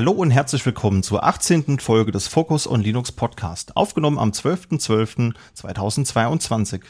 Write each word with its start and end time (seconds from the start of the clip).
Hallo 0.00 0.12
und 0.12 0.30
herzlich 0.30 0.64
willkommen 0.64 1.02
zur 1.02 1.24
18. 1.24 1.78
Folge 1.78 2.10
des 2.10 2.26
Focus 2.26 2.66
on 2.66 2.80
Linux 2.80 3.12
Podcast, 3.12 3.76
aufgenommen 3.76 4.18
am 4.18 4.30
12.12.2022. 4.30 6.80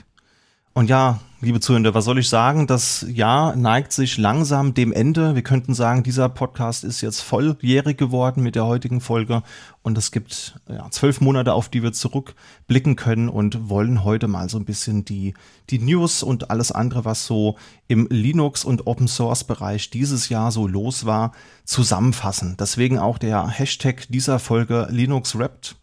Und 0.73 0.89
ja, 0.89 1.19
liebe 1.41 1.59
Zuhörer, 1.59 1.95
was 1.95 2.05
soll 2.05 2.21
ich 2.21 2.29
sagen? 2.29 2.69
Das 2.69 3.05
Jahr 3.09 3.57
neigt 3.57 3.93
sich 3.93 4.19
langsam 4.19 4.73
dem 4.73 4.93
Ende. 4.93 5.35
Wir 5.35 5.43
könnten 5.43 5.75
sagen, 5.75 6.05
dieser 6.05 6.29
Podcast 6.29 6.85
ist 6.85 7.01
jetzt 7.01 7.23
volljährig 7.23 7.99
geworden 7.99 8.45
mit 8.45 8.55
der 8.55 8.67
heutigen 8.67 9.01
Folge. 9.01 9.43
Und 9.83 9.99
es 9.99 10.13
gibt 10.13 10.61
ja, 10.69 10.89
zwölf 10.91 11.21
Monate, 11.21 11.55
auf 11.55 11.71
die 11.71 11.83
wir 11.83 11.93
zurückblicken 11.93 12.95
können 12.95 13.29
und 13.29 13.69
wollen 13.69 14.05
heute 14.05 14.29
mal 14.29 14.49
so 14.49 14.59
ein 14.59 14.65
bisschen 14.65 15.05
die, 15.05 15.35
die 15.71 15.81
News 15.81 16.23
und 16.23 16.53
alles 16.53 16.71
andere, 16.71 17.05
was 17.05 17.27
so 17.27 17.57
im 17.89 18.07
Linux- 18.09 18.65
und 18.65 18.87
Open 18.87 19.09
Source-Bereich 19.09 19.91
dieses 19.91 20.29
Jahr 20.29 20.53
so 20.53 20.69
los 20.69 21.05
war, 21.05 21.33
zusammenfassen. 21.65 22.57
Deswegen 22.61 22.97
auch 22.97 23.19
der 23.19 23.49
Hashtag 23.49 24.07
dieser 24.09 24.39
Folge 24.39 24.87
Linux 24.89 25.37
Wrapped 25.37 25.75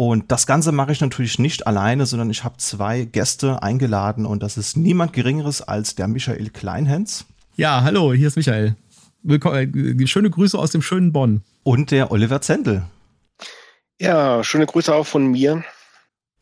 und 0.00 0.32
das 0.32 0.46
Ganze 0.46 0.72
mache 0.72 0.92
ich 0.92 1.02
natürlich 1.02 1.38
nicht 1.38 1.66
alleine, 1.66 2.06
sondern 2.06 2.30
ich 2.30 2.42
habe 2.42 2.56
zwei 2.56 3.04
Gäste 3.04 3.62
eingeladen 3.62 4.24
und 4.24 4.42
das 4.42 4.56
ist 4.56 4.78
niemand 4.78 5.12
Geringeres 5.12 5.60
als 5.60 5.94
der 5.94 6.08
Michael 6.08 6.48
Kleinhens. 6.48 7.26
Ja, 7.54 7.82
hallo, 7.82 8.14
hier 8.14 8.28
ist 8.28 8.36
Michael. 8.36 8.76
Willkommen, 9.22 10.00
äh, 10.00 10.06
schöne 10.06 10.30
Grüße 10.30 10.58
aus 10.58 10.70
dem 10.70 10.80
schönen 10.80 11.12
Bonn. 11.12 11.42
Und 11.64 11.90
der 11.90 12.10
Oliver 12.12 12.40
Zendel. 12.40 12.84
Ja, 14.00 14.42
schöne 14.42 14.64
Grüße 14.64 14.94
auch 14.94 15.06
von 15.06 15.32
mir. 15.32 15.64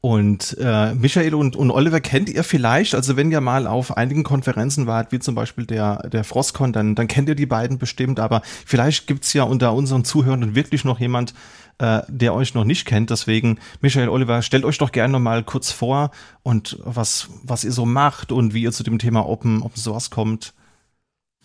Und 0.01 0.57
äh, 0.61 0.95
Michael 0.95 1.35
und, 1.35 1.57
und 1.57 1.73
Oliver 1.73 2.01
kennt 2.01 2.29
ihr 2.29 2.45
vielleicht, 2.45 2.95
also 2.95 3.16
wenn 3.16 3.32
ihr 3.32 3.41
mal 3.41 3.66
auf 3.66 3.97
einigen 3.97 4.23
Konferenzen 4.23 4.87
wart, 4.87 5.10
wie 5.10 5.19
zum 5.19 5.35
Beispiel 5.35 5.66
der, 5.66 6.09
der 6.09 6.23
Frostcon, 6.23 6.73
dann, 6.73 6.95
dann 6.95 7.09
kennt 7.09 7.29
ihr 7.29 7.35
die 7.35 7.47
beiden 7.47 7.79
bestimmt, 7.79 8.21
aber 8.21 8.43
vielleicht 8.65 9.09
gibt's 9.09 9.32
ja 9.32 9.43
unter 9.43 9.75
unseren 9.75 10.04
Zuhörern 10.04 10.54
wirklich 10.54 10.85
noch 10.85 11.01
jemand, 11.01 11.35
äh, 11.79 12.02
der 12.09 12.34
euch 12.34 12.54
noch 12.54 12.65
nicht 12.65 12.87
kennt. 12.87 13.10
Deswegen, 13.10 13.59
Michael 13.80 14.09
Oliver, 14.09 14.43
stellt 14.43 14.65
euch 14.65 14.79
doch 14.79 14.93
gerne 14.93 15.18
mal 15.18 15.45
kurz 15.45 15.71
vor 15.71 16.10
und 16.43 16.79
was, 16.82 17.29
was 17.43 17.65
ihr 17.65 17.73
so 17.73 17.87
macht 17.87 18.32
und 18.32 18.54
wie 18.54 18.62
ihr 18.62 18.73
zu 18.73 18.82
dem 18.82 18.98
Thema 18.98 19.29
Open, 19.29 19.62
Open 19.62 19.80
Source 19.80 20.10
kommt. 20.10 20.54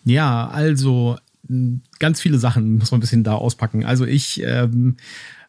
Ja, 0.04 0.48
also 0.48 1.16
ganz 1.98 2.20
viele 2.20 2.38
Sachen 2.38 2.78
muss 2.78 2.90
man 2.90 2.98
ein 2.98 3.00
bisschen 3.00 3.24
da 3.24 3.34
auspacken. 3.34 3.84
Also 3.84 4.04
ich, 4.04 4.42
ähm, 4.42 4.96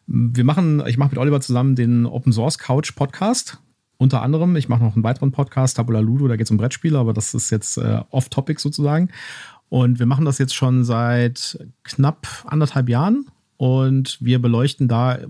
wir 0.06 0.44
machen, 0.44 0.82
ich 0.86 0.98
mache 0.98 1.10
mit 1.10 1.18
Oliver 1.18 1.40
zusammen 1.40 1.74
den 1.74 2.06
Open 2.06 2.32
Source 2.32 2.58
Couch 2.58 2.94
Podcast. 2.94 3.58
Unter 3.98 4.22
anderem, 4.22 4.56
ich 4.56 4.68
mache 4.68 4.84
noch 4.84 4.94
einen 4.94 5.04
weiteren 5.04 5.32
Podcast, 5.32 5.78
Tabula 5.78 6.00
Ludo, 6.00 6.28
da 6.28 6.36
geht 6.36 6.46
es 6.46 6.50
um 6.50 6.58
Brettspiele, 6.58 6.98
aber 6.98 7.14
das 7.14 7.32
ist 7.32 7.50
jetzt 7.50 7.78
äh, 7.78 8.02
off-topic 8.10 8.60
sozusagen. 8.60 9.08
Und 9.68 9.98
wir 9.98 10.06
machen 10.06 10.26
das 10.26 10.38
jetzt 10.38 10.54
schon 10.54 10.84
seit 10.84 11.58
knapp 11.82 12.28
anderthalb 12.46 12.88
Jahren 12.88 13.26
und 13.56 14.18
wir 14.20 14.40
beleuchten 14.40 14.88
da 14.88 15.16
äh, 15.16 15.26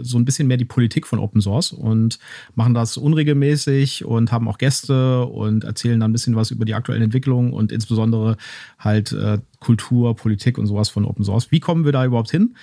so 0.00 0.18
ein 0.18 0.24
bisschen 0.24 0.48
mehr 0.48 0.56
die 0.56 0.64
Politik 0.64 1.06
von 1.06 1.18
Open 1.18 1.40
Source 1.40 1.72
und 1.72 2.18
machen 2.54 2.74
das 2.74 2.96
unregelmäßig 2.96 4.04
und 4.04 4.32
haben 4.32 4.48
auch 4.48 4.58
Gäste 4.58 5.26
und 5.26 5.64
erzählen 5.64 6.00
dann 6.00 6.10
ein 6.10 6.12
bisschen 6.12 6.36
was 6.36 6.50
über 6.50 6.64
die 6.64 6.74
aktuellen 6.74 7.02
Entwicklungen 7.02 7.52
und 7.52 7.72
insbesondere 7.72 8.36
halt 8.78 9.12
äh, 9.12 9.38
Kultur, 9.60 10.16
Politik 10.16 10.58
und 10.58 10.66
sowas 10.66 10.88
von 10.88 11.04
Open 11.04 11.24
Source. 11.24 11.50
Wie 11.50 11.60
kommen 11.60 11.84
wir 11.84 11.92
da 11.92 12.04
überhaupt 12.04 12.30
hin? 12.30 12.56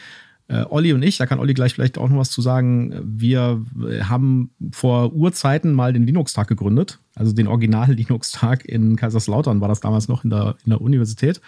Äh, 0.47 0.66
Olli 0.69 0.94
und 0.94 1.03
ich, 1.03 1.17
da 1.17 1.25
kann 1.25 1.39
Olli 1.39 1.53
gleich 1.53 1.73
vielleicht 1.73 1.97
auch 1.97 2.09
noch 2.09 2.17
was 2.17 2.30
zu 2.30 2.41
sagen. 2.41 2.94
Wir 3.03 3.64
haben 4.02 4.52
vor 4.72 5.14
Urzeiten 5.14 5.73
mal 5.73 5.94
den 5.94 6.03
Linux-Tag 6.03 6.47
gegründet, 6.47 7.00
also 7.16 7.34
den 7.34 7.47
Original 7.47 7.91
Linux-Tag 7.94 8.66
in 8.66 8.95
Kaiserslautern 8.95 9.61
war 9.61 9.68
das 9.69 9.80
damals 9.80 10.07
noch 10.07 10.24
in 10.24 10.30
der, 10.30 10.56
in 10.66 10.72
der 10.72 10.81
Universität 10.81 11.40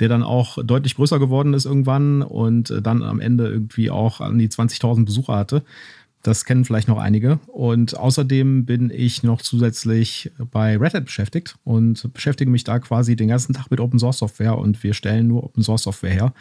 der 0.00 0.08
dann 0.08 0.22
auch 0.22 0.58
deutlich 0.62 0.96
größer 0.96 1.18
geworden 1.18 1.54
ist 1.54 1.64
irgendwann 1.64 2.22
und 2.22 2.70
äh, 2.70 2.82
dann 2.82 3.02
am 3.02 3.20
Ende 3.20 3.48
irgendwie 3.48 3.90
auch 3.90 4.20
an 4.20 4.38
die 4.38 4.48
20.000 4.48 5.04
Besucher 5.04 5.36
hatte. 5.36 5.62
Das 6.22 6.46
kennen 6.46 6.64
vielleicht 6.64 6.88
noch 6.88 6.98
einige. 6.98 7.38
Und 7.48 7.98
außerdem 7.98 8.64
bin 8.64 8.90
ich 8.90 9.22
noch 9.22 9.42
zusätzlich 9.42 10.32
bei 10.50 10.78
Red 10.78 10.94
Hat 10.94 11.04
beschäftigt 11.04 11.56
und 11.64 12.12
beschäftige 12.14 12.50
mich 12.50 12.64
da 12.64 12.78
quasi 12.78 13.14
den 13.14 13.28
ganzen 13.28 13.52
Tag 13.52 13.70
mit 13.70 13.78
Open 13.78 13.98
Source 13.98 14.18
Software 14.18 14.56
und 14.56 14.82
wir 14.82 14.94
stellen 14.94 15.28
nur 15.28 15.44
Open 15.44 15.62
Source 15.62 15.82
Software 15.82 16.10
her. 16.10 16.32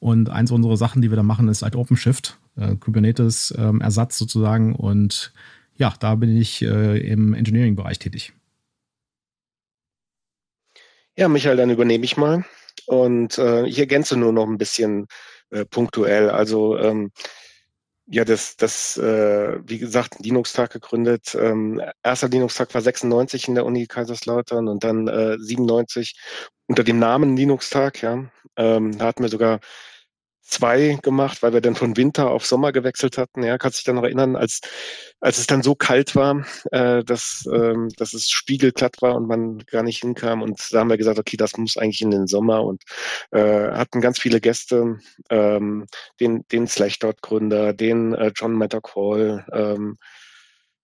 Und 0.00 0.30
eins 0.30 0.50
unserer 0.50 0.76
Sachen, 0.76 1.00
die 1.00 1.10
wir 1.10 1.16
da 1.16 1.22
machen, 1.22 1.46
ist 1.46 1.62
halt 1.62 1.76
OpenShift, 1.76 2.36
äh, 2.56 2.74
Kubernetes 2.74 3.54
ähm, 3.56 3.80
Ersatz 3.80 4.18
sozusagen. 4.18 4.74
Und 4.74 5.32
ja, 5.76 5.94
da 6.00 6.16
bin 6.16 6.36
ich 6.36 6.60
äh, 6.62 6.98
im 6.98 7.34
Engineering-Bereich 7.34 8.00
tätig. 8.00 8.32
Ja, 11.16 11.28
Michael, 11.28 11.56
dann 11.56 11.70
übernehme 11.70 12.04
ich 12.04 12.16
mal. 12.16 12.44
Und 12.86 13.38
äh, 13.38 13.66
ich 13.66 13.78
ergänze 13.78 14.16
nur 14.16 14.32
noch 14.32 14.46
ein 14.46 14.58
bisschen 14.58 15.06
äh, 15.50 15.64
punktuell. 15.64 16.30
Also 16.30 16.78
ähm, 16.78 17.10
ja, 18.06 18.24
das, 18.24 18.56
das 18.56 18.96
äh, 18.98 19.58
wie 19.64 19.78
gesagt, 19.78 20.16
Linux-Tag 20.20 20.72
gegründet. 20.72 21.36
Ähm, 21.38 21.80
erster 22.02 22.28
Linux-Tag 22.28 22.74
war 22.74 22.82
96 22.82 23.48
in 23.48 23.54
der 23.54 23.64
Uni 23.64 23.86
Kaiserslautern 23.86 24.68
und 24.68 24.84
dann 24.84 25.08
äh, 25.08 25.38
97 25.38 26.14
unter 26.66 26.84
dem 26.84 26.98
Namen 26.98 27.36
Linux-Tag. 27.36 28.02
Ja, 28.02 28.24
ähm, 28.56 28.98
da 28.98 29.06
hatten 29.06 29.22
wir 29.22 29.30
sogar 29.30 29.60
zwei 30.52 30.98
gemacht, 31.02 31.42
weil 31.42 31.54
wir 31.54 31.60
dann 31.60 31.74
von 31.74 31.96
Winter 31.96 32.30
auf 32.30 32.44
Sommer 32.44 32.72
gewechselt 32.72 33.16
hatten. 33.16 33.42
Ja, 33.42 33.56
kannst 33.56 33.78
dich 33.78 33.84
dann 33.84 33.96
noch 33.96 34.04
erinnern, 34.04 34.36
als, 34.36 34.60
als 35.20 35.38
es 35.38 35.46
dann 35.46 35.62
so 35.62 35.74
kalt 35.74 36.14
war, 36.14 36.44
äh, 36.70 37.02
dass, 37.02 37.48
ähm, 37.50 37.88
dass 37.96 38.12
es 38.12 38.30
spiegelglatt 38.30 39.00
war 39.00 39.14
und 39.14 39.26
man 39.26 39.58
gar 39.60 39.82
nicht 39.82 40.00
hinkam. 40.00 40.42
Und 40.42 40.60
da 40.70 40.80
haben 40.80 40.90
wir 40.90 40.98
gesagt, 40.98 41.18
okay, 41.18 41.36
das 41.36 41.56
muss 41.56 41.76
eigentlich 41.76 42.02
in 42.02 42.10
den 42.10 42.26
Sommer 42.26 42.62
und 42.64 42.82
äh, 43.30 43.70
hatten 43.70 44.00
ganz 44.02 44.18
viele 44.18 44.40
Gäste, 44.40 44.98
ähm, 45.30 45.86
den, 46.20 46.46
den 46.52 46.66
Slashdot-Gründer, 46.66 47.72
den 47.72 48.12
äh, 48.14 48.32
John 48.34 48.52
Mattercall, 48.52 49.46
ähm, 49.52 49.96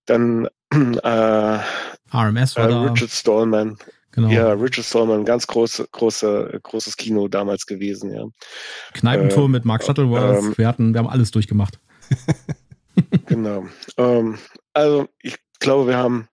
dann 0.07 0.49
äh, 0.73 1.59
RMS 2.15 2.57
äh, 2.57 2.63
Richard 2.63 3.11
Stallman, 3.11 3.77
Genau. 4.13 4.29
Ja, 4.31 4.53
Richard 4.53 4.87
Stallman, 4.87 5.25
ganz 5.25 5.47
große, 5.47 5.89
große, 5.93 6.61
großes 6.63 6.97
Kino 6.97 7.29
damals 7.29 7.67
gewesen, 7.67 8.13
ja. 8.13 8.25
Kneipentour 8.95 9.45
äh, 9.45 9.49
mit 9.49 9.65
Mark 9.65 9.85
Shuttleworth, 9.85 10.43
ähm, 10.43 10.55
wir 10.57 10.67
hatten, 10.67 10.95
wir 10.95 10.99
haben 10.99 11.09
alles 11.09 11.31
durchgemacht. 11.31 11.79
genau. 13.27 13.67
Ähm, 13.97 14.39
also 14.73 15.09
ich 15.21 15.37
glaube, 15.61 15.89
wir 15.89 15.97
haben 15.99 16.29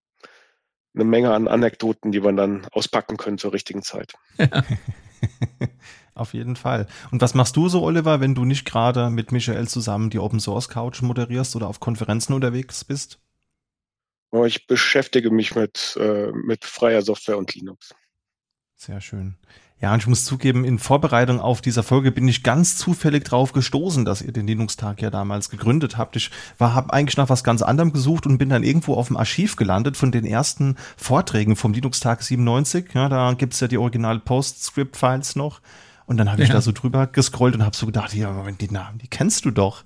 eine 0.96 1.04
Menge 1.04 1.34
an 1.34 1.48
Anekdoten, 1.48 2.12
die 2.12 2.22
man 2.22 2.38
dann 2.38 2.66
auspacken 2.72 3.18
können 3.18 3.38
zur 3.38 3.54
richtigen 3.54 3.82
Zeit. 3.82 4.14
Auf 6.16 6.34
jeden 6.34 6.56
Fall. 6.56 6.88
Und 7.12 7.22
was 7.22 7.34
machst 7.34 7.58
du 7.58 7.68
so, 7.68 7.84
Oliver, 7.84 8.22
wenn 8.22 8.36
du 8.36 8.46
nicht 8.46 8.64
gerade 8.64 9.10
mit 9.10 9.34
Michael 9.34 9.68
zusammen 9.68 10.10
die 10.10 10.20
Open 10.20 10.40
Source 10.40 10.70
Couch 10.70 11.02
moderierst 11.02 11.58
oder 11.58 11.68
auf 11.68 11.82
Konferenzen 11.82 12.34
unterwegs 12.34 12.86
bist? 12.86 13.20
Ich 14.44 14.68
beschäftige 14.68 15.32
mich 15.32 15.56
mit, 15.56 15.98
äh, 16.00 16.32
mit 16.34 16.66
freier 16.66 17.02
Software 17.02 17.38
und 17.38 17.56
Linux. 17.56 17.96
Sehr 18.76 19.00
schön. 19.00 19.38
Ja, 19.82 19.94
und 19.94 20.00
ich 20.00 20.08
muss 20.08 20.24
zugeben, 20.24 20.64
in 20.64 20.80
Vorbereitung 20.80 21.40
auf 21.40 21.62
dieser 21.62 21.84
Folge 21.84 22.12
bin 22.12 22.28
ich 22.28 22.44
ganz 22.44 22.78
zufällig 22.78 23.26
drauf 23.26 23.52
gestoßen, 23.52 24.06
dass 24.06 24.22
ihr 24.22 24.32
den 24.32 24.48
Linux-Tag 24.48 25.02
ja 25.02 25.10
damals 25.10 25.50
gegründet 25.50 25.98
habt. 25.98 26.16
Ich 26.16 26.32
war, 26.58 26.74
habe 26.74 26.94
eigentlich 26.94 27.18
nach 27.18 27.30
was 27.30 27.44
ganz 27.44 27.62
anderem 27.62 27.92
gesucht 27.92 28.26
und 28.26 28.38
bin 28.38 28.50
dann 28.50 28.64
irgendwo 28.64 28.96
auf 28.96 29.08
dem 29.08 29.18
Archiv 29.18 29.58
gelandet 29.58 29.98
von 29.98 30.12
den 30.12 30.26
ersten 30.26 30.78
Vorträgen 30.96 31.56
vom 31.56 31.74
Linux-Tag 31.74 32.24
97. 32.24 32.94
Ja, 32.94 33.10
da 33.10 33.34
gibt's 33.34 33.60
ja 33.60 33.68
die 33.68 33.78
original 33.78 34.20
Postscript-Files 34.20 35.36
noch. 35.36 35.62
Und 36.06 36.18
dann 36.18 36.32
habe 36.32 36.44
ich 36.44 36.50
ja. 36.50 36.56
da 36.56 36.62
so 36.62 36.72
drüber 36.72 37.08
gescrollt 37.08 37.56
und 37.56 37.64
habe 37.64 37.76
so 37.76 37.86
gedacht, 37.86 38.14
ja, 38.14 38.32
Moment, 38.32 38.62
die 38.62 38.72
Namen, 38.72 39.00
die 39.00 39.08
kennst 39.08 39.44
du 39.44 39.52
doch 39.52 39.84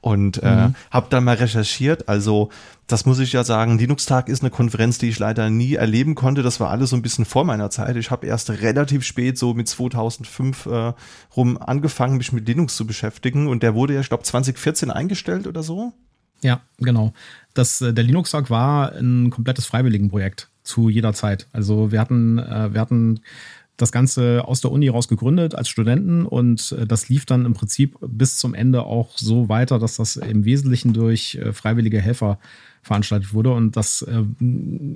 und 0.00 0.42
äh, 0.42 0.68
mhm. 0.68 0.74
habe 0.90 1.06
dann 1.10 1.24
mal 1.24 1.36
recherchiert. 1.36 2.08
Also 2.08 2.50
das 2.86 3.06
muss 3.06 3.18
ich 3.20 3.32
ja 3.32 3.44
sagen, 3.44 3.78
Linux-Tag 3.78 4.28
ist 4.28 4.42
eine 4.42 4.50
Konferenz, 4.50 4.98
die 4.98 5.08
ich 5.08 5.18
leider 5.18 5.48
nie 5.50 5.74
erleben 5.74 6.14
konnte. 6.14 6.42
Das 6.42 6.58
war 6.58 6.70
alles 6.70 6.90
so 6.90 6.96
ein 6.96 7.02
bisschen 7.02 7.24
vor 7.24 7.44
meiner 7.44 7.70
Zeit. 7.70 7.96
Ich 7.96 8.10
habe 8.10 8.26
erst 8.26 8.50
relativ 8.50 9.04
spät, 9.04 9.38
so 9.38 9.54
mit 9.54 9.68
2005 9.68 10.66
äh, 10.66 10.92
rum, 11.36 11.58
angefangen, 11.58 12.16
mich 12.16 12.32
mit 12.32 12.48
Linux 12.48 12.76
zu 12.76 12.86
beschäftigen. 12.86 13.46
Und 13.46 13.62
der 13.62 13.74
wurde 13.74 13.94
ja, 13.94 14.00
ich 14.00 14.08
glaube, 14.08 14.24
2014 14.24 14.90
eingestellt 14.90 15.46
oder 15.46 15.62
so. 15.62 15.92
Ja, 16.42 16.62
genau. 16.78 17.12
Das, 17.54 17.80
äh, 17.80 17.92
der 17.92 18.04
Linux-Tag 18.04 18.50
war 18.50 18.92
ein 18.92 19.30
komplettes 19.30 19.66
Freiwilligenprojekt 19.66 20.48
zu 20.62 20.88
jeder 20.88 21.12
Zeit. 21.12 21.46
Also 21.52 21.92
wir 21.92 22.00
hatten, 22.00 22.38
äh, 22.38 22.72
wir 22.72 22.80
hatten 22.80 23.20
das 23.80 23.92
Ganze 23.92 24.44
aus 24.46 24.60
der 24.60 24.70
Uni 24.70 24.88
raus 24.88 25.08
gegründet 25.08 25.54
als 25.54 25.68
Studenten 25.68 26.26
und 26.26 26.72
äh, 26.72 26.86
das 26.86 27.08
lief 27.08 27.26
dann 27.26 27.46
im 27.46 27.54
Prinzip 27.54 27.96
bis 28.00 28.36
zum 28.36 28.54
Ende 28.54 28.84
auch 28.84 29.16
so 29.16 29.48
weiter, 29.48 29.78
dass 29.78 29.96
das 29.96 30.16
im 30.16 30.44
Wesentlichen 30.44 30.92
durch 30.92 31.36
äh, 31.36 31.52
freiwillige 31.52 32.00
Helfer 32.00 32.38
veranstaltet 32.82 33.34
wurde. 33.34 33.52
Und 33.52 33.76
das 33.76 34.02
äh, 34.02 34.22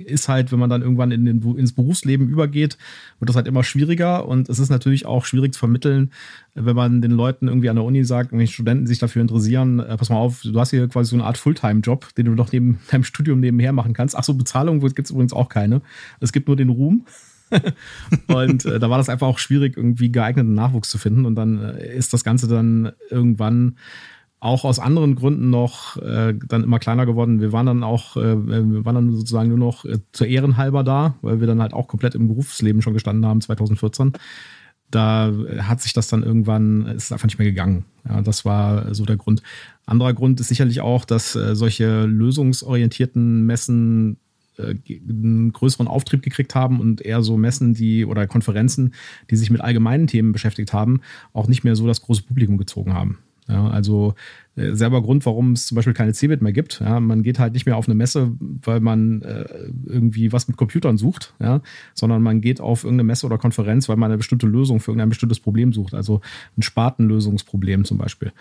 ist 0.03 0.27
halt, 0.27 0.51
wenn 0.51 0.57
man 0.57 0.69
dann 0.69 0.81
irgendwann 0.81 1.11
in 1.11 1.25
den, 1.25 1.41
ins 1.55 1.73
Berufsleben 1.73 2.27
übergeht, 2.29 2.77
wird 3.19 3.29
das 3.29 3.35
halt 3.35 3.47
immer 3.47 3.63
schwieriger. 3.63 4.27
Und 4.27 4.49
es 4.49 4.57
ist 4.57 4.69
natürlich 4.69 5.05
auch 5.05 5.25
schwierig 5.25 5.53
zu 5.53 5.59
vermitteln, 5.59 6.11
wenn 6.55 6.75
man 6.75 7.01
den 7.01 7.11
Leuten 7.11 7.47
irgendwie 7.47 7.69
an 7.69 7.75
der 7.75 7.85
Uni 7.85 8.03
sagt, 8.03 8.31
wenn 8.31 8.47
Studenten 8.47 8.87
sich 8.87 8.97
dafür 8.97 9.21
interessieren, 9.21 9.83
pass 9.97 10.09
mal 10.09 10.17
auf, 10.17 10.41
du 10.41 10.59
hast 10.59 10.71
hier 10.71 10.87
quasi 10.87 11.11
so 11.11 11.15
eine 11.15 11.25
Art 11.25 11.37
Fulltime-Job, 11.37 12.15
den 12.15 12.25
du 12.25 12.35
doch 12.35 12.51
neben 12.51 12.79
deinem 12.91 13.03
Studium 13.03 13.39
nebenher 13.39 13.71
machen 13.71 13.93
kannst. 13.93 14.15
Ach 14.15 14.23
so, 14.23 14.33
Bezahlung 14.33 14.79
gibt 14.79 14.99
es 14.99 15.11
übrigens 15.11 15.33
auch 15.33 15.49
keine. 15.49 15.81
Es 16.19 16.31
gibt 16.31 16.47
nur 16.47 16.57
den 16.57 16.69
Ruhm. 16.69 17.05
und 18.27 18.65
äh, 18.65 18.79
da 18.79 18.89
war 18.89 18.97
das 18.97 19.09
einfach 19.09 19.27
auch 19.27 19.39
schwierig, 19.39 19.77
irgendwie 19.77 20.11
geeigneten 20.11 20.53
Nachwuchs 20.53 20.89
zu 20.89 20.97
finden. 20.97 21.25
Und 21.25 21.35
dann 21.35 21.61
äh, 21.61 21.95
ist 21.95 22.13
das 22.13 22.23
Ganze 22.23 22.47
dann 22.47 22.91
irgendwann 23.09 23.77
auch 24.39 24.63
aus 24.63 24.79
anderen 24.79 25.15
Gründen 25.15 25.49
noch 25.49 25.97
äh, 25.97 26.35
dann 26.47 26.63
immer 26.63 26.79
kleiner 26.79 27.05
geworden. 27.05 27.41
Wir 27.41 27.51
waren 27.51 27.65
dann 27.65 27.83
auch, 27.83 28.15
äh, 28.17 28.47
wir 28.47 28.85
waren 28.85 28.95
dann 28.95 29.15
sozusagen 29.15 29.49
nur 29.49 29.57
noch 29.57 29.85
äh, 29.85 29.99
zur 30.11 30.27
Ehrenhalber 30.27 30.83
da, 30.83 31.15
weil 31.21 31.39
wir 31.39 31.47
dann 31.47 31.61
halt 31.61 31.73
auch 31.73 31.87
komplett 31.87 32.15
im 32.15 32.27
Berufsleben 32.27 32.81
schon 32.81 32.93
gestanden 32.93 33.25
haben, 33.25 33.41
2014. 33.41 34.13
Da 34.91 35.33
hat 35.57 35.81
sich 35.81 35.93
das 35.93 36.07
dann 36.07 36.21
irgendwann, 36.21 36.85
ist 36.85 37.11
einfach 37.11 37.25
nicht 37.25 37.39
mehr 37.39 37.47
gegangen. 37.47 37.85
Ja, 38.07 38.21
das 38.21 38.45
war 38.45 38.93
so 38.93 39.03
der 39.03 39.17
Grund. 39.17 39.41
Anderer 39.87 40.13
Grund 40.13 40.39
ist 40.39 40.49
sicherlich 40.49 40.79
auch, 40.79 41.05
dass 41.05 41.33
solche 41.33 42.05
lösungsorientierten 42.05 43.47
Messen 43.47 44.17
einen 44.57 45.51
größeren 45.53 45.87
Auftrieb 45.87 46.21
gekriegt 46.21 46.55
haben 46.55 46.79
und 46.79 47.01
eher 47.01 47.21
so 47.21 47.37
Messen, 47.37 47.73
die 47.73 48.05
oder 48.05 48.27
Konferenzen, 48.27 48.93
die 49.29 49.35
sich 49.35 49.49
mit 49.49 49.61
allgemeinen 49.61 50.07
Themen 50.07 50.31
beschäftigt 50.31 50.73
haben, 50.73 51.01
auch 51.33 51.47
nicht 51.47 51.63
mehr 51.63 51.75
so 51.75 51.87
das 51.87 52.01
große 52.01 52.23
Publikum 52.23 52.57
gezogen 52.57 52.93
haben. 52.93 53.19
Ja, 53.47 53.67
also 53.67 54.15
äh, 54.55 54.73
selber 54.73 55.03
Grund, 55.03 55.25
warum 55.25 55.51
es 55.51 55.67
zum 55.67 55.75
Beispiel 55.75 55.93
keine 55.93 56.13
CeBIT 56.13 56.41
mehr 56.41 56.51
gibt. 56.51 56.79
Ja, 56.79 56.99
man 56.99 57.21
geht 57.21 57.37
halt 57.37 57.53
nicht 57.53 57.67
mehr 57.67 57.77
auf 57.77 57.87
eine 57.87 57.93
Messe, 57.93 58.31
weil 58.39 58.79
man 58.79 59.21
äh, 59.21 59.45
irgendwie 59.85 60.31
was 60.31 60.47
mit 60.47 60.57
Computern 60.57 60.97
sucht, 60.97 61.35
ja, 61.39 61.61
sondern 61.93 62.23
man 62.23 62.41
geht 62.41 62.59
auf 62.59 62.83
irgendeine 62.83 63.05
Messe 63.07 63.25
oder 63.27 63.37
Konferenz, 63.37 63.87
weil 63.87 63.97
man 63.97 64.09
eine 64.09 64.17
bestimmte 64.17 64.47
Lösung 64.47 64.79
für 64.79 64.91
irgendein 64.91 65.09
bestimmtes 65.09 65.39
Problem 65.39 65.73
sucht. 65.73 65.93
Also 65.93 66.21
ein 66.57 66.63
Spartenlösungsproblem 66.63 67.85
zum 67.85 67.99
Beispiel. 67.99 68.31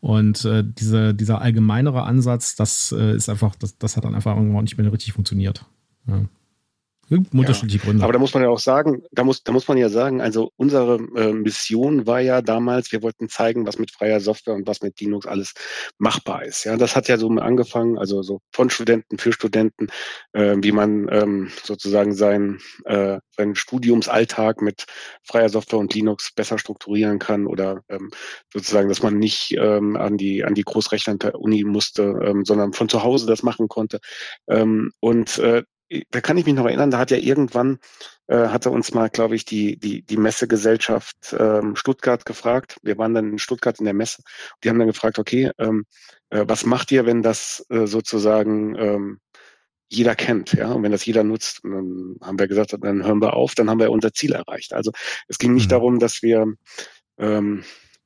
Und 0.00 0.44
äh, 0.46 0.64
diese, 0.64 1.14
dieser 1.14 1.40
allgemeinere 1.42 2.04
Ansatz, 2.04 2.56
das 2.56 2.92
äh, 2.92 3.14
ist 3.14 3.28
einfach, 3.28 3.54
das, 3.56 3.76
das 3.78 3.96
hat 3.96 4.04
dann 4.04 4.14
einfach 4.14 4.34
irgendwann 4.34 4.64
nicht 4.64 4.78
mehr 4.78 4.92
richtig 4.92 5.12
funktioniert. 5.12 5.66
Ja. 6.06 6.24
Unterschiedliche 7.10 7.78
ja, 7.78 7.84
Gründe. 7.84 8.04
Aber 8.04 8.12
da 8.12 8.18
muss 8.18 8.34
man 8.34 8.42
ja 8.42 8.48
auch 8.48 8.58
sagen, 8.58 9.02
da 9.10 9.24
muss, 9.24 9.42
da 9.42 9.52
muss 9.52 9.66
man 9.66 9.76
ja 9.76 9.88
sagen, 9.88 10.20
also 10.20 10.52
unsere 10.56 10.96
äh, 11.16 11.32
Mission 11.32 12.06
war 12.06 12.20
ja 12.20 12.40
damals, 12.40 12.92
wir 12.92 13.02
wollten 13.02 13.28
zeigen, 13.28 13.66
was 13.66 13.78
mit 13.78 13.90
freier 13.90 14.20
Software 14.20 14.54
und 14.54 14.66
was 14.66 14.82
mit 14.82 15.00
Linux 15.00 15.26
alles 15.26 15.54
machbar 15.98 16.44
ist. 16.44 16.64
Ja, 16.64 16.76
das 16.76 16.94
hat 16.94 17.08
ja 17.08 17.18
so 17.18 17.28
angefangen, 17.28 17.98
also 17.98 18.22
so 18.22 18.40
von 18.52 18.70
Studenten 18.70 19.18
für 19.18 19.32
Studenten, 19.32 19.88
äh, 20.32 20.56
wie 20.60 20.72
man 20.72 21.08
ähm, 21.10 21.50
sozusagen 21.64 22.14
sein, 22.14 22.58
äh, 22.84 23.18
seinen 23.36 23.56
Studiumsalltag 23.56 24.62
mit 24.62 24.86
freier 25.24 25.48
Software 25.48 25.78
und 25.78 25.94
Linux 25.94 26.32
besser 26.32 26.58
strukturieren 26.58 27.18
kann 27.18 27.46
oder 27.46 27.82
ähm, 27.88 28.10
sozusagen, 28.52 28.88
dass 28.88 29.02
man 29.02 29.18
nicht 29.18 29.56
ähm, 29.58 29.96
an 29.96 30.16
die 30.16 30.44
an 30.44 30.54
die 30.54 30.62
Großrechner 30.62 31.16
der 31.16 31.40
Uni 31.40 31.64
musste, 31.64 32.02
ähm, 32.24 32.44
sondern 32.44 32.72
von 32.72 32.88
zu 32.88 33.02
Hause 33.02 33.26
das 33.26 33.42
machen 33.42 33.68
konnte. 33.68 34.00
Ähm, 34.48 34.92
und 35.00 35.38
äh, 35.38 35.64
da 36.10 36.20
kann 36.20 36.38
ich 36.38 36.46
mich 36.46 36.54
noch 36.54 36.66
erinnern, 36.66 36.90
da 36.90 36.98
hat 36.98 37.10
ja 37.10 37.16
irgendwann, 37.16 37.78
äh, 38.28 38.48
hatte 38.48 38.70
uns 38.70 38.94
mal, 38.94 39.08
glaube 39.10 39.34
ich, 39.34 39.44
die, 39.44 39.76
die, 39.76 40.02
die 40.02 40.16
Messegesellschaft 40.16 41.34
ähm, 41.38 41.76
Stuttgart 41.76 42.24
gefragt. 42.24 42.76
Wir 42.82 42.96
waren 42.98 43.14
dann 43.14 43.32
in 43.32 43.38
Stuttgart 43.38 43.78
in 43.78 43.84
der 43.84 43.94
Messe. 43.94 44.22
Die 44.62 44.68
haben 44.68 44.78
dann 44.78 44.88
gefragt, 44.88 45.18
okay, 45.18 45.50
ähm, 45.58 45.84
äh, 46.30 46.44
was 46.46 46.64
macht 46.64 46.92
ihr, 46.92 47.06
wenn 47.06 47.22
das 47.22 47.66
äh, 47.70 47.86
sozusagen 47.86 48.76
ähm, 48.76 49.20
jeder 49.88 50.14
kennt, 50.14 50.52
ja, 50.52 50.70
und 50.70 50.84
wenn 50.84 50.92
das 50.92 51.04
jeder 51.04 51.24
nutzt, 51.24 51.60
dann 51.64 52.16
haben 52.22 52.38
wir 52.38 52.46
gesagt, 52.46 52.76
dann 52.80 53.04
hören 53.04 53.20
wir 53.20 53.34
auf, 53.34 53.56
dann 53.56 53.68
haben 53.68 53.80
wir 53.80 53.90
unser 53.90 54.12
Ziel 54.12 54.32
erreicht. 54.32 54.72
Also 54.72 54.92
es 55.26 55.38
ging 55.38 55.52
nicht 55.52 55.66
mhm. 55.66 55.70
darum, 55.70 55.98
dass 55.98 56.22
wir 56.22 56.46
ähm, 57.18 57.64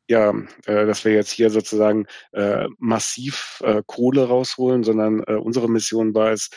ja, 0.08 0.34
äh, 0.66 0.86
dass 0.86 1.04
wir 1.04 1.12
jetzt 1.12 1.30
hier 1.30 1.50
sozusagen 1.50 2.06
äh, 2.32 2.66
massiv 2.78 3.62
äh, 3.64 3.82
Kohle 3.86 4.24
rausholen, 4.24 4.84
sondern 4.84 5.22
äh, 5.26 5.34
unsere 5.34 5.68
Mission 5.68 6.14
war 6.14 6.32
es, 6.32 6.50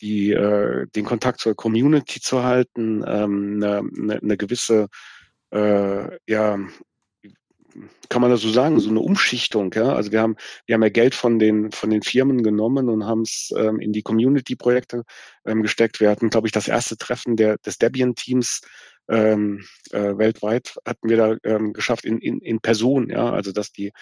die, 0.00 0.32
äh, 0.32 0.86
den 0.94 1.04
Kontakt 1.04 1.40
zur 1.40 1.54
Community 1.54 2.20
zu 2.20 2.42
halten, 2.42 3.04
ähm, 3.06 3.62
eine, 3.62 3.78
eine, 3.78 4.22
eine 4.22 4.36
gewisse, 4.36 4.88
äh, 5.52 6.18
ja, 6.26 6.58
kann 8.08 8.22
man 8.22 8.30
das 8.30 8.40
so 8.40 8.50
sagen, 8.50 8.80
so 8.80 8.90
eine 8.90 9.00
Umschichtung, 9.00 9.72
ja. 9.74 9.94
Also 9.94 10.10
wir 10.10 10.20
haben, 10.20 10.36
wir 10.66 10.74
haben 10.74 10.82
ja 10.82 10.88
Geld 10.88 11.14
von 11.14 11.38
den, 11.38 11.70
von 11.70 11.90
den 11.90 12.02
Firmen 12.02 12.42
genommen 12.42 12.88
und 12.88 13.06
haben 13.06 13.22
es 13.22 13.52
ähm, 13.56 13.78
in 13.78 13.92
die 13.92 14.02
Community-Projekte 14.02 15.04
ähm, 15.44 15.62
gesteckt. 15.62 16.00
Wir 16.00 16.10
hatten, 16.10 16.30
glaube 16.30 16.48
ich, 16.48 16.52
das 16.52 16.68
erste 16.68 16.96
Treffen 16.96 17.36
der, 17.36 17.58
des 17.58 17.78
Debian-Teams 17.78 18.62
ähm, 19.08 19.64
äh, 19.92 20.18
weltweit 20.18 20.74
hatten 20.86 21.08
wir 21.08 21.16
da 21.16 21.36
ähm, 21.44 21.72
geschafft 21.72 22.04
in, 22.04 22.18
in, 22.18 22.40
in 22.40 22.60
Person, 22.60 23.08
ja. 23.10 23.30
Also 23.30 23.52
dass 23.52 23.72
die 23.72 23.92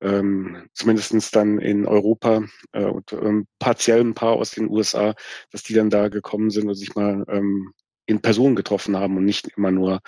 ähm, 0.00 0.68
zumindest 0.74 1.34
dann 1.34 1.58
in 1.58 1.86
Europa 1.86 2.42
äh, 2.72 2.84
und 2.84 3.12
ähm, 3.12 3.46
partiell 3.58 4.00
ein 4.00 4.14
paar 4.14 4.34
aus 4.34 4.52
den 4.52 4.70
USA, 4.70 5.14
dass 5.50 5.62
die 5.62 5.74
dann 5.74 5.90
da 5.90 6.08
gekommen 6.08 6.50
sind 6.50 6.68
und 6.68 6.74
sich 6.74 6.94
mal 6.94 7.24
ähm, 7.28 7.72
in 8.06 8.20
Person 8.22 8.56
getroffen 8.56 8.96
haben 8.96 9.16
und 9.16 9.24
nicht 9.24 9.48
immer 9.56 9.70
nur 9.70 10.00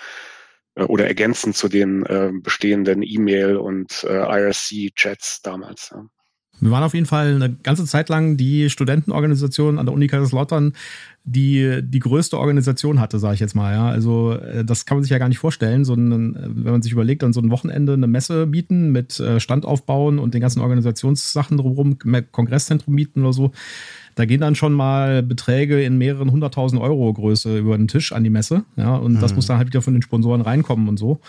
äh, 0.75 0.83
oder 0.83 1.07
ergänzend 1.07 1.55
zu 1.55 1.67
den 1.67 2.05
äh, 2.05 2.31
bestehenden 2.33 3.03
E-Mail- 3.03 3.57
und 3.57 4.03
äh, 4.03 4.23
IRC-Chats 4.23 5.41
damals. 5.41 5.91
Ja. 5.91 6.05
Wir 6.61 6.71
waren 6.71 6.83
auf 6.83 6.93
jeden 6.93 7.07
Fall 7.07 7.35
eine 7.35 7.53
ganze 7.63 7.85
Zeit 7.85 8.07
lang 8.07 8.37
die 8.37 8.69
Studentenorganisation 8.69 9.79
an 9.79 9.87
der 9.87 9.93
Uni 9.93 10.07
Kaiserslautern, 10.07 10.73
die 11.23 11.81
die 11.83 11.99
größte 11.99 12.37
Organisation 12.37 12.99
hatte, 12.99 13.19
sage 13.19 13.33
ich 13.33 13.39
jetzt 13.39 13.55
mal. 13.55 13.73
Ja, 13.73 13.89
also 13.89 14.33
äh, 14.33 14.63
das 14.63 14.85
kann 14.85 14.97
man 14.97 15.03
sich 15.03 15.11
ja 15.11 15.17
gar 15.17 15.27
nicht 15.27 15.39
vorstellen. 15.39 15.83
So 15.85 15.95
ein, 15.95 16.35
wenn 16.35 16.71
man 16.71 16.81
sich 16.81 16.91
überlegt, 16.91 17.23
dann 17.23 17.33
so 17.33 17.41
ein 17.41 17.49
Wochenende 17.49 17.93
eine 17.93 18.07
Messe 18.07 18.45
bieten 18.47 18.91
mit 18.91 19.19
äh, 19.19 19.39
Stand 19.39 19.65
aufbauen 19.65 20.19
und 20.19 20.33
den 20.33 20.41
ganzen 20.41 20.61
Organisationssachen 20.61 21.57
drumherum, 21.57 21.97
Kongresszentrum 22.31 22.93
mieten 22.93 23.21
oder 23.21 23.33
so. 23.33 23.51
Da 24.15 24.25
gehen 24.25 24.41
dann 24.41 24.55
schon 24.55 24.73
mal 24.73 25.23
Beträge 25.23 25.81
in 25.83 25.97
mehreren 25.97 26.31
hunderttausend 26.31 26.81
Euro 26.81 27.11
Größe 27.11 27.57
über 27.57 27.77
den 27.77 27.87
Tisch 27.87 28.11
an 28.11 28.23
die 28.23 28.29
Messe. 28.29 28.65
Ja, 28.75 28.95
und 28.95 29.21
das 29.21 29.31
mhm. 29.31 29.37
muss 29.37 29.47
dann 29.47 29.57
halt 29.57 29.67
wieder 29.67 29.81
von 29.81 29.93
den 29.93 30.03
Sponsoren 30.03 30.41
reinkommen 30.41 30.87
und 30.89 30.97
so. 30.97 31.21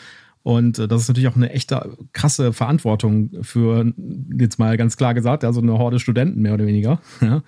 Und 0.42 0.78
äh, 0.78 0.88
das 0.88 1.02
ist 1.02 1.08
natürlich 1.08 1.28
auch 1.28 1.36
eine 1.36 1.50
echte 1.50 1.96
krasse 2.12 2.52
Verantwortung 2.52 3.30
für, 3.42 3.92
jetzt 4.38 4.58
mal 4.58 4.76
ganz 4.76 4.96
klar 4.96 5.14
gesagt, 5.14 5.42
ja, 5.42 5.52
so 5.52 5.60
eine 5.60 5.78
Horde 5.78 5.98
Studenten 5.98 6.42
mehr 6.42 6.54
oder 6.54 6.66
weniger. 6.66 7.00
Ja. 7.20 7.42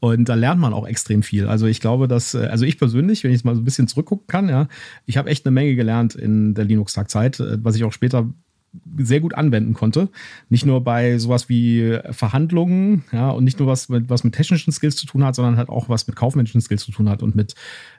Und 0.00 0.28
da 0.28 0.34
lernt 0.34 0.60
man 0.60 0.74
auch 0.74 0.86
extrem 0.86 1.22
viel. 1.22 1.46
Also 1.48 1.64
ich 1.64 1.80
glaube, 1.80 2.08
dass, 2.08 2.34
äh, 2.34 2.48
also 2.50 2.66
ich 2.66 2.76
persönlich, 2.76 3.24
wenn 3.24 3.30
ich 3.30 3.36
jetzt 3.36 3.44
mal 3.44 3.54
so 3.54 3.62
ein 3.62 3.64
bisschen 3.64 3.88
zurückgucken 3.88 4.26
kann, 4.26 4.50
ja, 4.50 4.68
ich 5.06 5.16
habe 5.16 5.30
echt 5.30 5.46
eine 5.46 5.52
Menge 5.52 5.76
gelernt 5.76 6.14
in 6.14 6.52
der 6.52 6.66
Linux-Tag-Zeit, 6.66 7.40
äh, 7.40 7.64
was 7.64 7.74
ich 7.74 7.84
auch 7.84 7.92
später 7.92 8.28
sehr 8.98 9.20
gut 9.20 9.34
anwenden 9.34 9.72
konnte. 9.72 10.10
Nicht 10.50 10.66
nur 10.66 10.84
bei 10.84 11.16
sowas 11.16 11.48
wie 11.48 11.98
Verhandlungen, 12.10 13.04
ja, 13.12 13.30
und 13.30 13.44
nicht 13.44 13.58
nur 13.60 13.68
was 13.68 13.88
mit, 13.88 14.10
was 14.10 14.24
mit 14.24 14.34
technischen 14.34 14.72
Skills 14.72 14.96
zu 14.96 15.06
tun 15.06 15.24
hat, 15.24 15.36
sondern 15.36 15.56
halt 15.56 15.70
auch 15.70 15.88
was 15.88 16.06
mit 16.06 16.16
kaufmännischen 16.16 16.60
Skills 16.60 16.84
zu 16.84 16.92
tun 16.92 17.08
hat 17.08 17.22
und 17.22 17.34
mit, 17.34 17.54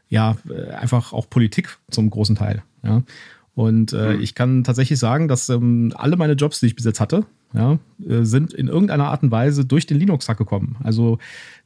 ja, 0.09 0.35
einfach 0.77 1.11
auch 1.11 1.27
Politik 1.29 1.77
zum 1.89 2.09
großen 2.09 2.35
Teil, 2.35 2.61
ja. 2.83 3.01
Und 3.55 3.93
äh, 3.93 4.13
mhm. 4.13 4.21
ich 4.21 4.35
kann 4.35 4.63
tatsächlich 4.63 4.99
sagen, 4.99 5.27
dass 5.27 5.47
ähm, 5.49 5.93
alle 5.95 6.17
meine 6.17 6.33
Jobs, 6.33 6.59
die 6.59 6.67
ich 6.67 6.75
bis 6.75 6.85
jetzt 6.85 6.99
hatte, 6.99 7.25
ja, 7.53 7.79
äh, 8.05 8.23
sind 8.23 8.53
in 8.53 8.67
irgendeiner 8.67 9.05
Art 9.05 9.23
und 9.23 9.31
Weise 9.31 9.65
durch 9.65 9.85
den 9.85 9.97
Linux-Hack 9.97 10.37
gekommen. 10.37 10.75
Also 10.83 11.19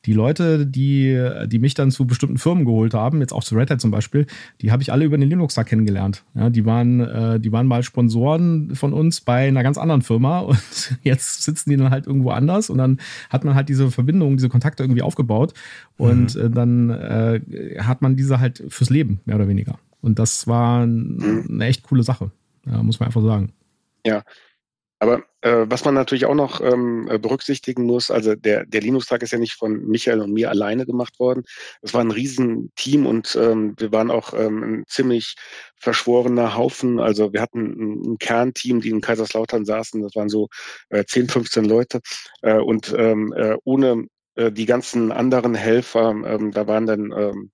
die 0.06 0.14
Leute, 0.14 0.68
die, 0.68 1.20
die 1.48 1.60
mich 1.60 1.74
dann 1.74 1.90
zu 1.90 2.06
bestimmten 2.06 2.38
Firmen 2.38 2.64
geholt 2.64 2.94
haben, 2.94 3.20
jetzt 3.22 3.34
auch 3.34 3.44
zu 3.44 3.56
Red 3.56 3.72
Hat 3.72 3.82
zum 3.82 3.92
Beispiel, 3.92 4.28
die 4.62 4.72
habe 4.72 4.84
ich 4.84 4.92
alle 4.92 5.04
über 5.04 5.18
den 5.18 5.28
Linux-Hack 5.28 5.68
kennengelernt. 5.68 6.24
Ja, 6.36 6.50
die, 6.50 6.64
waren, 6.66 7.00
äh, 7.02 7.40
die 7.40 7.52
waren 7.52 7.66
mal 7.66 7.82
Sponsoren 7.82 8.76
von 8.76 8.94
uns 8.94 9.22
bei 9.22 9.48
einer 9.48 9.64
ganz 9.64 9.78
anderen 9.78 10.04
Firma 10.04 10.40
und 10.42 10.98
jetzt 11.02 11.42
sitzen 11.42 11.72
die 11.72 11.78
dann 11.78 11.90
halt 11.90 12.06
irgendwo 12.06 12.30
anders 12.30 12.70
und 12.70 12.78
dann 12.78 13.00
hat 13.30 13.44
man 13.44 13.56
halt 13.56 13.68
diese 13.68 13.90
Verbindung, 13.90 14.38
diese 14.38 14.50
Kontakte 14.50 14.84
irgendwie 14.84 15.02
aufgebaut 15.02 15.54
und 15.98 16.36
mhm. 16.36 16.42
äh, 16.42 16.50
dann 16.50 16.90
äh, 16.92 17.42
hat 17.80 18.02
man 18.04 18.16
diese 18.16 18.40
halt 18.40 18.64
fürs 18.70 18.92
Leben, 18.92 19.22
mehr 19.26 19.38
oder 19.38 19.48
weniger. 19.48 19.80
Und 20.02 20.20
das 20.20 20.48
war 20.48 20.86
mhm. 20.86 21.48
eine 21.50 21.66
echt 21.66 21.84
coole 21.84 22.04
Sache, 22.04 22.32
muss 22.66 23.00
man 23.00 23.08
einfach 23.08 23.22
sagen. 23.22 23.54
Ja, 24.06 24.24
aber 25.00 25.24
äh, 25.42 25.66
was 25.68 25.86
man 25.86 25.94
natürlich 25.94 26.26
auch 26.26 26.36
noch 26.36 26.60
ähm, 26.60 27.08
äh, 27.10 27.18
berücksichtigen 27.18 27.86
muss, 27.86 28.12
also 28.12 28.36
der, 28.36 28.66
der 28.66 28.82
Linux-Tag 28.82 29.24
ist 29.24 29.32
ja 29.32 29.40
nicht 29.40 29.54
von 29.54 29.88
Michael 29.88 30.20
und 30.20 30.34
mir 30.34 30.50
alleine 30.50 30.86
gemacht 30.86 31.20
worden. 31.20 31.44
Es 31.82 31.94
war 31.94 32.02
ein 32.02 32.12
Riesenteam 32.12 33.06
und 33.06 33.38
ähm, 33.40 33.76
wir 33.78 33.94
waren 33.94 34.12
auch 34.12 34.34
ähm, 34.34 34.64
ein 34.64 34.84
ziemlich 34.88 35.36
verschworener 35.78 36.58
Haufen. 36.58 37.00
Also 37.00 37.32
wir 37.32 37.42
hatten 37.42 37.62
ein, 37.62 38.12
ein 38.12 38.18
Kernteam, 38.18 38.82
die 38.82 38.90
in 38.90 39.00
Kaiserslautern 39.00 39.64
saßen. 39.64 40.02
Das 40.02 40.16
waren 40.16 40.28
so 40.28 40.50
äh, 40.90 41.06
10, 41.06 41.30
15 41.30 41.64
Leute. 41.64 42.02
Äh, 42.42 42.60
und 42.60 42.94
ähm, 42.98 43.32
äh, 43.38 43.56
ohne 43.64 44.08
äh, 44.36 44.52
die 44.52 44.66
ganzen 44.66 45.14
anderen 45.14 45.56
Helfer, 45.56 46.10
ähm, 46.10 46.52
da 46.52 46.68
waren 46.68 46.86
dann 46.86 47.14
ähm, 47.16 47.52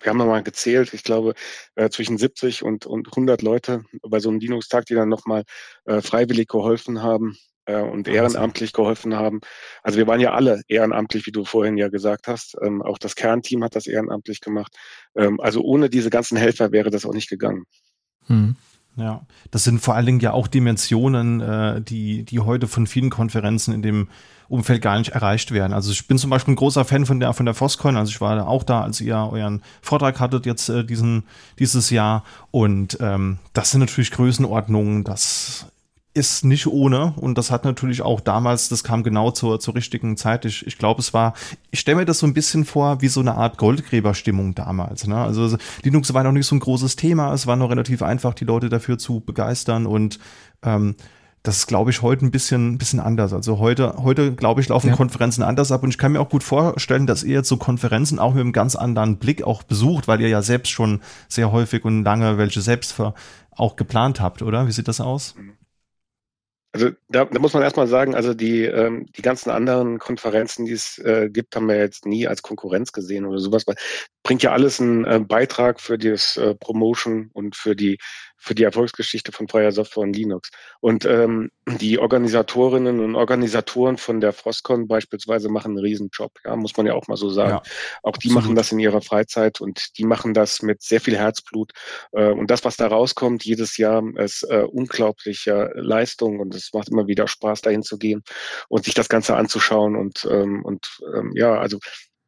wir 0.00 0.10
haben 0.10 0.18
nochmal 0.18 0.42
gezählt, 0.42 0.92
ich 0.94 1.04
glaube, 1.04 1.34
äh, 1.74 1.88
zwischen 1.90 2.18
70 2.18 2.62
und, 2.62 2.86
und 2.86 3.08
100 3.08 3.42
Leute 3.42 3.84
bei 4.02 4.20
so 4.20 4.28
einem 4.28 4.38
Linux-Tag, 4.38 4.86
die 4.86 4.94
dann 4.94 5.08
nochmal 5.08 5.44
äh, 5.84 6.00
freiwillig 6.00 6.48
geholfen 6.48 7.02
haben 7.02 7.36
äh, 7.66 7.80
und 7.80 8.08
ehrenamtlich 8.08 8.72
geholfen 8.72 9.14
haben. 9.14 9.40
Also 9.82 9.98
wir 9.98 10.06
waren 10.06 10.20
ja 10.20 10.32
alle 10.32 10.62
ehrenamtlich, 10.68 11.26
wie 11.26 11.32
du 11.32 11.44
vorhin 11.44 11.76
ja 11.76 11.88
gesagt 11.88 12.28
hast. 12.28 12.56
Ähm, 12.62 12.82
auch 12.82 12.98
das 12.98 13.14
Kernteam 13.14 13.64
hat 13.64 13.76
das 13.76 13.86
ehrenamtlich 13.86 14.40
gemacht. 14.40 14.74
Ähm, 15.16 15.40
also 15.40 15.62
ohne 15.62 15.90
diese 15.90 16.10
ganzen 16.10 16.36
Helfer 16.36 16.72
wäre 16.72 16.90
das 16.90 17.06
auch 17.06 17.14
nicht 17.14 17.28
gegangen. 17.28 17.64
Hm. 18.26 18.56
Ja, 18.96 19.22
das 19.50 19.64
sind 19.64 19.80
vor 19.80 19.94
allen 19.94 20.06
Dingen 20.06 20.20
ja 20.20 20.32
auch 20.32 20.46
Dimensionen, 20.46 21.40
äh, 21.40 21.82
die, 21.82 22.24
die 22.24 22.40
heute 22.40 22.68
von 22.68 22.86
vielen 22.86 23.10
Konferenzen 23.10 23.74
in 23.74 23.82
dem 23.82 24.08
Umfeld 24.48 24.82
gar 24.82 24.98
nicht 24.98 25.12
erreicht 25.12 25.50
werden. 25.50 25.72
Also 25.72 25.90
ich 25.90 26.06
bin 26.06 26.18
zum 26.18 26.30
Beispiel 26.30 26.52
ein 26.52 26.56
großer 26.56 26.84
Fan 26.84 27.06
von 27.06 27.18
der 27.18 27.32
von 27.32 27.46
der 27.46 27.54
Foscoin. 27.54 27.96
Also 27.96 28.10
ich 28.10 28.20
war 28.20 28.46
auch 28.46 28.62
da, 28.62 28.82
als 28.82 29.00
ihr 29.00 29.16
euren 29.16 29.62
Vortrag 29.82 30.20
hattet 30.20 30.46
jetzt 30.46 30.68
äh, 30.68 30.84
diesen 30.84 31.24
dieses 31.58 31.90
Jahr. 31.90 32.24
Und 32.50 32.98
ähm, 33.00 33.38
das 33.52 33.70
sind 33.70 33.80
natürlich 33.80 34.10
Größenordnungen. 34.12 35.02
Das 35.02 35.66
ist 36.14 36.44
nicht 36.44 36.68
ohne 36.68 37.12
und 37.16 37.36
das 37.36 37.50
hat 37.50 37.64
natürlich 37.64 38.02
auch 38.02 38.20
damals, 38.20 38.68
das 38.68 38.84
kam 38.84 39.02
genau 39.02 39.32
zur, 39.32 39.58
zur 39.58 39.74
richtigen 39.74 40.16
Zeit. 40.16 40.44
Ich, 40.44 40.64
ich 40.64 40.78
glaube, 40.78 41.00
es 41.00 41.12
war, 41.12 41.34
ich 41.72 41.80
stelle 41.80 41.96
mir 41.96 42.04
das 42.04 42.20
so 42.20 42.26
ein 42.26 42.34
bisschen 42.34 42.64
vor 42.64 43.02
wie 43.02 43.08
so 43.08 43.18
eine 43.18 43.34
Art 43.34 43.58
Goldgräberstimmung 43.58 44.54
damals. 44.54 45.08
Ne? 45.08 45.16
Also 45.16 45.56
Linux 45.82 46.14
war 46.14 46.22
noch 46.22 46.32
nicht 46.32 46.46
so 46.46 46.54
ein 46.54 46.60
großes 46.60 46.94
Thema, 46.94 47.34
es 47.34 47.48
war 47.48 47.56
noch 47.56 47.68
relativ 47.68 48.00
einfach, 48.02 48.34
die 48.34 48.44
Leute 48.44 48.68
dafür 48.68 48.96
zu 48.96 49.20
begeistern 49.20 49.86
und 49.86 50.20
ähm, 50.62 50.94
das 51.42 51.58
ist, 51.58 51.66
glaube 51.66 51.90
ich, 51.90 52.00
heute 52.00 52.24
ein 52.24 52.30
bisschen, 52.30 52.78
bisschen 52.78 53.00
anders. 53.00 53.34
Also 53.34 53.58
heute, 53.58 53.96
heute, 53.98 54.34
glaube 54.34 54.62
ich, 54.62 54.68
laufen 54.68 54.88
ja. 54.88 54.96
Konferenzen 54.96 55.42
anders 55.42 55.72
ab 55.72 55.82
und 55.82 55.90
ich 55.90 55.98
kann 55.98 56.12
mir 56.12 56.20
auch 56.20 56.30
gut 56.30 56.42
vorstellen, 56.42 57.06
dass 57.06 57.22
ihr 57.22 57.34
jetzt 57.34 57.50
so 57.50 57.58
Konferenzen 57.58 58.18
auch 58.18 58.32
mit 58.32 58.40
einem 58.40 58.52
ganz 58.52 58.76
anderen 58.76 59.18
Blick 59.18 59.42
auch 59.42 59.62
besucht, 59.62 60.08
weil 60.08 60.22
ihr 60.22 60.28
ja 60.28 60.40
selbst 60.40 60.70
schon 60.70 61.02
sehr 61.28 61.52
häufig 61.52 61.84
und 61.84 62.02
lange 62.02 62.38
welche 62.38 62.62
selbst 62.62 62.92
für, 62.94 63.12
auch 63.50 63.76
geplant 63.76 64.20
habt, 64.20 64.40
oder? 64.40 64.66
Wie 64.66 64.72
sieht 64.72 64.88
das 64.88 65.02
aus? 65.02 65.34
Also 66.74 66.90
da, 67.08 67.24
da 67.24 67.38
muss 67.38 67.54
man 67.54 67.62
erstmal 67.62 67.86
sagen, 67.86 68.16
also 68.16 68.34
die, 68.34 68.64
ähm, 68.64 69.06
die 69.16 69.22
ganzen 69.22 69.50
anderen 69.50 70.00
Konferenzen, 70.00 70.64
die 70.64 70.72
es 70.72 70.98
äh, 70.98 71.30
gibt, 71.30 71.54
haben 71.54 71.68
wir 71.68 71.76
jetzt 71.76 72.04
nie 72.04 72.26
als 72.26 72.42
Konkurrenz 72.42 72.90
gesehen 72.90 73.26
oder 73.26 73.38
sowas, 73.38 73.64
weil 73.68 73.76
bringt 74.24 74.42
ja 74.42 74.50
alles 74.50 74.80
einen 74.80 75.04
äh, 75.04 75.20
Beitrag 75.20 75.80
für 75.80 75.98
das 75.98 76.36
äh, 76.36 76.56
Promotion 76.56 77.30
und 77.32 77.54
für 77.54 77.76
die 77.76 77.98
für 78.36 78.54
die 78.54 78.64
Erfolgsgeschichte 78.64 79.32
von 79.32 79.48
freier 79.48 79.72
Software 79.72 80.02
und 80.02 80.14
Linux. 80.14 80.50
Und 80.80 81.04
ähm, 81.04 81.50
die 81.80 81.98
Organisatorinnen 81.98 83.00
und 83.00 83.16
Organisatoren 83.16 83.96
von 83.96 84.20
der 84.20 84.32
Frostcon 84.32 84.86
beispielsweise 84.86 85.48
machen 85.48 85.72
einen 85.72 85.78
Riesenjob, 85.78 86.32
ja, 86.44 86.54
muss 86.56 86.76
man 86.76 86.86
ja 86.86 86.94
auch 86.94 87.08
mal 87.08 87.16
so 87.16 87.30
sagen. 87.30 87.50
Ja, 87.50 87.62
auch 88.02 88.16
die 88.16 88.28
absolut. 88.28 88.34
machen 88.34 88.54
das 88.54 88.72
in 88.72 88.78
ihrer 88.78 89.00
Freizeit 89.00 89.60
und 89.60 89.98
die 89.98 90.04
machen 90.04 90.34
das 90.34 90.62
mit 90.62 90.82
sehr 90.82 91.00
viel 91.00 91.16
Herzblut. 91.16 91.72
Äh, 92.12 92.30
und 92.30 92.50
das, 92.50 92.64
was 92.64 92.76
da 92.76 92.86
rauskommt 92.86 93.44
jedes 93.44 93.76
Jahr, 93.78 94.02
ist 94.16 94.42
äh, 94.44 94.64
unglaubliche 94.70 95.70
Leistung 95.74 96.40
und 96.40 96.54
es 96.54 96.70
macht 96.72 96.90
immer 96.90 97.06
wieder 97.06 97.26
Spaß, 97.26 97.62
dahin 97.62 97.82
zu 97.82 97.98
gehen 97.98 98.22
und 98.68 98.84
sich 98.84 98.94
das 98.94 99.08
Ganze 99.08 99.36
anzuschauen. 99.36 99.96
Und, 99.96 100.26
ähm, 100.30 100.64
und 100.64 101.00
ähm, 101.14 101.32
ja, 101.34 101.58
also 101.58 101.78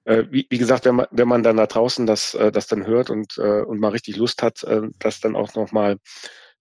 wie, 0.07 0.47
wie, 0.49 0.59
gesagt, 0.59 0.85
wenn 0.85 0.97
man, 0.97 1.07
wenn 1.11 1.29
man 1.29 1.43
dann 1.43 1.57
da 1.57 1.67
draußen 1.67 2.07
das, 2.07 2.35
äh, 2.35 2.53
das 2.53 2.67
dann 2.67 2.87
hört 2.87 3.11
und, 3.11 3.39
äh, 3.39 3.63
und 3.63 3.81
mal 3.81 3.91
richtig 3.91 4.17
Lust 4.17 4.43
hat, 4.43 4.63
äh, 4.65 4.83
das 4.99 5.21
dann 5.21 5.37
auch 5.37 5.55
nochmal 5.55 5.99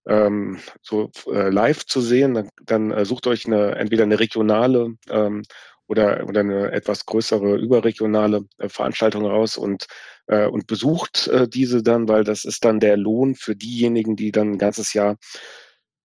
ähm, 0.07 0.59
so 0.81 1.11
äh, 1.27 1.49
live 1.49 1.85
zu 1.85 2.01
sehen, 2.01 2.33
dann, 2.35 2.49
dann 2.63 2.91
äh, 2.91 3.05
sucht 3.05 3.27
euch 3.27 3.45
eine, 3.45 3.75
entweder 3.75 4.03
eine 4.03 4.19
regionale 4.19 4.95
ähm, 5.09 5.43
oder, 5.87 6.25
oder 6.27 6.39
eine 6.41 6.71
etwas 6.71 7.05
größere 7.05 7.55
überregionale 7.57 8.45
äh, 8.57 8.69
Veranstaltung 8.69 9.25
raus 9.25 9.57
und, 9.57 9.87
äh, 10.27 10.47
und 10.47 10.67
besucht 10.67 11.27
äh, 11.27 11.47
diese 11.47 11.83
dann, 11.83 12.07
weil 12.07 12.23
das 12.23 12.45
ist 12.45 12.65
dann 12.65 12.79
der 12.79 12.97
Lohn 12.97 13.35
für 13.35 13.55
diejenigen, 13.55 14.15
die 14.15 14.31
dann 14.31 14.53
ein 14.53 14.57
ganzes 14.57 14.93
Jahr 14.93 15.17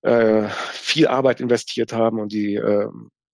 äh, 0.02 0.48
viel 0.72 1.06
Arbeit 1.06 1.40
investiert 1.40 1.92
haben 1.92 2.20
und 2.20 2.32
die, 2.32 2.54
äh, 2.56 2.88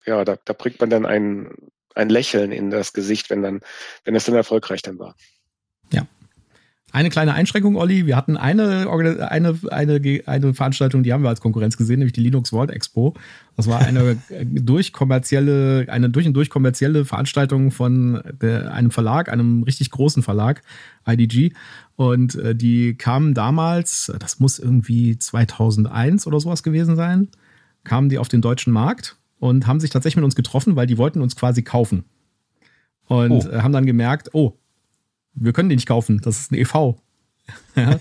ja, 0.04 0.25
da, 0.25 0.36
da 0.44 0.52
bringt 0.52 0.80
man 0.80 0.90
dann 0.90 1.06
einen, 1.06 1.70
ein 1.97 2.09
Lächeln 2.09 2.53
in 2.53 2.71
das 2.71 2.93
Gesicht, 2.93 3.31
wenn 3.31 3.43
dann, 3.43 3.61
wenn 4.05 4.15
es 4.15 4.25
dann 4.25 4.35
erfolgreich 4.35 4.83
dann 4.83 4.99
war. 4.99 5.15
Ja. 5.93 6.07
Eine 6.93 7.11
kleine 7.11 7.35
Einschränkung, 7.35 7.76
Olli. 7.76 8.07
Wir 8.07 8.17
hatten 8.17 8.38
eine, 8.38 8.88
eine, 9.29 9.59
eine, 9.71 10.23
eine 10.25 10.55
Veranstaltung, 10.55 11.03
die 11.03 11.12
haben 11.12 11.23
wir 11.23 11.29
als 11.29 11.43
Konkurrenz 11.43 11.76
gesehen, 11.76 11.99
nämlich 11.99 12.15
die 12.15 12.23
Linux 12.23 12.53
World 12.53 12.71
Expo. 12.71 13.15
Das 13.57 13.67
war 13.67 13.81
eine 13.81 14.17
durch 14.45 14.93
kommerzielle, 14.93 15.87
eine 15.88 16.09
durch 16.09 16.26
und 16.26 16.35
durch 16.35 16.49
kommerzielle 16.49 17.05
Veranstaltung 17.05 17.71
von 17.71 18.23
einem 18.41 18.91
Verlag, 18.91 19.31
einem 19.31 19.65
richtig 19.65 19.91
großen 19.91 20.23
Verlag, 20.23 20.62
IDG. 21.07 21.53
Und 21.97 22.37
äh, 22.37 22.55
die 22.55 22.95
kamen 22.95 23.35
damals, 23.35 24.12
das 24.19 24.38
muss 24.38 24.59
irgendwie 24.59 25.19
2001 25.19 26.26
oder 26.26 26.41
sowas 26.41 26.62
gewesen 26.62 26.97
sein, 26.97 27.29
kamen 27.85 28.09
die 28.09 28.19
auf 28.19 28.29
den 28.29 28.41
deutschen 28.41 28.73
Markt 28.73 29.17
und 29.38 29.66
haben 29.66 29.81
sich 29.81 29.90
tatsächlich 29.90 30.16
mit 30.16 30.25
uns 30.25 30.37
getroffen, 30.37 30.76
weil 30.76 30.87
die 30.87 30.99
wollten 30.99 31.21
uns 31.21 31.37
quasi 31.37 31.62
kaufen. 31.62 32.05
Und 33.07 33.33
oh. 33.33 33.49
Äh, 33.49 33.61
haben 33.61 33.73
dann 33.73 33.87
gemerkt, 33.87 34.31
oh, 34.33 34.55
wir 35.35 35.52
können 35.52 35.69
die 35.69 35.76
nicht 35.76 35.88
kaufen, 35.88 36.21
das 36.23 36.40
ist 36.40 36.52
ein 36.52 36.57
EV. 36.57 36.97
ja. 37.76 37.99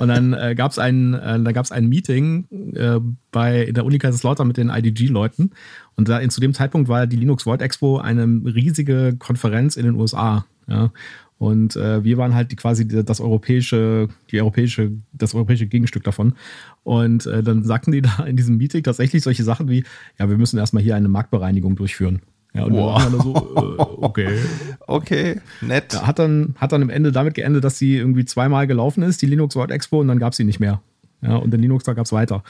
Und 0.00 0.08
dann 0.08 0.32
äh, 0.32 0.54
gab 0.54 0.70
es 0.70 0.78
ein, 0.78 1.14
äh, 1.14 1.38
da 1.40 1.52
gab's 1.52 1.70
ein 1.70 1.86
Meeting 1.86 2.46
äh, 2.74 2.98
bei 3.30 3.64
in 3.64 3.74
der 3.74 3.84
Uni 3.84 3.98
Kaiserslautern 3.98 4.46
mit 4.46 4.56
den 4.56 4.70
IDG-Leuten. 4.70 5.50
Und 5.96 6.08
da, 6.08 6.18
in, 6.18 6.30
zu 6.30 6.40
dem 6.40 6.54
Zeitpunkt 6.54 6.88
war 6.88 7.06
die 7.06 7.16
Linux 7.16 7.44
World 7.44 7.60
Expo 7.60 7.98
eine 7.98 8.24
riesige 8.24 9.16
Konferenz 9.18 9.76
in 9.76 9.84
den 9.84 9.96
USA. 9.96 10.46
Ja. 10.66 10.90
Und 11.38 11.76
äh, 11.76 12.02
wir 12.02 12.16
waren 12.16 12.34
halt 12.34 12.50
die, 12.50 12.56
quasi 12.56 12.88
das 12.88 13.20
europäische, 13.20 14.08
die 14.30 14.40
europäische, 14.40 14.92
das 15.12 15.34
europäische 15.34 15.66
Gegenstück 15.66 16.04
davon. 16.04 16.34
Und 16.82 17.26
äh, 17.26 17.42
dann 17.42 17.62
sagten 17.62 17.92
die 17.92 18.02
da 18.02 18.24
in 18.24 18.36
diesem 18.36 18.56
Meeting 18.56 18.82
tatsächlich 18.82 19.22
solche 19.22 19.44
Sachen 19.44 19.68
wie, 19.68 19.84
ja, 20.18 20.28
wir 20.28 20.38
müssen 20.38 20.58
erstmal 20.58 20.82
hier 20.82 20.96
eine 20.96 21.08
Marktbereinigung 21.08 21.76
durchführen. 21.76 22.22
Ja, 22.54 22.64
und 22.64 22.72
wow. 22.72 22.98
wir 22.98 23.12
waren 23.12 23.20
so, 23.20 23.34
äh, 23.56 24.04
okay. 24.04 24.38
Okay, 24.86 25.40
nett. 25.60 25.92
Ja, 25.92 26.06
hat, 26.06 26.18
dann, 26.18 26.54
hat 26.56 26.72
dann 26.72 26.80
am 26.80 26.90
Ende 26.90 27.12
damit 27.12 27.34
geendet, 27.34 27.64
dass 27.64 27.78
sie 27.78 27.96
irgendwie 27.96 28.24
zweimal 28.24 28.66
gelaufen 28.66 29.02
ist, 29.02 29.20
die 29.20 29.26
Linux 29.26 29.56
World 29.56 29.70
Expo, 29.70 30.00
und 30.00 30.08
dann 30.08 30.18
gab 30.18 30.32
es 30.32 30.38
sie 30.38 30.44
nicht 30.44 30.60
mehr. 30.60 30.80
Ja, 31.20 31.36
und 31.36 31.50
den 31.50 31.60
Linux-Tag 31.60 31.96
gab 31.96 32.06
es 32.06 32.12
weiter. 32.12 32.44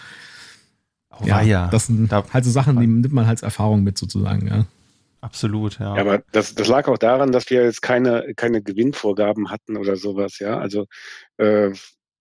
Oh, 1.10 1.26
ja, 1.26 1.40
ja, 1.40 1.68
das 1.68 1.86
sind 1.86 2.12
da, 2.12 2.24
halt 2.32 2.44
so 2.44 2.50
Sachen, 2.50 2.78
die 2.78 2.86
nimmt 2.86 3.12
man 3.12 3.26
halt 3.26 3.38
als 3.38 3.42
Erfahrung 3.42 3.82
mit 3.82 3.96
sozusagen, 3.96 4.46
ja. 4.46 4.66
Absolut, 5.26 5.80
ja. 5.80 5.96
ja 5.96 6.00
aber 6.00 6.22
das, 6.30 6.54
das 6.54 6.68
lag 6.68 6.86
auch 6.86 6.98
daran, 6.98 7.32
dass 7.32 7.50
wir 7.50 7.64
jetzt 7.64 7.82
keine, 7.82 8.32
keine 8.36 8.62
Gewinnvorgaben 8.62 9.50
hatten 9.50 9.76
oder 9.76 9.96
sowas, 9.96 10.38
ja. 10.38 10.56
Also, 10.56 10.86
äh, 11.36 11.72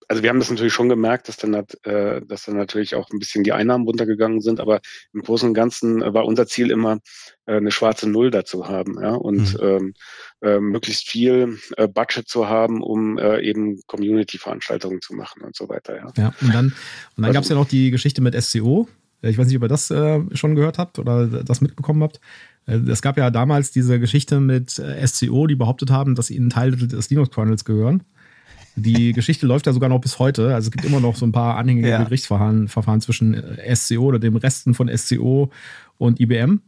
also 0.07 0.23
wir 0.23 0.29
haben 0.29 0.39
das 0.39 0.49
natürlich 0.49 0.73
schon 0.73 0.89
gemerkt, 0.89 1.27
dass 1.27 1.37
dann, 1.37 1.53
äh, 1.53 2.21
dass 2.25 2.45
dann 2.45 2.57
natürlich 2.57 2.95
auch 2.95 3.11
ein 3.11 3.19
bisschen 3.19 3.43
die 3.43 3.53
Einnahmen 3.53 3.85
runtergegangen 3.85 4.41
sind, 4.41 4.59
aber 4.59 4.81
im 5.13 5.21
Großen 5.21 5.49
und 5.49 5.53
Ganzen 5.53 6.01
war 6.01 6.25
unser 6.25 6.47
Ziel 6.47 6.71
immer, 6.71 6.97
äh, 7.45 7.57
eine 7.57 7.71
schwarze 7.71 8.09
Null 8.09 8.31
dazu 8.31 8.67
haben, 8.67 8.99
ja, 8.99 9.13
und 9.13 9.53
mhm. 9.53 9.59
ähm, 9.61 9.93
äh, 10.41 10.59
möglichst 10.59 11.07
viel 11.07 11.59
äh, 11.77 11.87
Budget 11.87 12.27
zu 12.27 12.49
haben, 12.49 12.81
um 12.81 13.19
äh, 13.19 13.39
eben 13.41 13.81
Community-Veranstaltungen 13.85 15.01
zu 15.01 15.13
machen 15.13 15.43
und 15.43 15.55
so 15.55 15.69
weiter, 15.69 15.95
ja. 15.95 16.11
Ja, 16.17 16.33
und 16.41 16.53
dann, 16.53 16.65
und 16.65 16.73
dann 17.17 17.25
also, 17.25 17.33
gab 17.35 17.43
es 17.43 17.49
ja 17.49 17.55
noch 17.55 17.67
die 17.67 17.91
Geschichte 17.91 18.21
mit 18.21 18.35
SCO. 18.41 18.87
Ich 19.21 19.37
weiß 19.37 19.47
nicht, 19.47 19.57
ob 19.57 19.63
ihr 19.63 19.69
das 19.69 19.89
äh, 19.91 20.21
schon 20.33 20.55
gehört 20.55 20.77
habt 20.77 20.99
oder 20.99 21.27
das 21.27 21.61
mitbekommen 21.61 22.03
habt. 22.03 22.19
Äh, 22.65 22.77
es 22.89 23.01
gab 23.01 23.17
ja 23.17 23.29
damals 23.29 23.71
diese 23.71 23.99
Geschichte 23.99 24.39
mit 24.39 24.79
äh, 24.79 25.05
SCO, 25.05 25.47
die 25.47 25.55
behauptet 25.55 25.91
haben, 25.91 26.15
dass 26.15 26.29
ihnen 26.29 26.49
Teile 26.49 26.75
des 26.75 27.09
Linux-Kernels 27.09 27.65
gehören. 27.65 28.03
Die 28.75 29.11
Geschichte 29.13 29.45
läuft 29.45 29.67
ja 29.67 29.73
sogar 29.73 29.89
noch 29.89 30.01
bis 30.01 30.19
heute. 30.19 30.53
Also 30.53 30.67
es 30.67 30.71
gibt 30.71 30.85
immer 30.85 30.99
noch 30.99 31.15
so 31.15 31.25
ein 31.25 31.31
paar 31.31 31.57
anhängige 31.57 31.89
ja. 31.89 32.03
Gerichtsverfahren 32.03 32.67
Verfahren 32.67 33.01
zwischen 33.01 33.33
äh, 33.33 33.75
SCO 33.75 34.03
oder 34.03 34.19
dem 34.19 34.35
Resten 34.35 34.73
von 34.73 34.89
SCO 34.95 35.51
und 35.97 36.19
IBM. 36.19 36.61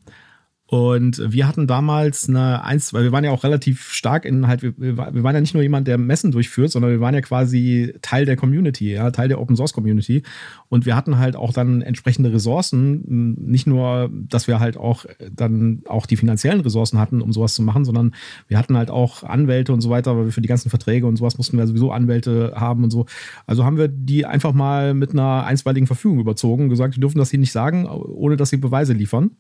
Und 0.70 1.22
wir 1.26 1.48
hatten 1.48 1.66
damals 1.66 2.28
eine 2.28 2.62
Eins, 2.62 2.94
weil 2.94 3.04
wir 3.04 3.14
waren 3.14 3.24
ja 3.24 3.32
auch 3.32 3.46
relativ 3.46 3.94
stark 3.94 4.26
in 4.26 4.48
halt, 4.48 4.64
wir, 4.64 4.78
wir 4.78 5.24
waren 5.24 5.34
ja 5.34 5.40
nicht 5.40 5.54
nur 5.54 5.64
jemand, 5.64 5.88
der 5.88 5.98
Messen 5.98 6.34
durchführt, 6.34 6.72
sondern 6.72 6.92
wir 6.92 7.00
waren 7.00 7.16
ja 7.16 7.22
quasi 7.22 7.94
Teil 8.02 8.26
der 8.26 8.36
Community, 8.36 8.92
ja, 8.92 9.10
Teil 9.12 9.30
der 9.30 9.40
Open 9.40 9.56
Source 9.56 9.72
Community. 9.72 10.24
Und 10.68 10.86
wir 10.86 10.98
hatten 10.98 11.18
halt 11.18 11.38
auch 11.38 11.54
dann 11.54 11.82
entsprechende 11.82 12.34
Ressourcen, 12.34 13.36
nicht 13.40 13.66
nur, 13.66 14.10
dass 14.12 14.50
wir 14.50 14.60
halt 14.60 14.76
auch 14.76 15.06
dann 15.32 15.84
auch 15.88 16.06
die 16.06 16.18
finanziellen 16.18 16.60
Ressourcen 16.60 17.00
hatten, 17.00 17.22
um 17.22 17.32
sowas 17.32 17.56
zu 17.56 17.62
machen, 17.62 17.86
sondern 17.86 18.14
wir 18.50 18.58
hatten 18.58 18.76
halt 18.76 18.90
auch 18.90 19.24
Anwälte 19.24 19.72
und 19.72 19.80
so 19.80 19.90
weiter, 19.90 20.18
weil 20.18 20.26
wir 20.26 20.32
für 20.34 20.42
die 20.42 20.50
ganzen 20.50 20.70
Verträge 20.70 21.08
und 21.08 21.16
sowas 21.16 21.38
mussten 21.38 21.58
wir 21.58 21.66
sowieso 21.66 21.94
Anwälte 21.94 22.52
haben 22.58 22.84
und 22.84 22.92
so. 22.92 23.06
Also 23.46 23.64
haben 23.64 23.78
wir 23.78 23.88
die 23.88 24.26
einfach 24.26 24.52
mal 24.52 24.94
mit 24.94 25.12
einer 25.12 25.46
einstweiligen 25.46 25.88
Verfügung 25.88 26.20
überzogen 26.20 26.68
gesagt, 26.68 26.98
wir 26.98 27.02
dürfen 27.02 27.20
das 27.20 27.30
hier 27.30 27.40
nicht 27.40 27.54
sagen, 27.54 27.86
ohne 27.88 28.36
dass 28.36 28.50
sie 28.50 28.58
Beweise 28.58 28.92
liefern. 28.92 29.32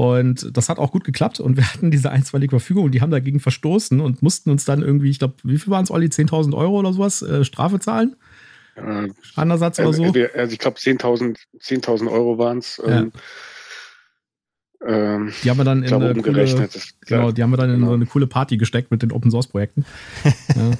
Und 0.00 0.56
das 0.56 0.70
hat 0.70 0.78
auch 0.78 0.92
gut 0.92 1.04
geklappt 1.04 1.40
und 1.40 1.58
wir 1.58 1.74
hatten 1.74 1.90
diese 1.90 2.10
einstweilige 2.10 2.52
Verfügung 2.52 2.84
und 2.84 2.92
die 2.92 3.02
haben 3.02 3.10
dagegen 3.10 3.38
verstoßen 3.38 4.00
und 4.00 4.22
mussten 4.22 4.48
uns 4.48 4.64
dann 4.64 4.80
irgendwie, 4.80 5.10
ich 5.10 5.18
glaube, 5.18 5.34
wie 5.42 5.58
viel 5.58 5.70
waren 5.70 5.84
es, 5.84 5.90
Olli? 5.90 6.06
10.000 6.06 6.56
Euro 6.56 6.78
oder 6.78 6.94
sowas 6.94 7.20
äh, 7.20 7.44
Strafe 7.44 7.80
zahlen? 7.80 8.16
Äh, 8.76 9.08
Andersatz 9.36 9.78
oder 9.78 9.92
so? 9.92 10.04
Also, 10.04 10.24
also 10.34 10.52
ich 10.54 10.58
glaube, 10.58 10.78
10.000 10.78 11.36
10 11.60 12.08
Euro 12.08 12.38
waren 12.38 12.56
es. 12.60 12.80
Ähm, 12.82 13.12
ähm, 14.86 15.34
die 15.44 15.50
haben 15.50 15.58
wir 15.58 15.64
dann 15.64 15.82
in 15.82 15.92
eine 15.92 16.22
coole, 16.22 16.68
genau, 17.04 17.32
die 17.32 17.42
haben 17.42 17.50
wir 17.50 17.58
dann 17.58 17.68
in 17.68 17.76
genau. 17.80 17.88
so 17.88 17.92
eine 17.92 18.06
coole 18.06 18.26
Party 18.26 18.56
gesteckt 18.56 18.90
mit 18.90 19.02
den 19.02 19.12
Open 19.12 19.30
Source 19.30 19.48
Projekten. 19.48 19.84
ja. 20.24 20.70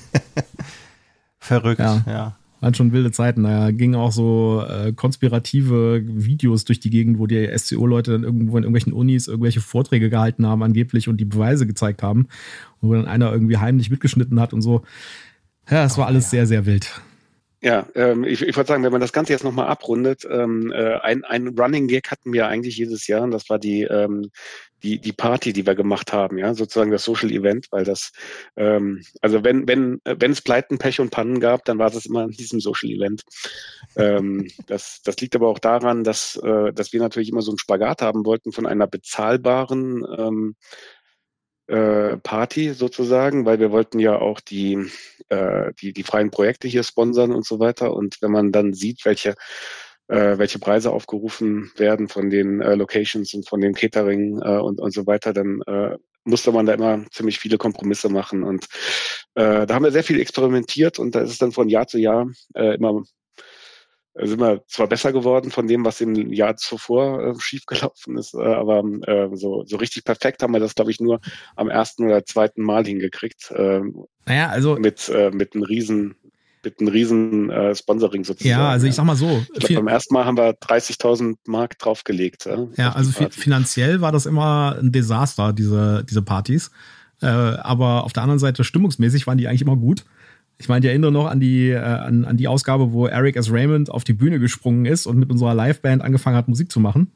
Verrückt, 1.39 1.81
ja. 1.81 2.03
ja. 2.07 2.39
Waren 2.61 2.75
schon 2.75 2.93
wilde 2.93 3.11
Zeiten. 3.11 3.45
Da 3.45 3.71
gingen 3.71 3.95
auch 3.95 4.13
so 4.13 4.63
äh, 4.69 4.93
konspirative 4.93 6.03
Videos 6.05 6.65
durch 6.65 6.81
die 6.81 6.91
Gegend, 6.91 7.19
wo 7.19 7.27
die 7.27 7.51
SCO-Leute 7.57 8.13
dann 8.13 8.25
irgendwo 8.25 8.57
in 8.57 8.65
irgendwelchen 8.65 8.93
Unis 8.93 9.29
irgendwelche 9.29 9.61
Vorträge 9.61 10.11
gehalten 10.11 10.47
haben, 10.47 10.63
angeblich, 10.63 11.09
und 11.09 11.17
die 11.17 11.25
Beweise 11.25 11.67
gezeigt 11.67 12.03
haben. 12.03 12.29
Und 12.81 12.91
wo 12.91 12.95
dann 12.95 13.07
einer 13.07 13.33
irgendwie 13.33 13.57
heimlich 13.57 13.91
mitgeschnitten 13.91 14.41
hat 14.41 14.53
und 14.53 14.63
so. 14.63 14.83
Ja, 15.71 15.85
es 15.85 15.97
war 15.97 16.07
alles 16.07 16.25
ja. 16.25 16.31
sehr, 16.31 16.47
sehr 16.47 16.67
wild. 16.67 17.01
Ja, 17.63 17.87
ähm, 17.95 18.25
ich, 18.25 18.43
ich 18.43 18.57
würde 18.57 18.69
sagen, 18.69 18.83
wenn 18.83 18.93
man 18.93 19.03
das 19.03 19.13
Ganze 19.13 19.33
jetzt 19.33 19.45
nochmal 19.45 19.67
abrundet, 19.67 20.27
ähm, 20.31 20.73
äh, 20.73 20.95
ein, 21.01 21.25
ein 21.25 21.49
Running 21.49 21.89
Gag 21.89 22.11
hatten 22.11 22.33
wir 22.33 22.49
eigentlich 22.49 22.79
jedes 22.79 23.07
Jahr 23.07 23.23
und 23.23 23.33
das 23.33 23.51
war 23.51 23.59
die, 23.59 23.83
ähm, 23.83 24.31
die, 24.83 24.99
die 24.99 25.13
Party, 25.13 25.53
die 25.53 25.67
wir 25.67 25.75
gemacht 25.75 26.13
haben, 26.13 26.39
ja, 26.39 26.55
sozusagen 26.55 26.91
das 26.91 27.05
Social 27.05 27.31
Event, 27.31 27.67
weil 27.71 27.85
das, 27.85 28.13
ähm, 28.57 29.03
also 29.21 29.45
wenn, 29.45 29.69
wenn, 29.69 30.01
wenn 30.05 30.33
es 30.33 30.43
Pleiten, 30.43 30.79
Pech 30.79 31.01
und 31.01 31.11
Pannen 31.11 31.41
gab, 31.41 31.65
dann 31.65 31.79
war 31.79 31.91
das 31.91 32.07
immer 32.07 32.25
in 32.25 32.31
diesem 32.31 32.61
Social 32.61 32.91
Event. 32.91 33.23
ähm, 33.97 34.49
das, 34.67 35.01
das 35.05 35.17
liegt 35.21 35.37
aber 35.37 35.49
auch 35.49 35.59
daran, 35.59 36.05
dass, 36.05 36.37
äh, 36.37 36.73
dass 36.73 36.93
wir 36.93 37.01
natürlich 37.01 37.31
immer 37.31 37.43
so 37.43 37.51
einen 37.51 37.59
Spagat 37.59 38.03
haben 38.03 38.25
wollten 38.25 38.53
von 38.53 38.67
einer 38.67 38.87
bezahlbaren 38.87 40.05
ähm, 40.19 40.57
äh, 41.71 42.17
Party 42.17 42.75
sozusagen, 42.75 43.45
weil 43.47 43.61
wir 43.61 43.71
wollten 43.71 44.01
ja 44.01 44.19
auch 44.19 44.41
die, 44.41 44.91
äh, 45.29 45.73
die, 45.81 45.93
die 45.93 46.03
freien 46.03 46.31
Projekte 46.31 46.67
hier 46.67 46.83
sponsern 46.83 47.33
und 47.33 47.47
so 47.47 47.61
weiter. 47.61 47.95
Und 47.95 48.21
wenn 48.23 48.33
man 48.33 48.51
dann 48.51 48.75
sieht, 48.75 49.05
welche, 49.05 49.37
äh, 50.11 50.39
welche 50.39 50.59
Preise 50.59 50.91
aufgerufen 50.91 51.71
werden 51.77 52.09
von 52.09 52.31
den 52.31 52.61
äh, 52.61 52.75
Locations 52.75 53.33
und 53.35 53.49
von 53.49 53.61
dem 53.61 53.75
Catering 53.75 54.41
äh, 54.43 54.59
und, 54.59 54.81
und 54.81 54.93
so 54.93 55.07
weiter, 55.07 55.33
dann 55.33 55.63
äh, 55.67 55.97
musste 56.25 56.53
man 56.53 56.67
da 56.67 56.75
immer 56.75 57.05
ziemlich 57.11 57.39
viele 57.39 57.59
Kompromisse 57.59 58.09
machen. 58.09 58.43
Und 58.43 58.67
äh, 59.35 59.67
da 59.67 59.75
haben 59.75 59.85
wir 59.85 59.93
sehr 59.93 60.05
viel 60.05 60.21
experimentiert 60.21 60.99
und 60.99 61.15
da 61.15 61.21
ist 61.21 61.31
es 61.31 61.39
dann 61.39 61.53
von 61.53 61.69
Jahr 61.69 61.87
zu 61.87 61.99
Jahr 61.99 62.27
äh, 62.55 62.75
immer 62.75 63.03
sind 64.15 64.41
wir 64.41 64.65
zwar 64.67 64.89
besser 64.89 65.13
geworden 65.13 65.51
von 65.51 65.69
dem, 65.69 65.85
was 65.85 66.01
im 66.01 66.33
Jahr 66.33 66.57
zuvor 66.57 67.23
äh, 67.23 67.35
schiefgelaufen 67.39 68.19
ist, 68.19 68.35
äh, 68.35 68.39
aber 68.39 68.83
äh, 69.07 69.29
so, 69.35 69.65
so 69.65 69.77
richtig 69.77 70.05
perfekt 70.05 70.43
haben 70.43 70.53
wir 70.53 70.61
das, 70.61 70.75
glaube 70.75 70.91
ich, 70.91 71.01
nur 71.01 71.21
am 71.55 71.71
ersten 71.71 72.07
oder 72.07 72.25
zweiten 72.25 72.63
Mal 72.63 72.85
hingekriegt. 72.85 73.51
Äh, 73.53 73.83
naja, 74.27 74.49
also 74.49 74.77
mit, 74.77 75.09
äh, 75.09 75.31
mit 75.31 75.55
einem 75.55 75.63
riesen 75.63 76.17
mit 76.65 76.81
einem 76.81 76.89
riesen 76.89 77.51
äh, 77.51 77.75
Sponsoring 77.75 78.25
sozusagen. 78.25 78.51
Ja, 78.51 78.71
also 78.71 78.87
ich 78.87 78.95
sag 78.95 79.05
mal 79.05 79.17
so. 79.17 79.45
Ich 79.55 79.65
glaub, 79.65 79.85
beim 79.85 79.89
ersten 79.89 80.15
Mal 80.15 80.25
haben 80.25 80.37
wir 80.37 80.53
30.000 80.59 81.37
Mark 81.47 81.79
draufgelegt. 81.79 82.47
Ja, 82.47 82.67
ja 82.77 82.93
also 82.93 83.13
finanziell 83.31 84.01
war 84.01 84.13
das 84.13 84.27
immer 84.27 84.77
ein 84.81 84.93
Desaster, 84.93 85.53
diese, 85.53 86.05
diese 86.09 86.23
Partys. 86.23 86.71
Äh, 87.23 87.27
aber 87.27 88.05
auf 88.05 88.13
der 88.13 88.23
anderen 88.23 88.39
Seite 88.39 88.65
stimmungsmäßig 88.65 89.27
waren 89.27 89.39
die 89.39 89.49
eigentlich 89.49 89.63
immer 89.63 89.77
gut. 89.77 90.05
Ich 90.59 90.69
meine, 90.69 90.85
ich 90.85 90.91
erinnere 90.91 91.13
noch 91.13 91.27
an 91.27 91.41
die, 91.41 91.71
äh, 91.71 91.79
an, 91.79 92.25
an 92.25 92.37
die 92.37 92.49
Ausgabe, 92.49 92.93
wo 92.93 93.07
Eric 93.07 93.37
S. 93.37 93.51
Raymond 93.51 93.91
auf 93.91 94.05
die 94.05 94.13
Bühne 94.13 94.39
gesprungen 94.39 94.85
ist 94.85 95.07
und 95.07 95.19
mit 95.19 95.31
unserer 95.31 95.55
Liveband 95.55 96.03
angefangen 96.03 96.37
hat, 96.37 96.49
Musik 96.49 96.71
zu 96.71 96.81
machen. 96.81 97.11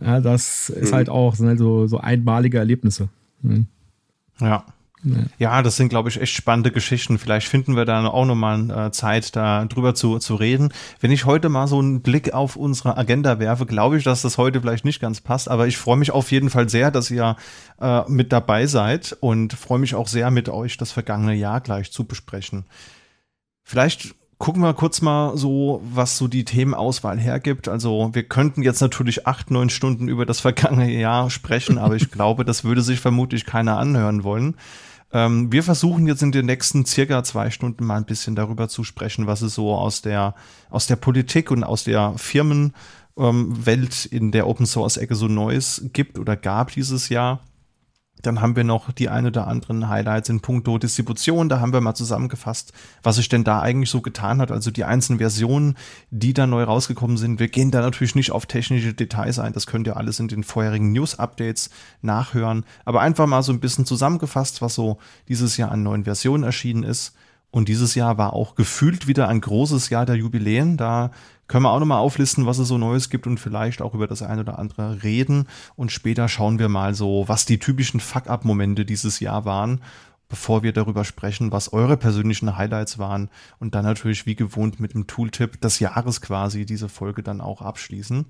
Ja, 0.00 0.20
das 0.20 0.70
ist 0.70 0.90
mhm. 0.90 0.94
halt 0.94 1.08
auch, 1.08 1.34
sind 1.34 1.46
halt 1.46 1.58
so, 1.58 1.86
so 1.86 1.98
einmalige 1.98 2.58
Erlebnisse. 2.58 3.08
Mhm. 3.42 3.66
Ja. 4.40 4.64
Ja, 5.38 5.62
das 5.62 5.76
sind, 5.76 5.90
glaube 5.90 6.08
ich, 6.08 6.20
echt 6.20 6.34
spannende 6.34 6.70
Geschichten. 6.70 7.18
Vielleicht 7.18 7.48
finden 7.48 7.76
wir 7.76 7.84
da 7.84 8.06
auch 8.06 8.24
nochmal 8.24 8.70
äh, 8.70 8.90
Zeit, 8.90 9.36
da 9.36 9.64
drüber 9.66 9.94
zu, 9.94 10.18
zu 10.18 10.34
reden. 10.34 10.72
Wenn 11.00 11.10
ich 11.10 11.26
heute 11.26 11.48
mal 11.48 11.66
so 11.66 11.78
einen 11.78 12.00
Blick 12.00 12.32
auf 12.32 12.56
unsere 12.56 12.96
Agenda 12.96 13.38
werfe, 13.38 13.66
glaube 13.66 13.98
ich, 13.98 14.04
dass 14.04 14.22
das 14.22 14.38
heute 14.38 14.60
vielleicht 14.60 14.84
nicht 14.84 15.00
ganz 15.00 15.20
passt. 15.20 15.50
Aber 15.50 15.66
ich 15.66 15.76
freue 15.76 15.98
mich 15.98 16.10
auf 16.10 16.30
jeden 16.32 16.50
Fall 16.50 16.68
sehr, 16.68 16.90
dass 16.90 17.10
ihr 17.10 17.36
äh, 17.80 18.02
mit 18.08 18.32
dabei 18.32 18.66
seid 18.66 19.16
und 19.20 19.52
freue 19.52 19.78
mich 19.78 19.94
auch 19.94 20.08
sehr, 20.08 20.30
mit 20.30 20.48
euch 20.48 20.76
das 20.76 20.92
vergangene 20.92 21.34
Jahr 21.34 21.60
gleich 21.60 21.92
zu 21.92 22.04
besprechen. 22.04 22.64
Vielleicht 23.62 24.14
gucken 24.38 24.62
wir 24.62 24.74
kurz 24.74 25.00
mal 25.00 25.36
so, 25.36 25.80
was 25.84 26.18
so 26.18 26.28
die 26.28 26.44
Themenauswahl 26.44 27.18
hergibt. 27.18 27.68
Also 27.68 28.10
wir 28.12 28.24
könnten 28.24 28.62
jetzt 28.62 28.80
natürlich 28.80 29.26
acht, 29.26 29.50
neun 29.50 29.70
Stunden 29.70 30.08
über 30.08 30.26
das 30.26 30.40
vergangene 30.40 30.90
Jahr 30.90 31.30
sprechen, 31.30 31.78
aber 31.78 31.96
ich 31.96 32.10
glaube, 32.12 32.44
das 32.44 32.64
würde 32.64 32.82
sich 32.82 33.00
vermutlich 33.00 33.46
keiner 33.46 33.78
anhören 33.78 34.24
wollen. 34.24 34.56
Ähm, 35.14 35.52
wir 35.52 35.62
versuchen 35.62 36.08
jetzt 36.08 36.22
in 36.22 36.32
den 36.32 36.46
nächsten 36.46 36.84
circa 36.84 37.22
zwei 37.22 37.50
Stunden 37.50 37.86
mal 37.86 37.96
ein 37.96 38.04
bisschen 38.04 38.34
darüber 38.34 38.68
zu 38.68 38.82
sprechen, 38.82 39.28
was 39.28 39.42
es 39.42 39.54
so 39.54 39.72
aus 39.72 40.02
der, 40.02 40.34
aus 40.70 40.88
der 40.88 40.96
Politik 40.96 41.52
und 41.52 41.62
aus 41.62 41.84
der 41.84 42.14
Firmenwelt 42.18 42.74
ähm, 43.16 44.08
in 44.10 44.32
der 44.32 44.48
Open 44.48 44.66
Source 44.66 44.96
Ecke 44.96 45.14
so 45.14 45.28
Neues 45.28 45.88
gibt 45.92 46.18
oder 46.18 46.36
gab 46.36 46.72
dieses 46.72 47.08
Jahr. 47.08 47.40
Dann 48.26 48.40
haben 48.40 48.56
wir 48.56 48.64
noch 48.64 48.92
die 48.92 49.08
ein 49.08 49.26
oder 49.26 49.46
anderen 49.46 49.88
Highlights 49.88 50.28
in 50.28 50.40
puncto 50.40 50.78
Distribution. 50.78 51.48
Da 51.48 51.60
haben 51.60 51.72
wir 51.72 51.80
mal 51.80 51.94
zusammengefasst, 51.94 52.72
was 53.02 53.16
sich 53.16 53.28
denn 53.28 53.44
da 53.44 53.60
eigentlich 53.60 53.90
so 53.90 54.00
getan 54.00 54.40
hat. 54.40 54.50
Also 54.50 54.70
die 54.70 54.84
einzelnen 54.84 55.18
Versionen, 55.18 55.76
die 56.10 56.34
da 56.34 56.46
neu 56.46 56.64
rausgekommen 56.64 57.16
sind. 57.16 57.38
Wir 57.38 57.48
gehen 57.48 57.70
da 57.70 57.80
natürlich 57.80 58.14
nicht 58.14 58.32
auf 58.32 58.46
technische 58.46 58.94
Details 58.94 59.38
ein. 59.38 59.52
Das 59.52 59.66
könnt 59.66 59.86
ihr 59.86 59.96
alles 59.96 60.20
in 60.20 60.28
den 60.28 60.44
vorherigen 60.44 60.92
News-Updates 60.92 61.70
nachhören. 62.02 62.64
Aber 62.84 63.00
einfach 63.00 63.26
mal 63.26 63.42
so 63.42 63.52
ein 63.52 63.60
bisschen 63.60 63.86
zusammengefasst, 63.86 64.62
was 64.62 64.74
so 64.74 64.98
dieses 65.28 65.56
Jahr 65.56 65.70
an 65.70 65.82
neuen 65.82 66.04
Versionen 66.04 66.44
erschienen 66.44 66.82
ist. 66.82 67.14
Und 67.54 67.68
dieses 67.68 67.94
Jahr 67.94 68.18
war 68.18 68.32
auch 68.32 68.56
gefühlt 68.56 69.06
wieder 69.06 69.28
ein 69.28 69.40
großes 69.40 69.88
Jahr 69.88 70.06
der 70.06 70.16
Jubiläen. 70.16 70.76
Da 70.76 71.12
können 71.46 71.62
wir 71.62 71.70
auch 71.70 71.78
nochmal 71.78 72.00
auflisten, 72.00 72.46
was 72.46 72.58
es 72.58 72.66
so 72.66 72.78
Neues 72.78 73.10
gibt 73.10 73.28
und 73.28 73.38
vielleicht 73.38 73.80
auch 73.80 73.94
über 73.94 74.08
das 74.08 74.22
eine 74.22 74.40
oder 74.40 74.58
andere 74.58 75.04
reden. 75.04 75.46
Und 75.76 75.92
später 75.92 76.26
schauen 76.26 76.58
wir 76.58 76.68
mal 76.68 76.94
so, 76.94 77.26
was 77.28 77.46
die 77.46 77.60
typischen 77.60 78.00
Fuck-up-Momente 78.00 78.84
dieses 78.84 79.20
Jahr 79.20 79.44
waren, 79.44 79.82
bevor 80.28 80.64
wir 80.64 80.72
darüber 80.72 81.04
sprechen, 81.04 81.52
was 81.52 81.72
eure 81.72 81.96
persönlichen 81.96 82.56
Highlights 82.56 82.98
waren. 82.98 83.30
Und 83.60 83.76
dann 83.76 83.84
natürlich 83.84 84.26
wie 84.26 84.34
gewohnt 84.34 84.80
mit 84.80 84.94
dem 84.94 85.06
Tooltip 85.06 85.60
des 85.60 85.78
Jahres 85.78 86.20
quasi 86.20 86.66
diese 86.66 86.88
Folge 86.88 87.22
dann 87.22 87.40
auch 87.40 87.62
abschließen. 87.62 88.26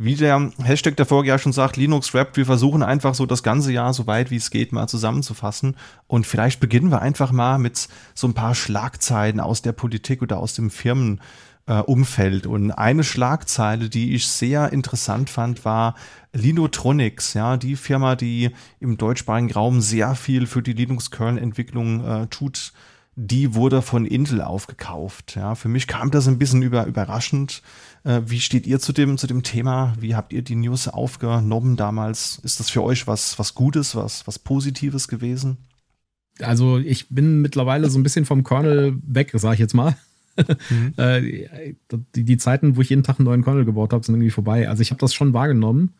Wie 0.00 0.14
der 0.14 0.52
Hashtag 0.62 0.96
der 0.96 1.06
Folge 1.06 1.30
ja 1.30 1.38
schon 1.38 1.52
sagt, 1.52 1.76
Linux 1.76 2.14
Wrapped, 2.14 2.36
wir 2.36 2.46
versuchen 2.46 2.84
einfach 2.84 3.16
so 3.16 3.26
das 3.26 3.42
ganze 3.42 3.72
Jahr 3.72 3.92
so 3.92 4.06
weit 4.06 4.30
wie 4.30 4.36
es 4.36 4.50
geht 4.50 4.72
mal 4.72 4.86
zusammenzufassen. 4.86 5.76
Und 6.06 6.24
vielleicht 6.24 6.60
beginnen 6.60 6.92
wir 6.92 7.02
einfach 7.02 7.32
mal 7.32 7.58
mit 7.58 7.88
so 8.14 8.28
ein 8.28 8.34
paar 8.34 8.54
Schlagzeilen 8.54 9.40
aus 9.40 9.60
der 9.60 9.72
Politik 9.72 10.22
oder 10.22 10.38
aus 10.38 10.54
dem 10.54 10.70
Firmen 10.70 11.20
äh. 11.66 12.46
Und 12.46 12.70
eine 12.70 13.04
Schlagzeile, 13.04 13.88
die 13.88 14.14
ich 14.14 14.28
sehr 14.28 14.72
interessant 14.72 15.30
fand, 15.30 15.64
war 15.64 15.96
Linotronics, 16.32 17.34
ja, 17.34 17.56
die 17.56 17.76
Firma, 17.76 18.16
die 18.16 18.50
im 18.80 18.96
deutschsprachigen 18.96 19.52
Raum 19.52 19.80
sehr 19.80 20.14
viel 20.14 20.46
für 20.46 20.62
die 20.62 20.72
Linux-Kernel-Entwicklung 20.74 22.04
äh, 22.04 22.26
tut, 22.28 22.72
die 23.16 23.54
wurde 23.54 23.82
von 23.82 24.06
Intel 24.06 24.42
aufgekauft. 24.42 25.34
Ja, 25.34 25.56
für 25.56 25.68
mich 25.68 25.88
kam 25.88 26.12
das 26.12 26.28
ein 26.28 26.38
bisschen 26.38 26.62
über, 26.62 26.86
überraschend. 26.86 27.62
Äh, 28.04 28.22
wie 28.26 28.40
steht 28.40 28.66
ihr 28.66 28.80
zu 28.80 28.92
dem, 28.92 29.18
zu 29.18 29.26
dem 29.26 29.42
Thema? 29.42 29.94
Wie 30.00 30.14
habt 30.14 30.32
ihr 30.32 30.42
die 30.42 30.54
News 30.54 30.88
aufgenommen 30.88 31.76
damals? 31.76 32.40
Ist 32.42 32.60
das 32.60 32.70
für 32.70 32.82
euch 32.82 33.06
was, 33.06 33.38
was 33.38 33.54
Gutes, 33.54 33.94
was, 33.94 34.26
was 34.26 34.38
Positives 34.38 35.08
gewesen? 35.08 35.58
Also 36.40 36.78
ich 36.78 37.08
bin 37.08 37.40
mittlerweile 37.40 37.90
so 37.90 37.98
ein 37.98 38.02
bisschen 38.02 38.24
vom 38.24 38.44
Kernel 38.44 38.98
weg, 39.06 39.32
sage 39.34 39.54
ich 39.54 39.60
jetzt 39.60 39.74
mal. 39.74 39.96
Mhm. 40.70 40.94
Äh, 40.96 41.74
die, 42.14 42.24
die, 42.24 42.36
Zeiten, 42.36 42.76
wo 42.76 42.80
ich 42.80 42.90
jeden 42.90 43.02
Tag 43.02 43.18
einen 43.18 43.24
neuen 43.24 43.42
Kernel 43.42 43.64
gebaut 43.64 43.92
habe, 43.92 44.04
sind 44.04 44.14
irgendwie 44.14 44.30
vorbei. 44.30 44.68
Also 44.68 44.82
ich 44.82 44.90
habe 44.90 45.00
das 45.00 45.12
schon 45.12 45.32
wahrgenommen. 45.32 45.94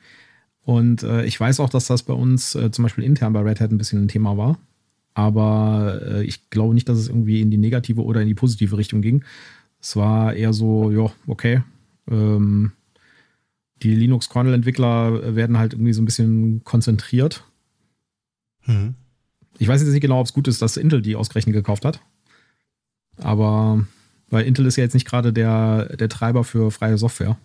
Und 0.63 1.03
äh, 1.03 1.25
ich 1.25 1.41
weiß 1.41 1.61
auch, 1.61 1.71
dass 1.71 1.87
das 1.87 2.05
bei 2.05 2.13
uns 2.13 2.55
äh, 2.55 2.71
zum 2.71 2.85
Beispiel 2.85 3.03
intern 3.03 3.33
bei 3.33 3.41
Red 3.41 3.61
Hat 3.61 3.73
ein 3.73 3.79
bisschen 3.79 4.05
ein 4.05 4.09
Thema 4.09 4.37
war. 4.37 4.59
Aber 5.15 6.01
äh, 6.07 6.25
ich 6.25 6.51
glaube 6.51 6.75
nicht, 6.75 6.89
dass 6.89 6.99
es 6.99 7.09
irgendwie 7.09 7.41
in 7.41 7.51
die 7.51 7.57
negative 7.57 8.05
oder 8.05 8.21
in 8.21 8.29
die 8.29 8.35
positive 8.35 8.77
Richtung 8.77 9.03
ging. 9.03 9.25
Es 9.81 9.97
war 9.97 10.35
eher 10.35 10.53
so, 10.53 10.91
ja, 10.93 11.11
okay. 11.27 11.63
Ähm, 12.11 12.73
die 13.83 13.95
Linux-Kernel-Entwickler 13.95 15.37
werden 15.37 15.59
halt 15.59 15.73
irgendwie 15.73 15.93
so 15.93 16.03
ein 16.03 16.07
bisschen 16.07 16.65
konzentriert. 16.65 17.45
Mhm. 18.67 18.95
Ich 19.59 19.69
weiß 19.69 19.81
jetzt 19.81 19.93
nicht 19.93 20.01
genau, 20.01 20.21
ob 20.21 20.27
es 20.27 20.33
gut 20.33 20.49
ist, 20.49 20.63
dass 20.63 20.77
Intel 20.77 21.03
die 21.03 21.17
ausgerechnet 21.17 21.55
gekauft 21.55 21.85
hat. 21.85 22.01
Aber 23.17 23.85
weil 24.31 24.47
Intel 24.47 24.67
ist 24.67 24.77
ja 24.77 24.85
jetzt 24.85 24.95
nicht 24.95 25.07
gerade 25.07 25.33
der, 25.33 25.97
der 25.97 26.09
Treiber 26.09 26.45
für 26.45 26.71
freie 26.71 26.99
Software. 26.99 27.39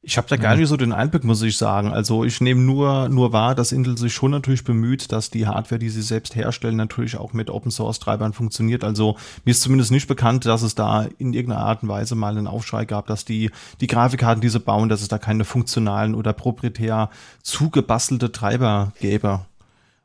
Ich 0.00 0.16
habe 0.16 0.28
da 0.28 0.36
gar 0.36 0.54
nicht 0.54 0.68
so 0.68 0.76
den 0.76 0.92
Einblick, 0.92 1.24
muss 1.24 1.42
ich 1.42 1.56
sagen. 1.56 1.92
Also 1.92 2.24
ich 2.24 2.40
nehme 2.40 2.60
nur, 2.60 3.08
nur 3.08 3.32
wahr, 3.32 3.56
dass 3.56 3.72
Intel 3.72 3.98
sich 3.98 4.14
schon 4.14 4.30
natürlich 4.30 4.62
bemüht, 4.62 5.10
dass 5.10 5.30
die 5.30 5.46
Hardware, 5.48 5.80
die 5.80 5.90
sie 5.90 6.02
selbst 6.02 6.36
herstellen, 6.36 6.76
natürlich 6.76 7.16
auch 7.16 7.32
mit 7.32 7.50
Open 7.50 7.72
Source 7.72 7.98
Treibern 7.98 8.32
funktioniert. 8.32 8.84
Also 8.84 9.16
mir 9.44 9.50
ist 9.50 9.60
zumindest 9.60 9.90
nicht 9.90 10.06
bekannt, 10.06 10.46
dass 10.46 10.62
es 10.62 10.76
da 10.76 11.08
in 11.18 11.32
irgendeiner 11.32 11.64
Art 11.64 11.82
und 11.82 11.88
Weise 11.88 12.14
mal 12.14 12.38
einen 12.38 12.46
Aufschrei 12.46 12.84
gab, 12.84 13.08
dass 13.08 13.24
die, 13.24 13.50
die 13.80 13.88
Grafikkarten, 13.88 14.40
die 14.40 14.48
sie 14.48 14.60
bauen, 14.60 14.88
dass 14.88 15.02
es 15.02 15.08
da 15.08 15.18
keine 15.18 15.44
funktionalen 15.44 16.14
oder 16.14 16.32
proprietär 16.32 17.10
zugebastelte 17.42 18.30
Treiber 18.30 18.92
gäbe. 19.00 19.40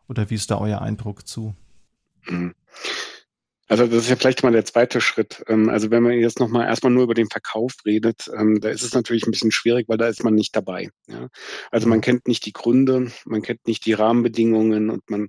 Oder 0.09 0.29
wie 0.31 0.35
ist 0.35 0.49
da 0.49 0.57
euer 0.57 0.81
Eindruck 0.81 1.27
zu? 1.27 1.55
Also 3.73 3.87
das 3.87 4.03
ist 4.03 4.09
ja 4.11 4.15
vielleicht 4.15 4.43
mal 4.43 4.51
der 4.51 4.65
zweite 4.65 5.01
Schritt. 5.01 5.43
Ähm, 5.47 5.67
also 5.67 5.89
wenn 5.89 6.03
man 6.03 6.11
jetzt 6.11 6.39
nochmal 6.39 6.67
erstmal 6.67 6.93
nur 6.93 7.05
über 7.05 7.15
den 7.15 7.27
Verkauf 7.27 7.73
redet, 7.87 8.29
ähm, 8.37 8.61
da 8.61 8.69
ist 8.69 8.83
es 8.83 8.93
natürlich 8.93 9.25
ein 9.25 9.31
bisschen 9.31 9.51
schwierig, 9.51 9.89
weil 9.89 9.97
da 9.97 10.07
ist 10.07 10.23
man 10.23 10.35
nicht 10.35 10.55
dabei. 10.55 10.91
Also 11.71 11.89
man 11.89 11.97
mhm. 11.97 12.01
kennt 12.01 12.27
nicht 12.27 12.45
die 12.45 12.53
Gründe, 12.53 13.11
man 13.25 13.41
kennt 13.41 13.65
nicht 13.65 13.87
die 13.87 13.93
Rahmenbedingungen 13.93 14.91
und 14.91 15.09
man 15.09 15.27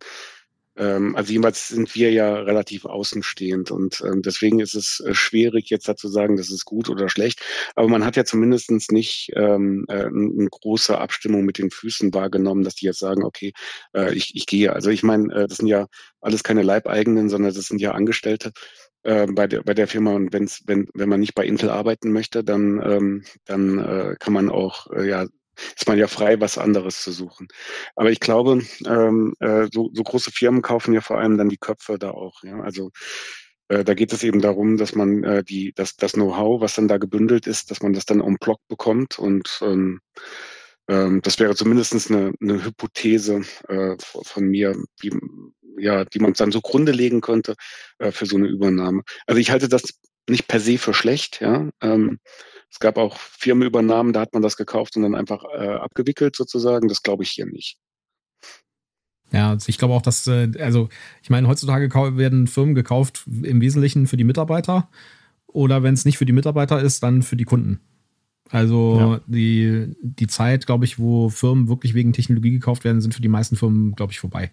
ähm, 0.77 1.15
also 1.17 1.33
jedenfalls 1.33 1.69
sind 1.69 1.95
wir 1.95 2.11
ja 2.13 2.35
relativ 2.35 2.85
außenstehend 2.85 3.71
und 3.71 4.03
ähm, 4.05 4.23
deswegen 4.23 4.61
ist 4.61 4.75
es 4.75 5.01
äh, 5.01 5.15
schwierig 5.15 5.71
jetzt 5.71 5.89
dazu 5.89 6.09
sagen, 6.09 6.37
das 6.37 6.51
ist 6.51 6.65
gut 6.65 6.89
oder 6.89 7.09
schlecht. 7.09 7.41
Aber 7.75 7.89
man 7.89 8.05
hat 8.05 8.17
ja 8.17 8.25
zumindestens 8.25 8.91
nicht 8.91 9.31
ähm, 9.37 9.85
äh, 9.89 10.07
eine 10.07 10.49
große 10.51 10.99
Abstimmung 10.99 11.45
mit 11.45 11.59
den 11.59 11.71
Füßen 11.71 12.13
wahrgenommen, 12.15 12.65
dass 12.65 12.75
die 12.75 12.87
jetzt 12.87 12.99
sagen, 12.99 13.25
okay, 13.25 13.53
äh, 13.95 14.15
ich, 14.15 14.35
ich 14.35 14.47
gehe. 14.47 14.73
Also 14.73 14.91
ich 14.91 15.03
meine, 15.03 15.33
äh, 15.35 15.47
das 15.49 15.59
sind 15.59 15.69
ja 15.69 15.87
alles 16.21 16.43
keine 16.43 16.63
Leibeigenen, 16.63 17.29
sondern 17.29 17.55
das 17.55 17.67
sind 17.67 17.81
ja 17.81 17.93
Angestellte. 17.93 18.53
äh, 19.05 19.27
bei, 19.27 19.47
der, 19.47 19.63
bei 19.63 19.75
der 19.75 19.87
Firma 19.89 20.13
und 20.15 20.33
wenn's, 20.33 20.63
wenn, 20.67 20.89
wenn 20.95 21.09
man 21.09 21.21
nicht 21.21 21.35
bei 21.35 21.47
Intel 21.47 21.71
arbeiten 21.71 22.13
möchte, 22.13 22.43
dann, 22.45 22.81
ähm, 22.85 23.25
dann 23.45 23.79
äh, 23.79 24.17
kann 24.19 24.33
man 24.33 24.51
auch, 24.51 24.91
äh, 24.93 25.09
ja, 25.09 25.27
ist 25.77 25.89
man 25.89 25.99
ja 25.99 26.07
frei, 26.07 26.41
was 26.41 26.59
anderes 26.59 27.03
zu 27.03 27.13
suchen. 27.13 27.49
Aber 27.97 28.11
ich 28.11 28.21
glaube, 28.21 28.63
ähm, 28.87 29.35
äh, 29.41 29.69
so, 29.73 29.91
so 29.93 30.03
große 30.03 30.31
Firmen 30.31 30.63
kaufen 30.63 30.95
ja 30.95 31.01
vor 31.01 31.19
allem 31.19 31.39
dann 31.39 31.49
die 31.49 31.59
Köpfe 31.59 31.99
da 31.99 32.11
auch. 32.11 32.43
Ja? 32.43 32.61
Also 32.61 32.91
äh, 33.69 33.85
da 33.85 33.95
geht 33.95 34.13
es 34.13 34.23
eben 34.23 34.41
darum, 34.41 34.77
dass 34.77 34.95
man 34.95 35.25
äh, 35.25 35.45
die, 35.45 35.73
das, 35.75 35.97
das 35.97 36.13
Know-how, 36.13 36.61
was 36.61 36.75
dann 36.75 36.89
da 36.89 36.99
gebündelt 36.99 37.47
ist, 37.47 37.71
dass 37.71 37.83
man 37.83 37.93
das 37.93 38.05
dann 38.05 38.21
en 38.21 38.37
bloc 38.39 38.61
bekommt 38.69 39.19
und 39.19 39.61
ähm, 39.63 40.01
ähm, 40.89 41.23
das 41.23 41.39
wäre 41.39 41.55
zumindest 41.55 42.11
eine, 42.11 42.33
eine 42.41 42.65
Hypothese 42.65 43.43
äh, 43.69 43.97
von 44.01 44.45
mir, 44.45 44.77
die, 45.03 45.13
ja, 45.79 46.05
die 46.05 46.19
man 46.19 46.35
dann 46.35 46.53
so 46.53 46.61
Grunde 46.61 46.93
legen 46.93 47.21
könnte 47.21 47.55
äh, 47.99 48.13
für 48.13 48.27
so 48.27 48.37
eine 48.37 48.49
Übernahme. 48.49 49.03
Also 49.27 49.41
ich 49.41 49.51
halte 49.51 49.69
das 49.69 49.83
nicht 50.29 50.49
per 50.49 50.61
se 50.61 50.79
für 50.79 50.95
schlecht. 50.95 51.41
Ja. 51.41 51.69
Ähm, 51.81 52.19
es 52.71 52.81
gab 52.81 52.99
auch 52.99 53.17
Firmenübernahmen, 53.19 54.13
da 54.13 54.21
hat 54.21 54.33
man 54.33 54.43
das 54.43 54.57
gekauft 54.57 54.97
und 54.97 55.03
dann 55.03 55.15
einfach 55.15 55.45
äh, 55.55 55.69
abgewickelt 55.69 56.35
sozusagen. 56.35 56.89
Das 56.89 57.03
glaube 57.03 57.23
ich 57.23 57.31
hier 57.31 57.47
nicht. 57.47 57.79
Ja, 59.33 59.51
also 59.51 59.69
ich 59.69 59.79
glaube 59.79 59.95
auch, 59.95 60.03
dass, 60.03 60.27
äh, 60.27 60.51
also 60.59 60.89
ich 61.23 61.31
meine, 61.31 61.49
heutzutage 61.49 61.93
werden 62.17 62.47
Firmen 62.47 62.75
gekauft 62.75 63.25
im 63.27 63.61
Wesentlichen 63.61 64.07
für 64.07 64.17
die 64.17 64.25
Mitarbeiter 64.25 64.89
oder 65.47 65.83
wenn 65.83 65.95
es 65.95 66.05
nicht 66.05 66.19
für 66.19 66.27
die 66.27 66.33
Mitarbeiter 66.33 66.81
ist, 66.81 67.03
dann 67.03 67.23
für 67.23 67.37
die 67.37 67.45
Kunden. 67.45 67.81
Also 68.51 68.99
ja. 68.99 69.21
die, 69.27 69.97
die 70.03 70.27
Zeit, 70.27 70.67
glaube 70.67 70.85
ich, 70.85 70.99
wo 70.99 71.29
Firmen 71.31 71.69
wirklich 71.69 71.95
wegen 71.95 72.13
Technologie 72.13 72.51
gekauft 72.51 72.85
werden, 72.85 73.01
sind 73.01 73.15
für 73.15 73.23
die 73.23 73.29
meisten 73.29 73.57
Firmen, 73.57 73.93
glaube 73.93 74.13
ich, 74.13 74.21
vorbei. 74.21 74.53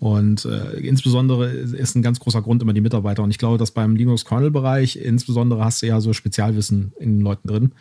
Und 0.00 0.44
äh, 0.44 0.76
insbesondere 0.80 1.48
ist 1.50 1.94
ein 1.94 2.02
ganz 2.02 2.20
großer 2.20 2.42
Grund 2.42 2.62
immer 2.62 2.72
die 2.72 2.80
Mitarbeiter. 2.80 3.22
Und 3.22 3.30
ich 3.30 3.38
glaube, 3.38 3.58
dass 3.58 3.70
beim 3.70 3.96
Linux-Kernel-Bereich 3.96 4.96
insbesondere 4.96 5.64
hast 5.64 5.82
du 5.82 5.86
ja 5.86 6.00
so 6.00 6.12
Spezialwissen 6.12 6.92
in 6.98 7.18
den 7.18 7.20
Leuten 7.20 7.48
drin. 7.48 7.72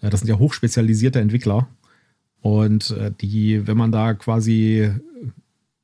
Äh, 0.00 0.10
das 0.10 0.20
sind 0.20 0.28
ja 0.28 0.38
hochspezialisierte 0.38 1.20
Entwickler. 1.20 1.68
Und 2.40 2.90
äh, 2.90 3.10
die, 3.20 3.66
wenn 3.66 3.76
man 3.76 3.92
da 3.92 4.14
quasi 4.14 4.90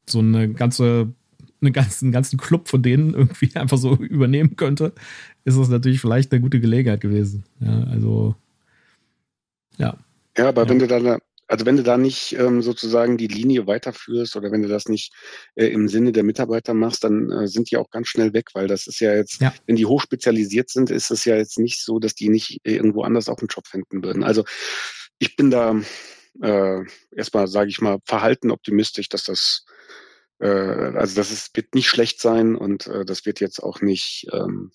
so 0.09 0.21
eine 0.21 0.49
ganze, 0.53 1.13
eine 1.61 1.73
ganzen, 1.73 2.07
einen 2.07 2.13
ganzen 2.13 2.39
Club 2.39 2.69
von 2.69 2.83
denen 2.83 3.15
irgendwie 3.15 3.55
einfach 3.57 3.79
so 3.79 3.97
übernehmen 3.97 4.57
könnte, 4.57 4.93
ist 5.45 5.59
das 5.59 5.69
natürlich 5.69 6.01
vielleicht 6.01 6.33
eine 6.33 6.41
gute 6.41 6.61
Gelegenheit 6.61 7.01
gewesen. 7.01 7.45
Ja, 7.61 7.85
also 7.85 8.37
ja. 9.77 9.97
Ja, 10.39 10.49
aber 10.49 10.63
ja. 10.63 10.69
wenn 10.69 10.79
du 10.79 10.87
da, 10.87 11.19
also 11.53 11.67
wenn 11.67 11.77
du 11.77 11.83
da 11.83 11.99
nicht 11.99 12.33
ähm, 12.39 12.63
sozusagen 12.63 13.19
die 13.19 13.27
Linie 13.27 13.67
weiterführst 13.67 14.37
oder 14.37 14.51
wenn 14.51 14.63
du 14.63 14.69
das 14.69 14.89
nicht 14.89 15.13
äh, 15.55 15.67
im 15.67 15.87
Sinne 15.87 16.11
der 16.11 16.23
Mitarbeiter 16.23 16.73
machst, 16.73 17.05
dann 17.05 17.31
äh, 17.31 17.47
sind 17.47 17.71
die 17.71 17.77
auch 17.77 17.91
ganz 17.91 18.09
schnell 18.09 18.33
weg, 18.33 18.47
weil 18.55 18.69
das 18.69 18.87
ist 18.87 19.01
ja 19.01 19.15
jetzt, 19.15 19.39
ja. 19.43 19.53
wenn 19.67 19.77
die 19.77 19.85
hochspezialisiert 19.85 20.71
sind, 20.71 20.91
ist 20.91 21.11
es 21.11 21.27
ja 21.27 21.37
jetzt 21.37 21.59
nicht 21.59 21.85
so, 21.85 21.99
dass 21.99 22.15
die 22.15 22.31
nicht 22.31 22.61
irgendwo 22.65 23.03
anders 23.03 23.29
auch 23.29 23.39
einen 23.41 23.49
Job 23.49 23.67
finden 23.67 24.03
würden. 24.03 24.25
Also 24.25 24.45
ich 25.19 25.37
bin 25.37 25.51
da 25.51 25.79
äh, 26.41 26.81
erstmal, 27.15 27.47
sage 27.49 27.69
ich 27.69 27.83
mal, 27.83 27.99
verhalten 28.07 28.51
optimistisch, 28.51 29.11
dass 29.11 29.25
das 29.25 29.67
äh, 30.39 30.47
also 30.47 31.15
das 31.15 31.31
ist, 31.31 31.55
wird 31.55 31.75
nicht 31.75 31.91
schlecht 31.91 32.19
sein 32.19 32.57
und 32.57 32.87
äh, 32.87 33.05
das 33.05 33.27
wird 33.27 33.41
jetzt 33.41 33.63
auch 33.63 33.83
nicht 33.83 34.27
ähm, 34.33 34.73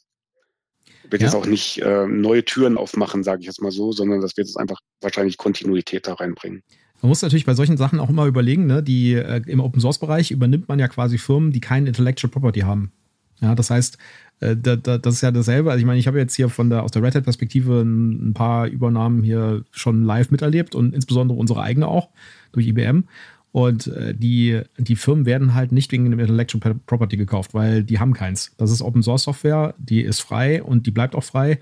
wird 1.09 1.21
ja. 1.21 1.27
jetzt 1.27 1.35
auch 1.35 1.45
nicht 1.45 1.81
äh, 1.81 2.05
neue 2.07 2.43
Türen 2.43 2.77
aufmachen, 2.77 3.23
sage 3.23 3.41
ich 3.41 3.47
jetzt 3.47 3.61
mal 3.61 3.71
so, 3.71 3.91
sondern 3.91 4.21
das 4.21 4.37
wird 4.37 4.47
jetzt 4.47 4.57
einfach 4.57 4.79
wahrscheinlich 5.01 5.37
Kontinuität 5.37 6.07
da 6.07 6.13
reinbringen. 6.13 6.63
Man 7.01 7.09
muss 7.09 7.21
natürlich 7.21 7.45
bei 7.45 7.53
solchen 7.53 7.77
Sachen 7.77 7.99
auch 7.99 8.09
immer 8.09 8.25
überlegen, 8.25 8.65
ne, 8.65 8.81
die 8.81 9.13
äh, 9.13 9.41
im 9.45 9.59
Open 9.59 9.79
Source 9.79 9.99
Bereich 9.99 10.31
übernimmt 10.31 10.67
man 10.67 10.79
ja 10.79 10.87
quasi 10.87 11.17
Firmen, 11.17 11.51
die 11.51 11.61
kein 11.61 11.85
Intellectual 11.85 12.31
Property 12.31 12.61
haben. 12.61 12.91
Ja, 13.39 13.53
das 13.53 13.69
heißt, 13.69 13.97
äh, 14.39 14.55
da, 14.55 14.75
da, 14.75 14.97
das 14.97 15.15
ist 15.15 15.21
ja 15.21 15.31
dasselbe. 15.31 15.69
Also 15.69 15.79
ich 15.79 15.85
meine, 15.85 15.99
ich 15.99 16.07
habe 16.07 16.17
jetzt 16.17 16.35
hier 16.35 16.49
von 16.49 16.69
der 16.69 16.83
aus 16.83 16.91
der 16.91 17.03
Red 17.03 17.15
Hat 17.15 17.23
Perspektive 17.23 17.81
ein, 17.81 18.29
ein, 18.29 18.33
paar 18.33 18.67
Übernahmen 18.67 19.23
hier 19.23 19.63
schon 19.71 20.03
live 20.03 20.31
miterlebt 20.31 20.73
und 20.73 20.95
insbesondere 20.95 21.37
unsere 21.37 21.61
eigene 21.61 21.87
auch 21.87 22.09
durch 22.51 22.67
IBM. 22.67 23.05
Und 23.51 23.87
äh, 23.87 24.13
die, 24.13 24.61
die 24.77 24.95
Firmen 24.95 25.25
werden 25.25 25.53
halt 25.53 25.71
nicht 25.71 25.91
wegen 25.91 26.09
dem 26.11 26.19
Intellectual 26.19 26.75
Property 26.85 27.17
gekauft, 27.17 27.53
weil 27.53 27.83
die 27.83 27.99
haben 27.99 28.13
keins. 28.13 28.51
Das 28.57 28.71
ist 28.71 28.81
Open 28.81 29.03
Source 29.03 29.23
Software, 29.23 29.73
die 29.77 30.01
ist 30.01 30.19
frei 30.19 30.61
und 30.61 30.85
die 30.85 30.91
bleibt 30.91 31.15
auch 31.15 31.23
frei. 31.23 31.59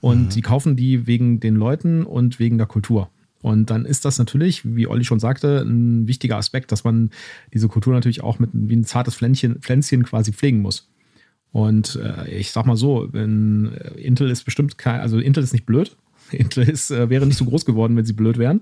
Und 0.00 0.24
mhm. 0.24 0.28
die 0.30 0.42
kaufen 0.42 0.76
die 0.76 1.06
wegen 1.06 1.40
den 1.40 1.56
Leuten 1.56 2.04
und 2.04 2.38
wegen 2.38 2.58
der 2.58 2.66
Kultur. 2.66 3.10
Und 3.40 3.70
dann 3.70 3.84
ist 3.84 4.04
das 4.04 4.18
natürlich, 4.18 4.62
wie 4.64 4.86
Olli 4.86 5.04
schon 5.04 5.20
sagte, 5.20 5.62
ein 5.62 6.06
wichtiger 6.08 6.36
Aspekt, 6.36 6.72
dass 6.72 6.84
man 6.84 7.10
diese 7.52 7.68
Kultur 7.68 7.94
natürlich 7.94 8.22
auch 8.22 8.38
mit 8.38 8.50
wie 8.52 8.76
ein 8.76 8.84
zartes 8.84 9.14
Pflänzchen, 9.14 9.60
Pflänzchen 9.60 10.02
quasi 10.04 10.32
pflegen 10.32 10.60
muss. 10.60 10.88
Und 11.50 11.98
äh, 12.02 12.28
ich 12.30 12.50
sag 12.50 12.66
mal 12.66 12.76
so, 12.76 13.08
wenn 13.12 13.72
äh, 13.72 14.00
Intel 14.00 14.30
ist 14.30 14.44
bestimmt 14.44 14.76
kein, 14.76 15.00
also 15.00 15.18
Intel 15.18 15.42
ist 15.42 15.52
nicht 15.52 15.66
blöd. 15.66 15.96
Intel 16.30 16.68
ist, 16.68 16.90
äh, 16.90 17.10
wäre 17.10 17.26
nicht 17.26 17.38
so 17.38 17.44
groß 17.44 17.64
geworden, 17.64 17.96
wenn 17.96 18.04
sie 18.04 18.12
blöd 18.12 18.38
wären 18.38 18.60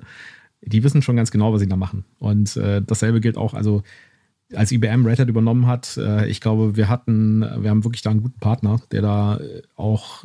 die 0.66 0.82
wissen 0.82 1.02
schon 1.02 1.16
ganz 1.16 1.30
genau, 1.30 1.52
was 1.52 1.60
sie 1.60 1.68
da 1.68 1.76
machen. 1.76 2.04
Und 2.18 2.56
äh, 2.56 2.82
dasselbe 2.84 3.20
gilt 3.20 3.36
auch, 3.36 3.54
also 3.54 3.82
als 4.54 4.70
IBM 4.70 5.06
Red 5.06 5.18
Hat 5.18 5.28
übernommen 5.28 5.66
hat, 5.66 5.96
äh, 5.96 6.26
ich 6.28 6.40
glaube, 6.40 6.76
wir 6.76 6.88
hatten, 6.88 7.40
wir 7.40 7.70
haben 7.70 7.84
wirklich 7.84 8.02
da 8.02 8.10
einen 8.10 8.22
guten 8.22 8.38
Partner, 8.38 8.80
der 8.90 9.02
da 9.02 9.36
äh, 9.38 9.62
auch 9.74 10.24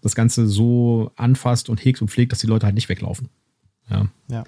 das 0.00 0.14
Ganze 0.14 0.46
so 0.46 1.12
anfasst 1.16 1.68
und 1.68 1.84
hegt 1.84 2.00
und 2.00 2.10
pflegt, 2.10 2.32
dass 2.32 2.40
die 2.40 2.46
Leute 2.46 2.66
halt 2.66 2.74
nicht 2.74 2.88
weglaufen. 2.88 3.28
Ja. 3.90 4.06
ja. 4.28 4.44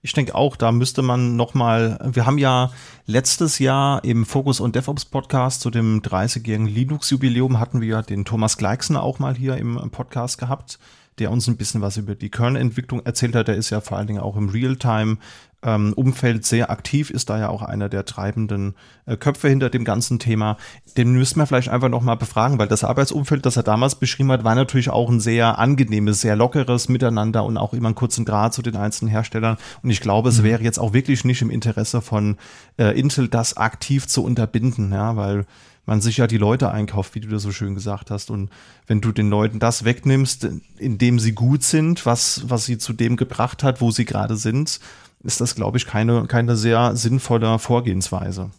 Ich 0.00 0.12
denke 0.12 0.34
auch, 0.34 0.56
da 0.56 0.70
müsste 0.70 1.02
man 1.02 1.36
noch 1.36 1.54
mal, 1.54 1.98
wir 2.12 2.24
haben 2.24 2.38
ja 2.38 2.70
letztes 3.06 3.58
Jahr 3.58 4.04
im 4.04 4.26
Focus 4.26 4.60
und 4.60 4.76
DevOps 4.76 5.06
Podcast 5.06 5.60
zu 5.60 5.70
dem 5.70 6.02
30-jährigen 6.02 6.66
Linux-Jubiläum 6.66 7.58
hatten 7.58 7.80
wir 7.80 8.02
den 8.02 8.24
Thomas 8.24 8.56
Gleixen 8.58 8.96
auch 8.96 9.18
mal 9.18 9.34
hier 9.34 9.56
im 9.56 9.90
Podcast 9.90 10.38
gehabt 10.38 10.78
der 11.20 11.30
uns 11.30 11.48
ein 11.48 11.56
bisschen 11.56 11.80
was 11.80 11.96
über 11.96 12.14
die 12.14 12.30
Kernentwicklung 12.30 13.04
erzählt 13.04 13.34
hat. 13.34 13.48
Der 13.48 13.56
ist 13.56 13.70
ja 13.70 13.80
vor 13.80 13.98
allen 13.98 14.06
Dingen 14.06 14.20
auch 14.20 14.36
im 14.36 14.48
Realtime 14.48 15.18
ähm, 15.62 15.92
Umfeld 15.94 16.46
sehr 16.46 16.70
aktiv, 16.70 17.10
ist 17.10 17.30
da 17.30 17.38
ja 17.38 17.48
auch 17.48 17.62
einer 17.62 17.88
der 17.88 18.04
treibenden 18.04 18.74
äh, 19.06 19.16
Köpfe 19.16 19.48
hinter 19.48 19.70
dem 19.70 19.84
ganzen 19.84 20.20
Thema. 20.20 20.56
Den 20.96 21.12
müssen 21.12 21.40
wir 21.40 21.46
vielleicht 21.46 21.68
einfach 21.68 21.88
noch 21.88 22.02
mal 22.02 22.14
befragen, 22.14 22.58
weil 22.58 22.68
das 22.68 22.84
Arbeitsumfeld, 22.84 23.44
das 23.44 23.56
er 23.56 23.64
damals 23.64 23.96
beschrieben 23.96 24.30
hat, 24.30 24.44
war 24.44 24.54
natürlich 24.54 24.90
auch 24.90 25.10
ein 25.10 25.18
sehr 25.18 25.58
angenehmes, 25.58 26.20
sehr 26.20 26.36
lockeres 26.36 26.88
Miteinander 26.88 27.44
und 27.44 27.56
auch 27.56 27.74
immer 27.74 27.88
einen 27.88 27.96
kurzen 27.96 28.24
Draht 28.24 28.54
zu 28.54 28.62
den 28.62 28.76
einzelnen 28.76 29.10
Herstellern. 29.10 29.56
Und 29.82 29.90
ich 29.90 30.00
glaube, 30.00 30.28
es 30.28 30.38
mhm. 30.38 30.44
wäre 30.44 30.62
jetzt 30.62 30.78
auch 30.78 30.92
wirklich 30.92 31.24
nicht 31.24 31.42
im 31.42 31.50
Interesse 31.50 32.02
von 32.02 32.36
äh, 32.78 32.98
Intel, 32.98 33.28
das 33.28 33.56
aktiv 33.56 34.06
zu 34.06 34.22
unterbinden, 34.22 34.92
ja, 34.92 35.16
weil 35.16 35.44
man 35.88 36.02
sich 36.02 36.18
ja 36.18 36.26
die 36.26 36.36
Leute 36.36 36.70
einkauft, 36.70 37.14
wie 37.14 37.20
du 37.20 37.28
das 37.28 37.42
so 37.42 37.50
schön 37.50 37.74
gesagt 37.74 38.10
hast. 38.10 38.30
Und 38.30 38.50
wenn 38.86 39.00
du 39.00 39.10
den 39.10 39.30
Leuten 39.30 39.58
das 39.58 39.84
wegnimmst, 39.84 40.46
indem 40.76 41.18
sie 41.18 41.32
gut 41.32 41.62
sind, 41.62 42.04
was, 42.04 42.42
was 42.48 42.66
sie 42.66 42.76
zu 42.76 42.92
dem 42.92 43.16
gebracht 43.16 43.62
hat, 43.62 43.80
wo 43.80 43.90
sie 43.90 44.04
gerade 44.04 44.36
sind, 44.36 44.80
ist 45.20 45.40
das, 45.40 45.54
glaube 45.54 45.78
ich, 45.78 45.86
keine, 45.86 46.26
keine 46.26 46.56
sehr 46.56 46.94
sinnvolle 46.94 47.58
Vorgehensweise. 47.58 48.50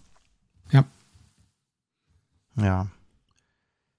Ja. 0.71 0.85
Ja. 2.55 2.87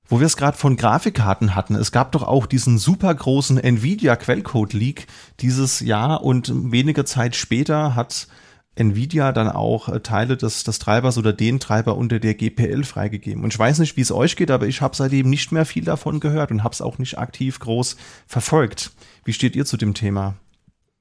Wo 0.09 0.19
wir 0.19 0.27
es 0.27 0.37
gerade 0.37 0.59
von 0.59 0.77
Grafikkarten 0.77 1.55
hatten, 1.55 1.77
es 1.77 1.93
gab 1.93 2.11
doch 2.11 2.25
auch 2.25 2.47
diesen 2.47 2.79
super 2.79 3.14
großen 3.14 3.59
Nvidia 3.59 4.16
Quellcode 4.16 4.73
Leak 4.73 5.07
dieses 5.38 5.79
Jahr 5.79 6.25
und 6.25 6.53
wenige 6.73 7.05
Zeit 7.05 7.37
später 7.37 7.95
hat 7.95 8.27
Nvidia 8.76 9.33
dann 9.33 9.48
auch 9.48 9.88
äh, 9.88 10.00
Teile 10.00 10.37
des, 10.37 10.64
des 10.64 10.78
Treibers 10.78 11.18
oder 11.18 11.33
den 11.33 11.61
Treiber 11.61 11.96
unter 11.96 12.18
der 12.18 12.35
GPL 12.35 12.85
freigegeben. 12.85 13.44
Und 13.44 13.52
ich 13.52 13.59
weiß 13.59 13.78
nicht, 13.78 13.96
wie 13.96 14.00
es 14.00 14.12
euch 14.12 14.37
geht, 14.37 14.50
aber 14.50 14.66
ich 14.66 14.80
habe 14.80 14.96
seitdem 14.96 15.28
nicht 15.28 15.52
mehr 15.52 15.66
viel 15.66 15.85
davon 15.85 16.20
gehört 16.20 16.50
und 16.50 16.64
habe 16.64 16.72
es 16.72 16.80
auch 16.80 16.98
nicht 16.98 17.18
aktiv 17.18 17.59
groß 17.59 17.96
verfolgt. 18.26 18.92
Wie 19.24 19.33
steht 19.33 19.56
ihr 19.56 19.66
zu 19.66 19.76
dem 19.76 19.94
Thema? 19.94 20.37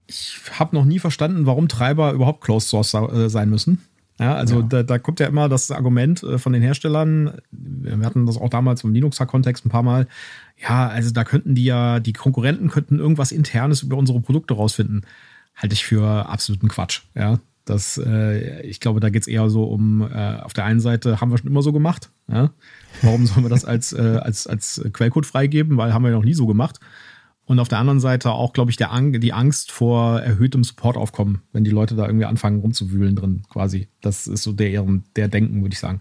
Ich 0.07 0.39
habe 0.57 0.75
noch 0.75 0.85
nie 0.85 0.99
verstanden, 0.99 1.45
warum 1.45 1.67
Treiber 1.67 2.11
überhaupt 2.13 2.41
Closed 2.41 2.69
Source 2.69 2.93
äh, 2.95 3.29
sein 3.29 3.49
müssen. 3.49 3.83
Ja, 4.19 4.35
also 4.35 4.59
ja. 4.59 4.65
Da, 4.67 4.83
da, 4.83 4.99
kommt 4.99 5.21
ja 5.21 5.27
immer 5.27 5.47
das 5.47 5.71
Argument 5.71 6.23
äh, 6.23 6.37
von 6.37 6.51
den 6.51 6.61
Herstellern, 6.61 7.39
wir 7.51 8.05
hatten 8.05 8.25
das 8.25 8.37
auch 8.37 8.49
damals 8.49 8.83
im 8.83 8.93
Linux-Kontext 8.93 9.65
ein 9.65 9.69
paar 9.69 9.83
Mal, 9.83 10.07
ja, 10.57 10.89
also 10.89 11.11
da 11.11 11.23
könnten 11.23 11.55
die 11.55 11.63
ja, 11.63 12.01
die 12.01 12.11
Konkurrenten 12.11 12.69
könnten 12.69 12.99
irgendwas 12.99 13.31
Internes 13.31 13.81
über 13.81 13.95
unsere 13.95 14.19
Produkte 14.19 14.55
rausfinden. 14.55 15.05
Halte 15.55 15.73
ich 15.73 15.85
für 15.85 16.27
absoluten 16.27 16.67
Quatsch. 16.67 17.01
Ja, 17.15 17.39
das, 17.69 17.97
äh, 18.03 18.61
ich 18.61 18.79
glaube, 18.79 18.99
da 18.99 19.09
geht 19.09 19.21
es 19.21 19.27
eher 19.27 19.49
so 19.49 19.65
um, 19.65 20.01
äh, 20.01 20.37
auf 20.37 20.53
der 20.53 20.65
einen 20.65 20.79
Seite 20.79 21.21
haben 21.21 21.31
wir 21.31 21.37
schon 21.37 21.49
immer 21.49 21.61
so 21.61 21.71
gemacht. 21.71 22.09
Ja? 22.27 22.51
Warum 23.01 23.25
sollen 23.25 23.45
wir 23.45 23.49
das 23.49 23.65
als, 23.65 23.93
äh, 23.93 24.19
als, 24.21 24.47
als 24.47 24.81
Quellcode 24.91 25.25
freigeben? 25.25 25.77
Weil 25.77 25.93
haben 25.93 26.03
wir 26.03 26.11
noch 26.11 26.23
nie 26.23 26.33
so 26.33 26.47
gemacht. 26.47 26.79
Und 27.45 27.59
auf 27.59 27.67
der 27.67 27.79
anderen 27.79 27.99
Seite 27.99 28.31
auch, 28.31 28.53
glaube 28.53 28.69
ich, 28.71 28.77
der 28.77 28.91
Ang 28.91 29.19
die 29.19 29.33
Angst 29.33 29.71
vor 29.71 30.19
erhöhtem 30.19 30.63
Supportaufkommen, 30.63 31.41
wenn 31.51 31.63
die 31.63 31.71
Leute 31.71 31.95
da 31.95 32.05
irgendwie 32.05 32.25
anfangen 32.25 32.59
rumzuwühlen 32.59 33.15
drin, 33.15 33.43
quasi. 33.49 33.87
Das 34.01 34.27
ist 34.27 34.43
so 34.43 34.51
der, 34.51 34.85
der 35.15 35.27
Denken, 35.27 35.61
würde 35.61 35.73
ich 35.73 35.79
sagen. 35.79 35.99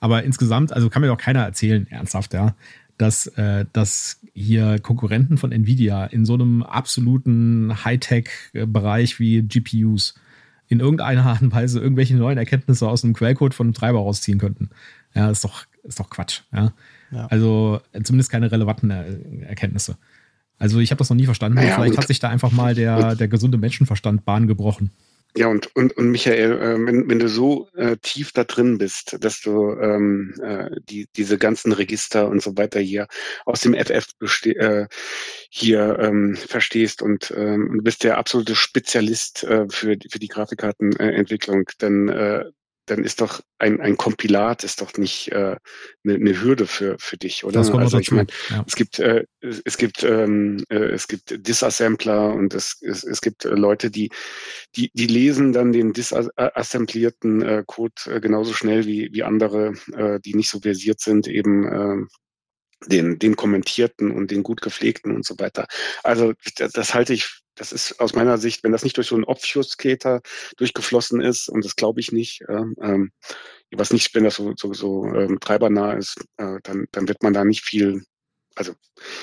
Aber 0.00 0.24
insgesamt, 0.24 0.72
also 0.72 0.90
kann 0.90 1.02
mir 1.02 1.08
doch 1.08 1.18
keiner 1.18 1.44
erzählen, 1.44 1.86
ernsthaft, 1.88 2.34
ja, 2.34 2.54
dass, 2.96 3.28
äh, 3.28 3.64
dass 3.72 4.20
hier 4.34 4.78
Konkurrenten 4.80 5.38
von 5.38 5.52
Nvidia 5.52 6.06
in 6.06 6.24
so 6.24 6.34
einem 6.34 6.62
absoluten 6.62 7.84
Hightech-Bereich 7.84 9.20
wie 9.20 9.42
GPUs 9.42 10.14
in 10.68 10.80
irgendeiner 10.80 11.24
Art 11.24 11.42
und 11.42 11.52
Weise 11.52 11.80
irgendwelche 11.80 12.14
neuen 12.16 12.38
Erkenntnisse 12.38 12.88
aus 12.88 13.04
einem 13.04 13.14
Quellcode 13.14 13.54
von 13.54 13.66
einem 13.66 13.74
Treiber 13.74 13.98
rausziehen 13.98 14.38
könnten. 14.38 14.70
Ja, 15.14 15.30
ist 15.30 15.44
doch 15.44 15.64
ist 15.82 15.98
doch 15.98 16.10
Quatsch. 16.10 16.42
Ja? 16.52 16.72
ja. 17.10 17.26
Also 17.26 17.80
zumindest 18.02 18.30
keine 18.30 18.52
relevanten 18.52 18.90
Erkenntnisse. 18.90 19.96
Also 20.58 20.80
ich 20.80 20.90
habe 20.90 20.98
das 20.98 21.08
noch 21.08 21.16
nie 21.16 21.24
verstanden. 21.24 21.56
Naja, 21.56 21.76
Vielleicht 21.76 21.96
hat 21.96 22.06
sich 22.06 22.18
da 22.18 22.28
einfach 22.28 22.52
mal 22.52 22.74
der, 22.74 23.14
der 23.14 23.28
gesunde 23.28 23.58
Menschenverstand 23.58 24.24
Bahn 24.24 24.46
gebrochen. 24.46 24.90
Ja, 25.36 25.46
und, 25.46 25.74
und, 25.76 25.96
und 25.96 26.10
Michael, 26.10 26.52
äh, 26.52 26.86
wenn, 26.86 27.08
wenn 27.08 27.18
du 27.18 27.28
so 27.28 27.68
äh, 27.76 27.96
tief 27.98 28.32
da 28.32 28.44
drin 28.44 28.78
bist, 28.78 29.16
dass 29.20 29.40
du 29.40 29.72
ähm, 29.72 30.34
äh, 30.42 30.70
die, 30.88 31.06
diese 31.16 31.38
ganzen 31.38 31.72
Register 31.72 32.28
und 32.28 32.42
so 32.42 32.56
weiter 32.56 32.80
hier 32.80 33.06
aus 33.44 33.60
dem 33.60 33.74
FF 33.74 34.06
äh, 34.46 34.86
hier 35.50 35.98
ähm, 36.00 36.34
verstehst 36.34 37.02
und 37.02 37.32
ähm, 37.36 37.70
du 37.76 37.82
bist 37.82 38.04
der 38.04 38.18
absolute 38.18 38.56
Spezialist 38.56 39.44
äh, 39.44 39.66
für, 39.68 39.96
für 40.10 40.18
die 40.18 40.28
Grafikkartenentwicklung, 40.28 41.68
dann 41.78 42.08
äh, 42.08 42.44
dann 42.88 43.04
ist 43.04 43.20
doch 43.20 43.40
ein, 43.58 43.80
ein 43.80 43.96
Kompilat 43.96 44.64
ist 44.64 44.80
doch 44.80 44.96
nicht 44.96 45.32
äh, 45.32 45.56
eine, 46.04 46.14
eine 46.14 46.42
Hürde 46.42 46.66
für, 46.66 46.96
für 46.98 47.16
dich, 47.16 47.44
oder? 47.44 47.60
Das 47.60 47.70
also 47.70 47.98
ich 47.98 48.10
meine, 48.10 48.28
ja. 48.50 48.64
es 48.66 48.74
gibt 48.74 48.98
äh, 48.98 49.24
es 49.40 49.76
gibt 49.76 50.02
ähm, 50.02 50.62
äh, 50.68 50.76
es 50.76 51.08
gibt 51.08 51.46
Disassembler 51.46 52.32
und 52.34 52.54
es, 52.54 52.80
es, 52.82 53.04
es 53.04 53.20
gibt 53.20 53.44
äh, 53.44 53.50
Leute, 53.50 53.90
die 53.90 54.10
die 54.76 54.90
die 54.94 55.06
lesen 55.06 55.52
dann 55.52 55.72
den 55.72 55.92
disassemblierten 55.92 57.42
äh, 57.42 57.64
Code 57.66 57.94
äh, 58.06 58.20
genauso 58.20 58.52
schnell 58.52 58.86
wie 58.86 59.10
wie 59.12 59.22
andere, 59.22 59.74
äh, 59.94 60.20
die 60.20 60.34
nicht 60.34 60.50
so 60.50 60.60
versiert 60.60 61.00
sind, 61.00 61.28
eben 61.28 61.66
äh, 61.66 62.06
den, 62.86 63.18
den 63.18 63.36
kommentierten 63.36 64.10
und 64.10 64.30
den 64.30 64.42
gut 64.42 64.62
gepflegten 64.62 65.14
und 65.14 65.24
so 65.24 65.38
weiter. 65.38 65.66
Also 66.04 66.32
das, 66.56 66.72
das 66.72 66.94
halte 66.94 67.14
ich 67.14 67.42
das 67.58 67.72
ist 67.72 68.00
aus 68.00 68.14
meiner 68.14 68.38
Sicht, 68.38 68.62
wenn 68.62 68.72
das 68.72 68.84
nicht 68.84 68.96
durch 68.96 69.08
so 69.08 69.16
einen 69.16 69.24
Obfuscator 69.24 70.20
durchgeflossen 70.56 71.20
ist, 71.20 71.48
und 71.48 71.64
das 71.64 71.76
glaube 71.76 72.00
ich 72.00 72.12
nicht, 72.12 72.42
äh, 72.42 72.62
ähm, 72.80 73.10
was 73.72 73.92
nicht, 73.92 74.14
wenn 74.14 74.24
das 74.24 74.36
so, 74.36 74.54
so, 74.56 74.72
so 74.72 75.04
ähm, 75.06 75.38
treibernah 75.40 75.94
ist, 75.94 76.16
äh, 76.36 76.58
dann, 76.62 76.86
dann 76.92 77.08
wird 77.08 77.22
man 77.22 77.32
da 77.32 77.44
nicht 77.44 77.64
viel, 77.64 78.04
also 78.54 78.74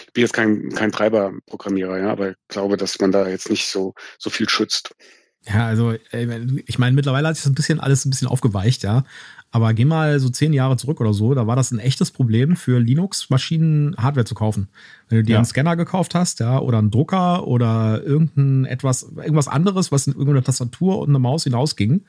ich 0.08 0.14
bin 0.14 0.22
jetzt 0.22 0.34
kein, 0.34 0.70
kein 0.70 0.92
Treiberprogrammierer, 0.92 1.98
ja, 1.98 2.12
aber 2.12 2.32
ich 2.32 2.36
glaube, 2.48 2.78
dass 2.78 3.00
man 3.00 3.12
da 3.12 3.28
jetzt 3.28 3.50
nicht 3.50 3.68
so, 3.68 3.94
so 4.20 4.30
viel 4.30 4.50
schützt. 4.50 4.94
Ja, 5.48 5.68
also 5.68 5.96
ich 6.12 6.80
meine, 6.80 6.96
mittlerweile 6.96 7.28
hat 7.28 7.36
sich 7.36 7.44
das 7.44 7.52
ein 7.52 7.56
bisschen 7.56 7.80
alles 7.80 8.04
ein 8.04 8.10
bisschen 8.10 8.28
aufgeweicht, 8.28 8.82
ja. 8.82 9.04
Aber 9.56 9.74
geh 9.74 9.86
mal 9.86 10.20
so 10.20 10.28
zehn 10.28 10.52
Jahre 10.52 10.76
zurück 10.76 11.00
oder 11.00 11.14
so, 11.14 11.34
da 11.34 11.48
war 11.48 11.56
das 11.56 11.72
ein 11.72 11.80
echtes 11.80 12.12
Problem 12.12 12.58
für 12.58 12.78
Linux-Maschinen 12.78 13.96
Hardware 13.96 14.26
zu 14.26 14.36
kaufen. 14.36 14.68
Wenn 15.08 15.20
du 15.20 15.24
dir 15.24 15.32
ja. 15.32 15.38
einen 15.38 15.46
Scanner 15.46 15.78
gekauft 15.78 16.14
hast, 16.14 16.42
ja, 16.42 16.60
oder 16.60 16.80
einen 16.80 16.92
Drucker 16.92 17.48
oder 17.48 18.04
irgendein 18.04 18.66
etwas, 18.66 19.04
irgendwas 19.16 19.48
anderes, 19.48 19.94
was 19.94 20.08
in 20.08 20.14
irgendeine 20.14 20.44
Tastatur 20.44 21.00
und 21.00 21.08
eine 21.08 21.20
Maus 21.20 21.46
hinausging, 21.46 22.02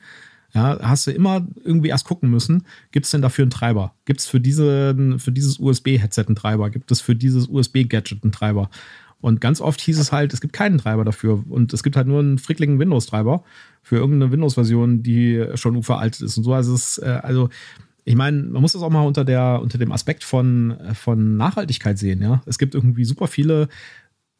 ja, 0.53 0.77
hast 0.81 1.07
du 1.07 1.11
immer 1.11 1.47
irgendwie 1.63 1.87
erst 1.87 2.03
gucken 2.03 2.29
müssen, 2.29 2.65
gibt 2.91 3.05
es 3.05 3.11
denn 3.11 3.21
dafür 3.21 3.43
einen 3.43 3.51
Treiber? 3.51 3.93
Gibt 4.03 4.19
es 4.19 4.25
für, 4.25 4.41
diese, 4.41 5.15
für 5.17 5.31
dieses 5.31 5.57
USB-Headset 5.57 6.25
einen 6.27 6.35
Treiber? 6.35 6.69
Gibt 6.69 6.91
es 6.91 6.99
für 6.99 7.15
dieses 7.15 7.47
USB-Gadget 7.47 8.23
einen 8.23 8.33
Treiber? 8.33 8.69
Und 9.19 9.41
ganz 9.41 9.61
oft 9.61 9.81
hieß 9.81 9.97
es 9.99 10.11
halt, 10.11 10.33
es 10.33 10.41
gibt 10.41 10.53
keinen 10.53 10.77
Treiber 10.77 11.03
dafür. 11.03 11.43
Und 11.49 11.73
es 11.73 11.83
gibt 11.83 11.95
halt 11.95 12.07
nur 12.07 12.19
einen 12.19 12.37
frickligen 12.37 12.79
Windows-Treiber 12.79 13.43
für 13.81 13.95
irgendeine 13.95 14.31
Windows-Version, 14.31 15.01
die 15.01 15.45
schon 15.55 15.81
veraltet 15.83 16.21
ist 16.21 16.37
und 16.37 16.43
so. 16.43 16.53
Also, 16.53 16.75
es, 16.75 16.99
äh, 16.99 17.19
also 17.23 17.49
ich 18.05 18.15
meine, 18.15 18.43
man 18.43 18.61
muss 18.61 18.73
das 18.73 18.83
auch 18.83 18.89
mal 18.89 19.01
unter, 19.01 19.25
der, 19.25 19.59
unter 19.61 19.77
dem 19.77 19.91
Aspekt 19.91 20.23
von, 20.23 20.77
von 20.93 21.35
Nachhaltigkeit 21.35 21.97
sehen. 21.97 22.21
Ja? 22.21 22.41
Es 22.45 22.57
gibt 22.57 22.73
irgendwie 22.73 23.03
super 23.03 23.27
viele 23.27 23.67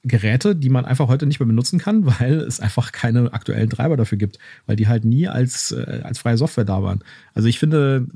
Geräte, 0.03 0.55
die 0.55 0.69
man 0.69 0.85
einfach 0.85 1.09
heute 1.09 1.25
nicht 1.25 1.39
mehr 1.39 1.47
benutzen 1.47 1.79
kann, 1.79 2.05
weil 2.19 2.35
es 2.35 2.59
einfach 2.59 2.91
keine 2.91 3.33
aktuellen 3.33 3.69
Treiber 3.69 3.97
dafür 3.97 4.17
gibt, 4.17 4.39
weil 4.67 4.75
die 4.75 4.87
halt 4.87 5.03
nie 5.03 5.27
als, 5.27 5.71
äh, 5.71 6.01
als 6.03 6.19
freie 6.19 6.37
Software 6.37 6.65
da 6.65 6.81
waren. 6.81 7.03
Also 7.33 7.49
ich 7.49 7.59
finde, 7.59 8.07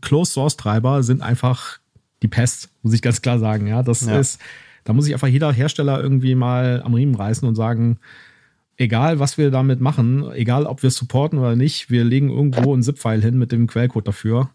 Closed-Source-Treiber 0.00 1.02
sind 1.02 1.22
einfach 1.22 1.78
die 2.22 2.28
Pest, 2.28 2.70
muss 2.82 2.92
ich 2.94 3.02
ganz 3.02 3.22
klar 3.22 3.38
sagen. 3.38 3.66
Ja, 3.66 3.82
das 3.82 4.02
ja. 4.02 4.18
ist 4.18 4.40
da 4.86 4.92
muss 4.92 5.04
sich 5.04 5.14
einfach 5.14 5.28
jeder 5.28 5.52
Hersteller 5.52 6.00
irgendwie 6.00 6.36
mal 6.36 6.80
am 6.82 6.94
Riemen 6.94 7.16
reißen 7.16 7.46
und 7.46 7.56
sagen, 7.56 7.98
egal 8.76 9.18
was 9.18 9.36
wir 9.36 9.50
damit 9.50 9.80
machen, 9.80 10.30
egal 10.32 10.64
ob 10.64 10.82
wir 10.82 10.88
es 10.88 10.96
supporten 10.96 11.40
oder 11.40 11.56
nicht, 11.56 11.90
wir 11.90 12.04
legen 12.04 12.30
irgendwo 12.30 12.72
einen 12.72 12.84
ZIP-File 12.84 13.20
hin 13.20 13.36
mit 13.36 13.50
dem 13.50 13.66
Quellcode 13.66 14.06
dafür. 14.06 14.50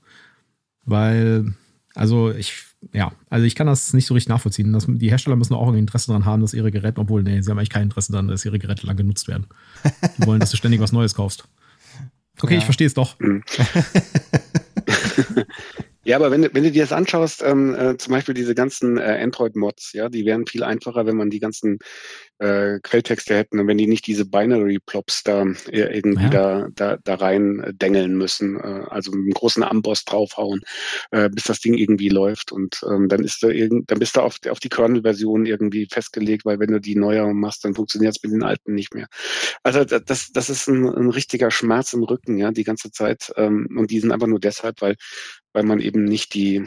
Weil, 0.86 1.54
also 1.96 2.32
ich, 2.32 2.64
ja, 2.94 3.12
also 3.30 3.46
ich 3.46 3.56
kann 3.56 3.68
das 3.68 3.94
nicht 3.94 4.06
so 4.06 4.14
richtig 4.14 4.30
nachvollziehen. 4.30 4.72
Das, 4.72 4.86
die 4.88 5.10
Hersteller 5.10 5.36
müssen 5.36 5.54
auch 5.54 5.68
ein 5.68 5.76
Interesse 5.76 6.08
daran 6.08 6.24
haben, 6.24 6.42
dass 6.42 6.54
ihre 6.54 6.72
Geräte, 6.72 7.02
obwohl, 7.02 7.24
nee, 7.24 7.42
sie 7.42 7.52
haben 7.52 7.58
eigentlich 7.58 7.70
kein 7.70 7.84
Interesse 7.84 8.14
daran, 8.14 8.30
dass 8.30 8.46
ihre 8.46 8.58
Geräte 8.58 8.88
lang 8.88 8.96
genutzt 8.96 9.28
werden. 9.28 9.48
Die 10.18 10.26
wollen, 10.26 10.40
dass 10.40 10.52
du 10.52 10.58
ständig 10.58 10.80
was 10.80 10.94
Neues 10.94 11.14
kaufst. 11.14 11.44
Okay, 12.42 12.54
ja. 12.54 12.60
ich 12.60 12.66
verstehe 12.66 12.88
es 12.88 12.94
doch. 12.94 13.18
Ja, 16.04 16.16
aber 16.16 16.32
wenn, 16.32 16.42
wenn 16.54 16.64
du 16.64 16.72
dir 16.72 16.82
das 16.82 16.92
anschaust, 16.92 17.44
ähm, 17.44 17.76
äh, 17.76 17.96
zum 17.98 18.12
Beispiel 18.14 18.34
diese 18.34 18.56
ganzen 18.56 18.98
äh, 18.98 19.20
Android-Mods, 19.22 19.94
ja, 19.94 20.10
die 20.10 20.26
wären 20.26 20.48
viel 20.48 20.64
einfacher, 20.64 21.06
wenn 21.06 21.16
man 21.16 21.30
die 21.30 21.40
ganzen 21.40 21.78
äh, 22.42 22.80
Quelltexte 22.82 23.36
hätten 23.36 23.60
und 23.60 23.68
wenn 23.68 23.78
die 23.78 23.88
nicht 23.88 24.08
diese 24.08 24.26
Binary-Plops 24.26 25.24
da 25.24 25.46
äh, 25.70 25.96
irgendwie 25.96 26.24
ja. 26.24 26.30
da, 26.30 26.68
da, 26.74 26.98
da 27.04 27.16
rein 27.16 27.60
äh, 27.60 27.74
dengeln 27.74 28.18
müssen, 28.18 28.58
äh, 28.58 28.86
also 28.90 29.12
mit 29.12 29.22
einem 29.22 29.34
großen 29.34 29.64
Amboss 29.64 30.06
draufhauen, 30.06 30.62
äh, 31.12 31.30
bis 31.30 31.44
das 31.44 31.60
Ding 31.60 31.76
irgendwie 31.76 32.10
läuft 32.10 32.52
und 32.52 32.82
ähm, 32.90 33.08
dann 33.08 33.24
ist 33.24 33.44
da 33.44 33.50
irgend, 33.50 33.92
dann 33.92 34.00
bist 34.00 34.16
du 34.16 34.22
auf, 34.22 34.38
auf 34.50 34.60
die 34.60 34.70
Kernel-Version 34.70 35.46
irgendwie 35.46 35.88
festgelegt, 35.90 36.46
weil 36.46 36.60
wenn 36.60 36.72
du 36.72 36.82
die 36.82 36.96
neuer 36.96 37.32
machst, 37.34 37.64
dann 37.64 37.76
funktioniert 37.76 38.16
es 38.16 38.24
mit 38.24 38.32
den 38.32 38.44
alten 38.44 38.74
nicht 38.74 38.94
mehr. 38.96 39.08
Also 39.64 39.86
das, 39.86 40.32
das 40.32 40.50
ist 40.50 40.68
ein, 40.68 40.88
ein 40.88 41.10
richtiger 41.10 41.52
Schmerz 41.52 41.94
im 41.94 42.04
Rücken, 42.04 42.38
ja, 42.38 42.52
die 42.52 42.64
ganze 42.64 42.92
Zeit 42.92 43.32
ähm, 43.38 43.68
und 43.78 43.92
die 43.92 44.00
sind 44.00 44.12
einfach 44.12 44.28
nur 44.28 44.40
deshalb, 44.40 44.82
weil 44.82 44.96
weil 45.54 45.64
man 45.64 45.80
eben 45.80 46.04
nicht 46.06 46.34
die, 46.34 46.64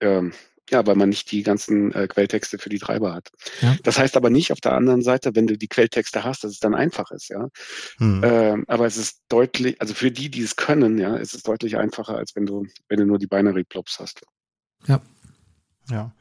ähm, 0.00 0.32
ja, 0.70 0.86
weil 0.86 0.96
man 0.96 1.08
nicht 1.08 1.30
die 1.30 1.42
ganzen 1.42 1.92
äh, 1.92 2.06
Quelltexte 2.08 2.58
für 2.58 2.68
die 2.68 2.78
Treiber 2.78 3.14
hat. 3.14 3.30
Ja. 3.60 3.76
Das 3.82 3.98
heißt 3.98 4.16
aber 4.16 4.30
nicht 4.30 4.52
auf 4.52 4.60
der 4.60 4.72
anderen 4.72 5.02
Seite, 5.02 5.34
wenn 5.34 5.46
du 5.46 5.56
die 5.56 5.68
Quelltexte 5.68 6.24
hast, 6.24 6.44
dass 6.44 6.52
es 6.52 6.60
dann 6.60 6.74
einfach 6.74 7.10
ist, 7.10 7.28
ja. 7.28 7.48
Hm. 7.98 8.22
Ähm, 8.24 8.64
aber 8.68 8.86
es 8.86 8.96
ist 8.96 9.20
deutlich, 9.28 9.80
also 9.80 9.94
für 9.94 10.10
die, 10.10 10.30
die 10.30 10.42
es 10.42 10.56
können, 10.56 10.98
ja, 10.98 11.16
ist 11.16 11.34
es 11.34 11.42
deutlich 11.42 11.76
einfacher, 11.76 12.16
als 12.16 12.34
wenn 12.34 12.46
du, 12.46 12.66
wenn 12.88 12.98
du 12.98 13.06
nur 13.06 13.18
die 13.18 13.26
Binary 13.26 13.64
Plops 13.64 13.98
hast. 13.98 14.22
Ja. 14.86 15.00
Ja. 15.90 16.12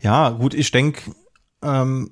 Ja, 0.00 0.30
gut, 0.30 0.54
ich 0.54 0.70
denke, 0.70 1.12
ähm, 1.62 2.10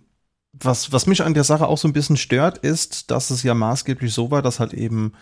was, 0.53 0.93
was 0.93 1.07
mich 1.07 1.23
an 1.23 1.35
der 1.35 1.45
Sache 1.45 1.67
auch 1.67 1.79
so 1.79 1.89
ein 1.89 1.93
bisschen 1.93 2.17
stört, 2.17 2.59
ist, 2.59 3.11
dass 3.11 3.31
es 3.31 3.43
ja 3.43 3.55
maßgeblich 3.55 4.13
so 4.13 4.31
war, 4.31 4.43
dass 4.43 4.61
halt 4.61 4.75
eben 4.75 5.13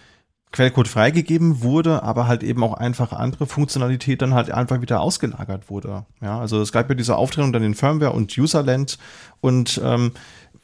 Quellcode 0.53 0.89
freigegeben 0.89 1.63
wurde, 1.63 2.03
aber 2.03 2.27
halt 2.27 2.43
eben 2.43 2.65
auch 2.65 2.75
einfach 2.75 3.13
andere 3.13 3.47
Funktionalität 3.47 4.21
dann 4.21 4.35
halt 4.35 4.51
einfach 4.51 4.81
wieder 4.81 5.01
ausgelagert 5.01 5.71
wurde. 5.71 6.05
Ja, 6.21 6.41
also 6.41 6.61
es 6.61 6.73
gab 6.73 6.89
ja 6.89 6.95
diese 6.95 7.17
Auftrennung 7.17 7.53
dann 7.53 7.63
in 7.63 7.75
Firmware 7.75 8.13
und 8.13 8.37
Userland 8.37 8.99
und 9.41 9.81
ähm, 9.85 10.13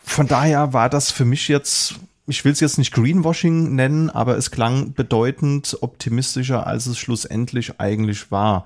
von 0.03 0.27
daher 0.27 0.73
war 0.73 0.89
das 0.89 1.11
für 1.13 1.25
mich 1.25 1.49
jetzt, 1.49 1.97
ich 2.27 2.45
will 2.45 2.53
es 2.53 2.61
jetzt 2.61 2.79
nicht 2.79 2.93
Greenwashing 2.93 3.75
nennen, 3.75 4.11
aber 4.11 4.37
es 4.37 4.51
klang 4.51 4.93
bedeutend 4.93 5.77
optimistischer, 5.81 6.67
als 6.67 6.87
es 6.87 6.99
schlussendlich 6.99 7.81
eigentlich 7.81 8.31
war. 8.31 8.65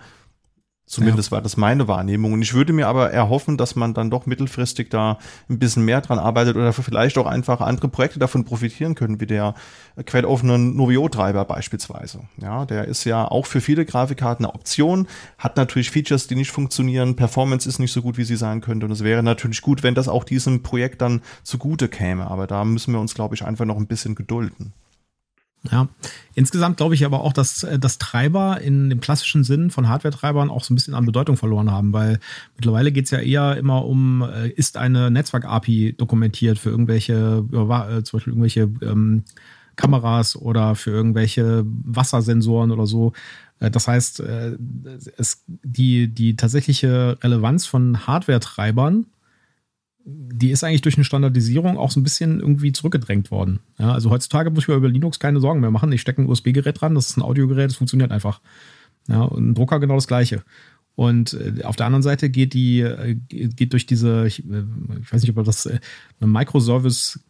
Zumindest 0.91 1.31
ja. 1.31 1.37
war 1.37 1.41
das 1.41 1.57
meine 1.57 1.87
Wahrnehmung. 1.87 2.33
Und 2.33 2.43
ich 2.43 2.53
würde 2.53 2.73
mir 2.73 2.89
aber 2.89 3.13
erhoffen, 3.13 3.57
dass 3.57 3.77
man 3.77 3.95
dann 3.95 4.11
doch 4.11 4.27
mittelfristig 4.27 4.91
da 4.91 5.19
ein 5.49 5.61
bisschen 5.61 5.85
mehr 5.85 6.01
dran 6.01 6.19
arbeitet 6.19 6.57
oder 6.57 6.73
vielleicht 6.73 7.17
auch 7.17 7.27
einfach 7.27 7.61
andere 7.61 7.87
Projekte 7.87 8.19
davon 8.19 8.45
profitieren 8.45 8.97
können, 8.97 9.21
wie 9.21 9.27
der 9.27 9.55
quelloffene 10.05 10.59
Novio-Treiber 10.59 11.45
beispielsweise. 11.45 12.23
Ja, 12.43 12.67
der 12.67 12.87
ist 12.87 13.05
ja 13.05 13.25
auch 13.25 13.47
für 13.47 13.61
viele 13.61 13.85
Grafikkarten 13.85 14.45
eine 14.45 14.53
Option, 14.53 15.07
hat 15.39 15.57
natürlich 15.57 15.93
Features, 15.93 16.27
die 16.27 16.35
nicht 16.35 16.51
funktionieren, 16.51 17.15
Performance 17.15 17.69
ist 17.69 17.79
nicht 17.79 17.93
so 17.93 18.03
gut, 18.03 18.19
wie 18.19 18.25
sie 18.25 18.35
sein 18.35 18.61
könnte. 18.61 18.87
Und 18.87 18.91
es 18.91 19.05
wäre 19.05 19.23
natürlich 19.23 19.63
gut, 19.63 19.85
wenn 19.85 19.95
das 19.95 20.09
auch 20.09 20.25
diesem 20.25 20.65
Projekt 20.65 21.03
dann 21.03 21.23
zugute 21.45 21.87
käme. 21.87 22.27
Aber 22.27 22.49
da 22.49 22.65
müssen 22.65 22.93
wir 22.93 22.99
uns, 22.99 23.15
glaube 23.15 23.37
ich, 23.37 23.45
einfach 23.45 23.65
noch 23.65 23.77
ein 23.77 23.87
bisschen 23.87 24.17
gedulden. 24.17 24.73
Ja, 25.71 25.89
insgesamt 26.35 26.79
glaube 26.79 26.95
ich 26.95 27.05
aber 27.05 27.21
auch, 27.21 27.35
dass, 27.35 27.65
äh, 27.65 27.79
dass 27.79 27.99
Treiber 27.99 28.61
in 28.63 28.89
dem 28.89 29.01
klassischen 29.01 29.45
Sinn 29.45 29.71
von 29.71 29.89
Hardware-Treibern 29.89 30.49
auch 30.49 30.65
so 30.65 30.73
ein 30.73 30.77
bisschen 30.77 30.95
an 30.95 31.05
Bedeutung 31.05 31.37
verloren 31.37 31.71
haben, 31.71 31.93
weil 31.93 32.19
mittlerweile 32.57 32.93
geht 32.93 33.05
es 33.05 33.11
ja 33.11 33.19
eher 33.19 33.59
immer 33.59 33.85
um, 33.85 34.23
äh, 34.23 34.49
ist 34.49 34.79
eine 34.79 35.11
Netzwerk-API 35.11 35.97
dokumentiert 35.99 36.59
für 36.59 36.71
irgendwelche, 36.71 37.45
äh, 37.53 38.03
zum 38.05 38.17
Beispiel 38.17 38.33
irgendwelche 38.33 38.71
ähm, 38.81 39.25
Kameras 39.77 40.35
oder 40.35 40.75
für 40.77 40.91
irgendwelche 40.91 41.65
Wassersensoren 41.67 42.71
oder 42.71 42.87
so. 42.87 43.13
Das 43.59 43.89
heißt, 43.89 44.23
es, 45.17 45.45
die, 45.47 46.09
die 46.09 46.35
tatsächliche 46.35 47.19
Relevanz 47.23 47.67
von 47.67 48.07
Hardware-Treibern 48.07 49.07
die 50.05 50.51
ist 50.51 50.65
eigentlich 50.65 50.83
durch 50.83 50.97
eine 50.97 51.05
Standardisierung 51.05 51.77
auch 51.77 51.91
so 51.91 52.01
ein 52.01 52.03
bisschen 52.03 52.41
irgendwie 52.41 52.73
zurückgedrängt 52.73 53.31
worden. 53.31 53.61
Ja, 53.79 53.93
also 53.93 54.11
heutzutage 54.11 54.51
muss 54.51 54.65
ich 54.65 54.69
mir 54.69 54.75
über 54.75 54.89
Linux 54.89 55.19
keine 55.19 55.41
Sorgen 55.41 55.61
mehr 55.61 55.71
machen. 55.71 55.93
Ich 55.93 56.01
stecke 56.01 56.23
ein 56.23 56.29
USB-Gerät 56.29 56.81
dran, 56.81 56.95
das 56.95 57.11
ist 57.11 57.17
ein 57.17 57.23
Audiogerät, 57.23 57.71
das 57.71 57.77
funktioniert 57.77 58.11
einfach. 58.11 58.41
Ja, 59.09 59.23
und 59.23 59.51
ein 59.51 59.55
Drucker 59.55 59.81
genau 59.81 59.97
das 59.97 60.07
gleiche. 60.07 60.43
Und 60.95 61.35
äh, 61.35 61.65
auf 61.65 61.77
der 61.77 61.87
anderen 61.87 62.03
Seite 62.03 62.31
geht 62.31 62.55
die, 62.55 62.81
äh, 62.81 63.15
geht 63.15 63.73
durch 63.73 63.87
diese, 63.87 64.27
ich, 64.27 64.45
äh, 64.51 64.65
ich 65.01 65.13
weiß 65.13 65.23
nicht, 65.23 65.31
ob 65.31 65.37
man 65.37 65.45
das 65.45 65.67
eine 65.67 65.81
Microservice 66.21 67.21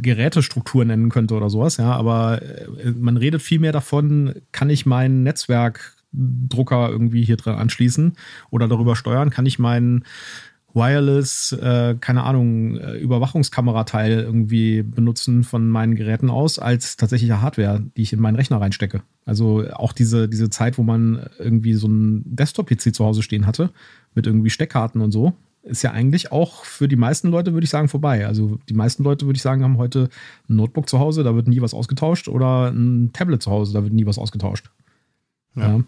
Gerätestruktur 0.00 0.84
nennen 0.84 1.08
könnte 1.08 1.34
oder 1.34 1.50
sowas, 1.50 1.76
ja, 1.76 1.94
aber 1.94 2.42
man 2.98 3.16
redet 3.16 3.42
viel 3.42 3.60
mehr 3.60 3.70
davon, 3.70 4.34
kann 4.50 4.68
ich 4.68 4.86
mein 4.86 5.22
Netzwerk 5.22 5.94
Drucker 6.14 6.88
irgendwie 6.90 7.24
hier 7.24 7.36
dran 7.36 7.56
anschließen 7.56 8.14
oder 8.50 8.66
darüber 8.66 8.96
steuern, 8.96 9.30
kann 9.30 9.46
ich 9.46 9.58
meinen 9.58 10.04
Wireless, 10.74 11.52
äh, 11.52 11.94
keine 12.00 12.24
Ahnung, 12.24 12.76
äh, 12.76 12.98
Überwachungskamerateil 12.98 14.10
irgendwie 14.10 14.82
benutzen 14.82 15.44
von 15.44 15.68
meinen 15.68 15.94
Geräten 15.94 16.30
aus 16.30 16.58
als 16.58 16.96
tatsächliche 16.96 17.40
Hardware, 17.40 17.80
die 17.96 18.02
ich 18.02 18.12
in 18.12 18.20
meinen 18.20 18.34
Rechner 18.34 18.60
reinstecke. 18.60 19.02
Also 19.24 19.64
auch 19.72 19.92
diese, 19.92 20.28
diese 20.28 20.50
Zeit, 20.50 20.76
wo 20.76 20.82
man 20.82 21.26
irgendwie 21.38 21.74
so 21.74 21.86
einen 21.86 22.22
Desktop-PC 22.36 22.92
zu 22.92 23.04
Hause 23.04 23.22
stehen 23.22 23.46
hatte, 23.46 23.70
mit 24.14 24.26
irgendwie 24.26 24.50
Steckkarten 24.50 25.00
und 25.00 25.12
so, 25.12 25.32
ist 25.62 25.82
ja 25.82 25.92
eigentlich 25.92 26.32
auch 26.32 26.64
für 26.64 26.88
die 26.88 26.96
meisten 26.96 27.28
Leute, 27.28 27.54
würde 27.54 27.64
ich 27.64 27.70
sagen, 27.70 27.88
vorbei. 27.88 28.26
Also 28.26 28.58
die 28.68 28.74
meisten 28.74 29.02
Leute, 29.04 29.26
würde 29.26 29.36
ich 29.36 29.42
sagen, 29.42 29.62
haben 29.62 29.78
heute 29.78 30.10
ein 30.48 30.56
Notebook 30.56 30.88
zu 30.88 30.98
Hause, 30.98 31.22
da 31.22 31.34
wird 31.34 31.48
nie 31.48 31.60
was 31.60 31.72
ausgetauscht, 31.72 32.28
oder 32.28 32.70
ein 32.70 33.12
Tablet 33.12 33.42
zu 33.42 33.50
Hause, 33.50 33.72
da 33.72 33.82
wird 33.82 33.92
nie 33.92 34.06
was 34.06 34.18
ausgetauscht. 34.18 34.70
Ja. 35.54 35.76
ja. 35.76 35.84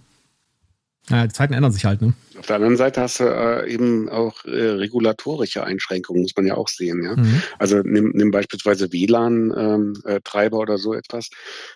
Ja, 1.09 1.27
die 1.27 1.33
Zeiten 1.33 1.55
ändern 1.55 1.73
sich 1.73 1.85
halt, 1.85 2.03
ne? 2.03 2.15
Auf 2.39 2.47
der 2.47 2.57
anderen 2.57 2.77
Seite 2.77 3.01
hast 3.01 3.21
du 3.21 3.25
äh, 3.25 3.71
eben 3.73 4.09
auch 4.09 4.45
äh, 4.45 4.51
regulatorische 4.51 5.65
Einschränkungen, 5.65 6.23
muss 6.23 6.37
man 6.37 6.47
ja 6.47 6.57
auch 6.57 6.69
sehen, 6.69 7.03
ja. 7.03 7.17
Mhm. 7.17 7.43
Also 7.59 7.79
nimm, 7.79 8.11
nimm 8.15 8.31
beispielsweise 8.31 8.93
WLAN-Treiber 8.93 10.57
ähm, 10.57 10.61
äh, 10.61 10.63
oder 10.63 10.79
so 10.79 10.95
etwas. 10.95 11.31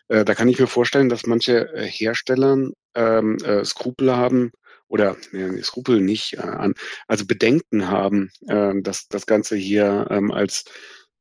Äh, 0.09 0.25
da 0.25 0.35
kann 0.35 0.49
ich 0.49 0.59
mir 0.59 0.67
vorstellen, 0.67 1.09
dass 1.09 1.27
manche 1.27 1.73
äh, 1.75 1.87
Hersteller 1.87 2.71
ähm, 2.95 3.37
äh, 3.45 3.65
Skrupel 3.65 4.15
haben, 4.15 4.51
oder 4.91 5.17
nee, 5.31 5.63
Skrupel 5.63 6.01
nicht 6.01 6.41
an, 6.41 6.75
also 7.07 7.25
Bedenken 7.25 7.89
haben, 7.89 8.31
äh, 8.49 8.73
dass 8.83 9.07
das 9.09 9.25
Ganze 9.27 9.57
hier 9.57 10.09
ähm, 10.11 10.31
als 10.31 10.65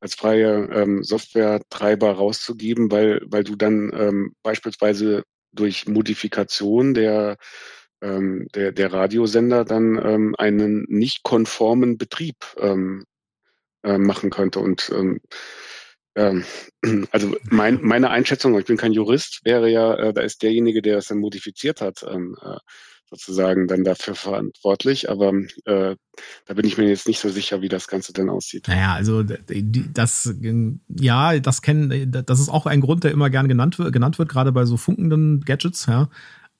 als 0.00 0.14
freie 0.14 0.68
ähm, 0.72 1.04
Software-Treiber 1.04 2.12
rauszugeben, 2.12 2.90
weil 2.90 3.20
weil 3.26 3.44
du 3.44 3.54
dann 3.54 3.92
ähm, 3.94 4.34
beispielsweise 4.42 5.22
durch 5.52 5.86
Modifikation 5.86 6.94
der 6.94 7.36
ähm, 8.02 8.48
der, 8.54 8.72
der 8.72 8.92
Radiosender 8.92 9.64
dann 9.64 10.00
ähm, 10.02 10.34
einen 10.38 10.84
nicht 10.88 11.22
konformen 11.22 11.98
Betrieb 11.98 12.36
ähm, 12.58 13.04
äh, 13.82 13.98
machen 13.98 14.30
könnte. 14.30 14.60
Und 14.60 14.90
ähm, 14.94 15.20
ähm, 16.16 16.44
also 17.12 17.36
mein, 17.44 17.80
meine 17.82 18.10
Einschätzung, 18.10 18.58
ich 18.58 18.66
bin 18.66 18.76
kein 18.76 18.92
Jurist, 18.92 19.40
wäre 19.44 19.70
ja, 19.70 19.94
äh, 19.94 20.12
da 20.12 20.22
ist 20.22 20.42
derjenige, 20.42 20.82
der 20.82 20.98
es 20.98 21.08
dann 21.08 21.18
modifiziert 21.18 21.80
hat, 21.80 22.04
ähm, 22.08 22.36
äh, 22.42 22.58
sozusagen 23.10 23.66
dann 23.66 23.82
dafür 23.82 24.14
verantwortlich. 24.14 25.10
Aber 25.10 25.32
äh, 25.64 25.96
da 26.46 26.54
bin 26.54 26.64
ich 26.64 26.78
mir 26.78 26.88
jetzt 26.88 27.08
nicht 27.08 27.18
so 27.18 27.28
sicher, 27.28 27.60
wie 27.60 27.68
das 27.68 27.88
Ganze 27.88 28.12
denn 28.12 28.30
aussieht. 28.30 28.68
Naja, 28.68 28.94
also 28.94 29.24
das, 29.24 30.32
ja, 30.88 31.38
das 31.40 31.62
kennen, 31.62 32.12
das 32.12 32.40
ist 32.40 32.48
auch 32.48 32.66
ein 32.66 32.80
Grund, 32.80 33.02
der 33.02 33.10
immer 33.10 33.28
gern 33.28 33.48
genannt, 33.48 33.78
genannt 33.90 34.18
wird, 34.18 34.28
gerade 34.28 34.52
bei 34.52 34.64
so 34.64 34.76
funkenden 34.76 35.40
Gadgets, 35.40 35.86
ja. 35.86 36.08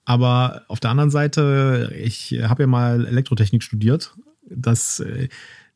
Aber 0.05 0.63
auf 0.69 0.81
der 0.81 0.91
anderen 0.91 1.11
Seite, 1.11 1.95
ich 1.97 2.41
habe 2.43 2.63
ja 2.63 2.67
mal 2.67 3.07
Elektrotechnik 3.07 3.63
studiert. 3.63 4.15
Das, 4.49 5.01
äh, 5.01 5.29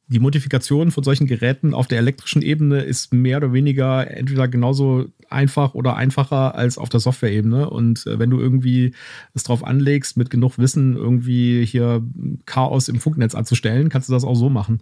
die 0.08 0.18
Modifikation 0.18 0.90
von 0.90 1.02
solchen 1.02 1.26
Geräten 1.26 1.72
auf 1.72 1.86
der 1.86 1.98
elektrischen 1.98 2.42
Ebene 2.42 2.80
ist 2.82 3.12
mehr 3.12 3.38
oder 3.38 3.52
weniger 3.52 4.10
entweder 4.10 4.48
genauso 4.48 5.06
einfach 5.30 5.74
oder 5.74 5.96
einfacher 5.96 6.54
als 6.54 6.76
auf 6.76 6.88
der 6.90 7.00
Software-Ebene. 7.00 7.70
Und 7.70 8.06
äh, 8.06 8.18
wenn 8.18 8.30
du 8.30 8.38
irgendwie 8.38 8.94
es 9.32 9.44
drauf 9.44 9.64
anlegst, 9.64 10.16
mit 10.16 10.30
genug 10.30 10.58
Wissen 10.58 10.94
irgendwie 10.96 11.64
hier 11.64 12.02
Chaos 12.44 12.88
im 12.88 13.00
Funknetz 13.00 13.34
anzustellen, 13.34 13.88
kannst 13.88 14.08
du 14.08 14.12
das 14.12 14.24
auch 14.24 14.36
so 14.36 14.50
machen. 14.50 14.80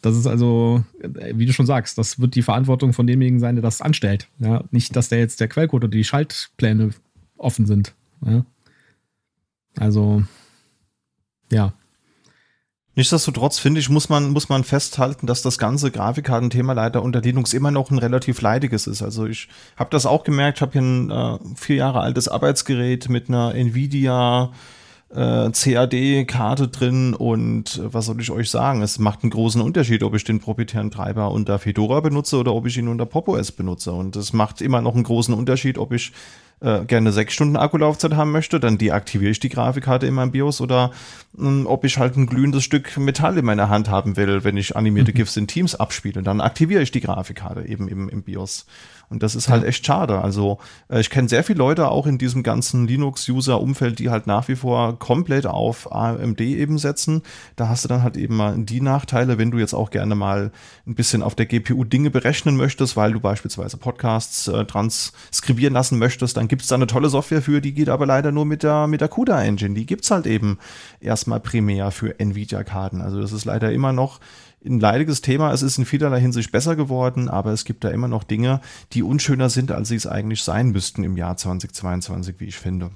Das 0.00 0.16
ist 0.16 0.26
also, 0.26 0.84
äh, 1.00 1.34
wie 1.36 1.46
du 1.46 1.52
schon 1.52 1.66
sagst, 1.66 1.98
das 1.98 2.18
wird 2.18 2.34
die 2.34 2.42
Verantwortung 2.42 2.92
von 2.92 3.06
demjenigen 3.06 3.40
sein, 3.40 3.56
der 3.56 3.62
das 3.62 3.82
anstellt. 3.82 4.28
Ja, 4.38 4.64
nicht, 4.70 4.96
dass 4.96 5.08
der 5.08 5.18
jetzt 5.18 5.40
der 5.40 5.48
Quellcode 5.48 5.84
oder 5.84 5.96
die 5.96 6.04
Schaltpläne 6.04 6.90
offen 7.36 7.66
sind. 7.66 7.94
Ja. 8.24 8.44
Also, 9.78 10.22
ja. 11.50 11.72
Nichtsdestotrotz 12.94 13.58
finde 13.58 13.80
ich, 13.80 13.88
muss 13.88 14.10
man, 14.10 14.30
muss 14.30 14.50
man 14.50 14.64
festhalten, 14.64 15.26
dass 15.26 15.40
das 15.40 15.56
ganze 15.56 15.90
Grafikkartenthema 15.90 16.74
leider 16.74 17.02
unter 17.02 17.22
Linux 17.22 17.54
immer 17.54 17.70
noch 17.70 17.90
ein 17.90 17.98
relativ 17.98 18.42
leidiges 18.42 18.86
ist. 18.86 19.00
Also 19.00 19.26
ich 19.26 19.48
habe 19.76 19.88
das 19.90 20.04
auch 20.04 20.24
gemerkt, 20.24 20.58
ich 20.58 20.62
habe 20.62 20.72
hier 20.72 20.82
ein 20.82 21.10
äh, 21.10 21.38
vier 21.56 21.76
Jahre 21.76 22.00
altes 22.00 22.28
Arbeitsgerät 22.28 23.08
mit 23.08 23.30
einer 23.30 23.54
Nvidia 23.54 24.52
äh, 25.14 25.50
CAD-Karte 25.50 26.68
drin 26.68 27.14
und 27.14 27.78
äh, 27.78 27.94
was 27.94 28.06
soll 28.06 28.20
ich 28.20 28.30
euch 28.30 28.50
sagen? 28.50 28.82
Es 28.82 28.98
macht 28.98 29.22
einen 29.22 29.30
großen 29.30 29.62
Unterschied, 29.62 30.02
ob 30.02 30.14
ich 30.14 30.24
den 30.24 30.40
proprietären 30.40 30.90
Treiber 30.90 31.30
unter 31.30 31.58
Fedora 31.58 32.00
benutze 32.00 32.36
oder 32.36 32.54
ob 32.54 32.66
ich 32.66 32.76
ihn 32.76 32.88
unter 32.88 33.06
Pop 33.06 33.28
OS 33.28 33.52
benutze. 33.52 33.92
Und 33.92 34.16
es 34.16 34.34
macht 34.34 34.60
immer 34.60 34.82
noch 34.82 34.94
einen 34.94 35.04
großen 35.04 35.34
Unterschied, 35.34 35.78
ob 35.78 35.92
ich 35.92 36.12
äh, 36.62 36.84
gerne 36.84 37.12
sechs 37.12 37.34
Stunden 37.34 37.56
Akkulaufzeit 37.56 38.14
haben 38.14 38.30
möchte, 38.30 38.60
dann 38.60 38.78
deaktiviere 38.78 39.30
ich 39.30 39.40
die 39.40 39.48
Grafikkarte 39.48 40.06
in 40.06 40.14
meinem 40.14 40.30
BIOS 40.30 40.60
oder 40.60 40.92
mh, 41.34 41.48
hm, 41.48 41.66
ob 41.66 41.84
ich 41.84 41.98
halt 41.98 42.16
ein 42.16 42.26
glühendes 42.26 42.64
Stück 42.64 42.96
Metall 42.98 43.36
in 43.38 43.44
meiner 43.44 43.68
Hand 43.68 43.90
haben 43.90 44.16
will, 44.16 44.44
wenn 44.44 44.56
ich 44.56 44.76
animierte 44.76 45.10
mhm. 45.12 45.16
GIFs 45.16 45.36
in 45.36 45.46
Teams 45.46 45.74
abspiele, 45.74 46.22
dann 46.22 46.40
aktiviere 46.40 46.82
ich 46.82 46.92
die 46.92 47.00
Grafikkarte 47.00 47.66
eben 47.66 47.88
im, 47.88 48.08
im 48.08 48.22
BIOS. 48.22 48.66
Und 49.12 49.22
das 49.22 49.34
ist 49.34 49.50
halt 49.50 49.62
echt 49.62 49.84
schade. 49.84 50.22
Also 50.22 50.58
äh, 50.88 50.98
ich 50.98 51.10
kenne 51.10 51.28
sehr 51.28 51.44
viele 51.44 51.58
Leute 51.58 51.88
auch 51.88 52.06
in 52.06 52.16
diesem 52.16 52.42
ganzen 52.42 52.86
Linux-User-Umfeld, 52.88 53.98
die 53.98 54.08
halt 54.08 54.26
nach 54.26 54.48
wie 54.48 54.56
vor 54.56 54.98
komplett 54.98 55.46
auf 55.46 55.92
AMD 55.92 56.40
eben 56.40 56.78
setzen. 56.78 57.22
Da 57.56 57.68
hast 57.68 57.84
du 57.84 57.88
dann 57.88 58.02
halt 58.02 58.16
eben 58.16 58.36
mal 58.36 58.56
die 58.56 58.80
Nachteile, 58.80 59.36
wenn 59.36 59.50
du 59.50 59.58
jetzt 59.58 59.74
auch 59.74 59.90
gerne 59.90 60.14
mal 60.14 60.50
ein 60.86 60.94
bisschen 60.94 61.22
auf 61.22 61.34
der 61.34 61.44
GPU 61.44 61.84
Dinge 61.84 62.10
berechnen 62.10 62.56
möchtest, 62.56 62.96
weil 62.96 63.12
du 63.12 63.20
beispielsweise 63.20 63.76
Podcasts 63.76 64.48
äh, 64.48 64.64
transkribieren 64.64 65.74
lassen 65.74 65.98
möchtest, 65.98 66.38
dann 66.38 66.48
gibt 66.48 66.62
es 66.62 66.68
da 66.68 66.76
eine 66.76 66.86
tolle 66.86 67.10
Software 67.10 67.42
für, 67.42 67.60
die 67.60 67.74
geht 67.74 67.90
aber 67.90 68.06
leider 68.06 68.32
nur 68.32 68.46
mit 68.46 68.62
der, 68.62 68.86
mit 68.86 69.02
der 69.02 69.08
CUDA 69.08 69.42
Engine. 69.42 69.74
Die 69.74 69.84
gibt's 69.84 70.10
halt 70.10 70.26
eben 70.26 70.58
erstmal 71.00 71.40
primär 71.40 71.90
für 71.90 72.18
Nvidia-Karten. 72.18 73.02
Also 73.02 73.20
das 73.20 73.32
ist 73.32 73.44
leider 73.44 73.72
immer 73.72 73.92
noch 73.92 74.20
ein 74.64 74.80
leidiges 74.80 75.20
Thema. 75.20 75.52
Es 75.52 75.62
ist 75.62 75.78
in 75.78 75.84
vielerlei 75.84 76.20
Hinsicht 76.20 76.52
besser 76.52 76.76
geworden, 76.76 77.28
aber 77.28 77.52
es 77.52 77.64
gibt 77.64 77.84
da 77.84 77.90
immer 77.90 78.08
noch 78.08 78.24
Dinge, 78.24 78.60
die 78.92 79.02
unschöner 79.02 79.50
sind, 79.50 79.70
als 79.70 79.88
sie 79.88 79.96
es 79.96 80.06
eigentlich 80.06 80.42
sein 80.42 80.70
müssten 80.70 81.04
im 81.04 81.16
Jahr 81.16 81.36
2022, 81.36 82.36
wie 82.38 82.46
ich 82.46 82.56
finde. 82.56 82.90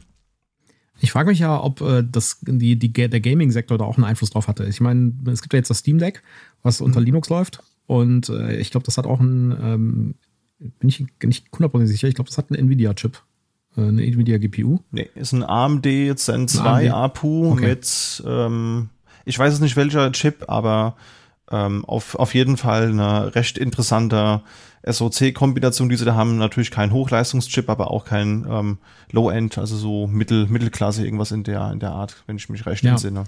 Ich 1.01 1.13
frage 1.13 1.29
mich 1.29 1.39
ja, 1.39 1.63
ob 1.63 1.81
äh, 1.83 2.03
das, 2.03 2.39
die, 2.43 2.79
die, 2.79 2.93
der 2.93 3.21
Gaming-Sektor 3.21 3.77
da 3.77 3.85
auch 3.85 3.97
einen 3.97 4.05
Einfluss 4.05 4.31
drauf 4.31 4.49
hatte. 4.49 4.65
Ich 4.65 4.81
meine, 4.81 5.13
es 5.27 5.43
gibt 5.43 5.53
ja 5.53 5.59
jetzt 5.59 5.69
das 5.69 5.79
Steam 5.79 5.99
Deck, 5.99 6.23
was 6.63 6.81
unter 6.81 7.01
mhm. 7.01 7.07
Linux 7.07 7.29
läuft. 7.29 7.63
Und 7.87 8.29
äh, 8.31 8.57
ich 8.57 8.71
glaube, 8.71 8.87
das 8.87 8.97
hat 8.97 9.07
auch 9.07 9.21
einen, 9.21 9.53
ähm, 9.53 10.15
bin 10.59 10.89
ich 10.89 11.05
nicht 11.23 11.47
hundertprozentig 11.53 11.93
sicher, 11.93 12.09
ich 12.09 12.15
glaube, 12.15 12.31
das 12.31 12.39
hat 12.39 12.51
einen 12.51 12.61
Nvidia-Chip. 12.61 13.23
Äh, 13.77 13.83
eine 13.83 14.05
Nvidia 14.05 14.39
GPU. 14.39 14.79
Nee, 14.91 15.09
ist 15.15 15.33
ein 15.33 15.43
AMD 15.43 15.87
Zen 16.17 16.49
2 16.49 16.93
APU 16.93 17.53
okay. 17.53 17.69
mit, 17.69 18.23
ähm, 18.27 18.89
ich 19.25 19.39
weiß 19.39 19.55
es 19.55 19.61
nicht 19.61 19.77
welcher 19.77 20.11
Chip, 20.13 20.45
aber 20.49 20.97
ähm, 21.51 21.85
auf, 21.85 22.15
auf 22.17 22.35
jeden 22.35 22.57
Fall 22.57 22.89
eine 22.89 23.35
recht 23.35 23.59
interessante 23.59 24.43
SoC-Kombination, 24.85 25.89
die 25.89 25.97
sie 25.97 26.05
da 26.05 26.15
haben. 26.15 26.39
Natürlich 26.39 26.71
kein 26.71 26.93
Hochleistungschip, 26.93 27.69
aber 27.69 27.91
auch 27.91 28.05
kein 28.05 28.47
ähm, 28.49 28.79
Low-End, 29.13 29.59
also 29.59 29.77
so 29.77 30.07
Mittel, 30.07 30.47
Mittelklasse, 30.47 31.05
irgendwas 31.05 31.33
in 31.33 31.45
der, 31.45 31.73
in 31.73 31.81
der 31.81 31.91
Art, 31.93 32.23
wenn 32.27 32.37
ich 32.37 32.49
mich 32.49 32.67
recht 32.67 32.85
ja. 32.85 32.93
entsinne. 32.93 33.25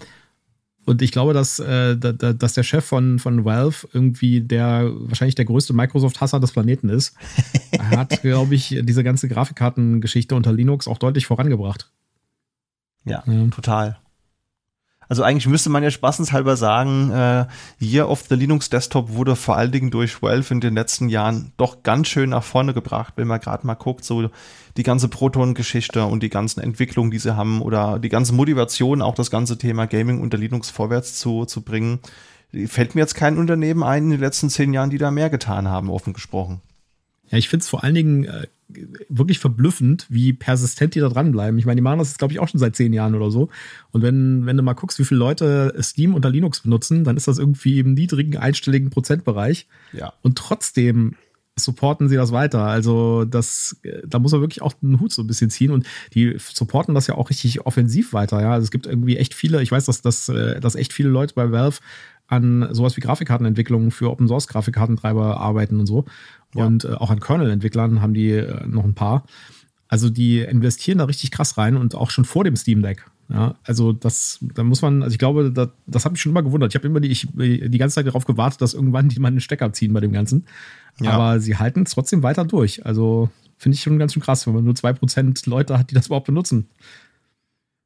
Und 0.84 1.02
ich 1.02 1.12
glaube, 1.12 1.34
dass, 1.34 1.58
äh, 1.58 1.98
dass 1.98 2.54
der 2.54 2.62
Chef 2.62 2.82
von, 2.82 3.18
von 3.18 3.44
Valve 3.44 3.86
irgendwie 3.92 4.40
der 4.40 4.90
wahrscheinlich 4.90 5.34
der 5.34 5.44
größte 5.44 5.74
Microsoft-Hasser 5.74 6.40
des 6.40 6.52
Planeten 6.52 6.88
ist. 6.88 7.14
er 7.72 7.90
hat, 7.98 8.22
glaube 8.22 8.54
ich, 8.54 8.74
diese 8.82 9.04
ganze 9.04 9.28
Grafikkartengeschichte 9.28 10.34
unter 10.34 10.52
Linux 10.52 10.88
auch 10.88 10.96
deutlich 10.96 11.26
vorangebracht. 11.26 11.90
Ja, 13.04 13.22
ja. 13.26 13.46
total. 13.48 13.98
Also 15.08 15.22
eigentlich 15.22 15.46
müsste 15.46 15.70
man 15.70 15.82
ja 15.82 15.90
spaßenshalber 15.90 16.56
sagen, 16.56 17.10
äh, 17.10 17.46
Year 17.80 18.08
of 18.10 18.24
the 18.28 18.34
Linux 18.34 18.68
Desktop 18.68 19.10
wurde 19.12 19.36
vor 19.36 19.56
allen 19.56 19.72
Dingen 19.72 19.90
durch 19.90 20.22
Valve 20.22 20.52
in 20.52 20.60
den 20.60 20.74
letzten 20.74 21.08
Jahren 21.08 21.52
doch 21.56 21.82
ganz 21.82 22.08
schön 22.08 22.30
nach 22.30 22.44
vorne 22.44 22.74
gebracht, 22.74 23.14
wenn 23.16 23.26
man 23.26 23.40
gerade 23.40 23.66
mal 23.66 23.74
guckt, 23.74 24.04
so 24.04 24.30
die 24.76 24.82
ganze 24.82 25.08
Proton-Geschichte 25.08 26.04
und 26.04 26.22
die 26.22 26.28
ganzen 26.28 26.60
Entwicklungen, 26.60 27.10
die 27.10 27.18
sie 27.18 27.36
haben 27.36 27.62
oder 27.62 27.98
die 27.98 28.10
ganze 28.10 28.34
Motivation, 28.34 29.00
auch 29.00 29.14
das 29.14 29.30
ganze 29.30 29.56
Thema 29.56 29.86
Gaming 29.86 30.20
unter 30.20 30.36
Linux 30.36 30.68
vorwärts 30.68 31.18
zu, 31.18 31.46
zu 31.46 31.62
bringen. 31.62 32.00
Fällt 32.66 32.94
mir 32.94 33.00
jetzt 33.00 33.14
kein 33.14 33.38
Unternehmen 33.38 33.82
ein 33.82 34.04
in 34.04 34.10
den 34.10 34.20
letzten 34.20 34.50
zehn 34.50 34.72
Jahren, 34.72 34.90
die 34.90 34.98
da 34.98 35.10
mehr 35.10 35.30
getan 35.30 35.68
haben, 35.68 35.90
offen 35.90 36.12
gesprochen. 36.12 36.60
Ja, 37.30 37.38
ich 37.38 37.48
finde 37.48 37.62
es 37.62 37.68
vor 37.68 37.82
allen 37.82 37.94
Dingen 37.94 38.24
äh, 38.24 38.46
wirklich 39.08 39.38
verblüffend, 39.38 40.06
wie 40.08 40.32
persistent 40.32 40.94
die 40.94 41.00
da 41.00 41.08
dranbleiben. 41.08 41.58
Ich 41.58 41.66
meine, 41.66 41.76
die 41.76 41.82
machen 41.82 41.98
das 41.98 42.08
jetzt, 42.08 42.18
glaube 42.18 42.32
ich, 42.32 42.40
auch 42.40 42.48
schon 42.48 42.60
seit 42.60 42.76
zehn 42.76 42.92
Jahren 42.92 43.14
oder 43.14 43.30
so. 43.30 43.48
Und 43.92 44.02
wenn, 44.02 44.44
wenn 44.46 44.56
du 44.56 44.62
mal 44.62 44.74
guckst, 44.74 44.98
wie 44.98 45.04
viele 45.04 45.18
Leute 45.18 45.74
Steam 45.80 46.14
unter 46.14 46.30
Linux 46.30 46.60
benutzen, 46.60 47.04
dann 47.04 47.16
ist 47.16 47.28
das 47.28 47.38
irgendwie 47.38 47.78
im 47.78 47.94
niedrigen 47.94 48.36
einstelligen 48.36 48.90
Prozentbereich. 48.90 49.66
Ja. 49.92 50.12
Und 50.22 50.36
trotzdem 50.36 51.14
supporten 51.56 52.08
sie 52.08 52.16
das 52.16 52.32
weiter. 52.32 52.64
Also 52.64 53.24
das, 53.24 53.80
da 54.06 54.18
muss 54.18 54.32
man 54.32 54.40
wirklich 54.40 54.62
auch 54.62 54.74
einen 54.82 55.00
Hut 55.00 55.12
so 55.12 55.22
ein 55.22 55.26
bisschen 55.26 55.50
ziehen 55.50 55.70
und 55.70 55.86
die 56.14 56.36
supporten 56.38 56.94
das 56.94 57.06
ja 57.06 57.14
auch 57.14 57.30
richtig 57.30 57.66
offensiv 57.66 58.12
weiter. 58.12 58.40
Ja, 58.40 58.52
also 58.52 58.64
es 58.64 58.70
gibt 58.70 58.86
irgendwie 58.86 59.16
echt 59.16 59.34
viele. 59.34 59.62
Ich 59.62 59.72
weiß, 59.72 59.86
dass, 59.86 60.02
dass, 60.02 60.28
äh, 60.28 60.60
dass 60.60 60.74
echt 60.74 60.92
viele 60.92 61.08
Leute 61.08 61.34
bei 61.34 61.50
Valve 61.50 61.78
an 62.28 62.68
sowas 62.72 62.96
wie 62.96 63.00
Grafikkartenentwicklung 63.00 63.90
für 63.90 64.10
Open 64.10 64.28
Source 64.28 64.48
Grafikkartentreiber 64.48 65.40
arbeiten 65.40 65.80
und 65.80 65.86
so. 65.86 66.04
Ja. 66.54 66.66
Und 66.66 66.84
äh, 66.84 66.94
auch 66.94 67.10
an 67.10 67.20
Kernel-Entwicklern 67.20 68.00
haben 68.00 68.14
die 68.14 68.30
äh, 68.30 68.66
noch 68.66 68.84
ein 68.84 68.94
paar. 68.94 69.24
Also 69.88 70.10
die 70.10 70.40
investieren 70.40 70.98
da 70.98 71.04
richtig 71.04 71.30
krass 71.30 71.56
rein 71.56 71.76
und 71.76 71.94
auch 71.94 72.10
schon 72.10 72.24
vor 72.24 72.44
dem 72.44 72.56
Steam 72.56 72.82
Deck. 72.82 73.06
Ja, 73.30 73.56
also 73.64 73.92
das, 73.92 74.38
da 74.40 74.62
muss 74.62 74.80
man, 74.80 75.02
also 75.02 75.12
ich 75.12 75.18
glaube, 75.18 75.52
das, 75.52 75.68
das 75.86 76.04
hat 76.04 76.12
mich 76.12 76.22
schon 76.22 76.32
immer 76.32 76.42
gewundert. 76.42 76.72
Ich 76.72 76.76
habe 76.76 76.86
immer 76.86 77.00
die, 77.00 77.10
ich, 77.10 77.28
die 77.34 77.78
ganze 77.78 77.96
Zeit 77.96 78.06
darauf 78.06 78.24
gewartet, 78.24 78.62
dass 78.62 78.72
irgendwann 78.72 79.10
die 79.10 79.20
mal 79.20 79.28
einen 79.28 79.40
Stecker 79.40 79.70
ziehen 79.74 79.92
bei 79.92 80.00
dem 80.00 80.12
Ganzen. 80.12 80.46
Ja. 81.00 81.12
Aber 81.12 81.40
sie 81.40 81.56
halten 81.56 81.82
es 81.82 81.90
trotzdem 81.90 82.22
weiter 82.22 82.46
durch. 82.46 82.86
Also 82.86 83.28
finde 83.58 83.76
ich 83.76 83.82
schon 83.82 83.98
ganz 83.98 84.14
schön 84.14 84.22
krass, 84.22 84.46
wenn 84.46 84.54
man 84.54 84.64
nur 84.64 84.74
zwei 84.74 84.94
Prozent 84.94 85.44
Leute 85.44 85.78
hat, 85.78 85.90
die 85.90 85.94
das 85.94 86.06
überhaupt 86.06 86.26
benutzen. 86.26 86.68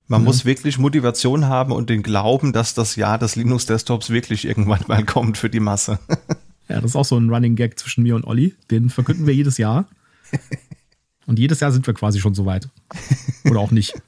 Man 0.07 0.21
mhm. 0.21 0.27
muss 0.27 0.45
wirklich 0.45 0.79
Motivation 0.79 1.47
haben 1.47 1.73
und 1.73 1.91
den 1.91 2.03
Glauben, 2.03 2.53
dass 2.53 2.75
das 2.75 2.95
Jahr 2.95 3.19
des 3.19 3.35
Linux-Desktops 3.35 4.11
wirklich 4.11 4.45
irgendwann 4.45 4.85
mal 4.87 5.05
kommt 5.07 5.39
für 5.39 5.51
die 5.51 5.61
Masse. 5.61 5.99
Ja, 6.69 6.81
das 6.81 6.93
ist 6.93 6.97
auch 6.97 7.05
so 7.05 7.19
ein 7.19 7.31
Running 7.31 7.57
Gag 7.57 7.79
zwischen 7.79 8.03
mir 8.03 8.15
und 8.15 8.25
Olli. 8.25 8.55
Den 8.71 8.91
verkünden 8.91 9.27
wir 9.27 9.35
jedes 9.35 9.59
Jahr. 9.59 9.89
Und 11.27 11.39
jedes 11.39 11.61
Jahr 11.61 11.71
sind 11.71 11.87
wir 11.87 11.95
quasi 11.95 12.19
schon 12.19 12.35
so 12.35 12.47
weit. 12.47 12.69
Oder 13.49 13.61
auch 13.61 13.71
nicht. 13.71 13.95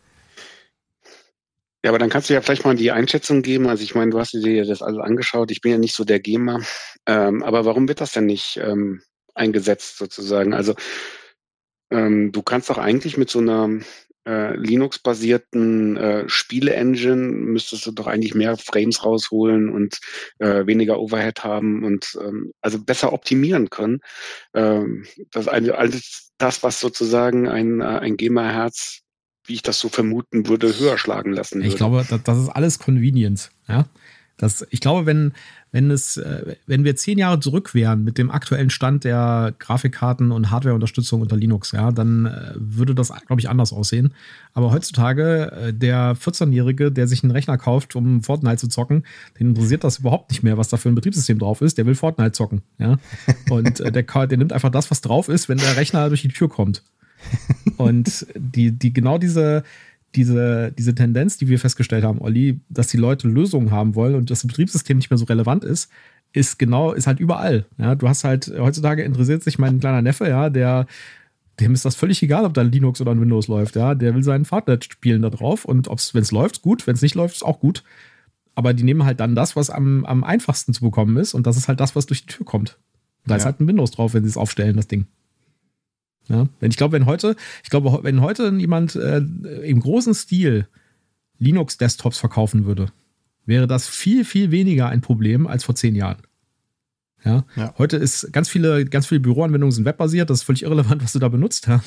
Ja, 1.84 1.90
aber 1.90 1.98
dann 1.98 2.08
kannst 2.08 2.30
du 2.30 2.32
ja 2.32 2.40
vielleicht 2.40 2.64
mal 2.64 2.74
die 2.74 2.92
Einschätzung 2.92 3.42
geben. 3.42 3.68
Also 3.68 3.82
ich 3.82 3.94
meine, 3.94 4.10
du 4.10 4.18
hast 4.18 4.32
dir 4.32 4.64
das 4.64 4.80
alles 4.80 4.98
angeschaut. 5.00 5.50
Ich 5.50 5.60
bin 5.60 5.70
ja 5.70 5.76
nicht 5.76 5.94
so 5.94 6.04
der 6.04 6.18
Gamer. 6.18 6.62
Ähm, 7.04 7.42
aber 7.42 7.66
warum 7.66 7.88
wird 7.88 8.00
das 8.00 8.12
denn 8.12 8.24
nicht 8.24 8.56
ähm, 8.56 9.02
eingesetzt 9.34 9.98
sozusagen? 9.98 10.54
Also 10.54 10.74
ähm, 11.90 12.32
du 12.32 12.40
kannst 12.40 12.70
doch 12.70 12.78
eigentlich 12.78 13.18
mit 13.18 13.28
so 13.28 13.38
einer 13.38 13.68
äh, 14.26 14.56
Linux-basierten 14.56 15.96
äh, 15.96 16.28
Spiele-Engine 16.28 17.16
müsstest 17.16 17.86
du 17.86 17.92
doch 17.92 18.06
eigentlich 18.06 18.34
mehr 18.34 18.56
Frames 18.56 19.04
rausholen 19.04 19.68
und 19.68 20.00
äh, 20.38 20.66
weniger 20.66 20.98
Overhead 20.98 21.44
haben 21.44 21.84
und 21.84 22.18
ähm, 22.20 22.52
also 22.60 22.78
besser 22.82 23.12
optimieren 23.12 23.70
können. 23.70 24.00
Ähm, 24.54 25.04
das 25.30 25.48
eine, 25.48 25.76
alles 25.76 26.32
das, 26.38 26.62
was 26.62 26.80
sozusagen 26.80 27.48
ein, 27.48 27.80
äh, 27.80 27.84
ein 27.84 28.16
GEMA-Herz, 28.16 29.00
wie 29.46 29.54
ich 29.54 29.62
das 29.62 29.78
so 29.78 29.88
vermuten 29.88 30.48
würde, 30.48 30.78
höher 30.78 30.98
schlagen 30.98 31.32
lassen 31.32 31.56
würde. 31.56 31.68
Ich 31.68 31.76
glaube, 31.76 32.04
das, 32.08 32.22
das 32.22 32.38
ist 32.38 32.48
alles 32.48 32.78
Convenience. 32.78 33.50
Ja? 33.68 33.86
Das, 34.36 34.66
ich 34.70 34.80
glaube, 34.80 35.06
wenn, 35.06 35.32
wenn 35.74 35.90
es, 35.90 36.16
äh, 36.18 36.54
wenn 36.68 36.84
wir 36.84 36.94
zehn 36.94 37.18
Jahre 37.18 37.40
zurück 37.40 37.74
wären 37.74 38.04
mit 38.04 38.16
dem 38.16 38.30
aktuellen 38.30 38.70
Stand 38.70 39.02
der 39.02 39.54
Grafikkarten 39.58 40.30
und 40.30 40.52
Hardwareunterstützung 40.52 41.20
unter 41.20 41.36
Linux, 41.36 41.72
ja, 41.72 41.90
dann 41.90 42.26
äh, 42.26 42.52
würde 42.54 42.94
das, 42.94 43.12
glaube 43.26 43.40
ich, 43.40 43.48
anders 43.48 43.72
aussehen. 43.72 44.14
Aber 44.52 44.70
heutzutage, 44.70 45.50
äh, 45.50 45.74
der 45.74 46.14
14-Jährige, 46.14 46.92
der 46.92 47.08
sich 47.08 47.24
einen 47.24 47.32
Rechner 47.32 47.58
kauft, 47.58 47.96
um 47.96 48.22
Fortnite 48.22 48.58
zu 48.58 48.68
zocken, 48.68 49.02
den 49.40 49.48
interessiert 49.48 49.82
das 49.82 49.98
überhaupt 49.98 50.30
nicht 50.30 50.44
mehr, 50.44 50.56
was 50.56 50.68
da 50.68 50.76
für 50.76 50.90
ein 50.90 50.94
Betriebssystem 50.94 51.40
drauf 51.40 51.60
ist. 51.60 51.76
Der 51.76 51.86
will 51.86 51.96
Fortnite 51.96 52.30
zocken, 52.30 52.62
ja. 52.78 52.96
Und 53.50 53.80
der, 53.80 54.04
der 54.04 54.38
nimmt 54.38 54.52
einfach 54.52 54.70
das, 54.70 54.92
was 54.92 55.00
drauf 55.00 55.28
ist, 55.28 55.48
wenn 55.48 55.58
der 55.58 55.76
Rechner 55.76 56.06
durch 56.06 56.22
die 56.22 56.28
Tür 56.28 56.48
kommt. 56.48 56.84
Und 57.78 58.28
die, 58.36 58.70
die, 58.70 58.92
genau 58.92 59.18
diese, 59.18 59.64
diese, 60.14 60.72
diese 60.72 60.94
Tendenz, 60.94 61.38
die 61.38 61.48
wir 61.48 61.58
festgestellt 61.58 62.04
haben, 62.04 62.20
Olli, 62.20 62.60
dass 62.68 62.88
die 62.88 62.96
Leute 62.96 63.28
Lösungen 63.28 63.70
haben 63.70 63.94
wollen 63.94 64.14
und 64.14 64.30
das 64.30 64.46
Betriebssystem 64.46 64.96
nicht 64.96 65.10
mehr 65.10 65.18
so 65.18 65.24
relevant 65.24 65.64
ist, 65.64 65.90
ist 66.32 66.58
genau, 66.58 66.92
ist 66.92 67.06
halt 67.06 67.20
überall. 67.20 67.66
Ja, 67.78 67.94
du 67.94 68.08
hast 68.08 68.24
halt, 68.24 68.52
heutzutage 68.58 69.02
interessiert 69.02 69.42
sich 69.42 69.58
mein 69.58 69.80
kleiner 69.80 70.02
Neffe, 70.02 70.28
ja, 70.28 70.50
der, 70.50 70.86
dem 71.60 71.74
ist 71.74 71.84
das 71.84 71.94
völlig 71.94 72.22
egal, 72.22 72.44
ob 72.44 72.54
da 72.54 72.62
ein 72.62 72.72
Linux 72.72 73.00
oder 73.00 73.12
ein 73.12 73.20
Windows 73.20 73.48
läuft, 73.48 73.76
ja. 73.76 73.94
Der 73.94 74.14
will 74.14 74.22
seinen 74.22 74.44
Fartnet 74.44 74.84
spielen 74.84 75.22
da 75.22 75.30
drauf 75.30 75.64
und 75.64 75.88
wenn 75.88 76.22
es 76.22 76.32
läuft, 76.32 76.62
gut, 76.62 76.86
wenn 76.86 76.94
es 76.94 77.02
nicht 77.02 77.14
läuft, 77.14 77.36
ist 77.36 77.44
auch 77.44 77.60
gut. 77.60 77.84
Aber 78.56 78.72
die 78.72 78.84
nehmen 78.84 79.04
halt 79.04 79.20
dann 79.20 79.34
das, 79.34 79.56
was 79.56 79.70
am, 79.70 80.04
am 80.04 80.22
einfachsten 80.22 80.72
zu 80.74 80.82
bekommen 80.82 81.16
ist 81.16 81.34
und 81.34 81.46
das 81.46 81.56
ist 81.56 81.68
halt 81.68 81.80
das, 81.80 81.96
was 81.96 82.06
durch 82.06 82.26
die 82.26 82.32
Tür 82.32 82.46
kommt. 82.46 82.78
Da 83.26 83.34
ja. 83.34 83.38
ist 83.38 83.44
halt 83.44 83.60
ein 83.60 83.66
Windows 83.66 83.92
drauf, 83.92 84.14
wenn 84.14 84.24
sie 84.24 84.30
es 84.30 84.36
aufstellen, 84.36 84.76
das 84.76 84.86
Ding. 84.86 85.06
Ja, 86.28 86.48
wenn 86.60 86.70
ich 86.70 86.76
glaube, 86.76 86.92
wenn 86.92 87.06
heute, 87.06 87.36
ich 87.62 87.70
glaube, 87.70 88.00
wenn 88.02 88.20
heute 88.20 88.48
jemand 88.56 88.96
äh, 88.96 89.18
im 89.18 89.80
großen 89.80 90.14
Stil 90.14 90.66
Linux-Desktops 91.38 92.18
verkaufen 92.18 92.64
würde, 92.64 92.86
wäre 93.44 93.66
das 93.66 93.88
viel, 93.88 94.24
viel 94.24 94.50
weniger 94.50 94.88
ein 94.88 95.00
Problem 95.00 95.46
als 95.46 95.64
vor 95.64 95.74
zehn 95.74 95.94
Jahren. 95.94 96.22
Ja? 97.24 97.44
ja. 97.56 97.74
Heute 97.78 97.96
ist 97.96 98.32
ganz 98.32 98.48
viele, 98.48 98.84
ganz 98.84 99.06
viele 99.06 99.20
Büroanwendungen 99.20 99.72
sind 99.72 99.84
webbasiert, 99.84 100.30
das 100.30 100.38
ist 100.38 100.44
völlig 100.44 100.62
irrelevant, 100.62 101.02
was 101.02 101.12
du 101.12 101.18
da 101.18 101.28
benutzt. 101.28 101.66
Ja? 101.66 101.82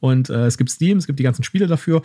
Und 0.00 0.30
äh, 0.30 0.46
es 0.46 0.58
gibt 0.58 0.70
Steam, 0.70 0.98
es 0.98 1.06
gibt 1.06 1.18
die 1.18 1.24
ganzen 1.24 1.44
Spiele 1.44 1.66
dafür. 1.66 2.02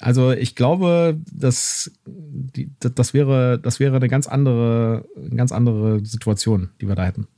Also 0.00 0.32
ich 0.32 0.56
glaube, 0.56 1.20
dass 1.32 1.92
die, 2.04 2.70
das 2.78 3.14
wäre, 3.14 3.58
das 3.58 3.80
wäre 3.80 3.96
eine 3.96 4.08
ganz 4.08 4.26
andere, 4.26 5.06
eine 5.16 5.36
ganz 5.36 5.52
andere 5.52 6.04
Situation, 6.04 6.70
die 6.80 6.88
wir 6.88 6.94
da 6.96 7.04
hätten. 7.04 7.28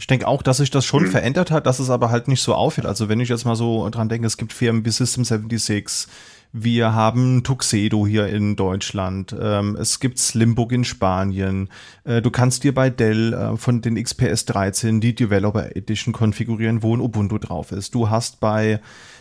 Ich 0.00 0.06
denke 0.06 0.26
auch, 0.26 0.40
dass 0.40 0.56
sich 0.56 0.70
das 0.70 0.86
schon 0.86 1.02
mhm. 1.02 1.10
verändert 1.10 1.50
hat, 1.50 1.66
dass 1.66 1.78
es 1.78 1.90
aber 1.90 2.10
halt 2.10 2.26
nicht 2.26 2.40
so 2.42 2.54
auffällt. 2.54 2.86
Also 2.86 3.10
wenn 3.10 3.20
ich 3.20 3.28
jetzt 3.28 3.44
mal 3.44 3.54
so 3.54 3.86
dran 3.90 4.08
denke, 4.08 4.26
es 4.26 4.38
gibt 4.38 4.54
Firmen 4.54 4.82
wie 4.86 4.90
System 4.90 5.24
76, 5.24 6.08
wir 6.52 6.94
haben 6.94 7.44
Tuxedo 7.44 8.06
hier 8.06 8.26
in 8.26 8.56
Deutschland. 8.56 9.34
Ähm, 9.40 9.76
es 9.76 10.00
gibt 10.00 10.18
Slimbook 10.18 10.72
in 10.72 10.84
Spanien. 10.84 11.68
Äh, 12.04 12.22
du 12.22 12.30
kannst 12.30 12.64
dir 12.64 12.74
bei 12.74 12.90
Dell 12.90 13.32
äh, 13.32 13.56
von 13.56 13.82
den 13.82 14.02
XPS 14.02 14.46
13 14.46 15.00
die 15.00 15.14
Developer 15.14 15.76
Edition 15.76 16.12
konfigurieren, 16.12 16.82
wo 16.82 16.96
ein 16.96 17.00
Ubuntu 17.00 17.38
drauf 17.38 17.70
ist. 17.70 17.94
Du 17.94 18.10
hast 18.10 18.40
bei 18.40 18.80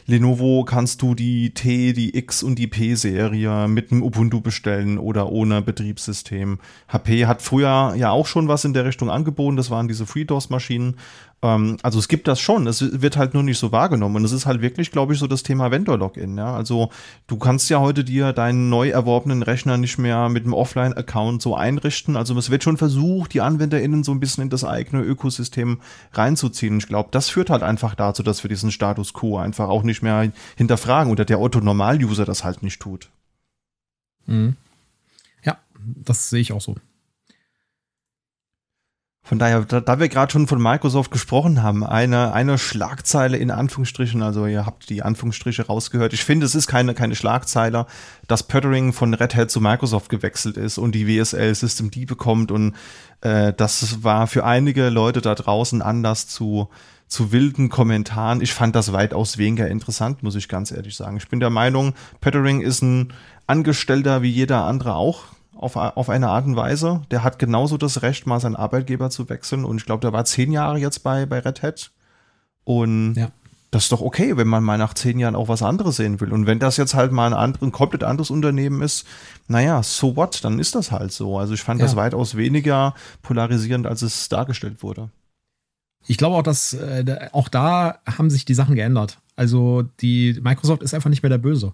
Lenovo 0.09 0.63
kannst 0.63 1.03
du 1.03 1.13
die 1.13 1.53
T, 1.53 1.93
die 1.93 2.17
X 2.17 2.41
und 2.41 2.57
die 2.57 2.65
P-Serie 2.65 3.67
mit 3.67 3.91
einem 3.91 4.01
Ubuntu 4.01 4.41
bestellen 4.41 4.97
oder 4.97 5.31
ohne 5.31 5.61
Betriebssystem. 5.61 6.57
HP 6.87 7.27
hat 7.27 7.43
früher 7.43 7.93
ja 7.95 8.09
auch 8.09 8.25
schon 8.25 8.47
was 8.47 8.65
in 8.65 8.73
der 8.73 8.85
Richtung 8.85 9.11
angeboten, 9.11 9.55
das 9.55 9.69
waren 9.69 9.87
diese 9.87 10.07
FreeDOS-Maschinen. 10.07 10.95
Ähm, 11.41 11.77
also 11.83 11.99
es 11.99 12.07
gibt 12.07 12.27
das 12.27 12.39
schon, 12.39 12.67
es 12.67 13.01
wird 13.01 13.17
halt 13.17 13.33
nur 13.33 13.43
nicht 13.43 13.57
so 13.57 13.71
wahrgenommen. 13.71 14.17
Und 14.17 14.25
es 14.25 14.31
ist 14.31 14.45
halt 14.45 14.61
wirklich, 14.61 14.91
glaube 14.91 15.13
ich, 15.13 15.19
so 15.19 15.27
das 15.27 15.43
Thema 15.43 15.71
Vendor-Login. 15.71 16.37
Ja? 16.37 16.53
Also 16.53 16.89
du 17.27 17.37
kannst 17.37 17.69
ja 17.69 17.79
heute 17.79 18.03
dir 18.03 18.33
deinen 18.33 18.69
neu 18.69 18.89
erworbenen 18.89 19.43
Rechner 19.43 19.77
nicht 19.77 19.97
mehr 19.97 20.29
mit 20.29 20.43
einem 20.43 20.53
Offline-Account 20.53 21.41
so 21.41 21.55
einrichten. 21.55 22.17
Also 22.17 22.37
es 22.37 22.49
wird 22.49 22.63
schon 22.63 22.77
versucht, 22.77 23.33
die 23.33 23.41
AnwenderInnen 23.41 24.03
so 24.03 24.11
ein 24.11 24.19
bisschen 24.19 24.43
in 24.43 24.49
das 24.49 24.63
eigene 24.63 25.01
Ökosystem 25.01 25.79
reinzuziehen. 26.13 26.77
Ich 26.77 26.87
glaube, 26.87 27.09
das 27.11 27.29
führt 27.29 27.49
halt 27.49 27.63
einfach 27.63 27.95
dazu, 27.95 28.23
dass 28.23 28.43
wir 28.43 28.49
diesen 28.49 28.71
Status 28.71 29.13
quo 29.13 29.37
einfach 29.37 29.69
auch 29.69 29.83
nicht 29.83 30.01
mehr 30.01 30.31
hinterfragen 30.57 31.11
oder 31.11 31.25
der 31.25 31.39
Otto-Normal-User 31.39 32.25
das 32.25 32.43
halt 32.43 32.63
nicht 32.63 32.81
tut. 32.81 33.09
Mhm. 34.25 34.55
Ja, 35.43 35.57
das 35.79 36.29
sehe 36.29 36.41
ich 36.41 36.51
auch 36.51 36.61
so. 36.61 36.75
Von 39.29 39.37
daher, 39.37 39.61
da, 39.61 39.79
da 39.79 39.99
wir 39.99 40.09
gerade 40.09 40.31
schon 40.31 40.47
von 40.47 40.59
Microsoft 40.59 41.11
gesprochen 41.11 41.61
haben, 41.61 41.85
eine, 41.85 42.33
eine 42.33 42.57
Schlagzeile 42.57 43.37
in 43.37 43.51
Anführungsstrichen, 43.51 44.23
also 44.23 44.47
ihr 44.47 44.65
habt 44.65 44.89
die 44.89 45.03
Anführungsstriche 45.03 45.67
rausgehört. 45.67 46.13
Ich 46.13 46.23
finde, 46.23 46.47
es 46.47 46.55
ist 46.55 46.65
keine, 46.65 46.95
keine 46.95 47.15
Schlagzeile, 47.15 47.85
dass 48.27 48.41
Pöttering 48.41 48.91
von 48.91 49.13
Red 49.13 49.35
Hat 49.35 49.51
zu 49.51 49.61
Microsoft 49.61 50.09
gewechselt 50.09 50.57
ist 50.57 50.79
und 50.79 50.95
die 50.95 51.07
WSL 51.07 51.53
System 51.53 51.91
D 51.91 52.05
bekommt 52.05 52.51
und 52.51 52.73
äh, 53.21 53.53
das 53.53 54.03
war 54.03 54.25
für 54.25 54.45
einige 54.45 54.89
Leute 54.89 55.21
da 55.21 55.35
draußen 55.35 55.83
Anlass 55.83 56.27
zu, 56.27 56.67
zu 57.07 57.31
wilden 57.31 57.69
Kommentaren. 57.69 58.41
Ich 58.41 58.55
fand 58.55 58.75
das 58.75 58.93
weitaus 58.93 59.37
weniger 59.37 59.67
interessant, 59.67 60.23
muss 60.23 60.33
ich 60.33 60.49
ganz 60.49 60.71
ehrlich 60.71 60.95
sagen. 60.95 61.17
Ich 61.17 61.27
bin 61.27 61.39
der 61.39 61.51
Meinung, 61.51 61.93
Pöttering 62.19 62.61
ist 62.61 62.81
ein 62.81 63.13
Angestellter 63.45 64.23
wie 64.23 64.31
jeder 64.31 64.63
andere 64.65 64.95
auch 64.95 65.25
auf, 65.59 65.75
auf 65.75 66.09
eine 66.09 66.29
Art 66.29 66.45
und 66.45 66.55
Weise. 66.55 67.01
Der 67.11 67.23
hat 67.23 67.37
genauso 67.37 67.77
das 67.77 68.01
Recht, 68.01 68.25
mal 68.25 68.39
seinen 68.39 68.55
Arbeitgeber 68.55 69.09
zu 69.09 69.29
wechseln. 69.29 69.65
Und 69.65 69.77
ich 69.77 69.85
glaube, 69.85 70.01
der 70.01 70.13
war 70.13 70.23
zehn 70.25 70.51
Jahre 70.51 70.79
jetzt 70.79 70.99
bei, 70.99 71.25
bei 71.25 71.39
Red 71.39 71.61
Hat. 71.61 71.91
Und 72.63 73.15
ja. 73.15 73.29
das 73.69 73.83
ist 73.83 73.91
doch 73.91 74.01
okay, 74.01 74.37
wenn 74.37 74.47
man 74.47 74.63
mal 74.63 74.77
nach 74.77 74.93
zehn 74.93 75.19
Jahren 75.19 75.35
auch 75.35 75.49
was 75.49 75.61
anderes 75.61 75.97
sehen 75.97 76.21
will. 76.21 76.31
Und 76.31 76.45
wenn 76.45 76.59
das 76.59 76.77
jetzt 76.77 76.93
halt 76.93 77.11
mal 77.11 77.27
ein, 77.27 77.33
andere, 77.33 77.65
ein 77.65 77.71
komplett 77.73 78.05
anderes 78.05 78.29
Unternehmen 78.29 78.81
ist, 78.81 79.05
naja, 79.47 79.83
so 79.83 80.15
what, 80.15 80.43
dann 80.45 80.59
ist 80.59 80.75
das 80.75 80.91
halt 80.91 81.11
so. 81.11 81.37
Also 81.37 81.53
ich 81.53 81.61
fand 81.61 81.81
ja. 81.81 81.85
das 81.85 81.97
weitaus 81.97 82.37
weniger 82.37 82.93
polarisierend, 83.21 83.85
als 83.85 84.01
es 84.01 84.29
dargestellt 84.29 84.81
wurde. 84.81 85.09
Ich 86.07 86.17
glaube 86.17 86.37
auch, 86.37 86.43
dass 86.43 86.73
äh, 86.73 87.29
auch 87.33 87.49
da 87.49 87.99
haben 88.05 88.29
sich 88.29 88.45
die 88.45 88.53
Sachen 88.53 88.75
geändert. 88.75 89.19
Also 89.35 89.83
die 89.99 90.39
Microsoft 90.41 90.83
ist 90.83 90.93
einfach 90.93 91.09
nicht 91.09 91.21
mehr 91.21 91.29
der 91.29 91.37
Böse. 91.37 91.73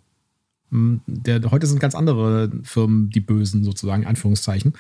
Hm, 0.72 1.02
der, 1.08 1.52
heute 1.52 1.68
sind 1.68 1.80
ganz 1.80 1.96
andere 1.96 2.52
Firmen 2.64 3.10
die 3.10 3.20
Bösen, 3.20 3.64
sozusagen, 3.64 4.04
in 4.04 4.08
Anführungszeichen. 4.08 4.74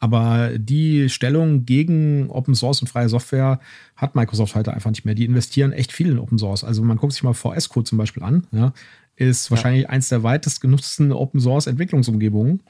Aber 0.00 0.50
die 0.58 1.08
Stellung 1.08 1.64
gegen 1.64 2.28
Open 2.28 2.54
Source 2.54 2.82
und 2.82 2.88
freie 2.88 3.08
Software 3.08 3.60
hat 3.96 4.14
Microsoft 4.14 4.54
heute 4.54 4.74
einfach 4.74 4.90
nicht 4.90 5.04
mehr. 5.04 5.14
Die 5.14 5.24
investieren 5.24 5.72
echt 5.72 5.92
viel 5.92 6.10
in 6.10 6.18
Open 6.18 6.38
Source. 6.38 6.62
Also 6.62 6.82
man 6.82 6.98
guckt 6.98 7.14
sich 7.14 7.22
mal 7.22 7.32
VS 7.32 7.70
Code 7.70 7.84
zum 7.84 7.96
Beispiel 7.96 8.22
an. 8.22 8.46
Ja, 8.52 8.74
ist 9.16 9.50
wahrscheinlich 9.50 9.84
ja. 9.84 9.88
eins 9.88 10.08
der 10.08 10.22
weitest 10.22 10.60
genutzten 10.60 11.12
Open 11.12 11.40
Source 11.40 11.66
Entwicklungsumgebungen. 11.66 12.62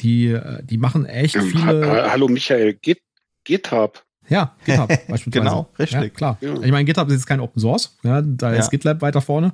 Die, 0.00 0.28
äh, 0.28 0.64
die 0.64 0.78
machen 0.78 1.06
echt 1.06 1.36
viele. 1.36 2.10
Hallo 2.10 2.26
Michael, 2.26 2.74
Git, 2.74 2.98
GitHub. 3.44 4.02
Ja, 4.28 4.56
GitHub 4.64 4.88
beispielsweise. 5.08 5.30
genau, 5.30 5.70
richtig. 5.78 6.00
Ja, 6.00 6.08
klar. 6.08 6.38
Ja. 6.40 6.54
Ich 6.54 6.72
meine, 6.72 6.84
GitHub 6.84 7.06
ist 7.08 7.14
jetzt 7.14 7.26
kein 7.26 7.40
Open 7.40 7.60
Source. 7.60 7.96
Ja, 8.02 8.22
da 8.22 8.52
ist 8.52 8.70
GitLab 8.70 9.02
weiter 9.02 9.20
vorne. 9.20 9.52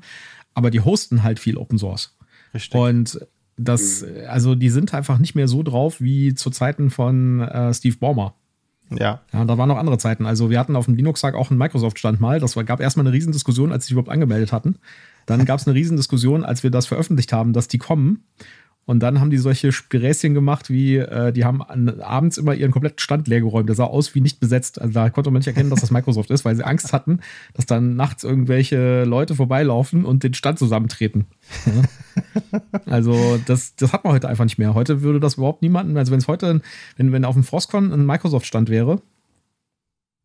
Aber 0.55 0.71
die 0.71 0.81
hosten 0.81 1.23
halt 1.23 1.39
viel 1.39 1.57
Open 1.57 1.79
Source. 1.79 2.17
Richtig. 2.55 2.81
Und 2.81 3.27
das, 3.57 4.05
also 4.29 4.55
die 4.55 4.71
sind 4.71 4.95
einfach 4.95 5.19
nicht 5.19 5.35
mehr 5.35 5.49
so 5.49 5.63
drauf 5.63 6.01
wie 6.01 6.35
zu 6.35 6.51
Zeiten 6.51 6.91
von 6.91 7.41
äh, 7.41 7.75
Steve 7.75 7.97
Ballmer. 7.99 8.35
Ja. 8.91 9.21
Ja, 9.33 9.45
da 9.45 9.59
waren 9.59 9.69
noch 9.69 9.77
andere 9.77 9.99
Zeiten. 9.99 10.27
Also 10.27 10.51
wir 10.51 10.59
hatten 10.59 10.75
auf 10.75 10.87
dem 10.87 10.95
Linux-Tag 10.95 11.35
auch 11.35 11.51
einen 11.51 11.59
Microsoft-Stand 11.59 12.21
mal. 12.21 12.41
Das 12.41 12.57
war, 12.57 12.65
gab 12.65 12.81
erstmal 12.81 13.07
eine 13.07 13.15
Riesendiskussion, 13.15 13.73
als 13.73 13.87
sie 13.87 13.93
überhaupt 13.93 14.11
angemeldet 14.11 14.53
hatten. 14.53 14.79
Dann 15.27 15.45
gab 15.47 15.61
es 15.61 15.67
eine 15.67 15.75
Riesendiskussion, 15.75 16.45
als 16.45 16.63
wir 16.63 16.71
das 16.71 16.87
veröffentlicht 16.87 17.33
haben, 17.33 17.53
dass 17.53 17.69
die 17.69 17.79
kommen. 17.79 18.25
Und 18.91 18.99
dann 18.99 19.21
haben 19.21 19.31
die 19.31 19.39
solche 19.39 19.71
Geräßchen 19.89 20.35
gemacht, 20.35 20.69
wie 20.69 20.97
äh, 20.97 21.31
die 21.33 21.45
haben 21.45 21.63
an, 21.63 22.01
abends 22.01 22.39
immer 22.39 22.55
ihren 22.55 22.73
kompletten 22.73 22.99
Stand 22.99 23.29
leergeräumt. 23.29 23.69
Der 23.69 23.77
sah 23.77 23.85
aus 23.85 24.17
wie 24.17 24.21
nicht 24.21 24.41
besetzt. 24.41 24.81
Also 24.81 24.93
da 24.93 25.11
konnte 25.11 25.31
man 25.31 25.39
nicht 25.39 25.47
erkennen, 25.47 25.71
dass 25.71 25.81
das 25.81 25.93
Microsoft 25.93 26.29
ist, 26.31 26.45
weil 26.45 26.57
sie 26.57 26.65
Angst 26.65 26.93
hatten, 26.93 27.21
dass 27.55 27.67
dann 27.67 27.95
nachts 27.95 28.25
irgendwelche 28.25 29.05
Leute 29.05 29.37
vorbeilaufen 29.37 30.05
und 30.05 30.25
den 30.25 30.35
Stand 30.35 30.59
zusammentreten. 30.59 31.27
Ja. 31.67 32.61
also 32.87 33.39
das, 33.47 33.77
das 33.77 33.93
hat 33.93 34.03
man 34.03 34.15
heute 34.15 34.29
einfach 34.29 34.43
nicht 34.43 34.59
mehr. 34.59 34.75
Heute 34.75 35.03
würde 35.03 35.21
das 35.21 35.35
überhaupt 35.35 35.63
niemanden, 35.63 35.97
also 35.97 36.11
wenn 36.11 36.19
es 36.19 36.27
heute, 36.27 36.61
wenn, 36.97 37.13
wenn 37.13 37.25
auf 37.25 37.35
dem 37.35 37.45
Frostcon 37.45 37.93
ein 37.93 38.05
Microsoft-Stand 38.05 38.71
wäre, 38.71 39.01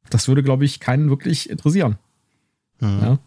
das 0.09 0.27
würde, 0.27 0.41
glaube 0.41 0.65
ich, 0.65 0.79
keinen 0.79 1.11
wirklich 1.11 1.51
interessieren. 1.51 1.99
Mhm. 2.79 2.99
Ja. 2.99 3.19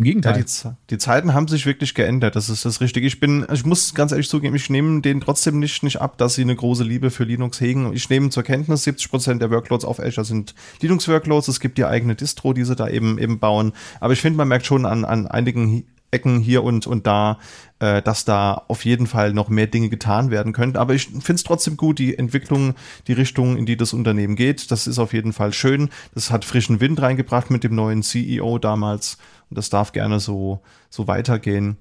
Im 0.00 0.04
Gegenteil. 0.04 0.38
Ja, 0.38 0.42
die, 0.70 0.94
die, 0.94 0.98
Zeiten 0.98 1.34
haben 1.34 1.46
sich 1.46 1.66
wirklich 1.66 1.94
geändert. 1.94 2.34
Das 2.34 2.48
ist 2.48 2.64
das 2.64 2.80
Richtige. 2.80 3.06
Ich 3.06 3.20
bin, 3.20 3.46
ich 3.52 3.66
muss 3.66 3.92
ganz 3.92 4.12
ehrlich 4.12 4.30
zugeben, 4.30 4.56
ich 4.56 4.70
nehme 4.70 5.02
denen 5.02 5.20
trotzdem 5.20 5.58
nicht, 5.58 5.82
nicht 5.82 6.00
ab, 6.00 6.16
dass 6.16 6.36
sie 6.36 6.42
eine 6.42 6.56
große 6.56 6.84
Liebe 6.84 7.10
für 7.10 7.24
Linux 7.24 7.60
hegen. 7.60 7.92
Ich 7.92 8.08
nehme 8.08 8.30
zur 8.30 8.42
Kenntnis, 8.42 8.84
70 8.84 9.10
Prozent 9.10 9.42
der 9.42 9.50
Workloads 9.50 9.84
auf 9.84 10.00
Azure 10.00 10.24
sind 10.24 10.54
Linux-Workloads. 10.80 11.48
Es 11.48 11.60
gibt 11.60 11.76
die 11.76 11.84
eigene 11.84 12.14
Distro, 12.14 12.54
die 12.54 12.64
sie 12.64 12.76
da 12.76 12.88
eben, 12.88 13.18
eben 13.18 13.40
bauen. 13.40 13.72
Aber 14.00 14.14
ich 14.14 14.22
finde, 14.22 14.38
man 14.38 14.48
merkt 14.48 14.64
schon 14.64 14.86
an, 14.86 15.04
an 15.04 15.26
einigen 15.26 15.84
Ecken 16.10 16.40
hier 16.40 16.62
und, 16.64 16.86
und 16.86 17.06
da, 17.06 17.38
äh, 17.78 18.02
dass 18.02 18.24
da 18.24 18.64
auf 18.68 18.84
jeden 18.84 19.06
Fall 19.06 19.32
noch 19.32 19.48
mehr 19.48 19.66
Dinge 19.66 19.88
getan 19.88 20.30
werden 20.30 20.52
können. 20.52 20.76
Aber 20.76 20.94
ich 20.94 21.06
finde 21.06 21.34
es 21.34 21.44
trotzdem 21.44 21.76
gut, 21.76 21.98
die 21.98 22.18
Entwicklung, 22.18 22.74
die 23.06 23.12
Richtung, 23.12 23.56
in 23.56 23.66
die 23.66 23.76
das 23.76 23.92
Unternehmen 23.92 24.36
geht. 24.36 24.70
Das 24.70 24.86
ist 24.86 24.98
auf 24.98 25.12
jeden 25.12 25.32
Fall 25.32 25.52
schön. 25.52 25.90
Das 26.14 26.30
hat 26.30 26.44
frischen 26.44 26.80
Wind 26.80 27.00
reingebracht 27.00 27.50
mit 27.50 27.64
dem 27.64 27.74
neuen 27.74 28.02
CEO 28.02 28.58
damals. 28.58 29.18
Und 29.48 29.58
das 29.58 29.70
darf 29.70 29.92
gerne 29.92 30.20
so, 30.20 30.60
so 30.88 31.06
weitergehen. 31.06 31.76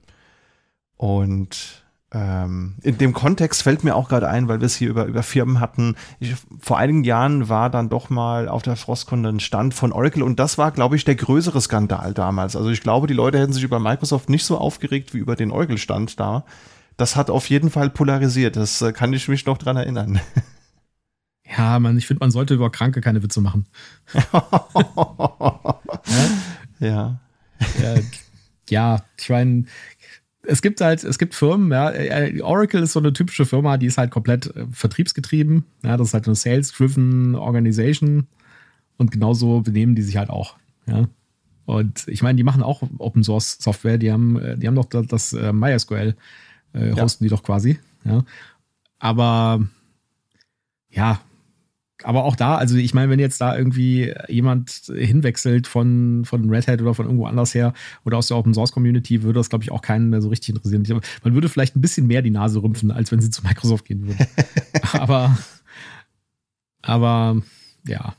Und 0.98 1.86
ähm, 2.12 2.76
in 2.82 2.98
dem 2.98 3.14
Kontext 3.14 3.62
fällt 3.62 3.84
mir 3.84 3.96
auch 3.96 4.10
gerade 4.10 4.28
ein, 4.28 4.48
weil 4.48 4.62
wir 4.62 4.66
es 4.66 4.76
hier 4.76 4.90
über, 4.90 5.06
über 5.06 5.22
Firmen 5.22 5.60
hatten. 5.60 5.96
Ich, 6.20 6.36
vor 6.60 6.80
einigen 6.80 7.04
Jahren 7.04 7.50
war 7.50 7.70
dann 7.70 7.90
doch 7.90 8.10
mal 8.10 8.50
auf 8.50 8.64
der 8.64 8.76
Frostcon 8.76 9.24
ein 9.26 9.40
Stand 9.40 9.76
von 9.76 9.92
Oracle 9.92 10.24
und 10.24 10.40
das 10.40 10.58
war, 10.58 10.72
glaube 10.72 10.96
ich, 10.96 11.06
der 11.06 11.16
größere 11.16 11.62
Skandal 11.62 12.16
damals. 12.16 12.56
Also 12.56 12.72
ich 12.72 12.82
glaube, 12.82 13.06
die 13.06 13.14
Leute 13.14 13.38
hätten 13.38 13.54
sich 13.54 13.64
über 13.64 13.80
Microsoft 13.80 14.30
nicht 14.30 14.44
so 14.44 14.58
aufgeregt 14.58 15.14
wie 15.14 15.20
über 15.20 15.36
den 15.36 15.52
Oracle-Stand 15.52 16.20
da. 16.20 16.46
Das 16.98 17.16
hat 17.16 17.30
auf 17.30 17.48
jeden 17.50 17.70
Fall 17.70 17.92
polarisiert. 17.92 18.56
Das 18.56 18.82
äh, 18.82 18.92
kann 18.92 19.14
ich 19.14 19.28
mich 19.28 19.46
noch 19.46 19.60
dran 19.60 19.78
erinnern. 19.78 20.20
Ja, 21.58 21.80
man, 21.80 21.98
ich 21.98 22.06
finde, 22.06 22.20
man 22.20 22.30
sollte 22.30 22.54
über 22.54 22.70
Kranke 22.70 23.02
keine 23.02 23.24
Witze 23.24 23.42
machen. 23.42 23.66
ja. 26.80 27.20
ja. 27.82 27.96
Ja, 28.70 29.04
ich 29.18 29.30
meine, 29.30 29.66
es 30.44 30.62
gibt 30.62 30.82
halt, 30.82 31.04
es 31.04 31.20
gibt 31.20 31.36
Firmen, 31.36 31.72
ja, 31.72 31.92
äh, 31.92 32.42
Oracle 32.42 32.82
ist 32.82 32.94
so 32.94 33.00
eine 33.00 33.14
typische 33.14 33.46
Firma, 33.46 33.78
die 33.78 33.88
ist 33.88 33.98
halt 33.98 34.12
komplett 34.12 34.56
äh, 34.56 34.66
vertriebsgetrieben. 34.72 35.66
Ja, 35.84 35.98
das 35.98 36.10
ist 36.10 36.14
halt 36.14 36.28
eine 36.28 36.36
Sales-driven 36.36 37.36
Organization 37.36 38.28
und 38.98 39.12
genauso 39.12 39.62
benehmen 39.62 39.96
die 39.96 40.02
sich 40.02 40.18
halt 40.18 40.30
auch. 40.30 40.56
Ja. 40.88 41.08
Und 41.66 42.08
ich 42.08 42.24
meine, 42.24 42.38
die 42.38 42.44
machen 42.44 42.64
auch 42.64 42.82
Open 42.98 43.24
Source 43.24 43.58
Software, 43.60 43.98
die 43.98 44.12
haben, 44.12 44.40
äh, 44.40 44.58
die 44.58 44.68
haben 44.68 44.76
doch 44.76 44.86
das, 44.86 45.08
das 45.08 45.34
MySQL, 45.34 46.16
äh, 46.74 46.92
hosten 46.94 47.24
ja. 47.24 47.28
die 47.28 47.36
doch 47.36 47.44
quasi. 47.44 47.80
Ja. 48.06 48.24
Aber 48.98 49.68
ja, 50.90 51.22
aber 52.04 52.24
auch 52.24 52.36
da, 52.36 52.56
also 52.56 52.78
ich 52.78 52.94
meine, 52.94 53.10
wenn 53.12 53.20
jetzt 53.20 53.42
da 53.42 53.58
irgendwie 53.58 54.14
jemand 54.28 54.92
hinwechselt 54.94 55.68
von, 55.68 56.24
von 56.26 56.50
Red 56.50 56.68
Hat 56.68 56.82
oder 56.82 56.94
von 56.94 57.06
irgendwo 57.06 57.26
anders 57.26 57.54
her 57.54 57.74
oder 58.06 58.18
aus 58.18 58.28
der 58.28 58.38
Open 58.38 58.54
Source 58.54 58.72
Community, 58.72 59.24
würde 59.24 59.40
das, 59.40 59.50
glaube 59.50 59.64
ich, 59.64 59.72
auch 59.72 59.82
keinen 59.82 60.10
mehr 60.10 60.22
so 60.22 60.30
richtig 60.30 60.56
interessieren. 60.56 61.02
Man 61.24 61.34
würde 61.34 61.50
vielleicht 61.50 61.76
ein 61.76 61.82
bisschen 61.82 62.08
mehr 62.08 62.22
die 62.22 62.30
Nase 62.30 62.62
rümpfen, 62.62 62.92
als 62.92 63.12
wenn 63.12 63.22
sie 63.22 63.30
zu 63.30 63.44
Microsoft 63.44 63.86
gehen 63.86 64.08
würden. 64.08 64.26
aber, 64.94 65.38
aber, 66.82 67.42
ja 67.86 68.16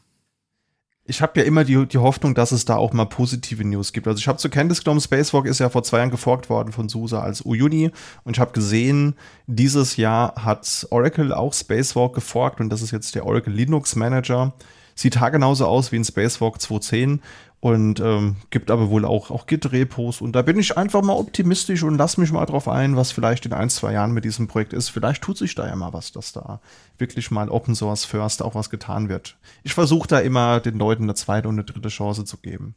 ich 1.11 1.21
habe 1.21 1.41
ja 1.41 1.45
immer 1.45 1.65
die, 1.65 1.87
die 1.87 1.99
Hoffnung, 1.99 2.37
dass 2.37 2.53
es 2.53 2.65
da 2.65 2.77
auch 2.77 2.93
mal 2.93 3.05
positive 3.05 3.65
News 3.65 3.93
gibt. 3.93 4.07
Also 4.07 4.21
ich 4.21 4.29
habe 4.29 4.39
zur 4.39 4.51
Kenntnis 4.51 4.85
genommen, 4.85 5.01
Spacewalk 5.01 5.47
ist 5.47 5.59
ja 5.59 5.69
vor 5.69 5.83
zwei 5.83 5.99
Jahren 5.99 6.13
geforkt 6.13 6.49
worden 6.49 6.73
von 6.73 6.89
SUSE 6.89 7.21
als 7.21 7.45
Uyuni 7.45 7.91
und 8.23 8.37
ich 8.37 8.41
habe 8.41 8.53
gesehen, 8.53 9.17
dieses 9.49 9.97
Jahr 9.97 10.37
hat 10.37 10.87
Oracle 10.91 11.33
auch 11.33 11.53
Spacewalk 11.53 12.15
geforkt 12.15 12.61
und 12.61 12.71
das 12.71 12.81
ist 12.81 12.93
jetzt 12.93 13.17
der 13.17 13.27
Oracle 13.27 13.53
Linux 13.53 13.97
Manager. 13.97 14.55
Sieht 14.95 15.19
haargenauso 15.19 15.67
aus 15.67 15.91
wie 15.91 15.97
ein 15.97 16.05
Spacewalk 16.05 16.59
2.10 16.59 17.19
und 17.61 18.01
ähm, 18.01 18.37
gibt 18.49 18.71
aber 18.71 18.89
wohl 18.89 19.05
auch, 19.05 19.31
auch 19.31 19.47
Git-Repos. 19.47 20.23
Und 20.23 20.33
da 20.33 20.41
bin 20.41 20.59
ich 20.59 20.79
einfach 20.79 21.03
mal 21.03 21.13
optimistisch 21.13 21.83
und 21.83 21.99
lass 21.99 22.17
mich 22.17 22.33
mal 22.33 22.47
drauf 22.47 22.69
ein, 22.69 22.97
was 22.97 23.13
vielleicht 23.13 23.45
in 23.45 23.53
ein, 23.53 23.69
zwei 23.69 23.93
Jahren 23.93 24.13
mit 24.13 24.25
diesem 24.25 24.49
Projekt 24.49 24.73
ist. 24.73 24.89
Vielleicht 24.89 25.23
tut 25.23 25.37
sich 25.37 25.55
da 25.55 25.67
ja 25.67 25.77
mal 25.77 25.93
was, 25.93 26.11
dass 26.11 26.33
da 26.33 26.61
wirklich 26.97 27.31
mal 27.31 27.51
Open 27.51 27.75
Source 27.75 28.07
First 28.07 28.43
auch 28.43 28.55
was 28.55 28.71
getan 28.71 29.11
wird. 29.11 29.37
Ich 29.63 29.75
versuche 29.75 30.09
da 30.09 30.21
immer 30.21 30.61
den 30.61 30.79
Leuten 30.79 31.03
eine 31.03 31.15
zweite 31.15 31.49
und 31.49 31.57
eine 31.57 31.65
dritte 31.65 31.91
Chance 31.91 32.25
zu 32.25 32.39
geben. 32.39 32.75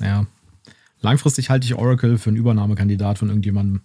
Ja. 0.00 0.26
Langfristig 1.00 1.50
halte 1.50 1.66
ich 1.66 1.74
Oracle 1.74 2.16
für 2.16 2.30
einen 2.30 2.38
Übernahmekandidat 2.38 3.18
von 3.18 3.28
irgendjemandem. 3.28 3.82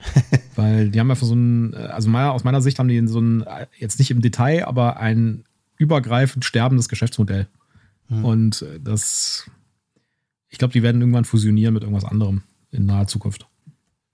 Weil 0.56 0.90
die 0.90 0.98
haben 0.98 1.10
einfach 1.10 1.26
so 1.26 1.34
ein, 1.34 1.74
also 1.74 2.08
meiner, 2.08 2.32
aus 2.32 2.42
meiner 2.42 2.60
Sicht 2.60 2.80
haben 2.80 2.88
die 2.88 3.06
so 3.06 3.20
ein, 3.20 3.44
jetzt 3.78 4.00
nicht 4.00 4.10
im 4.10 4.20
Detail, 4.20 4.66
aber 4.66 4.96
ein 4.96 5.44
übergreifend 5.78 6.44
sterbendes 6.44 6.88
Geschäftsmodell. 6.88 7.46
Hm. 8.08 8.24
Und 8.24 8.66
das 8.80 9.48
ich 10.48 10.58
glaube, 10.58 10.72
die 10.72 10.82
werden 10.82 11.00
irgendwann 11.00 11.24
fusionieren 11.24 11.74
mit 11.74 11.82
irgendwas 11.82 12.04
anderem 12.04 12.42
in 12.70 12.86
naher 12.86 13.06
Zukunft. 13.06 13.46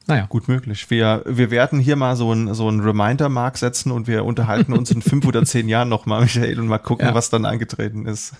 Naja. 0.06 0.26
Gut 0.26 0.48
möglich. 0.48 0.90
Wir, 0.90 1.22
wir 1.26 1.50
werden 1.50 1.78
hier 1.78 1.96
mal 1.96 2.16
so 2.16 2.32
ein, 2.32 2.54
so 2.54 2.68
ein 2.68 2.80
Reminder-Mark 2.80 3.56
setzen 3.56 3.92
und 3.92 4.08
wir 4.08 4.24
unterhalten 4.24 4.72
uns 4.72 4.90
in 4.90 5.02
fünf 5.02 5.26
oder 5.26 5.44
zehn 5.44 5.68
Jahren 5.68 5.88
nochmal, 5.88 6.22
Michael, 6.22 6.58
und 6.58 6.66
mal 6.66 6.78
gucken, 6.78 7.06
ja. 7.06 7.14
was 7.14 7.30
dann 7.30 7.44
eingetreten 7.44 8.06
ist. 8.06 8.34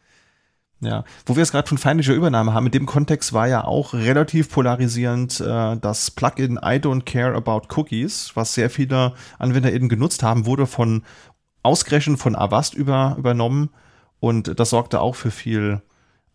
ja. 0.80 1.04
Wo 1.26 1.36
wir 1.36 1.42
es 1.42 1.52
gerade 1.52 1.68
von 1.68 1.76
feindlicher 1.76 2.14
Übernahme 2.14 2.54
haben, 2.54 2.66
in 2.66 2.72
dem 2.72 2.86
Kontext 2.86 3.32
war 3.34 3.46
ja 3.46 3.64
auch 3.64 3.92
relativ 3.92 4.50
polarisierend 4.50 5.40
äh, 5.40 5.76
das 5.76 6.10
Plugin 6.10 6.56
I 6.56 6.78
Don't 6.78 7.04
Care 7.04 7.34
About 7.34 7.74
Cookies, 7.76 8.32
was 8.34 8.54
sehr 8.54 8.70
viele 8.70 9.12
Anwender 9.38 9.72
eben 9.72 9.90
genutzt 9.90 10.22
haben, 10.22 10.46
wurde 10.46 10.66
von 10.66 11.02
ausgerechnet 11.62 12.18
von 12.18 12.34
Avast 12.34 12.72
über, 12.72 13.16
übernommen 13.18 13.68
und 14.20 14.58
das 14.58 14.70
sorgte 14.70 15.00
auch 15.00 15.16
für 15.16 15.30
viel 15.30 15.82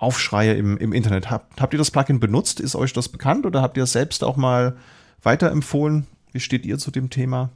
Aufschreie 0.04 0.54
im, 0.54 0.78
im 0.78 0.94
Internet. 0.94 1.32
Habt, 1.32 1.60
habt 1.60 1.74
ihr 1.74 1.78
das 1.78 1.92
Plugin 1.92 2.20
benutzt? 2.20 2.60
Ist 2.60 2.76
euch 2.76 2.94
das 2.94 3.10
bekannt 3.10 3.46
oder 3.46 3.62
habt 3.62 3.78
ihr 3.78 3.84
es 3.84 3.94
selbst 3.94 4.24
auch 4.24 4.38
mal 4.38 4.78
weiterempfohlen? 5.22 6.06
Wie 6.32 6.40
steht 6.40 6.66
ihr 6.66 6.78
zu 6.78 6.92
dem 6.92 7.10
Thema? 7.10 7.50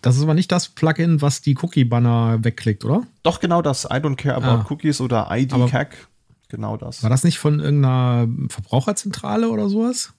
Das 0.00 0.16
ist 0.16 0.22
aber 0.22 0.34
nicht 0.34 0.52
das 0.52 0.68
Plugin, 0.68 1.22
was 1.22 1.40
die 1.42 1.56
Cookie-Banner 1.56 2.44
wegklickt, 2.44 2.84
oder? 2.84 3.02
Doch, 3.22 3.40
genau 3.40 3.62
das. 3.62 3.84
I 3.84 3.94
don't 3.94 4.16
care 4.16 4.36
about 4.36 4.62
ah. 4.62 4.66
cookies 4.70 5.00
oder 5.00 5.28
ID-CAC. 5.30 6.08
Genau 6.48 6.76
das. 6.76 7.02
War 7.02 7.10
das 7.10 7.24
nicht 7.24 7.38
von 7.38 7.60
irgendeiner 7.60 8.28
Verbraucherzentrale 8.48 9.48
oder 9.50 9.68
sowas? 9.68 10.14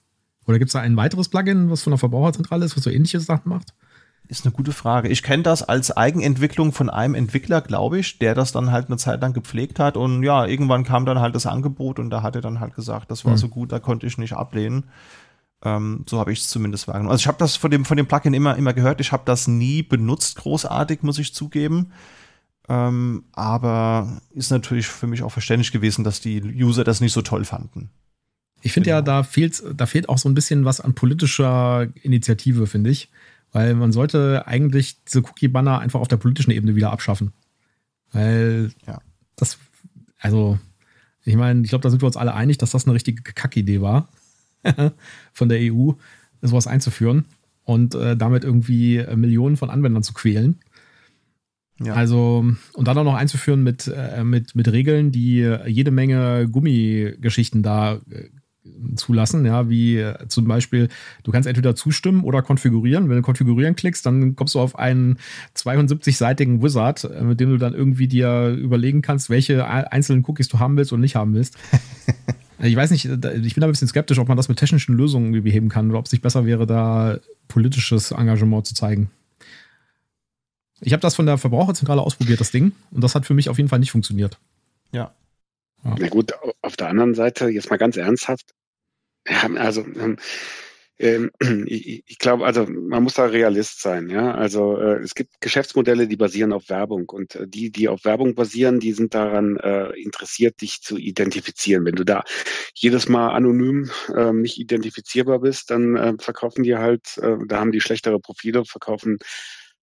Oder 0.46 0.58
gibt 0.58 0.68
es 0.68 0.72
da 0.74 0.80
ein 0.80 0.96
weiteres 0.96 1.28
Plugin, 1.28 1.70
was 1.70 1.82
von 1.82 1.92
der 1.92 1.98
Verbraucherzentrale 1.98 2.64
ist, 2.64 2.76
was 2.76 2.84
so 2.84 2.90
ähnliche 2.90 3.20
Sachen 3.20 3.48
macht? 3.48 3.74
Ist 4.30 4.46
eine 4.46 4.52
gute 4.52 4.72
Frage. 4.72 5.08
Ich 5.08 5.24
kenne 5.24 5.42
das 5.42 5.64
als 5.64 5.96
Eigenentwicklung 5.96 6.70
von 6.70 6.88
einem 6.88 7.16
Entwickler, 7.16 7.60
glaube 7.60 7.98
ich, 7.98 8.20
der 8.20 8.36
das 8.36 8.52
dann 8.52 8.70
halt 8.70 8.86
eine 8.86 8.96
Zeit 8.96 9.20
lang 9.20 9.32
gepflegt 9.32 9.80
hat. 9.80 9.96
Und 9.96 10.22
ja, 10.22 10.46
irgendwann 10.46 10.84
kam 10.84 11.04
dann 11.04 11.18
halt 11.18 11.34
das 11.34 11.46
Angebot 11.46 11.98
und 11.98 12.10
da 12.10 12.22
hat 12.22 12.36
er 12.36 12.40
dann 12.40 12.60
halt 12.60 12.76
gesagt, 12.76 13.10
das 13.10 13.24
war 13.24 13.32
mhm. 13.32 13.38
so 13.38 13.48
gut, 13.48 13.72
da 13.72 13.80
konnte 13.80 14.06
ich 14.06 14.18
nicht 14.18 14.34
ablehnen. 14.34 14.84
Ähm, 15.64 16.04
so 16.08 16.20
habe 16.20 16.32
ich 16.32 16.38
es 16.38 16.48
zumindest 16.48 16.86
wahrgenommen. 16.86 17.10
Also 17.10 17.22
ich 17.22 17.26
habe 17.26 17.38
das 17.38 17.56
von 17.56 17.72
dem, 17.72 17.84
von 17.84 17.96
dem 17.96 18.06
Plugin 18.06 18.32
immer, 18.32 18.54
immer 18.54 18.72
gehört. 18.72 19.00
Ich 19.00 19.10
habe 19.10 19.24
das 19.26 19.48
nie 19.48 19.82
benutzt, 19.82 20.36
großartig, 20.36 21.02
muss 21.02 21.18
ich 21.18 21.34
zugeben. 21.34 21.90
Ähm, 22.68 23.24
aber 23.32 24.20
ist 24.30 24.52
natürlich 24.52 24.86
für 24.86 25.08
mich 25.08 25.24
auch 25.24 25.32
verständlich 25.32 25.72
gewesen, 25.72 26.04
dass 26.04 26.20
die 26.20 26.40
User 26.40 26.84
das 26.84 27.00
nicht 27.00 27.14
so 27.14 27.22
toll 27.22 27.44
fanden. 27.44 27.90
Ich 28.62 28.72
finde 28.72 28.90
genau. 28.90 28.98
ja, 28.98 29.02
da 29.02 29.22
fehlt, 29.24 29.60
da 29.74 29.86
fehlt 29.86 30.08
auch 30.08 30.18
so 30.18 30.28
ein 30.28 30.34
bisschen 30.34 30.64
was 30.64 30.80
an 30.80 30.94
politischer 30.94 31.88
Initiative, 32.02 32.68
finde 32.68 32.90
ich. 32.90 33.10
Weil 33.52 33.74
man 33.74 33.92
sollte 33.92 34.46
eigentlich 34.46 35.02
diese 35.04 35.20
Cookie-Banner 35.20 35.80
einfach 35.80 36.00
auf 36.00 36.08
der 36.08 36.18
politischen 36.18 36.52
Ebene 36.52 36.76
wieder 36.76 36.92
abschaffen. 36.92 37.32
Weil 38.12 38.70
ja. 38.86 39.00
das, 39.36 39.58
also, 40.18 40.58
ich 41.24 41.36
meine, 41.36 41.62
ich 41.62 41.70
glaube, 41.70 41.82
da 41.82 41.90
sind 41.90 42.02
wir 42.02 42.06
uns 42.06 42.16
alle 42.16 42.34
einig, 42.34 42.58
dass 42.58 42.70
das 42.70 42.86
eine 42.86 42.94
richtige 42.94 43.22
Kackidee 43.22 43.80
war, 43.80 44.08
von 45.32 45.48
der 45.48 45.58
EU, 45.60 45.92
sowas 46.42 46.66
einzuführen 46.66 47.26
und 47.64 47.94
äh, 47.94 48.16
damit 48.16 48.44
irgendwie 48.44 48.98
äh, 48.98 49.16
Millionen 49.16 49.56
von 49.56 49.70
Anwendern 49.70 50.02
zu 50.02 50.12
quälen. 50.14 50.60
Ja. 51.82 51.94
Also, 51.94 52.44
und 52.74 52.88
dann 52.88 52.98
auch 52.98 53.04
noch 53.04 53.14
einzuführen 53.14 53.62
mit, 53.62 53.88
äh, 53.88 54.22
mit, 54.22 54.54
mit 54.54 54.68
Regeln, 54.68 55.12
die 55.12 55.40
jede 55.66 55.90
Menge 55.90 56.48
Gummigeschichten 56.48 57.62
da 57.62 58.00
äh, 58.10 58.28
zulassen, 58.96 59.46
ja, 59.46 59.68
wie 59.68 59.98
äh, 59.98 60.28
zum 60.28 60.46
Beispiel, 60.46 60.88
du 61.22 61.32
kannst 61.32 61.48
entweder 61.48 61.74
zustimmen 61.74 62.24
oder 62.24 62.42
konfigurieren. 62.42 63.08
Wenn 63.08 63.16
du 63.16 63.22
konfigurieren 63.22 63.74
klickst, 63.74 64.04
dann 64.04 64.36
kommst 64.36 64.54
du 64.54 64.60
auf 64.60 64.78
einen 64.78 65.18
72-seitigen 65.56 66.62
Wizard, 66.62 67.04
äh, 67.04 67.22
mit 67.22 67.40
dem 67.40 67.50
du 67.50 67.56
dann 67.56 67.74
irgendwie 67.74 68.08
dir 68.08 68.48
überlegen 68.50 69.02
kannst, 69.02 69.30
welche 69.30 69.66
einzelnen 69.66 70.24
Cookies 70.26 70.48
du 70.48 70.58
haben 70.58 70.76
willst 70.76 70.92
und 70.92 71.00
nicht 71.00 71.16
haben 71.16 71.34
willst. 71.34 71.56
Ich 72.62 72.76
weiß 72.76 72.90
nicht, 72.90 73.06
ich 73.06 73.54
bin 73.54 73.60
da 73.62 73.66
ein 73.66 73.70
bisschen 73.70 73.88
skeptisch, 73.88 74.18
ob 74.18 74.28
man 74.28 74.36
das 74.36 74.50
mit 74.50 74.58
technischen 74.58 74.94
Lösungen 74.94 75.32
beheben 75.42 75.70
kann 75.70 75.88
oder 75.88 75.98
ob 75.98 76.04
es 76.04 76.12
nicht 76.12 76.20
besser 76.20 76.44
wäre, 76.44 76.66
da 76.66 77.18
politisches 77.48 78.10
Engagement 78.10 78.66
zu 78.66 78.74
zeigen. 78.74 79.08
Ich 80.82 80.92
habe 80.92 81.00
das 81.00 81.14
von 81.14 81.24
der 81.24 81.38
Verbraucherzentrale 81.38 82.02
ausprobiert, 82.02 82.38
das 82.38 82.50
Ding, 82.50 82.72
und 82.90 83.02
das 83.02 83.14
hat 83.14 83.24
für 83.24 83.32
mich 83.32 83.48
auf 83.48 83.56
jeden 83.56 83.70
Fall 83.70 83.78
nicht 83.78 83.92
funktioniert. 83.92 84.38
Ja. 84.92 85.12
Ja. 85.84 85.94
Na 85.98 86.08
gut, 86.08 86.32
auf 86.62 86.76
der 86.76 86.88
anderen 86.88 87.14
Seite, 87.14 87.48
jetzt 87.48 87.70
mal 87.70 87.76
ganz 87.76 87.96
ernsthaft, 87.96 88.52
also 89.56 89.82
ähm, 89.82 90.16
ähm, 91.00 91.30
ich, 91.66 92.04
ich 92.06 92.18
glaube, 92.18 92.44
also 92.44 92.66
man 92.66 93.02
muss 93.02 93.14
da 93.14 93.24
Realist 93.24 93.80
sein, 93.80 94.10
ja. 94.10 94.34
Also 94.34 94.76
äh, 94.78 94.98
es 94.98 95.14
gibt 95.14 95.40
Geschäftsmodelle, 95.40 96.06
die 96.06 96.16
basieren 96.16 96.52
auf 96.52 96.68
Werbung 96.68 97.08
und 97.08 97.34
äh, 97.34 97.48
die, 97.48 97.72
die 97.72 97.88
auf 97.88 98.04
Werbung 98.04 98.34
basieren, 98.34 98.80
die 98.80 98.92
sind 98.92 99.14
daran 99.14 99.56
äh, 99.56 99.88
interessiert, 100.00 100.60
dich 100.60 100.82
zu 100.82 100.98
identifizieren. 100.98 101.84
Wenn 101.84 101.96
du 101.96 102.04
da 102.04 102.22
jedes 102.74 103.08
Mal 103.08 103.30
anonym 103.30 103.90
äh, 104.14 104.32
nicht 104.32 104.58
identifizierbar 104.58 105.40
bist, 105.40 105.70
dann 105.70 105.96
äh, 105.96 106.14
verkaufen 106.18 106.62
die 106.62 106.76
halt, 106.76 107.18
äh, 107.18 107.36
da 107.46 107.60
haben 107.60 107.72
die 107.72 107.80
schlechtere 107.80 108.20
Profile, 108.20 108.64
verkaufen 108.64 109.18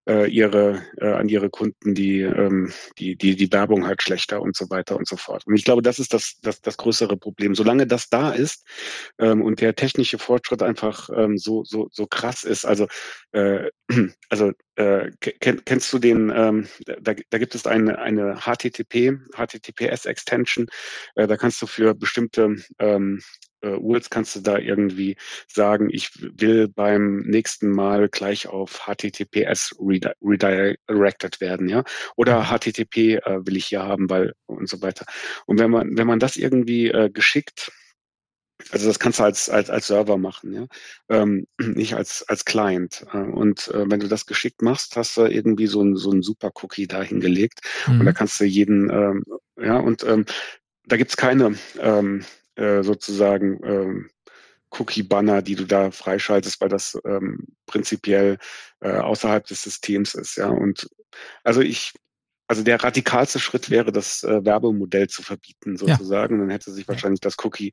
äh, 0.08 0.28
ihre 0.28 0.82
äh, 0.98 1.12
an 1.12 1.30
ihre 1.30 1.50
Kunden 1.50 1.94
die, 1.94 2.22
ähm, 2.22 2.72
die 2.98 3.16
die 3.16 3.36
die 3.36 3.52
Werbung 3.52 3.86
halt 3.86 4.02
schlechter 4.02 4.42
und 4.42 4.56
so 4.56 4.70
weiter 4.70 4.96
und 4.96 5.08
so 5.08 5.18
fort. 5.18 5.46
Und 5.46 5.56
ich 5.56 5.66
glaube, 5.66 5.82
das 5.82 6.00
ist 6.00 6.14
das 6.14 6.40
das, 6.42 6.62
das 6.62 6.78
größere 6.78 7.18
Problem. 7.18 7.56
Solange 7.56 7.88
das 7.88 8.10
da 8.10 8.32
ist 8.32 8.66
ähm, 9.20 9.42
und 9.42 9.62
der 9.62 9.76
technische 9.76 10.18
Fortschritt 10.18 10.64
einfach 10.64 11.10
ähm, 11.16 11.38
so 11.38 11.64
so 11.64 11.90
so 11.92 12.08
krass 12.08 12.44
ist, 12.44 12.66
also 12.66 12.88
äh, 13.32 13.70
also 14.30 14.52
äh, 14.76 15.12
kenn, 15.20 15.64
kennst 15.66 15.92
du 15.92 16.00
den? 16.00 16.32
Ähm, 16.34 16.68
da, 16.86 17.14
da 17.30 17.38
gibt 17.38 17.56
es 17.56 17.66
eine 17.66 18.00
eine 18.00 18.40
HTTP 18.42 19.18
HTTPS 19.36 20.06
Extension. 20.06 20.68
Äh, 21.16 21.28
da 21.28 21.38
kannst 21.38 21.62
du 21.62 21.68
für 21.68 21.94
bestimmte 21.96 22.56
ähm, 22.80 23.22
äh, 23.74 23.78
URLs 23.78 24.10
kannst 24.10 24.36
du 24.36 24.42
da 24.42 24.58
irgendwie 24.58 25.18
sagen, 25.48 25.90
ich 25.92 26.12
will 26.22 26.68
beim 26.68 27.20
nächsten 27.22 27.70
Mal 27.70 28.10
gleich 28.10 28.48
auf 28.48 28.86
HTTPS 28.88 29.76
redirected 29.80 31.42
werden, 31.42 31.70
ja, 31.70 31.84
oder 32.16 32.46
HTTP 32.46 33.16
äh, 33.16 33.46
will 33.46 33.58
ich 33.58 33.68
hier 33.68 33.84
haben, 33.84 34.10
weil 34.10 34.34
und 34.46 34.70
so 34.70 34.82
weiter. 34.82 35.06
Und 35.46 35.60
wenn 35.60 35.72
man 35.72 35.98
wenn 35.98 36.08
man 36.08 36.20
das 36.20 36.38
irgendwie 36.38 36.88
äh, 36.88 37.10
geschickt 37.10 37.72
also 38.72 38.88
das 38.88 39.00
kannst 39.00 39.20
du 39.20 39.24
als, 39.24 39.50
als, 39.50 39.70
als 39.70 39.88
Server 39.88 40.18
machen, 40.18 40.54
ja. 40.54 40.66
Ähm, 41.10 41.48
nicht 41.60 41.94
als, 41.96 42.24
als 42.28 42.46
Client. 42.46 43.06
Äh, 43.14 43.18
und 43.18 43.68
äh, 43.70 43.90
wenn 43.90 44.00
du 44.00 44.08
das 44.08 44.26
geschickt 44.26 44.62
machst, 44.62 44.96
hast 44.96 45.18
du 45.18 45.26
irgendwie 45.26 45.68
so 45.68 45.82
ein, 45.82 45.96
so 45.96 46.12
ein 46.12 46.22
super 46.22 46.52
Cookie 46.62 46.88
da 46.88 47.02
hingelegt. 47.02 47.60
Mhm. 47.88 48.00
Und 48.00 48.06
da 48.06 48.14
kannst 48.14 48.40
du 48.40 48.46
jeden, 48.46 48.90
ähm, 48.90 49.24
ja, 49.60 49.78
und 49.78 50.04
ähm, 50.04 50.26
da 50.86 50.98
gibt's 50.98 51.18
keine 51.18 51.56
ähm, 51.80 52.26
äh, 52.58 52.84
sozusagen 52.84 53.60
ähm, 53.64 54.10
Cookie-Banner, 54.72 55.42
die 55.42 55.56
du 55.56 55.66
da 55.66 55.92
freischaltest, 55.92 56.60
weil 56.60 56.70
das 56.70 57.00
ähm, 57.06 57.48
prinzipiell 57.66 58.38
äh, 58.82 58.98
außerhalb 58.98 59.46
des 59.46 59.62
Systems 59.64 60.16
ist. 60.16 60.38
Ja, 60.38 60.50
und 60.50 60.90
also 61.44 61.62
ich, 61.62 61.94
also 62.48 62.64
der 62.64 62.84
radikalste 62.84 63.40
Schritt 63.40 63.70
wäre, 63.70 63.92
das 63.92 64.24
äh, 64.24 64.44
Werbemodell 64.44 65.08
zu 65.08 65.24
verbieten, 65.24 65.78
sozusagen. 65.78 66.36
Ja. 66.36 66.42
Dann 66.42 66.50
hätte 66.50 66.72
sich 66.72 66.88
wahrscheinlich 66.88 67.22
das 67.22 67.36
Cookie, 67.44 67.72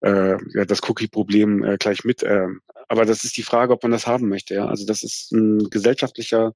äh, 0.00 0.36
ja, 0.54 0.64
das 0.64 0.82
Cookie-Problem 0.88 1.64
äh, 1.64 1.76
gleich 1.78 2.04
mit. 2.04 2.22
Äh, 2.22 2.48
aber 2.88 3.04
das 3.04 3.24
ist 3.24 3.36
die 3.36 3.42
Frage, 3.42 3.72
ob 3.72 3.82
man 3.82 3.92
das 3.92 4.06
haben 4.06 4.28
möchte. 4.28 4.54
Ja, 4.54 4.66
also 4.66 4.86
das 4.86 5.02
ist 5.02 5.32
ein 5.32 5.70
gesellschaftlicher 5.70 6.54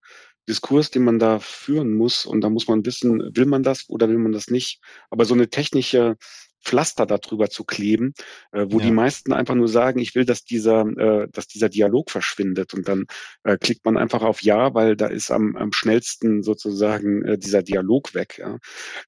Diskurs, 0.48 0.90
den 0.90 1.04
man 1.04 1.18
da 1.18 1.38
führen 1.38 1.94
muss. 1.94 2.24
Und 2.26 2.40
da 2.42 2.50
muss 2.50 2.68
man 2.68 2.84
wissen, 2.84 3.20
will 3.34 3.46
man 3.46 3.62
das 3.62 3.88
oder 3.88 4.08
will 4.08 4.18
man 4.18 4.32
das 4.32 4.48
nicht? 4.48 4.80
Aber 5.10 5.24
so 5.24 5.34
eine 5.34 5.48
technische 5.48 6.16
Pflaster 6.62 7.06
darüber 7.06 7.48
zu 7.50 7.64
kleben, 7.64 8.14
äh, 8.52 8.66
wo 8.68 8.78
ja. 8.78 8.86
die 8.86 8.92
meisten 8.92 9.32
einfach 9.32 9.54
nur 9.54 9.68
sagen, 9.68 10.00
ich 10.00 10.14
will, 10.14 10.24
dass 10.24 10.44
dieser, 10.44 10.82
äh, 10.82 11.28
dass 11.30 11.46
dieser 11.46 11.68
Dialog 11.68 12.10
verschwindet 12.10 12.74
und 12.74 12.88
dann 12.88 13.06
äh, 13.44 13.56
klickt 13.56 13.84
man 13.84 13.96
einfach 13.96 14.22
auf 14.22 14.42
Ja, 14.42 14.74
weil 14.74 14.96
da 14.96 15.06
ist 15.06 15.30
am, 15.30 15.56
am 15.56 15.72
schnellsten 15.72 16.42
sozusagen 16.42 17.24
äh, 17.24 17.38
dieser 17.38 17.62
Dialog 17.62 18.14
weg. 18.14 18.38
Ja? 18.38 18.58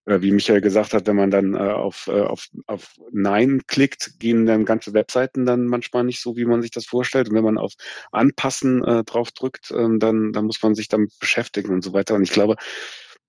Äh, 0.04 0.22
wie 0.22 0.32
Michael 0.32 0.60
gesagt 0.60 0.94
hat, 0.94 1.06
wenn 1.06 1.16
man 1.16 1.30
dann 1.30 1.54
äh, 1.54 1.58
auf, 1.58 2.08
äh, 2.08 2.20
auf, 2.20 2.48
auf 2.66 2.94
Nein 3.12 3.62
klickt, 3.66 4.18
gehen 4.18 4.46
dann 4.46 4.64
ganze 4.64 4.94
Webseiten 4.94 5.46
dann 5.46 5.66
manchmal 5.66 6.04
nicht 6.04 6.20
so, 6.20 6.36
wie 6.36 6.44
man 6.44 6.62
sich 6.62 6.70
das 6.70 6.86
vorstellt. 6.86 7.28
Und 7.28 7.34
wenn 7.34 7.44
man 7.44 7.58
auf 7.58 7.72
Anpassen 8.10 8.84
äh, 8.84 9.04
drauf 9.04 9.32
drückt, 9.32 9.70
äh, 9.70 9.98
dann, 9.98 10.32
dann 10.32 10.46
muss 10.46 10.62
man 10.62 10.74
sich 10.74 10.88
damit 10.88 11.12
beschäftigen 11.18 11.70
und 11.70 11.82
so 11.82 11.92
weiter. 11.92 12.14
Und 12.14 12.22
ich 12.22 12.32
glaube, 12.32 12.56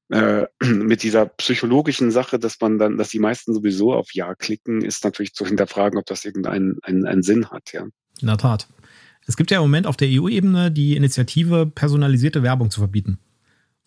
äh, 0.10 0.46
mit 0.64 1.04
dieser 1.04 1.26
psychologischen 1.26 2.12
Sache, 2.12 2.40
dass 2.40 2.60
man 2.60 2.78
dann, 2.78 2.98
dass 2.98 3.10
die 3.10 3.20
meisten 3.20 3.54
sowieso 3.54 3.94
auf 3.94 4.14
Ja 4.14 4.36
klicken, 4.36 4.82
ist 4.82 5.04
natürlich 5.04 5.34
zu 5.34 5.46
hinterfragen, 5.46 6.00
ob 6.00 6.06
das 6.06 6.26
irgendeinen 6.26 6.78
einen, 6.84 7.06
einen 7.06 7.24
Sinn 7.24 7.50
hat, 7.50 7.74
ja. 7.74 7.86
In 8.22 8.28
der 8.28 8.38
Tat. 8.38 8.68
Es 9.26 9.38
gibt 9.38 9.52
ja 9.52 9.58
im 9.58 9.64
Moment 9.64 9.88
auf 9.88 9.98
der 9.98 10.10
EU-Ebene 10.12 10.72
die 10.72 10.96
Initiative, 10.96 11.66
personalisierte 11.66 12.44
Werbung 12.44 12.70
zu 12.70 12.82
verbieten. 12.82 13.20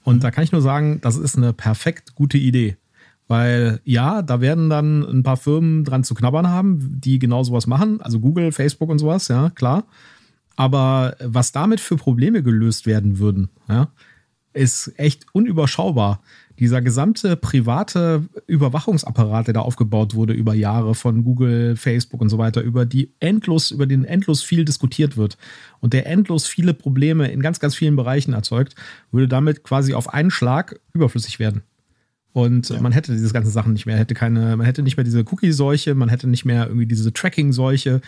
Und 0.03 0.25
da 0.25 0.31
kann 0.31 0.45
ich 0.45 0.53
nur 0.53 0.63
sagen, 0.63 1.01
das 1.03 1.17
ist 1.17 1.37
eine 1.37 1.53
perfekt 1.53 2.15
gute 2.15 2.39
Idee. 2.39 2.77
Weil 3.29 3.81
ja, 3.85 4.23
da 4.23 4.41
werden 4.41 4.71
dann 4.71 5.03
ein 5.03 5.23
paar 5.25 5.37
Firmen 5.37 5.85
dran 5.85 6.05
zu 6.05 6.15
knabbern 6.15 6.49
haben, 6.49 7.01
die 7.01 7.19
genau 7.19 7.43
sowas 7.43 7.67
machen. 7.67 8.01
Also 8.01 8.21
Google, 8.21 8.53
Facebook 8.53 8.89
und 8.89 8.99
sowas, 8.99 9.29
ja, 9.29 9.51
klar. 9.51 9.85
Aber 10.55 11.17
was 11.21 11.53
damit 11.53 11.81
für 11.81 11.97
Probleme 11.97 12.43
gelöst 12.43 12.87
werden 12.87 13.19
würden, 13.19 13.51
ja, 13.69 13.89
ist 14.57 14.93
echt 14.97 15.27
unüberschaubar. 15.33 16.21
Dieser 16.59 16.81
gesamte 16.81 17.37
private 17.37 18.25
Überwachungsapparat, 18.47 19.49
der 19.49 19.55
da 19.55 19.61
aufgebaut 19.61 20.15
wurde 20.15 20.33
über 20.33 20.55
Jahre 20.55 20.95
von 20.95 21.23
Google, 21.23 21.77
Facebook 21.77 22.23
und 22.23 22.31
so 22.31 22.39
weiter, 22.39 22.63
über 22.63 22.87
die 22.87 23.13
endlos, 23.21 23.71
über 23.71 23.87
den 23.87 24.05
endlos 24.05 24.43
viel 24.43 24.65
diskutiert 24.65 25.17
wird 25.19 25.37
und 25.81 25.93
der 25.93 26.07
endlos 26.07 26.47
viele 26.47 26.73
Probleme 26.73 27.31
in 27.31 27.43
ganz, 27.43 27.61
ganz 27.61 27.75
vielen 27.75 27.97
Bereichen 27.97 28.33
erzeugt, 28.33 28.75
würde 29.13 29.29
damit 29.29 29.65
quasi 29.65 29.93
auf 29.93 30.13
einen 30.13 30.31
Schlag 30.31 30.81
überflüssig 30.95 31.39
werden. 31.39 31.63
Und 32.33 32.69
ja. 32.69 32.81
man 32.81 32.93
hätte 32.93 33.13
diese 33.13 33.33
ganzen 33.33 33.51
Sachen 33.51 33.73
nicht 33.73 33.87
mehr, 33.87 33.97
hätte 33.97 34.15
keine, 34.15 34.57
man 34.57 34.67
hätte 34.67 34.83
nicht 34.83 34.97
mehr 34.97 35.05
diese 35.05 35.21
Cookie-Seuche, 35.21 35.95
man 35.95 36.09
hätte 36.09 36.27
nicht 36.27 36.45
mehr 36.45 36.67
irgendwie 36.67 36.87
diese 36.87 37.13
Tracking-Seuche, 37.13 38.01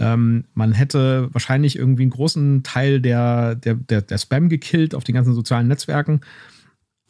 ähm, 0.00 0.44
man 0.54 0.72
hätte 0.72 1.28
wahrscheinlich 1.32 1.76
irgendwie 1.76 2.02
einen 2.02 2.10
großen 2.10 2.62
Teil 2.62 3.00
der, 3.00 3.54
der, 3.54 3.74
der, 3.74 4.00
der 4.00 4.18
Spam 4.18 4.48
gekillt 4.48 4.94
auf 4.94 5.04
den 5.04 5.14
ganzen 5.14 5.34
sozialen 5.34 5.68
Netzwerken. 5.68 6.22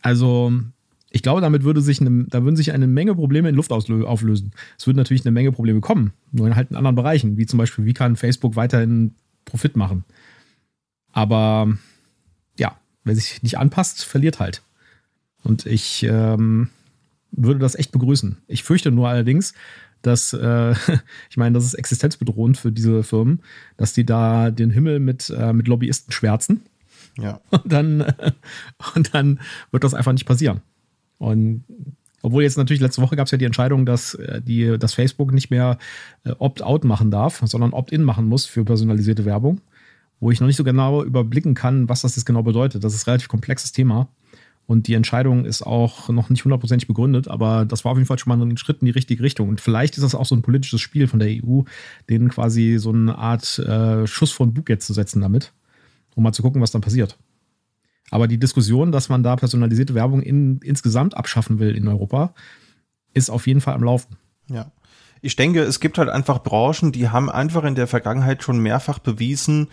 Also, 0.03 0.53
ich 1.11 1.23
glaube, 1.23 1.41
damit 1.41 1.63
würde 1.63 1.83
sich 1.83 2.01
eine, 2.01 2.25
da 2.25 2.43
würden 2.43 2.57
sich 2.57 2.73
eine 2.73 2.89
Menge 2.89 3.15
Probleme 3.15 3.49
in 3.49 3.55
Luft 3.55 3.73
auflösen. 3.73 4.53
Es 4.77 4.87
würden 4.87 4.97
natürlich 4.97 5.25
eine 5.25 5.33
Menge 5.33 5.53
Probleme 5.53 5.81
kommen, 5.81 6.13
nur 6.33 6.49
in 6.49 6.57
halt 6.57 6.71
in 6.71 6.77
anderen 6.77 6.97
Bereichen, 6.97 7.37
wie 7.37 7.47
zum 7.47 7.59
Beispiel, 7.59 7.85
wie 7.85 7.95
kann 7.95 8.17
Facebook 8.17 8.57
weiterhin 8.57 9.15
Profit 9.45 9.77
machen. 9.77 10.05
Aber 11.13 11.73
ja, 12.59 12.77
wer 13.05 13.15
sich 13.15 13.43
nicht 13.43 13.59
anpasst, 13.59 14.05
verliert 14.05 14.41
halt. 14.41 14.63
Und 15.43 15.65
ich 15.65 16.03
ähm, 16.03 16.71
würde 17.31 17.61
das 17.61 17.77
echt 17.77 17.93
begrüßen. 17.93 18.39
Ich 18.49 18.65
fürchte 18.65 18.91
nur 18.91 19.09
allerdings, 19.09 19.55
dass, 20.03 20.33
äh, 20.33 20.75
ich 21.31 21.37
meine, 21.37 21.55
das 21.55 21.65
ist 21.65 21.75
existenzbedrohend 21.75 22.57
für 22.57 22.73
diese 22.73 23.03
Firmen, 23.03 23.41
dass 23.77 23.93
die 23.93 24.05
da 24.05 24.51
den 24.51 24.71
Himmel 24.71 25.01
mit, 25.01 25.31
äh, 25.31 25.53
mit 25.53 25.69
Lobbyisten 25.69 26.13
schwärzen. 26.13 26.63
Ja. 27.19 27.41
Und 27.51 27.73
dann, 27.73 28.01
äh, 28.01 28.33
und 28.95 29.15
dann 29.15 29.41
wird 29.73 29.85
das 29.85 29.95
einfach 29.95 30.13
nicht 30.13 30.27
passieren. 30.27 30.61
Und 31.19 31.65
obwohl 32.23 32.43
jetzt 32.43 32.59
natürlich 32.59 32.81
letzte 32.81 33.03
Woche 33.03 33.17
gab 33.17 33.27
es 33.27 33.31
ja 33.31 33.39
die 33.39 33.45
Entscheidung, 33.45 33.87
dass, 33.87 34.15
äh, 34.15 34.41
die, 34.43 34.79
dass 34.79 34.95
Facebook 34.95 35.33
nicht 35.33 35.51
mehr 35.51 35.79
äh, 36.25 36.31
Opt-out 36.39 36.85
machen 36.85 37.11
darf, 37.11 37.43
sondern 37.45 37.73
Opt-in 37.73 38.03
machen 38.03 38.27
muss 38.27 38.47
für 38.47 38.65
personalisierte 38.65 39.25
Werbung, 39.25 39.61
wo 40.19 40.31
ich 40.31 40.41
noch 40.41 40.47
nicht 40.47 40.57
so 40.57 40.65
genau 40.65 41.03
überblicken 41.03 41.55
kann, 41.55 41.89
was 41.89 42.03
das 42.03 42.17
jetzt 42.17 42.27
genau 42.27 42.43
bedeutet. 42.43 42.85
Das 42.85 42.95
ist 42.95 43.07
ein 43.07 43.11
relativ 43.11 43.29
komplexes 43.29 43.73
Thema. 43.73 44.09
Und 44.71 44.87
die 44.87 44.95
Entscheidung 44.95 45.47
ist 45.47 45.63
auch 45.63 46.11
noch 46.11 46.31
nicht 46.31 46.45
hundertprozentig 46.45 46.87
begründet, 46.87 47.27
aber 47.27 47.65
das 47.65 47.85
war 47.85 47.91
auf 47.91 47.99
jeden 47.99 48.07
Fall 48.07 48.21
schon 48.21 48.39
mal 48.39 48.41
ein 48.41 48.57
Schritt 48.57 48.83
in 48.83 48.87
die 48.87 48.93
richtige 48.93 49.21
Richtung. 49.21 49.49
Und 49.49 49.61
vielleicht 49.61 49.97
ist 49.97 50.05
das 50.05 50.15
auch 50.15 50.25
so 50.25 50.37
ein 50.37 50.43
politisches 50.43 50.81
Spiel 50.81 51.09
von 51.09 51.19
der 51.19 51.29
EU, 51.29 51.63
denen 52.09 52.29
quasi 52.29 52.77
so 52.79 52.93
eine 52.93 53.19
Art 53.19 53.59
äh, 53.59 54.07
Schuss 54.07 54.31
von 54.31 54.55
Bug 54.55 54.69
jetzt 54.69 54.87
zu 54.87 54.93
setzen 54.93 55.23
damit, 55.23 55.53
um 56.15 56.23
mal 56.23 56.33
zu 56.33 56.43
gucken, 56.43 56.63
was 56.63 56.71
dann 56.71 56.83
passiert. 56.83 57.19
Aber 58.13 58.29
die 58.29 58.39
Diskussion, 58.39 58.93
dass 58.93 59.09
man 59.09 59.25
da 59.25 59.35
personalisierte 59.35 59.97
Werbung 59.97 60.23
in, 60.23 60.59
insgesamt 60.59 61.17
abschaffen 61.17 61.59
will 61.59 61.75
in 61.75 61.89
Europa, 61.89 62.33
ist 63.13 63.29
auf 63.29 63.49
jeden 63.49 63.61
Fall 63.61 63.75
am 63.75 63.83
Laufen. 63.83 64.19
Ja. 64.49 64.71
Ich 65.21 65.35
denke, 65.35 65.63
es 65.63 65.81
gibt 65.81 65.99
halt 65.99 66.11
einfach 66.11 66.45
Branchen, 66.45 66.93
die 66.93 67.09
haben 67.09 67.29
einfach 67.29 67.65
in 67.65 67.75
der 67.75 67.89
Vergangenheit 67.89 68.45
schon 68.45 68.61
mehrfach 68.61 69.01
bewiesen, 69.01 69.67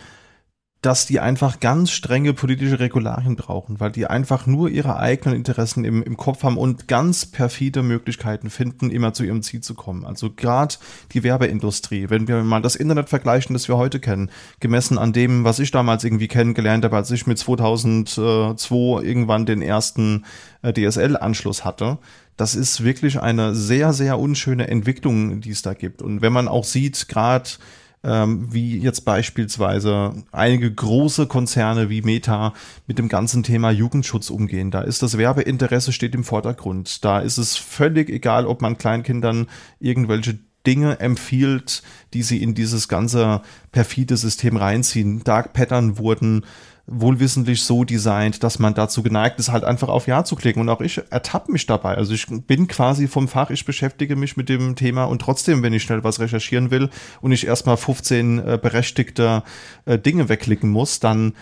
dass 0.80 1.06
die 1.06 1.18
einfach 1.18 1.58
ganz 1.58 1.90
strenge 1.90 2.34
politische 2.34 2.78
Regularien 2.78 3.34
brauchen, 3.34 3.80
weil 3.80 3.90
die 3.90 4.06
einfach 4.06 4.46
nur 4.46 4.68
ihre 4.68 4.96
eigenen 4.96 5.34
Interessen 5.34 5.84
im, 5.84 6.04
im 6.04 6.16
Kopf 6.16 6.44
haben 6.44 6.56
und 6.56 6.86
ganz 6.86 7.26
perfide 7.26 7.82
Möglichkeiten 7.82 8.48
finden, 8.48 8.90
immer 8.90 9.12
zu 9.12 9.24
ihrem 9.24 9.42
Ziel 9.42 9.60
zu 9.60 9.74
kommen. 9.74 10.04
Also 10.04 10.30
gerade 10.30 10.76
die 11.12 11.24
Werbeindustrie, 11.24 12.10
wenn 12.10 12.28
wir 12.28 12.44
mal 12.44 12.62
das 12.62 12.76
Internet 12.76 13.08
vergleichen, 13.08 13.54
das 13.54 13.66
wir 13.66 13.76
heute 13.76 13.98
kennen, 13.98 14.30
gemessen 14.60 14.98
an 14.98 15.12
dem, 15.12 15.42
was 15.42 15.58
ich 15.58 15.72
damals 15.72 16.04
irgendwie 16.04 16.28
kennengelernt 16.28 16.84
habe, 16.84 16.96
als 16.96 17.10
ich 17.10 17.26
mit 17.26 17.38
2002 17.38 19.02
irgendwann 19.02 19.46
den 19.46 19.62
ersten 19.62 20.24
äh, 20.62 20.72
DSL-Anschluss 20.72 21.64
hatte, 21.64 21.98
das 22.36 22.54
ist 22.54 22.84
wirklich 22.84 23.20
eine 23.20 23.52
sehr, 23.56 23.92
sehr 23.92 24.16
unschöne 24.16 24.68
Entwicklung, 24.68 25.40
die 25.40 25.50
es 25.50 25.62
da 25.62 25.74
gibt. 25.74 26.02
Und 26.02 26.22
wenn 26.22 26.32
man 26.32 26.46
auch 26.46 26.62
sieht, 26.62 27.08
gerade 27.08 27.50
ähm, 28.04 28.52
wie 28.52 28.78
jetzt 28.78 29.04
beispielsweise 29.04 30.24
einige 30.32 30.72
große 30.72 31.26
Konzerne 31.26 31.90
wie 31.90 32.02
Meta 32.02 32.54
mit 32.86 32.98
dem 32.98 33.08
ganzen 33.08 33.42
Thema 33.42 33.70
Jugendschutz 33.70 34.30
umgehen. 34.30 34.70
Da 34.70 34.82
ist 34.82 35.02
das 35.02 35.18
Werbeinteresse 35.18 35.92
steht 35.92 36.14
im 36.14 36.24
Vordergrund. 36.24 37.04
Da 37.04 37.18
ist 37.20 37.38
es 37.38 37.56
völlig 37.56 38.08
egal, 38.08 38.46
ob 38.46 38.62
man 38.62 38.78
Kleinkindern 38.78 39.46
irgendwelche 39.80 40.38
Dinge 40.66 41.00
empfiehlt, 41.00 41.82
die 42.12 42.22
sie 42.22 42.42
in 42.42 42.54
dieses 42.54 42.88
ganze 42.88 43.42
perfide 43.72 44.16
System 44.16 44.56
reinziehen. 44.56 45.24
Dark 45.24 45.52
Pattern 45.52 45.98
wurden 45.98 46.44
wohlwissentlich 46.90 47.62
so 47.62 47.84
designt, 47.84 48.42
dass 48.42 48.58
man 48.58 48.74
dazu 48.74 49.02
geneigt 49.02 49.38
ist, 49.38 49.52
halt 49.52 49.62
einfach 49.62 49.88
auf 49.88 50.06
Ja 50.06 50.24
zu 50.24 50.36
klicken. 50.36 50.60
Und 50.60 50.68
auch 50.68 50.80
ich 50.80 51.00
ertappe 51.10 51.52
mich 51.52 51.66
dabei. 51.66 51.96
Also 51.96 52.14
ich 52.14 52.26
bin 52.26 52.66
quasi 52.66 53.06
vom 53.06 53.28
Fach, 53.28 53.50
ich 53.50 53.64
beschäftige 53.64 54.16
mich 54.16 54.36
mit 54.36 54.48
dem 54.48 54.74
Thema 54.74 55.04
und 55.04 55.20
trotzdem, 55.20 55.62
wenn 55.62 55.72
ich 55.72 55.82
schnell 55.82 56.02
was 56.02 56.18
recherchieren 56.18 56.70
will 56.70 56.88
und 57.20 57.32
ich 57.32 57.46
erstmal 57.46 57.76
15 57.76 58.38
äh, 58.38 58.58
berechtigte 58.60 59.42
äh, 59.84 59.98
Dinge 59.98 60.28
wegklicken 60.28 60.70
muss, 60.70 60.98
dann 60.98 61.34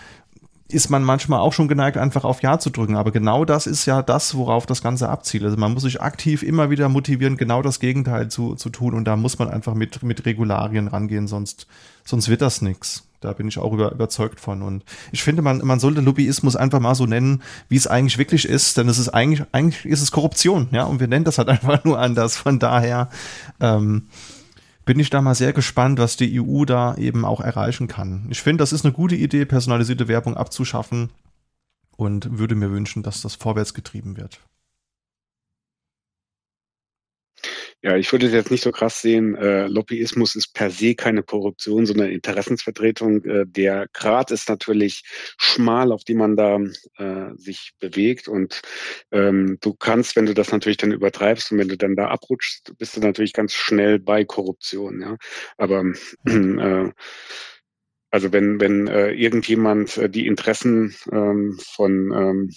ist 0.69 0.89
man 0.89 1.03
manchmal 1.03 1.39
auch 1.39 1.53
schon 1.53 1.69
geneigt, 1.69 1.97
einfach 1.97 2.25
auf 2.25 2.41
Ja 2.41 2.59
zu 2.59 2.69
drücken. 2.69 2.97
Aber 2.97 3.11
genau 3.11 3.45
das 3.45 3.67
ist 3.67 3.85
ja 3.85 4.01
das, 4.01 4.35
worauf 4.35 4.65
das 4.65 4.81
Ganze 4.81 5.07
abzielt. 5.07 5.45
Also 5.45 5.55
man 5.55 5.73
muss 5.73 5.83
sich 5.83 6.01
aktiv 6.01 6.43
immer 6.43 6.69
wieder 6.69 6.89
motivieren, 6.89 7.37
genau 7.37 7.61
das 7.61 7.79
Gegenteil 7.79 8.27
zu, 8.27 8.55
zu 8.55 8.69
tun. 8.69 8.93
Und 8.93 9.05
da 9.05 9.15
muss 9.15 9.39
man 9.39 9.49
einfach 9.49 9.73
mit, 9.73 10.03
mit 10.03 10.25
Regularien 10.25 10.89
rangehen, 10.89 11.27
sonst, 11.27 11.67
sonst 12.03 12.27
wird 12.27 12.41
das 12.41 12.61
nichts. 12.61 13.06
Da 13.19 13.33
bin 13.33 13.47
ich 13.47 13.57
auch 13.57 13.73
über, 13.73 13.91
überzeugt 13.91 14.39
von. 14.39 14.61
Und 14.61 14.83
ich 15.11 15.23
finde, 15.23 15.41
man, 15.41 15.59
man 15.65 15.79
sollte 15.79 16.01
Lobbyismus 16.01 16.55
einfach 16.55 16.79
mal 16.79 16.95
so 16.95 17.05
nennen, 17.05 17.41
wie 17.69 17.75
es 17.75 17.87
eigentlich 17.87 18.17
wirklich 18.17 18.45
ist. 18.45 18.77
Denn 18.77 18.89
es 18.89 18.99
ist 18.99 19.09
eigentlich, 19.09 19.45
eigentlich 19.51 19.85
ist 19.85 20.01
es 20.01 20.11
Korruption, 20.11 20.67
ja. 20.71 20.83
Und 20.83 20.99
wir 20.99 21.07
nennen 21.07 21.25
das 21.25 21.37
halt 21.37 21.49
einfach 21.49 21.83
nur 21.83 21.99
anders. 21.99 22.37
Von 22.37 22.59
daher, 22.59 23.09
ähm, 23.59 24.07
bin 24.87 24.99
ich 24.99 25.09
da 25.09 25.21
mal 25.21 25.35
sehr 25.35 25.51
gespannt, 25.51 25.99
was 25.99 26.15
die 26.15 26.39
EU 26.41 26.63
da 26.63 26.95
eben 26.95 27.25
auch 27.25 27.41
erreichen 27.41 27.87
kann. 27.87 28.25
Ich 28.29 28.41
finde, 28.41 28.61
das 28.61 28.71
ist 28.71 28.85
eine 28.85 28.93
gute 28.93 29.15
Idee, 29.15 29.45
personalisierte 29.45 30.07
Werbung 30.07 30.37
abzuschaffen 30.37 31.09
und 31.97 32.39
würde 32.39 32.55
mir 32.55 32.71
wünschen, 32.71 33.03
dass 33.03 33.21
das 33.21 33.35
vorwärts 33.35 33.73
getrieben 33.73 34.15
wird. 34.15 34.39
Ja, 37.83 37.95
ich 37.95 38.11
würde 38.11 38.25
es 38.25 38.33
jetzt 38.33 38.49
nicht 38.49 38.63
so 38.63 38.71
krass 38.71 39.01
sehen. 39.01 39.35
Äh, 39.35 39.67
Lobbyismus 39.67 40.35
ist 40.35 40.53
per 40.53 40.71
se 40.71 40.95
keine 40.95 41.21
Korruption, 41.21 41.85
sondern 41.85 42.09
Interessensvertretung. 42.09 43.23
Äh, 43.23 43.45
der 43.45 43.87
Grad 43.93 44.31
ist 44.31 44.49
natürlich 44.49 45.03
schmal, 45.37 45.91
auf 45.91 46.03
dem 46.03 46.17
man 46.17 46.35
da 46.35 46.57
äh, 46.97 47.35
sich 47.35 47.73
bewegt. 47.79 48.27
Und 48.27 48.61
ähm, 49.11 49.59
du 49.61 49.75
kannst, 49.75 50.15
wenn 50.15 50.25
du 50.25 50.33
das 50.33 50.51
natürlich 50.51 50.77
dann 50.77 50.91
übertreibst 50.91 51.51
und 51.51 51.59
wenn 51.59 51.67
du 51.67 51.77
dann 51.77 51.95
da 51.95 52.07
abrutschst, 52.07 52.73
bist 52.79 52.97
du 52.97 53.01
natürlich 53.01 53.33
ganz 53.33 53.53
schnell 53.53 53.99
bei 53.99 54.25
Korruption. 54.25 54.99
Ja, 55.01 55.17
aber 55.57 55.85
äh, 56.25 56.91
also 58.09 58.31
wenn, 58.31 58.59
wenn 58.59 58.87
äh, 58.87 59.11
irgendjemand 59.11 59.97
äh, 59.97 60.09
die 60.09 60.27
Interessen 60.27 60.95
ähm, 61.11 61.59
von, 61.61 62.11
ähm, 62.11 62.51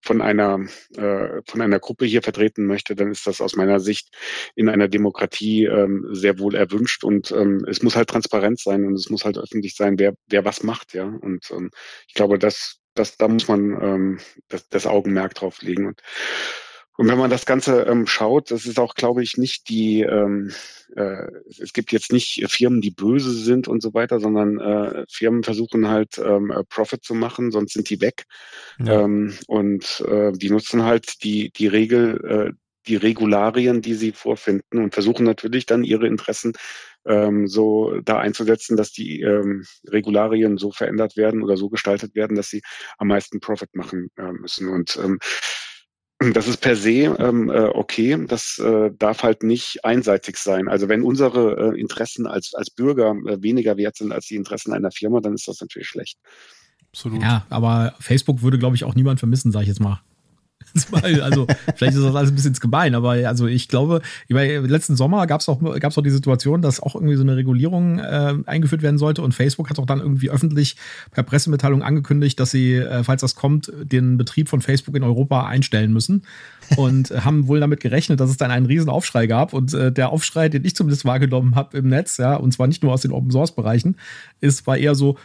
von, 0.00 0.20
einer, 0.20 0.60
äh, 0.96 1.42
von 1.44 1.60
einer 1.60 1.80
Gruppe 1.80 2.04
hier 2.04 2.22
vertreten 2.22 2.66
möchte, 2.66 2.94
dann 2.94 3.10
ist 3.10 3.26
das 3.26 3.40
aus 3.40 3.56
meiner 3.56 3.80
Sicht 3.80 4.14
in 4.54 4.68
einer 4.68 4.88
Demokratie 4.88 5.64
ähm, 5.64 6.08
sehr 6.12 6.38
wohl 6.38 6.54
erwünscht 6.54 7.04
und 7.04 7.32
ähm, 7.32 7.64
es 7.68 7.82
muss 7.82 7.96
halt 7.96 8.10
transparent 8.10 8.60
sein 8.60 8.84
und 8.84 8.94
es 8.94 9.10
muss 9.10 9.24
halt 9.24 9.38
öffentlich 9.38 9.74
sein, 9.74 9.98
wer, 9.98 10.14
wer 10.28 10.44
was 10.44 10.62
macht, 10.62 10.94
ja. 10.94 11.04
Und 11.04 11.50
ähm, 11.50 11.70
ich 12.06 12.14
glaube, 12.14 12.38
dass 12.38 12.78
das, 12.94 13.16
da 13.16 13.26
muss 13.26 13.48
man 13.48 13.82
ähm, 13.82 14.18
das, 14.48 14.68
das 14.68 14.86
Augenmerk 14.86 15.34
drauf 15.34 15.62
legen. 15.62 15.86
Und 15.86 16.00
und 16.98 17.08
wenn 17.08 17.18
man 17.18 17.30
das 17.30 17.46
Ganze 17.46 17.82
ähm, 17.82 18.06
schaut, 18.06 18.50
das 18.50 18.66
ist 18.66 18.78
auch, 18.78 18.94
glaube 18.94 19.22
ich, 19.22 19.38
nicht 19.38 19.68
die, 19.68 20.02
ähm, 20.02 20.52
äh, 20.94 21.26
es 21.58 21.72
gibt 21.72 21.90
jetzt 21.90 22.12
nicht 22.12 22.44
Firmen, 22.50 22.82
die 22.82 22.90
böse 22.90 23.32
sind 23.32 23.66
und 23.66 23.82
so 23.82 23.94
weiter, 23.94 24.20
sondern 24.20 24.60
äh, 24.60 25.04
Firmen 25.08 25.42
versuchen 25.42 25.88
halt 25.88 26.18
ähm, 26.18 26.50
äh, 26.50 26.64
Profit 26.64 27.02
zu 27.02 27.14
machen, 27.14 27.50
sonst 27.50 27.72
sind 27.72 27.88
die 27.88 28.00
weg. 28.00 28.24
Ja. 28.78 29.02
Ähm, 29.02 29.34
und 29.46 30.04
äh, 30.06 30.32
die 30.32 30.50
nutzen 30.50 30.84
halt 30.84 31.24
die, 31.24 31.50
die 31.50 31.66
Regel, 31.66 32.52
äh, 32.52 32.52
die 32.86 32.96
Regularien, 32.96 33.80
die 33.80 33.94
sie 33.94 34.12
vorfinden 34.12 34.82
und 34.82 34.92
versuchen 34.92 35.24
natürlich 35.24 35.66
dann 35.66 35.84
ihre 35.84 36.06
Interessen 36.06 36.52
ähm, 37.06 37.46
so 37.46 38.00
da 38.04 38.18
einzusetzen, 38.18 38.76
dass 38.76 38.92
die 38.92 39.20
ähm, 39.20 39.64
Regularien 39.88 40.58
so 40.58 40.72
verändert 40.72 41.16
werden 41.16 41.42
oder 41.42 41.56
so 41.56 41.68
gestaltet 41.68 42.14
werden, 42.14 42.36
dass 42.36 42.48
sie 42.48 42.62
am 42.98 43.08
meisten 43.08 43.40
Profit 43.40 43.74
machen 43.74 44.10
äh, 44.16 44.32
müssen. 44.32 44.68
Und 44.68 44.98
ähm, 45.02 45.18
das 46.34 46.48
ist 46.48 46.58
per 46.58 46.76
se 46.76 47.14
ähm, 47.18 47.50
äh, 47.50 47.64
okay. 47.64 48.18
Das 48.26 48.58
äh, 48.58 48.90
darf 48.98 49.22
halt 49.22 49.42
nicht 49.42 49.84
einseitig 49.84 50.36
sein. 50.36 50.68
Also 50.68 50.88
wenn 50.88 51.02
unsere 51.02 51.74
äh, 51.74 51.80
Interessen 51.80 52.26
als, 52.26 52.54
als 52.54 52.70
Bürger 52.70 53.14
äh, 53.26 53.42
weniger 53.42 53.76
wert 53.76 53.96
sind 53.96 54.12
als 54.12 54.26
die 54.26 54.36
Interessen 54.36 54.72
einer 54.72 54.90
Firma, 54.90 55.20
dann 55.20 55.34
ist 55.34 55.48
das 55.48 55.60
natürlich 55.60 55.88
schlecht. 55.88 56.18
Absolut. 56.92 57.22
Ja, 57.22 57.46
aber 57.48 57.94
Facebook 58.00 58.42
würde, 58.42 58.58
glaube 58.58 58.76
ich, 58.76 58.84
auch 58.84 58.94
niemand 58.94 59.18
vermissen, 59.18 59.50
sage 59.50 59.64
ich 59.64 59.68
jetzt 59.68 59.80
mal. 59.80 60.02
Also 60.92 61.46
vielleicht 61.74 61.96
ist 61.96 62.04
das 62.04 62.14
alles 62.14 62.30
ein 62.30 62.34
bisschen 62.34 62.54
gemein, 62.54 62.94
aber 62.94 63.10
also 63.10 63.46
ich 63.46 63.68
glaube, 63.68 64.02
letzten 64.28 64.96
Sommer 64.96 65.26
gab 65.26 65.40
es 65.40 65.48
auch, 65.48 65.62
auch 65.62 66.02
die 66.02 66.10
Situation, 66.10 66.62
dass 66.62 66.80
auch 66.80 66.94
irgendwie 66.94 67.16
so 67.16 67.22
eine 67.22 67.36
Regulierung 67.36 67.98
äh, 67.98 68.34
eingeführt 68.46 68.82
werden 68.82 68.98
sollte 68.98 69.22
und 69.22 69.34
Facebook 69.34 69.70
hat 69.70 69.78
auch 69.78 69.86
dann 69.86 70.00
irgendwie 70.00 70.30
öffentlich 70.30 70.76
per 71.10 71.22
Pressemitteilung 71.22 71.82
angekündigt, 71.82 72.38
dass 72.40 72.50
sie, 72.50 72.76
äh, 72.76 73.04
falls 73.04 73.20
das 73.20 73.34
kommt, 73.34 73.72
den 73.82 74.16
Betrieb 74.16 74.48
von 74.48 74.60
Facebook 74.60 74.96
in 74.96 75.02
Europa 75.02 75.46
einstellen 75.46 75.92
müssen 75.92 76.24
und 76.76 77.10
haben 77.10 77.48
wohl 77.48 77.60
damit 77.60 77.80
gerechnet, 77.80 78.20
dass 78.20 78.30
es 78.30 78.36
dann 78.36 78.50
einen 78.50 78.66
riesen 78.66 78.88
Aufschrei 78.88 79.26
gab 79.26 79.52
und 79.52 79.74
äh, 79.74 79.92
der 79.92 80.10
Aufschrei, 80.10 80.48
den 80.48 80.64
ich 80.64 80.74
zumindest 80.74 81.04
wahrgenommen 81.04 81.54
habe 81.54 81.78
im 81.78 81.88
Netz, 81.88 82.18
ja, 82.18 82.36
und 82.36 82.52
zwar 82.52 82.66
nicht 82.66 82.82
nur 82.82 82.92
aus 82.92 83.02
den 83.02 83.12
Open 83.12 83.30
Source 83.30 83.54
Bereichen, 83.54 83.96
ist 84.40 84.66
war 84.66 84.76
eher 84.76 84.94
so, 84.94 85.16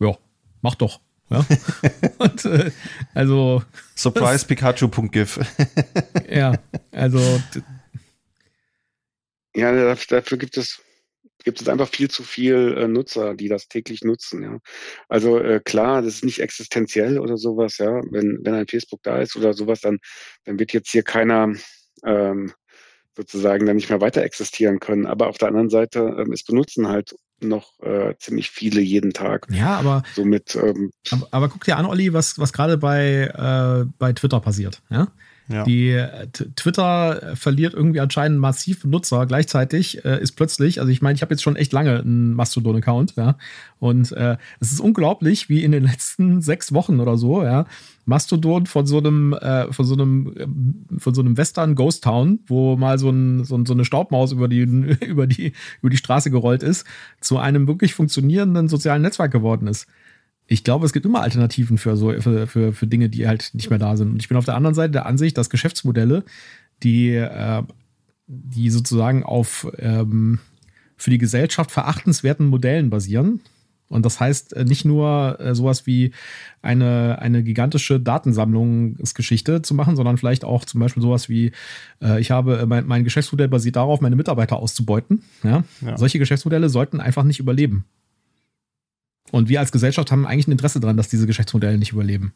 ja, 0.00 0.16
mach 0.60 0.74
doch. 0.74 1.00
Ja? 1.32 1.46
Und, 2.18 2.44
äh, 2.44 2.70
also. 3.14 3.62
Surprise 3.94 4.46
Pikachu.gif. 4.46 5.40
ja, 6.30 6.54
also. 6.90 7.42
Ja, 9.54 9.94
dafür 9.94 10.38
gibt 10.38 10.56
es 10.56 10.80
gibt 11.44 11.60
es 11.60 11.68
einfach 11.68 11.88
viel 11.88 12.10
zu 12.10 12.22
viel 12.22 12.76
äh, 12.78 12.88
Nutzer, 12.88 13.34
die 13.34 13.48
das 13.48 13.68
täglich 13.68 14.02
nutzen. 14.02 14.42
Ja. 14.42 14.58
Also 15.08 15.38
äh, 15.38 15.60
klar, 15.64 16.02
das 16.02 16.14
ist 16.14 16.24
nicht 16.24 16.40
existenziell 16.40 17.18
oder 17.18 17.36
sowas. 17.36 17.78
Ja, 17.78 18.00
wenn 18.10 18.38
wenn 18.42 18.54
ein 18.54 18.68
Facebook 18.68 19.02
da 19.02 19.20
ist 19.20 19.36
oder 19.36 19.52
sowas, 19.52 19.80
dann 19.80 19.98
dann 20.44 20.58
wird 20.58 20.72
jetzt 20.72 20.90
hier 20.90 21.02
keiner 21.02 21.52
ähm, 22.04 22.52
sozusagen 23.16 23.66
dann 23.66 23.76
nicht 23.76 23.90
mehr 23.90 24.00
weiter 24.00 24.22
existieren 24.22 24.80
können. 24.80 25.06
Aber 25.06 25.28
auf 25.28 25.38
der 25.38 25.48
anderen 25.48 25.70
Seite, 25.70 26.16
ähm, 26.18 26.32
es 26.32 26.44
benutzen 26.44 26.88
halt 26.88 27.14
noch 27.48 27.80
äh, 27.80 28.14
ziemlich 28.18 28.50
viele 28.50 28.80
jeden 28.80 29.12
Tag. 29.12 29.46
Ja, 29.50 29.76
aber 29.78 30.02
somit. 30.14 30.54
Ähm, 30.56 30.92
aber, 31.10 31.28
aber 31.30 31.48
guck 31.48 31.64
dir 31.64 31.76
an, 31.76 31.86
Olli, 31.86 32.12
was, 32.12 32.38
was 32.38 32.52
gerade 32.52 32.78
bei, 32.78 33.30
äh, 33.34 33.90
bei 33.98 34.12
Twitter 34.12 34.40
passiert. 34.40 34.82
Ja? 34.90 35.08
Ja. 35.48 35.64
Die 35.64 35.90
äh, 35.90 36.28
Twitter 36.28 37.34
verliert 37.34 37.74
irgendwie 37.74 38.00
anscheinend 38.00 38.38
massiv 38.38 38.84
Nutzer. 38.84 39.26
Gleichzeitig 39.26 40.04
äh, 40.04 40.20
ist 40.20 40.32
plötzlich, 40.32 40.80
also 40.80 40.90
ich 40.90 41.02
meine, 41.02 41.16
ich 41.16 41.22
habe 41.22 41.34
jetzt 41.34 41.42
schon 41.42 41.56
echt 41.56 41.72
lange 41.72 41.98
einen 41.98 42.34
Mastodon-Account, 42.34 43.16
ja, 43.16 43.36
und 43.78 44.12
äh, 44.12 44.36
es 44.60 44.72
ist 44.72 44.80
unglaublich, 44.80 45.48
wie 45.48 45.64
in 45.64 45.72
den 45.72 45.84
letzten 45.84 46.40
sechs 46.40 46.72
Wochen 46.72 47.00
oder 47.00 47.16
so, 47.16 47.42
ja, 47.42 47.66
Mastodon 48.04 48.66
von 48.66 48.86
so 48.86 48.98
einem, 48.98 49.32
äh, 49.34 49.72
von 49.72 49.84
so 49.84 49.94
einem, 49.94 50.34
äh, 50.36 50.98
von 50.98 51.14
so 51.14 51.20
einem 51.20 51.36
Western 51.36 51.74
Ghost 51.74 52.04
Town, 52.04 52.40
wo 52.46 52.76
mal 52.76 52.98
so, 52.98 53.10
ein, 53.10 53.44
so, 53.44 53.62
so 53.64 53.72
eine 53.72 53.84
Staubmaus 53.84 54.32
über 54.32 54.48
die, 54.48 54.60
über 55.06 55.26
die, 55.26 55.52
über 55.80 55.90
die 55.90 55.96
Straße 55.96 56.30
gerollt 56.30 56.62
ist, 56.62 56.86
zu 57.20 57.38
einem 57.38 57.66
wirklich 57.66 57.94
funktionierenden 57.94 58.68
sozialen 58.68 59.02
Netzwerk 59.02 59.32
geworden 59.32 59.66
ist 59.66 59.86
ich 60.46 60.64
glaube, 60.64 60.86
es 60.86 60.92
gibt 60.92 61.06
immer 61.06 61.22
Alternativen 61.22 61.78
für 61.78 61.96
so 61.96 62.12
für, 62.20 62.46
für, 62.46 62.72
für 62.72 62.86
Dinge, 62.86 63.08
die 63.08 63.26
halt 63.26 63.50
nicht 63.54 63.70
mehr 63.70 63.78
da 63.78 63.96
sind. 63.96 64.10
Und 64.10 64.20
ich 64.20 64.28
bin 64.28 64.36
auf 64.36 64.44
der 64.44 64.56
anderen 64.56 64.74
Seite 64.74 64.92
der 64.92 65.06
Ansicht, 65.06 65.38
dass 65.38 65.50
Geschäftsmodelle, 65.50 66.24
die, 66.82 67.14
äh, 67.14 67.62
die 68.26 68.70
sozusagen 68.70 69.22
auf 69.22 69.66
ähm, 69.78 70.40
für 70.96 71.10
die 71.10 71.18
Gesellschaft 71.18 71.70
verachtenswerten 71.70 72.46
Modellen 72.46 72.90
basieren. 72.90 73.40
Und 73.88 74.06
das 74.06 74.20
heißt 74.20 74.54
äh, 74.54 74.64
nicht 74.64 74.84
nur 74.84 75.38
äh, 75.38 75.54
sowas 75.54 75.86
wie 75.86 76.12
eine, 76.62 77.18
eine 77.20 77.42
gigantische 77.42 78.00
Datensammlungsgeschichte 78.00 79.60
zu 79.60 79.74
machen, 79.74 79.96
sondern 79.96 80.16
vielleicht 80.16 80.44
auch 80.44 80.64
zum 80.64 80.80
Beispiel 80.80 81.02
sowas 81.02 81.28
wie, 81.28 81.52
äh, 82.00 82.18
ich 82.20 82.30
habe, 82.30 82.60
äh, 82.60 82.66
mein, 82.66 82.86
mein 82.86 83.04
Geschäftsmodell 83.04 83.48
basiert 83.48 83.76
darauf, 83.76 84.00
meine 84.00 84.16
Mitarbeiter 84.16 84.56
auszubeuten. 84.56 85.22
Ja? 85.44 85.64
ja? 85.82 85.98
Solche 85.98 86.18
Geschäftsmodelle 86.18 86.70
sollten 86.70 87.00
einfach 87.00 87.24
nicht 87.24 87.38
überleben. 87.38 87.84
Und 89.32 89.48
wir 89.48 89.60
als 89.60 89.72
Gesellschaft 89.72 90.12
haben 90.12 90.26
eigentlich 90.26 90.46
ein 90.46 90.52
Interesse 90.52 90.78
daran, 90.78 90.96
dass 90.96 91.08
diese 91.08 91.26
Geschäftsmodelle 91.26 91.78
nicht 91.78 91.92
überleben. 91.92 92.34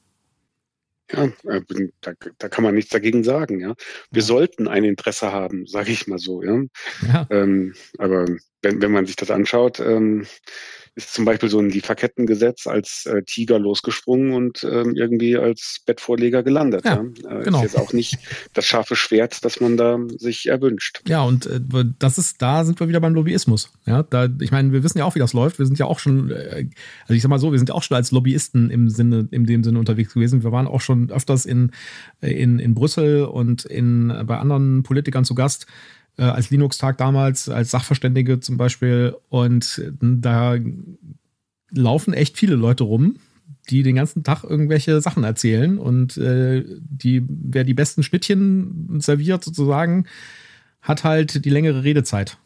Ja, 1.12 1.26
äh, 1.44 1.60
da, 2.00 2.12
da 2.38 2.48
kann 2.48 2.64
man 2.64 2.74
nichts 2.74 2.90
dagegen 2.90 3.22
sagen, 3.22 3.60
ja. 3.60 3.74
Wir 4.10 4.22
ja. 4.22 4.26
sollten 4.26 4.66
ein 4.66 4.82
Interesse 4.82 5.30
haben, 5.30 5.66
sage 5.66 5.92
ich 5.92 6.08
mal 6.08 6.18
so, 6.18 6.42
ja. 6.42 6.62
ja. 7.06 7.26
Ähm, 7.30 7.74
aber 7.98 8.26
wenn, 8.62 8.82
wenn 8.82 8.90
man 8.90 9.06
sich 9.06 9.14
das 9.14 9.30
anschaut, 9.30 9.78
ähm, 9.78 10.26
ist 10.96 11.12
zum 11.12 11.26
Beispiel 11.26 11.50
so 11.50 11.58
ein 11.58 11.68
Lieferkettengesetz 11.68 12.66
als 12.66 13.04
äh, 13.04 13.22
Tiger 13.22 13.58
losgesprungen 13.58 14.32
und 14.32 14.64
ähm, 14.64 14.94
irgendwie 14.96 15.36
als 15.36 15.82
Bettvorleger 15.84 16.42
gelandet. 16.42 16.86
Ja, 16.86 17.04
ja. 17.22 17.40
Äh, 17.40 17.44
genau. 17.44 17.58
Ist 17.58 17.74
jetzt 17.74 17.78
auch 17.78 17.92
nicht 17.92 18.18
das 18.54 18.64
scharfe 18.64 18.96
Schwert, 18.96 19.44
das 19.44 19.60
man 19.60 19.76
da 19.76 19.98
sich 20.16 20.46
erwünscht. 20.46 21.02
Ja, 21.06 21.22
und 21.22 21.44
äh, 21.46 21.60
das 21.98 22.16
ist, 22.16 22.40
da 22.40 22.64
sind 22.64 22.80
wir 22.80 22.88
wieder 22.88 23.00
beim 23.00 23.14
Lobbyismus. 23.14 23.70
Ja, 23.84 24.04
da, 24.04 24.28
ich 24.40 24.50
meine, 24.50 24.72
wir 24.72 24.82
wissen 24.82 24.96
ja 24.96 25.04
auch, 25.04 25.14
wie 25.14 25.18
das 25.18 25.34
läuft. 25.34 25.58
Wir 25.58 25.66
sind 25.66 25.78
ja 25.78 25.84
auch 25.84 25.98
schon, 25.98 26.30
äh, 26.30 26.66
also 27.02 27.12
ich 27.12 27.20
sag 27.20 27.28
mal 27.28 27.38
so, 27.38 27.52
wir 27.52 27.58
sind 27.58 27.68
ja 27.68 27.74
auch 27.74 27.82
schon 27.82 27.96
als 27.96 28.10
Lobbyisten 28.10 28.70
im 28.70 28.88
Sinne, 28.88 29.28
in 29.30 29.44
dem 29.44 29.64
Sinne 29.64 29.78
unterwegs 29.78 30.14
gewesen. 30.14 30.44
Wir 30.44 30.52
waren 30.52 30.66
auch 30.66 30.80
schon 30.80 31.10
öfters 31.10 31.44
in, 31.44 31.72
in, 32.22 32.58
in 32.58 32.74
Brüssel 32.74 33.24
und 33.24 33.66
in, 33.66 34.08
bei 34.26 34.38
anderen 34.38 34.82
Politikern 34.82 35.26
zu 35.26 35.34
Gast 35.34 35.66
äh, 36.18 36.24
als 36.24 36.50
Linux-Tag 36.50 36.98
damals, 36.98 37.48
als 37.48 37.70
Sachverständige 37.70 38.40
zum 38.40 38.56
Beispiel. 38.56 39.16
Und 39.28 39.82
da 40.00 40.56
laufen 41.70 42.14
echt 42.14 42.38
viele 42.38 42.54
Leute 42.54 42.84
rum, 42.84 43.16
die 43.68 43.82
den 43.82 43.96
ganzen 43.96 44.24
Tag 44.24 44.44
irgendwelche 44.44 45.00
Sachen 45.00 45.24
erzählen. 45.24 45.78
Und 45.78 46.16
äh, 46.16 46.64
die, 46.78 47.24
wer 47.28 47.64
die 47.64 47.74
besten 47.74 48.02
Schnittchen 48.02 49.00
serviert, 49.00 49.44
sozusagen, 49.44 50.06
hat 50.80 51.04
halt 51.04 51.44
die 51.44 51.50
längere 51.50 51.84
Redezeit. 51.84 52.38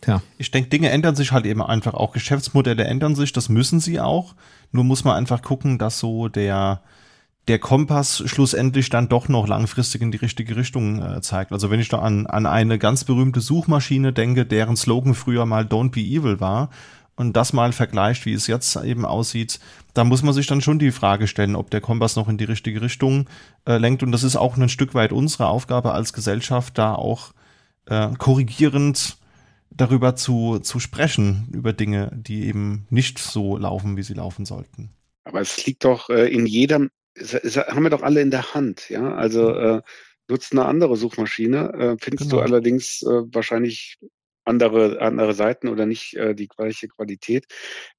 Tja. 0.00 0.22
Ich 0.38 0.50
denke, 0.50 0.70
Dinge 0.70 0.90
ändern 0.90 1.16
sich 1.16 1.32
halt 1.32 1.44
eben 1.44 1.62
einfach 1.62 1.94
auch. 1.94 2.12
Geschäftsmodelle 2.12 2.84
ändern 2.84 3.16
sich, 3.16 3.32
das 3.32 3.48
müssen 3.48 3.80
sie 3.80 4.00
auch. 4.00 4.34
Nur 4.70 4.84
muss 4.84 5.04
man 5.04 5.16
einfach 5.16 5.42
gucken, 5.42 5.78
dass 5.78 5.98
so 5.98 6.28
der, 6.28 6.82
der 7.48 7.58
Kompass 7.58 8.22
schlussendlich 8.26 8.90
dann 8.90 9.08
doch 9.08 9.28
noch 9.28 9.48
langfristig 9.48 10.02
in 10.02 10.12
die 10.12 10.18
richtige 10.18 10.56
Richtung 10.56 11.02
äh, 11.02 11.20
zeigt. 11.22 11.52
Also 11.52 11.70
wenn 11.70 11.80
ich 11.80 11.88
da 11.88 11.98
an, 11.98 12.26
an 12.26 12.46
eine 12.46 12.78
ganz 12.78 13.04
berühmte 13.04 13.40
Suchmaschine 13.40 14.12
denke, 14.12 14.44
deren 14.44 14.76
Slogan 14.76 15.14
früher 15.14 15.46
mal 15.46 15.64
Don't 15.64 15.90
be 15.90 16.00
evil 16.00 16.40
war 16.40 16.70
und 17.16 17.36
das 17.36 17.52
mal 17.52 17.72
vergleicht, 17.72 18.26
wie 18.26 18.34
es 18.34 18.46
jetzt 18.46 18.76
eben 18.76 19.04
aussieht, 19.04 19.60
da 19.94 20.04
muss 20.04 20.22
man 20.22 20.34
sich 20.34 20.46
dann 20.46 20.60
schon 20.60 20.78
die 20.78 20.92
Frage 20.92 21.26
stellen, 21.26 21.56
ob 21.56 21.70
der 21.70 21.80
Kompass 21.80 22.16
noch 22.16 22.28
in 22.28 22.38
die 22.38 22.44
richtige 22.44 22.82
Richtung 22.82 23.28
äh, 23.66 23.78
lenkt. 23.78 24.02
Und 24.02 24.12
das 24.12 24.24
ist 24.24 24.36
auch 24.36 24.56
ein 24.56 24.68
Stück 24.68 24.94
weit 24.94 25.12
unsere 25.12 25.48
Aufgabe 25.48 25.92
als 25.92 26.12
Gesellschaft, 26.12 26.76
da 26.76 26.94
auch 26.94 27.32
äh, 27.86 28.10
korrigierend 28.18 29.16
darüber 29.70 30.16
zu, 30.16 30.58
zu 30.58 30.80
sprechen, 30.80 31.48
über 31.52 31.72
Dinge, 31.72 32.10
die 32.14 32.46
eben 32.46 32.86
nicht 32.90 33.18
so 33.18 33.56
laufen, 33.56 33.96
wie 33.96 34.02
sie 34.02 34.14
laufen 34.14 34.44
sollten. 34.44 34.90
Aber 35.24 35.40
es 35.40 35.66
liegt 35.66 35.84
doch 35.84 36.10
äh, 36.10 36.26
in 36.28 36.46
jedem 36.46 36.90
haben 37.18 37.82
wir 37.82 37.90
doch 37.90 38.02
alle 38.02 38.20
in 38.20 38.30
der 38.30 38.54
Hand, 38.54 38.88
ja. 38.90 39.14
Also 39.14 39.50
äh, 39.54 39.82
nutzt 40.28 40.52
eine 40.52 40.66
andere 40.66 40.96
Suchmaschine, 40.96 41.72
äh, 41.72 41.96
findest 42.00 42.30
genau. 42.30 42.42
du 42.42 42.48
allerdings 42.48 43.02
äh, 43.02 43.22
wahrscheinlich 43.32 43.98
andere, 44.44 45.00
andere 45.00 45.34
Seiten 45.34 45.68
oder 45.68 45.86
nicht 45.86 46.14
äh, 46.14 46.34
die 46.34 46.48
gleiche 46.48 46.88
Qualität. 46.88 47.46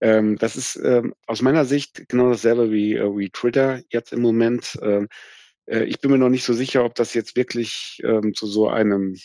Ähm, 0.02 0.38
das 0.38 0.56
ist 0.56 0.76
ähm, 0.84 1.14
aus 1.28 1.42
meiner 1.42 1.66
Sicht 1.66 2.10
genau 2.10 2.30
dasselbe 2.30 2.72
wie, 2.72 2.96
äh, 2.96 3.18
wie 3.18 3.30
Twitter 3.30 3.82
jetzt 3.90 4.12
im 4.12 4.22
Moment. 4.22 4.78
Ähm, 4.82 5.08
äh, 5.68 5.84
ich 5.84 6.00
bin 6.02 6.12
mir 6.12 6.18
noch 6.18 6.30
nicht 6.30 6.44
so 6.44 6.54
sicher, 6.54 6.84
ob 6.84 6.96
das 6.96 7.14
jetzt 7.14 7.36
wirklich 7.36 8.02
ähm, 8.04 8.34
zu 8.34 8.48
so 8.48 8.68
einem 8.68 9.16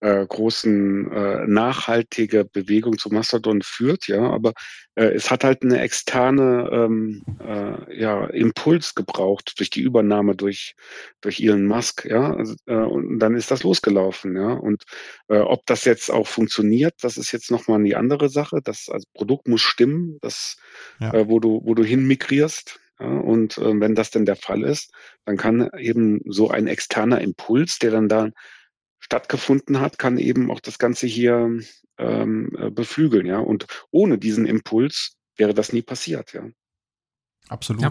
äh, 0.00 0.26
großen 0.26 1.10
äh, 1.10 1.46
nachhaltige 1.46 2.44
Bewegung 2.44 2.98
zu 2.98 3.08
Mastodon 3.08 3.62
führt, 3.62 4.08
ja, 4.08 4.20
aber 4.30 4.52
äh, 4.94 5.06
es 5.06 5.30
hat 5.30 5.44
halt 5.44 5.62
eine 5.62 5.80
externe 5.80 6.68
ähm, 6.70 7.22
äh, 7.40 8.00
ja, 8.00 8.26
Impuls 8.26 8.94
gebraucht 8.94 9.54
durch 9.58 9.70
die 9.70 9.80
Übernahme 9.80 10.36
durch 10.36 10.74
durch 11.20 11.40
Elon 11.40 11.66
Musk, 11.66 12.04
ja, 12.04 12.34
also, 12.34 12.54
äh, 12.66 12.74
und 12.74 13.18
dann 13.18 13.34
ist 13.34 13.50
das 13.50 13.62
losgelaufen, 13.62 14.36
ja, 14.36 14.52
und 14.52 14.84
äh, 15.28 15.38
ob 15.38 15.64
das 15.66 15.84
jetzt 15.84 16.10
auch 16.10 16.26
funktioniert, 16.26 16.94
das 17.00 17.16
ist 17.16 17.32
jetzt 17.32 17.50
nochmal 17.50 17.80
eine 17.80 17.96
andere 17.96 18.28
Sache. 18.28 18.60
Das 18.62 18.88
also 18.90 19.06
Produkt 19.14 19.48
muss 19.48 19.62
stimmen, 19.62 20.18
das 20.20 20.56
ja. 21.00 21.12
äh, 21.14 21.28
wo 21.28 21.40
du 21.40 21.62
wo 21.64 21.74
du 21.74 21.84
hin 21.84 22.06
migrierst, 22.06 22.78
ja, 23.00 23.06
und 23.06 23.58
äh, 23.58 23.80
wenn 23.80 23.94
das 23.94 24.10
denn 24.10 24.26
der 24.26 24.36
Fall 24.36 24.62
ist, 24.62 24.92
dann 25.24 25.36
kann 25.36 25.70
eben 25.78 26.20
so 26.26 26.50
ein 26.50 26.66
externer 26.66 27.20
Impuls, 27.20 27.78
der 27.78 27.90
dann 27.90 28.08
da 28.08 28.30
stattgefunden 29.06 29.80
hat, 29.80 29.98
kann 29.98 30.18
eben 30.18 30.50
auch 30.50 30.58
das 30.58 30.78
Ganze 30.80 31.06
hier 31.06 31.60
ähm, 31.96 32.50
äh, 32.58 32.70
beflügeln, 32.70 33.24
ja. 33.24 33.38
Und 33.38 33.66
ohne 33.92 34.18
diesen 34.18 34.46
Impuls 34.46 35.12
wäre 35.36 35.54
das 35.54 35.72
nie 35.72 35.82
passiert, 35.82 36.32
ja. 36.32 36.42
Absolut. 37.48 37.82
Ja. 37.82 37.90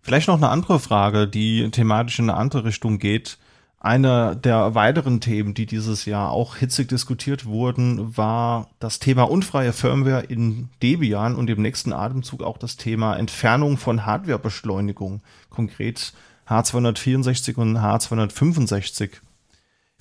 Vielleicht 0.00 0.28
noch 0.28 0.36
eine 0.36 0.48
andere 0.48 0.78
Frage, 0.78 1.26
die 1.26 1.68
thematisch 1.70 2.20
in 2.20 2.30
eine 2.30 2.38
andere 2.38 2.64
Richtung 2.64 3.00
geht. 3.00 3.38
Eine 3.80 4.36
der 4.36 4.76
weiteren 4.76 5.20
Themen, 5.20 5.54
die 5.54 5.66
dieses 5.66 6.04
Jahr 6.04 6.30
auch 6.30 6.54
hitzig 6.54 6.88
diskutiert 6.88 7.46
wurden, 7.46 8.16
war 8.16 8.70
das 8.78 9.00
Thema 9.00 9.24
unfreie 9.24 9.72
Firmware 9.72 10.22
in 10.22 10.68
Debian 10.84 11.34
und 11.34 11.50
im 11.50 11.60
nächsten 11.60 11.92
Atemzug 11.92 12.44
auch 12.44 12.58
das 12.58 12.76
Thema 12.76 13.16
Entfernung 13.16 13.78
von 13.78 14.06
Hardwarebeschleunigung, 14.06 15.20
konkret 15.50 16.12
H264 16.48 17.56
und 17.56 17.76
H265. 17.76 19.10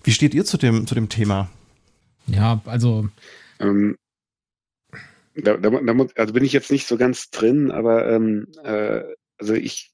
Wie 0.03 0.11
steht 0.11 0.33
ihr 0.33 0.45
zu 0.45 0.57
dem, 0.57 0.87
zu 0.87 0.95
dem 0.95 1.09
Thema? 1.09 1.49
Ja, 2.27 2.61
also. 2.65 3.09
Ähm, 3.59 3.97
da, 5.35 5.57
da, 5.57 5.69
da, 5.69 6.05
also 6.15 6.33
bin 6.33 6.43
ich 6.43 6.53
jetzt 6.53 6.71
nicht 6.71 6.87
so 6.87 6.97
ganz 6.97 7.29
drin, 7.29 7.71
aber 7.71 8.09
ähm, 8.11 8.47
äh, 8.63 9.01
also 9.37 9.53
ich 9.53 9.91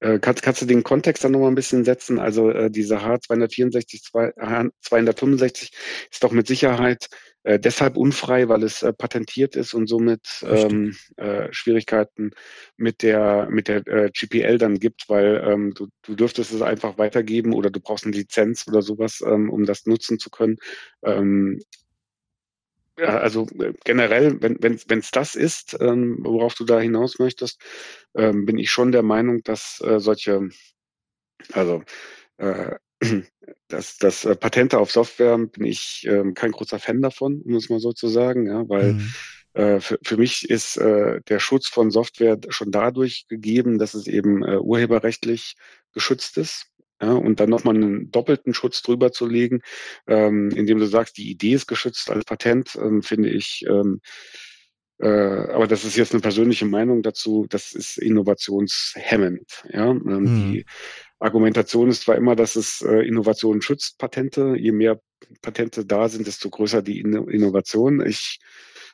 äh, 0.00 0.18
kannst, 0.18 0.42
kannst 0.42 0.62
du 0.62 0.66
den 0.66 0.82
Kontext 0.82 1.24
dann 1.24 1.32
nochmal 1.32 1.50
ein 1.50 1.54
bisschen 1.54 1.84
setzen? 1.84 2.18
Also 2.18 2.50
äh, 2.50 2.70
diese 2.70 2.98
H264, 2.98 4.32
H 4.38 4.68
265 4.80 5.72
ist 6.10 6.24
doch 6.24 6.32
mit 6.32 6.46
Sicherheit 6.46 7.08
äh, 7.42 7.58
deshalb 7.58 7.96
unfrei, 7.96 8.48
weil 8.48 8.62
es 8.62 8.82
äh, 8.82 8.92
patentiert 8.92 9.56
ist 9.56 9.74
und 9.74 9.86
somit 9.86 10.44
ähm, 10.44 10.96
äh, 11.16 11.48
Schwierigkeiten 11.52 12.32
mit 12.76 13.02
der 13.02 13.48
mit 13.50 13.68
der 13.68 13.86
äh, 13.86 14.10
GPL 14.12 14.58
dann 14.58 14.78
gibt, 14.78 15.08
weil 15.08 15.42
ähm, 15.46 15.72
du, 15.74 15.88
du 16.02 16.14
dürftest 16.14 16.52
es 16.52 16.62
einfach 16.62 16.98
weitergeben 16.98 17.54
oder 17.54 17.70
du 17.70 17.80
brauchst 17.80 18.04
eine 18.04 18.16
Lizenz 18.16 18.68
oder 18.68 18.82
sowas, 18.82 19.22
ähm, 19.26 19.50
um 19.50 19.64
das 19.64 19.86
nutzen 19.86 20.18
zu 20.18 20.30
können. 20.30 20.56
Ähm, 21.02 21.60
ja, 22.98 23.18
also 23.18 23.46
äh, 23.58 23.72
generell, 23.84 24.42
wenn 24.42 24.74
es 24.74 24.88
wenn, 24.88 25.02
das 25.12 25.34
ist, 25.34 25.76
ähm, 25.80 26.18
worauf 26.20 26.54
du 26.54 26.64
da 26.64 26.78
hinaus 26.78 27.18
möchtest, 27.18 27.62
ähm, 28.14 28.44
bin 28.44 28.58
ich 28.58 28.70
schon 28.70 28.92
der 28.92 29.02
Meinung, 29.02 29.42
dass 29.42 29.80
äh, 29.82 29.98
solche, 29.98 30.50
also 31.52 31.82
das, 33.68 33.98
das 33.98 34.24
äh, 34.24 34.36
Patente 34.36 34.78
auf 34.78 34.90
Software 34.90 35.38
bin 35.38 35.64
ich 35.64 36.06
ähm, 36.08 36.34
kein 36.34 36.52
großer 36.52 36.78
Fan 36.78 37.00
davon, 37.00 37.42
um 37.44 37.54
es 37.54 37.68
mal 37.68 37.80
so 37.80 37.92
zu 37.92 38.08
sagen, 38.08 38.46
ja, 38.46 38.68
weil 38.68 38.94
mhm. 38.94 39.12
äh, 39.54 39.80
für, 39.80 39.98
für 40.02 40.16
mich 40.16 40.48
ist 40.48 40.76
äh, 40.76 41.20
der 41.28 41.38
Schutz 41.38 41.68
von 41.68 41.90
Software 41.90 42.38
schon 42.48 42.70
dadurch 42.70 43.26
gegeben, 43.28 43.78
dass 43.78 43.94
es 43.94 44.06
eben 44.06 44.42
äh, 44.42 44.56
urheberrechtlich 44.58 45.54
geschützt 45.92 46.38
ist. 46.38 46.66
Ja, 47.02 47.12
und 47.12 47.40
dann 47.40 47.48
nochmal 47.48 47.76
einen 47.76 48.10
doppelten 48.10 48.52
Schutz 48.52 48.82
drüber 48.82 49.10
zu 49.10 49.26
legen, 49.26 49.62
ähm, 50.06 50.50
indem 50.50 50.78
du 50.80 50.84
sagst, 50.84 51.16
die 51.16 51.30
Idee 51.30 51.54
ist 51.54 51.66
geschützt 51.66 52.10
als 52.10 52.26
Patent, 52.26 52.76
ähm, 52.76 53.02
finde 53.02 53.30
ich, 53.30 53.64
ähm, 53.66 54.02
äh, 54.98 55.08
aber 55.08 55.66
das 55.66 55.84
ist 55.84 55.96
jetzt 55.96 56.12
eine 56.12 56.20
persönliche 56.20 56.66
Meinung 56.66 57.02
dazu, 57.02 57.46
das 57.48 57.72
ist 57.72 57.96
innovationshemmend. 57.96 59.64
Ja? 59.72 59.90
Ähm, 59.90 60.02
mhm. 60.04 60.52
Die 60.52 60.66
Argumentation 61.20 61.90
ist 61.90 62.02
zwar 62.02 62.16
immer, 62.16 62.34
dass 62.34 62.56
es 62.56 62.82
äh, 62.82 63.06
Innovationen 63.06 63.62
schützt, 63.62 63.98
Patente. 63.98 64.56
Je 64.56 64.72
mehr 64.72 65.00
Patente 65.42 65.84
da 65.86 66.08
sind, 66.08 66.26
desto 66.26 66.50
größer 66.50 66.82
die 66.82 66.98
In 66.98 67.12
Innovation. 67.28 68.04
Ich 68.04 68.40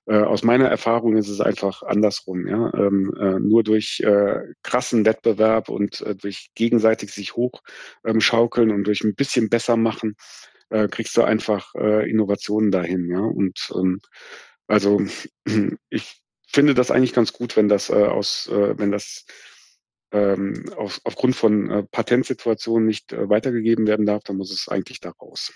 äh, 0.06 0.18
aus 0.18 0.42
meiner 0.42 0.68
Erfahrung 0.68 1.16
ist 1.16 1.28
es 1.28 1.40
einfach 1.40 1.82
andersrum. 1.82 2.46
Ja? 2.46 2.72
Ähm, 2.74 3.14
äh, 3.18 3.40
nur 3.40 3.62
durch 3.62 4.00
äh, 4.00 4.40
krassen 4.62 5.04
Wettbewerb 5.04 5.68
und 5.68 6.00
äh, 6.00 6.14
durch 6.14 6.50
gegenseitig 6.54 7.12
sich 7.12 7.34
hochschaukeln 7.34 8.70
ähm, 8.70 8.76
und 8.76 8.84
durch 8.86 9.02
ein 9.02 9.14
bisschen 9.14 9.48
besser 9.48 9.76
machen, 9.76 10.16
äh, 10.70 10.88
kriegst 10.88 11.16
du 11.16 11.22
einfach 11.22 11.74
äh, 11.74 12.08
Innovationen 12.08 12.70
dahin. 12.70 13.08
Ja? 13.08 13.20
Und 13.20 13.70
ähm, 13.74 14.00
also 14.66 15.00
ich 15.90 16.22
finde 16.46 16.74
das 16.74 16.90
eigentlich 16.90 17.12
ganz 17.12 17.32
gut, 17.32 17.56
wenn 17.56 17.68
das 17.68 17.90
äh, 17.90 17.94
aus, 17.94 18.48
äh, 18.48 18.78
wenn 18.78 18.92
das 18.92 19.26
ähm, 20.16 20.64
auf, 20.76 21.00
aufgrund 21.04 21.36
von 21.36 21.70
äh, 21.70 21.82
Patentsituationen 21.82 22.86
nicht 22.86 23.12
äh, 23.12 23.28
weitergegeben 23.28 23.86
werden 23.86 24.06
darf, 24.06 24.24
dann 24.24 24.36
muss 24.36 24.50
es 24.50 24.68
eigentlich 24.68 25.00
da 25.00 25.10
raus. 25.10 25.52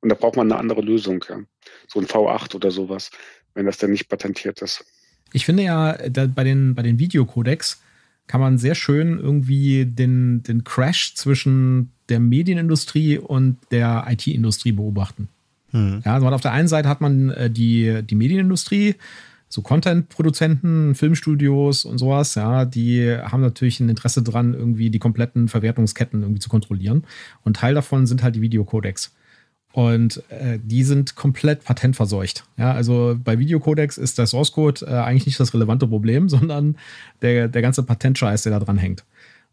Und 0.00 0.08
da 0.10 0.14
braucht 0.14 0.36
man 0.36 0.50
eine 0.50 0.60
andere 0.60 0.82
Lösung, 0.82 1.24
ja. 1.28 1.40
So 1.86 2.00
ein 2.00 2.06
V8 2.06 2.54
oder 2.54 2.70
sowas, 2.70 3.10
wenn 3.54 3.66
das 3.66 3.78
denn 3.78 3.90
nicht 3.90 4.08
patentiert 4.08 4.60
ist. 4.60 4.84
Ich 5.32 5.46
finde 5.46 5.62
ja, 5.62 5.96
bei 6.10 6.44
den, 6.44 6.74
bei 6.74 6.82
den 6.82 6.98
Videocodecs 6.98 7.80
kann 8.26 8.40
man 8.40 8.58
sehr 8.58 8.74
schön 8.74 9.18
irgendwie 9.18 9.86
den, 9.86 10.42
den 10.42 10.64
Crash 10.64 11.14
zwischen 11.14 11.92
der 12.08 12.20
Medienindustrie 12.20 13.18
und 13.18 13.58
der 13.70 14.06
IT-Industrie 14.08 14.72
beobachten. 14.72 15.28
Hm. 15.70 16.02
Ja, 16.04 16.14
also 16.14 16.26
auf 16.28 16.40
der 16.40 16.52
einen 16.52 16.68
Seite 16.68 16.88
hat 16.88 17.00
man 17.00 17.30
äh, 17.30 17.50
die, 17.50 18.02
die 18.02 18.14
Medienindustrie, 18.14 18.96
so 19.52 19.60
Content-Produzenten, 19.60 20.94
Filmstudios 20.94 21.84
und 21.84 21.98
sowas, 21.98 22.36
ja, 22.36 22.64
die 22.64 23.14
haben 23.14 23.42
natürlich 23.42 23.80
ein 23.80 23.90
Interesse 23.90 24.22
dran, 24.22 24.54
irgendwie 24.54 24.88
die 24.88 24.98
kompletten 24.98 25.46
Verwertungsketten 25.46 26.22
irgendwie 26.22 26.40
zu 26.40 26.48
kontrollieren. 26.48 27.04
Und 27.42 27.58
Teil 27.58 27.74
davon 27.74 28.06
sind 28.06 28.22
halt 28.22 28.34
die 28.34 28.40
Videocodecs. 28.40 29.14
Und 29.72 30.22
äh, 30.30 30.58
die 30.62 30.84
sind 30.84 31.16
komplett 31.16 31.64
patentverseucht. 31.64 32.44
Ja, 32.56 32.72
also 32.72 33.14
bei 33.22 33.38
Videocodex 33.38 33.98
ist 33.98 34.16
der 34.16 34.26
Source 34.26 34.52
Code 34.52 34.86
äh, 34.86 34.94
eigentlich 34.94 35.26
nicht 35.26 35.38
das 35.38 35.52
relevante 35.52 35.86
Problem, 35.86 36.28
sondern 36.30 36.78
der, 37.20 37.48
der 37.48 37.60
ganze 37.60 37.82
Patentscheiß, 37.82 38.44
der 38.44 38.52
da 38.52 38.64
dran 38.64 38.78
hängt. 38.78 39.04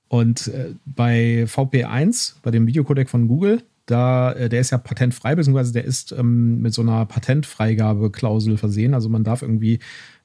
Und 0.07 0.47
äh, 0.47 0.75
bei 0.85 1.43
VP1, 1.43 2.35
bei 2.41 2.51
dem 2.51 2.67
Videocodec 2.67 3.09
von 3.09 3.27
Google, 3.27 3.63
da, 3.89 4.31
äh, 4.33 4.49
der 4.49 4.61
ist 4.61 4.69
ja 4.69 4.77
patentfrei, 4.77 5.35
beziehungsweise 5.35 5.73
der 5.73 5.83
ist 5.83 6.11
ähm, 6.11 6.61
mit 6.61 6.73
so 6.73 6.81
einer 6.81 7.05
Patentfreigabeklausel 7.05 8.57
versehen. 8.57 8.93
Also 8.93 9.09
man 9.09 9.23
darf 9.23 9.41
irgendwie 9.41 9.79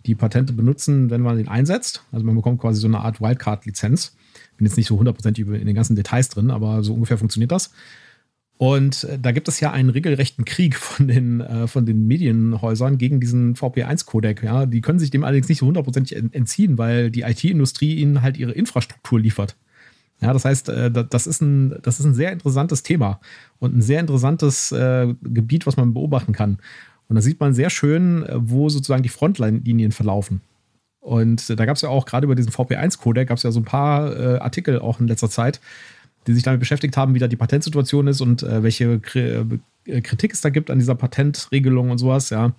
die 0.07 0.15
Patente 0.15 0.53
benutzen, 0.53 1.11
wenn 1.11 1.23
man 1.23 1.37
den 1.37 1.49
einsetzt. 1.49 2.05
Also 2.13 2.27
man 2.27 2.35
bekommt 2.35 2.61
quasi 2.61 2.81
so 2.81 2.87
eine 2.87 3.01
Art 3.01 3.21
Wildcard-Lizenz. 3.21 4.17
Bin 4.57 4.67
jetzt 4.67 4.77
nicht 4.77 4.87
so 4.87 4.99
hundertprozentig 4.99 5.47
in 5.47 5.67
den 5.67 5.75
ganzen 5.75 5.97
Details 5.97 6.29
drin, 6.29 6.51
aber 6.51 6.85
so 6.85 6.93
ungefähr 6.93 7.19
funktioniert 7.19 7.53
das. 7.53 7.71
Und 8.57 9.05
äh, 9.05 9.19
da 9.19 9.33
gibt 9.33 9.49
es 9.49 9.61
ja 9.61 9.73
einen 9.73 9.91
regelrechten 9.91 10.45
Krieg 10.45 10.77
von 10.77 11.09
den, 11.09 11.41
äh, 11.41 11.67
von 11.67 11.87
den 11.87 12.07
Medienhäusern 12.07 12.99
gegen 12.99 13.21
diesen 13.21 13.57
VP1-Codec. 13.57 14.43
Ja? 14.45 14.67
Die 14.67 14.81
können 14.81 14.99
sich 14.99 15.11
dem 15.11 15.25
allerdings 15.25 15.49
nicht 15.49 15.59
so 15.59 15.67
hundertprozentig 15.67 16.17
entziehen, 16.17 16.79
weil 16.79 17.11
die 17.11 17.23
IT-Industrie 17.23 17.95
ihnen 17.95 18.23
halt 18.23 18.37
ihre 18.37 18.53
Infrastruktur 18.53 19.19
liefert. 19.19 19.57
Ja, 20.21 20.33
das 20.33 20.45
heißt, 20.45 20.69
äh, 20.69 20.91
das 20.91 21.27
ist 21.27 21.43
ein, 21.43 21.77
das 21.83 22.01
ist 22.01 22.07
ein 22.07 22.15
sehr 22.15 22.33
interessantes 22.33 22.83
Thema 22.83 23.21
und 23.59 23.77
ein 23.77 23.83
sehr 23.83 24.01
interessantes 24.01 24.73
äh, 24.73 25.15
Gebiet, 25.23 25.67
was 25.67 25.77
man 25.77 25.95
beobachten 25.95 26.33
kann. 26.33 26.59
Und 27.09 27.17
da 27.17 27.23
sieht 27.23 27.41
man 27.41 27.53
sehr 27.55 27.71
schön, 27.71 28.25
äh, 28.25 28.33
wo 28.37 28.69
sozusagen 28.69 29.03
die 29.03 29.09
Frontlinien 29.09 29.93
verlaufen. 29.93 30.41
Und 31.01 31.51
da 31.51 31.67
gab 31.67 31.77
es 31.77 31.83
ja 31.83 31.91
auch 31.91 32.07
gerade 32.07 32.25
über 32.25 32.35
diesen 32.35 32.53
VP1-Codec, 32.53 33.29
gab 33.29 33.37
es 33.37 33.43
ja 33.43 33.51
so 33.51 33.61
ein 33.61 33.67
paar 33.67 34.41
Artikel 34.41 34.79
auch 34.79 35.01
in 35.01 35.07
letzter 35.07 35.29
Zeit, 35.29 35.61
die 36.27 36.33
sich 36.33 36.43
damit 36.43 36.61
beschäftigt 36.61 36.97
haben, 36.97 37.15
wie 37.15 37.19
da 37.19 37.29
die 37.29 37.37
Patentsituation 37.37 38.07
ist 38.07 38.23
und 38.23 38.41
welche 38.41 39.01
Kritik 39.01 40.33
es 40.33 40.41
da 40.41 40.49
gibt 40.49 40.71
an 40.71 40.79
dieser 40.79 40.95
Patentregelung 40.95 41.91
und 41.91 41.99
sowas, 41.99 42.31
ja. 42.31 42.55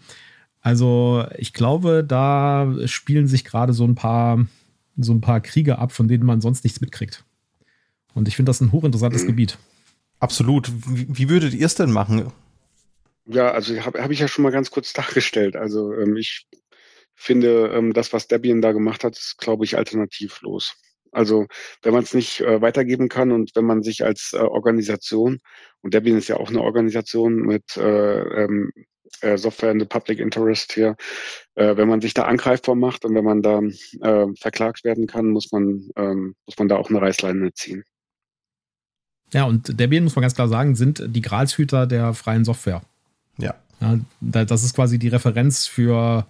Also 0.61 1.25
ich 1.39 1.53
glaube, 1.53 2.05
da 2.07 2.71
spielen 2.85 3.25
sich 3.25 3.45
gerade 3.45 3.73
so 3.73 3.83
ein 3.83 3.95
paar 3.95 4.45
so 4.97 5.13
ein 5.13 5.21
paar 5.21 5.41
Kriege 5.41 5.79
ab, 5.79 5.91
von 5.91 6.07
denen 6.07 6.25
man 6.25 6.41
sonst 6.41 6.63
nichts 6.63 6.81
mitkriegt. 6.81 7.23
Und 8.15 8.27
ich 8.27 8.35
finde 8.35 8.49
das 8.49 8.61
ein 8.61 8.71
hochinteressantes 8.71 9.23
mhm. 9.23 9.27
Gebiet. 9.27 9.59
Absolut. 10.19 10.71
Wie, 10.87 11.05
wie 11.07 11.29
würdet 11.29 11.53
ihr 11.53 11.65
es 11.65 11.75
denn 11.75 11.91
machen? 11.91 12.31
Ja, 13.27 13.51
also 13.51 13.79
habe 13.85 14.01
hab 14.01 14.11
ich 14.11 14.19
ja 14.19 14.27
schon 14.27 14.43
mal 14.43 14.51
ganz 14.51 14.71
kurz 14.71 14.93
dargestellt. 14.93 15.55
Also 15.55 15.93
ähm, 15.93 16.15
ich 16.15 16.47
finde, 17.13 17.71
ähm, 17.73 17.93
das, 17.93 18.13
was 18.13 18.27
Debian 18.27 18.61
da 18.61 18.71
gemacht 18.71 19.03
hat, 19.03 19.17
ist, 19.17 19.37
glaube 19.37 19.65
ich, 19.65 19.77
alternativlos. 19.77 20.75
Also 21.11 21.47
wenn 21.81 21.93
man 21.93 22.03
es 22.03 22.13
nicht 22.13 22.41
äh, 22.41 22.61
weitergeben 22.61 23.07
kann 23.07 23.31
und 23.31 23.51
wenn 23.55 23.65
man 23.65 23.83
sich 23.83 24.03
als 24.03 24.31
äh, 24.33 24.37
Organisation, 24.37 25.39
und 25.81 25.93
Debian 25.93 26.17
ist 26.17 26.27
ja 26.27 26.37
auch 26.37 26.49
eine 26.49 26.61
Organisation 26.61 27.35
mit 27.35 27.77
äh, 27.77 28.43
ähm, 28.43 28.71
äh, 29.21 29.37
Software 29.37 29.71
in 29.71 29.79
the 29.79 29.85
Public 29.85 30.19
Interest 30.19 30.73
hier, 30.73 30.95
äh, 31.55 31.77
wenn 31.77 31.87
man 31.87 32.01
sich 32.01 32.13
da 32.13 32.23
angreifbar 32.23 32.75
macht 32.75 33.05
und 33.05 33.15
wenn 33.15 33.23
man 33.23 33.41
da 33.41 33.61
äh, 34.01 34.27
verklagt 34.37 34.83
werden 34.83 35.07
kann, 35.07 35.29
muss 35.29 35.51
man, 35.51 35.89
ähm, 35.95 36.35
muss 36.45 36.57
man 36.57 36.67
da 36.67 36.75
auch 36.75 36.89
eine 36.89 37.01
Reißleine 37.01 37.53
ziehen. 37.53 37.83
Ja, 39.33 39.45
und 39.45 39.79
Debian, 39.79 40.03
muss 40.03 40.15
man 40.15 40.21
ganz 40.21 40.35
klar 40.35 40.47
sagen, 40.47 40.75
sind 40.75 41.03
die 41.07 41.21
Gralshüter 41.21 41.87
der 41.87 42.13
freien 42.13 42.45
Software. 42.45 42.81
Ja. 43.37 43.55
ja 43.81 43.99
das 44.21 44.63
ist 44.63 44.75
quasi 44.75 44.99
die 44.99 45.07
Referenz 45.07 45.67
für, 45.67 46.25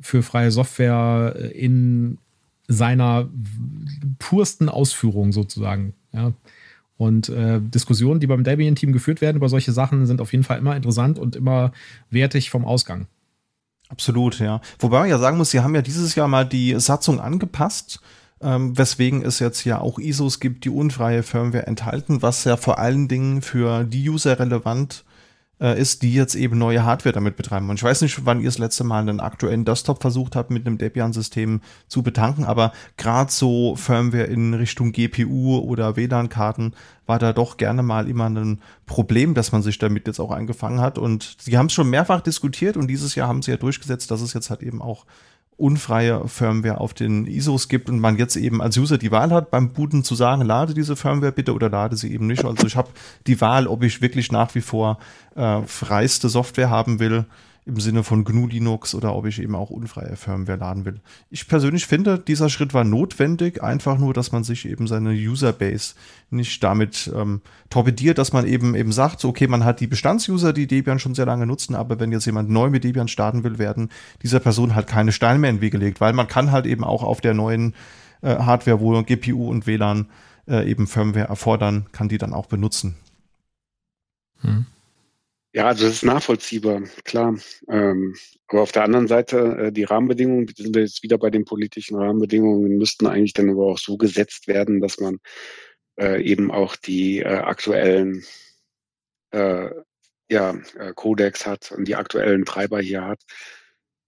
für 0.00 0.22
freie 0.22 0.50
Software 0.50 1.50
in 1.54 2.18
seiner 2.66 3.28
pursten 4.18 4.68
Ausführung 4.68 5.32
sozusagen. 5.32 5.94
Ja. 6.12 6.32
Und 6.96 7.28
äh, 7.28 7.60
Diskussionen, 7.60 8.20
die 8.20 8.26
beim 8.26 8.44
Debian-Team 8.44 8.92
geführt 8.92 9.20
werden 9.20 9.36
über 9.36 9.48
solche 9.48 9.72
Sachen, 9.72 10.06
sind 10.06 10.20
auf 10.20 10.32
jeden 10.32 10.44
Fall 10.44 10.58
immer 10.58 10.76
interessant 10.76 11.18
und 11.18 11.34
immer 11.36 11.72
wertig 12.10 12.50
vom 12.50 12.64
Ausgang. 12.64 13.06
Absolut, 13.88 14.38
ja. 14.38 14.60
Wobei 14.78 15.00
man 15.00 15.08
ja 15.08 15.18
sagen 15.18 15.36
muss, 15.36 15.50
sie 15.50 15.60
haben 15.60 15.74
ja 15.74 15.82
dieses 15.82 16.14
Jahr 16.14 16.28
mal 16.28 16.44
die 16.44 16.78
Satzung 16.78 17.20
angepasst, 17.20 18.00
ähm, 18.44 18.76
weswegen 18.76 19.24
es 19.24 19.38
jetzt 19.38 19.64
ja 19.64 19.80
auch 19.80 19.98
ISOs 19.98 20.38
gibt, 20.38 20.64
die 20.64 20.70
unfreie 20.70 21.22
Firmware 21.22 21.66
enthalten, 21.66 22.22
was 22.22 22.44
ja 22.44 22.56
vor 22.56 22.78
allen 22.78 23.08
Dingen 23.08 23.42
für 23.42 23.84
die 23.84 24.08
User 24.08 24.38
relevant 24.38 25.04
äh, 25.60 25.80
ist, 25.80 26.02
die 26.02 26.12
jetzt 26.12 26.34
eben 26.34 26.58
neue 26.58 26.84
Hardware 26.84 27.12
damit 27.12 27.36
betreiben. 27.36 27.70
Und 27.70 27.76
ich 27.76 27.82
weiß 27.82 28.02
nicht, 28.02 28.26
wann 28.26 28.40
ihr 28.40 28.46
das 28.46 28.58
letzte 28.58 28.84
Mal 28.84 29.00
einen 29.00 29.20
aktuellen 29.20 29.64
Desktop 29.64 30.02
versucht 30.02 30.36
habt, 30.36 30.50
mit 30.50 30.66
einem 30.66 30.78
Debian-System 30.78 31.62
zu 31.88 32.02
betanken, 32.02 32.44
aber 32.44 32.72
gerade 32.96 33.32
so 33.32 33.76
Firmware 33.76 34.24
in 34.24 34.52
Richtung 34.52 34.92
GPU 34.92 35.58
oder 35.58 35.96
WLAN-Karten 35.96 36.74
war 37.06 37.18
da 37.18 37.32
doch 37.32 37.56
gerne 37.56 37.82
mal 37.82 38.08
immer 38.08 38.28
ein 38.28 38.60
Problem, 38.86 39.34
dass 39.34 39.52
man 39.52 39.62
sich 39.62 39.78
damit 39.78 40.06
jetzt 40.06 40.20
auch 40.20 40.30
eingefangen 40.30 40.80
hat. 40.80 40.98
Und 40.98 41.36
sie 41.40 41.56
haben 41.56 41.66
es 41.66 41.72
schon 41.72 41.88
mehrfach 41.88 42.20
diskutiert 42.20 42.76
und 42.76 42.88
dieses 42.88 43.14
Jahr 43.14 43.28
haben 43.28 43.42
sie 43.42 43.52
ja 43.52 43.56
durchgesetzt, 43.56 44.10
dass 44.10 44.20
es 44.20 44.34
jetzt 44.34 44.50
halt 44.50 44.62
eben 44.62 44.82
auch 44.82 45.06
unfreie 45.56 46.26
Firmware 46.26 46.80
auf 46.80 46.94
den 46.94 47.26
ISOs 47.26 47.68
gibt 47.68 47.88
und 47.88 48.00
man 48.00 48.16
jetzt 48.16 48.36
eben 48.36 48.60
als 48.60 48.76
User 48.76 48.98
die 48.98 49.10
Wahl 49.10 49.30
hat, 49.30 49.50
beim 49.50 49.72
Booten 49.72 50.02
zu 50.02 50.14
sagen, 50.14 50.42
lade 50.42 50.74
diese 50.74 50.96
Firmware 50.96 51.32
bitte 51.32 51.54
oder 51.54 51.70
lade 51.70 51.96
sie 51.96 52.12
eben 52.12 52.26
nicht. 52.26 52.44
Also 52.44 52.66
ich 52.66 52.76
habe 52.76 52.88
die 53.26 53.40
Wahl, 53.40 53.66
ob 53.66 53.82
ich 53.82 54.02
wirklich 54.02 54.32
nach 54.32 54.54
wie 54.54 54.60
vor 54.60 54.98
äh, 55.36 55.62
freiste 55.62 56.28
Software 56.28 56.70
haben 56.70 56.98
will 56.98 57.26
im 57.66 57.80
Sinne 57.80 58.02
von 58.02 58.24
GNU 58.24 58.46
Linux 58.46 58.94
oder 58.94 59.14
ob 59.14 59.24
ich 59.24 59.40
eben 59.40 59.54
auch 59.54 59.70
unfreie 59.70 60.16
Firmware 60.16 60.58
laden 60.58 60.84
will. 60.84 61.00
Ich 61.30 61.48
persönlich 61.48 61.86
finde, 61.86 62.18
dieser 62.18 62.50
Schritt 62.50 62.74
war 62.74 62.84
notwendig, 62.84 63.62
einfach 63.62 63.96
nur, 63.96 64.12
dass 64.12 64.32
man 64.32 64.44
sich 64.44 64.68
eben 64.68 64.86
seine 64.86 65.12
Userbase 65.12 65.94
nicht 66.30 66.62
damit 66.62 67.10
ähm, 67.14 67.40
torpediert, 67.70 68.18
dass 68.18 68.34
man 68.34 68.46
eben 68.46 68.74
eben 68.74 68.92
sagt, 68.92 69.24
okay, 69.24 69.46
man 69.46 69.64
hat 69.64 69.80
die 69.80 69.86
Bestandsuser, 69.86 70.52
die 70.52 70.66
Debian 70.66 70.98
schon 70.98 71.14
sehr 71.14 71.24
lange 71.24 71.46
nutzen, 71.46 71.74
aber 71.74 71.98
wenn 71.98 72.12
jetzt 72.12 72.26
jemand 72.26 72.50
neu 72.50 72.68
mit 72.68 72.84
Debian 72.84 73.08
starten 73.08 73.44
will, 73.44 73.58
werden 73.58 73.88
dieser 74.22 74.40
Person 74.40 74.74
halt 74.74 74.86
keine 74.86 75.12
Steine 75.12 75.38
mehr 75.38 75.50
in 75.50 75.56
den 75.56 75.62
Weg 75.62 75.72
gelegt, 75.72 76.02
weil 76.02 76.12
man 76.12 76.28
kann 76.28 76.52
halt 76.52 76.66
eben 76.66 76.84
auch 76.84 77.02
auf 77.02 77.22
der 77.22 77.32
neuen 77.32 77.74
äh, 78.20 78.36
Hardware, 78.36 78.80
wo 78.80 79.02
GPU 79.02 79.48
und 79.48 79.66
WLAN 79.66 80.06
äh, 80.46 80.70
eben 80.70 80.86
Firmware 80.86 81.28
erfordern, 81.28 81.86
kann 81.92 82.10
die 82.10 82.18
dann 82.18 82.34
auch 82.34 82.46
benutzen. 82.46 82.96
Hm. 84.42 84.66
Ja, 85.56 85.68
also 85.68 85.84
das 85.84 85.94
ist 85.94 86.02
nachvollziehbar, 86.02 86.82
klar. 87.04 87.38
Ähm, 87.68 88.16
aber 88.48 88.62
auf 88.62 88.72
der 88.72 88.82
anderen 88.82 89.06
Seite, 89.06 89.38
äh, 89.68 89.72
die 89.72 89.84
Rahmenbedingungen, 89.84 90.48
sind 90.56 90.74
wir 90.74 90.82
jetzt 90.82 91.04
wieder 91.04 91.16
bei 91.16 91.30
den 91.30 91.44
politischen 91.44 91.96
Rahmenbedingungen, 91.96 92.76
müssten 92.76 93.06
eigentlich 93.06 93.34
dann 93.34 93.50
aber 93.50 93.66
auch 93.66 93.78
so 93.78 93.96
gesetzt 93.96 94.48
werden, 94.48 94.80
dass 94.80 94.98
man 94.98 95.18
äh, 95.96 96.20
eben 96.22 96.50
auch 96.50 96.74
die 96.74 97.20
äh, 97.20 97.26
aktuellen 97.26 98.24
äh, 99.30 99.70
ja, 100.28 100.56
äh, 100.76 100.92
Codex 100.94 101.46
hat 101.46 101.70
und 101.72 101.86
die 101.86 101.96
aktuellen 101.96 102.44
Treiber 102.44 102.80
hier 102.80 103.04
hat, 103.06 103.22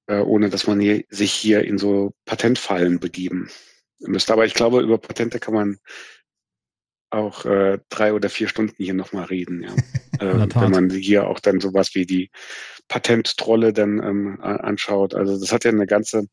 äh, 0.08 0.18
ohne 0.18 0.50
dass 0.50 0.66
man 0.66 0.80
hier, 0.80 1.04
sich 1.10 1.32
hier 1.32 1.64
in 1.64 1.78
so 1.78 2.12
Patentfallen 2.24 2.98
begeben 3.00 3.50
müsste. 4.00 4.32
Aber 4.32 4.46
ich 4.46 4.54
glaube, 4.54 4.80
über 4.82 4.98
Patente 4.98 5.38
kann 5.38 5.54
man 5.54 5.78
auch 7.16 7.44
äh, 7.44 7.78
drei 7.88 8.12
oder 8.12 8.28
vier 8.28 8.48
Stunden 8.48 8.76
hier 8.82 8.94
nochmal 8.94 9.24
reden, 9.24 9.62
ja. 9.62 9.74
äh, 10.20 10.48
wenn 10.54 10.70
man 10.70 10.90
hier 10.90 11.26
auch 11.26 11.40
dann 11.40 11.60
sowas 11.60 11.94
wie 11.94 12.06
die 12.06 12.30
Patentrolle 12.88 13.72
dann 13.72 13.98
ähm, 14.02 14.40
anschaut. 14.40 15.14
Also 15.14 15.38
das 15.38 15.52
hat 15.52 15.64
ja 15.64 15.70
eine 15.70 15.86
ganze 15.86 16.28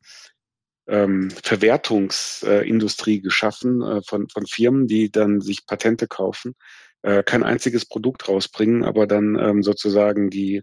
ähm, 0.86 1.30
Verwertungsindustrie 1.30 3.16
äh, 3.16 3.20
geschaffen 3.20 3.82
äh, 3.82 4.02
von, 4.02 4.28
von 4.28 4.46
Firmen, 4.46 4.86
die 4.86 5.10
dann 5.10 5.40
sich 5.40 5.66
Patente 5.66 6.06
kaufen, 6.06 6.54
äh, 7.02 7.22
kein 7.22 7.42
einziges 7.42 7.86
Produkt 7.86 8.28
rausbringen, 8.28 8.84
aber 8.84 9.06
dann 9.06 9.38
ähm, 9.38 9.62
sozusagen 9.62 10.30
die, 10.30 10.62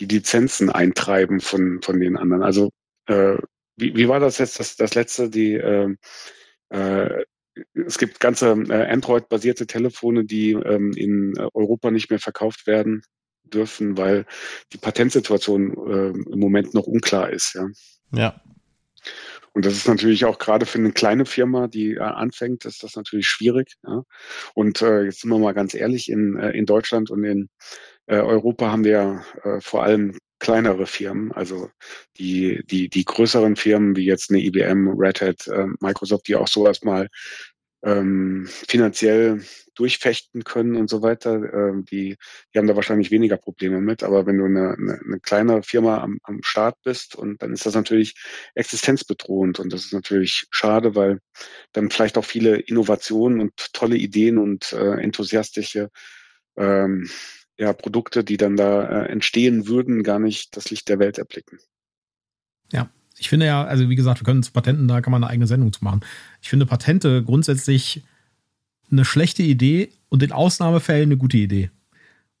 die 0.00 0.06
Lizenzen 0.06 0.70
eintreiben 0.70 1.40
von, 1.40 1.80
von 1.82 2.00
den 2.00 2.16
anderen. 2.16 2.42
Also 2.42 2.70
äh, 3.06 3.36
wie, 3.76 3.94
wie 3.96 4.08
war 4.08 4.20
das 4.20 4.38
jetzt 4.38 4.58
das, 4.58 4.76
das 4.76 4.94
letzte, 4.94 5.30
die 5.30 5.54
äh, 5.54 5.94
äh, 6.70 7.24
es 7.74 7.98
gibt 7.98 8.20
ganze 8.20 8.52
äh, 8.52 8.90
Android-basierte 8.90 9.66
Telefone, 9.66 10.24
die 10.24 10.52
ähm, 10.52 10.92
in 10.96 11.34
äh, 11.36 11.48
Europa 11.52 11.90
nicht 11.90 12.10
mehr 12.10 12.18
verkauft 12.18 12.66
werden 12.66 13.02
dürfen, 13.44 13.98
weil 13.98 14.24
die 14.72 14.78
Patentsituation 14.78 15.72
äh, 15.72 16.32
im 16.32 16.38
Moment 16.38 16.74
noch 16.74 16.86
unklar 16.86 17.30
ist. 17.30 17.54
Ja. 17.54 17.68
ja. 18.12 18.40
Und 19.52 19.66
das 19.66 19.74
ist 19.74 19.86
natürlich 19.86 20.24
auch 20.24 20.38
gerade 20.38 20.64
für 20.64 20.78
eine 20.78 20.92
kleine 20.92 21.26
Firma, 21.26 21.68
die 21.68 21.94
äh, 21.94 22.00
anfängt, 22.00 22.64
ist 22.64 22.82
das 22.82 22.96
natürlich 22.96 23.26
schwierig. 23.26 23.74
Ja. 23.86 24.04
Und 24.54 24.80
jetzt 24.80 25.20
sind 25.20 25.30
wir 25.30 25.38
mal 25.38 25.52
ganz 25.52 25.74
ehrlich, 25.74 26.08
in, 26.08 26.38
in 26.38 26.66
Deutschland 26.66 27.10
und 27.10 27.22
in 27.24 27.48
Europa 28.08 28.70
haben 28.70 28.84
wir 28.84 29.24
vor 29.60 29.84
allem 29.84 30.18
kleinere 30.42 30.86
Firmen, 30.86 31.30
also 31.30 31.70
die, 32.18 32.64
die, 32.66 32.88
die 32.88 33.04
größeren 33.04 33.54
Firmen 33.54 33.94
wie 33.94 34.04
jetzt 34.04 34.28
eine 34.28 34.40
IBM, 34.40 34.88
Red 34.88 35.20
Hat, 35.20 35.46
äh, 35.46 35.68
Microsoft, 35.78 36.26
die 36.26 36.34
auch 36.34 36.48
sowas 36.48 36.82
mal 36.82 37.08
ähm, 37.84 38.48
finanziell 38.48 39.44
durchfechten 39.76 40.42
können 40.42 40.74
und 40.74 40.90
so 40.90 41.00
weiter, 41.00 41.44
äh, 41.44 41.82
die, 41.84 42.16
die 42.52 42.58
haben 42.58 42.66
da 42.66 42.74
wahrscheinlich 42.74 43.12
weniger 43.12 43.36
Probleme 43.36 43.80
mit. 43.80 44.02
Aber 44.02 44.26
wenn 44.26 44.38
du 44.38 44.46
eine, 44.46 44.74
eine, 44.76 45.00
eine 45.04 45.20
kleine 45.20 45.62
Firma 45.62 45.98
am, 45.98 46.18
am 46.24 46.42
Start 46.42 46.74
bist 46.82 47.14
und 47.14 47.40
dann 47.40 47.52
ist 47.52 47.64
das 47.64 47.76
natürlich 47.76 48.16
existenzbedrohend 48.56 49.60
und 49.60 49.72
das 49.72 49.84
ist 49.84 49.92
natürlich 49.92 50.48
schade, 50.50 50.96
weil 50.96 51.20
dann 51.70 51.88
vielleicht 51.88 52.18
auch 52.18 52.24
viele 52.24 52.56
Innovationen 52.56 53.38
und 53.40 53.72
tolle 53.72 53.96
Ideen 53.96 54.38
und 54.38 54.72
äh, 54.72 55.00
enthusiastische 55.00 55.90
ähm, 56.56 57.08
ja, 57.62 57.72
Produkte, 57.72 58.24
die 58.24 58.36
dann 58.36 58.56
da 58.56 58.82
äh, 58.82 59.08
entstehen 59.08 59.68
würden, 59.68 60.02
gar 60.02 60.18
nicht 60.18 60.56
das 60.56 60.70
Licht 60.70 60.88
der 60.88 60.98
Welt 60.98 61.16
erblicken. 61.16 61.58
Ja, 62.72 62.90
ich 63.16 63.28
finde 63.28 63.46
ja, 63.46 63.64
also 63.64 63.88
wie 63.88 63.94
gesagt, 63.94 64.20
wir 64.20 64.24
können 64.24 64.42
zu 64.42 64.50
Patenten, 64.50 64.88
da 64.88 65.00
kann 65.00 65.12
man 65.12 65.22
eine 65.22 65.30
eigene 65.30 65.46
Sendung 65.46 65.72
zu 65.72 65.84
machen. 65.84 66.00
Ich 66.42 66.50
finde 66.50 66.66
Patente 66.66 67.22
grundsätzlich 67.22 68.02
eine 68.90 69.04
schlechte 69.04 69.44
Idee 69.44 69.92
und 70.08 70.24
in 70.24 70.32
Ausnahmefällen 70.32 71.08
eine 71.08 71.16
gute 71.16 71.36
Idee. 71.36 71.70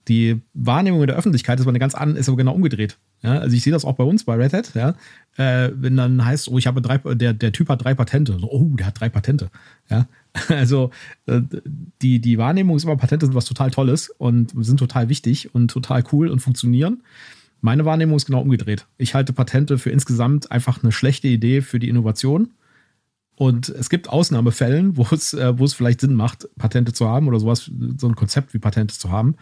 Die 0.08 0.40
Wahrnehmung 0.54 1.02
in 1.02 1.06
der 1.06 1.16
Öffentlichkeit 1.16 1.60
ist 1.60 1.66
aber 1.66 1.70
eine 1.70 1.78
ganz 1.78 1.94
andere, 1.94 2.18
ist 2.18 2.28
aber 2.28 2.36
genau 2.36 2.54
umgedreht. 2.54 2.98
Ja, 3.22 3.38
also 3.38 3.54
ich 3.56 3.62
sehe 3.62 3.72
das 3.72 3.84
auch 3.84 3.94
bei 3.94 4.02
uns 4.02 4.24
bei 4.24 4.34
Red 4.34 4.52
Hat, 4.52 4.74
ja. 4.74 4.96
Äh, 5.36 5.70
wenn 5.76 5.96
dann 5.96 6.24
heißt, 6.24 6.48
oh, 6.48 6.58
ich 6.58 6.66
habe 6.66 6.82
drei, 6.82 6.98
der, 6.98 7.32
der 7.32 7.52
Typ 7.52 7.68
hat 7.68 7.84
drei 7.84 7.94
Patente. 7.94 8.36
So, 8.40 8.50
oh, 8.50 8.74
der 8.76 8.86
hat 8.86 8.98
drei 8.98 9.08
Patente. 9.08 9.50
Ja. 9.88 10.08
Also 10.48 10.90
äh, 11.26 11.40
die, 12.00 12.20
die 12.20 12.38
Wahrnehmung 12.38 12.76
ist 12.76 12.84
immer, 12.84 12.96
Patente 12.96 13.26
sind 13.26 13.34
was 13.34 13.44
total 13.44 13.70
Tolles 13.70 14.10
und 14.10 14.52
sind 14.64 14.78
total 14.78 15.08
wichtig 15.08 15.54
und 15.54 15.70
total 15.70 16.04
cool 16.12 16.28
und 16.28 16.40
funktionieren. 16.40 17.02
Meine 17.60 17.84
Wahrnehmung 17.84 18.16
ist 18.16 18.26
genau 18.26 18.40
umgedreht. 18.40 18.86
Ich 18.98 19.14
halte 19.14 19.32
Patente 19.32 19.78
für 19.78 19.90
insgesamt 19.90 20.50
einfach 20.50 20.82
eine 20.82 20.90
schlechte 20.90 21.28
Idee 21.28 21.60
für 21.60 21.78
die 21.78 21.88
Innovation. 21.88 22.54
Und 23.36 23.68
es 23.68 23.88
gibt 23.88 24.08
Ausnahmefällen, 24.08 24.96
wo 24.96 25.06
es, 25.10 25.32
äh, 25.32 25.58
wo 25.58 25.64
es 25.64 25.74
vielleicht 25.74 26.00
Sinn 26.00 26.14
macht, 26.14 26.48
Patente 26.56 26.92
zu 26.92 27.08
haben 27.08 27.28
oder 27.28 27.40
sowas, 27.40 27.70
so 27.96 28.06
ein 28.06 28.16
Konzept 28.16 28.52
wie 28.52 28.58
Patente 28.58 28.98
zu 28.98 29.10
haben. 29.10 29.36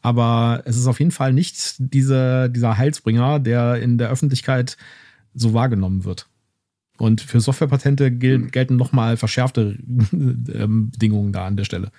Aber 0.00 0.62
es 0.64 0.76
ist 0.76 0.86
auf 0.86 0.98
jeden 1.00 1.10
Fall 1.10 1.32
nicht 1.32 1.76
diese, 1.78 2.50
dieser 2.50 2.76
Heilsbringer, 2.76 3.40
der 3.40 3.80
in 3.80 3.98
der 3.98 4.10
Öffentlichkeit 4.10 4.76
so 5.34 5.52
wahrgenommen 5.52 6.04
wird. 6.04 6.28
Und 6.98 7.20
für 7.20 7.40
Softwarepatente 7.40 8.10
gel 8.10 8.38
mhm. 8.38 8.50
gelten 8.50 8.76
nochmal 8.76 9.16
verschärfte 9.16 9.78
ähm, 10.12 10.90
Bedingungen 10.90 11.32
da 11.32 11.46
an 11.46 11.56
der 11.56 11.64
Stelle. 11.64 11.90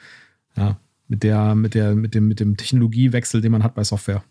Ja, 0.56 0.80
mit 1.08 1.24
der, 1.24 1.56
mit 1.56 1.74
der, 1.74 1.96
mit 1.96 2.16
dem, 2.16 2.28
mit 2.28 2.40
dem 2.40 2.58
Technologiewechsel, 2.58 3.42
den 3.42 3.52
man 3.52 3.64
hat 3.64 3.76
bei 3.76 3.84
Software. 3.84 4.24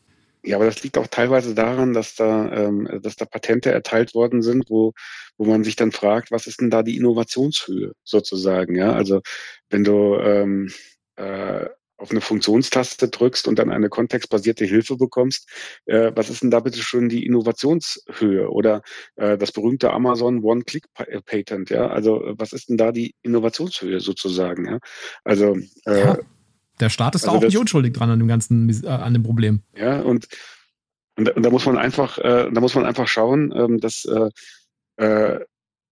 Ja, 0.43 0.57
aber 0.57 0.67
das 0.67 0.83
liegt 0.85 0.97
auch 0.97 1.09
teilweise 1.09 1.55
daran, 1.55 1.93
dass 1.93 2.15
da, 2.15 2.53
ähm, 2.53 2.89
dass 3.03 3.17
da 3.17 3.25
Patente 3.25 3.73
erteilt 3.73 4.15
worden 4.15 4.43
sind, 4.43 4.71
wo, 4.71 4.93
wo 5.39 5.45
man 5.45 5.65
sich 5.65 5.75
dann 5.75 5.91
fragt, 5.91 6.31
was 6.31 6.47
ist 6.47 6.61
denn 6.61 6.71
da 6.71 6.85
die 6.85 6.97
Innovationshöhe 6.97 7.93
sozusagen? 8.05 8.77
Ja, 8.77 8.93
also 8.93 9.23
wenn 9.71 9.83
du 9.83 10.17
ähm, 10.21 10.71
äh, 11.17 11.67
auf 11.99 12.11
eine 12.11 12.21
Funktionstaste 12.21 13.09
drückst 13.09 13.49
und 13.49 13.59
dann 13.59 13.71
eine 13.71 13.89
kontextbasierte 13.89 14.65
Hilfe 14.65 14.97
bekommst, 14.97 15.49
äh, 15.87 16.13
was 16.15 16.31
ist 16.31 16.43
denn 16.43 16.51
da 16.51 16.61
bitte 16.61 16.81
schon 16.83 17.09
die 17.09 17.25
Innovationshöhe 17.25 18.51
oder 18.51 18.83
äh, 19.17 19.39
das 19.39 19.53
berühmte 19.53 19.93
Amazon 19.93 20.43
One-Click-Patent, 20.43 21.71
ja? 21.71 21.87
Also 21.89 22.23
was 22.37 22.53
ist 22.53 22.69
denn 22.69 22.77
da 22.77 22.93
die 22.93 23.15
Innovationshöhe 23.23 24.01
sozusagen, 24.01 24.67
ja? 24.67 24.79
Also 25.25 25.57
äh, 25.87 26.01
ja, 26.01 26.19
der 26.81 26.91
Staat 26.91 27.15
ist 27.15 27.25
also 27.25 27.37
auch 27.37 27.41
das, 27.41 27.49
nicht 27.49 27.59
unschuldig 27.59 27.95
dran 27.95 28.11
an 28.11 28.19
dem 28.19 28.29
ganzen 28.29 28.69
äh, 28.85 28.89
an 28.89 29.15
dem 29.15 29.23
Problem. 29.23 29.63
Ja, 29.77 30.01
und, 30.01 30.29
und, 31.17 31.31
und 31.31 31.43
da 31.43 31.51
muss 31.51 31.65
man 31.67 31.79
einfach, 31.79 32.19
äh, 32.19 32.51
da 32.53 32.61
muss 32.61 32.75
man 32.75 32.85
einfach 32.85 33.09
schauen, 33.09 33.53
ähm, 33.57 33.81
dass 33.81 34.05
äh, 34.05 34.31
äh, 35.03 35.41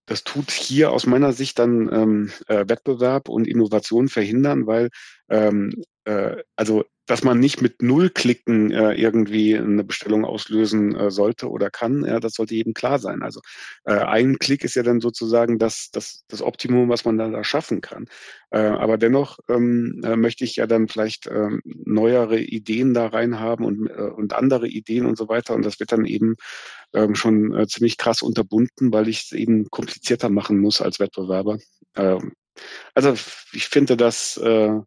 das 0.06 0.24
tut 0.24 0.50
hier 0.50 0.92
aus 0.92 1.06
meiner 1.06 1.32
Sicht 1.32 1.58
dann 1.58 1.90
ähm, 1.92 2.32
äh, 2.48 2.64
Wettbewerb 2.68 3.28
und 3.28 3.46
Innovation 3.46 4.08
verhindern, 4.08 4.66
weil 4.66 4.90
ähm, 5.28 5.82
äh, 6.04 6.36
also 6.56 6.84
dass 7.06 7.22
man 7.22 7.38
nicht 7.38 7.60
mit 7.60 7.82
null 7.82 8.10
Klicken 8.10 8.70
äh, 8.70 8.94
irgendwie 8.94 9.56
eine 9.56 9.84
Bestellung 9.84 10.24
auslösen 10.24 10.96
äh, 10.96 11.10
sollte 11.10 11.50
oder 11.50 11.70
kann, 11.70 12.04
ja, 12.04 12.18
das 12.20 12.34
sollte 12.34 12.54
jedem 12.54 12.72
klar 12.72 12.98
sein. 12.98 13.22
Also 13.22 13.40
äh, 13.84 13.94
ein 13.94 14.38
Klick 14.38 14.64
ist 14.64 14.74
ja 14.74 14.82
dann 14.82 15.00
sozusagen 15.00 15.58
das, 15.58 15.90
das, 15.92 16.24
das 16.28 16.40
Optimum, 16.40 16.88
was 16.88 17.04
man 17.04 17.18
dann 17.18 17.32
da 17.32 17.44
schaffen 17.44 17.80
kann. 17.80 18.06
Äh, 18.50 18.58
aber 18.58 18.96
dennoch 18.96 19.38
ähm, 19.48 20.00
äh, 20.04 20.16
möchte 20.16 20.44
ich 20.44 20.56
ja 20.56 20.66
dann 20.66 20.88
vielleicht 20.88 21.26
äh, 21.26 21.48
neuere 21.64 22.40
Ideen 22.40 22.94
da 22.94 23.08
rein 23.08 23.38
haben 23.38 23.64
und, 23.64 23.88
äh, 23.88 23.92
und 23.92 24.32
andere 24.32 24.68
Ideen 24.68 25.04
und 25.06 25.18
so 25.18 25.28
weiter. 25.28 25.54
Und 25.54 25.64
das 25.64 25.80
wird 25.80 25.92
dann 25.92 26.06
eben 26.06 26.36
ähm, 26.94 27.14
schon 27.14 27.54
äh, 27.54 27.66
ziemlich 27.66 27.98
krass 27.98 28.22
unterbunden, 28.22 28.92
weil 28.92 29.08
ich 29.08 29.24
es 29.24 29.32
eben 29.32 29.70
komplizierter 29.70 30.30
machen 30.30 30.58
muss 30.58 30.80
als 30.80 31.00
Wettbewerber. 31.00 31.58
Ähm, 31.96 32.32
also 32.94 33.14
ich 33.52 33.66
finde 33.66 33.96
das 33.96 34.36
äh, 34.38 34.78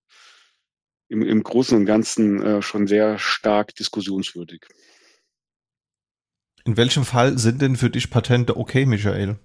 im, 1.10 1.22
im 1.22 1.43
Großen 1.43 1.78
und 1.78 1.86
Ganzen 1.86 2.41
äh, 2.41 2.62
schon 2.62 2.88
sehr 2.88 3.18
stark 3.20 3.76
diskussionswürdig. 3.76 4.66
In 6.66 6.76
welchem 6.76 7.05
Fall 7.05 7.38
sind 7.38 7.62
denn 7.62 7.78
für 7.78 7.89
dich 7.89 8.10
Patente 8.10 8.58
okay, 8.58 8.86
Michael? 8.86 9.38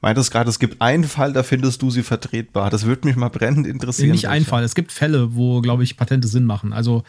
Meintest 0.00 0.32
gerade, 0.32 0.50
es 0.50 0.58
gibt 0.58 0.82
einen 0.82 1.04
Fall, 1.04 1.32
da 1.32 1.42
findest 1.42 1.80
du 1.80 1.90
sie 1.90 2.02
vertretbar. 2.02 2.68
Das 2.68 2.84
würde 2.84 3.06
mich 3.06 3.16
mal 3.16 3.30
brennend 3.30 3.66
interessieren. 3.66 4.10
Nicht 4.10 4.28
ein 4.28 4.44
Fall. 4.44 4.64
Es 4.64 4.74
gibt 4.74 4.92
Fälle, 4.92 5.34
wo, 5.34 5.60
glaube 5.60 5.82
ich, 5.82 5.96
Patente 5.96 6.28
Sinn 6.28 6.44
machen. 6.44 6.72
Also 6.72 7.04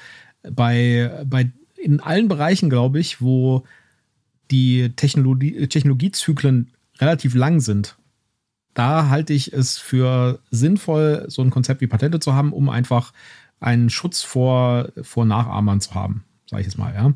bei, 0.50 1.24
bei 1.26 1.52
in 1.76 2.00
allen 2.00 2.28
Bereichen, 2.28 2.70
glaube 2.70 3.00
ich, 3.00 3.22
wo 3.22 3.64
die 4.52 4.94
Technologie, 4.96 5.68
Technologiezyklen 5.68 6.72
relativ 7.00 7.36
lang 7.36 7.60
sind, 7.60 7.98
da 8.76 9.10
halte 9.10 9.34
ich 9.34 9.52
es 9.52 9.78
für 9.78 10.40
sinnvoll, 10.52 11.26
so 11.28 11.42
ein 11.42 11.50
Konzept 11.50 11.82
wie 11.82 11.88
Patente 11.88 12.20
zu 12.20 12.34
haben, 12.34 12.54
um 12.54 12.70
einfach 12.70 13.14
einen 13.60 13.90
Schutz 13.90 14.22
vor, 14.22 14.90
vor 15.02 15.26
Nachahmern 15.26 15.82
zu 15.82 15.94
haben, 15.94 16.24
sage 16.50 16.62
ich 16.62 16.68
jetzt 16.68 16.78
mal, 16.78 16.94
ja. 16.94 17.14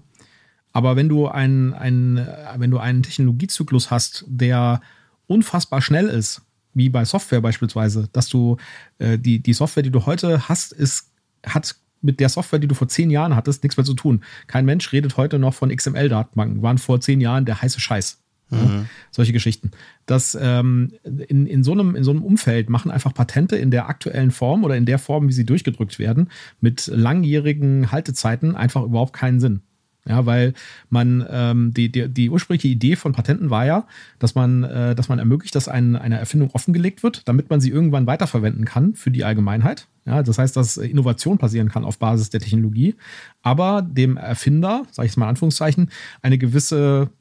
Aber 0.72 0.96
wenn 0.96 1.10
du 1.10 1.28
einen, 1.28 1.74
einen, 1.74 2.28
wenn 2.58 2.72
du 2.72 2.78
einen 2.78 3.04
Technologiezyklus 3.04 3.90
hast, 3.90 4.24
der 4.28 4.82
unfassbar 5.28 5.82
schnell 5.82 6.08
ist, 6.08 6.42
wie 6.74 6.90
bei 6.90 7.06
Software 7.06 7.42
beispielsweise, 7.42 8.08
dass 8.14 8.30
du 8.30 8.58
äh, 9.00 9.18
die, 9.18 9.40
die 9.40 9.54
Software, 9.54 9.84
die 9.84 9.92
du 9.92 10.06
heute 10.06 10.48
hast, 10.48 10.72
ist, 10.72 11.12
hat 11.46 11.76
mit 12.02 12.20
der 12.20 12.30
Software, 12.30 12.60
die 12.60 12.68
du 12.68 12.76
vor 12.76 12.88
zehn 12.88 13.10
Jahren 13.10 13.36
hattest, 13.36 13.64
nichts 13.64 13.78
mehr 13.78 13.86
zu 13.86 13.94
tun. 13.94 14.24
Kein 14.48 14.66
Mensch 14.66 14.92
redet 14.92 15.18
heute 15.18 15.40
noch 15.40 15.54
von 15.54 15.76
XML-Datenbanken, 15.76 16.62
waren 16.62 16.78
vor 16.78 17.02
zehn 17.02 17.20
Jahren 17.20 17.46
der 17.46 17.62
heiße 17.62 17.80
Scheiß. 17.80 18.20
Mhm. 18.50 18.58
Ja, 18.58 18.86
solche 19.12 19.34
Geschichten. 19.34 19.72
Das 20.06 20.38
ähm, 20.39 20.93
in, 21.04 21.45
in, 21.45 21.64
so 21.64 21.72
einem, 21.72 21.95
in 21.95 22.04
so 22.04 22.12
einem 22.12 22.24
Umfeld 22.24 22.70
machen 22.70 22.91
einfach 22.91 23.14
Patente 23.14 23.56
in 23.56 23.72
der 23.72 23.89
aktuellen 23.89 24.32
Form 24.32 24.64
oder 24.64 24.76
in 24.76 24.86
der 24.86 25.00
Form, 25.00 25.28
wie 25.28 25.34
sie 25.34 25.45
durchgedrückt 25.45 26.00
werden, 26.00 26.30
mit 26.62 26.88
langjährigen 26.88 27.91
Haltezeiten 27.91 28.56
einfach 28.56 28.84
überhaupt 28.84 29.14
keinen 29.14 29.39
Sinn. 29.39 29.62
Ja, 30.08 30.26
weil 30.26 30.54
man 30.89 31.26
ähm, 31.30 31.74
die, 31.74 31.91
die, 31.91 32.08
die 32.08 32.30
ursprüngliche 32.30 32.70
Idee 32.70 32.95
von 32.95 33.12
Patenten 33.12 33.50
war 33.50 33.66
ja, 33.66 33.86
dass 34.18 34.34
man, 34.34 34.64
äh, 34.64 34.95
dass 34.95 35.10
man 35.10 35.20
ermöglicht, 35.20 35.54
dass 35.54 35.68
ein, 35.68 35.95
eine 35.95 36.18
Erfindung 36.18 36.52
offengelegt 36.52 37.04
wird, 37.04 37.28
damit 37.28 37.50
man 37.50 37.60
sie 37.62 37.70
irgendwann 37.70 38.08
weiterverwenden 38.08 38.66
kann 38.66 38.95
für 38.95 39.12
die 39.12 39.24
Allgemeinheit. 39.24 39.88
Ja, 40.06 40.24
das 40.24 40.39
heißt, 40.39 40.56
dass 40.56 40.78
Innovation 40.78 41.38
passieren 41.38 41.70
kann 41.70 41.84
auf 41.84 42.00
Basis 42.00 42.30
der 42.30 42.39
Technologie, 42.39 42.95
aber 43.43 43.84
dem 43.84 44.18
Erfinder, 44.18 44.84
sage 44.89 45.06
ich 45.06 45.12
es 45.12 45.18
mal 45.18 45.26
in 45.26 45.30
Anführungszeichen, 45.30 45.91
eine 46.22 46.39
gewisse 46.39 47.12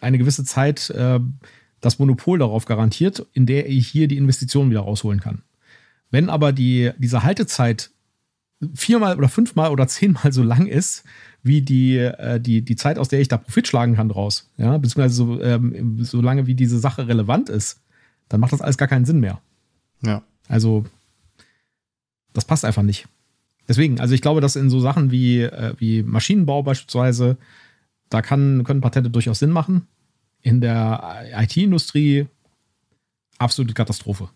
eine 0.00 0.18
gewisse 0.18 0.44
Zeit 0.44 0.90
äh, 0.90 1.20
das 1.80 1.98
Monopol 1.98 2.38
darauf 2.38 2.64
garantiert, 2.64 3.26
in 3.32 3.46
der 3.46 3.68
ich 3.68 3.88
hier 3.88 4.08
die 4.08 4.16
Investitionen 4.16 4.70
wieder 4.70 4.80
rausholen 4.80 5.20
kann. 5.20 5.42
Wenn 6.10 6.30
aber 6.30 6.52
die, 6.52 6.92
diese 6.98 7.22
Haltezeit 7.22 7.90
viermal 8.74 9.16
oder 9.18 9.28
fünfmal 9.28 9.70
oder 9.70 9.86
zehnmal 9.86 10.32
so 10.32 10.42
lang 10.42 10.66
ist, 10.66 11.04
wie 11.42 11.62
die, 11.62 11.98
äh, 11.98 12.40
die, 12.40 12.62
die 12.62 12.76
Zeit, 12.76 12.98
aus 12.98 13.08
der 13.08 13.20
ich 13.20 13.28
da 13.28 13.36
Profit 13.36 13.68
schlagen 13.68 13.94
kann 13.94 14.08
draus, 14.08 14.50
ja, 14.56 14.76
beziehungsweise 14.78 15.14
so, 15.14 15.40
ähm, 15.42 16.02
so 16.02 16.20
lange 16.20 16.46
wie 16.46 16.54
diese 16.54 16.78
Sache 16.78 17.06
relevant 17.06 17.48
ist, 17.48 17.80
dann 18.28 18.40
macht 18.40 18.52
das 18.52 18.62
alles 18.62 18.78
gar 18.78 18.88
keinen 18.88 19.04
Sinn 19.04 19.20
mehr. 19.20 19.40
Ja. 20.02 20.22
Also, 20.48 20.84
das 22.32 22.44
passt 22.44 22.64
einfach 22.64 22.82
nicht. 22.82 23.06
Deswegen, 23.68 24.00
also 24.00 24.14
ich 24.14 24.22
glaube, 24.22 24.40
dass 24.40 24.56
in 24.56 24.70
so 24.70 24.80
Sachen 24.80 25.10
wie, 25.10 25.42
äh, 25.42 25.74
wie 25.78 26.02
Maschinenbau 26.02 26.62
beispielsweise 26.62 27.36
da 28.08 28.22
kann, 28.22 28.64
können 28.64 28.80
Patente 28.80 29.10
durchaus 29.10 29.38
Sinn 29.38 29.50
machen. 29.50 29.88
In 30.42 30.60
der 30.60 31.24
IT-Industrie 31.34 32.26
absolute 33.38 33.74
Katastrophe. 33.74 34.30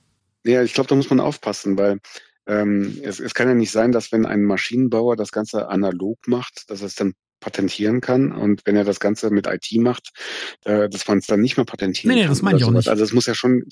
Ja, 0.44 0.62
ich 0.62 0.74
glaube, 0.74 0.88
da 0.88 0.94
muss 0.94 1.10
man 1.10 1.20
aufpassen, 1.20 1.78
weil 1.78 2.00
ähm, 2.46 2.98
es, 3.02 3.20
es 3.20 3.34
kann 3.34 3.48
ja 3.48 3.54
nicht 3.54 3.70
sein, 3.70 3.92
dass 3.92 4.10
wenn 4.12 4.26
ein 4.26 4.42
Maschinenbauer 4.42 5.16
das 5.16 5.32
Ganze 5.32 5.68
analog 5.68 6.26
macht, 6.26 6.70
dass 6.70 6.82
es 6.82 6.94
dann 6.94 7.14
patentieren 7.40 8.00
kann 8.00 8.32
und 8.32 8.62
wenn 8.66 8.76
er 8.76 8.84
das 8.84 9.00
Ganze 9.00 9.30
mit 9.30 9.46
IT 9.46 9.72
macht, 9.80 10.10
äh, 10.64 10.88
dass 10.88 11.08
man 11.08 11.18
es 11.18 11.26
dann 11.26 11.40
nicht 11.40 11.56
mehr 11.56 11.64
patentieren 11.64 12.14
nee, 12.14 12.16
nee, 12.16 12.22
kann. 12.22 12.30
das 12.30 12.42
meine 12.42 12.58
ich 12.58 12.64
auch 12.64 12.70
nicht. 12.70 12.88
Also 12.88 13.02
es 13.02 13.12
muss 13.12 13.26
ja 13.26 13.34
schon 13.34 13.64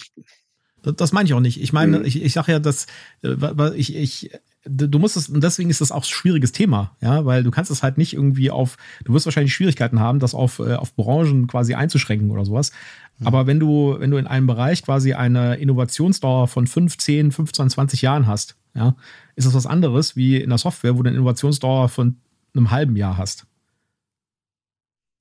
das, 0.92 1.12
meine 1.12 1.26
ich 1.26 1.34
auch 1.34 1.40
nicht. 1.40 1.60
Ich 1.60 1.72
meine, 1.72 2.00
mhm. 2.00 2.04
ich, 2.04 2.22
ich 2.22 2.32
sage 2.32 2.52
ja, 2.52 2.58
dass 2.58 2.86
äh, 3.22 3.74
ich, 3.74 3.94
ich 3.94 4.30
du 4.68 4.98
musst 4.98 5.16
es, 5.16 5.28
und 5.28 5.42
deswegen 5.42 5.70
ist 5.70 5.80
das 5.80 5.92
auch 5.92 6.02
ein 6.02 6.08
schwieriges 6.08 6.52
Thema, 6.52 6.96
ja, 7.00 7.24
weil 7.24 7.42
du 7.42 7.50
kannst 7.50 7.70
es 7.70 7.82
halt 7.82 7.98
nicht 7.98 8.14
irgendwie 8.14 8.50
auf, 8.50 8.76
du 9.04 9.12
wirst 9.12 9.26
wahrscheinlich 9.26 9.54
Schwierigkeiten 9.54 10.00
haben, 10.00 10.18
das 10.18 10.34
auf, 10.34 10.58
äh, 10.58 10.74
auf 10.74 10.94
Branchen 10.94 11.46
quasi 11.46 11.74
einzuschränken 11.74 12.30
oder 12.30 12.44
sowas. 12.44 12.72
Mhm. 13.18 13.26
Aber 13.26 13.46
wenn 13.46 13.60
du, 13.60 13.96
wenn 13.98 14.10
du 14.10 14.16
in 14.16 14.26
einem 14.26 14.46
Bereich 14.46 14.82
quasi 14.82 15.14
eine 15.14 15.56
Innovationsdauer 15.56 16.48
von 16.48 16.66
5, 16.66 16.98
10, 16.98 17.32
15, 17.32 17.70
20 17.70 18.02
Jahren 18.02 18.26
hast, 18.26 18.56
ja, 18.74 18.96
ist 19.36 19.46
das 19.46 19.54
was 19.54 19.66
anderes 19.66 20.16
wie 20.16 20.36
in 20.36 20.50
der 20.50 20.58
Software, 20.58 20.96
wo 20.96 21.02
du 21.02 21.08
eine 21.08 21.16
Innovationsdauer 21.16 21.88
von 21.88 22.16
einem 22.54 22.70
halben 22.70 22.96
Jahr 22.96 23.16
hast. 23.16 23.46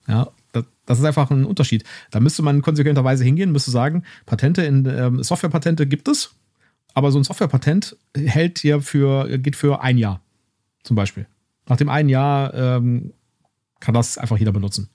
Ja, 0.07 0.29
das, 0.87 0.97
ist 0.97 1.05
einfach 1.05 1.29
ein 1.29 1.45
Unterschied. 1.45 1.83
Da 2.09 2.19
müsste 2.19 2.41
man 2.41 2.63
konsequenterweise 2.63 3.23
hingehen, 3.23 3.51
müsste 3.51 3.69
sagen, 3.69 4.03
Patente 4.25 4.63
in 4.63 4.85
ähm, 4.87 5.21
Softwarepatente 5.21 5.85
gibt 5.85 6.07
es, 6.07 6.33
aber 6.95 7.11
so 7.11 7.19
ein 7.19 7.23
Softwarepatent 7.23 7.95
hält 8.15 8.63
ja 8.63 8.79
für, 8.79 9.37
geht 9.37 9.55
für 9.55 9.81
ein 9.81 9.99
Jahr. 9.99 10.21
Zum 10.83 10.95
Beispiel. 10.95 11.27
Nach 11.67 11.77
dem 11.77 11.89
einen 11.89 12.09
Jahr 12.09 12.53
ähm, 12.55 13.13
kann 13.79 13.93
das 13.93 14.17
einfach 14.17 14.37
jeder 14.37 14.51
benutzen. 14.51 14.89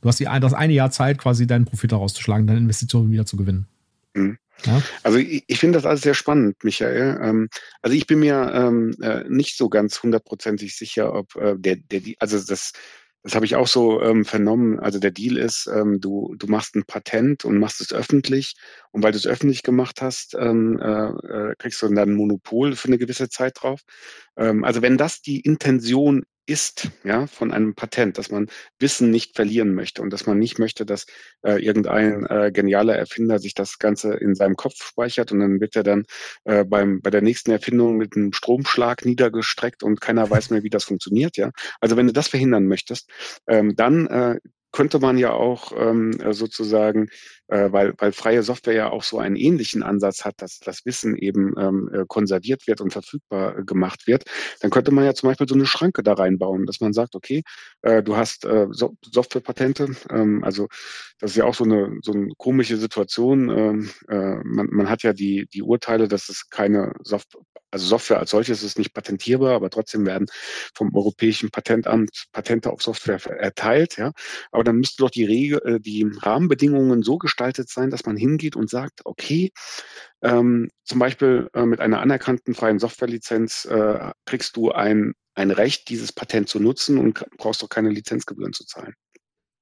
Du 0.00 0.08
hast 0.08 0.20
die, 0.20 0.24
das 0.24 0.54
eine 0.54 0.72
Jahr 0.72 0.90
Zeit, 0.90 1.18
quasi 1.18 1.46
deinen 1.46 1.64
Profit 1.64 1.92
daraus 1.92 2.14
zu 2.14 2.22
schlagen, 2.22 2.46
deine 2.46 2.60
Investitionen 2.60 3.10
wieder 3.10 3.26
zu 3.26 3.36
gewinnen. 3.36 3.66
Mhm. 4.14 4.38
Ja? 4.64 4.82
Also 5.02 5.18
ich, 5.18 5.44
ich 5.46 5.58
finde 5.58 5.78
das 5.78 5.86
alles 5.86 6.02
sehr 6.02 6.14
spannend, 6.14 6.62
Michael. 6.62 7.18
Ähm, 7.22 7.48
also 7.82 7.96
ich 7.96 8.06
bin 8.06 8.20
mir 8.20 8.52
ähm, 8.54 8.94
äh, 9.00 9.24
nicht 9.28 9.56
so 9.56 9.68
ganz 9.68 10.02
hundertprozentig 10.02 10.76
sicher, 10.76 11.14
ob 11.14 11.34
äh, 11.36 11.54
der, 11.56 11.76
der, 11.76 12.02
also 12.18 12.38
das, 12.40 12.72
das 13.22 13.34
habe 13.34 13.44
ich 13.44 13.56
auch 13.56 13.66
so 13.66 14.00
ähm, 14.02 14.24
vernommen. 14.24 14.78
Also 14.80 14.98
der 14.98 15.10
Deal 15.10 15.36
ist, 15.36 15.68
ähm, 15.72 16.00
du, 16.00 16.34
du 16.38 16.46
machst 16.46 16.76
ein 16.76 16.84
Patent 16.84 17.44
und 17.44 17.58
machst 17.58 17.80
es 17.80 17.92
öffentlich. 17.92 18.54
Und 18.92 19.02
weil 19.02 19.12
du 19.12 19.18
es 19.18 19.26
öffentlich 19.26 19.62
gemacht 19.62 20.00
hast, 20.00 20.34
ähm, 20.38 20.78
äh, 20.80 21.08
äh 21.08 21.54
kriegst 21.58 21.82
du 21.82 21.88
dann 21.88 21.98
ein 21.98 22.14
Monopol 22.14 22.76
für 22.76 22.88
eine 22.88 22.98
gewisse 22.98 23.28
Zeit 23.28 23.58
drauf. 23.60 23.82
Ähm, 24.36 24.64
also 24.64 24.82
wenn 24.82 24.96
das 24.96 25.20
die 25.20 25.40
Intention 25.40 26.24
ist, 26.48 26.90
ja, 27.04 27.26
von 27.26 27.52
einem 27.52 27.74
Patent, 27.74 28.16
dass 28.18 28.30
man 28.30 28.48
Wissen 28.78 29.10
nicht 29.10 29.36
verlieren 29.36 29.74
möchte 29.74 30.00
und 30.02 30.12
dass 30.12 30.26
man 30.26 30.38
nicht 30.38 30.58
möchte, 30.58 30.86
dass 30.86 31.06
äh, 31.42 31.62
irgendein 31.62 32.24
äh, 32.26 32.50
genialer 32.52 32.96
Erfinder 32.96 33.38
sich 33.38 33.54
das 33.54 33.78
Ganze 33.78 34.14
in 34.14 34.34
seinem 34.34 34.56
Kopf 34.56 34.82
speichert 34.82 35.30
und 35.30 35.40
dann 35.40 35.60
wird 35.60 35.76
er 35.76 35.82
dann 35.82 36.04
äh, 36.44 36.64
beim, 36.64 37.02
bei 37.02 37.10
der 37.10 37.22
nächsten 37.22 37.50
Erfindung 37.50 37.98
mit 37.98 38.16
einem 38.16 38.32
Stromschlag 38.32 39.04
niedergestreckt 39.04 39.82
und 39.82 40.00
keiner 40.00 40.30
weiß 40.30 40.50
mehr, 40.50 40.62
wie 40.62 40.70
das 40.70 40.84
funktioniert, 40.84 41.36
ja. 41.36 41.50
Also 41.80 41.96
wenn 41.96 42.06
du 42.06 42.12
das 42.14 42.28
verhindern 42.28 42.66
möchtest, 42.66 43.10
ähm, 43.46 43.76
dann 43.76 44.06
äh, 44.06 44.38
könnte 44.72 44.98
man 44.98 45.18
ja 45.18 45.32
auch 45.32 45.72
ähm, 45.76 46.18
sozusagen, 46.30 47.08
äh, 47.48 47.72
weil, 47.72 47.94
weil 47.98 48.12
freie 48.12 48.42
Software 48.42 48.74
ja 48.74 48.90
auch 48.90 49.02
so 49.02 49.18
einen 49.18 49.36
ähnlichen 49.36 49.82
Ansatz 49.82 50.24
hat, 50.24 50.34
dass 50.38 50.58
das 50.58 50.84
Wissen 50.84 51.16
eben 51.16 51.54
ähm, 51.58 51.90
äh, 51.92 52.04
konserviert 52.06 52.66
wird 52.66 52.80
und 52.80 52.92
verfügbar 52.92 53.62
gemacht 53.64 54.06
wird, 54.06 54.24
dann 54.60 54.70
könnte 54.70 54.90
man 54.90 55.04
ja 55.04 55.14
zum 55.14 55.28
Beispiel 55.28 55.48
so 55.48 55.54
eine 55.54 55.66
Schranke 55.66 56.02
da 56.02 56.14
reinbauen, 56.14 56.66
dass 56.66 56.80
man 56.80 56.92
sagt, 56.92 57.14
okay, 57.14 57.42
äh, 57.82 58.02
du 58.02 58.16
hast 58.16 58.44
äh, 58.44 58.66
so 58.70 58.96
Softwarepatente, 59.04 59.96
ähm, 60.10 60.44
also 60.44 60.68
das 61.18 61.32
ist 61.32 61.36
ja 61.36 61.44
auch 61.44 61.54
so 61.54 61.64
eine, 61.64 61.98
so 62.02 62.12
eine 62.12 62.28
komische 62.36 62.76
Situation. 62.76 63.48
Ähm, 63.48 63.90
äh, 64.08 64.36
man, 64.44 64.68
man 64.70 64.88
hat 64.88 65.02
ja 65.02 65.12
die, 65.12 65.48
die 65.52 65.62
Urteile, 65.62 66.08
dass 66.08 66.28
es 66.28 66.48
keine 66.50 66.92
Software, 67.02 67.42
also 67.70 67.86
Software 67.86 68.18
als 68.18 68.30
solches 68.30 68.62
ist 68.62 68.78
nicht 68.78 68.94
patentierbar, 68.94 69.54
aber 69.54 69.70
trotzdem 69.70 70.06
werden 70.06 70.26
vom 70.74 70.94
Europäischen 70.94 71.50
Patentamt 71.50 72.26
Patente 72.32 72.70
auf 72.70 72.82
Software 72.82 73.24
erteilt, 73.26 73.96
ja. 73.96 74.12
Aber 74.52 74.64
dann 74.64 74.76
müsste 74.76 75.02
doch 75.02 75.10
die 75.10 75.24
Regel, 75.24 75.60
äh, 75.64 75.80
die 75.80 76.06
Rahmenbedingungen 76.20 77.02
so 77.02 77.18
gestaltet 77.18 77.68
sein, 77.68 77.90
dass 77.90 78.06
man 78.06 78.16
hingeht 78.16 78.56
und 78.56 78.70
sagt, 78.70 79.00
okay, 79.04 79.50
ähm, 80.22 80.70
zum 80.84 80.98
Beispiel 80.98 81.48
äh, 81.54 81.66
mit 81.66 81.80
einer 81.80 82.00
anerkannten 82.00 82.54
freien 82.54 82.78
Softwarelizenz 82.78 83.66
äh, 83.66 84.10
kriegst 84.24 84.56
du 84.56 84.72
ein, 84.72 85.14
ein 85.34 85.50
Recht, 85.50 85.88
dieses 85.88 86.12
Patent 86.12 86.48
zu 86.48 86.60
nutzen 86.60 86.98
und 86.98 87.24
brauchst 87.36 87.62
doch 87.62 87.68
keine 87.68 87.90
Lizenzgebühren 87.90 88.52
zu 88.52 88.64
zahlen. 88.64 88.94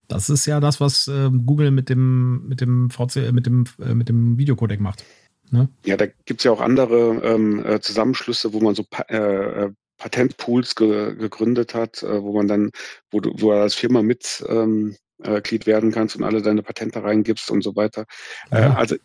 Das 0.08 0.30
ist 0.30 0.46
ja 0.46 0.60
das, 0.60 0.80
was 0.80 1.08
äh, 1.08 1.30
Google 1.30 1.72
mit 1.72 1.88
dem, 1.88 2.46
mit 2.46 2.60
dem 2.60 2.90
VC, 2.90 3.32
mit 3.32 3.46
dem, 3.46 3.64
äh, 3.80 3.94
mit 3.94 4.08
dem 4.08 4.38
Videocodec 4.38 4.80
macht. 4.80 5.04
Ne? 5.50 5.68
Ja, 5.84 5.96
da 5.96 6.06
gibt 6.06 6.40
es 6.40 6.44
ja 6.44 6.50
auch 6.50 6.60
andere 6.60 7.20
ähm, 7.22 7.64
äh, 7.64 7.80
Zusammenschlüsse, 7.80 8.52
wo 8.52 8.60
man 8.60 8.74
so 8.74 8.84
pa 8.88 9.02
äh, 9.02 9.70
Patentpools 9.98 10.74
ge 10.74 11.14
gegründet 11.14 11.74
hat, 11.74 12.02
äh, 12.02 12.22
wo 12.22 12.36
man 12.36 12.48
dann, 12.48 12.70
wo 13.10 13.20
du, 13.20 13.30
wo 13.34 13.50
du 13.50 13.52
als 13.52 13.74
Firma 13.74 14.02
Mitglied 14.02 14.48
ähm, 14.48 14.96
äh, 15.22 15.66
werden 15.66 15.92
kannst 15.92 16.16
und 16.16 16.24
alle 16.24 16.42
deine 16.42 16.62
Patente 16.62 17.02
reingibst 17.02 17.50
und 17.50 17.62
so 17.62 17.76
weiter. 17.76 18.04
Äh, 18.50 18.60
ja. 18.60 18.72
Äh, 18.72 18.76
also, 18.76 18.96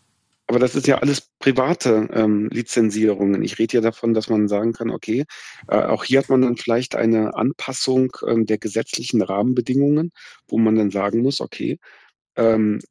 aber 0.48 0.60
das 0.60 0.76
ist 0.76 0.86
ja 0.86 0.98
alles 0.98 1.30
private 1.40 2.10
ähm, 2.12 2.50
Lizenzierungen. 2.52 3.42
Ich 3.42 3.58
rede 3.58 3.78
ja 3.78 3.82
davon, 3.82 4.14
dass 4.14 4.30
man 4.30 4.50
sagen 4.50 4.74
kann, 4.74 4.90
okay, 4.90 5.24
äh, 5.70 5.78
auch 5.78 6.04
hier 6.04 6.20
hat 6.20 6.28
man 6.28 6.42
dann 6.42 6.58
vielleicht 6.58 6.94
eine 6.96 7.36
Anpassung 7.36 8.12
ähm, 8.28 8.46
der 8.46 8.58
gesetzlichen 8.58 9.22
Rahmenbedingungen, 9.22 10.12
wo 10.50 10.58
man 10.58 10.76
dann 10.76 10.92
sagen 10.92 11.22
muss, 11.22 11.40
okay, 11.40 11.80
ähm, 12.36 12.82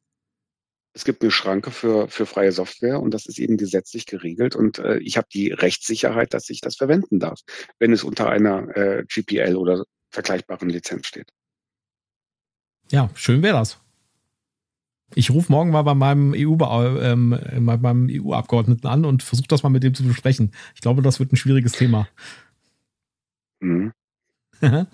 es 0.93 1.05
gibt 1.05 1.21
eine 1.21 1.31
Schranke 1.31 1.71
für, 1.71 2.07
für 2.07 2.25
freie 2.25 2.51
Software 2.51 2.99
und 2.99 3.13
das 3.13 3.25
ist 3.25 3.39
eben 3.39 3.57
gesetzlich 3.57 4.05
geregelt 4.05 4.55
und 4.55 4.79
äh, 4.79 4.97
ich 4.99 5.17
habe 5.17 5.27
die 5.31 5.51
Rechtssicherheit, 5.51 6.33
dass 6.33 6.49
ich 6.49 6.61
das 6.61 6.75
verwenden 6.75 7.19
darf, 7.19 7.39
wenn 7.79 7.93
es 7.93 8.03
unter 8.03 8.29
einer 8.29 8.75
äh, 8.75 9.05
GPL 9.07 9.55
oder 9.55 9.85
vergleichbaren 10.09 10.69
Lizenz 10.69 11.07
steht. 11.07 11.31
Ja, 12.91 13.09
schön 13.13 13.41
wäre 13.41 13.57
das. 13.57 13.79
Ich 15.13 15.29
rufe 15.29 15.51
morgen 15.51 15.71
mal 15.71 15.81
bei 15.81 15.93
meinem 15.93 16.33
EU, 16.35 16.57
ähm, 17.01 17.37
meinem 17.59 18.07
EU-Abgeordneten 18.09 18.87
an 18.87 19.05
und 19.05 19.23
versuche 19.23 19.47
das 19.47 19.63
mal 19.63 19.69
mit 19.69 19.83
dem 19.83 19.93
zu 19.93 20.03
besprechen. 20.03 20.53
Ich 20.73 20.81
glaube, 20.81 21.01
das 21.01 21.19
wird 21.19 21.33
ein 21.33 21.37
schwieriges 21.37 21.73
Thema. 21.73 22.07
Mhm. 23.59 23.91
ja 24.61 24.87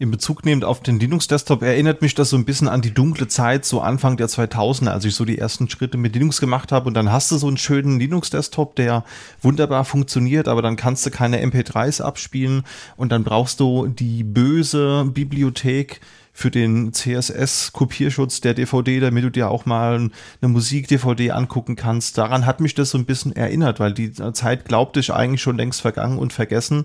in 0.00 0.12
Bezug 0.12 0.44
nehmend 0.44 0.64
auf 0.64 0.80
den 0.80 1.00
Linux-Desktop 1.00 1.62
erinnert 1.62 2.02
mich 2.02 2.14
das 2.14 2.30
so 2.30 2.36
ein 2.36 2.44
bisschen 2.44 2.68
an 2.68 2.82
die 2.82 2.94
dunkle 2.94 3.26
Zeit, 3.26 3.64
so 3.64 3.80
Anfang 3.80 4.16
der 4.16 4.28
2000er, 4.28 4.90
als 4.90 5.04
ich 5.04 5.16
so 5.16 5.24
die 5.24 5.38
ersten 5.38 5.68
Schritte 5.68 5.98
mit 5.98 6.14
Linux 6.14 6.40
gemacht 6.40 6.70
habe. 6.70 6.86
Und 6.86 6.94
dann 6.94 7.10
hast 7.10 7.32
du 7.32 7.36
so 7.36 7.48
einen 7.48 7.56
schönen 7.56 7.98
Linux-Desktop, 7.98 8.76
der 8.76 9.04
wunderbar 9.42 9.84
funktioniert, 9.84 10.46
aber 10.46 10.62
dann 10.62 10.76
kannst 10.76 11.04
du 11.04 11.10
keine 11.10 11.44
MP3s 11.44 12.00
abspielen 12.00 12.62
und 12.96 13.10
dann 13.10 13.24
brauchst 13.24 13.58
du 13.58 13.88
die 13.88 14.22
böse 14.22 15.04
Bibliothek 15.12 16.00
für 16.32 16.52
den 16.52 16.92
CSS-Kopierschutz 16.92 18.40
der 18.40 18.54
DVD, 18.54 19.00
damit 19.00 19.24
du 19.24 19.30
dir 19.30 19.50
auch 19.50 19.66
mal 19.66 19.96
eine 20.40 20.52
Musik-DVD 20.52 21.32
angucken 21.32 21.74
kannst. 21.74 22.16
Daran 22.16 22.46
hat 22.46 22.60
mich 22.60 22.76
das 22.76 22.90
so 22.90 22.98
ein 22.98 23.04
bisschen 23.04 23.34
erinnert, 23.34 23.80
weil 23.80 23.92
die 23.92 24.12
Zeit 24.12 24.64
glaubte 24.64 25.00
ich 25.00 25.12
eigentlich 25.12 25.42
schon 25.42 25.56
längst 25.56 25.80
vergangen 25.80 26.18
und 26.18 26.32
vergessen. 26.32 26.84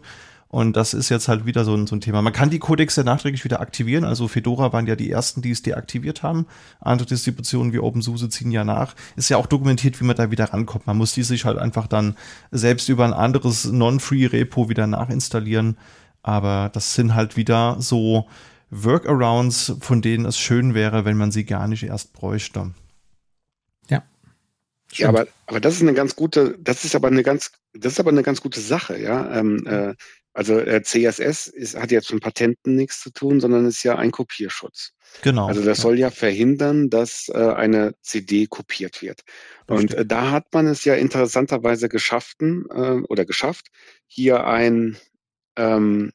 Und 0.53 0.77
das 0.77 0.93
ist 0.93 1.09
jetzt 1.09 1.29
halt 1.29 1.47
wieder 1.47 1.65
so 1.65 1.73
ein, 1.73 1.87
so 1.87 1.95
ein 1.95 2.01
Thema. 2.01 2.21
Man 2.21 2.31
kann 2.31 2.51
die 2.51 2.59
Codecs 2.59 2.95
ja 2.95 3.03
nachträglich 3.03 3.43
wieder 3.43 3.59
aktivieren. 3.59 4.03
Also 4.03 4.27
Fedora 4.27 4.71
waren 4.71 4.85
ja 4.85 4.95
die 4.95 5.09
ersten, 5.09 5.41
die 5.41 5.49
es 5.49 5.63
deaktiviert 5.63 6.21
haben. 6.21 6.45
Andere 6.79 7.07
Distributionen 7.07 7.73
wie 7.73 7.79
OpenSUSE 7.79 8.29
ziehen 8.29 8.51
ja 8.51 8.63
nach. 8.63 8.93
Ist 9.15 9.29
ja 9.29 9.37
auch 9.37 9.47
dokumentiert, 9.47 9.99
wie 9.99 10.03
man 10.03 10.15
da 10.15 10.29
wieder 10.29 10.53
rankommt. 10.53 10.85
Man 10.85 10.95
muss 10.95 11.13
die 11.13 11.23
sich 11.23 11.45
halt 11.45 11.57
einfach 11.57 11.87
dann 11.87 12.15
selbst 12.51 12.87
über 12.87 13.03
ein 13.03 13.13
anderes 13.13 13.65
Non-Free-Repo 13.65 14.69
wieder 14.69 14.85
nachinstallieren. 14.85 15.75
Aber 16.21 16.69
das 16.71 16.93
sind 16.93 17.15
halt 17.15 17.35
wieder 17.35 17.77
so 17.79 18.27
Workarounds, 18.69 19.77
von 19.79 20.03
denen 20.03 20.27
es 20.27 20.37
schön 20.37 20.75
wäre, 20.75 21.03
wenn 21.03 21.17
man 21.17 21.31
sie 21.31 21.45
gar 21.45 21.67
nicht 21.67 21.81
erst 21.81 22.13
bräuchte. 22.13 22.75
Ja. 23.89 24.03
Ja, 24.91 25.09
aber, 25.09 25.25
aber 25.47 25.59
das 25.59 25.73
ist 25.73 25.81
eine 25.81 25.95
ganz 25.95 26.15
gute, 26.15 26.59
das 26.59 26.85
ist 26.85 26.93
aber 26.93 27.07
eine 27.07 27.23
ganz, 27.23 27.53
das 27.73 27.93
ist 27.93 27.99
aber 27.99 28.11
eine 28.11 28.21
ganz 28.21 28.39
gute 28.39 28.59
Sache, 28.59 28.99
ja. 28.99 29.35
Ähm, 29.35 29.65
äh, 29.65 29.95
also 30.33 30.59
äh, 30.59 30.81
CSS 30.81 31.47
ist, 31.47 31.75
hat 31.77 31.91
jetzt 31.91 32.11
mit 32.11 32.23
Patenten 32.23 32.75
nichts 32.75 33.01
zu 33.01 33.11
tun, 33.11 33.39
sondern 33.39 33.65
ist 33.67 33.83
ja 33.83 33.97
ein 33.97 34.11
Kopierschutz. 34.11 34.93
Genau. 35.21 35.47
Also 35.47 35.63
das 35.63 35.79
soll 35.79 35.99
ja 35.99 36.09
verhindern, 36.09 36.89
dass 36.89 37.29
äh, 37.29 37.37
eine 37.37 37.93
CD 38.01 38.47
kopiert 38.47 39.01
wird. 39.01 39.21
Und 39.67 39.93
äh, 39.93 40.05
da 40.05 40.31
hat 40.31 40.47
man 40.53 40.65
es 40.65 40.85
ja 40.85 40.95
interessanterweise 40.95 41.87
geschaffen 41.87 42.65
äh, 42.71 43.01
oder 43.07 43.25
geschafft, 43.25 43.67
hier 44.07 44.47
ein 44.47 44.97
ähm, 45.55 46.11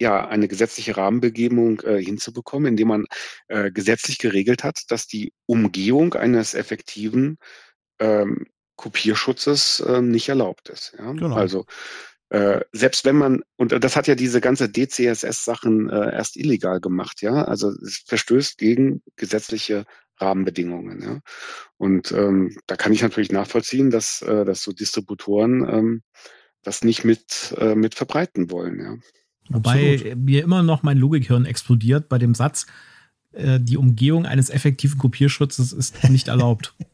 ja 0.00 0.26
eine 0.26 0.48
gesetzliche 0.48 0.96
Rahmenbegebung 0.96 1.80
äh, 1.82 2.02
hinzubekommen, 2.02 2.66
indem 2.68 2.88
man 2.88 3.04
äh, 3.48 3.70
gesetzlich 3.70 4.18
geregelt 4.18 4.64
hat, 4.64 4.82
dass 4.88 5.06
die 5.06 5.32
Umgehung 5.46 6.14
eines 6.14 6.54
effektiven 6.54 7.38
ähm, 8.00 8.46
Kopierschutzes 8.76 9.80
äh, 9.80 10.00
nicht 10.00 10.30
erlaubt 10.30 10.70
ist. 10.70 10.94
Ja? 10.98 11.12
Genau. 11.12 11.36
Also 11.36 11.66
äh, 12.30 12.60
selbst 12.72 13.04
wenn 13.04 13.16
man, 13.16 13.42
und 13.56 13.72
das 13.72 13.96
hat 13.96 14.06
ja 14.06 14.14
diese 14.14 14.40
ganze 14.40 14.68
DCSS-Sachen 14.68 15.90
äh, 15.90 16.12
erst 16.12 16.36
illegal 16.36 16.80
gemacht, 16.80 17.22
ja, 17.22 17.44
also 17.44 17.70
es 17.70 18.04
verstößt 18.06 18.56
gegen 18.56 19.02
gesetzliche 19.16 19.84
Rahmenbedingungen, 20.18 21.02
ja. 21.02 21.20
Und 21.76 22.12
ähm, 22.12 22.56
da 22.66 22.76
kann 22.76 22.92
ich 22.92 23.02
natürlich 23.02 23.32
nachvollziehen, 23.32 23.90
dass, 23.90 24.22
äh, 24.22 24.44
dass 24.44 24.62
so 24.62 24.72
Distributoren 24.72 25.68
ähm, 25.68 26.02
das 26.62 26.84
nicht 26.84 27.04
mit, 27.04 27.54
äh, 27.58 27.74
mit 27.74 27.96
verbreiten 27.96 28.50
wollen, 28.50 28.80
ja. 28.80 28.96
Wobei 29.48 29.94
Absolut. 29.94 30.18
mir 30.18 30.44
immer 30.44 30.62
noch 30.62 30.84
mein 30.84 30.98
Logikhirn 30.98 31.44
explodiert 31.44 32.08
bei 32.08 32.18
dem 32.18 32.34
Satz, 32.34 32.66
äh, 33.32 33.58
die 33.60 33.76
Umgehung 33.76 34.24
eines 34.24 34.50
effektiven 34.50 34.98
Kopierschutzes 34.98 35.72
ist 35.72 36.08
nicht 36.08 36.28
erlaubt. 36.28 36.74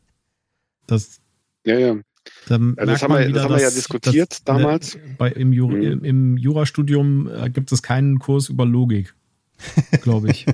Das, 0.89 1.21
ja, 1.65 1.77
ja. 1.77 1.97
Da 2.49 2.59
das, 2.59 3.03
haben 3.03 3.15
wir, 3.15 3.21
wieder, 3.21 3.33
das 3.33 3.45
haben 3.45 3.55
wir 3.57 3.63
ja 3.63 3.71
diskutiert 3.71 4.33
dass, 4.33 4.45
damals. 4.45 4.99
Bei, 5.19 5.31
im, 5.31 5.53
Jura, 5.53 5.75
mhm. 5.75 6.05
im 6.05 6.37
Jurastudium 6.37 7.29
äh, 7.29 7.51
gibt 7.51 7.73
es 7.73 7.83
keinen 7.83 8.19
Kurs 8.19 8.49
über 8.49 8.65
Logik, 8.65 9.15
glaube 10.03 10.31
ich. 10.31 10.47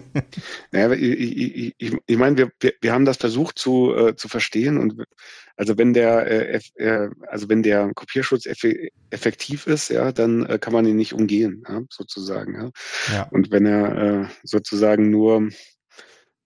naja, 0.73 0.93
ich, 0.93 1.75
ich, 1.79 1.97
ich 2.07 2.17
meine, 2.17 2.39
wir, 2.39 2.51
wir, 2.61 2.73
wir 2.81 2.93
haben 2.93 3.05
das 3.05 3.19
versucht 3.19 3.59
zu, 3.59 3.95
äh, 3.95 4.17
zu 4.17 4.29
verstehen 4.29 4.79
und 4.79 5.03
also 5.57 5.77
wenn 5.77 5.93
der 5.93 6.55
äh, 6.77 7.11
also 7.29 7.49
wenn 7.51 7.63
der 7.63 7.93
Kopierschutz 7.95 8.47
effektiv 9.11 9.67
ist, 9.67 9.91
ja, 9.91 10.13
dann 10.13 10.47
äh, 10.47 10.59
kann 10.59 10.73
man 10.73 10.87
ihn 10.87 10.97
nicht 10.97 11.13
umgehen, 11.13 11.63
ja, 11.69 11.83
sozusagen. 11.91 12.55
Ja. 12.55 12.71
ja. 13.13 13.23
Und 13.31 13.51
wenn 13.51 13.67
er 13.67 14.23
äh, 14.23 14.27
sozusagen 14.45 15.11
nur 15.11 15.51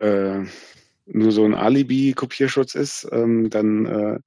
äh, 0.01 0.41
nur 1.07 1.33
so 1.33 1.45
ein 1.45 1.55
Alibi-Kopierschutz 1.55 2.75
ist, 2.75 3.09
ähm, 3.13 3.49
dann 3.49 3.87
äh, 3.87 4.19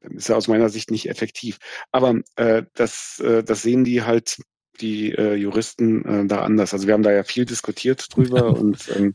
dann 0.00 0.12
ist 0.12 0.28
er 0.28 0.36
aus 0.36 0.48
meiner 0.48 0.68
Sicht 0.68 0.90
nicht 0.90 1.08
effektiv. 1.08 1.58
Aber 1.92 2.20
äh, 2.36 2.64
das, 2.74 3.20
äh, 3.20 3.42
das 3.42 3.62
sehen 3.62 3.84
die 3.84 4.02
halt 4.02 4.38
die 4.80 5.12
äh, 5.12 5.34
Juristen 5.34 6.04
äh, 6.04 6.26
da 6.26 6.42
anders. 6.42 6.72
Also 6.72 6.86
wir 6.86 6.94
haben 6.94 7.02
da 7.02 7.12
ja 7.12 7.24
viel 7.24 7.44
diskutiert 7.44 8.06
drüber 8.14 8.56
und 8.56 8.88
ähm, 8.96 9.14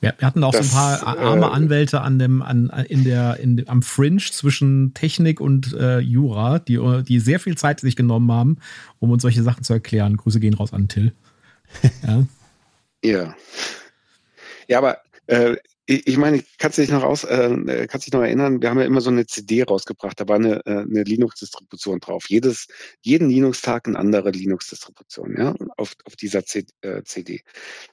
wir, 0.00 0.14
hatten 0.22 0.44
auch 0.44 0.52
das, 0.52 0.70
so 0.70 0.78
ein 0.78 1.00
paar 1.00 1.18
arme 1.18 1.46
äh, 1.46 1.50
Anwälte 1.50 2.00
an 2.00 2.18
dem, 2.18 2.40
an, 2.40 2.70
in 2.88 3.04
der, 3.04 3.38
in 3.38 3.68
am 3.68 3.82
Fringe 3.82 4.22
zwischen 4.22 4.94
Technik 4.94 5.40
und 5.40 5.74
äh, 5.74 5.98
Jura, 5.98 6.58
die, 6.58 6.80
die 7.06 7.20
sehr 7.20 7.38
viel 7.38 7.56
Zeit 7.58 7.80
sich 7.80 7.96
genommen 7.96 8.32
haben, 8.32 8.58
um 8.98 9.10
uns 9.10 9.20
solche 9.20 9.42
Sachen 9.42 9.62
zu 9.62 9.74
erklären. 9.74 10.16
Grüße 10.16 10.40
gehen 10.40 10.54
raus 10.54 10.72
an 10.72 10.88
Till. 10.88 11.12
Ja. 12.02 12.26
ja. 13.04 13.34
Ja, 14.68 14.78
aber 14.78 14.98
äh, 15.26 15.56
ich 15.90 16.16
meine, 16.16 16.44
kannst 16.58 16.78
du 16.78 16.82
dich 16.82 16.90
noch 16.90 17.02
aus, 17.02 17.24
äh, 17.24 17.86
kannst 17.88 18.06
dich 18.06 18.12
noch 18.12 18.22
erinnern, 18.22 18.62
wir 18.62 18.70
haben 18.70 18.78
ja 18.78 18.84
immer 18.84 19.00
so 19.00 19.10
eine 19.10 19.26
CD 19.26 19.64
rausgebracht, 19.64 20.20
da 20.20 20.28
war 20.28 20.36
eine, 20.36 20.64
äh, 20.64 20.82
eine 20.82 21.02
Linux-Distribution 21.02 21.98
drauf. 21.98 22.26
Jedes, 22.28 22.68
jeden 23.00 23.28
Linux-Tag 23.28 23.88
eine 23.88 23.98
andere 23.98 24.30
Linux-Distribution, 24.30 25.36
ja, 25.36 25.54
auf, 25.76 25.94
auf 26.04 26.14
dieser 26.14 26.44
C, 26.44 26.64
äh, 26.82 27.02
CD. 27.02 27.42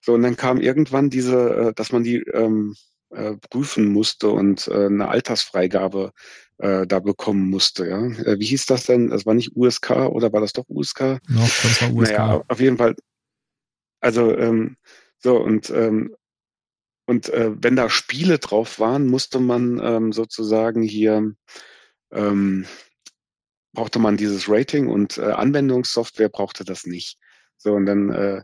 So, 0.02 0.14
und 0.14 0.22
dann 0.22 0.38
kam 0.38 0.62
irgendwann 0.62 1.10
diese, 1.10 1.70
äh, 1.70 1.74
dass 1.74 1.92
man 1.92 2.04
die 2.04 2.18
ähm, 2.34 2.76
äh, 3.10 3.36
prüfen 3.50 3.88
musste 3.88 4.30
und 4.30 4.68
äh, 4.68 4.86
eine 4.86 5.08
Altersfreigabe 5.10 6.12
äh, 6.60 6.86
da 6.86 7.00
bekommen 7.00 7.50
musste, 7.50 7.88
ja. 7.88 8.06
Äh, 8.06 8.40
wie 8.40 8.46
hieß 8.46 8.68
das 8.68 8.86
denn? 8.86 9.10
Das 9.10 9.26
war 9.26 9.34
nicht 9.34 9.56
USK 9.56 9.92
oder 10.10 10.32
war 10.34 10.42
das 10.42 10.54
doch 10.54 10.66
USK? 10.68 11.20
Noch, 11.30 11.50
das 11.64 11.82
war 11.82 11.94
USK. 11.94 12.12
Naja, 12.12 12.44
auf 12.48 12.60
jeden 12.60 12.78
Fall. 12.78 12.96
Also, 14.02 14.38
ähm, 14.38 14.78
so, 15.18 15.38
und 15.38 15.72
ähm, 15.72 16.16
und 17.08 17.30
äh, 17.30 17.52
wenn 17.64 17.78
da 17.78 17.90
Spiele 17.90 18.38
drauf 18.38 18.80
waren, 18.80 19.08
musste 19.08 19.40
man 19.40 19.80
ähm, 19.82 20.12
sozusagen 20.12 20.84
hier, 20.84 21.34
ähm, 22.12 22.66
brauchte 23.74 24.00
man 24.00 24.18
dieses 24.18 24.50
Rating 24.50 24.88
und 24.88 25.18
äh, 25.18 25.32
Anwendungssoftware 25.32 26.30
brauchte 26.30 26.66
das 26.66 26.86
nicht. 26.86 27.18
So, 27.58 27.74
und 27.74 27.86
dann, 27.86 28.10
äh, 28.10 28.42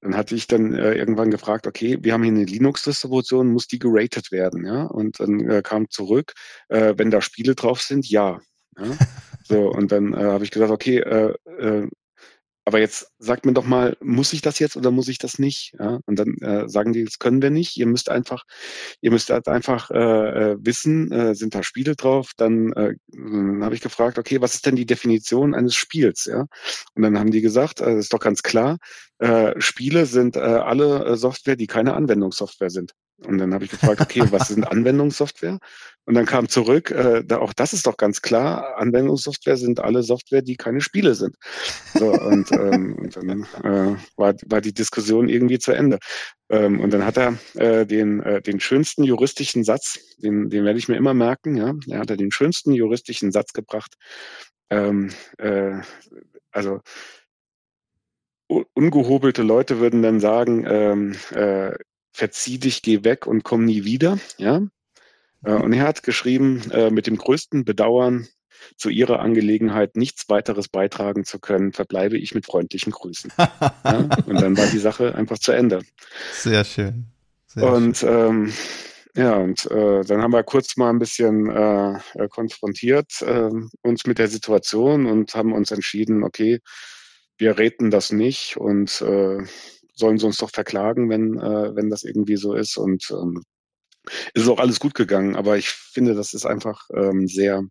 dann 0.00 0.16
hatte 0.16 0.34
ich 0.34 0.48
dann 0.48 0.74
äh, 0.74 0.94
irgendwann 0.94 1.30
gefragt, 1.30 1.68
okay, 1.68 1.98
wir 2.00 2.12
haben 2.12 2.24
hier 2.24 2.32
eine 2.32 2.44
Linux-Distribution, 2.44 3.52
muss 3.52 3.68
die 3.68 3.78
geratet 3.78 4.32
werden, 4.32 4.66
ja? 4.66 4.84
Und 4.84 5.20
dann 5.20 5.48
äh, 5.48 5.62
kam 5.62 5.88
zurück, 5.88 6.32
äh, 6.68 6.94
wenn 6.96 7.12
da 7.12 7.20
Spiele 7.20 7.54
drauf 7.54 7.80
sind, 7.80 8.08
ja. 8.08 8.40
ja? 8.76 8.86
So, 9.44 9.68
und 9.68 9.90
dann 9.90 10.14
äh, 10.14 10.22
habe 10.22 10.44
ich 10.44 10.52
gesagt, 10.52 10.70
okay, 10.70 10.98
äh, 10.98 11.34
äh, 11.58 11.88
aber 12.64 12.78
jetzt 12.78 13.12
sagt 13.18 13.46
mir 13.46 13.52
doch 13.52 13.64
mal, 13.64 13.96
muss 14.00 14.32
ich 14.32 14.42
das 14.42 14.58
jetzt 14.58 14.76
oder 14.76 14.90
muss 14.90 15.08
ich 15.08 15.18
das 15.18 15.38
nicht? 15.38 15.72
Ja, 15.78 16.00
und 16.06 16.18
dann 16.18 16.36
äh, 16.38 16.68
sagen 16.68 16.92
die, 16.92 17.04
das 17.04 17.18
können 17.18 17.42
wir 17.42 17.50
nicht. 17.50 17.76
Ihr 17.76 17.86
müsst 17.86 18.10
einfach, 18.10 18.44
ihr 19.00 19.10
müsst 19.10 19.30
halt 19.30 19.48
einfach 19.48 19.90
äh, 19.90 20.52
äh, 20.52 20.56
wissen, 20.60 21.10
äh, 21.10 21.34
sind 21.34 21.54
da 21.54 21.62
Spiele 21.62 21.96
drauf? 21.96 22.32
Dann, 22.36 22.72
äh, 22.72 22.94
dann 23.08 23.64
habe 23.64 23.74
ich 23.74 23.80
gefragt, 23.80 24.18
okay, 24.18 24.40
was 24.40 24.54
ist 24.54 24.66
denn 24.66 24.76
die 24.76 24.86
Definition 24.86 25.54
eines 25.54 25.74
Spiels? 25.74 26.26
Ja, 26.26 26.46
und 26.94 27.02
dann 27.02 27.18
haben 27.18 27.30
die 27.30 27.40
gesagt, 27.40 27.80
äh, 27.80 27.98
ist 27.98 28.12
doch 28.12 28.20
ganz 28.20 28.42
klar, 28.42 28.76
äh, 29.18 29.58
Spiele 29.60 30.06
sind 30.06 30.36
äh, 30.36 30.40
alle 30.40 31.04
äh, 31.04 31.16
Software, 31.16 31.56
die 31.56 31.66
keine 31.66 31.94
Anwendungssoftware 31.94 32.70
sind. 32.70 32.92
Und 33.26 33.38
dann 33.38 33.52
habe 33.52 33.64
ich 33.64 33.70
gefragt, 33.70 34.00
okay, 34.00 34.22
was 34.30 34.48
sind 34.48 34.66
Anwendungssoftware? 34.66 35.58
Und 36.06 36.14
dann 36.14 36.26
kam 36.26 36.48
zurück, 36.48 36.90
äh, 36.90 37.22
da, 37.24 37.38
auch 37.38 37.52
das 37.52 37.72
ist 37.72 37.86
doch 37.86 37.96
ganz 37.96 38.22
klar, 38.22 38.76
Anwendungssoftware 38.78 39.56
sind 39.56 39.80
alle 39.80 40.02
Software, 40.02 40.42
die 40.42 40.56
keine 40.56 40.80
Spiele 40.80 41.14
sind. 41.14 41.36
So, 41.94 42.12
und, 42.12 42.50
ähm, 42.52 42.96
und 42.96 43.16
dann 43.16 43.46
äh, 43.62 43.96
war, 44.16 44.34
war 44.46 44.60
die 44.60 44.72
Diskussion 44.72 45.28
irgendwie 45.28 45.58
zu 45.58 45.72
Ende. 45.72 45.98
Ähm, 46.48 46.80
und 46.80 46.92
dann 46.92 47.04
hat 47.04 47.18
er 47.18 47.38
äh, 47.54 47.86
den, 47.86 48.20
äh, 48.22 48.40
den 48.40 48.58
schönsten 48.58 49.04
juristischen 49.04 49.64
Satz, 49.64 49.98
den, 50.18 50.48
den 50.48 50.64
werde 50.64 50.78
ich 50.78 50.88
mir 50.88 50.96
immer 50.96 51.14
merken, 51.14 51.56
ja, 51.56 51.74
er 51.88 52.00
hat 52.00 52.10
er 52.10 52.16
den 52.16 52.32
schönsten 52.32 52.72
juristischen 52.72 53.32
Satz 53.32 53.52
gebracht. 53.52 53.94
Ähm, 54.70 55.10
äh, 55.38 55.80
also 56.50 56.80
ungehobelte 58.74 59.42
Leute 59.42 59.78
würden 59.78 60.02
dann 60.02 60.18
sagen, 60.18 60.64
ähm, 60.66 61.14
äh, 61.30 61.72
verzieh 62.12 62.58
dich, 62.58 62.82
geh 62.82 63.04
weg 63.04 63.26
und 63.26 63.44
komm 63.44 63.64
nie 63.64 63.84
wieder. 63.84 64.18
Ja? 64.38 64.62
Äh, 65.44 65.52
und 65.52 65.72
er 65.72 65.86
hat 65.86 66.02
geschrieben, 66.02 66.70
äh, 66.70 66.90
mit 66.90 67.06
dem 67.06 67.16
größten 67.16 67.64
Bedauern 67.64 68.28
zu 68.76 68.90
Ihrer 68.90 69.20
Angelegenheit 69.20 69.96
nichts 69.96 70.28
weiteres 70.28 70.68
beitragen 70.68 71.24
zu 71.24 71.38
können, 71.38 71.72
verbleibe 71.72 72.18
ich 72.18 72.34
mit 72.34 72.46
freundlichen 72.46 72.92
Grüßen. 72.92 73.32
ja? 73.38 74.08
Und 74.26 74.40
dann 74.40 74.56
war 74.56 74.66
die 74.66 74.78
Sache 74.78 75.14
einfach 75.14 75.38
zu 75.38 75.52
Ende. 75.52 75.82
Sehr 76.34 76.64
schön. 76.64 77.06
Sehr 77.46 77.64
und 77.64 77.98
schön. 77.98 78.08
Ähm, 78.08 78.52
ja, 79.16 79.36
und 79.36 79.68
äh, 79.70 80.04
dann 80.04 80.22
haben 80.22 80.32
wir 80.32 80.44
kurz 80.44 80.76
mal 80.76 80.90
ein 80.90 81.00
bisschen 81.00 81.50
äh 81.50 81.98
konfrontiert 82.28 83.22
äh, 83.22 83.50
uns 83.82 84.06
mit 84.06 84.18
der 84.18 84.28
Situation 84.28 85.06
und 85.06 85.34
haben 85.34 85.52
uns 85.52 85.72
entschieden, 85.72 86.22
okay, 86.22 86.60
wir 87.36 87.58
reden 87.58 87.90
das 87.90 88.12
nicht 88.12 88.56
und 88.56 89.00
äh, 89.00 89.38
sollen 90.00 90.18
sie 90.18 90.26
uns 90.26 90.38
doch 90.38 90.50
verklagen, 90.50 91.08
wenn, 91.08 91.38
äh, 91.38 91.76
wenn 91.76 91.90
das 91.90 92.02
irgendwie 92.02 92.36
so 92.36 92.54
ist. 92.54 92.76
Und 92.76 93.08
ähm, 93.10 93.42
ist 94.34 94.48
auch 94.48 94.58
alles 94.58 94.80
gut 94.80 94.94
gegangen, 94.94 95.36
aber 95.36 95.56
ich 95.56 95.68
finde, 95.68 96.14
das 96.14 96.34
ist 96.34 96.46
einfach 96.46 96.88
ähm, 96.94 97.28
sehr, 97.28 97.62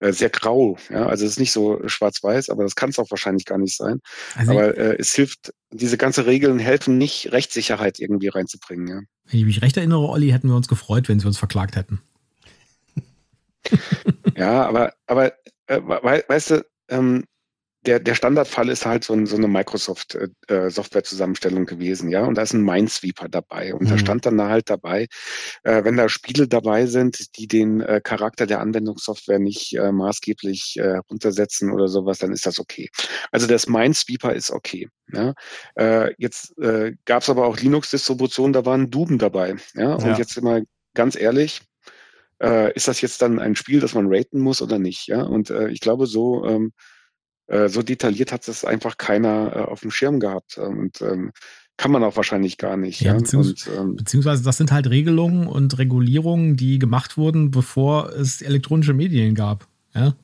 äh, 0.00 0.12
sehr 0.12 0.30
grau. 0.30 0.78
Ja? 0.90 1.06
Also 1.06 1.24
es 1.24 1.32
ist 1.32 1.40
nicht 1.40 1.52
so 1.52 1.80
schwarz-weiß, 1.86 2.50
aber 2.50 2.62
das 2.62 2.76
kann 2.76 2.90
es 2.90 2.98
auch 2.98 3.10
wahrscheinlich 3.10 3.44
gar 3.44 3.58
nicht 3.58 3.76
sein. 3.76 4.00
Also 4.34 4.52
aber 4.52 4.76
äh, 4.76 4.96
es 4.98 5.12
hilft, 5.12 5.52
diese 5.70 5.98
ganze 5.98 6.26
Regeln 6.26 6.58
helfen 6.58 6.96
nicht, 6.96 7.32
Rechtssicherheit 7.32 7.98
irgendwie 7.98 8.28
reinzubringen. 8.28 8.88
Ja? 8.88 9.00
Wenn 9.24 9.40
ich 9.40 9.46
mich 9.46 9.62
recht 9.62 9.76
erinnere, 9.76 10.08
Olli, 10.08 10.30
hätten 10.30 10.48
wir 10.48 10.56
uns 10.56 10.68
gefreut, 10.68 11.08
wenn 11.08 11.20
sie 11.20 11.26
uns 11.26 11.38
verklagt 11.38 11.76
hätten. 11.76 12.00
ja, 14.36 14.66
aber, 14.66 14.94
aber 15.06 15.32
äh, 15.66 15.80
weißt 15.82 16.50
du, 16.50 16.66
ähm, 16.88 17.24
der, 17.86 18.00
der 18.00 18.14
Standardfall 18.14 18.68
ist 18.68 18.84
halt 18.84 19.04
so, 19.04 19.14
ein, 19.14 19.24
so 19.26 19.36
eine 19.36 19.46
Microsoft-Software-Zusammenstellung 19.48 21.62
äh, 21.62 21.66
gewesen, 21.66 22.10
ja. 22.10 22.24
Und 22.24 22.36
da 22.36 22.42
ist 22.42 22.52
ein 22.52 22.62
Minesweeper 22.62 23.28
dabei. 23.28 23.74
Und 23.74 23.84
mhm. 23.84 23.88
da 23.88 23.96
stand 23.98 24.26
dann 24.26 24.42
halt 24.42 24.68
dabei, 24.68 25.06
äh, 25.62 25.84
wenn 25.84 25.96
da 25.96 26.08
Spiele 26.08 26.48
dabei 26.48 26.86
sind, 26.86 27.36
die 27.38 27.46
den 27.46 27.80
äh, 27.80 28.00
Charakter 28.02 28.46
der 28.46 28.58
Anwendungssoftware 28.60 29.38
nicht 29.38 29.76
äh, 29.76 29.92
maßgeblich 29.92 30.78
äh, 30.78 30.96
runtersetzen 31.10 31.70
oder 31.70 31.86
sowas, 31.88 32.18
dann 32.18 32.32
ist 32.32 32.46
das 32.46 32.58
okay. 32.58 32.88
Also 33.30 33.46
das 33.46 33.68
Minesweeper 33.68 34.34
ist 34.34 34.50
okay. 34.50 34.88
Ja? 35.12 35.34
Äh, 35.76 36.12
jetzt 36.18 36.58
äh, 36.58 36.94
gab 37.04 37.22
es 37.22 37.30
aber 37.30 37.46
auch 37.46 37.58
Linux-Distributionen, 37.58 38.52
da 38.52 38.66
waren 38.66 38.90
Duben 38.90 39.18
dabei. 39.18 39.54
Ja. 39.74 39.94
Und 39.94 40.06
ja. 40.06 40.18
jetzt 40.18 40.40
mal 40.42 40.64
ganz 40.94 41.14
ehrlich, 41.16 41.60
äh, 42.42 42.72
ist 42.74 42.88
das 42.88 43.00
jetzt 43.00 43.22
dann 43.22 43.38
ein 43.38 43.56
Spiel, 43.56 43.80
das 43.80 43.94
man 43.94 44.12
raten 44.12 44.40
muss 44.40 44.60
oder 44.60 44.78
nicht? 44.78 45.06
Ja. 45.06 45.22
Und 45.22 45.48
äh, 45.50 45.68
ich 45.68 45.80
glaube, 45.80 46.06
so 46.06 46.44
ähm, 46.44 46.72
äh, 47.46 47.68
so 47.68 47.82
detailliert 47.82 48.32
hat 48.32 48.46
es 48.48 48.64
einfach 48.64 48.98
keiner 48.98 49.52
äh, 49.54 49.58
auf 49.60 49.80
dem 49.80 49.90
Schirm 49.90 50.20
gehabt. 50.20 50.58
Und 50.58 51.00
ähm, 51.00 51.32
kann 51.76 51.90
man 51.90 52.02
auch 52.04 52.16
wahrscheinlich 52.16 52.58
gar 52.58 52.76
nicht. 52.76 53.00
Ja, 53.00 53.12
ja. 53.12 53.18
Beziehungs 53.18 53.66
und, 53.66 53.76
ähm, 53.76 53.96
beziehungsweise 53.96 54.42
das 54.42 54.56
sind 54.56 54.72
halt 54.72 54.88
Regelungen 54.88 55.46
und 55.46 55.76
Regulierungen, 55.78 56.56
die 56.56 56.78
gemacht 56.78 57.16
wurden, 57.16 57.50
bevor 57.50 58.10
es 58.10 58.40
elektronische 58.40 58.94
Medien 58.94 59.34
gab. 59.34 59.66
Ja. 59.94 60.14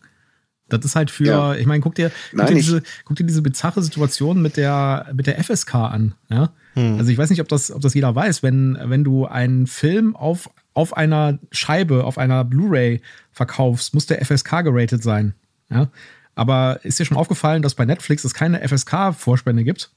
Das 0.69 0.85
ist 0.87 0.97
halt 0.97 1.11
für, 1.11 1.25
ja. 1.27 1.55
ich 1.55 1.67
meine, 1.67 1.81
guck 1.81 1.95
dir, 1.95 2.11
guck, 2.31 2.39
Nein, 2.39 2.47
dir 2.49 2.55
diese, 2.55 2.83
guck 3.05 3.17
dir 3.17 3.25
diese 3.25 3.43
bizarre 3.43 3.83
Situation 3.83 4.41
mit 4.41 4.57
der, 4.57 5.11
mit 5.15 5.27
der 5.27 5.43
FSK 5.43 5.75
an. 5.75 6.15
Ja? 6.31 6.55
Hm. 6.75 6.97
Also 6.99 7.11
ich 7.11 7.19
weiß 7.19 7.29
nicht, 7.29 7.43
ob 7.43 7.49
das, 7.49 7.71
ob 7.71 7.83
das 7.83 7.93
jeder 7.93 8.15
weiß, 8.15 8.43
wenn, 8.43 8.79
wenn 8.83 9.05
du 9.05 9.27
einen 9.27 9.67
Film 9.67 10.17
auf, 10.17 10.49
auf 10.73 10.97
einer 10.97 11.39
Scheibe, 11.51 12.05
auf 12.05 12.17
einer 12.17 12.45
Blu-ray 12.45 13.03
verkaufst, 13.33 13.93
muss 13.93 14.07
der 14.07 14.25
FSK 14.25 14.63
geratet 14.65 15.03
sein. 15.03 15.35
Ja? 15.71 15.91
Aber 16.35 16.81
ist 16.83 16.99
dir 16.99 17.05
schon 17.05 17.17
aufgefallen, 17.17 17.63
dass 17.63 17.75
bei 17.75 17.85
Netflix 17.85 18.25
es 18.25 18.35
keine 18.35 18.67
FSK-Vorspende 18.67 19.65
gibt? 19.65 19.91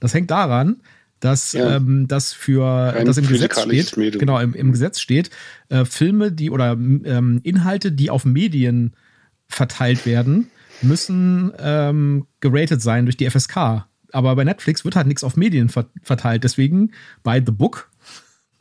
Das 0.00 0.14
hängt 0.14 0.30
daran, 0.30 0.80
dass 1.20 1.52
ja. 1.52 1.76
ähm, 1.76 2.08
das 2.08 2.32
für 2.32 2.92
Kein 2.92 3.06
das 3.06 3.16
im 3.16 3.26
Gesetz 3.26 3.60
steht, 3.60 3.96
Medium. 3.96 4.18
genau 4.18 4.38
im, 4.40 4.54
im, 4.54 4.72
Gesetz 4.72 5.00
steht, 5.00 5.30
äh, 5.68 5.84
Filme, 5.84 6.32
die 6.32 6.50
oder 6.50 6.72
ähm, 6.72 7.40
Inhalte, 7.44 7.92
die 7.92 8.10
auf 8.10 8.24
Medien 8.24 8.94
verteilt 9.48 10.04
werden, 10.06 10.50
müssen 10.82 11.52
ähm, 11.58 12.26
geratet 12.40 12.82
sein 12.82 13.06
durch 13.06 13.16
die 13.16 13.30
FSK. 13.30 13.86
Aber 14.10 14.36
bei 14.36 14.44
Netflix 14.44 14.84
wird 14.84 14.96
halt 14.96 15.06
nichts 15.06 15.24
auf 15.24 15.36
Medien 15.36 15.70
verteilt. 16.02 16.44
Deswegen 16.44 16.90
bei 17.22 17.42
The 17.44 17.52
Book 17.52 17.88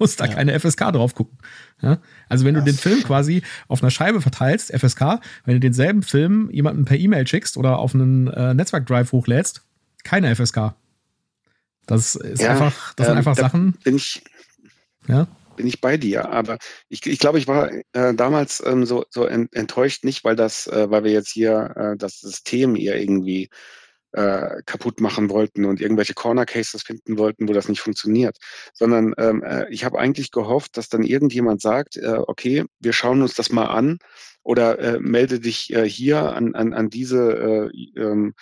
muss 0.01 0.15
da 0.15 0.25
ja. 0.25 0.33
keine 0.33 0.59
FSK 0.59 0.91
drauf 0.91 1.15
gucken. 1.15 1.37
Ja? 1.81 1.99
Also 2.27 2.43
wenn 2.43 2.55
du 2.55 2.63
den 2.63 2.73
Film 2.73 3.03
quasi 3.03 3.43
auf 3.67 3.81
einer 3.81 3.91
Scheibe 3.91 4.19
verteilst, 4.19 4.73
FSK, 4.77 5.21
wenn 5.45 5.53
du 5.53 5.59
denselben 5.59 6.01
Film 6.01 6.49
jemandem 6.51 6.85
per 6.85 6.97
E-Mail 6.97 7.27
schickst 7.27 7.55
oder 7.55 7.77
auf 7.77 7.93
einen 7.93 8.27
äh, 8.27 8.53
Netzwerkdrive 8.53 9.11
hochlädst, 9.11 9.61
keine 10.03 10.35
FSK. 10.35 10.73
Das 11.85 12.15
ist 12.15 12.41
ja, 12.41 12.51
einfach, 12.51 12.93
das 12.95 13.07
ähm, 13.07 13.11
sind 13.11 13.17
einfach 13.19 13.35
Sachen. 13.35 13.73
Bin 13.83 13.95
ich, 13.95 14.23
ja? 15.07 15.27
bin 15.55 15.67
ich 15.67 15.81
bei 15.81 15.97
dir. 15.97 16.29
Aber 16.29 16.57
ich, 16.89 17.05
ich 17.05 17.19
glaube, 17.19 17.37
ich 17.37 17.47
war 17.47 17.71
äh, 17.93 18.15
damals 18.15 18.63
ähm, 18.65 18.85
so, 18.85 19.05
so 19.09 19.25
enttäuscht 19.25 20.03
nicht, 20.03 20.23
weil 20.23 20.35
das, 20.35 20.65
äh, 20.65 20.89
weil 20.89 21.03
wir 21.03 21.11
jetzt 21.11 21.29
hier 21.29 21.73
äh, 21.75 21.97
das 21.97 22.19
System 22.19 22.75
eher 22.75 22.99
irgendwie 22.99 23.49
äh, 24.13 24.61
kaputt 24.65 25.01
machen 25.01 25.29
wollten 25.29 25.65
und 25.65 25.81
irgendwelche 25.81 26.13
Corner 26.13 26.45
Cases 26.45 26.81
finden 26.83 27.17
wollten, 27.17 27.47
wo 27.47 27.53
das 27.53 27.69
nicht 27.69 27.81
funktioniert, 27.81 28.37
sondern 28.73 29.13
ähm, 29.17 29.43
äh, 29.43 29.69
ich 29.69 29.85
habe 29.85 29.99
eigentlich 29.99 30.31
gehofft, 30.31 30.77
dass 30.77 30.89
dann 30.89 31.03
irgendjemand 31.03 31.61
sagt, 31.61 31.97
äh, 31.97 32.19
okay, 32.27 32.65
wir 32.79 32.93
schauen 32.93 33.21
uns 33.21 33.33
das 33.33 33.51
mal 33.51 33.65
an 33.65 33.99
oder 34.43 34.79
äh, 34.79 34.99
melde 34.99 35.39
dich 35.39 35.73
äh, 35.73 35.87
hier 35.87 36.33
an, 36.33 36.55
an, 36.55 36.73
an 36.73 36.89
diese 36.89 37.69
äh, 37.73 37.99
ähm, 37.99 38.33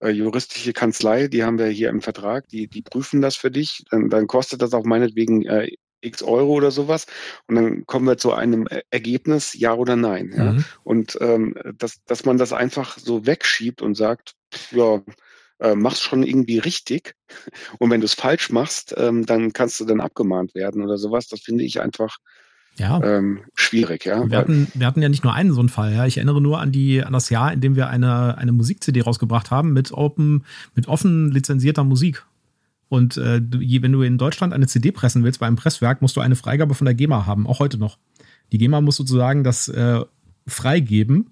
äh, 0.00 0.10
juristische 0.10 0.72
Kanzlei, 0.72 1.28
die 1.28 1.44
haben 1.44 1.58
wir 1.58 1.66
hier 1.66 1.88
im 1.88 2.00
Vertrag, 2.00 2.48
die, 2.48 2.68
die 2.68 2.82
prüfen 2.82 3.20
das 3.20 3.36
für 3.36 3.50
dich. 3.50 3.84
Dann, 3.90 4.08
dann 4.08 4.26
kostet 4.26 4.62
das 4.62 4.72
auch 4.72 4.84
meinetwegen 4.84 5.44
äh, 5.44 5.70
x 6.00 6.22
Euro 6.22 6.52
oder 6.52 6.70
sowas. 6.70 7.06
Und 7.48 7.56
dann 7.56 7.86
kommen 7.86 8.06
wir 8.06 8.16
zu 8.16 8.32
einem 8.32 8.68
Ergebnis, 8.90 9.54
ja 9.54 9.74
oder 9.74 9.96
nein. 9.96 10.32
Ja? 10.36 10.52
Mhm. 10.52 10.64
Und 10.84 11.18
ähm, 11.20 11.54
dass, 11.76 12.04
dass 12.04 12.24
man 12.24 12.38
das 12.38 12.52
einfach 12.52 12.98
so 12.98 13.26
wegschiebt 13.26 13.82
und 13.82 13.96
sagt, 13.96 14.34
ja, 14.70 15.02
äh, 15.60 15.74
machst 15.74 16.02
schon 16.02 16.22
irgendwie 16.22 16.58
richtig. 16.58 17.14
Und 17.78 17.90
wenn 17.90 18.00
du 18.00 18.06
es 18.06 18.14
falsch 18.14 18.50
machst, 18.50 18.94
ähm, 18.96 19.26
dann 19.26 19.52
kannst 19.52 19.80
du 19.80 19.84
dann 19.84 20.00
abgemahnt 20.00 20.54
werden 20.54 20.82
oder 20.82 20.98
sowas. 20.98 21.28
Das 21.28 21.40
finde 21.40 21.64
ich 21.64 21.80
einfach 21.80 22.18
ja. 22.76 23.02
ähm, 23.02 23.40
schwierig, 23.54 24.04
ja. 24.04 24.28
Wir 24.30 24.38
hatten, 24.38 24.68
wir 24.74 24.86
hatten 24.86 25.02
ja 25.02 25.08
nicht 25.08 25.24
nur 25.24 25.34
einen 25.34 25.52
so 25.52 25.60
einen 25.60 25.68
Fall, 25.68 25.94
ja. 25.94 26.06
Ich 26.06 26.16
erinnere 26.16 26.40
nur 26.40 26.60
an 26.60 26.70
die, 26.70 27.02
an 27.02 27.12
das 27.12 27.28
Jahr, 27.30 27.52
in 27.52 27.60
dem 27.60 27.76
wir 27.76 27.88
eine, 27.88 28.38
eine 28.38 28.52
Musik-CD 28.52 29.00
rausgebracht 29.00 29.50
haben 29.50 29.72
mit 29.72 29.92
open, 29.92 30.44
mit 30.74 30.86
offen 30.86 31.30
lizenzierter 31.32 31.84
Musik. 31.84 32.24
Und 32.88 33.16
äh, 33.16 33.40
wenn 33.42 33.92
du 33.92 34.02
in 34.02 34.16
Deutschland 34.16 34.52
eine 34.52 34.66
CD 34.66 34.92
pressen 34.92 35.22
willst 35.24 35.40
bei 35.40 35.46
einem 35.46 35.56
Presswerk, 35.56 36.00
musst 36.00 36.16
du 36.16 36.20
eine 36.20 36.36
Freigabe 36.36 36.74
von 36.74 36.86
der 36.86 36.94
GEMA 36.94 37.26
haben, 37.26 37.46
auch 37.46 37.58
heute 37.58 37.78
noch. 37.78 37.98
Die 38.52 38.58
GEMA 38.58 38.80
muss 38.80 38.96
sozusagen 38.96 39.44
das 39.44 39.68
äh, 39.68 40.00
freigeben, 40.46 41.30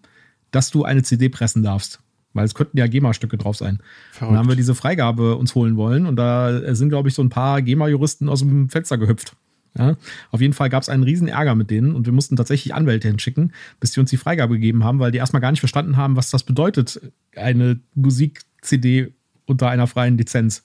dass 0.51 0.71
du 0.71 0.85
eine 0.85 1.03
CD 1.03 1.29
pressen 1.29 1.63
darfst. 1.63 2.01
Weil 2.37 2.45
es 2.45 2.55
könnten 2.55 2.79
ja 2.79 2.87
GEMA-Stücke 2.87 3.39
drauf 3.39 3.57
sein. 3.57 3.81
Verrückt. 4.13 4.33
Dann 4.33 4.39
haben 4.39 4.49
wir 4.49 4.57
diese 4.57 4.75
Freigabe 4.75 5.37
uns 5.37 5.55
holen 5.55 5.77
wollen 5.77 6.07
und 6.07 6.17
da 6.17 6.75
sind, 6.75 6.91
glaube 6.91 7.09
ich, 7.09 7.15
so 7.15 7.23
ein 7.23 7.31
paar 7.31 7.63
GEMA-Juristen 7.63 8.29
aus 8.29 8.41
dem 8.41 8.69
Fenster 8.69 8.99
gehüpft. 8.99 9.35
Ja, 9.79 9.97
auf 10.31 10.41
jeden 10.41 10.55
Fall 10.55 10.71
gab 10.71 10.83
es 10.83 10.89
einen 10.89 11.03
riesen 11.03 11.29
Ärger 11.29 11.55
mit 11.55 11.71
denen 11.71 11.95
und 11.95 12.07
wir 12.07 12.13
mussten 12.13 12.37
tatsächlich 12.37 12.73
Anwälte 12.73 13.09
hinschicken, 13.09 13.53
bis 13.79 13.93
die 13.93 14.01
uns 14.01 14.09
die 14.09 14.17
Freigabe 14.17 14.55
gegeben 14.55 14.85
haben, 14.85 15.01
weil 15.01 15.13
die 15.13 15.19
erstmal 15.19 15.43
gar 15.43 15.51
nicht 15.51 15.61
verstanden 15.61 15.99
haben, 15.99 16.17
was 16.17 16.31
das 16.31 16.45
bedeutet, 16.45 17.01
eine 17.35 17.79
Musik-CD 17.95 19.13
unter 19.45 19.69
einer 19.69 19.87
freien 19.87 20.17
Lizenz. 20.17 20.65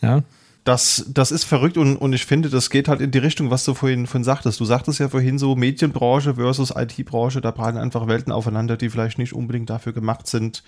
Ja. 0.00 0.24
Das, 0.68 1.06
das 1.08 1.30
ist 1.30 1.44
verrückt 1.44 1.78
und, 1.78 1.96
und 1.96 2.12
ich 2.12 2.26
finde, 2.26 2.50
das 2.50 2.68
geht 2.68 2.88
halt 2.88 3.00
in 3.00 3.10
die 3.10 3.16
Richtung, 3.16 3.50
was 3.50 3.64
du 3.64 3.72
vorhin, 3.72 4.06
vorhin 4.06 4.22
sagtest. 4.22 4.60
Du 4.60 4.66
sagtest 4.66 5.00
ja 5.00 5.08
vorhin 5.08 5.38
so 5.38 5.56
Medienbranche 5.56 6.34
versus 6.34 6.74
IT-Branche, 6.76 7.40
da 7.40 7.52
prallen 7.52 7.78
einfach 7.78 8.06
Welten 8.06 8.30
aufeinander, 8.30 8.76
die 8.76 8.90
vielleicht 8.90 9.16
nicht 9.16 9.32
unbedingt 9.32 9.70
dafür 9.70 9.94
gemacht 9.94 10.26
sind, 10.26 10.62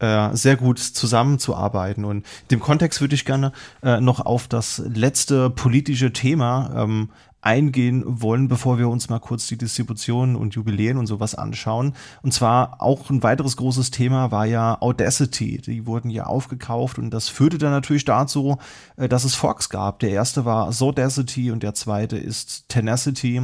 äh, 0.00 0.34
sehr 0.34 0.56
gut 0.56 0.80
zusammenzuarbeiten. 0.80 2.04
Und 2.04 2.16
in 2.16 2.48
dem 2.50 2.58
Kontext 2.58 3.00
würde 3.00 3.14
ich 3.14 3.24
gerne 3.24 3.52
äh, 3.84 4.00
noch 4.00 4.26
auf 4.26 4.48
das 4.48 4.82
letzte 4.92 5.50
politische 5.50 6.12
Thema 6.12 6.74
ähm, 6.76 7.10
eingehen 7.44 8.02
wollen, 8.06 8.48
bevor 8.48 8.78
wir 8.78 8.88
uns 8.88 9.10
mal 9.10 9.18
kurz 9.18 9.46
die 9.46 9.58
Distribution 9.58 10.34
und 10.34 10.54
Jubiläen 10.54 10.96
und 10.96 11.06
sowas 11.06 11.34
anschauen. 11.34 11.94
Und 12.22 12.32
zwar 12.32 12.80
auch 12.80 13.10
ein 13.10 13.22
weiteres 13.22 13.56
großes 13.56 13.90
Thema 13.90 14.30
war 14.30 14.46
ja 14.46 14.80
Audacity. 14.80 15.58
Die 15.58 15.86
wurden 15.86 16.08
ja 16.08 16.24
aufgekauft 16.24 16.98
und 16.98 17.10
das 17.10 17.28
führte 17.28 17.58
dann 17.58 17.72
natürlich 17.72 18.06
dazu, 18.06 18.56
äh, 18.96 19.08
dass 19.08 19.24
es 19.24 19.34
Forks 19.34 19.68
gab. 19.68 19.98
Der 20.00 20.10
erste 20.10 20.44
war 20.44 20.72
Sodacity 20.72 21.50
und 21.50 21.62
der 21.62 21.74
zweite 21.74 22.16
ist 22.16 22.68
Tenacity. 22.68 23.42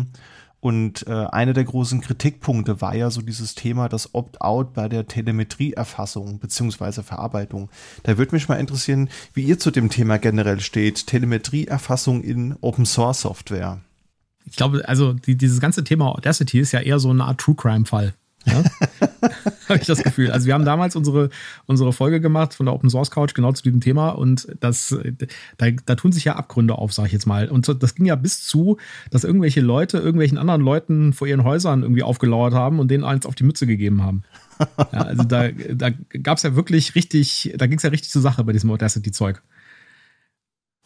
Und 0.61 1.07
äh, 1.07 1.13
einer 1.13 1.55
der 1.55 1.65
großen 1.65 2.03
Kritikpunkte 2.03 2.83
war 2.83 2.95
ja 2.95 3.11
so 3.11 3.23
dieses 3.23 3.55
Thema, 3.55 3.89
das 3.89 4.15
Opt-out 4.15 4.75
bei 4.75 4.89
der 4.89 5.07
Telemetrieerfassung 5.07 6.39
beziehungsweise 6.39 7.03
Verarbeitung. 7.03 7.71
Da 8.03 8.19
würde 8.19 8.35
mich 8.35 8.49
mal 8.49 8.61
interessieren, 8.61 9.09
wie 9.33 9.45
ihr 9.45 9.59
zu 9.59 9.71
dem 9.71 9.89
Thema 9.89 10.19
generell 10.19 10.61
steht. 10.61 11.07
Telemetrieerfassung 11.07 12.23
in 12.23 12.57
Open 12.61 12.85
Source 12.85 13.23
Software. 13.23 13.81
Ich 14.45 14.57
glaube, 14.57 14.89
also 14.89 15.13
die, 15.13 15.37
dieses 15.37 15.61
ganze 15.61 15.85
Thema 15.85 16.07
Audacity 16.07 16.59
ist 16.61 16.73
ja 16.73 16.81
eher 16.81 16.99
so 16.99 17.11
eine 17.11 17.25
Art 17.25 17.41
True 17.41 17.55
Crime-Fall. 17.55 18.15
Ja? 18.47 18.65
Habe 19.69 19.79
ich 19.79 19.87
das 19.87 20.03
Gefühl. 20.03 20.31
Also 20.31 20.47
wir 20.47 20.55
haben 20.55 20.65
damals 20.65 20.97
unsere, 20.97 21.31
unsere 21.67 21.93
Folge 21.93 22.21
gemacht 22.21 22.55
von 22.55 22.67
der 22.67 22.75
Open 22.75 22.91
Source 22.91 23.11
Couch 23.11 23.35
genau 23.35 23.53
zu 23.53 23.63
diesem 23.63 23.81
Thema 23.81 24.11
und 24.11 24.49
das, 24.61 24.97
da, 25.59 25.71
da 25.71 25.95
tun 25.95 26.13
sich 26.13 26.25
ja 26.25 26.37
Abgründe 26.37 26.77
auf, 26.77 26.93
sage 26.93 27.09
ich 27.09 27.13
jetzt 27.13 27.27
mal. 27.27 27.49
Und 27.49 27.69
das 27.83 27.95
ging 27.95 28.07
ja 28.07 28.17
bis 28.17 28.47
zu, 28.47 28.79
dass 29.11 29.25
irgendwelche 29.25 29.61
Leute 29.61 29.99
irgendwelchen 29.99 30.39
anderen 30.39 30.63
Leuten 30.63 31.13
vor 31.13 31.29
ihren 31.29 31.45
Häusern 31.45 31.83
irgendwie 31.83 32.03
aufgelauert 32.03 32.55
haben 32.55 32.81
und 32.81 32.91
denen 32.91 33.05
eins 33.05 33.27
auf 33.27 33.35
die 33.35 33.45
Mütze 33.45 33.67
gegeben 33.67 34.03
haben. 34.03 34.23
Ja, 34.93 35.03
also 35.03 35.25
da, 35.25 35.49
da 35.51 35.91
gab 36.23 36.37
es 36.37 36.43
ja 36.43 36.55
wirklich 36.55 36.95
richtig, 36.95 37.55
da 37.57 37.67
ging 37.67 37.79
es 37.79 37.83
ja 37.83 37.91
richtig 37.91 38.11
zur 38.11 38.23
Sache 38.23 38.45
bei 38.45 38.53
diesem 38.53 38.71
Audacity-Zeug 38.71 39.43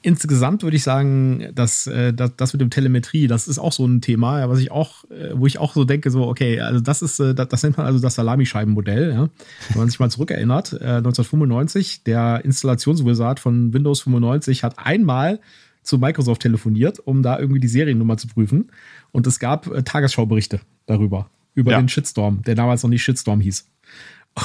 insgesamt 0.05 0.62
würde 0.62 0.76
ich 0.76 0.82
sagen, 0.82 1.48
dass 1.55 1.86
äh, 1.86 2.12
das, 2.12 2.36
das 2.36 2.52
mit 2.52 2.60
dem 2.60 2.68
Telemetrie, 2.68 3.26
das 3.26 3.48
ist 3.48 3.59
auch 3.59 3.72
so 3.72 3.86
ein 3.86 4.02
Thema, 4.02 4.48
was 4.51 4.59
ich 4.59 4.70
auch, 4.70 5.05
äh, 5.10 5.31
wo 5.32 5.47
ich 5.47 5.59
auch 5.59 5.72
so 5.72 5.85
denke, 5.85 6.10
so, 6.10 6.28
okay, 6.28 6.60
also 6.60 6.81
das 6.81 7.01
ist, 7.01 7.18
äh, 7.20 7.35
das, 7.35 7.48
das 7.48 7.62
nennt 7.62 7.78
man 7.78 7.86
also 7.86 7.98
das 8.01 8.14
Salamischeibenmodell, 8.14 9.12
ja. 9.12 9.31
Wenn 9.70 9.78
man 9.78 9.89
sich 9.89 9.98
mal 9.98 10.10
zurückerinnert, 10.10 10.74
äh, 10.74 10.98
1995, 10.98 12.05
der 12.05 12.44
Installationswizard 12.44 13.40
von 13.40 13.72
Windows 13.72 14.02
95 14.02 14.62
hat 14.62 14.78
einmal 14.78 15.40
zu 15.82 15.98
Microsoft 15.98 16.43
telefoniert, 16.43 16.98
um 16.98 17.22
da 17.22 17.39
irgendwie 17.39 17.60
die 17.60 17.68
Seriennummer 17.68 18.18
zu 18.18 18.28
prüfen. 18.28 18.70
Und 19.10 19.26
es 19.26 19.39
gab 19.39 19.70
Tagesschauberichte 19.85 20.60
darüber, 20.86 21.31
über 21.55 21.72
ja. 21.72 21.81
den 21.81 21.89
Shitstorm, 21.89 22.43
der 22.43 22.55
damals 22.55 22.82
noch 22.82 22.90
nicht 22.90 23.02
Shitstorm 23.02 23.40
hieß. 23.40 23.66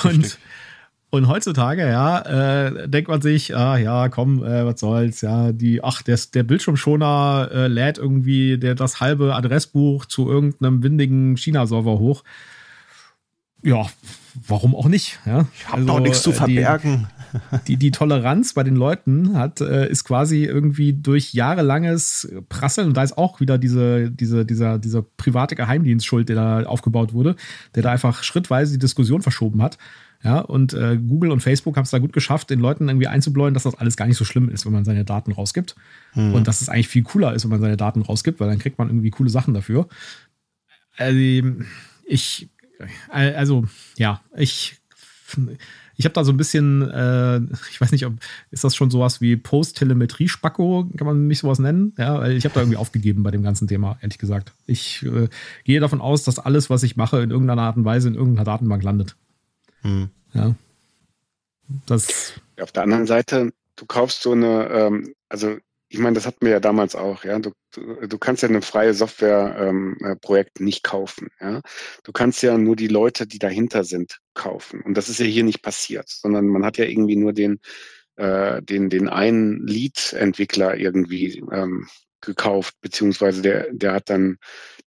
Und 0.03 0.05
Richtig. 0.05 0.37
Und 1.11 1.27
heutzutage, 1.27 1.87
ja, 1.87 2.19
äh, 2.67 2.87
denkt 2.87 3.09
man 3.09 3.21
sich, 3.21 3.55
ah 3.55 3.77
ja, 3.77 4.09
komm, 4.09 4.43
äh, 4.43 4.63
was 4.65 4.79
soll's, 4.79 5.21
ja, 5.21 5.51
die, 5.51 5.83
ach, 5.83 6.03
der, 6.03 6.19
der 6.33 6.43
Bildschirmschoner 6.43 7.49
äh, 7.51 7.67
lädt 7.67 7.97
irgendwie 7.97 8.59
der, 8.59 8.75
das 8.75 8.99
halbe 9.01 9.33
Adressbuch 9.33 10.05
zu 10.05 10.29
irgendeinem 10.29 10.83
windigen 10.83 11.35
China-Server 11.35 11.97
hoch. 11.97 12.23
Ja, 13.63 13.87
warum 14.47 14.75
auch 14.75 14.87
nicht? 14.87 15.19
Ja? 15.25 15.47
Ich 15.55 15.65
habe 15.65 15.77
also, 15.77 15.87
doch 15.87 15.99
nichts 15.99 16.21
zu 16.21 16.31
verbergen. 16.31 17.07
Die, 17.33 17.57
die, 17.67 17.77
die, 17.77 17.91
Toleranz 17.91 18.53
bei 18.53 18.63
den 18.63 18.75
Leuten 18.75 19.35
hat, 19.35 19.61
äh, 19.61 19.89
ist 19.89 20.03
quasi 20.03 20.45
irgendwie 20.45 20.93
durch 20.93 21.33
jahrelanges 21.33 22.31
Prasseln, 22.49 22.89
und 22.89 22.97
da 22.97 23.01
ist 23.01 23.17
auch 23.17 23.39
wieder 23.39 23.57
diese, 23.57 24.11
diese, 24.11 24.45
dieser, 24.45 24.77
dieser 24.77 25.01
private 25.01 25.55
Geheimdienst 25.55 26.05
schuld, 26.05 26.29
der 26.29 26.35
da 26.35 26.63
aufgebaut 26.63 27.13
wurde, 27.13 27.35
der 27.73 27.81
da 27.81 27.91
einfach 27.91 28.21
schrittweise 28.21 28.73
die 28.73 28.79
Diskussion 28.79 29.23
verschoben 29.23 29.63
hat. 29.63 29.79
Ja, 30.21 30.39
und 30.39 30.73
äh, 30.73 30.97
Google 30.97 31.31
und 31.31 31.39
Facebook 31.39 31.77
haben 31.77 31.85
es 31.85 31.91
da 31.91 31.99
gut 31.99 32.11
geschafft, 32.11 32.49
den 32.49 32.59
Leuten 32.59 32.89
irgendwie 32.89 33.07
einzubläuen, 33.07 33.53
dass 33.53 33.63
das 33.63 33.75
alles 33.75 33.95
gar 33.95 34.05
nicht 34.05 34.17
so 34.17 34.25
schlimm 34.25 34.49
ist, 34.49 34.65
wenn 34.65 34.73
man 34.73 34.83
seine 34.83 35.05
Daten 35.05 35.31
rausgibt. 35.31 35.75
Hm. 36.11 36.33
Und 36.33 36.47
dass 36.47 36.61
es 36.61 36.67
eigentlich 36.67 36.89
viel 36.89 37.03
cooler 37.03 37.33
ist, 37.33 37.45
wenn 37.45 37.51
man 37.51 37.61
seine 37.61 37.77
Daten 37.77 38.01
rausgibt, 38.01 38.39
weil 38.39 38.49
dann 38.49 38.59
kriegt 38.59 38.77
man 38.77 38.89
irgendwie 38.89 39.11
coole 39.11 39.29
Sachen 39.29 39.53
dafür. 39.53 39.87
Also, 40.97 41.17
ich, 42.05 42.49
also, 43.09 43.65
ja, 43.97 44.21
ich, 44.35 44.75
ich 45.95 46.05
habe 46.05 46.13
da 46.13 46.25
so 46.25 46.33
ein 46.33 46.37
bisschen, 46.37 46.81
äh, 46.81 47.39
ich 47.71 47.79
weiß 47.79 47.93
nicht, 47.93 48.05
ob 48.05 48.13
ist 48.51 48.65
das 48.65 48.75
schon 48.75 48.91
sowas 48.91 49.21
wie 49.21 49.37
Post-Telemetrie-Spacko, 49.37 50.89
kann 50.97 51.07
man 51.07 51.27
mich 51.27 51.39
sowas 51.39 51.59
nennen? 51.59 51.93
Ja, 51.97 52.19
weil 52.19 52.33
ich 52.33 52.43
habe 52.43 52.55
da 52.55 52.59
irgendwie 52.59 52.77
aufgegeben 52.77 53.23
bei 53.23 53.31
dem 53.31 53.43
ganzen 53.43 53.69
Thema, 53.69 53.97
ehrlich 54.01 54.17
gesagt. 54.17 54.51
Ich 54.65 55.05
äh, 55.05 55.29
gehe 55.63 55.79
davon 55.79 56.01
aus, 56.01 56.23
dass 56.23 56.39
alles, 56.39 56.69
was 56.69 56.83
ich 56.83 56.97
mache, 56.97 57.21
in 57.21 57.31
irgendeiner 57.31 57.61
Art 57.61 57.77
und 57.77 57.85
Weise 57.85 58.09
in 58.09 58.15
irgendeiner 58.15 58.45
Datenbank 58.45 58.83
landet. 58.83 59.15
Hm. 59.81 60.09
Ja. 60.33 60.55
Das. 61.85 62.33
Auf 62.59 62.71
der 62.71 62.83
anderen 62.83 63.05
Seite, 63.05 63.51
du 63.75 63.85
kaufst 63.85 64.21
so 64.21 64.31
eine, 64.31 64.69
ähm, 64.69 65.13
also 65.29 65.57
ich 65.91 65.97
meine, 65.97 66.13
das 66.13 66.27
hatten 66.27 66.45
wir 66.45 66.53
ja 66.53 66.59
damals 66.59 66.95
auch, 66.95 67.23
ja. 67.23 67.39
Du, 67.39 67.51
du, 67.71 68.07
du 68.07 68.17
kannst 68.19 68.43
ja 68.43 68.49
eine 68.49 68.61
freie 68.61 68.93
Software-Projekt 68.93 70.59
ähm, 70.59 70.63
äh, 70.63 70.65
nicht 70.65 70.83
kaufen, 70.83 71.29
ja. 71.41 71.61
Du 72.03 72.11
kannst 72.11 72.43
ja 72.43 72.57
nur 72.57 72.75
die 72.75 72.87
Leute, 72.87 73.25
die 73.25 73.39
dahinter 73.39 73.83
sind, 73.83 74.19
kaufen. 74.35 74.81
Und 74.81 74.95
das 74.95 75.09
ist 75.09 75.19
ja 75.19 75.25
hier 75.25 75.43
nicht 75.43 75.63
passiert, 75.63 76.07
sondern 76.09 76.47
man 76.47 76.63
hat 76.63 76.77
ja 76.77 76.85
irgendwie 76.85 77.15
nur 77.15 77.33
den, 77.33 77.59
äh, 78.17 78.61
den, 78.61 78.89
den 78.89 79.09
einen 79.09 79.65
Lead-Entwickler 79.65 80.77
irgendwie 80.77 81.43
ähm, 81.51 81.87
gekauft, 82.21 82.75
beziehungsweise 82.81 83.41
der, 83.41 83.67
der 83.71 83.93
hat 83.93 84.09
dann 84.09 84.37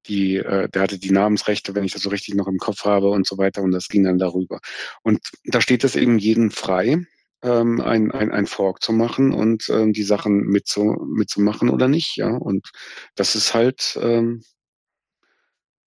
die, 0.07 0.37
äh, 0.37 0.69
der 0.69 0.83
hatte 0.83 0.99
die 0.99 1.11
Namensrechte, 1.11 1.75
wenn 1.75 1.85
ich 1.85 1.93
das 1.93 2.03
so 2.03 2.11
richtig 2.11 2.35
noch 2.35 2.49
im 2.49 2.59
Kopf 2.59 2.85
habe 2.85 3.11
und 3.11 3.27
so 3.27 3.39
weiter 3.39 3.63
und 3.63 3.73
das 3.73 3.89
ging 3.89 4.05
dann 4.05 4.19
darüber. 4.19 4.61
Und 5.03 5.21
da 5.45 5.61
steht 5.61 5.85
es 5.85 5.97
eben 5.97 6.19
jedem 6.19 6.51
frei, 6.51 7.07
ähm, 7.43 7.81
ein, 7.81 8.11
ein, 8.13 8.31
ein 8.33 8.47
Fork 8.47 8.83
zu 8.83 8.93
machen 8.93 9.33
und 9.33 9.69
ähm, 9.69 9.93
die 9.93 10.03
Sachen 10.03 10.47
mitzu, 10.47 10.97
mitzumachen 11.07 11.71
oder 11.71 11.89
nicht, 11.89 12.17
ja. 12.17 12.31
Und 12.31 12.71
das 13.15 13.35
ist 13.35 13.55
halt 13.55 13.99
ähm, 14.01 14.43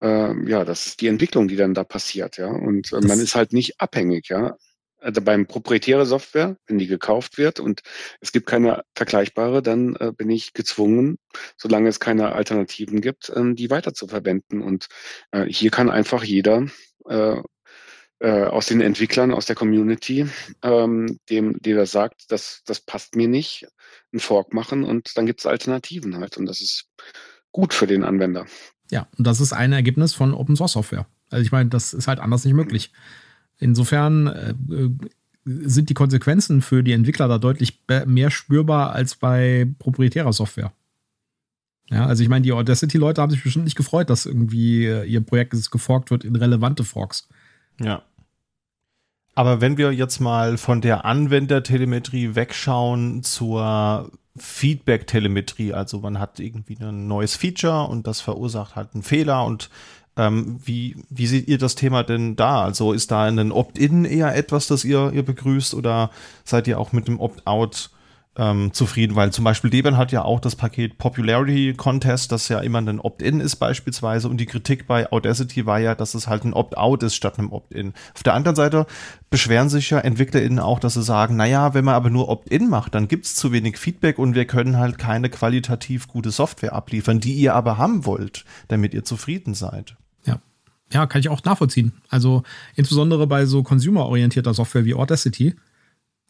äh, 0.01 0.49
ja, 0.49 0.65
das 0.65 0.87
ist 0.87 1.01
die 1.01 1.07
Entwicklung, 1.07 1.47
die 1.47 1.55
dann 1.55 1.73
da 1.73 1.83
passiert, 1.83 2.37
ja. 2.37 2.47
Und 2.47 2.91
äh, 2.93 3.01
man 3.01 3.19
ist 3.19 3.35
halt 3.35 3.53
nicht 3.53 3.79
abhängig, 3.79 4.29
ja 4.29 4.55
also 4.99 5.21
beim 5.21 5.45
proprietäre 5.45 6.05
Software, 6.05 6.57
wenn 6.67 6.77
die 6.77 6.87
gekauft 6.87 7.37
wird 7.37 7.59
und 7.59 7.81
es 8.21 8.31
gibt 8.31 8.47
keine 8.47 8.83
vergleichbare, 8.95 9.61
dann 9.61 9.95
äh, 9.97 10.11
bin 10.15 10.29
ich 10.29 10.53
gezwungen, 10.53 11.17
solange 11.57 11.89
es 11.89 11.99
keine 11.99 12.33
Alternativen 12.33 13.01
gibt, 13.01 13.31
ähm, 13.35 13.55
die 13.55 13.69
weiter 13.69 13.93
zu 13.93 14.07
verwenden. 14.07 14.61
Und 14.61 14.87
äh, 15.31 15.45
hier 15.45 15.71
kann 15.71 15.89
einfach 15.89 16.23
jeder 16.23 16.67
äh, 17.07 17.37
äh, 18.19 18.43
aus 18.45 18.67
den 18.67 18.81
Entwicklern, 18.81 19.31
aus 19.31 19.45
der 19.45 19.55
Community, 19.55 20.27
ähm, 20.63 21.19
dem, 21.29 21.61
der 21.61 21.75
das 21.75 21.91
sagt, 21.91 22.31
das, 22.31 22.61
das 22.65 22.79
passt 22.79 23.15
mir 23.15 23.27
nicht, 23.27 23.67
einen 24.11 24.19
Fork 24.19 24.53
machen 24.53 24.83
und 24.83 25.17
dann 25.17 25.25
gibt 25.25 25.41
es 25.41 25.45
Alternativen 25.45 26.17
halt. 26.17 26.37
Und 26.37 26.45
das 26.45 26.61
ist 26.61 26.89
gut 27.51 27.73
für 27.73 27.87
den 27.87 28.03
Anwender. 28.03 28.45
Ja, 28.89 29.07
und 29.17 29.27
das 29.27 29.41
ist 29.41 29.53
ein 29.53 29.73
Ergebnis 29.73 30.13
von 30.13 30.33
Open 30.33 30.55
Source 30.55 30.73
Software. 30.73 31.07
Also 31.29 31.43
ich 31.43 31.51
meine, 31.51 31.69
das 31.69 31.93
ist 31.93 32.07
halt 32.07 32.19
anders 32.19 32.45
nicht 32.45 32.53
möglich. 32.53 32.91
Mhm. 32.91 33.24
Insofern, 33.59 34.27
äh, 34.27 34.53
sind 35.45 35.89
die 35.89 35.93
Konsequenzen 35.93 36.61
für 36.61 36.83
die 36.83 36.91
Entwickler 36.91 37.27
da 37.27 37.37
deutlich 37.37 37.79
mehr 38.05 38.31
spürbar 38.31 38.93
als 38.93 39.15
bei 39.15 39.67
proprietärer 39.77 40.33
Software. 40.33 40.71
Ja, 41.89 42.07
also 42.07 42.23
ich 42.23 42.29
meine, 42.29 42.41
die 42.41 42.51
Audacity-Leute 42.51 43.21
haben 43.21 43.29
sich 43.29 43.43
bestimmt 43.43 43.65
nicht 43.65 43.77
gefreut, 43.77 44.09
dass 44.09 44.25
irgendwie 44.25 44.85
äh, 44.85 45.03
ihr 45.05 45.21
Projekt 45.21 45.53
geforkt 45.71 46.09
wird 46.09 46.23
in 46.23 46.35
relevante 46.35 46.83
Forks. 46.83 47.27
Ja. 47.79 48.01
Aber 49.35 49.61
wenn 49.61 49.77
wir 49.77 49.91
jetzt 49.91 50.19
mal 50.19 50.57
von 50.57 50.81
der 50.81 51.05
Anwendertelemetrie 51.05 52.33
wegschauen 52.33 53.21
zur 53.21 54.11
Feedback-Telemetrie, 54.35 55.73
also 55.73 55.99
man 55.99 56.19
hat 56.19 56.39
irgendwie 56.39 56.77
ein 56.79 57.07
neues 57.07 57.35
Feature 57.35 57.87
und 57.87 58.07
das 58.07 58.19
verursacht 58.19 58.75
halt 58.75 58.95
einen 58.95 59.03
Fehler 59.03 59.45
und 59.45 59.69
ähm, 60.17 60.59
wie, 60.63 60.95
wie 61.09 61.27
seht 61.27 61.47
ihr 61.47 61.57
das 61.57 61.75
Thema 61.75 62.03
denn 62.03 62.35
da? 62.35 62.63
Also 62.63 62.93
ist 62.93 63.11
da 63.11 63.23
ein 63.23 63.51
Opt-in 63.51 64.05
eher 64.05 64.35
etwas, 64.35 64.67
das 64.67 64.85
ihr, 64.85 65.11
ihr 65.13 65.23
begrüßt 65.23 65.73
oder 65.73 66.09
seid 66.43 66.67
ihr 66.67 66.79
auch 66.79 66.93
mit 66.93 67.07
dem 67.07 67.19
Opt-out 67.19 67.89
ähm, 68.37 68.73
zufrieden, 68.73 69.15
weil 69.15 69.31
zum 69.31 69.45
Beispiel 69.45 69.69
Debian 69.69 69.97
hat 69.97 70.11
ja 70.11 70.23
auch 70.23 70.39
das 70.39 70.55
Paket 70.55 70.97
Popularity 70.97 71.73
Contest, 71.73 72.31
das 72.31 72.49
ja 72.49 72.59
immer 72.59 72.79
ein 72.79 72.99
Opt-in 72.99 73.39
ist 73.39 73.55
beispielsweise 73.57 74.27
und 74.27 74.37
die 74.37 74.45
Kritik 74.45 74.87
bei 74.87 75.09
Audacity 75.11 75.65
war 75.65 75.79
ja, 75.79 75.95
dass 75.95 76.15
es 76.15 76.27
halt 76.27 76.43
ein 76.43 76.53
Opt-out 76.53 77.03
ist 77.03 77.15
statt 77.15 77.39
einem 77.39 77.51
Opt-in. 77.51 77.93
Auf 78.13 78.23
der 78.23 78.33
anderen 78.33 78.55
Seite 78.55 78.87
beschweren 79.29 79.69
sich 79.69 79.89
ja 79.89 79.99
EntwicklerInnen 79.99 80.59
auch, 80.59 80.79
dass 80.79 80.95
sie 80.95 81.03
sagen, 81.03 81.37
naja, 81.37 81.73
wenn 81.73 81.85
man 81.85 81.95
aber 81.95 82.09
nur 82.09 82.27
Opt-in 82.27 82.69
macht, 82.69 82.93
dann 82.95 83.07
gibt's 83.07 83.35
zu 83.35 83.53
wenig 83.53 83.77
Feedback 83.77 84.19
und 84.19 84.35
wir 84.35 84.45
können 84.45 84.77
halt 84.77 84.97
keine 84.97 85.29
qualitativ 85.29 86.07
gute 86.07 86.31
Software 86.31 86.73
abliefern, 86.73 87.21
die 87.21 87.35
ihr 87.35 87.53
aber 87.53 87.77
haben 87.77 88.05
wollt, 88.05 88.43
damit 88.67 88.93
ihr 88.93 89.05
zufrieden 89.05 89.53
seid. 89.53 89.95
Ja. 90.93 91.07
Kann 91.07 91.19
ich 91.19 91.29
auch 91.29 91.43
nachvollziehen. 91.43 91.93
Also 92.09 92.43
insbesondere 92.75 93.27
bei 93.27 93.45
so 93.45 93.63
consumerorientierter 93.63 94.53
Software 94.53 94.85
wie 94.85 94.93
Audacity 94.93 95.55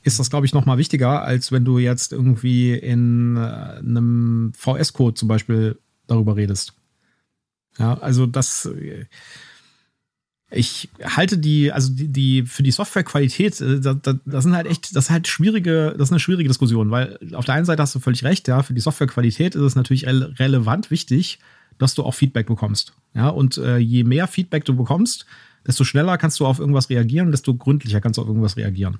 ist 0.05 0.19
das, 0.19 0.29
glaube 0.29 0.45
ich, 0.45 0.53
noch 0.53 0.65
mal 0.65 0.77
wichtiger, 0.77 1.23
als 1.23 1.51
wenn 1.51 1.65
du 1.65 1.79
jetzt 1.79 2.13
irgendwie 2.13 2.73
in 2.73 3.37
äh, 3.37 3.39
einem 3.39 4.53
VS-Code 4.55 5.15
zum 5.15 5.27
Beispiel 5.27 5.79
darüber 6.05 6.35
redest. 6.35 6.73
Ja, 7.79 7.95
also 7.95 8.27
das, 8.27 8.65
äh, 8.65 9.05
ich 10.51 10.89
halte 11.03 11.39
die, 11.39 11.71
also 11.71 11.91
die, 11.91 12.07
die 12.07 12.43
für 12.43 12.61
die 12.61 12.71
Softwarequalität, 12.71 13.59
äh, 13.61 13.79
das, 13.79 13.97
das 14.25 14.43
sind 14.43 14.55
halt 14.55 14.67
echt, 14.67 14.95
das 14.95 15.05
ist 15.05 15.09
halt 15.09 15.27
schwierige, 15.27 15.95
das 15.97 16.09
ist 16.09 16.13
eine 16.13 16.19
schwierige 16.19 16.49
Diskussion, 16.49 16.91
weil 16.91 17.17
auf 17.33 17.45
der 17.45 17.55
einen 17.55 17.65
Seite 17.65 17.81
hast 17.81 17.95
du 17.95 17.99
völlig 17.99 18.23
recht, 18.23 18.47
ja, 18.47 18.61
für 18.61 18.75
die 18.75 18.81
Softwarequalität 18.81 19.55
ist 19.55 19.61
es 19.61 19.75
natürlich 19.75 20.05
relevant 20.05 20.91
wichtig, 20.91 21.39
dass 21.77 21.95
du 21.95 22.03
auch 22.03 22.13
Feedback 22.13 22.47
bekommst. 22.47 22.93
Ja, 23.13 23.29
und 23.29 23.57
äh, 23.57 23.77
je 23.77 24.03
mehr 24.03 24.27
Feedback 24.27 24.65
du 24.65 24.75
bekommst, 24.75 25.25
desto 25.65 25.83
schneller 25.83 26.17
kannst 26.17 26.39
du 26.39 26.45
auf 26.45 26.59
irgendwas 26.59 26.89
reagieren, 26.89 27.31
desto 27.31 27.55
gründlicher 27.55 28.01
kannst 28.01 28.17
du 28.17 28.21
auf 28.21 28.27
irgendwas 28.27 28.57
reagieren. 28.57 28.99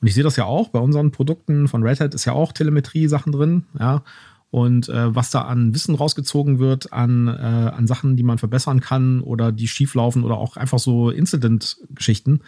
Und 0.00 0.08
ich 0.08 0.14
sehe 0.14 0.24
das 0.24 0.36
ja 0.36 0.44
auch 0.44 0.68
bei 0.68 0.78
unseren 0.78 1.10
Produkten 1.10 1.68
von 1.68 1.82
Red 1.82 2.00
Hat 2.00 2.14
ist 2.14 2.24
ja 2.24 2.32
auch 2.32 2.52
Telemetrie-Sachen 2.52 3.32
drin, 3.32 3.64
ja. 3.78 4.02
Und 4.50 4.88
äh, 4.88 5.14
was 5.14 5.30
da 5.30 5.42
an 5.42 5.74
Wissen 5.74 5.96
rausgezogen 5.96 6.60
wird, 6.60 6.92
an, 6.92 7.26
äh, 7.26 7.30
an 7.30 7.86
Sachen, 7.86 8.16
die 8.16 8.22
man 8.22 8.38
verbessern 8.38 8.80
kann 8.80 9.20
oder 9.20 9.50
die 9.50 9.66
schieflaufen 9.68 10.22
oder 10.22 10.38
auch 10.38 10.56
einfach 10.56 10.78
so 10.78 11.10
Incident-Geschichten, 11.10 12.40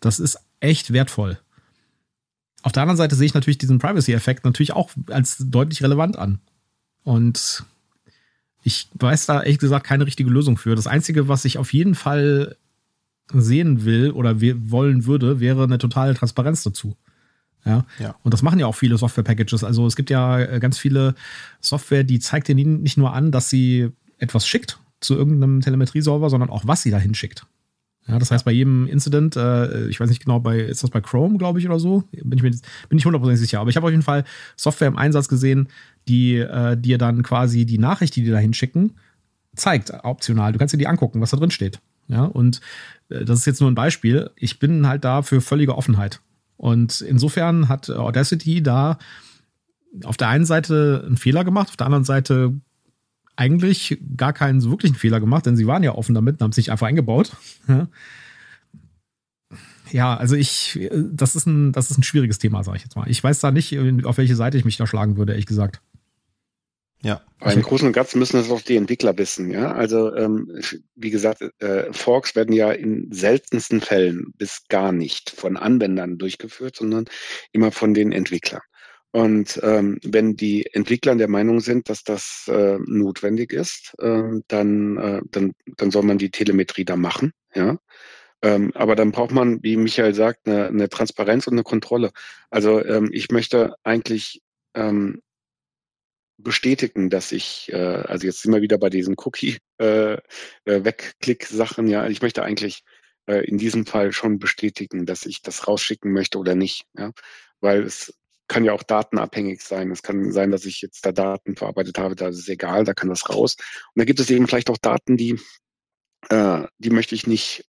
das 0.00 0.18
ist 0.18 0.38
echt 0.60 0.92
wertvoll. 0.92 1.38
Auf 2.62 2.72
der 2.72 2.82
anderen 2.82 2.96
Seite 2.96 3.16
sehe 3.16 3.26
ich 3.26 3.34
natürlich 3.34 3.58
diesen 3.58 3.78
Privacy-Effekt 3.78 4.44
natürlich 4.44 4.72
auch 4.72 4.90
als 5.08 5.36
deutlich 5.38 5.82
relevant 5.82 6.16
an. 6.16 6.40
Und 7.04 7.64
ich 8.62 8.88
weiß 8.94 9.26
da 9.26 9.42
ehrlich 9.42 9.58
gesagt 9.58 9.86
keine 9.86 10.06
richtige 10.06 10.30
Lösung 10.30 10.56
für. 10.56 10.74
Das 10.74 10.86
Einzige, 10.86 11.28
was 11.28 11.44
ich 11.44 11.58
auf 11.58 11.72
jeden 11.72 11.94
Fall 11.94 12.56
sehen 13.32 13.84
will 13.84 14.10
oder 14.10 14.40
wollen 14.40 15.06
würde, 15.06 15.40
wäre 15.40 15.64
eine 15.64 15.78
totale 15.78 16.14
Transparenz 16.14 16.62
dazu. 16.62 16.96
Ja? 17.64 17.84
ja. 17.98 18.14
Und 18.22 18.34
das 18.34 18.42
machen 18.42 18.58
ja 18.58 18.66
auch 18.66 18.74
viele 18.74 18.98
Software-Packages. 18.98 19.64
Also 19.64 19.86
es 19.86 19.96
gibt 19.96 20.10
ja 20.10 20.40
äh, 20.40 20.60
ganz 20.60 20.78
viele 20.78 21.14
Software, 21.60 22.04
die 22.04 22.18
zeigt 22.18 22.48
dir 22.48 22.54
nicht 22.54 22.98
nur 22.98 23.12
an, 23.12 23.30
dass 23.30 23.48
sie 23.48 23.90
etwas 24.18 24.46
schickt 24.46 24.78
zu 25.00 25.14
irgendeinem 25.14 25.60
Telemetrie-Solver, 25.60 26.30
sondern 26.30 26.50
auch, 26.50 26.62
was 26.66 26.82
sie 26.82 26.90
dahin 26.90 27.14
schickt. 27.14 27.46
Ja, 28.08 28.18
das 28.18 28.32
heißt, 28.32 28.44
bei 28.44 28.50
jedem 28.50 28.88
Incident, 28.88 29.36
äh, 29.36 29.86
ich 29.86 30.00
weiß 30.00 30.08
nicht 30.08 30.24
genau, 30.24 30.40
bei, 30.40 30.58
ist 30.58 30.82
das 30.82 30.90
bei 30.90 31.00
Chrome, 31.00 31.38
glaube 31.38 31.60
ich, 31.60 31.66
oder 31.66 31.78
so? 31.78 32.02
Bin 32.10 32.36
ich 32.36 32.42
mir 32.42 32.50
bin 32.88 32.98
ich 32.98 33.04
hundertprozentig 33.04 33.40
sicher. 33.40 33.60
Aber 33.60 33.70
ich 33.70 33.76
habe 33.76 33.86
auf 33.86 33.92
jeden 33.92 34.02
Fall 34.02 34.24
Software 34.56 34.88
im 34.88 34.98
Einsatz 34.98 35.28
gesehen, 35.28 35.68
die 36.08 36.36
äh, 36.36 36.76
dir 36.76 36.98
dann 36.98 37.22
quasi 37.22 37.64
die 37.66 37.78
Nachricht, 37.78 38.16
die 38.16 38.22
die 38.22 38.30
dahin 38.30 38.54
schicken, 38.54 38.96
zeigt, 39.54 39.92
optional. 40.04 40.52
Du 40.52 40.58
kannst 40.58 40.74
dir 40.74 40.78
die 40.78 40.86
angucken, 40.86 41.20
was 41.20 41.30
da 41.30 41.36
drin 41.36 41.50
steht. 41.50 41.80
Ja, 42.08 42.24
und 42.24 42.60
äh, 43.08 43.24
das 43.24 43.40
ist 43.40 43.46
jetzt 43.46 43.60
nur 43.60 43.70
ein 43.70 43.74
Beispiel. 43.74 44.30
Ich 44.36 44.58
bin 44.58 44.86
halt 44.86 45.04
da 45.04 45.22
für 45.22 45.40
völlige 45.40 45.76
Offenheit. 45.76 46.20
Und 46.56 47.00
insofern 47.00 47.68
hat 47.68 47.90
Audacity 47.90 48.62
da 48.62 48.98
auf 50.04 50.16
der 50.16 50.28
einen 50.28 50.44
Seite 50.44 51.02
einen 51.06 51.16
Fehler 51.16 51.44
gemacht, 51.44 51.68
auf 51.68 51.76
der 51.76 51.86
anderen 51.86 52.04
Seite 52.04 52.54
eigentlich 53.36 53.98
gar 54.16 54.32
keinen 54.32 54.62
wirklichen 54.62 54.94
Fehler 54.94 55.20
gemacht, 55.20 55.46
denn 55.46 55.56
sie 55.56 55.66
waren 55.66 55.82
ja 55.82 55.94
offen 55.94 56.14
damit 56.14 56.36
und 56.36 56.42
haben 56.42 56.50
es 56.50 56.56
nicht 56.56 56.70
einfach 56.70 56.86
eingebaut. 56.86 57.32
Ja, 59.90 60.16
also 60.16 60.36
ich, 60.36 60.78
das 60.92 61.36
ist 61.36 61.46
ein, 61.46 61.72
das 61.72 61.90
ist 61.90 61.98
ein 61.98 62.02
schwieriges 62.02 62.38
Thema, 62.38 62.64
sage 62.64 62.78
ich 62.78 62.82
jetzt 62.84 62.96
mal. 62.96 63.10
Ich 63.10 63.22
weiß 63.22 63.40
da 63.40 63.50
nicht, 63.50 63.76
auf 64.04 64.16
welche 64.16 64.36
Seite 64.36 64.56
ich 64.56 64.64
mich 64.64 64.76
da 64.76 64.86
schlagen 64.86 65.16
würde, 65.16 65.32
ehrlich 65.32 65.46
gesagt. 65.46 65.82
Ja. 67.02 67.20
Aber 67.40 67.52
im 67.52 67.62
Großen 67.62 67.86
und 67.86 67.92
Ganzen 67.92 68.20
müssen 68.20 68.36
das 68.36 68.50
auch 68.50 68.62
die 68.62 68.76
Entwickler 68.76 69.18
wissen, 69.18 69.50
ja. 69.50 69.72
Also 69.72 70.14
ähm, 70.14 70.60
wie 70.94 71.10
gesagt, 71.10 71.42
äh, 71.58 71.92
Forks 71.92 72.36
werden 72.36 72.54
ja 72.54 72.70
in 72.70 73.10
seltensten 73.10 73.80
Fällen 73.80 74.32
bis 74.38 74.62
gar 74.68 74.92
nicht 74.92 75.30
von 75.30 75.56
Anwendern 75.56 76.18
durchgeführt, 76.18 76.76
sondern 76.76 77.06
immer 77.50 77.72
von 77.72 77.94
den 77.94 78.12
Entwicklern. 78.12 78.62
Und 79.10 79.60
ähm, 79.62 79.98
wenn 80.04 80.36
die 80.36 80.66
Entwickler 80.72 81.16
der 81.16 81.28
Meinung 81.28 81.60
sind, 81.60 81.90
dass 81.90 82.04
das 82.04 82.48
äh, 82.48 82.78
notwendig 82.86 83.52
ist, 83.52 83.94
äh, 83.98 84.40
dann, 84.48 84.96
äh, 84.96 85.20
dann, 85.30 85.52
dann 85.76 85.90
soll 85.90 86.04
man 86.04 86.18
die 86.18 86.30
Telemetrie 86.30 86.84
da 86.84 86.96
machen, 86.96 87.32
ja. 87.54 87.78
Ähm, 88.44 88.72
aber 88.74 88.96
dann 88.96 89.12
braucht 89.12 89.30
man, 89.30 89.62
wie 89.62 89.76
Michael 89.76 90.14
sagt, 90.14 90.48
eine, 90.48 90.66
eine 90.66 90.88
Transparenz 90.88 91.46
und 91.46 91.54
eine 91.54 91.62
Kontrolle. 91.62 92.10
Also 92.50 92.84
ähm, 92.84 93.10
ich 93.12 93.30
möchte 93.30 93.74
eigentlich 93.84 94.42
ähm, 94.74 95.20
bestätigen, 96.42 97.10
dass 97.10 97.32
ich, 97.32 97.70
äh, 97.72 97.76
also 97.76 98.26
jetzt 98.26 98.42
sind 98.42 98.52
wir 98.52 98.62
wieder 98.62 98.78
bei 98.78 98.90
diesen 98.90 99.14
Cookie-Wegklick-Sachen, 99.16 101.86
äh, 101.86 101.90
äh 101.90 101.92
ja, 101.92 102.08
ich 102.08 102.22
möchte 102.22 102.42
eigentlich 102.42 102.82
äh, 103.26 103.44
in 103.46 103.58
diesem 103.58 103.86
Fall 103.86 104.12
schon 104.12 104.38
bestätigen, 104.38 105.06
dass 105.06 105.26
ich 105.26 105.42
das 105.42 105.68
rausschicken 105.68 106.12
möchte 106.12 106.38
oder 106.38 106.54
nicht, 106.54 106.84
ja, 106.96 107.10
weil 107.60 107.82
es 107.82 108.14
kann 108.48 108.64
ja 108.64 108.72
auch 108.72 108.82
datenabhängig 108.82 109.62
sein. 109.62 109.90
Es 109.90 110.02
kann 110.02 110.30
sein, 110.30 110.50
dass 110.50 110.66
ich 110.66 110.82
jetzt 110.82 111.06
da 111.06 111.12
Daten 111.12 111.56
verarbeitet 111.56 111.98
habe, 111.98 112.16
da 112.16 112.28
ist 112.28 112.38
es 112.38 112.48
egal, 112.48 112.84
da 112.84 112.92
kann 112.92 113.08
das 113.08 113.30
raus. 113.30 113.56
Und 113.94 114.00
da 114.00 114.04
gibt 114.04 114.20
es 114.20 114.30
eben 114.30 114.46
vielleicht 114.46 114.68
auch 114.68 114.76
Daten, 114.76 115.16
die, 115.16 115.40
äh, 116.28 116.66
die 116.78 116.90
möchte 116.90 117.14
ich 117.14 117.26
nicht 117.26 117.64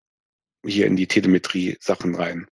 hier 0.65 0.87
in 0.87 0.97
die 0.97 1.07
Telemetrie-Sachen 1.07 2.17
rein. 2.17 2.49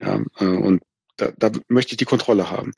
Ja, 0.00 0.22
äh, 0.38 0.44
und 0.44 0.82
da, 1.16 1.32
da 1.36 1.50
möchte 1.68 1.92
ich 1.92 1.96
die 1.96 2.04
Kontrolle 2.04 2.50
haben. 2.50 2.74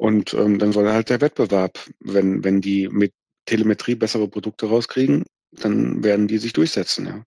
Und 0.00 0.32
ähm, 0.32 0.58
dann 0.58 0.72
soll 0.72 0.88
halt 0.88 1.10
der 1.10 1.20
Wettbewerb, 1.20 1.78
wenn, 2.00 2.42
wenn 2.42 2.62
die 2.62 2.88
mit 2.88 3.12
Telemetrie 3.44 3.96
bessere 3.96 4.28
Produkte 4.28 4.64
rauskriegen, 4.64 5.24
dann 5.52 6.02
werden 6.02 6.26
die 6.26 6.38
sich 6.38 6.54
durchsetzen, 6.54 7.06
ja. 7.06 7.22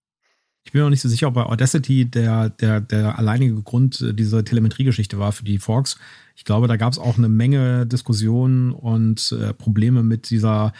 Ich 0.65 0.71
bin 0.71 0.81
mir 0.81 0.87
auch 0.87 0.89
nicht 0.89 1.01
so 1.01 1.09
sicher, 1.09 1.27
ob 1.27 1.35
bei 1.35 1.43
Audacity 1.43 2.09
der, 2.09 2.49
der, 2.49 2.81
der 2.81 3.19
alleinige 3.19 3.61
Grund 3.61 4.01
äh, 4.01 4.15
dieser 4.15 4.43
Telemetriegeschichte 4.43 5.19
war 5.19 5.33
für 5.33 5.43
die 5.43 5.59
Forks. 5.59 5.99
Ich 6.35 6.45
glaube, 6.45 6.67
da 6.67 6.77
gab 6.77 6.91
es 6.91 6.97
auch 6.97 7.19
eine 7.19 7.29
Menge 7.29 7.85
Diskussionen 7.85 8.71
und 8.71 9.37
äh, 9.39 9.53
Probleme 9.53 10.01
mit 10.01 10.31
dieser 10.31 10.73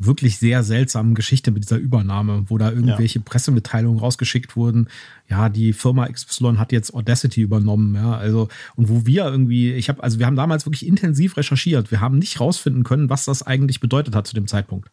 wirklich 0.00 0.38
sehr 0.38 0.62
seltsamen 0.62 1.14
Geschichte 1.14 1.50
mit 1.50 1.64
dieser 1.64 1.76
Übernahme, 1.76 2.44
wo 2.48 2.56
da 2.56 2.70
irgendwelche 2.70 3.18
ja. 3.18 3.24
Pressemitteilungen 3.24 4.00
rausgeschickt 4.00 4.56
wurden. 4.56 4.88
Ja, 5.28 5.50
die 5.50 5.74
Firma 5.74 6.08
XY 6.08 6.54
hat 6.56 6.72
jetzt 6.72 6.94
Audacity 6.94 7.42
übernommen, 7.42 7.94
ja, 7.94 8.16
also 8.16 8.48
und 8.76 8.88
wo 8.88 9.06
wir 9.06 9.26
irgendwie, 9.26 9.72
ich 9.74 9.88
habe, 9.90 10.02
also 10.02 10.18
wir 10.18 10.26
haben 10.26 10.36
damals 10.36 10.66
wirklich 10.66 10.86
intensiv 10.86 11.36
recherchiert. 11.36 11.90
Wir 11.90 12.00
haben 12.00 12.18
nicht 12.18 12.40
rausfinden 12.40 12.82
können, 12.82 13.10
was 13.10 13.26
das 13.26 13.42
eigentlich 13.42 13.80
bedeutet 13.80 14.14
hat 14.14 14.26
zu 14.26 14.34
dem 14.34 14.46
Zeitpunkt. 14.46 14.90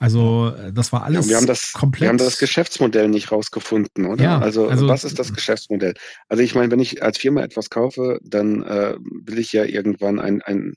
Also 0.00 0.52
das 0.72 0.92
war 0.92 1.04
alles 1.04 1.26
ja, 1.26 1.30
wir 1.30 1.36
haben 1.36 1.46
das, 1.46 1.72
komplett. 1.74 2.00
Wir 2.00 2.08
haben 2.08 2.18
das 2.18 2.38
Geschäftsmodell 2.38 3.08
nicht 3.08 3.30
rausgefunden, 3.30 4.06
oder? 4.06 4.24
Ja, 4.24 4.38
also, 4.38 4.66
also 4.66 4.88
was 4.88 5.04
ist 5.04 5.18
das 5.18 5.32
Geschäftsmodell? 5.32 5.94
Also 6.28 6.42
ich 6.42 6.54
meine, 6.54 6.72
wenn 6.72 6.80
ich 6.80 7.02
als 7.02 7.18
Firma 7.18 7.42
etwas 7.42 7.68
kaufe, 7.68 8.18
dann 8.24 8.62
äh, 8.62 8.96
will 8.98 9.38
ich 9.38 9.52
ja 9.52 9.64
irgendwann 9.64 10.18
ein, 10.18 10.40
ein, 10.40 10.74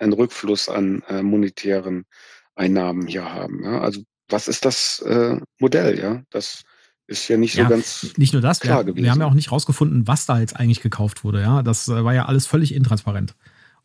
ein 0.00 0.12
Rückfluss 0.14 0.70
an 0.70 1.02
äh, 1.08 1.22
monetären 1.22 2.04
Einnahmen 2.54 3.06
hier 3.06 3.32
haben. 3.32 3.62
Ja? 3.64 3.80
Also 3.80 4.02
was 4.28 4.48
ist 4.48 4.64
das 4.64 5.00
äh, 5.00 5.38
Modell? 5.58 5.98
Ja, 5.98 6.22
das 6.30 6.62
ist 7.06 7.28
ja 7.28 7.36
nicht 7.36 7.54
so 7.54 7.62
ja, 7.62 7.68
ganz 7.68 8.14
nicht 8.16 8.32
nur 8.32 8.42
das. 8.42 8.60
Klar 8.60 8.78
wir, 8.78 8.84
gewesen. 8.84 9.04
wir 9.04 9.10
haben 9.10 9.20
ja 9.20 9.26
auch 9.26 9.34
nicht 9.34 9.52
rausgefunden, 9.52 10.06
was 10.06 10.26
da 10.26 10.40
jetzt 10.40 10.56
eigentlich 10.56 10.80
gekauft 10.80 11.24
wurde. 11.24 11.40
Ja, 11.40 11.62
das 11.62 11.88
äh, 11.88 12.04
war 12.04 12.14
ja 12.14 12.26
alles 12.26 12.46
völlig 12.46 12.74
intransparent. 12.74 13.34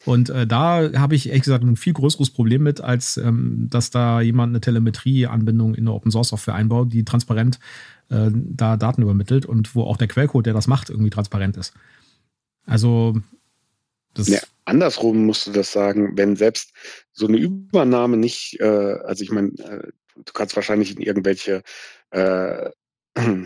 Und 0.05 0.29
äh, 0.29 0.45
da 0.45 0.91
habe 0.93 1.15
ich 1.15 1.27
ehrlich 1.27 1.43
gesagt 1.43 1.63
ein 1.63 1.75
viel 1.75 1.93
größeres 1.93 2.29
Problem 2.29 2.63
mit, 2.63 2.81
als 2.81 3.17
ähm, 3.17 3.67
dass 3.69 3.89
da 3.89 4.21
jemand 4.21 4.51
eine 4.51 4.61
Telemetrie-Anbindung 4.61 5.73
in 5.73 5.83
eine 5.83 5.93
Open 5.93 6.11
Source 6.11 6.29
Software 6.29 6.53
einbaut, 6.53 6.93
die 6.93 7.03
transparent 7.03 7.59
äh, 8.09 8.29
da 8.31 8.77
Daten 8.77 9.01
übermittelt 9.01 9.45
und 9.45 9.75
wo 9.75 9.83
auch 9.83 9.97
der 9.97 10.07
Quellcode, 10.07 10.45
der 10.45 10.53
das 10.53 10.67
macht, 10.67 10.89
irgendwie 10.89 11.09
transparent 11.09 11.57
ist. 11.57 11.73
Also 12.65 13.19
das 14.13 14.27
nee, 14.27 14.39
andersrum 14.67 15.25
musst 15.25 15.47
du 15.47 15.51
das 15.51 15.71
sagen, 15.71 16.17
wenn 16.17 16.35
selbst 16.35 16.73
so 17.11 17.27
eine 17.27 17.37
Übernahme 17.37 18.17
nicht, 18.17 18.59
äh, 18.59 18.65
also 19.03 19.23
ich 19.23 19.31
meine, 19.31 19.49
äh, 19.59 19.91
du 20.15 20.33
kannst 20.33 20.55
wahrscheinlich 20.55 20.95
in 20.95 21.01
irgendwelche 21.01 21.63
äh, 22.11 22.69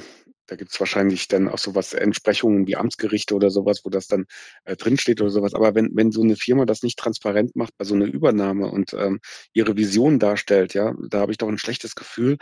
Da 0.52 0.58
gibt 0.58 0.74
es 0.74 0.80
wahrscheinlich 0.82 1.30
dann 1.30 1.48
auch 1.48 1.58
sowas, 1.58 1.94
Entsprechungen 1.94 2.68
wie 2.68 2.76
Amtsgerichte 2.76 3.34
oder 3.36 3.50
sowas, 3.50 3.86
wo 3.86 3.90
das 3.90 4.08
dann 4.08 4.26
äh, 4.66 4.76
drinsteht 4.76 5.22
oder 5.22 5.30
sowas. 5.30 5.54
Aber 5.54 5.76
wenn, 5.76 5.96
wenn 5.96 6.12
so 6.12 6.24
eine 6.24 6.36
Firma 6.36 6.66
das 6.66 6.84
nicht 6.84 7.00
transparent 7.00 7.56
macht 7.56 7.78
bei 7.78 7.86
so 7.86 7.96
einer 7.96 8.04
Übernahme 8.04 8.70
und 8.70 8.92
ähm, 8.92 9.22
ihre 9.54 9.78
Vision 9.78 10.20
darstellt, 10.20 10.74
ja, 10.74 10.94
da 11.08 11.22
habe 11.22 11.32
ich 11.32 11.38
doch 11.38 11.48
ein 11.48 11.58
schlechtes 11.58 11.96
Gefühl 11.96 12.38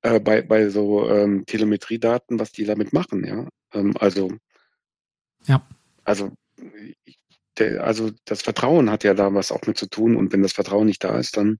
äh, 0.00 0.18
bei, 0.18 0.42
bei 0.42 0.70
so 0.70 1.08
ähm, 1.08 1.46
Telemetriedaten, 1.46 2.40
was 2.40 2.50
die 2.50 2.64
damit 2.64 2.92
machen, 2.92 3.24
ja. 3.24 3.46
Ähm, 3.72 3.94
also, 3.96 4.32
ja. 5.46 5.64
Also, 6.02 6.32
der, 7.58 7.84
also 7.84 8.10
das 8.24 8.42
Vertrauen 8.42 8.90
hat 8.90 9.04
ja 9.04 9.14
da 9.14 9.32
was 9.34 9.52
auch 9.52 9.62
mit 9.66 9.78
zu 9.78 9.86
tun 9.86 10.16
und 10.16 10.32
wenn 10.32 10.42
das 10.42 10.52
Vertrauen 10.52 10.86
nicht 10.86 11.04
da 11.04 11.18
ist, 11.18 11.36
dann 11.36 11.58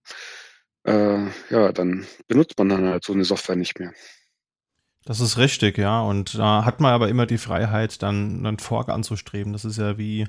äh, 0.85 1.27
ja, 1.51 1.73
dann 1.73 2.07
benutzt 2.29 2.59
man 2.59 2.69
dann 2.69 2.89
halt 2.89 3.05
so 3.05 3.13
eine 3.13 3.25
Software 3.25 3.57
nicht 3.57 3.79
mehr. 3.79 3.93
Das 5.05 5.21
ist 5.21 5.39
richtig, 5.39 5.79
ja. 5.79 6.01
Und 6.01 6.39
da 6.39 6.65
hat 6.65 6.81
man 6.81 6.93
aber 6.93 7.09
immer 7.09 7.27
die 7.27 7.39
Freiheit, 7.39 8.03
dann 8.03 8.47
einen 8.47 8.59
Fork 8.59 8.89
anzustreben. 8.89 9.53
Das 9.53 9.65
ist 9.65 9.79
ja 9.79 9.99
wie 9.99 10.29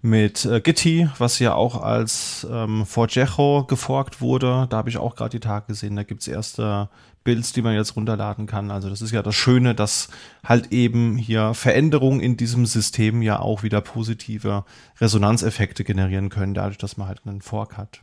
mit 0.00 0.44
äh, 0.44 0.60
Gitti, 0.60 1.08
was 1.18 1.38
ja 1.38 1.54
auch 1.54 1.82
als 1.82 2.46
ähm, 2.50 2.86
Forgejo 2.86 3.64
geforkt 3.64 4.20
wurde. 4.20 4.66
Da 4.70 4.76
habe 4.76 4.88
ich 4.88 4.96
auch 4.96 5.16
gerade 5.16 5.30
die 5.30 5.40
Tage 5.40 5.66
gesehen. 5.68 5.96
Da 5.96 6.04
gibt 6.04 6.20
es 6.20 6.28
erste 6.28 6.88
Builds, 7.24 7.52
die 7.52 7.62
man 7.62 7.74
jetzt 7.74 7.96
runterladen 7.96 8.46
kann. 8.46 8.70
Also 8.70 8.88
das 8.88 9.02
ist 9.02 9.10
ja 9.10 9.22
das 9.22 9.34
Schöne, 9.34 9.74
dass 9.74 10.08
halt 10.44 10.72
eben 10.72 11.16
hier 11.16 11.52
Veränderungen 11.52 12.20
in 12.20 12.36
diesem 12.36 12.64
System 12.64 13.22
ja 13.22 13.40
auch 13.40 13.62
wieder 13.62 13.80
positive 13.80 14.64
Resonanzeffekte 15.00 15.84
generieren 15.84 16.28
können, 16.28 16.54
dadurch, 16.54 16.78
dass 16.78 16.96
man 16.96 17.08
halt 17.08 17.22
einen 17.26 17.42
Fork 17.42 17.76
hat. 17.76 18.02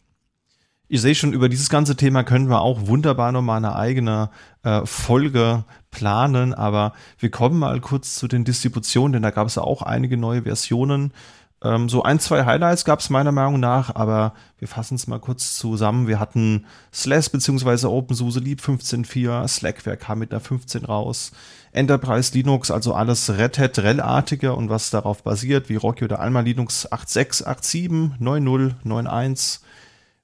Ich 0.88 1.02
sehe 1.02 1.16
schon, 1.16 1.34
über 1.34 1.50
dieses 1.50 1.70
ganze 1.70 1.96
Thema 1.96 2.24
können 2.24 2.48
wir 2.48 2.62
auch 2.62 2.86
wunderbar 2.86 3.32
nochmal 3.32 3.58
eine 3.58 3.76
eigene 3.76 4.30
äh, 4.62 4.86
Folge 4.86 5.64
planen, 5.90 6.54
aber 6.54 6.94
wir 7.18 7.32
kommen 7.32 7.58
mal 7.58 7.80
kurz 7.80 8.16
zu 8.16 8.28
den 8.28 8.44
Distributionen, 8.44 9.14
denn 9.14 9.24
da 9.24 9.32
gab 9.32 9.48
es 9.48 9.56
ja 9.56 9.64
auch 9.64 9.82
einige 9.82 10.18
neue 10.18 10.44
Versionen. 10.44 11.12
Ähm, 11.64 11.90
so 11.90 12.04
ein, 12.04 12.20
zwei 12.20 12.46
Highlights 12.46 12.86
gab 12.86 13.00
es 13.00 13.10
meiner 13.10 13.32
Meinung 13.32 13.60
nach, 13.60 13.96
aber 13.96 14.34
wir 14.60 14.68
fassen 14.68 14.96
es 14.96 15.08
mal 15.08 15.20
kurz 15.20 15.58
zusammen. 15.58 16.08
Wir 16.08 16.20
hatten 16.20 16.66
Slash 16.94 17.32
bzw. 17.32 17.88
OpenSUSE 17.88 18.40
Leap 18.40 18.62
15.4, 18.62 19.48
Slackware 19.48 19.98
kam 19.98 20.20
mit 20.20 20.32
einer 20.32 20.42
15 20.42 20.86
raus, 20.86 21.32
Enterprise 21.72 22.34
Linux, 22.34 22.72
also 22.72 22.94
alles 22.94 23.30
Red 23.30 23.58
Hat 23.58 23.80
RHEL-artige 23.80 24.54
und 24.54 24.70
was 24.70 24.90
darauf 24.90 25.24
basiert, 25.24 25.70
wie 25.70 25.76
Rocky 25.76 26.04
oder 26.04 26.20
Alma 26.20 26.42
Linux 26.42 26.92
8.6, 26.92 27.46
8.7, 27.46 28.20
9.0, 28.20 28.76
9.1, 28.86 29.62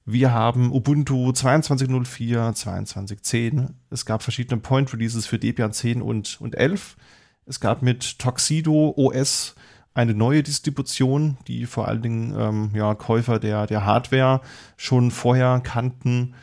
wir 0.05 0.33
haben 0.33 0.71
Ubuntu 0.71 1.29
22.04, 1.29 2.55
22.10. 2.55 3.69
Es 3.91 4.05
gab 4.05 4.23
verschiedene 4.23 4.59
Point 4.59 4.91
Releases 4.93 5.27
für 5.27 5.37
Debian 5.37 5.73
10 5.73 6.01
und, 6.01 6.41
und 6.41 6.55
11. 6.55 6.97
Es 7.45 7.59
gab 7.59 7.81
mit 7.81 8.17
Tuxedo 8.17 8.93
OS 8.97 9.55
eine 9.93 10.13
neue 10.13 10.43
Distribution, 10.43 11.37
die 11.47 11.65
vor 11.65 11.87
allen 11.87 12.01
Dingen 12.01 12.35
ähm, 12.37 12.71
ja, 12.73 12.95
Käufer 12.95 13.39
der, 13.39 13.67
der 13.67 13.85
Hardware 13.85 14.41
schon 14.77 15.11
vorher 15.11 15.61
kannten. 15.63 16.33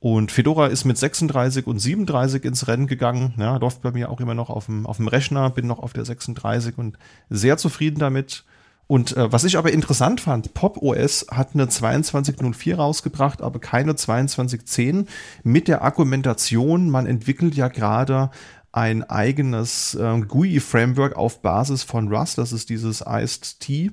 Und 0.00 0.30
Fedora 0.30 0.66
ist 0.66 0.84
mit 0.84 0.96
36 0.96 1.66
und 1.66 1.78
37 1.78 2.44
ins 2.44 2.68
Rennen 2.68 2.86
gegangen. 2.86 3.34
Ja, 3.38 3.56
läuft 3.56 3.82
bei 3.82 3.90
mir 3.90 4.10
auch 4.10 4.20
immer 4.20 4.34
noch 4.34 4.50
auf 4.50 4.66
dem, 4.66 4.86
auf 4.86 4.98
dem 4.98 5.08
Rechner, 5.08 5.50
bin 5.50 5.66
noch 5.66 5.80
auf 5.80 5.92
der 5.92 6.04
36 6.04 6.78
und 6.78 6.98
sehr 7.30 7.56
zufrieden 7.56 7.98
damit. 7.98 8.44
Und 8.88 9.16
äh, 9.18 9.30
was 9.30 9.44
ich 9.44 9.58
aber 9.58 9.70
interessant 9.70 10.20
fand, 10.20 10.54
Pop 10.54 10.78
OS 10.78 11.26
hat 11.30 11.50
eine 11.52 11.68
2204 11.68 12.76
rausgebracht, 12.76 13.42
aber 13.42 13.58
keine 13.58 13.96
2210 13.96 15.06
mit 15.42 15.68
der 15.68 15.82
Argumentation, 15.82 16.88
man 16.88 17.06
entwickelt 17.06 17.54
ja 17.54 17.68
gerade 17.68 18.30
ein 18.78 19.02
eigenes 19.02 19.94
äh, 19.96 20.20
GUI-Framework 20.20 21.16
auf 21.16 21.42
Basis 21.42 21.82
von 21.82 22.14
Rust, 22.14 22.38
das 22.38 22.52
ist 22.52 22.70
dieses 22.70 23.02
ICE-T 23.06 23.90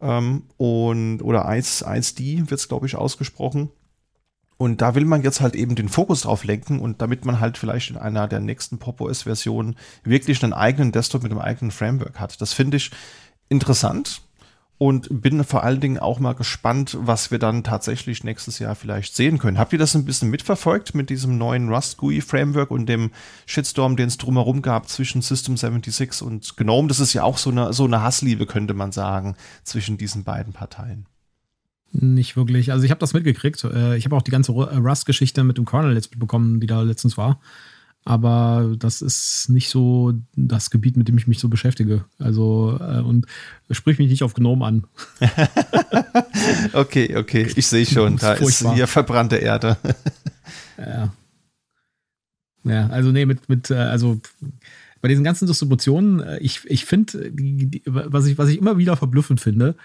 ähm, 0.00 0.44
und 0.56 1.22
oder 1.22 1.44
ICE-D 1.48 2.50
wird 2.50 2.60
es, 2.60 2.68
glaube 2.68 2.86
ich, 2.86 2.94
ausgesprochen. 2.94 3.70
Und 4.58 4.80
da 4.80 4.94
will 4.94 5.06
man 5.06 5.22
jetzt 5.22 5.40
halt 5.40 5.56
eben 5.56 5.74
den 5.74 5.88
Fokus 5.88 6.20
drauf 6.20 6.44
lenken 6.44 6.78
und 6.78 7.02
damit 7.02 7.24
man 7.24 7.40
halt 7.40 7.58
vielleicht 7.58 7.90
in 7.90 7.96
einer 7.96 8.28
der 8.28 8.38
nächsten 8.38 8.78
Pop 8.78 9.00
OS-Versionen 9.00 9.74
wirklich 10.04 10.44
einen 10.44 10.52
eigenen 10.52 10.92
Desktop 10.92 11.24
mit 11.24 11.32
einem 11.32 11.40
eigenen 11.40 11.72
Framework 11.72 12.20
hat. 12.20 12.40
Das 12.40 12.52
finde 12.52 12.76
ich 12.76 12.92
interessant 13.48 14.22
und 14.82 15.22
bin 15.22 15.44
vor 15.44 15.62
allen 15.62 15.78
Dingen 15.78 16.00
auch 16.00 16.18
mal 16.18 16.32
gespannt, 16.32 16.98
was 17.00 17.30
wir 17.30 17.38
dann 17.38 17.62
tatsächlich 17.62 18.24
nächstes 18.24 18.58
Jahr 18.58 18.74
vielleicht 18.74 19.14
sehen 19.14 19.38
können. 19.38 19.56
Habt 19.56 19.72
ihr 19.72 19.78
das 19.78 19.94
ein 19.94 20.04
bisschen 20.04 20.28
mitverfolgt 20.28 20.96
mit 20.96 21.08
diesem 21.08 21.38
neuen 21.38 21.72
Rust 21.72 21.98
GUI 21.98 22.20
Framework 22.20 22.72
und 22.72 22.86
dem 22.86 23.12
Shitstorm, 23.46 23.94
den 23.94 24.08
es 24.08 24.18
drumherum 24.18 24.60
gab 24.60 24.88
zwischen 24.88 25.22
System 25.22 25.56
76 25.56 26.20
und 26.26 26.56
GNOME? 26.56 26.88
Das 26.88 26.98
ist 26.98 27.12
ja 27.12 27.22
auch 27.22 27.38
so 27.38 27.50
eine, 27.50 27.72
so 27.72 27.84
eine 27.84 28.02
Hassliebe, 28.02 28.44
könnte 28.44 28.74
man 28.74 28.90
sagen, 28.90 29.36
zwischen 29.62 29.98
diesen 29.98 30.24
beiden 30.24 30.52
Parteien. 30.52 31.06
Nicht 31.92 32.34
wirklich. 32.34 32.72
Also 32.72 32.84
ich 32.84 32.90
habe 32.90 32.98
das 32.98 33.14
mitgekriegt. 33.14 33.62
Äh, 33.62 33.96
ich 33.96 34.04
habe 34.04 34.16
auch 34.16 34.22
die 34.22 34.32
ganze 34.32 34.50
Rust-Geschichte 34.50 35.44
mit 35.44 35.58
dem 35.58 35.64
Kernel 35.64 35.94
jetzt 35.94 36.10
mitbekommen, 36.10 36.58
die 36.58 36.66
da 36.66 36.82
letztens 36.82 37.16
war 37.16 37.38
aber 38.04 38.74
das 38.78 39.00
ist 39.00 39.48
nicht 39.48 39.68
so 39.68 40.12
das 40.34 40.70
Gebiet, 40.70 40.96
mit 40.96 41.08
dem 41.08 41.18
ich 41.18 41.26
mich 41.26 41.38
so 41.38 41.48
beschäftige. 41.48 42.04
Also, 42.18 42.78
äh, 42.80 43.00
und 43.00 43.26
sprich 43.70 43.98
mich 43.98 44.10
nicht 44.10 44.22
auf 44.22 44.34
Gnome 44.34 44.64
an. 44.64 44.84
okay, 46.72 47.16
okay, 47.16 47.46
ich 47.54 47.66
sehe 47.66 47.86
schon, 47.86 48.16
da 48.16 48.34
ist 48.34 48.68
hier 48.74 48.86
verbrannte 48.86 49.36
Erde. 49.36 49.76
ja. 50.78 51.12
Ja, 52.64 52.86
also 52.88 53.10
nee, 53.10 53.26
mit, 53.26 53.48
mit, 53.48 53.70
äh, 53.70 53.74
also 53.74 54.20
bei 55.00 55.08
diesen 55.08 55.24
ganzen 55.24 55.46
Distributionen, 55.46 56.20
äh, 56.20 56.38
ich, 56.38 56.60
ich 56.64 56.84
finde, 56.84 57.32
was 57.86 58.26
ich, 58.26 58.38
was 58.38 58.48
ich 58.48 58.58
immer 58.58 58.78
wieder 58.78 58.96
verblüffend 58.96 59.40
finde, 59.40 59.76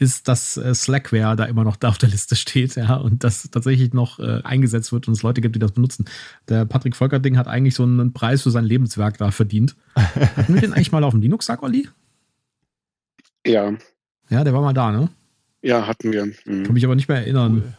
ist, 0.00 0.28
dass 0.28 0.56
äh, 0.56 0.74
Slackware 0.74 1.36
da 1.36 1.44
immer 1.44 1.62
noch 1.62 1.76
da 1.76 1.88
auf 1.90 1.98
der 1.98 2.08
Liste 2.08 2.34
steht, 2.34 2.76
ja, 2.76 2.96
und 2.96 3.22
das 3.22 3.50
tatsächlich 3.50 3.92
noch 3.92 4.18
äh, 4.18 4.40
eingesetzt 4.42 4.92
wird 4.92 5.06
und 5.06 5.14
es 5.14 5.22
Leute 5.22 5.42
gibt, 5.42 5.54
die 5.54 5.60
das 5.60 5.72
benutzen. 5.72 6.06
Der 6.48 6.64
Patrick 6.64 6.96
Volkerding 6.96 7.36
hat 7.36 7.46
eigentlich 7.46 7.74
so 7.74 7.82
einen 7.82 8.14
Preis 8.14 8.42
für 8.42 8.50
sein 8.50 8.64
Lebenswerk 8.64 9.18
da 9.18 9.30
verdient. 9.30 9.76
Hatten 9.94 10.54
wir 10.54 10.62
den 10.62 10.72
eigentlich 10.72 10.90
mal 10.90 11.04
auf 11.04 11.12
dem 11.12 11.20
Linux-Sack, 11.20 11.62
Olli? 11.62 11.86
Ja. 13.46 13.74
Ja, 14.30 14.42
der 14.42 14.54
war 14.54 14.62
mal 14.62 14.72
da, 14.72 14.90
ne? 14.90 15.10
Ja, 15.62 15.86
hatten 15.86 16.12
wir. 16.12 16.26
Mhm. 16.46 16.64
Kann 16.64 16.72
mich 16.72 16.84
aber 16.84 16.94
nicht 16.94 17.08
mehr 17.08 17.18
erinnern. 17.18 17.62
Cool. 17.62 17.74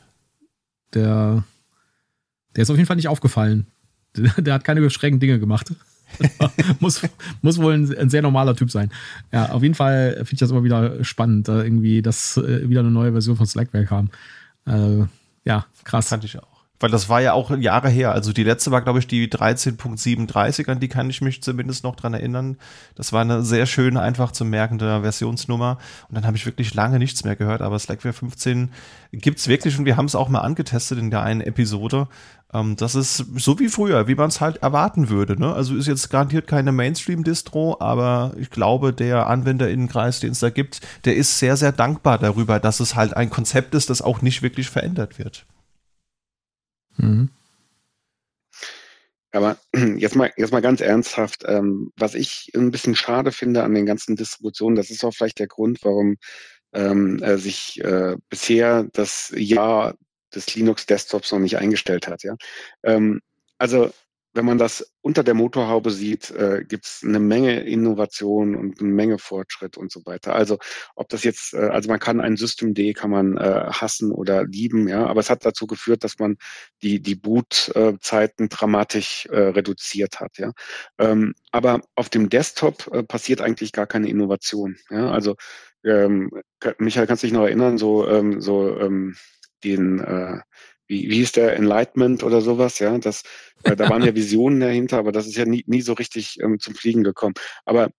Der, 0.93 1.43
der 2.55 2.61
ist 2.61 2.69
auf 2.69 2.77
jeden 2.77 2.87
Fall 2.87 2.97
nicht 2.97 3.07
aufgefallen. 3.07 3.65
Der, 4.15 4.31
der 4.37 4.53
hat 4.53 4.63
keine 4.63 4.87
schrägen 4.91 5.19
Dinge 5.19 5.39
gemacht. 5.39 5.73
muss, 6.79 7.01
muss 7.41 7.57
wohl 7.61 7.73
ein, 7.73 7.97
ein, 7.97 8.09
sehr 8.09 8.21
normaler 8.21 8.55
Typ 8.55 8.71
sein. 8.71 8.91
Ja, 9.31 9.49
auf 9.49 9.63
jeden 9.63 9.75
Fall 9.75 10.13
finde 10.15 10.33
ich 10.33 10.39
das 10.39 10.51
immer 10.51 10.63
wieder 10.63 11.03
spannend, 11.03 11.47
da 11.47 11.63
irgendwie, 11.63 12.01
dass 12.01 12.37
äh, 12.37 12.69
wieder 12.69 12.81
eine 12.81 12.91
neue 12.91 13.11
Version 13.11 13.35
von 13.37 13.45
Slackware 13.45 13.85
kam. 13.85 14.09
Äh, 14.65 15.05
ja, 15.45 15.65
krass. 15.83 16.09
Fand 16.09 16.23
ich 16.23 16.37
auch. 16.37 16.50
Weil 16.81 16.89
das 16.89 17.09
war 17.09 17.21
ja 17.21 17.33
auch 17.33 17.51
Jahre 17.51 17.89
her. 17.89 18.11
Also 18.11 18.33
die 18.33 18.43
letzte 18.43 18.71
war, 18.71 18.81
glaube 18.81 18.99
ich, 18.99 19.07
die 19.07 19.27
13.37, 19.27 20.67
an 20.67 20.79
die 20.79 20.87
kann 20.87 21.09
ich 21.09 21.21
mich 21.21 21.43
zumindest 21.43 21.83
noch 21.83 21.95
dran 21.95 22.15
erinnern. 22.15 22.57
Das 22.95 23.13
war 23.13 23.21
eine 23.21 23.43
sehr 23.43 23.67
schöne, 23.67 24.01
einfach 24.01 24.31
zu 24.31 24.45
merkende 24.45 25.01
Versionsnummer. 25.01 25.77
Und 26.09 26.15
dann 26.15 26.25
habe 26.25 26.37
ich 26.37 26.45
wirklich 26.47 26.73
lange 26.73 26.97
nichts 26.97 27.23
mehr 27.23 27.35
gehört. 27.35 27.61
Aber 27.61 27.77
Slackware 27.77 28.13
15 28.13 28.71
gibt's 29.11 29.47
wirklich 29.47 29.77
und 29.77 29.85
wir 29.85 29.95
haben 29.95 30.05
es 30.05 30.15
auch 30.15 30.27
mal 30.27 30.39
angetestet 30.39 30.97
in 30.97 31.11
der 31.11 31.21
einen 31.21 31.41
Episode. 31.41 32.07
Ähm, 32.51 32.75
das 32.75 32.95
ist 32.95 33.25
so 33.35 33.59
wie 33.59 33.69
früher, 33.69 34.07
wie 34.07 34.15
man 34.15 34.29
es 34.29 34.41
halt 34.41 34.57
erwarten 34.57 35.09
würde. 35.09 35.39
Ne? 35.39 35.53
Also 35.53 35.75
ist 35.75 35.87
jetzt 35.87 36.09
garantiert 36.09 36.47
keine 36.47 36.71
Mainstream-Distro, 36.71 37.77
aber 37.79 38.33
ich 38.37 38.49
glaube, 38.49 38.91
der 38.91 39.27
Anwenderinnenkreis, 39.27 40.19
den 40.19 40.31
es 40.31 40.39
da 40.39 40.49
gibt, 40.49 40.81
der 41.05 41.15
ist 41.15 41.37
sehr, 41.37 41.57
sehr 41.57 41.71
dankbar 41.71 42.17
darüber, 42.17 42.59
dass 42.59 42.79
es 42.79 42.95
halt 42.95 43.15
ein 43.15 43.29
Konzept 43.29 43.75
ist, 43.75 43.91
das 43.91 44.01
auch 44.01 44.21
nicht 44.21 44.41
wirklich 44.41 44.69
verändert 44.69 45.19
wird. 45.19 45.45
Mhm. 46.97 47.29
Aber 49.31 49.57
jetzt 49.97 50.15
mal, 50.15 50.31
jetzt 50.37 50.51
mal 50.51 50.61
ganz 50.61 50.81
ernsthaft, 50.81 51.43
ähm, 51.47 51.91
was 51.95 52.15
ich 52.15 52.51
ein 52.55 52.71
bisschen 52.71 52.95
schade 52.95 53.31
finde 53.31 53.63
an 53.63 53.73
den 53.73 53.85
ganzen 53.85 54.15
Distributionen, 54.15 54.75
das 54.75 54.89
ist 54.89 55.03
auch 55.03 55.13
vielleicht 55.13 55.39
der 55.39 55.47
Grund, 55.47 55.79
warum 55.83 56.17
ähm, 56.73 57.21
äh, 57.23 57.37
sich 57.37 57.81
äh, 57.83 58.15
bisher 58.29 58.85
das 58.93 59.33
Jahr 59.35 59.95
des 60.33 60.53
Linux 60.55 60.85
Desktops 60.85 61.31
noch 61.31 61.39
nicht 61.39 61.57
eingestellt 61.57 62.07
hat. 62.07 62.23
Ja, 62.23 62.35
ähm, 62.83 63.21
also 63.57 63.91
wenn 64.33 64.45
man 64.45 64.57
das 64.57 64.93
unter 65.01 65.23
der 65.23 65.33
Motorhaube 65.33 65.91
sieht, 65.91 66.31
äh, 66.31 66.63
gibt 66.67 66.85
es 66.85 67.01
eine 67.03 67.19
Menge 67.19 67.61
Innovation 67.61 68.55
und 68.55 68.79
eine 68.79 68.89
Menge 68.89 69.17
Fortschritt 69.17 69.77
und 69.77 69.91
so 69.91 70.05
weiter. 70.05 70.35
Also 70.35 70.57
ob 70.95 71.09
das 71.09 71.23
jetzt, 71.23 71.53
äh, 71.53 71.57
also 71.69 71.89
man 71.89 71.99
kann 71.99 72.21
ein 72.21 72.37
System 72.37 72.73
D 72.73 72.93
kann 72.93 73.09
man 73.09 73.37
äh, 73.37 73.69
hassen 73.71 74.11
oder 74.11 74.45
lieben, 74.45 74.87
ja, 74.87 75.05
aber 75.05 75.19
es 75.19 75.29
hat 75.29 75.45
dazu 75.45 75.67
geführt, 75.67 76.03
dass 76.03 76.19
man 76.19 76.37
die 76.81 77.01
die 77.01 77.15
Bootzeiten 77.15 78.49
dramatisch 78.49 79.27
äh, 79.31 79.39
reduziert 79.39 80.19
hat, 80.19 80.37
ja. 80.37 80.51
Ähm, 80.97 81.33
aber 81.51 81.81
auf 81.95 82.09
dem 82.09 82.29
Desktop 82.29 82.87
äh, 82.93 83.03
passiert 83.03 83.41
eigentlich 83.41 83.71
gar 83.73 83.87
keine 83.87 84.09
Innovation. 84.09 84.77
Ja, 84.89 85.11
also 85.11 85.35
ähm, 85.83 86.31
Michael, 86.77 87.07
kannst 87.07 87.23
du 87.23 87.27
dich 87.27 87.33
noch 87.33 87.43
erinnern, 87.43 87.77
so, 87.77 88.07
ähm, 88.07 88.41
so 88.41 88.77
ähm, 88.79 89.15
den, 89.63 89.99
äh, 89.99 90.39
wie, 90.91 91.09
wie 91.09 91.15
hieß 91.15 91.31
der 91.31 91.55
Enlightenment 91.55 92.21
oder 92.21 92.41
sowas, 92.41 92.79
ja, 92.79 92.97
das, 92.97 93.23
äh, 93.63 93.75
da 93.77 93.89
waren 93.89 94.03
ja 94.03 94.13
Visionen 94.15 94.59
dahinter, 94.59 94.97
aber 94.97 95.13
das 95.13 95.25
ist 95.25 95.37
ja 95.37 95.45
nie, 95.45 95.63
nie 95.65 95.81
so 95.81 95.93
richtig 95.93 96.37
ähm, 96.41 96.59
zum 96.59 96.75
Fliegen 96.75 97.03
gekommen. 97.03 97.33
Aber 97.65 97.91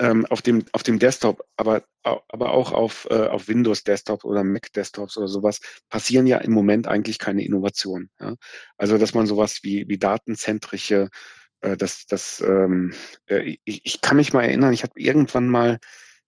ähm, 0.00 0.24
auf 0.26 0.40
dem 0.42 0.64
auf 0.72 0.84
dem 0.84 1.00
Desktop, 1.00 1.42
aber 1.56 1.82
aber 2.04 2.52
auch 2.52 2.70
auf 2.72 3.08
äh, 3.10 3.26
auf 3.26 3.48
Windows 3.48 3.82
Desktop 3.82 4.24
oder 4.24 4.44
Mac 4.44 4.72
Desktops 4.72 5.16
oder 5.16 5.26
sowas 5.26 5.58
passieren 5.88 6.28
ja 6.28 6.38
im 6.38 6.52
Moment 6.52 6.86
eigentlich 6.86 7.18
keine 7.18 7.44
Innovationen. 7.44 8.08
Ja? 8.20 8.36
Also 8.76 8.96
dass 8.96 9.14
man 9.14 9.26
sowas 9.26 9.58
wie 9.62 9.88
wie 9.88 9.98
datenzentrische, 9.98 11.08
äh, 11.62 11.76
das 11.76 12.06
das 12.06 12.40
ähm, 12.40 12.94
äh, 13.26 13.56
ich, 13.64 13.80
ich 13.84 14.00
kann 14.00 14.16
mich 14.18 14.32
mal 14.32 14.44
erinnern, 14.44 14.72
ich 14.72 14.84
habe 14.84 14.92
irgendwann 15.00 15.48
mal 15.48 15.78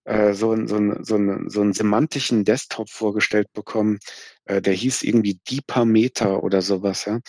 äh, 0.04 0.32
so, 0.32 0.54
so, 0.66 0.78
so, 1.02 1.18
so 1.48 1.60
einen 1.60 1.72
semantischen 1.72 2.44
Desktop 2.44 2.90
vorgestellt 2.90 3.52
bekommen, 3.52 3.98
äh, 4.46 4.60
der 4.62 4.74
hieß 4.74 5.02
irgendwie 5.02 5.40
Deeper 5.48 5.84
oder 6.42 6.62
sowas. 6.62 7.04
Ja? 7.04 7.20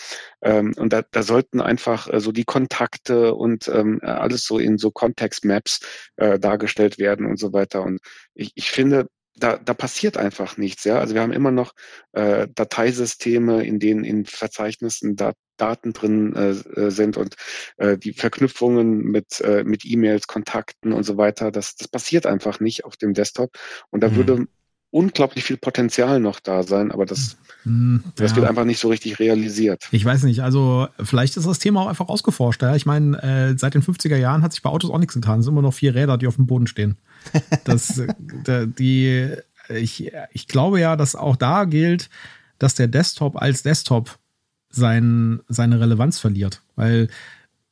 Ähm, 0.42 0.74
und 0.76 0.92
da, 0.92 1.02
da 1.10 1.22
sollten 1.22 1.60
einfach 1.60 2.08
äh, 2.08 2.20
so 2.20 2.32
die 2.32 2.44
Kontakte 2.44 3.34
und 3.34 3.68
ähm, 3.68 4.00
alles 4.02 4.44
so 4.44 4.58
in 4.58 4.78
so 4.78 4.90
Context-Maps 4.90 5.80
äh, 6.16 6.38
dargestellt 6.38 6.98
werden 6.98 7.26
und 7.26 7.38
so 7.38 7.52
weiter. 7.52 7.82
Und 7.82 8.00
ich, 8.34 8.52
ich 8.54 8.70
finde, 8.70 9.08
da, 9.34 9.56
da 9.56 9.74
passiert 9.74 10.16
einfach 10.16 10.56
nichts. 10.56 10.84
Ja? 10.84 10.98
Also 10.98 11.14
wir 11.14 11.22
haben 11.22 11.32
immer 11.32 11.50
noch 11.50 11.72
äh, 12.12 12.48
Dateisysteme, 12.54 13.64
in 13.64 13.78
denen 13.78 14.04
in 14.04 14.26
Verzeichnissen 14.26 15.16
Dat 15.16 15.36
Daten 15.58 15.92
drin 15.92 16.34
äh, 16.34 16.50
äh, 16.50 16.90
sind 16.90 17.16
und 17.16 17.36
äh, 17.76 17.96
die 17.96 18.14
Verknüpfungen 18.14 19.04
mit, 19.04 19.40
äh, 19.42 19.62
mit 19.62 19.84
E-Mails, 19.84 20.26
Kontakten 20.26 20.92
und 20.92 21.04
so 21.04 21.16
weiter, 21.16 21.52
das, 21.52 21.76
das 21.76 21.86
passiert 21.88 22.26
einfach 22.26 22.58
nicht 22.58 22.84
auf 22.84 22.96
dem 22.96 23.14
Desktop. 23.14 23.56
Und 23.90 24.02
da 24.02 24.08
mhm. 24.08 24.16
würde 24.16 24.46
unglaublich 24.92 25.42
viel 25.44 25.56
Potenzial 25.56 26.20
noch 26.20 26.38
da 26.38 26.62
sein, 26.62 26.92
aber 26.92 27.06
das, 27.06 27.38
mhm, 27.64 28.04
das 28.14 28.30
ja. 28.30 28.36
wird 28.36 28.46
einfach 28.46 28.66
nicht 28.66 28.78
so 28.78 28.88
richtig 28.88 29.18
realisiert. 29.18 29.88
Ich 29.90 30.04
weiß 30.04 30.22
nicht, 30.24 30.40
also 30.40 30.86
vielleicht 31.02 31.36
ist 31.36 31.46
das 31.46 31.58
Thema 31.58 31.80
auch 31.80 31.86
einfach 31.88 32.08
ausgeforscht. 32.08 32.62
Ja? 32.62 32.76
Ich 32.76 32.86
meine, 32.86 33.20
äh, 33.22 33.58
seit 33.58 33.74
den 33.74 33.82
50er 33.82 34.16
Jahren 34.16 34.42
hat 34.42 34.52
sich 34.52 34.62
bei 34.62 34.70
Autos 34.70 34.90
auch 34.90 34.98
nichts 34.98 35.14
getan. 35.14 35.40
Es 35.40 35.46
sind 35.46 35.54
immer 35.54 35.62
noch 35.62 35.74
vier 35.74 35.94
Räder, 35.94 36.18
die 36.18 36.26
auf 36.26 36.36
dem 36.36 36.46
Boden 36.46 36.66
stehen. 36.66 36.98
Das, 37.64 38.02
die, 38.78 39.30
ich, 39.68 40.12
ich 40.32 40.48
glaube 40.48 40.80
ja, 40.80 40.96
dass 40.96 41.14
auch 41.14 41.36
da 41.36 41.64
gilt, 41.64 42.10
dass 42.58 42.74
der 42.74 42.88
Desktop 42.88 43.40
als 43.40 43.62
Desktop 43.62 44.18
sein, 44.68 45.40
seine 45.48 45.80
Relevanz 45.80 46.18
verliert. 46.18 46.62
Weil, 46.76 47.08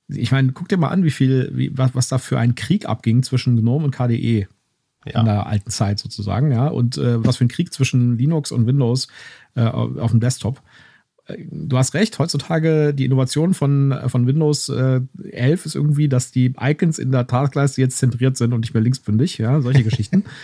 ich 0.09 0.33
meine, 0.33 0.53
guck 0.53 0.69
dir 0.69 0.77
mal 0.77 0.89
an, 0.89 1.05
wie 1.05 1.11
viel, 1.11 1.51
wie, 1.55 1.77
was, 1.77 1.95
was 1.95 2.09
da 2.09 2.19
für 2.19 2.39
ein 2.39 2.55
Krieg 2.55 2.87
abging 2.87 3.23
zwischen 3.23 3.57
GNOME 3.57 3.87
und 3.87 3.95
KDE. 3.95 4.47
Ja. 5.07 5.21
In 5.21 5.27
der 5.27 5.47
alten 5.47 5.71
Zeit 5.71 5.99
sozusagen, 5.99 6.53
ja. 6.53 6.69
Und 6.69 6.99
äh, 6.99 7.25
was 7.25 7.39
für 7.39 7.45
ein 7.45 7.49
Krieg 7.49 7.73
zwischen 7.73 8.19
Linux 8.19 8.53
und 8.53 8.67
Windows 8.67 9.09
äh, 9.55 9.63
auf 9.63 10.11
dem 10.11 10.21
Desktop. 10.21 10.61
Äh, 11.27 11.39
du 11.51 11.79
hast 11.79 11.95
recht, 11.95 12.19
heutzutage 12.19 12.93
die 12.93 13.07
Innovation 13.07 13.55
von, 13.55 13.99
von 14.09 14.27
Windows 14.27 14.69
äh, 14.69 15.01
11 15.31 15.67
ist 15.67 15.75
irgendwie, 15.75 16.09
dass 16.09 16.33
die 16.33 16.55
Icons 16.61 16.99
in 16.99 17.13
der 17.13 17.27
Taskleiste 17.27 17.81
jetzt 17.81 17.99
zentriert 17.99 18.37
sind 18.37 18.53
und 18.53 18.61
nicht 18.61 18.75
mehr 18.75 18.83
linksbündig, 18.83 19.39
ja, 19.39 19.61
solche 19.61 19.85
Geschichten. 19.85 20.25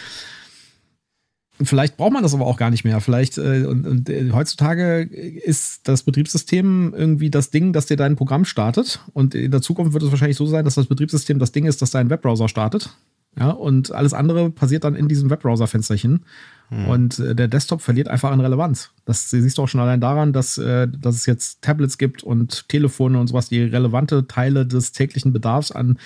Vielleicht 1.63 1.97
braucht 1.97 2.13
man 2.13 2.23
das 2.23 2.35
aber 2.35 2.47
auch 2.47 2.59
gar 2.59 2.71
nicht 2.71 2.85
mehr. 2.85 3.01
Vielleicht 3.01 3.39
äh, 3.39 3.65
und, 3.65 3.87
und 3.87 4.11
äh, 4.11 4.31
heutzutage 4.33 5.03
ist 5.03 5.89
das 5.89 6.03
Betriebssystem 6.03 6.93
irgendwie 6.95 7.31
das 7.31 7.51
Ding, 7.51 7.73
das 7.73 7.87
dir 7.87 7.97
dein 7.97 8.17
Programm 8.17 8.45
startet. 8.45 9.01
Und 9.15 9.35
in 9.35 9.51
der 9.51 9.63
Zukunft 9.63 9.95
wird 9.95 10.03
es 10.03 10.11
wahrscheinlich 10.11 10.37
so 10.37 10.45
sein, 10.45 10.67
dass 10.67 10.75
das 10.75 10.87
Betriebssystem 10.87 11.39
das 11.39 11.53
Ding 11.53 11.65
ist, 11.65 11.81
das 11.81 11.91
dein 11.91 12.11
Webbrowser 12.11 12.49
startet. 12.49 12.95
Ja, 13.39 13.51
und 13.51 13.93
alles 13.93 14.15
andere 14.15 14.51
passiert 14.51 14.85
dann 14.85 14.95
in 14.95 15.09
diesem 15.09 15.29
Webbrowser-Fensterchen. 15.29 16.25
Hm. 16.71 16.89
Und 16.89 17.19
äh, 17.19 17.35
der 17.35 17.49
Desktop 17.49 17.83
verliert 17.83 18.09
einfach 18.09 18.31
an 18.31 18.41
Relevanz. 18.41 18.91
Das 19.05 19.31
siehst 19.31 19.59
du 19.59 19.63
auch 19.63 19.69
schon 19.69 19.81
allein 19.81 20.01
daran, 20.01 20.33
dass, 20.33 20.59
äh, 20.59 20.89
dass 20.89 21.17
es 21.17 21.27
jetzt 21.27 21.63
Tablets 21.63 21.99
gibt 21.99 22.23
und 22.23 22.69
Telefone 22.69 23.21
und 23.21 23.29
sowas, 23.29 23.49
die 23.49 23.63
relevante 23.63 24.27
Teile 24.27 24.67
des 24.67 24.93
täglichen 24.93 25.33
Bedarfs 25.33 25.71
an 25.71 25.99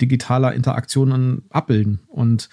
digitaler 0.00 0.54
Interaktionen 0.54 1.42
abbilden. 1.50 2.00
Und 2.08 2.48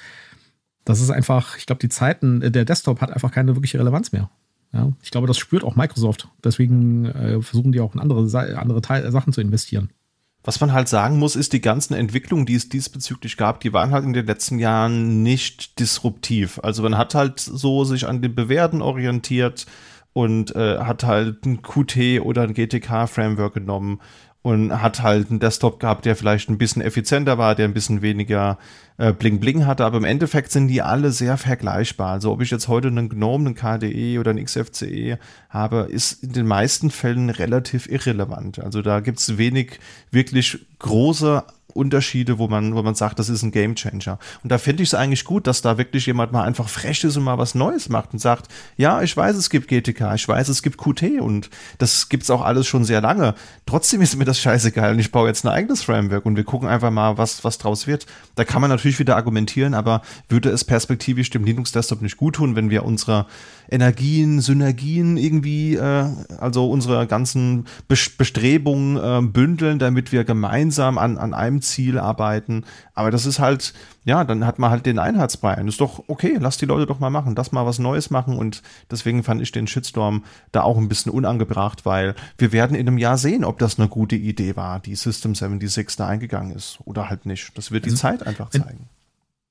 das 0.85 1.01
ist 1.01 1.09
einfach, 1.09 1.57
ich 1.57 1.65
glaube, 1.65 1.79
die 1.79 1.89
Zeiten, 1.89 2.41
äh, 2.41 2.51
der 2.51 2.65
Desktop 2.65 3.01
hat 3.01 3.11
einfach 3.11 3.31
keine 3.31 3.55
wirkliche 3.55 3.79
Relevanz 3.79 4.11
mehr. 4.11 4.29
Ja, 4.71 4.93
ich 5.01 5.09
glaube, 5.09 5.25
das 5.25 5.39
spürt 5.39 5.63
auch 5.63 5.75
Microsoft. 5.75 6.27
Deswegen 6.43 7.05
äh, 7.05 7.41
versuchen 7.41 7.71
die 7.71 7.79
auch 7.79 7.95
in 7.95 7.99
andere, 7.99 8.59
andere 8.59 8.81
Teil, 8.81 9.11
Sachen 9.11 9.33
zu 9.33 9.41
investieren. 9.41 9.89
Was 10.43 10.61
man 10.61 10.71
halt 10.71 10.87
sagen 10.87 11.19
muss, 11.19 11.35
ist, 11.35 11.51
die 11.51 11.61
ganzen 11.61 11.93
Entwicklungen, 11.93 12.45
die 12.45 12.55
es 12.55 12.69
diesbezüglich 12.69 13.35
gab, 13.35 13.59
die 13.59 13.73
waren 13.73 13.91
halt 13.91 14.05
in 14.05 14.13
den 14.13 14.25
letzten 14.25 14.57
Jahren 14.57 15.21
nicht 15.21 15.79
disruptiv. 15.79 16.59
Also 16.63 16.81
man 16.81 16.97
hat 16.97 17.13
halt 17.13 17.39
so 17.39 17.83
sich 17.83 18.07
an 18.07 18.21
den 18.21 18.35
Bewerten 18.35 18.81
orientiert 18.81 19.65
und 20.13 20.55
äh, 20.55 20.79
hat 20.79 21.03
halt 21.03 21.45
ein 21.45 21.61
Qt 21.61 22.21
oder 22.21 22.43
ein 22.43 22.53
GTK-Framework 22.53 23.53
genommen 23.53 23.99
und 24.41 24.81
hat 24.81 25.03
halt 25.03 25.29
einen 25.29 25.39
Desktop 25.39 25.79
gehabt, 25.79 26.05
der 26.05 26.15
vielleicht 26.15 26.49
ein 26.49 26.57
bisschen 26.57 26.81
effizienter 26.81 27.37
war, 27.37 27.55
der 27.55 27.67
ein 27.67 27.73
bisschen 27.73 28.01
weniger 28.01 28.57
äh, 28.99 29.13
Bling 29.13 29.39
Bling 29.39 29.65
hatte, 29.65 29.85
aber 29.85 29.97
im 29.97 30.03
Endeffekt 30.03 30.51
sind 30.51 30.67
die 30.67 30.81
alle 30.81 31.11
sehr 31.11 31.37
vergleichbar. 31.37 32.11
Also 32.11 32.31
ob 32.31 32.41
ich 32.41 32.51
jetzt 32.51 32.67
heute 32.67 32.89
einen 32.89 33.09
GNOME, 33.09 33.47
einen 33.47 33.55
KDE 33.55 34.19
oder 34.19 34.31
einen 34.31 34.43
XFCE 34.43 35.17
habe, 35.49 35.87
ist 35.89 36.23
in 36.23 36.33
den 36.33 36.45
meisten 36.45 36.91
Fällen 36.91 37.29
relativ 37.29 37.89
irrelevant. 37.89 38.59
Also 38.59 38.81
da 38.81 38.99
gibt's 38.99 39.37
wenig 39.37 39.79
wirklich 40.11 40.59
große 40.79 41.43
Unterschiede, 41.73 42.39
wo 42.39 42.47
man, 42.47 42.75
wo 42.75 42.81
man 42.81 42.95
sagt, 42.95 43.19
das 43.19 43.29
ist 43.29 43.43
ein 43.43 43.51
Gamechanger. 43.51 44.17
Und 44.43 44.51
da 44.51 44.57
finde 44.57 44.83
ich 44.83 44.89
es 44.89 44.93
eigentlich 44.95 45.23
gut, 45.23 45.47
dass 45.47 45.61
da 45.61 45.77
wirklich 45.77 46.05
jemand 46.05 46.31
mal 46.31 46.43
einfach 46.43 46.67
frech 46.67 47.03
ist 47.03 47.15
und 47.15 47.23
mal 47.23 47.37
was 47.37 47.55
Neues 47.55 47.89
macht 47.89 48.13
und 48.13 48.19
sagt, 48.19 48.47
ja, 48.75 49.01
ich 49.01 49.15
weiß, 49.15 49.35
es 49.35 49.49
gibt 49.49 49.67
GTK, 49.67 50.13
ich 50.15 50.27
weiß, 50.27 50.49
es 50.49 50.63
gibt 50.63 50.77
Qt 50.77 51.21
und 51.21 51.49
das 51.77 52.09
gibt's 52.09 52.29
auch 52.29 52.41
alles 52.41 52.67
schon 52.67 52.85
sehr 52.85 53.01
lange. 53.01 53.35
Trotzdem 53.65 54.01
ist 54.01 54.15
mir 54.15 54.25
das 54.25 54.39
scheißegal 54.39 54.93
und 54.93 54.99
ich 54.99 55.11
baue 55.11 55.27
jetzt 55.27 55.45
ein 55.45 55.49
eigenes 55.49 55.83
Framework 55.83 56.25
und 56.25 56.35
wir 56.35 56.43
gucken 56.43 56.67
einfach 56.67 56.91
mal, 56.91 57.17
was, 57.17 57.43
was 57.43 57.57
draus 57.59 57.85
wird. 57.87 58.07
Da 58.35 58.45
kann 58.45 58.61
man 58.61 58.69
natürlich 58.69 58.88
wieder 58.97 59.15
argumentieren, 59.15 59.75
aber 59.75 60.01
würde 60.29 60.49
es 60.49 60.65
perspektivisch 60.65 61.29
dem 61.29 61.43
Linux-Desktop 61.43 62.01
nicht 62.01 62.17
gut 62.17 62.35
tun, 62.35 62.55
wenn 62.55 62.71
wir 62.71 62.83
unsere 62.83 63.27
Energien, 63.69 64.41
Synergien 64.41 65.15
irgendwie, 65.17 65.75
äh, 65.75 66.09
also 66.39 66.69
unsere 66.69 67.05
ganzen 67.05 67.65
Bestrebungen 67.87 68.97
äh, 68.97 69.21
bündeln, 69.25 69.77
damit 69.77 70.11
wir 70.11 70.23
gemeinsam 70.23 70.97
an, 70.97 71.17
an 71.17 71.33
einem 71.33 71.61
Ziel 71.61 71.99
arbeiten. 71.99 72.65
Aber 72.95 73.11
das 73.11 73.27
ist 73.27 73.39
halt, 73.39 73.73
ja, 74.05 74.23
dann 74.23 74.45
hat 74.45 74.57
man 74.57 74.71
halt 74.71 74.87
den 74.87 74.97
Einheitsbrei. 74.97 75.55
Und 75.61 75.67
ist 75.67 75.81
doch 75.81 76.03
okay, 76.07 76.37
lass 76.39 76.57
die 76.57 76.65
Leute 76.65 76.87
doch 76.87 76.99
mal 76.99 77.11
machen, 77.11 77.35
das 77.35 77.51
mal 77.51 77.65
was 77.65 77.77
Neues 77.77 78.09
machen. 78.09 78.37
Und 78.37 78.63
deswegen 78.89 79.23
fand 79.23 79.41
ich 79.41 79.51
den 79.51 79.67
Shitstorm 79.67 80.25
da 80.51 80.63
auch 80.63 80.77
ein 80.77 80.89
bisschen 80.89 81.11
unangebracht, 81.11 81.85
weil 81.85 82.15
wir 82.39 82.51
werden 82.51 82.75
in 82.75 82.87
einem 82.87 82.97
Jahr 82.97 83.19
sehen, 83.19 83.45
ob 83.45 83.59
das 83.59 83.77
eine 83.77 83.87
gute 83.87 84.15
Idee 84.15 84.55
war, 84.55 84.79
die 84.79 84.95
System 84.95 85.35
76 85.35 85.95
da 85.95 86.07
eingegangen 86.07 86.55
ist 86.55 86.79
oder 86.85 87.09
halt 87.09 87.27
nicht. 87.27 87.55
Das 87.55 87.71
wird 87.71 87.85
die 87.85 87.91
also, 87.91 88.01
Zeit 88.01 88.25
einfach 88.25 88.49
zeigen. 88.49 88.89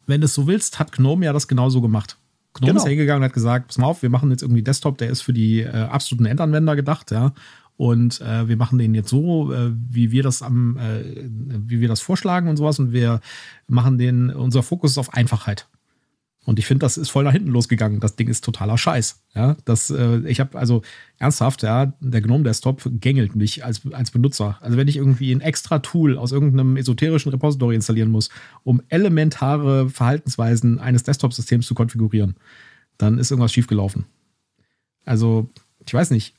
Wenn, 0.07 0.15
wenn 0.15 0.21
du 0.23 0.25
es 0.25 0.35
so 0.35 0.49
willst, 0.49 0.81
hat 0.81 0.91
Gnome 0.91 1.25
ja 1.25 1.33
das 1.33 1.47
genauso 1.47 1.81
gemacht. 1.81 2.17
Gnome 2.61 2.73
genau. 2.73 2.85
ist 2.85 2.89
hingegangen 2.89 3.23
und 3.23 3.27
hat 3.27 3.35
gesagt, 3.35 3.69
pass 3.69 3.79
mal 3.79 3.87
auf, 3.87 4.03
wir 4.03 4.11
machen 4.11 4.31
jetzt 4.31 4.43
irgendwie 4.43 4.63
Desktop, 4.63 4.99
der 4.99 5.11
ist 5.11 5.23
für 5.23 5.33
die 5.33 5.61
äh, 5.61 5.71
absoluten 5.71 6.27
Endanwender 6.27 6.77
gedacht, 6.77 7.11
ja. 7.11 7.33
Und 7.77 8.21
äh, 8.21 8.49
wir 8.49 8.57
machen 8.57 8.79
den 8.79 8.93
jetzt 8.93 9.09
so, 9.09 9.53
äh, 9.53 9.71
wie 9.73 10.11
wir 10.11 10.25
das 10.25 10.43
am, 10.43 10.77
äh, 10.79 11.05
wie 11.25 11.81
wir 11.81 11.87
das 11.87 12.01
vorschlagen 12.01 12.49
und 12.49 12.57
sowas. 12.57 12.81
Und 12.81 12.93
wir 12.93 13.21
machen 13.69 13.99
den, 13.99 14.31
unser 14.31 14.65
Fokus 14.65 14.93
ist 14.93 14.99
auf 14.99 15.15
Einfachheit. 15.15 15.69
Und 16.49 16.59
ich 16.59 16.65
finde, 16.65 16.81
das 16.81 16.97
ist 16.97 17.11
voll 17.11 17.25
nach 17.25 17.33
hinten 17.33 17.51
losgegangen. 17.51 18.01
Das 18.01 18.17
Ding 18.17 18.27
ist 18.27 18.43
totaler 18.43 18.79
Scheiß. 18.79 19.21
Ja, 19.35 19.59
das, 19.67 19.91
äh, 19.91 20.21
ich 20.21 20.41
habe 20.41 20.59
also 20.59 20.81
ernsthaft, 21.19 21.63
ja, 21.63 21.93
der 22.01 22.23
Gnome 22.23 22.43
Desktop 22.43 22.89
gängelt 22.91 23.37
mich 23.37 23.67
als, 23.67 23.83
als 23.93 24.13
Benutzer. 24.13 24.57
Also 24.63 24.79
wenn 24.79 24.89
ich 24.89 24.97
irgendwie 24.97 25.31
ein 25.31 25.43
extra 25.43 25.81
Tool 25.81 26.17
aus 26.17 26.33
irgendeinem 26.33 26.79
esoterischen 26.79 27.31
Repository 27.33 27.75
installieren 27.75 28.09
muss, 28.09 28.31
um 28.65 28.81
elementare 28.89 29.91
Verhaltensweisen 29.91 30.79
eines 30.79 31.03
Desktop-Systems 31.03 31.67
zu 31.67 31.75
konfigurieren, 31.75 32.37
dann 32.97 33.19
ist 33.19 33.31
irgendwas 33.31 33.53
schiefgelaufen. 33.53 34.07
Also, 35.05 35.51
ich 35.85 35.93
weiß 35.93 36.11
nicht 36.13 36.35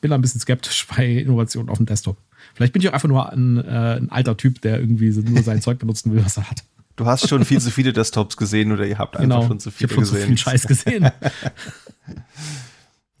bin 0.00 0.10
da 0.10 0.16
ein 0.16 0.20
bisschen 0.20 0.40
skeptisch 0.40 0.86
bei 0.96 1.06
Innovationen 1.06 1.70
auf 1.70 1.78
dem 1.78 1.86
Desktop. 1.86 2.18
Vielleicht 2.54 2.74
bin 2.74 2.82
ich 2.82 2.88
auch 2.90 2.92
einfach 2.92 3.08
nur 3.08 3.32
ein, 3.32 3.56
äh, 3.56 3.96
ein 3.96 4.10
alter 4.10 4.36
Typ, 4.36 4.60
der 4.60 4.78
irgendwie 4.78 5.10
nur 5.10 5.42
sein 5.42 5.62
Zeug 5.62 5.78
benutzen 5.78 6.12
will, 6.12 6.22
was 6.22 6.36
er 6.36 6.50
hat. 6.50 6.62
Du 6.98 7.06
hast 7.06 7.28
schon 7.28 7.44
viel 7.44 7.60
zu 7.60 7.70
viele 7.70 7.92
Desktops 7.92 8.36
gesehen 8.36 8.72
oder 8.72 8.84
ihr 8.84 8.98
habt 8.98 9.16
einfach 9.16 9.36
genau, 9.36 9.46
schon 9.46 9.60
zu 9.60 9.70
viele 9.70 9.92
ich 9.92 9.98
gesehen. 9.98 10.34
Ich 10.34 10.44
habe 10.44 10.58
schon 10.66 10.66
zu 10.66 10.82
viel 10.82 10.98
Scheiß 10.98 11.02
gesehen. 11.02 11.10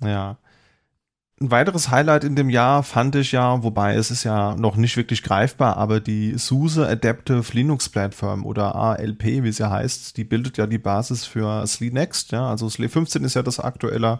ja. 0.04 0.36
Ein 1.40 1.50
weiteres 1.52 1.88
Highlight 1.88 2.24
in 2.24 2.34
dem 2.34 2.50
Jahr 2.50 2.82
fand 2.82 3.14
ich 3.14 3.30
ja, 3.30 3.62
wobei 3.62 3.94
es 3.94 4.10
ist 4.10 4.24
ja 4.24 4.56
noch 4.56 4.74
nicht 4.74 4.96
wirklich 4.96 5.22
greifbar, 5.22 5.76
aber 5.76 6.00
die 6.00 6.36
SUSE 6.36 6.88
Adaptive 6.88 7.44
Linux 7.52 7.88
Platform 7.88 8.44
oder 8.44 8.74
ALP, 8.74 9.44
wie 9.44 9.52
sie 9.52 9.62
ja 9.62 9.70
heißt, 9.70 10.16
die 10.16 10.24
bildet 10.24 10.58
ja 10.58 10.66
die 10.66 10.78
Basis 10.78 11.24
für 11.24 11.64
SLE 11.64 11.92
Next. 11.92 12.32
Ja, 12.32 12.50
also 12.50 12.68
SLE 12.68 12.88
15 12.88 13.22
ist 13.22 13.34
ja 13.34 13.44
das 13.44 13.60
aktuelle 13.60 14.18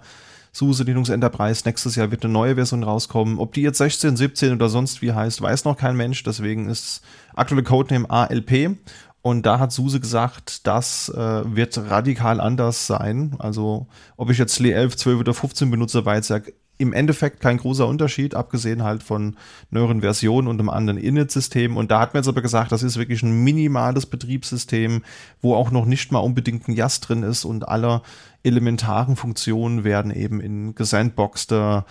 SUSE 0.52 0.84
Linux 0.84 1.08
Enterprise. 1.08 1.62
Nächstes 1.64 1.96
Jahr 1.96 2.12
wird 2.12 2.24
eine 2.24 2.32
neue 2.32 2.54
Version 2.54 2.84
rauskommen. 2.84 3.38
Ob 3.38 3.52
die 3.54 3.62
jetzt 3.62 3.78
16, 3.78 4.16
17 4.16 4.52
oder 4.52 4.68
sonst 4.68 5.02
wie 5.02 5.12
heißt, 5.12 5.42
weiß 5.42 5.64
noch 5.64 5.76
kein 5.76 5.96
Mensch. 5.96 6.22
Deswegen 6.22 6.68
ist 6.68 7.02
aktuelle 7.34 7.64
Codename 7.64 8.08
ALP. 8.08 8.76
Und 9.20 9.46
da 9.46 9.58
hat 9.58 9.72
Suse 9.72 10.00
gesagt, 10.00 10.66
das 10.66 11.08
äh, 11.08 11.16
wird 11.16 11.76
radikal 11.76 12.40
anders 12.40 12.86
sein. 12.86 13.34
Also 13.38 13.88
ob 14.16 14.30
ich 14.30 14.38
jetzt 14.38 14.58
Lee 14.58 14.72
11, 14.72 14.96
12 14.96 15.20
oder 15.20 15.34
15 15.34 15.70
benutze, 15.70 16.04
war 16.04 16.14
jetzt 16.14 16.30
ja 16.30 16.40
im 16.78 16.92
Endeffekt 16.92 17.40
kein 17.40 17.58
großer 17.58 17.86
Unterschied, 17.86 18.36
abgesehen 18.36 18.84
halt 18.84 19.02
von 19.02 19.36
neueren 19.70 20.00
Versionen 20.00 20.46
und 20.46 20.60
einem 20.60 20.70
anderen 20.70 20.98
Init-System. 20.98 21.76
Und 21.76 21.90
da 21.90 22.00
hat 22.00 22.14
man 22.14 22.22
jetzt 22.22 22.28
aber 22.28 22.40
gesagt, 22.40 22.70
das 22.70 22.84
ist 22.84 22.96
wirklich 22.96 23.22
ein 23.24 23.42
minimales 23.42 24.06
Betriebssystem, 24.06 25.02
wo 25.42 25.54
auch 25.56 25.72
noch 25.72 25.84
nicht 25.84 26.12
mal 26.12 26.20
unbedingt 26.20 26.68
ein 26.68 26.72
JAS 26.72 27.00
drin 27.00 27.24
ist 27.24 27.44
und 27.44 27.68
alle 27.68 28.02
elementaren 28.44 29.16
Funktionen 29.16 29.82
werden 29.82 30.12
eben 30.12 30.40
in 30.40 30.76
gesandboxter 30.76 31.84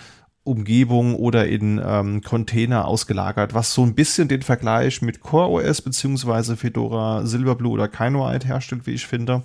Umgebung 0.48 1.16
oder 1.16 1.48
in 1.48 1.82
ähm, 1.84 2.22
Container 2.22 2.86
ausgelagert, 2.86 3.54
was 3.54 3.74
so 3.74 3.84
ein 3.84 3.96
bisschen 3.96 4.28
den 4.28 4.42
Vergleich 4.42 5.02
mit 5.02 5.22
CoreOS 5.22 5.82
beziehungsweise 5.82 6.58
Fedora 6.58 7.26
Silverblue 7.26 7.72
oder 7.72 7.88
Kinoite 7.88 8.48
herstellt, 8.48 8.88
wie 8.88 8.94
ich 8.94 9.06
finde. 9.06 9.44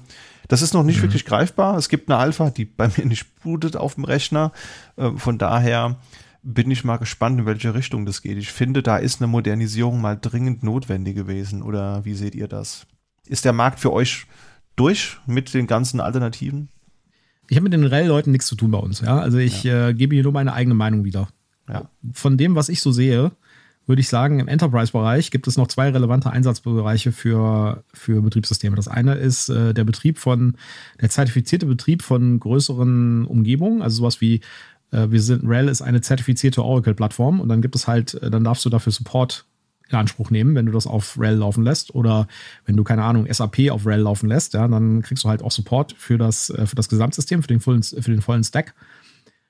Das 0.48 0.62
ist 0.62 0.74
noch 0.74 0.84
nicht 0.84 0.98
mhm. 0.98 1.02
wirklich 1.02 1.24
greifbar. 1.24 1.76
Es 1.76 1.88
gibt 1.88 2.10
eine 2.10 2.18
Alpha, 2.18 2.50
die 2.50 2.64
bei 2.64 2.88
mir 2.96 3.06
nicht 3.06 3.26
bootet 3.42 3.76
auf 3.76 3.96
dem 3.96 4.04
Rechner. 4.04 4.52
Äh, 4.96 5.10
von 5.16 5.38
daher 5.38 5.96
bin 6.42 6.70
ich 6.70 6.84
mal 6.84 6.96
gespannt, 6.96 7.40
in 7.40 7.46
welche 7.46 7.74
Richtung 7.74 8.04
das 8.04 8.22
geht. 8.22 8.36
Ich 8.36 8.52
finde, 8.52 8.82
da 8.82 8.96
ist 8.96 9.20
eine 9.20 9.28
Modernisierung 9.28 10.00
mal 10.00 10.18
dringend 10.20 10.62
notwendig 10.62 11.14
gewesen. 11.14 11.62
Oder 11.62 12.04
wie 12.04 12.14
seht 12.14 12.34
ihr 12.34 12.48
das? 12.48 12.86
Ist 13.26 13.44
der 13.44 13.52
Markt 13.52 13.80
für 13.80 13.92
euch 13.92 14.26
durch 14.76 15.18
mit 15.26 15.54
den 15.54 15.66
ganzen 15.66 16.00
Alternativen? 16.00 16.68
Ich 17.48 17.56
habe 17.56 17.64
mit 17.64 17.72
den 17.72 17.84
REL-Leuten 17.84 18.30
nichts 18.30 18.46
zu 18.46 18.54
tun 18.54 18.70
bei 18.70 18.78
uns. 18.78 19.00
Ja? 19.00 19.18
Also 19.18 19.38
ich 19.38 19.64
ja. 19.64 19.88
äh, 19.88 19.94
gebe 19.94 20.14
hier 20.14 20.24
nur 20.24 20.32
meine 20.32 20.52
eigene 20.52 20.74
Meinung 20.74 21.04
wieder. 21.04 21.28
Ja. 21.68 21.90
Von 22.12 22.36
dem, 22.36 22.54
was 22.54 22.68
ich 22.68 22.80
so 22.80 22.92
sehe, 22.92 23.32
würde 23.86 24.00
ich 24.00 24.08
sagen, 24.08 24.38
im 24.38 24.48
Enterprise-Bereich 24.48 25.30
gibt 25.30 25.48
es 25.48 25.56
noch 25.56 25.66
zwei 25.66 25.90
relevante 25.90 26.30
Einsatzbereiche 26.30 27.10
für, 27.12 27.82
für 27.92 28.22
Betriebssysteme. 28.22 28.76
Das 28.76 28.88
eine 28.88 29.14
ist 29.14 29.48
äh, 29.48 29.74
der 29.74 29.84
Betrieb 29.84 30.18
von, 30.18 30.56
der 31.00 31.10
zertifizierte 31.10 31.66
Betrieb 31.66 32.02
von 32.02 32.38
größeren 32.38 33.26
Umgebungen, 33.26 33.82
also 33.82 33.96
sowas 33.96 34.20
wie 34.20 34.40
äh, 34.92 35.10
wir 35.10 35.20
sind, 35.20 35.44
RHEL 35.44 35.68
ist 35.68 35.82
eine 35.82 36.00
zertifizierte 36.00 36.64
Oracle-Plattform 36.64 37.40
und 37.40 37.48
dann 37.48 37.60
gibt 37.60 37.74
es 37.74 37.88
halt, 37.88 38.14
äh, 38.14 38.30
dann 38.30 38.44
darfst 38.44 38.64
du 38.64 38.70
dafür 38.70 38.92
Support 38.92 39.46
in 39.92 39.98
Anspruch 39.98 40.30
nehmen, 40.30 40.54
wenn 40.54 40.66
du 40.66 40.72
das 40.72 40.86
auf 40.86 41.18
RHEL 41.18 41.36
laufen 41.36 41.64
lässt 41.64 41.94
oder 41.94 42.26
wenn 42.66 42.76
du, 42.76 42.84
keine 42.84 43.04
Ahnung, 43.04 43.26
SAP 43.30 43.70
auf 43.70 43.86
RHEL 43.86 44.00
laufen 44.00 44.28
lässt, 44.28 44.54
ja, 44.54 44.66
dann 44.68 45.02
kriegst 45.02 45.24
du 45.24 45.28
halt 45.28 45.42
auch 45.42 45.52
Support 45.52 45.94
für 45.96 46.18
das, 46.18 46.50
äh, 46.50 46.66
für 46.66 46.76
das 46.76 46.88
Gesamtsystem, 46.88 47.42
für 47.42 47.48
den 47.48 47.60
vollen, 47.60 47.82
für 47.82 48.10
den 48.10 48.22
vollen 48.22 48.44
Stack. 48.44 48.74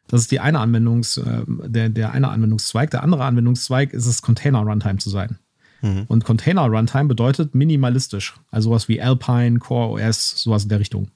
Das 0.09 0.21
ist 0.21 0.31
die 0.31 0.41
eine 0.41 0.59
Anwendungs, 0.59 1.17
äh, 1.17 1.45
der, 1.47 1.89
der 1.89 2.13
eine 2.13 2.29
Anwendungszweig. 2.29 2.91
Der 2.91 3.03
andere 3.03 3.25
Anwendungszweig 3.25 3.93
ist 3.93 4.07
es, 4.07 4.23
Container 4.23 4.61
Runtime 4.61 4.99
zu 4.99 5.11
sein. 5.11 5.39
Mhm. 5.81 6.05
Und 6.09 6.25
Container 6.25 6.67
Runtime 6.67 7.07
bedeutet 7.07 7.55
minimalistisch. 7.55 8.35
Also 8.51 8.71
sowas 8.71 8.89
wie 8.89 9.01
Alpine, 9.01 9.59
Core 9.59 10.03
OS, 10.03 10.43
sowas 10.43 10.65
in 10.65 10.69
der 10.69 10.81
Richtung. 10.81 11.09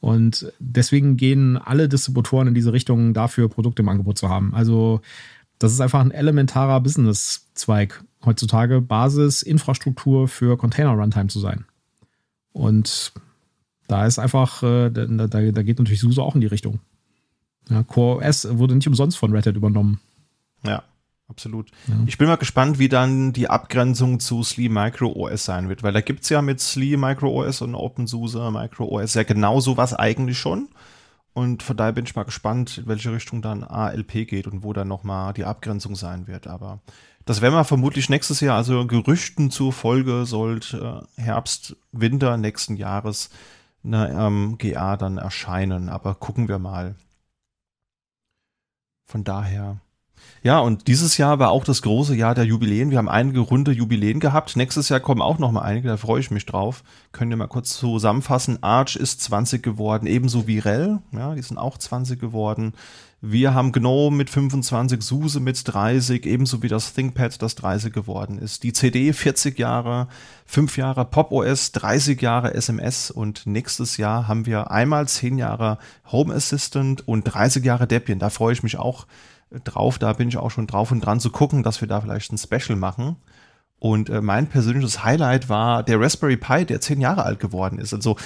Und 0.00 0.52
deswegen 0.58 1.16
gehen 1.16 1.56
alle 1.56 1.88
Distributoren 1.88 2.48
in 2.48 2.54
diese 2.54 2.72
Richtung 2.72 3.14
dafür, 3.14 3.48
Produkte 3.48 3.82
im 3.82 3.88
Angebot 3.88 4.18
zu 4.18 4.28
haben. 4.28 4.54
Also 4.54 5.00
das 5.58 5.72
ist 5.72 5.80
einfach 5.80 6.00
ein 6.00 6.10
elementarer 6.10 6.80
Business-Zweig 6.80 8.04
heutzutage, 8.26 8.80
Basis, 8.80 9.42
Infrastruktur 9.42 10.28
für 10.28 10.58
Container 10.58 10.90
Runtime 10.90 11.28
zu 11.28 11.40
sein. 11.40 11.64
Und 12.52 13.12
da 13.88 14.06
ist 14.06 14.18
einfach, 14.18 14.62
äh, 14.62 14.90
da, 14.90 15.26
da 15.26 15.62
geht 15.62 15.78
natürlich 15.78 16.00
SUSE 16.00 16.22
auch 16.22 16.34
in 16.34 16.40
die 16.40 16.46
Richtung. 16.46 16.80
Ja, 17.68 17.82
Core 17.82 18.24
OS 18.24 18.46
wurde 18.58 18.74
nicht 18.74 18.86
umsonst 18.86 19.18
von 19.18 19.32
Red 19.32 19.46
Hat 19.46 19.56
übernommen. 19.56 20.00
Ja, 20.64 20.82
absolut. 21.28 21.70
Ja. 21.88 21.94
Ich 22.06 22.18
bin 22.18 22.28
mal 22.28 22.36
gespannt, 22.36 22.78
wie 22.78 22.88
dann 22.88 23.32
die 23.32 23.48
Abgrenzung 23.48 24.20
zu 24.20 24.42
SLE 24.42 24.68
Micro 24.68 25.12
OS 25.12 25.44
sein 25.44 25.68
wird, 25.68 25.82
weil 25.82 25.92
da 25.92 26.00
gibt 26.00 26.22
es 26.22 26.28
ja 26.28 26.42
mit 26.42 26.60
SLE 26.60 26.96
Micro 26.96 27.28
OS 27.28 27.62
und 27.62 27.74
OpenSUSE 27.74 28.50
Micro 28.50 28.86
OS 28.86 29.14
ja 29.14 29.22
genau 29.22 29.60
sowas 29.60 29.94
eigentlich 29.94 30.38
schon. 30.38 30.68
Und 31.32 31.62
von 31.62 31.76
daher 31.76 31.92
bin 31.92 32.06
ich 32.06 32.16
mal 32.16 32.22
gespannt, 32.22 32.78
in 32.78 32.86
welche 32.86 33.12
Richtung 33.12 33.42
dann 33.42 33.62
ALP 33.62 34.26
geht 34.26 34.46
und 34.46 34.62
wo 34.62 34.72
dann 34.72 34.88
nochmal 34.88 35.34
die 35.34 35.44
Abgrenzung 35.44 35.94
sein 35.94 36.26
wird. 36.26 36.46
Aber 36.46 36.80
das 37.26 37.40
werden 37.40 37.54
wir 37.54 37.64
vermutlich 37.64 38.08
nächstes 38.08 38.40
Jahr, 38.40 38.56
also 38.56 38.86
Gerüchten 38.86 39.50
zur 39.50 39.72
Folge 39.72 40.24
sollte 40.24 41.06
äh, 41.18 41.22
Herbst, 41.22 41.76
Winter 41.92 42.36
nächsten 42.36 42.76
Jahres 42.76 43.30
eine 43.84 44.10
ähm, 44.10 44.58
GA 44.58 44.96
dann 44.96 45.18
erscheinen. 45.18 45.88
Aber 45.88 46.14
gucken 46.14 46.48
wir 46.48 46.58
mal. 46.58 46.94
Von 49.06 49.24
daher. 49.24 49.80
Ja, 50.42 50.60
und 50.60 50.86
dieses 50.86 51.18
Jahr 51.18 51.38
war 51.38 51.50
auch 51.50 51.64
das 51.64 51.82
große 51.82 52.14
Jahr 52.14 52.34
der 52.34 52.44
Jubiläen. 52.44 52.90
Wir 52.90 52.98
haben 52.98 53.08
einige 53.08 53.40
runde 53.40 53.72
Jubiläen 53.72 54.20
gehabt. 54.20 54.56
Nächstes 54.56 54.88
Jahr 54.88 55.00
kommen 55.00 55.22
auch 55.22 55.38
noch 55.38 55.50
mal 55.50 55.62
einige, 55.62 55.88
da 55.88 55.96
freue 55.96 56.20
ich 56.20 56.30
mich 56.30 56.46
drauf. 56.46 56.84
Können 57.12 57.30
wir 57.30 57.36
mal 57.36 57.48
kurz 57.48 57.76
zusammenfassen. 57.76 58.62
Arch 58.62 58.96
ist 58.96 59.20
20 59.22 59.62
geworden, 59.62 60.06
ebenso 60.06 60.46
wie 60.46 60.58
Rel. 60.58 61.00
Ja, 61.12 61.34
die 61.34 61.42
sind 61.42 61.58
auch 61.58 61.78
20 61.78 62.20
geworden. 62.20 62.74
Wir 63.22 63.54
haben 63.54 63.72
GNOME 63.72 64.14
mit 64.14 64.28
25, 64.28 65.00
SUSE 65.00 65.40
mit 65.40 65.60
30, 65.64 66.26
ebenso 66.26 66.62
wie 66.62 66.68
das 66.68 66.92
ThinkPad, 66.92 67.40
das 67.40 67.54
30 67.54 67.90
geworden 67.90 68.38
ist. 68.38 68.62
Die 68.62 68.74
CD 68.74 69.14
40 69.14 69.58
Jahre, 69.58 70.08
5 70.44 70.76
Jahre 70.76 71.06
Pop 71.06 71.32
OS, 71.32 71.72
30 71.72 72.20
Jahre 72.20 72.52
SMS 72.52 73.10
und 73.10 73.46
nächstes 73.46 73.96
Jahr 73.96 74.28
haben 74.28 74.44
wir 74.44 74.70
einmal 74.70 75.08
10 75.08 75.38
Jahre 75.38 75.78
Home 76.12 76.34
Assistant 76.34 77.08
und 77.08 77.24
30 77.24 77.64
Jahre 77.64 77.86
Debian. 77.86 78.18
Da 78.18 78.28
freue 78.28 78.52
ich 78.52 78.62
mich 78.62 78.76
auch 78.76 79.06
drauf. 79.64 79.98
Da 79.98 80.12
bin 80.12 80.28
ich 80.28 80.36
auch 80.36 80.50
schon 80.50 80.66
drauf 80.66 80.90
und 80.90 81.00
dran 81.00 81.18
zu 81.18 81.30
gucken, 81.30 81.62
dass 81.62 81.80
wir 81.80 81.88
da 81.88 82.02
vielleicht 82.02 82.32
ein 82.32 82.38
Special 82.38 82.76
machen. 82.76 83.16
Und 83.78 84.10
äh, 84.10 84.20
mein 84.20 84.46
persönliches 84.46 85.04
Highlight 85.04 85.48
war 85.48 85.82
der 85.82 86.00
Raspberry 86.00 86.36
Pi, 86.36 86.66
der 86.66 86.82
10 86.82 87.00
Jahre 87.00 87.24
alt 87.24 87.40
geworden 87.40 87.78
ist. 87.78 87.94
Also 87.94 88.16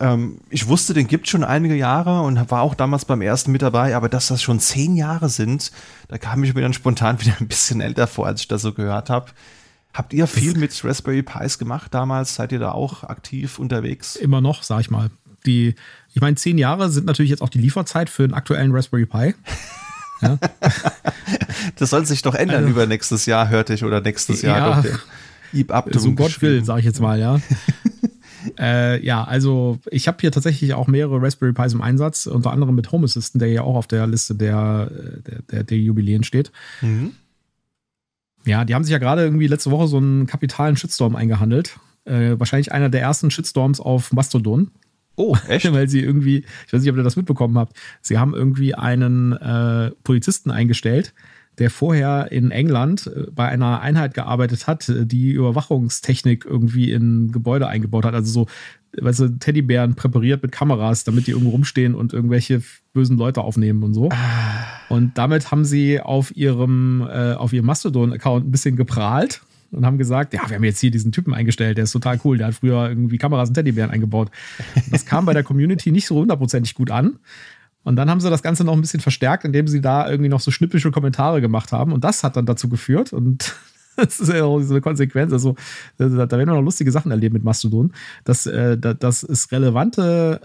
ähm, 0.00 0.38
ich 0.48 0.66
wusste, 0.66 0.94
den 0.94 1.06
gibt 1.06 1.28
schon 1.28 1.44
einige 1.44 1.74
Jahre 1.74 2.22
und 2.22 2.50
war 2.50 2.62
auch 2.62 2.74
damals 2.74 3.04
beim 3.04 3.20
ersten 3.20 3.52
mit 3.52 3.62
dabei, 3.62 3.94
aber 3.94 4.08
dass 4.08 4.28
das 4.28 4.42
schon 4.42 4.58
zehn 4.58 4.96
Jahre 4.96 5.28
sind, 5.28 5.70
da 6.08 6.18
kam 6.18 6.42
ich 6.42 6.54
mir 6.54 6.62
dann 6.62 6.72
spontan 6.72 7.20
wieder 7.20 7.34
ein 7.38 7.48
bisschen 7.48 7.80
älter 7.80 8.06
vor, 8.06 8.26
als 8.26 8.40
ich 8.40 8.48
das 8.48 8.62
so 8.62 8.72
gehört 8.72 9.10
habe. 9.10 9.26
Habt 9.92 10.12
ihr 10.12 10.26
viel 10.26 10.56
mit 10.56 10.84
Raspberry 10.84 11.22
Pis 11.22 11.58
gemacht 11.58 11.92
damals? 11.92 12.36
Seid 12.36 12.52
ihr 12.52 12.60
da 12.60 12.72
auch 12.72 13.02
aktiv 13.04 13.58
unterwegs? 13.58 14.16
Immer 14.16 14.40
noch, 14.40 14.62
sag 14.62 14.80
ich 14.80 14.90
mal. 14.90 15.10
Die, 15.46 15.74
ich 16.14 16.20
meine, 16.20 16.36
zehn 16.36 16.58
Jahre 16.58 16.90
sind 16.90 17.06
natürlich 17.06 17.30
jetzt 17.30 17.42
auch 17.42 17.48
die 17.48 17.58
Lieferzeit 17.58 18.08
für 18.08 18.26
den 18.26 18.34
aktuellen 18.34 18.72
Raspberry 18.72 19.06
Pi. 19.06 19.34
Ja. 20.22 20.36
das 21.76 21.88
soll 21.88 22.04
sich 22.04 22.20
doch 22.20 22.34
ändern 22.34 22.58
also, 22.58 22.68
über 22.68 22.84
nächstes 22.84 23.24
Jahr, 23.24 23.48
hörte 23.48 23.72
ich, 23.72 23.84
oder 23.84 24.02
nächstes 24.02 24.42
Jahr. 24.42 24.84
Ja, 25.52 25.72
doch, 25.80 25.98
so 25.98 26.12
Gott 26.12 26.42
will, 26.42 26.62
sag 26.62 26.80
ich 26.80 26.84
jetzt 26.84 27.00
mal, 27.00 27.18
ja. 27.18 27.40
Äh, 28.58 29.04
ja, 29.04 29.24
also 29.24 29.78
ich 29.90 30.08
habe 30.08 30.18
hier 30.20 30.32
tatsächlich 30.32 30.74
auch 30.74 30.86
mehrere 30.86 31.20
Raspberry 31.20 31.52
Pis 31.52 31.72
im 31.72 31.82
Einsatz, 31.82 32.26
unter 32.26 32.52
anderem 32.52 32.74
mit 32.74 32.90
Home 32.92 33.04
Assistant, 33.04 33.42
der 33.42 33.50
ja 33.50 33.62
auch 33.62 33.76
auf 33.76 33.86
der 33.86 34.06
Liste 34.06 34.34
der, 34.34 34.90
der, 35.26 35.42
der, 35.42 35.64
der 35.64 35.78
Jubiläen 35.78 36.24
steht. 36.24 36.52
Mhm. 36.80 37.12
Ja, 38.44 38.64
die 38.64 38.74
haben 38.74 38.84
sich 38.84 38.92
ja 38.92 38.98
gerade 38.98 39.22
irgendwie 39.22 39.46
letzte 39.46 39.70
Woche 39.70 39.86
so 39.86 39.98
einen 39.98 40.26
kapitalen 40.26 40.76
Shitstorm 40.76 41.16
eingehandelt. 41.16 41.78
Äh, 42.04 42.38
wahrscheinlich 42.38 42.72
einer 42.72 42.88
der 42.88 43.02
ersten 43.02 43.30
Shitstorms 43.30 43.80
auf 43.80 44.12
Mastodon. 44.12 44.70
Oh, 45.16 45.36
echt? 45.48 45.70
Weil 45.72 45.88
sie 45.88 46.00
irgendwie, 46.00 46.44
ich 46.66 46.72
weiß 46.72 46.80
nicht, 46.80 46.90
ob 46.90 46.96
ihr 46.96 47.02
das 47.02 47.16
mitbekommen 47.16 47.58
habt, 47.58 47.76
sie 48.00 48.18
haben 48.18 48.34
irgendwie 48.34 48.74
einen 48.74 49.32
äh, 49.32 49.90
Polizisten 50.02 50.50
eingestellt, 50.50 51.12
der 51.60 51.70
vorher 51.70 52.32
in 52.32 52.50
England 52.50 53.06
äh, 53.06 53.30
bei 53.30 53.46
einer 53.46 53.80
Einheit 53.80 54.14
gearbeitet 54.14 54.66
hat, 54.66 54.88
äh, 54.88 55.06
die 55.06 55.30
Überwachungstechnik 55.30 56.44
irgendwie 56.44 56.90
in 56.90 57.30
Gebäude 57.30 57.68
eingebaut 57.68 58.04
hat. 58.04 58.14
Also 58.14 58.32
so, 58.32 58.46
weißt 59.00 59.20
du, 59.20 59.28
Teddybären 59.38 59.94
präpariert 59.94 60.42
mit 60.42 60.50
Kameras, 60.50 61.04
damit 61.04 61.26
die 61.26 61.32
irgendwo 61.32 61.50
rumstehen 61.50 61.94
und 61.94 62.12
irgendwelche 62.12 62.62
bösen 62.92 63.16
Leute 63.16 63.42
aufnehmen 63.42 63.82
und 63.84 63.94
so. 63.94 64.08
Ah. 64.10 64.64
Und 64.88 65.16
damit 65.18 65.52
haben 65.52 65.64
sie 65.64 66.00
auf 66.00 66.34
ihrem, 66.34 67.06
äh, 67.08 67.34
auf 67.34 67.52
ihrem 67.52 67.66
Mastodon-Account 67.66 68.46
ein 68.46 68.50
bisschen 68.50 68.74
geprahlt 68.74 69.42
und 69.70 69.86
haben 69.86 69.98
gesagt, 69.98 70.34
ja, 70.34 70.40
wir 70.48 70.56
haben 70.56 70.64
jetzt 70.64 70.80
hier 70.80 70.90
diesen 70.90 71.12
Typen 71.12 71.34
eingestellt, 71.34 71.76
der 71.76 71.84
ist 71.84 71.92
total 71.92 72.18
cool, 72.24 72.38
der 72.38 72.48
hat 72.48 72.54
früher 72.54 72.88
irgendwie 72.88 73.18
Kameras 73.18 73.50
und 73.50 73.54
Teddybären 73.54 73.90
eingebaut. 73.90 74.30
Das 74.90 75.06
kam 75.06 75.26
bei 75.26 75.34
der 75.34 75.44
Community 75.44 75.92
nicht 75.92 76.06
so 76.06 76.16
hundertprozentig 76.16 76.74
gut 76.74 76.90
an. 76.90 77.18
Und 77.82 77.96
dann 77.96 78.10
haben 78.10 78.20
sie 78.20 78.30
das 78.30 78.42
Ganze 78.42 78.64
noch 78.64 78.74
ein 78.74 78.80
bisschen 78.80 79.00
verstärkt, 79.00 79.44
indem 79.44 79.66
sie 79.66 79.80
da 79.80 80.08
irgendwie 80.08 80.28
noch 80.28 80.40
so 80.40 80.50
schnippische 80.50 80.90
Kommentare 80.90 81.40
gemacht 81.40 81.72
haben. 81.72 81.92
Und 81.92 82.04
das 82.04 82.22
hat 82.22 82.36
dann 82.36 82.46
dazu 82.46 82.68
geführt, 82.68 83.12
und 83.12 83.54
das 83.96 84.20
ist 84.20 84.28
ja 84.28 84.44
auch 84.44 84.60
so 84.60 84.74
eine 84.74 84.80
Konsequenz, 84.80 85.32
also 85.32 85.56
da, 85.96 86.08
da 86.08 86.38
werden 86.38 86.48
wir 86.48 86.54
noch 86.54 86.62
lustige 86.62 86.92
Sachen 86.92 87.10
erleben 87.10 87.34
mit 87.34 87.44
Mastodon, 87.44 87.92
dass, 88.24 88.46
äh, 88.46 88.76
dass 88.76 89.22
es 89.22 89.50
relevante 89.50 90.40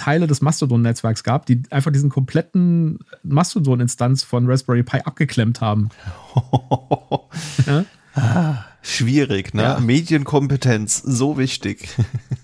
Teile 0.00 0.26
des 0.26 0.40
Mastodon-Netzwerks 0.40 1.22
gab, 1.22 1.44
die 1.44 1.62
einfach 1.70 1.92
diesen 1.92 2.08
kompletten 2.08 3.00
Mastodon-Instanz 3.22 4.22
von 4.22 4.46
Raspberry 4.46 4.82
Pi 4.82 5.00
abgeklemmt 5.04 5.60
haben. 5.60 5.90
ja? 7.66 7.84
ah, 8.14 8.64
schwierig, 8.80 9.52
ne? 9.52 9.62
Ja. 9.62 9.80
Medienkompetenz, 9.80 11.02
so 11.04 11.36
wichtig. 11.36 11.88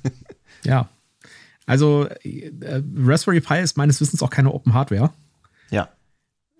ja. 0.64 0.88
Also 1.66 2.06
äh, 2.22 2.82
Raspberry 2.96 3.40
Pi 3.40 3.58
ist 3.58 3.76
meines 3.76 4.00
Wissens 4.00 4.22
auch 4.22 4.30
keine 4.30 4.52
Open 4.52 4.72
Hardware. 4.72 5.10
Ja. 5.70 5.88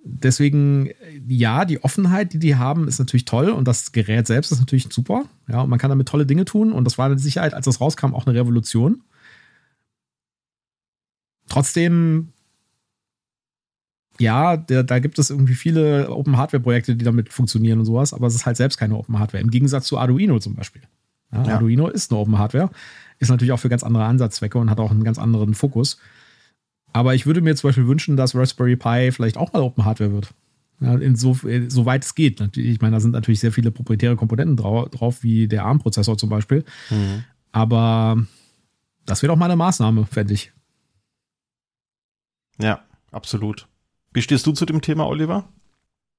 deswegen, 0.03 0.91
ja, 1.29 1.65
die 1.65 1.83
Offenheit, 1.83 2.33
die 2.33 2.39
die 2.39 2.57
haben, 2.57 2.89
ist 2.89 2.99
natürlich 2.99 3.25
toll 3.25 3.51
und 3.51 3.67
das 3.69 3.93
Gerät 3.93 4.27
selbst 4.27 4.53
ist 4.53 4.61
natürlich 4.61 4.89
super. 4.91 5.25
Ja, 5.49 5.63
und 5.63 5.71
man 5.71 5.79
kann 5.79 5.91
damit 5.91 6.09
tolle 6.09 6.27
Dinge 6.27 6.45
tun 6.45 6.73
und 6.73 6.85
das 6.85 6.99
war 6.99 7.09
mit 7.09 7.21
Sicherheit, 7.21 7.55
als 7.55 7.67
das 7.67 7.81
rauskam, 7.81 8.15
auch 8.15 8.27
eine 8.27 8.39
Revolution. 8.39 9.03
Trotzdem, 11.49 12.33
ja, 14.19 14.57
der, 14.57 14.83
da 14.83 14.99
gibt 14.99 15.19
es 15.19 15.31
irgendwie 15.31 15.55
viele 15.55 16.11
Open 16.11 16.37
Hardware 16.37 16.63
Projekte, 16.63 16.97
die 16.97 17.05
damit 17.05 17.33
funktionieren 17.33 17.79
und 17.79 17.85
sowas, 17.85 18.13
aber 18.13 18.27
es 18.27 18.35
ist 18.35 18.47
halt 18.47 18.57
selbst 18.57 18.79
keine 18.79 18.97
Open 18.97 19.19
Hardware. 19.19 19.43
Im 19.43 19.51
Gegensatz 19.51 19.87
zu 19.87 19.99
Arduino 19.99 20.39
zum 20.39 20.55
Beispiel. 20.55 20.83
Ja, 21.33 21.45
ja. 21.45 21.55
Arduino 21.55 21.89
ist 21.89 22.11
eine 22.11 22.21
Open 22.21 22.39
Hardware, 22.39 22.71
ist 23.19 23.31
natürlich 23.31 23.53
auch 23.53 23.61
für 23.61 23.69
ganz 23.69 23.83
andere 23.83 24.05
Ansatzzwecke 24.05 24.59
und 24.59 24.71
hat 24.71 24.81
auch 24.81 24.91
einen 24.91 25.05
ganz 25.05 25.19
anderen 25.19 25.55
Fokus. 25.55 25.99
Aber 26.93 27.15
ich 27.15 27.27
würde 27.27 27.41
mir 27.41 27.55
zum 27.57 27.69
Beispiel 27.69 27.87
wünschen, 27.87 28.17
dass 28.17 28.35
Raspberry 28.35 28.77
Pi 28.77 29.13
vielleicht 29.13 29.37
auch 29.37 29.53
mal 29.53 29.63
Open 29.63 29.85
Hardware 29.85 30.13
wird. 30.13 30.35
Ja, 30.81 30.95
insoweit 30.97 32.05
so 32.05 32.11
es 32.11 32.15
geht. 32.15 32.57
Ich 32.57 32.81
meine, 32.81 32.97
da 32.97 33.01
sind 33.01 33.13
natürlich 33.13 33.41
sehr 33.41 33.53
viele 33.53 33.71
proprietäre 33.71 34.17
Komponenten 34.17 34.57
drauf, 34.57 35.23
wie 35.23 35.49
der 35.49 35.65
ARM-Prozessor 35.65 36.19
zum 36.19 36.29
Beispiel. 36.29 36.65
Mhm. 36.91 37.25
Aber 37.53 38.27
das 39.07 39.23
wäre 39.23 39.33
doch 39.33 39.39
mal 39.39 39.47
eine 39.47 39.57
Maßnahme, 39.57 40.05
fände 40.05 40.35
ich. 40.35 40.53
Ja, 42.59 42.85
absolut. 43.11 43.69
Wie 44.13 44.23
stehst 44.23 44.47
du 44.47 44.53
zu 44.53 44.67
dem 44.67 44.83
Thema, 44.83 45.07
Oliver? 45.07 45.49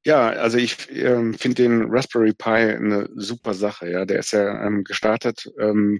Ja, 0.05 0.29
also 0.29 0.57
ich 0.57 0.89
ähm, 0.91 1.33
finde 1.33 1.63
den 1.63 1.85
Raspberry 1.89 2.33
Pi 2.33 2.49
eine 2.49 3.09
super 3.15 3.53
Sache. 3.53 3.89
Ja, 3.91 4.05
der 4.05 4.19
ist 4.19 4.31
ja 4.31 4.65
ähm, 4.65 4.83
gestartet 4.83 5.51
ähm, 5.59 5.99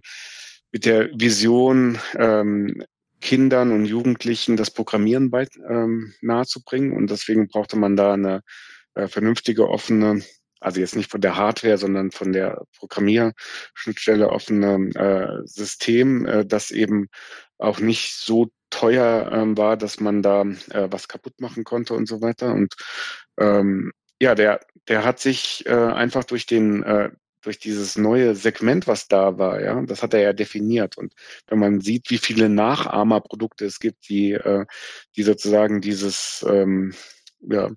mit 0.72 0.85
der 0.85 1.10
Vision, 1.19 1.98
ähm, 2.15 2.84
Kindern 3.19 3.72
und 3.72 3.85
Jugendlichen 3.85 4.57
das 4.57 4.72
Programmieren 4.72 5.31
bei, 5.31 5.48
ähm, 5.68 6.14
nahezubringen. 6.22 6.94
Und 6.95 7.10
deswegen 7.10 7.48
brauchte 7.48 7.77
man 7.77 7.95
da 7.95 8.14
eine 8.14 8.41
äh, 8.94 9.07
vernünftige, 9.07 9.69
offene, 9.69 10.22
also 10.60 10.80
jetzt 10.80 10.95
nicht 10.95 11.10
von 11.10 11.22
der 11.22 11.35
Hardware, 11.35 11.77
sondern 11.77 12.11
von 12.11 12.31
der 12.31 12.64
Programmierschnittstelle 12.77 14.30
offene 14.30 14.91
äh, 14.95 15.48
System, 15.48 16.26
äh, 16.26 16.45
das 16.45 16.72
eben 16.72 17.07
auch 17.57 17.80
nicht 17.80 18.15
so 18.15 18.49
teuer 18.69 19.31
ähm, 19.31 19.57
war, 19.57 19.77
dass 19.77 19.99
man 19.99 20.22
da 20.22 20.41
äh, 20.41 20.88
was 20.91 21.07
kaputt 21.07 21.39
machen 21.39 21.64
konnte 21.64 21.94
und 21.94 22.07
so 22.07 22.22
weiter. 22.22 22.53
Und 22.53 22.76
ähm, 23.39 23.91
ja, 24.22 24.35
der, 24.35 24.60
der 24.88 25.06
hat 25.06 25.19
sich 25.19 25.65
äh, 25.65 25.73
einfach 25.73 26.23
durch 26.23 26.45
den 26.45 26.84
äh, 26.84 27.10
durch 27.42 27.60
dieses 27.60 27.98
neue 27.98 28.36
Segment, 28.36 28.88
was 28.88 29.08
da 29.08 29.38
war, 29.38 29.62
ja, 29.62 29.82
das 29.82 30.04
hat 30.04 30.14
er 30.14 30.22
ja 30.22 30.34
definiert. 30.34 30.98
Und 30.98 31.14
wenn 31.48 31.60
man 31.60 31.82
sieht, 31.82 32.10
wie 32.10 32.18
viele 32.18 32.50
Nachahmerprodukte 32.50 33.66
es 33.66 33.80
gibt, 33.80 34.10
die, 34.10 34.34
äh, 34.34 34.66
die 35.16 35.24
sozusagen 35.24 35.82
dieses, 35.82 36.46
ähm, 36.48 36.94
ja, 37.42 37.70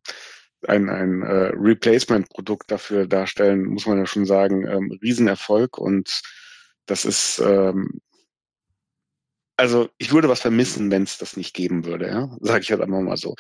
ein, 0.66 0.88
ein 0.90 1.22
äh, 1.22 1.52
Replacement-Produkt 1.54 2.70
dafür 2.70 3.06
darstellen, 3.06 3.64
muss 3.64 3.86
man 3.86 3.98
ja 3.98 4.06
schon 4.06 4.26
sagen, 4.26 4.66
ähm, 4.66 4.98
Riesenerfolg. 5.02 5.78
Und 5.78 6.20
das 6.86 7.04
ist, 7.04 7.38
ähm, 7.38 8.00
also 9.56 9.88
ich 9.98 10.12
würde 10.12 10.28
was 10.28 10.40
vermissen, 10.40 10.90
wenn 10.90 11.02
es 11.02 11.18
das 11.18 11.36
nicht 11.36 11.54
geben 11.54 11.84
würde, 11.84 12.08
ja, 12.08 12.36
sage 12.40 12.62
ich 12.62 12.70
halt 12.70 12.80
einfach 12.80 13.00
mal 13.00 13.16
so. 13.16 13.34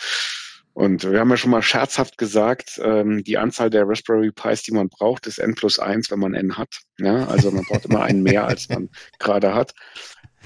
Und 0.72 1.10
wir 1.10 1.18
haben 1.18 1.30
ja 1.30 1.36
schon 1.36 1.50
mal 1.50 1.62
scherzhaft 1.62 2.16
gesagt, 2.16 2.80
ähm, 2.82 3.24
die 3.24 3.38
Anzahl 3.38 3.70
der 3.70 3.88
Raspberry 3.88 4.30
Pis, 4.30 4.62
die 4.62 4.72
man 4.72 4.88
braucht, 4.88 5.26
ist 5.26 5.38
n 5.38 5.54
plus 5.54 5.78
eins, 5.78 6.10
wenn 6.10 6.20
man 6.20 6.34
n 6.34 6.56
hat. 6.56 6.80
Ja? 6.98 7.26
Also 7.26 7.50
man 7.50 7.64
braucht 7.64 7.86
immer 7.86 8.02
einen 8.02 8.22
mehr, 8.22 8.46
als 8.46 8.68
man 8.68 8.88
gerade 9.18 9.54
hat. 9.54 9.74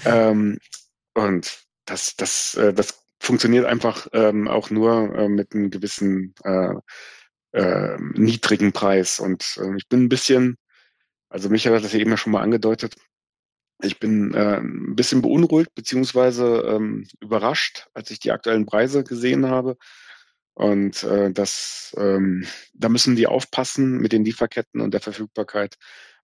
Ähm, 0.04 0.58
und 1.14 1.64
das, 1.84 2.16
das, 2.16 2.54
äh, 2.54 2.72
das 2.72 3.04
funktioniert 3.20 3.66
einfach 3.66 4.08
ähm, 4.12 4.48
auch 4.48 4.70
nur 4.70 5.14
äh, 5.14 5.28
mit 5.28 5.54
einem 5.54 5.70
gewissen 5.70 6.34
äh, 6.44 6.74
äh, 7.52 7.96
niedrigen 8.14 8.72
Preis. 8.72 9.20
Und 9.20 9.58
äh, 9.60 9.76
ich 9.76 9.88
bin 9.88 10.04
ein 10.04 10.08
bisschen, 10.08 10.56
also 11.28 11.48
Michael 11.48 11.76
hat 11.76 11.84
das 11.84 11.92
ja 11.92 12.00
eben 12.00 12.10
ja 12.10 12.16
schon 12.16 12.32
mal 12.32 12.42
angedeutet, 12.42 12.96
ich 13.82 13.98
bin 13.98 14.32
äh, 14.34 14.58
ein 14.58 14.94
bisschen 14.94 15.20
beunruhigt 15.20 15.74
beziehungsweise 15.74 16.64
ähm, 16.66 17.06
überrascht, 17.20 17.88
als 17.92 18.10
ich 18.10 18.20
die 18.20 18.30
aktuellen 18.32 18.66
Preise 18.66 19.04
gesehen 19.04 19.46
habe. 19.46 19.76
Und 20.54 21.02
äh, 21.02 21.32
das, 21.32 21.94
ähm, 21.98 22.46
da 22.74 22.88
müssen 22.88 23.16
die 23.16 23.26
aufpassen 23.26 23.98
mit 23.98 24.12
den 24.12 24.24
Lieferketten 24.24 24.80
und 24.80 24.94
der 24.94 25.00
Verfügbarkeit, 25.00 25.76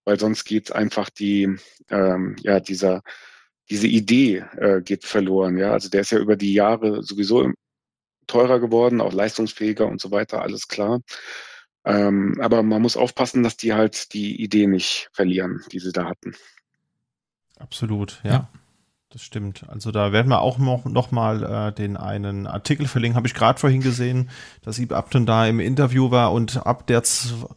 weil 0.05 0.19
sonst 0.19 0.44
geht 0.44 0.73
einfach 0.73 1.11
die, 1.11 1.57
ähm, 1.89 2.36
ja, 2.40 2.61
dieser, 2.61 3.02
diese 3.69 3.89
Idee 3.89 4.44
äh, 4.57 4.82
geht 4.82 5.05
verloren. 5.05 5.59
Ja, 5.59 5.73
also 5.73 5.89
der 5.89 6.02
ist 6.02 6.12
ja 6.12 6.19
über 6.19 6.36
die 6.36 6.55
Jahre 6.55 7.02
sowieso 7.02 7.51
teurer 8.28 8.61
geworden, 8.61 9.01
auch 9.01 9.12
leistungsfähiger 9.12 9.86
und 9.86 10.01
so 10.01 10.12
weiter, 10.12 10.43
alles 10.43 10.69
klar. 10.69 11.01
Ähm, 11.85 12.36
aber 12.40 12.62
man 12.62 12.82
muss 12.82 12.97
aufpassen, 12.97 13.43
dass 13.43 13.57
die 13.57 13.73
halt 13.73 14.12
die 14.12 14.40
Idee 14.40 14.66
nicht 14.66 15.09
verlieren, 15.12 15.65
die 15.73 15.81
sie 15.81 15.93
da 15.93 16.05
hatten. 16.05 16.36
Absolut, 17.59 18.20
ja. 18.23 18.31
ja. 18.31 18.51
Das 19.12 19.23
stimmt. 19.23 19.65
Also 19.66 19.91
da 19.91 20.12
werden 20.12 20.28
wir 20.28 20.41
auch 20.41 20.59
noch, 20.59 20.85
noch 20.85 21.11
mal 21.11 21.43
äh, 21.43 21.73
den 21.73 21.97
einen 21.97 22.47
Artikel 22.47 22.87
verlinken. 22.87 23.16
Habe 23.16 23.27
ich 23.27 23.35
gerade 23.35 23.59
vorhin 23.59 23.81
gesehen, 23.81 24.31
dass 24.62 24.78
Ib 24.78 24.93
Upton 24.93 25.27
da 25.27 25.47
im 25.47 25.59
Interview 25.59 26.12
war 26.12 26.32
und 26.32 26.65
ab, 26.65 26.87
der, 26.87 27.03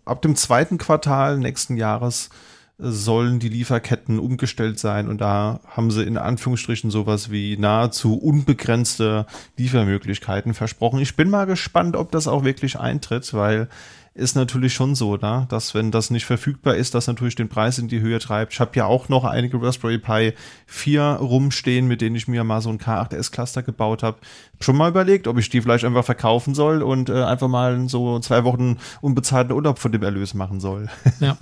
ab 0.04 0.24
dem 0.24 0.36
zweiten 0.36 0.80
Quartal 0.80 1.38
nächsten 1.38 1.78
Jahres 1.78 2.32
äh, 2.80 2.90
sollen 2.90 3.38
die 3.38 3.50
Lieferketten 3.50 4.18
umgestellt 4.18 4.80
sein 4.80 5.08
und 5.08 5.22
da 5.22 5.60
haben 5.68 5.92
sie 5.92 6.02
in 6.02 6.18
Anführungsstrichen 6.18 6.90
sowas 6.90 7.30
wie 7.30 7.56
nahezu 7.56 8.18
unbegrenzte 8.18 9.28
Liefermöglichkeiten 9.56 10.56
versprochen. 10.56 10.98
Ich 11.02 11.16
bin 11.16 11.30
mal 11.30 11.46
gespannt, 11.46 11.96
ob 11.96 12.12
das 12.12 12.28
auch 12.28 12.44
wirklich 12.44 12.80
eintritt, 12.80 13.32
weil 13.36 13.70
ist 14.16 14.36
natürlich 14.36 14.74
schon 14.74 14.94
so, 14.94 15.18
ne? 15.18 15.48
dass 15.50 15.74
wenn 15.74 15.90
das 15.90 16.12
nicht 16.12 16.26
verfügbar 16.26 16.76
ist, 16.76 16.94
das 16.94 17.08
natürlich 17.08 17.36
den 17.36 17.50
Preis 17.50 17.80
in 17.80 17.88
die 17.88 18.00
Höhe 18.00 18.20
treibt. 18.20 18.54
Ich 18.54 18.60
habe 18.60 18.72
ja 18.76 18.86
auch 18.86 19.10
noch 19.10 19.24
einige 19.24 19.60
Raspberry 19.60 19.98
Pi 19.98 20.34
4 20.68 21.02
rumstehen, 21.20 21.88
mit 21.88 22.02
denen 22.02 22.16
ich 22.16 22.28
mir 22.28 22.44
mal 22.44 22.62
so 22.62 22.70
ein 22.70 22.78
K8S-Cluster 22.78 23.64
gebaut 23.64 24.04
habe. 24.04 24.18
Schon 24.60 24.78
mal 24.78 24.90
überlegt, 24.90 25.28
ob 25.28 25.40
ich 25.40 25.50
die 25.50 25.62
vielleicht 25.62 25.84
einfach 25.84 26.06
verkaufen 26.06 26.54
soll 26.54 26.84
und 26.84 27.10
äh, 27.10 27.24
einfach 27.24 27.48
mal 27.48 27.90
so 27.90 28.20
zwei 28.20 28.44
Wochen 28.44 28.78
unbezahlten 29.02 29.54
Urlaub 29.54 29.80
von 29.80 29.92
dem 29.92 30.04
Erlös 30.04 30.36
machen 30.36 30.60
soll. 30.60 30.90
Ja, 31.20 31.38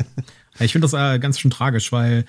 ich 0.60 0.72
finde 0.72 0.88
das 0.88 0.94
äh, 0.94 1.20
ganz 1.20 1.40
schön 1.40 1.52
tragisch, 1.52 1.92
weil 1.92 2.26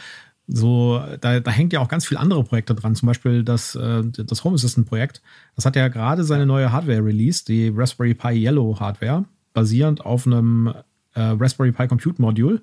so, 0.49 1.01
da, 1.21 1.39
da 1.39 1.51
hängt 1.51 1.73
ja 1.73 1.81
auch 1.81 1.89
ganz 1.89 2.07
viele 2.07 2.19
andere 2.19 2.43
Projekte 2.43 2.75
dran, 2.75 2.97
zum 2.97 3.07
Beispiel 3.07 3.45
das, 3.45 3.77
äh, 3.77 4.03
das 4.05 4.43
Home 4.43 4.57
Assistant 4.57 4.89
Projekt. 4.89 5.23
Das 5.55 5.67
hat 5.67 5.77
ja 5.77 5.87
gerade 5.87 6.25
seine 6.25 6.47
neue 6.47 6.73
Hardware 6.73 7.05
released, 7.05 7.49
die 7.49 7.73
Raspberry 7.75 8.15
Pi 8.15 8.31
Yellow 8.31 8.81
Hardware 8.81 9.25
basierend 9.53 10.05
auf 10.05 10.27
einem 10.27 10.73
äh, 11.15 11.21
Raspberry 11.21 11.73
Pi 11.73 11.89
Compute 11.89 12.21
Module. 12.21 12.63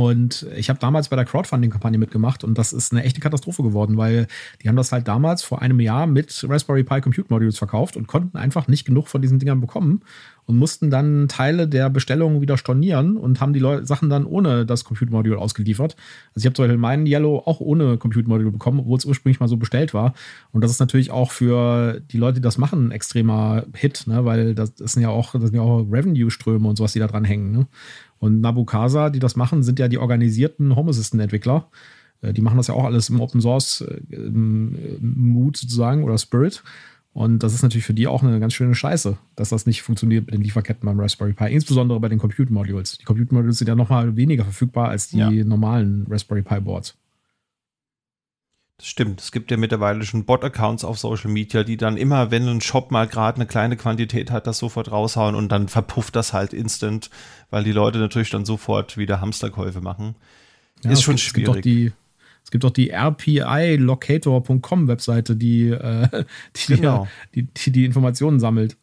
Und 0.00 0.46
ich 0.56 0.70
habe 0.70 0.78
damals 0.78 1.10
bei 1.10 1.16
der 1.16 1.26
Crowdfunding-Kampagne 1.26 1.98
mitgemacht 1.98 2.42
und 2.42 2.56
das 2.56 2.72
ist 2.72 2.90
eine 2.90 3.04
echte 3.04 3.20
Katastrophe 3.20 3.62
geworden, 3.62 3.98
weil 3.98 4.28
die 4.62 4.68
haben 4.70 4.76
das 4.76 4.92
halt 4.92 5.06
damals 5.06 5.42
vor 5.42 5.60
einem 5.60 5.78
Jahr 5.78 6.06
mit 6.06 6.42
Raspberry 6.48 6.84
Pi 6.84 7.02
Compute 7.02 7.26
Modules 7.28 7.58
verkauft 7.58 7.98
und 7.98 8.06
konnten 8.06 8.38
einfach 8.38 8.66
nicht 8.66 8.86
genug 8.86 9.08
von 9.08 9.20
diesen 9.20 9.38
Dingern 9.38 9.60
bekommen 9.60 10.00
und 10.46 10.56
mussten 10.56 10.90
dann 10.90 11.28
Teile 11.28 11.68
der 11.68 11.90
Bestellung 11.90 12.40
wieder 12.40 12.56
stornieren 12.56 13.18
und 13.18 13.42
haben 13.42 13.52
die 13.52 13.60
Leu 13.60 13.84
Sachen 13.84 14.08
dann 14.08 14.24
ohne 14.24 14.64
das 14.64 14.84
Compute 14.84 15.12
Module 15.12 15.36
ausgeliefert. 15.36 15.96
Also 16.34 16.38
ich 16.38 16.46
habe 16.46 16.54
zum 16.54 16.64
Beispiel 16.64 16.78
meinen 16.78 17.04
Yellow 17.04 17.42
auch 17.44 17.60
ohne 17.60 17.98
Compute 17.98 18.26
Module 18.26 18.50
bekommen, 18.50 18.80
obwohl 18.80 18.96
es 18.96 19.04
ursprünglich 19.04 19.38
mal 19.38 19.48
so 19.48 19.58
bestellt 19.58 19.92
war. 19.92 20.14
Und 20.50 20.64
das 20.64 20.70
ist 20.70 20.80
natürlich 20.80 21.10
auch 21.10 21.30
für 21.30 22.00
die 22.00 22.16
Leute, 22.16 22.36
die 22.36 22.40
das 22.40 22.56
machen, 22.56 22.88
ein 22.88 22.90
extremer 22.90 23.64
Hit, 23.74 24.06
ne? 24.06 24.24
weil 24.24 24.54
das, 24.54 24.74
das 24.74 24.94
sind 24.94 25.02
ja 25.02 25.10
auch, 25.10 25.34
ja 25.34 25.60
auch 25.60 25.86
Revenue-Ströme 25.92 26.66
und 26.66 26.76
sowas, 26.76 26.94
die 26.94 27.00
da 27.00 27.06
dran 27.06 27.24
hängen. 27.24 27.52
Ne? 27.52 27.66
Und 28.20 28.40
Nabukasa, 28.40 29.10
die 29.10 29.18
das 29.18 29.34
machen, 29.34 29.62
sind 29.62 29.78
ja 29.78 29.88
die 29.88 29.98
organisierten 29.98 30.76
Home 30.76 30.90
Assistant-Entwickler. 30.90 31.68
Äh, 32.20 32.32
die 32.32 32.42
machen 32.42 32.58
das 32.58 32.68
ja 32.68 32.74
auch 32.74 32.84
alles 32.84 33.08
im 33.08 33.20
Open 33.20 33.40
Source 33.40 33.80
äh, 33.80 34.30
Mood 35.00 35.56
sozusagen 35.56 36.04
oder 36.04 36.16
Spirit. 36.18 36.62
Und 37.12 37.42
das 37.42 37.54
ist 37.54 37.62
natürlich 37.62 37.84
für 37.84 37.94
die 37.94 38.06
auch 38.06 38.22
eine 38.22 38.38
ganz 38.38 38.52
schöne 38.52 38.74
Scheiße, 38.74 39.18
dass 39.34 39.48
das 39.48 39.66
nicht 39.66 39.82
funktioniert 39.82 40.26
mit 40.26 40.34
den 40.34 40.42
Lieferketten 40.42 40.86
beim 40.86 41.00
Raspberry 41.00 41.32
Pi, 41.32 41.52
insbesondere 41.52 41.98
bei 41.98 42.08
den 42.08 42.20
Compute 42.20 42.52
Modules. 42.52 42.98
Die 42.98 43.04
Compute 43.04 43.34
Modules 43.34 43.58
sind 43.58 43.66
ja 43.66 43.74
nochmal 43.74 44.14
weniger 44.14 44.44
verfügbar 44.44 44.90
als 44.90 45.08
die 45.08 45.18
ja. 45.18 45.30
normalen 45.44 46.06
Raspberry 46.08 46.42
Pi 46.42 46.60
Boards. 46.60 46.96
Das 48.80 48.88
stimmt. 48.88 49.20
Es 49.20 49.30
gibt 49.30 49.50
ja 49.50 49.58
mittlerweile 49.58 50.06
schon 50.06 50.24
Bot-Accounts 50.24 50.84
auf 50.84 50.98
Social 50.98 51.30
Media, 51.30 51.64
die 51.64 51.76
dann 51.76 51.98
immer, 51.98 52.30
wenn 52.30 52.48
ein 52.48 52.62
Shop 52.62 52.90
mal 52.90 53.06
gerade 53.06 53.36
eine 53.36 53.44
kleine 53.44 53.76
Quantität 53.76 54.30
hat, 54.30 54.46
das 54.46 54.56
sofort 54.56 54.90
raushauen 54.90 55.34
und 55.34 55.52
dann 55.52 55.68
verpufft 55.68 56.16
das 56.16 56.32
halt 56.32 56.54
instant, 56.54 57.10
weil 57.50 57.62
die 57.62 57.72
Leute 57.72 57.98
natürlich 57.98 58.30
dann 58.30 58.46
sofort 58.46 58.96
wieder 58.96 59.20
Hamsterkäufe 59.20 59.82
machen. 59.82 60.14
Ja, 60.82 60.92
ist 60.92 61.02
schon 61.02 61.16
gibt, 61.16 61.26
schwierig. 61.26 61.48
Es 61.48 61.52
gibt 61.52 61.58
auch 61.58 61.60
die, 61.60 61.92
es 62.42 62.50
gibt 62.50 62.64
auch 62.64 62.70
die 62.70 62.88
RPI-Locator.com 62.88 64.88
Webseite, 64.88 65.36
die, 65.36 65.68
äh, 65.68 66.24
die, 66.56 66.76
genau. 66.76 67.06
die, 67.34 67.42
die, 67.42 67.72
die 67.72 67.84
Informationen 67.84 68.40
sammelt. 68.40 68.78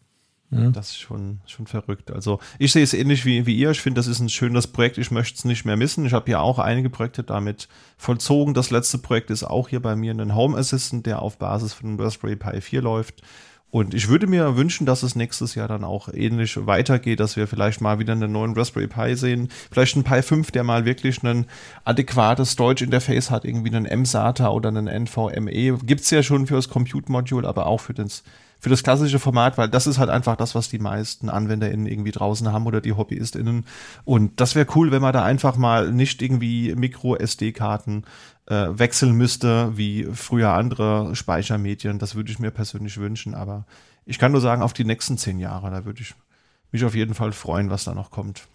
Ja. 0.49 0.69
Das 0.69 0.91
ist 0.91 0.99
schon, 0.99 1.41
schon 1.45 1.67
verrückt. 1.67 2.09
Also 2.09 2.39
ich 2.57 2.71
sehe 2.71 2.83
es 2.83 2.93
ähnlich 2.93 3.25
wie, 3.25 3.45
wie 3.45 3.57
ihr. 3.57 3.71
Ich 3.71 3.81
finde, 3.81 3.99
das 3.99 4.07
ist 4.07 4.21
ein 4.21 4.29
schönes 4.29 4.67
Projekt. 4.67 4.97
Ich 4.97 5.11
möchte 5.11 5.37
es 5.37 5.43
nicht 5.43 5.65
mehr 5.65 5.75
missen. 5.75 6.05
Ich 6.05 6.13
habe 6.13 6.31
ja 6.31 6.39
auch 6.39 6.57
einige 6.57 6.89
Projekte 6.89 7.23
damit 7.23 7.67
vollzogen. 7.97 8.53
Das 8.53 8.71
letzte 8.71 8.97
Projekt 8.97 9.29
ist 9.29 9.43
auch 9.43 9.67
hier 9.67 9.81
bei 9.81 9.97
mir 9.97 10.13
ein 10.13 10.35
Home 10.35 10.57
Assistant, 10.57 11.05
der 11.05 11.21
auf 11.21 11.37
Basis 11.37 11.73
von 11.73 11.99
Raspberry 11.99 12.37
Pi 12.37 12.61
4 12.61 12.81
läuft. 12.81 13.23
Und 13.69 13.93
ich 13.93 14.07
würde 14.07 14.27
mir 14.27 14.55
wünschen, 14.55 14.85
dass 14.85 15.03
es 15.03 15.17
nächstes 15.17 15.53
Jahr 15.55 15.67
dann 15.67 15.83
auch 15.83 16.07
ähnlich 16.13 16.65
weitergeht, 16.65 17.19
dass 17.19 17.35
wir 17.35 17.47
vielleicht 17.47 17.81
mal 17.81 17.99
wieder 17.99 18.13
einen 18.13 18.31
neuen 18.31 18.53
Raspberry 18.53 18.87
Pi 18.87 19.15
sehen. 19.15 19.49
Vielleicht 19.69 19.97
ein 19.97 20.05
Pi 20.05 20.21
5, 20.21 20.51
der 20.51 20.63
mal 20.63 20.85
wirklich 20.85 21.21
ein 21.23 21.45
adäquates 21.83 22.55
Deutsch-Interface 22.55 23.29
hat, 23.29 23.43
irgendwie 23.43 23.75
einen 23.75 23.85
M-SATA 23.85 24.47
oder 24.49 24.69
einen 24.69 24.87
NVMe. 24.87 25.77
Gibt's 25.83 26.09
ja 26.11 26.23
schon 26.23 26.47
für 26.47 26.55
das 26.55 26.69
Compute-Module, 26.69 27.45
aber 27.45 27.65
auch 27.65 27.81
für 27.81 27.93
das, 27.93 28.23
für 28.59 28.69
das 28.69 28.83
klassische 28.83 29.19
Format, 29.19 29.57
weil 29.57 29.69
das 29.69 29.87
ist 29.87 29.97
halt 29.97 30.09
einfach 30.09 30.35
das, 30.35 30.55
was 30.55 30.69
die 30.69 30.79
meisten 30.79 31.29
AnwenderInnen 31.29 31.85
irgendwie 31.85 32.11
draußen 32.11 32.51
haben 32.51 32.65
oder 32.65 32.81
die 32.81 32.93
HobbyistInnen. 32.93 33.65
Und 34.03 34.39
das 34.39 34.55
wäre 34.55 34.67
cool, 34.75 34.91
wenn 34.91 35.01
man 35.01 35.13
da 35.13 35.23
einfach 35.23 35.57
mal 35.57 35.91
nicht 35.91 36.21
irgendwie 36.21 36.73
Micro-SD-Karten 36.75 38.03
äh, 38.47 38.67
wechseln 38.71 39.13
müsste, 39.13 39.77
wie 39.77 40.07
früher 40.13 40.53
andere 40.53 41.15
Speichermedien. 41.15 41.99
Das 41.99 42.15
würde 42.15 42.31
ich 42.31 42.39
mir 42.39 42.51
persönlich 42.51 42.97
wünschen, 42.97 43.35
aber 43.35 43.65
ich 44.05 44.19
kann 44.19 44.31
nur 44.31 44.41
sagen, 44.41 44.61
auf 44.61 44.73
die 44.73 44.85
nächsten 44.85 45.17
zehn 45.17 45.39
Jahre, 45.39 45.69
da 45.69 45.85
würde 45.85 46.01
ich 46.01 46.15
mich 46.71 46.83
auf 46.85 46.95
jeden 46.95 47.13
Fall 47.13 47.31
freuen, 47.31 47.69
was 47.69 47.83
da 47.83 47.93
noch 47.93 48.09
kommt. 48.09 48.47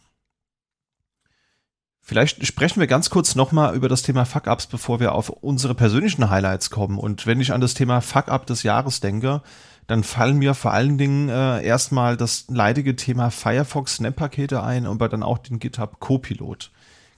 Vielleicht 2.05 2.45
sprechen 2.45 2.81
wir 2.81 2.89
ganz 2.89 3.11
kurz 3.11 3.37
nochmal 3.37 3.77
über 3.77 3.89
das 3.89 4.03
Thema 4.03 4.25
Fuck-Ups, 4.25 4.67
bevor 4.67 4.99
wir 4.99 5.13
auf 5.13 5.29
unsere 5.29 5.75
persönlichen 5.75 6.31
Highlights 6.31 6.71
kommen. 6.71 6.99
Und 6.99 7.27
wenn 7.27 7.41
ich 7.41 7.53
an 7.53 7.61
das 7.61 7.75
Thema 7.75 8.01
Fuck-Up 8.01 8.45
des 8.45 8.65
Jahres 8.65 8.99
denke, 8.99 9.41
dann 9.87 10.05
fallen 10.05 10.39
mir 10.39 10.55
vor 10.55 10.73
allen 10.73 10.99
Dingen 10.99 11.29
äh, 11.29 11.65
erstmal 11.65 12.17
das 12.17 12.47
leidige 12.49 12.97
Thema 12.97 13.31
Firefox 13.31 13.97
Snap-Pakete 13.97 14.63
ein, 14.63 14.87
aber 14.87 15.09
dann 15.09 15.23
auch 15.23 15.39
den 15.39 15.59
GitHub 15.59 16.01
Copilot. 16.01 16.71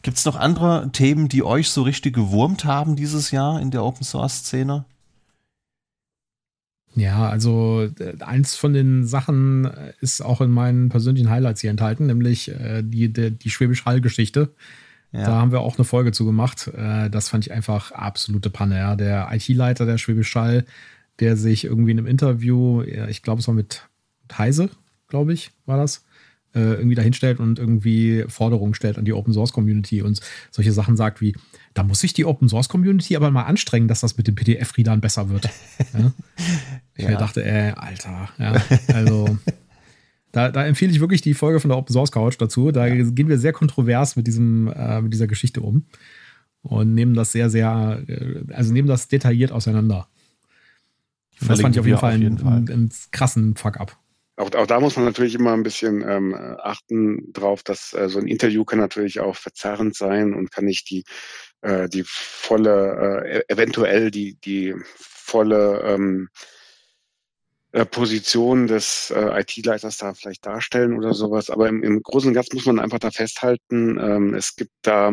Gibt 0.03 0.19
es 0.19 0.25
noch 0.25 0.37
andere 0.37 0.91
Themen, 0.93 1.29
die 1.29 1.43
euch 1.43 1.71
so 1.71 1.83
richtig 1.83 2.15
gewurmt 2.15 2.65
haben 2.65 2.97
dieses 2.97 3.31
Jahr 3.31 3.61
in 3.61 3.71
der 3.71 3.85
Open 3.85 4.05
Source 4.05 4.41
Szene? 4.41 4.85
Ja, 6.95 7.29
also 7.29 7.89
äh, 7.99 8.23
eins 8.23 8.55
von 8.55 8.73
den 8.73 9.07
Sachen 9.07 9.65
äh, 9.65 9.93
ist 10.01 10.21
auch 10.21 10.41
in 10.41 10.51
meinen 10.51 10.91
persönlichen 10.91 11.31
Highlights 11.31 11.61
hier 11.61 11.71
enthalten, 11.71 12.07
nämlich 12.07 12.51
äh, 12.51 12.83
die, 12.83 13.13
die, 13.13 13.33
die 13.33 13.51
Schwäbisch 13.51 13.85
Hall-Geschichte. 13.85 14.55
Ja. 15.11 15.27
Da 15.27 15.33
haben 15.33 15.53
wir 15.53 15.61
auch 15.61 15.77
eine 15.77 15.85
Folge 15.85 16.13
zu 16.13 16.25
gemacht. 16.25 16.69
Äh, 16.69 17.09
das 17.09 17.29
fand 17.29 17.47
ich 17.47 17.53
einfach 17.53 17.93
absolute 17.93 18.51
Panne. 18.51 18.79
Ja. 18.79 18.97
Der 18.97 19.29
IT-Leiter 19.33 19.87
der 19.87 19.99
Schwäbisch 19.99 20.35
Hall, 20.35 20.65
der 21.21 21.37
sich 21.37 21.65
irgendwie 21.65 21.93
in 21.93 21.99
einem 21.99 22.07
Interview, 22.07 22.83
ich 22.83 23.23
glaube, 23.23 23.41
es 23.41 23.49
war 23.49 23.55
mit 23.55 23.89
Heise, 24.37 24.71
glaube 25.09 25.33
ich, 25.33 25.51
war 25.67 25.77
das, 25.77 26.05
äh, 26.55 26.75
irgendwie 26.75 26.95
dahinstellt 26.95 27.41
und 27.41 27.59
irgendwie 27.59 28.25
Forderungen 28.29 28.75
stellt 28.75 28.99
an 28.99 29.05
die 29.05 29.13
Open 29.13 29.33
Source 29.33 29.53
Community 29.53 30.03
und 30.03 30.21
solche 30.51 30.73
Sachen 30.73 30.97
sagt 30.97 31.21
wie, 31.21 31.35
da 31.75 31.83
muss 31.83 32.01
sich 32.01 32.13
die 32.13 32.25
Open 32.25 32.49
Source 32.49 32.69
Community 32.69 33.17
aber 33.17 33.31
mal 33.31 33.43
anstrengen, 33.43 33.89
dass 33.89 34.01
das 34.01 34.17
mit 34.17 34.29
den 34.29 34.35
PDF-Readern 34.35 35.01
besser 35.01 35.29
wird. 35.29 35.49
ja? 35.93 36.13
Ich 36.97 37.03
ja. 37.03 37.11
mir 37.11 37.17
dachte, 37.17 37.45
ey, 37.45 37.73
Alter, 37.73 38.29
ja, 38.39 38.63
also 38.95 39.37
da, 40.31 40.53
da, 40.53 40.65
empfehle 40.65 40.93
ich 40.93 41.01
wirklich 41.01 41.23
die 41.23 41.35
Folge 41.35 41.59
von 41.59 41.71
der 41.71 41.77
Open 41.77 41.93
Source 41.93 42.13
Couch 42.13 42.37
dazu. 42.39 42.71
Da 42.71 42.87
ja. 42.87 43.05
gehen 43.05 43.29
wir 43.29 43.37
sehr 43.37 43.53
kontrovers 43.53 44.15
mit 44.15 44.29
diesem, 44.29 44.69
äh, 44.69 45.01
mit 45.01 45.13
dieser 45.13 45.27
Geschichte 45.27 45.61
um 45.61 45.87
und 46.63 46.95
nehmen 46.95 47.15
das 47.15 47.33
sehr, 47.33 47.51
sehr, 47.51 48.01
äh, 48.07 48.45
also 48.53 48.73
nehmen 48.73 48.87
das 48.87 49.09
detailliert 49.09 49.51
auseinander. 49.51 50.07
Das 51.41 51.61
fand 51.61 51.75
ich 51.75 51.81
auf 51.81 51.87
jeden 51.87 51.99
Fall, 51.99 52.15
auf 52.15 52.21
jeden 52.21 52.39
Fall. 52.39 52.53
einen, 52.53 52.71
einen 52.71 52.93
krassen 53.11 53.57
Fuck-up 53.57 53.99
auch, 54.37 54.53
auch 54.55 54.67
da 54.67 54.81
muss 54.81 54.97
man 54.97 55.05
natürlich 55.05 55.35
immer 55.35 55.53
ein 55.53 55.63
bisschen 55.63 56.03
ähm, 56.09 56.35
achten 56.35 57.33
drauf, 57.33 57.63
dass 57.63 57.93
äh, 57.93 58.09
so 58.09 58.19
ein 58.19 58.27
Interview 58.27 58.65
kann 58.65 58.79
natürlich 58.79 59.21
auch 59.21 59.37
verzerrend 59.37 59.95
sein 59.95 60.35
und 60.35 60.51
kann 60.51 60.65
nicht 60.65 60.91
die 60.91 61.05
äh, 61.63 61.89
die 61.89 62.05
volle 62.05 63.23
äh, 63.25 63.39
e-, 63.39 63.45
eventuell 63.49 64.11
die 64.11 64.37
die 64.45 64.75
volle 64.97 65.83
ähm, 65.85 66.29
äh, 67.73 67.87
Position 67.87 68.67
des 68.67 69.11
äh, 69.11 69.41
IT-Leiters 69.41 69.99
da 69.99 70.15
vielleicht 70.15 70.47
darstellen 70.47 70.97
oder 70.99 71.15
sowas. 71.15 71.51
Aber 71.51 71.69
im, 71.69 71.83
im 71.83 72.03
Großen 72.03 72.29
und 72.29 72.35
Ganzen 72.35 72.57
muss 72.57 72.67
man 72.67 72.81
einfach 72.81 72.99
da 72.99 73.11
festhalten, 73.11 73.99
ähm, 73.99 74.35
es 74.35 74.57
gibt 74.57 74.73
da 74.83 75.13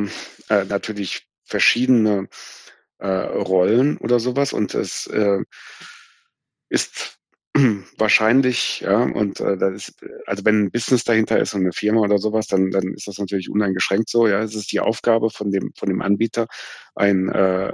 äh, 0.50 0.66
natürlich 0.66 1.28
verschiedene 1.44 2.28
äh, 3.00 3.08
Rollen 3.08 3.98
oder 3.98 4.20
sowas 4.20 4.54
und 4.54 4.74
es 4.76 5.08
äh, 5.08 5.40
ist 6.72 7.20
wahrscheinlich, 7.98 8.82
ja, 8.82 9.04
und 9.04 9.40
äh, 9.42 9.58
das 9.58 9.90
ist, 9.90 10.06
also 10.26 10.46
wenn 10.46 10.66
ein 10.66 10.72
Business 10.72 11.04
dahinter 11.04 11.40
ist 11.40 11.54
und 11.54 11.62
eine 11.62 11.74
Firma 11.74 12.02
oder 12.02 12.18
sowas, 12.18 12.48
dann, 12.48 12.72
dann 12.72 12.94
ist 12.94 13.08
das 13.08 13.18
natürlich 13.20 13.50
uneingeschränkt 13.50 14.10
so, 14.10 14.28
ja. 14.28 14.42
Es 14.42 14.56
ist 14.56 14.72
die 14.72 14.80
Aufgabe 14.80 15.30
von 15.30 15.52
dem, 15.52 15.74
von 15.78 15.90
dem 15.90 16.02
Anbieter, 16.02 16.48
ein 16.96 17.30
äh, 17.30 17.74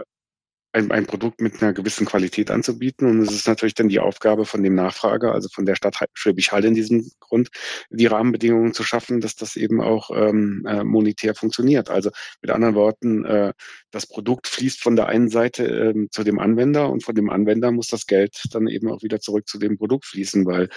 ein, 0.74 0.92
ein 0.92 1.06
Produkt 1.06 1.42
mit 1.42 1.62
einer 1.62 1.74
gewissen 1.74 2.06
Qualität 2.06 2.52
anzubieten. 2.52 3.08
Und 3.08 3.22
es 3.22 3.32
ist 3.32 3.48
natürlich 3.48 3.74
dann 3.74 3.90
die 3.90 4.00
Aufgabe 4.00 4.46
von 4.46 4.64
dem 4.64 4.76
Nachfrager, 4.76 5.34
also 5.34 5.50
von 5.50 5.66
der 5.66 5.76
Stadt 5.76 5.98
Schwäbisch 6.14 6.52
Hall 6.52 6.66
in 6.66 6.74
diesem 6.74 7.10
Grund, 7.20 7.50
die 7.90 8.06
Rahmenbedingungen 8.06 8.74
zu 8.74 8.84
schaffen, 8.84 9.22
dass 9.22 9.36
das 9.36 9.56
eben 9.56 9.82
auch 9.82 10.12
ähm, 10.14 10.66
äh, 10.68 10.84
monetär 10.84 11.36
funktioniert. 11.36 11.90
Also 11.90 12.12
mit 12.42 12.52
anderen 12.52 12.76
Worten, 12.76 13.26
äh, 13.26 13.54
das 13.92 14.06
Produkt 14.06 14.48
fließt 14.48 14.82
von 14.82 14.96
der 14.96 15.08
einen 15.08 15.30
Seite 15.30 15.66
ähm, 15.66 16.10
zu 16.12 16.24
dem 16.24 16.40
Anwender 16.40 16.90
und 16.90 17.04
von 17.04 17.16
dem 17.16 17.30
Anwender 17.30 17.72
muss 17.72 17.88
das 17.88 18.06
Geld 18.06 18.44
dann 18.52 18.68
eben 18.68 18.92
auch 18.92 19.02
wieder 19.02 19.20
zurück 19.20 19.48
zu 19.48 19.58
dem 19.58 19.78
Produkt 19.78 20.06
fließen, 20.06 20.46
weil 20.46 20.70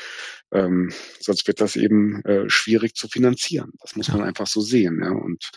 ähm, 0.53 0.93
sonst 1.21 1.47
wird 1.47 1.61
das 1.61 1.77
eben 1.77 2.25
äh, 2.25 2.49
schwierig 2.49 2.95
zu 2.95 3.09
finanzieren. 3.09 3.73
Das 3.81 3.97
muss 3.97 4.09
man 4.09 4.23
einfach 4.23 4.47
so 4.47 4.61
sehen. 4.61 5.01
Ja. 5.03 5.11
Und 5.11 5.51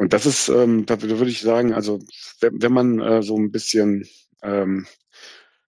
und 0.00 0.14
das 0.14 0.24
ist, 0.24 0.48
ähm, 0.48 0.86
da 0.86 1.02
würde 1.02 1.28
ich 1.28 1.42
sagen, 1.42 1.74
also 1.74 1.98
wenn, 2.40 2.62
wenn 2.62 2.72
man 2.72 3.00
äh, 3.00 3.22
so 3.22 3.36
ein 3.36 3.52
bisschen 3.52 4.08
ähm, 4.42 4.86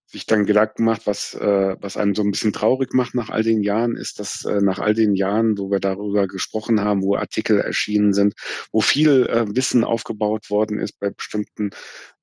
sich 0.06 0.24
dann 0.24 0.46
Gedanken 0.46 0.84
macht, 0.84 1.06
was, 1.06 1.34
äh, 1.34 1.76
was 1.78 1.98
einen 1.98 2.14
so 2.14 2.22
ein 2.22 2.30
bisschen 2.30 2.54
traurig 2.54 2.94
macht 2.94 3.14
nach 3.14 3.28
all 3.28 3.42
den 3.42 3.62
Jahren, 3.62 3.94
ist, 3.94 4.18
dass 4.20 4.46
äh, 4.46 4.62
nach 4.62 4.78
all 4.78 4.94
den 4.94 5.16
Jahren, 5.16 5.58
wo 5.58 5.70
wir 5.70 5.80
darüber 5.80 6.26
gesprochen 6.28 6.80
haben, 6.80 7.02
wo 7.02 7.14
Artikel 7.14 7.60
erschienen 7.60 8.14
sind, 8.14 8.32
wo 8.72 8.80
viel 8.80 9.26
äh, 9.26 9.44
Wissen 9.54 9.84
aufgebaut 9.84 10.48
worden 10.48 10.78
ist 10.78 10.98
bei 10.98 11.10
bestimmten 11.10 11.68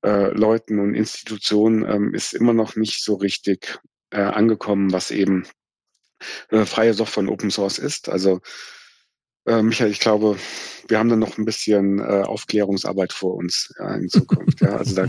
äh, 0.04 0.32
Leuten 0.32 0.80
und 0.80 0.94
Institutionen, 0.96 1.88
ähm, 1.88 2.12
ist 2.12 2.34
immer 2.34 2.54
noch 2.54 2.74
nicht 2.74 3.04
so 3.04 3.14
richtig 3.14 3.78
äh, 4.10 4.20
angekommen, 4.20 4.92
was 4.92 5.12
eben 5.12 5.46
äh, 6.48 6.64
freie 6.64 6.92
Software 6.92 7.22
und 7.22 7.28
Open 7.28 7.52
Source 7.52 7.78
ist. 7.78 8.08
Also 8.08 8.40
äh, 9.46 9.62
Michael, 9.62 9.90
ich 9.90 10.00
glaube, 10.00 10.36
wir 10.88 10.98
haben 10.98 11.08
dann 11.08 11.18
noch 11.18 11.38
ein 11.38 11.44
bisschen 11.44 11.98
äh, 11.98 12.22
Aufklärungsarbeit 12.22 13.12
vor 13.12 13.34
uns 13.36 13.72
ja, 13.78 13.94
in 13.94 14.08
Zukunft. 14.08 14.60
ja. 14.60 14.76
Also 14.76 14.94
da 14.96 15.08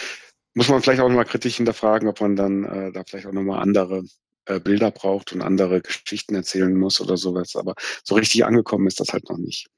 muss 0.54 0.68
man 0.68 0.82
vielleicht 0.82 1.00
auch 1.00 1.08
nochmal 1.08 1.24
kritisch 1.24 1.56
hinterfragen, 1.56 2.08
ob 2.08 2.20
man 2.20 2.36
dann 2.36 2.64
äh, 2.64 2.92
da 2.92 3.04
vielleicht 3.04 3.26
auch 3.26 3.32
nochmal 3.32 3.60
andere 3.60 4.04
äh, 4.46 4.60
Bilder 4.60 4.90
braucht 4.90 5.32
und 5.32 5.42
andere 5.42 5.82
Geschichten 5.82 6.34
erzählen 6.34 6.74
muss 6.74 7.00
oder 7.00 7.16
sowas. 7.16 7.54
Aber 7.56 7.74
so 8.02 8.14
richtig 8.14 8.44
angekommen 8.44 8.86
ist 8.86 9.00
das 9.00 9.12
halt 9.12 9.28
noch 9.28 9.38
nicht. 9.38 9.68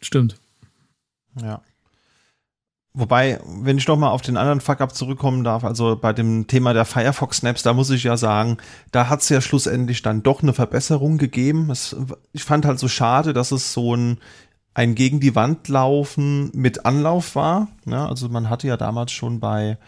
Stimmt. 0.00 0.38
Ja. 1.40 1.62
Wobei, 2.98 3.38
wenn 3.46 3.78
ich 3.78 3.86
noch 3.86 3.96
mal 3.96 4.10
auf 4.10 4.22
den 4.22 4.36
anderen 4.36 4.60
Fuck-Up 4.60 4.92
zurückkommen 4.92 5.44
darf, 5.44 5.62
also 5.62 5.94
bei 5.94 6.12
dem 6.12 6.48
Thema 6.48 6.72
der 6.72 6.84
Firefox-Snaps, 6.84 7.62
da 7.62 7.72
muss 7.72 7.90
ich 7.90 8.02
ja 8.02 8.16
sagen, 8.16 8.56
da 8.90 9.08
hat 9.08 9.20
es 9.20 9.28
ja 9.28 9.40
schlussendlich 9.40 10.02
dann 10.02 10.24
doch 10.24 10.42
eine 10.42 10.52
Verbesserung 10.52 11.16
gegeben. 11.16 11.70
Es, 11.70 11.94
ich 12.32 12.42
fand 12.42 12.66
halt 12.66 12.80
so 12.80 12.88
schade, 12.88 13.32
dass 13.32 13.52
es 13.52 13.72
so 13.72 13.94
ein, 13.94 14.18
ein 14.74 14.96
gegen 14.96 15.20
die 15.20 15.36
Wand 15.36 15.68
laufen 15.68 16.50
mit 16.54 16.86
Anlauf 16.86 17.36
war. 17.36 17.68
Ja, 17.86 18.08
also 18.08 18.28
man 18.30 18.50
hatte 18.50 18.66
ja 18.66 18.76
damals 18.76 19.12
schon 19.12 19.38
bei 19.38 19.78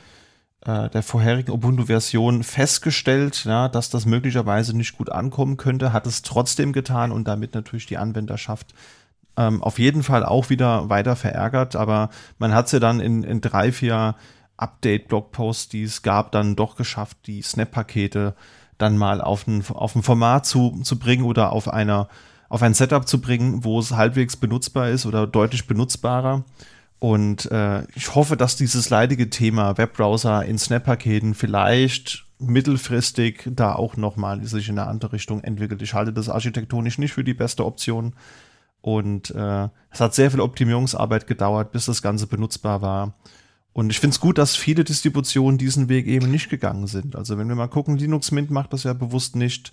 äh, 0.64 0.88
der 0.90 1.02
vorherigen 1.02 1.50
Ubuntu-Version 1.50 2.44
festgestellt, 2.44 3.44
ja, 3.44 3.68
dass 3.68 3.90
das 3.90 4.06
möglicherweise 4.06 4.76
nicht 4.76 4.96
gut 4.96 5.10
ankommen 5.10 5.56
könnte, 5.56 5.92
hat 5.92 6.06
es 6.06 6.22
trotzdem 6.22 6.72
getan 6.72 7.10
und 7.10 7.26
damit 7.26 7.54
natürlich 7.54 7.86
die 7.86 7.98
Anwenderschaft 7.98 8.72
ähm, 9.40 9.62
auf 9.62 9.78
jeden 9.78 10.02
Fall 10.02 10.24
auch 10.24 10.50
wieder 10.50 10.90
weiter 10.90 11.16
verärgert, 11.16 11.74
aber 11.74 12.10
man 12.38 12.52
hat 12.52 12.70
ja 12.72 12.78
dann 12.78 13.00
in, 13.00 13.22
in 13.22 13.40
drei, 13.40 13.72
vier 13.72 14.14
Update-Blogposts, 14.58 15.70
die 15.70 15.84
es 15.84 16.02
gab, 16.02 16.32
dann 16.32 16.56
doch 16.56 16.76
geschafft, 16.76 17.16
die 17.26 17.40
Snap-Pakete 17.40 18.34
dann 18.76 18.98
mal 18.98 19.22
auf 19.22 19.46
ein, 19.46 19.64
auf 19.70 19.96
ein 19.96 20.02
Format 20.02 20.44
zu, 20.44 20.80
zu 20.82 20.98
bringen 20.98 21.24
oder 21.24 21.52
auf 21.52 21.72
einer 21.72 22.08
auf 22.50 22.62
ein 22.62 22.74
Setup 22.74 23.06
zu 23.06 23.20
bringen, 23.20 23.64
wo 23.64 23.78
es 23.78 23.92
halbwegs 23.92 24.36
benutzbar 24.36 24.90
ist 24.90 25.06
oder 25.06 25.28
deutlich 25.28 25.68
benutzbarer. 25.68 26.44
Und 26.98 27.50
äh, 27.52 27.84
ich 27.94 28.14
hoffe, 28.16 28.36
dass 28.36 28.56
dieses 28.56 28.90
leidige 28.90 29.30
Thema 29.30 29.78
Webbrowser 29.78 30.44
in 30.44 30.58
Snap-Paketen 30.58 31.34
vielleicht 31.34 32.26
mittelfristig 32.40 33.44
da 33.46 33.74
auch 33.74 33.96
nochmal 33.96 34.44
sich 34.44 34.68
in 34.68 34.78
eine 34.78 34.88
andere 34.88 35.12
Richtung 35.12 35.44
entwickelt. 35.44 35.80
Ich 35.80 35.94
halte 35.94 36.12
das 36.12 36.28
architektonisch 36.28 36.98
nicht 36.98 37.12
für 37.12 37.22
die 37.22 37.34
beste 37.34 37.64
Option, 37.64 38.14
und 38.82 39.30
äh, 39.30 39.68
es 39.90 40.00
hat 40.00 40.14
sehr 40.14 40.30
viel 40.30 40.40
Optimierungsarbeit 40.40 41.26
gedauert, 41.26 41.72
bis 41.72 41.86
das 41.86 42.02
Ganze 42.02 42.26
benutzbar 42.26 42.82
war. 42.82 43.14
Und 43.72 43.90
ich 43.90 44.00
finde 44.00 44.14
es 44.14 44.20
gut, 44.20 44.38
dass 44.38 44.56
viele 44.56 44.84
Distributionen 44.84 45.58
diesen 45.58 45.88
Weg 45.88 46.06
eben 46.06 46.30
nicht 46.30 46.48
gegangen 46.48 46.86
sind. 46.86 47.14
Also 47.14 47.38
wenn 47.38 47.48
wir 47.48 47.54
mal 47.54 47.68
gucken, 47.68 47.96
Linux 47.96 48.32
Mint 48.32 48.50
macht 48.50 48.72
das 48.72 48.82
ja 48.82 48.92
bewusst 48.92 49.36
nicht. 49.36 49.70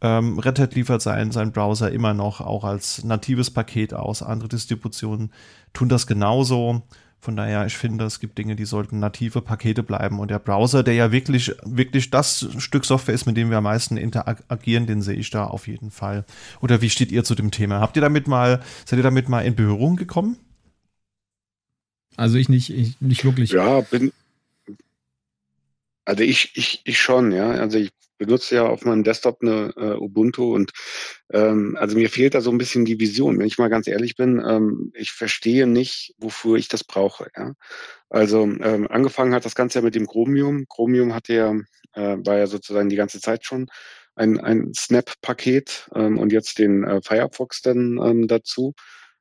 Ähm, 0.00 0.38
Red 0.38 0.58
Hat 0.58 0.74
liefert 0.74 1.02
seinen, 1.02 1.32
seinen 1.32 1.52
Browser 1.52 1.90
immer 1.90 2.14
noch 2.14 2.40
auch 2.40 2.64
als 2.64 3.02
natives 3.04 3.50
Paket 3.50 3.92
aus. 3.92 4.22
Andere 4.22 4.48
Distributionen 4.48 5.32
tun 5.72 5.88
das 5.88 6.06
genauso. 6.06 6.82
Von 7.22 7.36
daher, 7.36 7.66
ich 7.66 7.76
finde, 7.76 8.06
es 8.06 8.18
gibt 8.18 8.38
Dinge, 8.38 8.56
die 8.56 8.64
sollten 8.64 8.98
native 8.98 9.42
Pakete 9.42 9.82
bleiben. 9.82 10.20
Und 10.20 10.30
der 10.30 10.38
Browser, 10.38 10.82
der 10.82 10.94
ja 10.94 11.12
wirklich, 11.12 11.54
wirklich 11.64 12.08
das 12.10 12.48
Stück 12.58 12.86
Software 12.86 13.14
ist, 13.14 13.26
mit 13.26 13.36
dem 13.36 13.50
wir 13.50 13.58
am 13.58 13.64
meisten 13.64 13.98
interagieren, 13.98 14.86
den 14.86 15.02
sehe 15.02 15.16
ich 15.16 15.28
da 15.28 15.44
auf 15.44 15.68
jeden 15.68 15.90
Fall. 15.90 16.24
Oder 16.62 16.80
wie 16.80 16.88
steht 16.88 17.12
ihr 17.12 17.22
zu 17.22 17.34
dem 17.34 17.50
Thema? 17.50 17.80
Habt 17.80 17.96
ihr 17.96 18.02
damit 18.02 18.26
mal, 18.26 18.62
seid 18.86 18.98
ihr 18.98 19.02
damit 19.02 19.28
mal 19.28 19.42
in 19.42 19.54
Berührung 19.54 19.96
gekommen? 19.96 20.38
Also 22.16 22.38
ich 22.38 22.48
nicht, 22.48 22.70
ich 22.70 22.98
nicht 23.00 23.24
wirklich. 23.24 23.50
Ja, 23.50 23.82
bin, 23.82 24.12
also 26.06 26.22
ich, 26.22 26.52
ich, 26.54 26.80
ich 26.84 27.00
schon, 27.00 27.32
ja. 27.32 27.50
Also 27.50 27.78
ich 27.78 27.90
benutze 28.20 28.54
ja 28.54 28.66
auf 28.66 28.84
meinem 28.84 29.02
Desktop 29.02 29.38
eine 29.42 29.72
äh, 29.76 29.96
Ubuntu 29.96 30.54
und 30.54 30.72
ähm, 31.32 31.76
also 31.80 31.96
mir 31.96 32.10
fehlt 32.10 32.34
da 32.34 32.42
so 32.42 32.50
ein 32.50 32.58
bisschen 32.58 32.84
die 32.84 33.00
Vision. 33.00 33.38
Wenn 33.38 33.46
ich 33.46 33.58
mal 33.58 33.70
ganz 33.70 33.88
ehrlich 33.88 34.14
bin, 34.14 34.42
ähm, 34.46 34.92
ich 34.94 35.12
verstehe 35.12 35.66
nicht, 35.66 36.14
wofür 36.18 36.56
ich 36.56 36.68
das 36.68 36.84
brauche. 36.84 37.28
Ja? 37.36 37.54
Also 38.10 38.42
ähm, 38.42 38.86
angefangen 38.90 39.34
hat 39.34 39.46
das 39.46 39.54
Ganze 39.54 39.78
ja 39.78 39.84
mit 39.84 39.94
dem 39.94 40.06
Chromium. 40.06 40.66
Chromium 40.68 41.14
hatte 41.14 41.32
ja, 41.34 41.54
äh, 41.94 42.18
war 42.24 42.36
ja 42.36 42.46
sozusagen 42.46 42.90
die 42.90 42.96
ganze 42.96 43.20
Zeit 43.20 43.44
schon 43.46 43.68
ein, 44.14 44.38
ein 44.38 44.72
Snap-Paket 44.74 45.88
ähm, 45.94 46.18
und 46.18 46.30
jetzt 46.30 46.58
den 46.58 46.84
äh, 46.84 47.00
Firefox 47.02 47.62
dann 47.62 47.98
ähm, 48.04 48.28
dazu. 48.28 48.74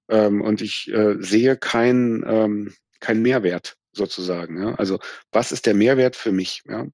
Ähm, 0.10 0.42
und 0.42 0.62
ich 0.62 0.92
äh, 0.92 1.16
sehe 1.20 1.56
keinen 1.56 2.26
ähm, 2.28 2.74
kein 3.00 3.22
Mehrwert 3.22 3.78
sozusagen. 3.94 4.62
Ja? 4.62 4.76
Also 4.76 5.00
was 5.32 5.54
ist 5.54 5.66
der 5.68 5.74
Mehrwert 5.74 6.18
für 6.18 6.34
mich? 6.34 6.64
Ja? 6.68 6.86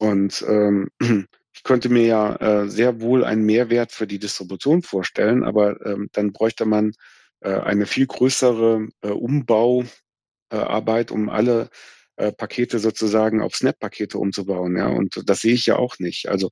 Und 0.00 0.44
ähm, 0.48 0.88
ich 1.52 1.62
könnte 1.62 1.90
mir 1.90 2.06
ja 2.06 2.36
äh, 2.36 2.68
sehr 2.68 3.00
wohl 3.00 3.22
einen 3.22 3.44
Mehrwert 3.44 3.92
für 3.92 4.06
die 4.06 4.18
Distribution 4.18 4.82
vorstellen, 4.82 5.44
aber 5.44 5.84
ähm, 5.84 6.08
dann 6.12 6.32
bräuchte 6.32 6.64
man 6.64 6.92
äh, 7.40 7.52
eine 7.52 7.86
viel 7.86 8.06
größere 8.06 8.88
äh, 9.02 9.08
Umbauarbeit, 9.08 11.10
um 11.10 11.28
alle 11.28 11.68
äh, 12.16 12.32
Pakete 12.32 12.78
sozusagen 12.78 13.42
auf 13.42 13.54
Snap-Pakete 13.54 14.18
umzubauen. 14.18 14.76
Ja, 14.76 14.88
und 14.88 15.22
das 15.28 15.40
sehe 15.40 15.54
ich 15.54 15.66
ja 15.66 15.76
auch 15.76 15.98
nicht. 15.98 16.30
Also 16.30 16.48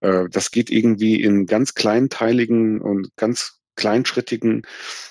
äh, 0.00 0.28
das 0.30 0.52
geht 0.52 0.70
irgendwie 0.70 1.20
in 1.20 1.46
ganz 1.46 1.74
kleinteiligen 1.74 2.80
und 2.80 3.08
ganz 3.16 3.58
kleinschrittigen 3.74 4.62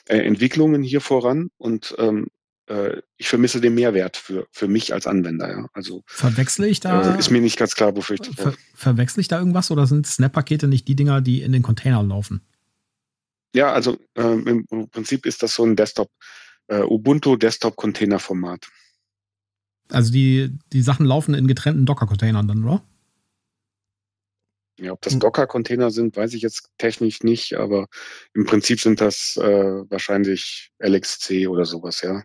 äh, 0.07 0.19
Entwicklungen 0.19 0.81
hier 0.81 1.01
voran 1.01 1.49
und 1.57 1.93
ähm, 1.97 2.27
äh, 2.71 3.01
ich 3.17 3.27
vermisse 3.27 3.59
den 3.59 3.75
Mehrwert 3.75 4.17
für, 4.17 4.47
für 4.51 4.67
mich 4.67 4.93
als 4.93 5.05
Anwender. 5.05 5.49
Ja. 5.49 5.67
Also 5.73 6.03
verwechsle 6.05 6.67
ich 6.67 6.79
da? 6.79 7.15
Äh, 7.15 7.19
ist 7.19 7.29
mir 7.29 7.41
nicht 7.41 7.57
ganz 7.57 7.75
klar, 7.75 7.95
wofür 7.95 8.17
ich 8.19 8.35
ver 8.35 8.53
Verwechsle 8.73 9.21
ich 9.21 9.27
da 9.27 9.39
irgendwas 9.39 9.71
oder 9.71 9.85
sind 9.87 10.07
Snap-Pakete 10.07 10.67
nicht 10.67 10.87
die 10.87 10.95
Dinger, 10.95 11.21
die 11.21 11.41
in 11.41 11.51
den 11.51 11.63
Containern 11.63 12.07
laufen? 12.07 12.41
Ja, 13.53 13.73
also 13.73 13.97
äh, 14.15 14.21
im 14.21 14.65
Prinzip 14.89 15.25
ist 15.25 15.43
das 15.43 15.55
so 15.55 15.65
ein 15.65 15.75
Desktop, 15.75 16.09
äh, 16.67 16.81
Ubuntu 16.81 17.35
Desktop 17.35 17.75
Container 17.75 18.19
Format. 18.19 18.69
Also 19.89 20.13
die, 20.13 20.57
die 20.71 20.81
Sachen 20.81 21.05
laufen 21.05 21.33
in 21.33 21.47
getrennten 21.47 21.85
Docker-Containern 21.85 22.47
dann, 22.47 22.63
oder? 22.63 22.81
Ja, 24.79 24.93
ob 24.93 25.01
das 25.01 25.13
hm. 25.13 25.19
Docker-Container 25.19 25.91
sind, 25.91 26.15
weiß 26.15 26.33
ich 26.33 26.41
jetzt 26.41 26.69
technisch 26.77 27.21
nicht, 27.23 27.55
aber 27.55 27.87
im 28.33 28.45
Prinzip 28.45 28.79
sind 28.79 29.01
das 29.01 29.35
äh, 29.35 29.83
wahrscheinlich 29.89 30.71
LXC 30.79 31.47
oder 31.47 31.65
sowas, 31.65 32.01
ja. 32.01 32.23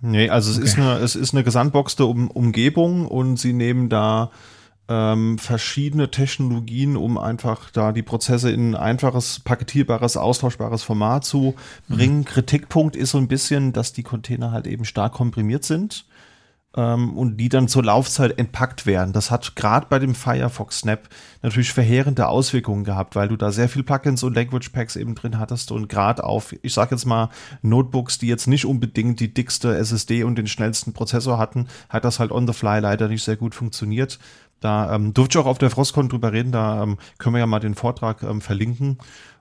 Nee, 0.00 0.30
also 0.30 0.50
es 0.50 0.56
okay. 0.56 0.66
ist 0.66 0.78
eine, 0.78 0.98
es 0.98 1.16
ist 1.16 1.34
eine 1.34 1.44
gesandboxte 1.44 2.04
um 2.06 2.30
Umgebung 2.30 3.06
und 3.06 3.38
sie 3.38 3.52
nehmen 3.52 3.88
da 3.88 4.30
ähm, 4.88 5.38
verschiedene 5.38 6.10
Technologien, 6.10 6.96
um 6.96 7.16
einfach 7.16 7.70
da 7.70 7.92
die 7.92 8.02
Prozesse 8.02 8.50
in 8.50 8.74
ein 8.74 8.76
einfaches, 8.76 9.40
paketierbares, 9.40 10.16
austauschbares 10.16 10.82
Format 10.82 11.24
zu 11.24 11.54
bringen. 11.88 12.18
Mhm. 12.18 12.24
Kritikpunkt 12.24 12.96
ist 12.96 13.10
so 13.10 13.18
ein 13.18 13.28
bisschen, 13.28 13.72
dass 13.72 13.92
die 13.92 14.02
Container 14.02 14.50
halt 14.50 14.66
eben 14.66 14.84
stark 14.84 15.12
komprimiert 15.12 15.64
sind 15.64 16.06
ähm, 16.76 17.16
und 17.16 17.36
die 17.36 17.48
dann 17.48 17.68
zur 17.68 17.84
Laufzeit 17.84 18.38
entpackt 18.38 18.86
werden. 18.86 19.12
Das 19.12 19.30
hat 19.30 19.56
gerade 19.56 19.86
bei 19.88 19.98
dem 19.98 20.14
Firefox 20.14 20.80
Snap 20.80 21.08
natürlich 21.42 21.72
verheerende 21.72 22.28
Auswirkungen 22.28 22.84
gehabt, 22.84 23.16
weil 23.16 23.28
du 23.28 23.36
da 23.36 23.50
sehr 23.50 23.68
viel 23.68 23.82
Plugins 23.82 24.22
und 24.22 24.34
Language 24.34 24.70
Packs 24.70 24.96
eben 24.96 25.14
drin 25.14 25.38
hattest 25.38 25.72
und 25.72 25.88
gerade 25.88 26.22
auf, 26.24 26.54
ich 26.62 26.72
sag 26.72 26.90
jetzt 26.90 27.06
mal, 27.06 27.30
Notebooks, 27.62 28.18
die 28.18 28.28
jetzt 28.28 28.46
nicht 28.46 28.66
unbedingt 28.66 29.20
die 29.20 29.34
dickste 29.34 29.76
SSD 29.76 30.24
und 30.24 30.36
den 30.36 30.46
schnellsten 30.46 30.92
Prozessor 30.92 31.38
hatten, 31.38 31.66
hat 31.88 32.04
das 32.04 32.20
halt 32.20 32.30
on 32.30 32.46
the 32.46 32.52
fly 32.52 32.78
leider 32.80 33.08
nicht 33.08 33.24
sehr 33.24 33.36
gut 33.36 33.54
funktioniert. 33.54 34.18
Da 34.60 34.94
ähm, 34.94 35.14
durfte 35.14 35.38
ich 35.38 35.44
auch 35.44 35.48
auf 35.48 35.58
der 35.58 35.70
Frostcon 35.70 36.08
drüber 36.08 36.32
reden, 36.32 36.52
da 36.52 36.82
ähm, 36.82 36.98
können 37.18 37.34
wir 37.34 37.40
ja 37.40 37.46
mal 37.46 37.60
den 37.60 37.74
Vortrag 37.74 38.22
ähm, 38.22 38.40
verlinken. 38.40 38.98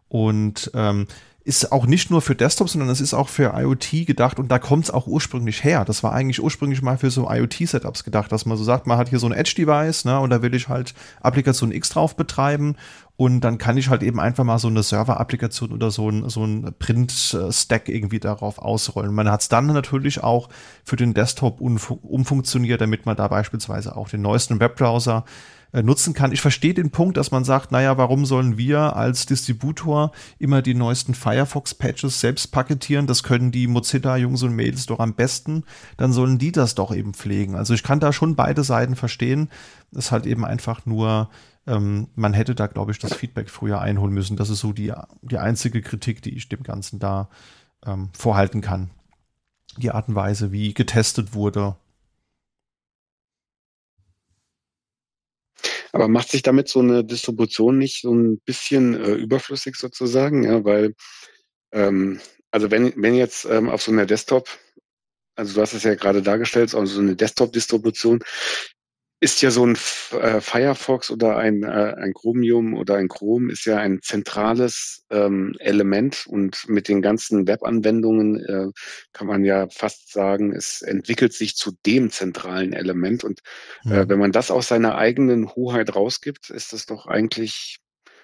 Und 0.08 0.72
ähm, 0.74 1.06
ist 1.50 1.72
auch 1.72 1.88
nicht 1.88 2.12
nur 2.12 2.22
für 2.22 2.36
Desktop, 2.36 2.70
sondern 2.70 2.90
es 2.90 3.02
ist 3.02 3.16
auch 3.16 3.28
für 3.28 3.54
IoT 3.56 4.06
gedacht 4.06 4.38
und 4.38 4.50
da 4.50 4.60
kommt 4.60 4.84
es 4.84 4.92
auch 4.92 5.08
ursprünglich 5.08 5.64
her. 5.64 5.84
Das 5.84 6.04
war 6.04 6.14
eigentlich 6.14 6.44
ursprünglich 6.44 6.84
mal 6.84 7.00
für 7.00 7.10
so 7.10 7.28
IoT-Setups 7.28 8.04
gedacht, 8.04 8.32
dass 8.32 8.46
man 8.46 8.56
so 8.56 8.64
sagt, 8.64 8.86
man 8.86 9.00
hat 9.00 9.10
hier 9.10 9.18
so 9.18 9.26
ein 9.26 9.34
Edge-Device, 9.34 10.06
ne, 10.06 10.20
und 10.20 10.30
da 10.30 10.44
will 10.44 10.54
ich 10.54 10.70
halt 10.70 10.94
Applikation 11.22 11.72
X 11.72 11.90
drauf 11.90 12.16
betreiben 12.16 12.76
und 13.18 13.42
dann 13.42 13.58
kann 13.58 13.78
ich 13.78 13.90
halt 13.90 14.04
eben 14.04 14.20
einfach 14.20 14.44
mal 14.44 14.60
so 14.60 14.68
eine 14.68 14.84
Server-Applikation 14.84 15.72
oder 15.72 15.90
so 15.90 16.10
ein, 16.10 16.30
so 16.30 16.46
ein 16.46 16.72
Print-Stack 16.78 17.90
irgendwie 17.90 18.20
darauf 18.20 18.60
ausrollen. 18.60 19.12
Man 19.12 19.30
hat 19.30 19.42
es 19.42 19.50
dann 19.50 19.66
natürlich 19.66 20.24
auch 20.24 20.50
für 20.86 20.98
den 20.98 21.16
Desktop 21.16 21.62
umfunktioniert, 21.62 22.80
damit 22.80 23.08
man 23.08 23.18
da 23.18 23.28
beispielsweise 23.28 23.98
auch 23.98 24.08
den 24.08 24.22
neuesten 24.22 24.60
Webbrowser 24.60 25.26
nutzen 25.72 26.14
kann. 26.14 26.32
Ich 26.32 26.41
verstehe 26.41 26.74
den 26.74 26.90
Punkt, 26.90 27.18
dass 27.18 27.32
man 27.32 27.44
sagt, 27.44 27.72
naja, 27.72 27.98
warum 27.98 28.26
sollen 28.26 28.58
wir 28.58 28.96
als 28.96 29.26
Distributor 29.26 30.12
immer 30.40 30.62
die 30.62 30.74
neuesten 30.74 31.14
Firefox-Patches 31.14 32.20
selbst 32.20 32.48
paketieren? 32.52 33.08
Das 33.08 33.24
können 33.24 33.52
die 33.52 33.68
Mozilla-Jungs 33.68 34.44
und 34.44 34.56
Mädels 34.56 34.88
doch 34.88 35.00
am 35.00 35.14
besten. 35.14 35.64
Dann 35.98 36.12
sollen 36.12 36.40
die 36.40 36.52
das 36.52 36.76
doch 36.76 36.94
eben 36.94 37.14
pflegen. 37.14 37.56
Also 37.56 37.74
ich 37.74 37.84
kann 37.84 38.00
da 38.00 38.12
schon 38.12 38.36
beide 38.36 38.64
Seiten 38.64 38.96
verstehen. 38.96 39.50
Das 39.91 40.06
ist 40.06 40.12
halt 40.12 40.26
eben 40.26 40.44
einfach 40.44 40.86
nur, 40.86 41.30
ähm, 41.68 42.08
man 42.16 42.34
hätte 42.34 42.56
da, 42.56 42.68
glaube 42.68 42.91
ich, 42.91 43.00
das 43.00 43.14
Feedback 43.14 43.50
früher 43.50 43.80
einholen 43.80 44.14
müssen. 44.14 44.38
Das 44.38 44.50
ist 44.50 44.60
so 44.60 44.74
die, 44.74 44.91
die 45.22 45.38
einzige 45.38 45.82
Kritik, 45.82 46.24
die 46.24 46.36
ich 46.36 46.50
dem 46.50 46.64
Ganzen 46.64 47.00
da 47.00 47.30
ähm, 47.86 48.10
vorhalten 48.18 48.62
kann. 48.62 48.90
Die 49.78 49.91
Art 49.91 50.10
und 50.10 50.16
Weise, 50.16 50.52
wie 50.52 50.74
getestet 50.74 51.34
wurde, 51.34 51.76
Aber 55.91 56.07
macht 56.07 56.30
sich 56.30 56.41
damit 56.41 56.70
so 56.70 56.80
eine 56.80 57.03
Distribution 57.03 57.78
nicht 57.78 58.02
so 58.02 58.14
ein 58.14 58.40
bisschen 58.40 58.95
äh, 58.95 59.14
überflüssig 59.14 59.76
sozusagen? 59.76 60.44
Ja, 60.44 60.64
weil, 60.64 60.95
ähm, 61.72 62.20
also 62.52 62.72
wenn, 62.72 62.94
wenn 62.95 63.16
jetzt 63.16 63.45
ähm, 63.45 63.70
auf 63.70 63.82
so 63.82 63.91
einer 63.91 64.06
Desktop, 64.06 64.49
also 65.36 65.56
du 65.56 65.61
hast 65.61 65.74
es 65.74 65.84
ja 65.84 65.95
gerade 65.95 66.22
dargestellt, 66.22 66.74
also 66.76 66.94
so 66.94 67.02
eine 67.02 67.16
Desktop-Distribution, 67.16 68.24
ist 69.22 69.41
ja 69.41 69.52
so 69.52 69.66
ein 69.66 69.78
äh, 70.12 70.40
Firefox 70.40 71.12
oder 71.12 71.38
ein, 71.38 71.64
äh, 71.64 71.96
ein 71.98 72.14
Chromium 72.14 72.74
oder 72.74 72.96
ein 72.96 73.10
Chrome 73.10 73.52
ist 73.52 73.66
ja 73.66 73.78
ein 73.78 74.00
zentrales 74.02 75.06
ähm, 75.10 75.56
Element 75.60 76.26
und 76.28 76.70
mit 76.70 76.88
den 76.88 77.02
ganzen 77.02 77.46
Webanwendungen 77.46 78.46
äh, 78.46 78.68
kann 79.12 79.28
man 79.28 79.44
ja 79.44 79.68
fast 79.70 80.14
sagen, 80.14 80.54
es 80.54 80.82
entwickelt 80.82 81.34
sich 81.34 81.56
zu 81.56 81.72
dem 81.86 82.12
zentralen 82.12 82.72
Element 82.72 83.26
und 83.26 83.41
äh, 83.86 84.04
mhm. 84.04 84.10
wenn 84.10 84.20
man 84.20 84.32
das 84.32 84.52
aus 84.52 84.70
seiner 84.70 84.98
eigenen 84.98 85.50
Hoheit 85.54 85.96
rausgibt, 85.96 86.50
ist 86.50 86.72
das 86.72 86.86
doch 86.86 87.06
eigentlich 87.06 87.80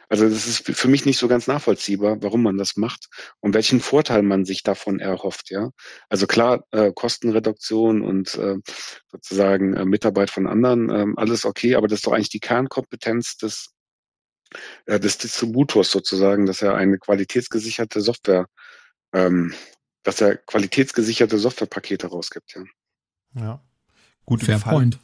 also 0.09 0.29
das 0.29 0.47
ist 0.47 0.65
für 0.65 0.87
mich 0.87 1.05
nicht 1.05 1.17
so 1.17 1.27
ganz 1.27 1.47
nachvollziehbar, 1.47 2.21
warum 2.21 2.43
man 2.43 2.57
das 2.57 2.75
macht 2.77 3.07
und 3.39 3.53
welchen 3.53 3.79
Vorteil 3.79 4.21
man 4.21 4.45
sich 4.45 4.63
davon 4.63 4.99
erhofft. 4.99 5.49
Ja, 5.49 5.71
also 6.09 6.27
klar 6.27 6.65
äh, 6.71 6.91
Kostenreduktion 6.93 8.01
und 8.01 8.35
äh, 8.35 8.57
sozusagen 9.11 9.73
äh, 9.75 9.85
Mitarbeit 9.85 10.29
von 10.29 10.47
anderen, 10.47 10.89
äh, 10.89 11.05
alles 11.15 11.45
okay, 11.45 11.75
aber 11.75 11.87
das 11.87 11.99
ist 11.99 12.07
doch 12.07 12.13
eigentlich 12.13 12.29
die 12.29 12.39
Kernkompetenz 12.39 13.37
des 13.37 13.71
äh, 14.85 14.99
des 14.99 15.17
Distributors 15.17 15.91
sozusagen, 15.91 16.45
dass 16.45 16.61
er 16.61 16.75
eine 16.75 16.97
qualitätsgesicherte 16.97 18.01
Software, 18.01 18.47
ähm, 19.13 19.53
dass 20.03 20.21
er 20.21 20.37
qualitätsgesicherte 20.37 21.37
Softwarepakete 21.37 22.07
rausgibt. 22.07 22.55
Ja. 22.55 22.63
Ja. 23.41 23.61
Gut, 24.25 24.43
Fair 24.43 24.59
Fall, 24.59 24.73
Point. 24.73 24.99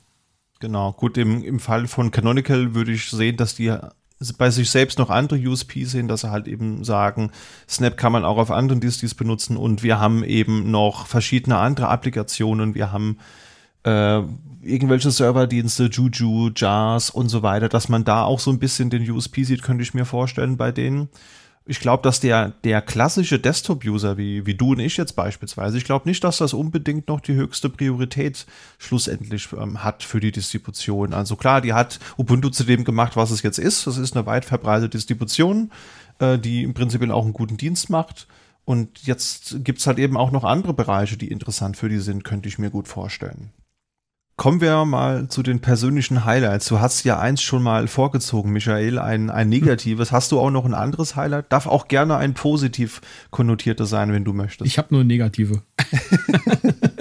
Genau, 0.59 0.93
gut, 0.93 1.17
im, 1.17 1.43
im 1.43 1.59
Fall 1.59 1.87
von 1.87 2.11
Canonical 2.11 2.75
würde 2.75 2.91
ich 2.91 3.09
sehen, 3.09 3.37
dass 3.37 3.55
die 3.55 3.75
bei 4.37 4.49
sich 4.49 4.69
selbst 4.69 4.99
noch 4.99 5.09
andere 5.09 5.39
USP 5.39 5.85
sehen, 5.85 6.07
dass 6.07 6.21
sie 6.21 6.31
halt 6.31 6.47
eben 6.47 6.83
sagen, 6.83 7.31
Snap 7.67 7.97
kann 7.97 8.11
man 8.11 8.25
auch 8.25 8.37
auf 8.37 8.51
anderen 8.51 8.81
Distis 8.81 9.15
benutzen 9.15 9.57
und 9.57 9.83
wir 9.83 9.99
haben 9.99 10.23
eben 10.23 10.69
noch 10.71 11.07
verschiedene 11.07 11.57
andere 11.57 11.87
Applikationen. 11.87 12.75
Wir 12.75 12.91
haben 12.91 13.17
äh, 13.83 14.21
irgendwelche 14.61 15.11
Serverdienste, 15.11 15.85
Juju, 15.85 16.51
Jars 16.55 17.09
und 17.09 17.29
so 17.29 17.41
weiter, 17.41 17.69
dass 17.69 17.89
man 17.89 18.03
da 18.03 18.23
auch 18.23 18.39
so 18.39 18.51
ein 18.51 18.59
bisschen 18.59 18.89
den 18.89 19.09
USP 19.09 19.43
sieht, 19.43 19.63
könnte 19.63 19.83
ich 19.83 19.93
mir 19.93 20.05
vorstellen 20.05 20.57
bei 20.57 20.71
denen 20.71 21.09
ich 21.65 21.79
glaube, 21.79 22.01
dass 22.01 22.19
der, 22.19 22.49
der 22.63 22.81
klassische 22.81 23.39
Desktop-User, 23.39 24.17
wie, 24.17 24.45
wie 24.47 24.55
du 24.55 24.71
und 24.71 24.79
ich 24.79 24.97
jetzt 24.97 25.15
beispielsweise, 25.15 25.77
ich 25.77 25.83
glaube 25.83 26.09
nicht, 26.09 26.23
dass 26.23 26.37
das 26.37 26.53
unbedingt 26.53 27.07
noch 27.07 27.19
die 27.19 27.35
höchste 27.35 27.69
Priorität 27.69 28.47
schlussendlich 28.79 29.47
ähm, 29.53 29.83
hat 29.83 30.01
für 30.03 30.19
die 30.19 30.31
Distribution. 30.31 31.13
Also 31.13 31.35
klar, 31.35 31.61
die 31.61 31.73
hat 31.73 31.99
Ubuntu 32.17 32.49
zu 32.49 32.63
dem 32.63 32.83
gemacht, 32.83 33.15
was 33.15 33.29
es 33.29 33.43
jetzt 33.43 33.59
ist. 33.59 33.85
Das 33.85 33.97
ist 33.97 34.15
eine 34.15 34.25
weit 34.25 34.45
verbreitete 34.45 34.89
Distribution, 34.89 35.71
äh, 36.17 36.39
die 36.39 36.63
im 36.63 36.73
Prinzip 36.73 37.07
auch 37.11 37.23
einen 37.23 37.33
guten 37.33 37.57
Dienst 37.57 37.91
macht. 37.91 38.27
Und 38.65 39.03
jetzt 39.05 39.63
gibt's 39.63 39.85
halt 39.85 39.99
eben 39.99 40.17
auch 40.17 40.31
noch 40.31 40.43
andere 40.43 40.73
Bereiche, 40.73 41.17
die 41.17 41.31
interessant 41.31 41.77
für 41.77 41.89
die 41.89 41.99
sind, 41.99 42.23
könnte 42.23 42.49
ich 42.49 42.57
mir 42.57 42.71
gut 42.71 42.87
vorstellen. 42.87 43.51
Kommen 44.37 44.59
wir 44.59 44.85
mal 44.85 45.27
zu 45.27 45.43
den 45.43 45.59
persönlichen 45.59 46.25
Highlights. 46.25 46.65
Du 46.67 46.79
hast 46.79 47.03
ja 47.03 47.19
eins 47.19 47.41
schon 47.41 47.61
mal 47.61 47.87
vorgezogen, 47.87 48.51
Michael, 48.51 48.97
ein, 48.97 49.29
ein 49.29 49.49
negatives. 49.49 50.11
Hast 50.11 50.31
du 50.31 50.39
auch 50.39 50.49
noch 50.49 50.65
ein 50.65 50.73
anderes 50.73 51.15
Highlight? 51.15 51.51
Darf 51.51 51.67
auch 51.67 51.87
gerne 51.87 52.17
ein 52.17 52.33
positiv 52.33 53.01
konnotiertes 53.29 53.89
sein, 53.89 54.11
wenn 54.11 54.23
du 54.23 54.33
möchtest. 54.33 54.67
Ich 54.67 54.77
habe 54.77 54.93
nur 54.93 55.03
negative. 55.03 55.61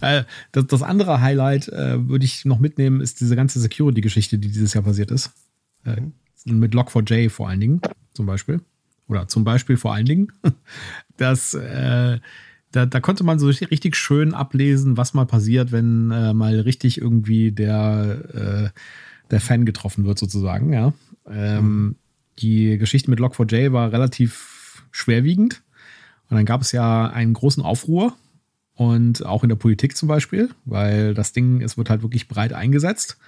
Äh, 0.00 0.24
das, 0.52 0.66
das, 0.66 0.82
andere 0.82 1.20
Highlight 1.20 1.68
äh, 1.68 2.08
würde 2.08 2.24
ich 2.24 2.46
noch 2.46 2.58
mitnehmen, 2.58 3.02
ist 3.02 3.20
diese 3.20 3.36
ganze 3.36 3.60
Security-Geschichte, 3.60 4.38
die 4.38 4.48
dieses 4.48 4.72
Jahr 4.72 4.84
passiert 4.84 5.10
ist. 5.10 5.32
Äh, 5.84 6.00
mhm. 6.00 6.58
mit 6.58 6.72
Log4j 6.72 7.28
vor 7.28 7.50
allen 7.50 7.60
Dingen, 7.60 7.80
zum 8.14 8.24
Beispiel. 8.24 8.60
Oder 9.08 9.28
zum 9.28 9.44
Beispiel 9.44 9.76
vor 9.76 9.94
allen 9.94 10.06
Dingen. 10.06 10.32
Das, 11.16 11.54
äh, 11.54 12.18
da, 12.74 12.86
da, 12.86 13.00
konnte 13.00 13.22
man 13.22 13.38
so 13.38 13.46
richtig 13.46 13.94
schön 13.94 14.34
ablesen, 14.34 14.96
was 14.96 15.14
mal 15.14 15.26
passiert, 15.26 15.70
wenn 15.70 16.10
äh, 16.10 16.34
mal 16.34 16.58
richtig 16.58 17.00
irgendwie 17.00 17.52
der, 17.52 18.72
äh, 18.74 18.80
der 19.30 19.40
Fan 19.40 19.64
getroffen 19.64 20.04
wird, 20.04 20.18
sozusagen. 20.18 20.72
Ja. 20.72 20.92
Ähm, 21.30 21.64
mhm. 21.64 21.96
Die 22.40 22.76
Geschichte 22.76 23.10
mit 23.10 23.20
Log4j 23.20 23.72
war 23.72 23.92
relativ 23.92 24.82
schwerwiegend. 24.90 25.62
Und 26.28 26.36
dann 26.36 26.46
gab 26.46 26.62
es 26.62 26.72
ja 26.72 27.06
einen 27.06 27.34
großen 27.34 27.62
Aufruhr 27.62 28.14
und 28.74 29.24
auch 29.24 29.44
in 29.44 29.50
der 29.50 29.56
Politik 29.56 29.96
zum 29.96 30.08
Beispiel, 30.08 30.50
weil 30.64 31.14
das 31.14 31.32
Ding, 31.32 31.60
es 31.60 31.78
wird 31.78 31.90
halt 31.90 32.02
wirklich 32.02 32.26
breit 32.26 32.52
eingesetzt. 32.52 33.18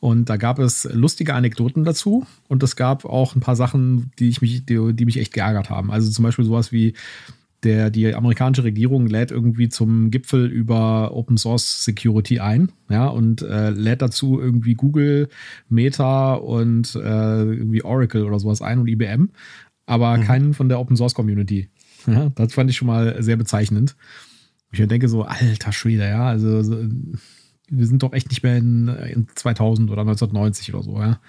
Und 0.00 0.28
da 0.28 0.36
gab 0.36 0.58
es 0.58 0.88
lustige 0.92 1.34
Anekdoten 1.34 1.84
dazu 1.84 2.26
und 2.48 2.64
es 2.64 2.74
gab 2.74 3.04
auch 3.04 3.36
ein 3.36 3.40
paar 3.40 3.54
Sachen, 3.54 4.10
die, 4.18 4.28
ich 4.28 4.42
mich, 4.42 4.66
die, 4.66 4.92
die 4.92 5.04
mich 5.04 5.18
echt 5.18 5.32
geärgert 5.32 5.70
haben. 5.70 5.92
Also 5.92 6.10
zum 6.10 6.24
Beispiel 6.24 6.44
sowas 6.44 6.72
wie, 6.72 6.94
der, 7.64 7.90
die 7.90 8.14
amerikanische 8.14 8.64
Regierung 8.64 9.06
lädt 9.06 9.30
irgendwie 9.30 9.68
zum 9.68 10.10
Gipfel 10.10 10.46
über 10.46 11.14
Open 11.14 11.36
Source 11.36 11.84
Security 11.84 12.40
ein, 12.40 12.72
ja, 12.90 13.06
und 13.06 13.42
äh, 13.42 13.70
lädt 13.70 14.02
dazu 14.02 14.40
irgendwie 14.40 14.74
Google, 14.74 15.28
Meta 15.68 16.34
und 16.34 16.94
äh, 16.96 17.42
irgendwie 17.42 17.84
Oracle 17.84 18.24
oder 18.24 18.38
sowas 18.38 18.62
ein 18.62 18.78
und 18.78 18.88
IBM, 18.88 19.30
aber 19.86 20.16
mhm. 20.16 20.22
keinen 20.22 20.54
von 20.54 20.68
der 20.68 20.80
Open 20.80 20.96
Source 20.96 21.14
Community. 21.14 21.68
Ja, 22.06 22.30
das 22.34 22.54
fand 22.54 22.68
ich 22.68 22.76
schon 22.76 22.88
mal 22.88 23.22
sehr 23.22 23.36
bezeichnend. 23.36 23.96
Ich 24.72 24.84
denke 24.86 25.08
so, 25.08 25.22
alter 25.22 25.72
Schwede, 25.72 26.08
ja, 26.08 26.26
also 26.26 26.62
so, 26.62 26.78
wir 27.68 27.86
sind 27.86 28.02
doch 28.02 28.12
echt 28.12 28.30
nicht 28.30 28.42
mehr 28.42 28.56
in, 28.56 28.88
in 28.88 29.26
2000 29.34 29.90
oder 29.90 30.02
1990 30.02 30.74
oder 30.74 30.82
so, 30.82 30.98
ja. 30.98 31.20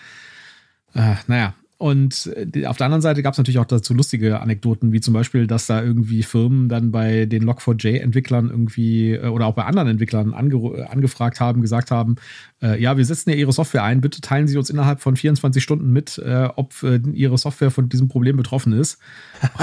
Äh, 0.95 1.15
naja, 1.27 1.55
und 1.83 2.31
äh, 2.55 2.65
auf 2.65 2.77
der 2.77 2.85
anderen 2.85 3.01
Seite 3.01 3.21
gab 3.23 3.33
es 3.33 3.37
natürlich 3.37 3.59
auch 3.59 3.65
dazu 3.65 3.93
lustige 3.93 4.39
Anekdoten, 4.39 4.93
wie 4.93 5.01
zum 5.01 5.13
Beispiel, 5.13 5.47
dass 5.47 5.65
da 5.65 5.83
irgendwie 5.83 6.23
Firmen 6.23 6.69
dann 6.69 6.93
bei 6.93 7.25
den 7.25 7.43
Log4j-Entwicklern 7.43 8.49
irgendwie 8.49 9.15
äh, 9.15 9.27
oder 9.27 9.47
auch 9.47 9.53
bei 9.53 9.65
anderen 9.65 9.89
Entwicklern 9.89 10.33
ange 10.33 10.87
angefragt 10.89 11.41
haben, 11.41 11.61
gesagt 11.61 11.91
haben, 11.91 12.15
äh, 12.61 12.81
ja, 12.81 12.95
wir 12.95 13.03
setzen 13.03 13.31
ja 13.31 13.35
Ihre 13.35 13.51
Software 13.51 13.83
ein, 13.83 13.99
bitte 13.99 14.21
teilen 14.21 14.47
Sie 14.47 14.57
uns 14.57 14.69
innerhalb 14.69 15.01
von 15.01 15.17
24 15.17 15.61
Stunden 15.61 15.91
mit, 15.91 16.17
äh, 16.19 16.47
ob 16.55 16.71
äh, 16.83 17.01
Ihre 17.11 17.37
Software 17.37 17.69
von 17.69 17.89
diesem 17.89 18.07
Problem 18.07 18.37
betroffen 18.37 18.71
ist. 18.71 18.97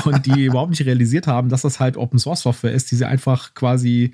Und 0.05 0.27
die 0.27 0.45
überhaupt 0.45 0.73
nicht 0.73 0.85
realisiert 0.85 1.27
haben, 1.27 1.49
dass 1.49 1.63
das 1.63 1.81
halt 1.81 1.97
Open-Source-Software 1.97 2.73
ist, 2.73 2.91
die 2.91 2.97
sie 2.97 3.09
einfach 3.09 3.55
quasi 3.55 4.13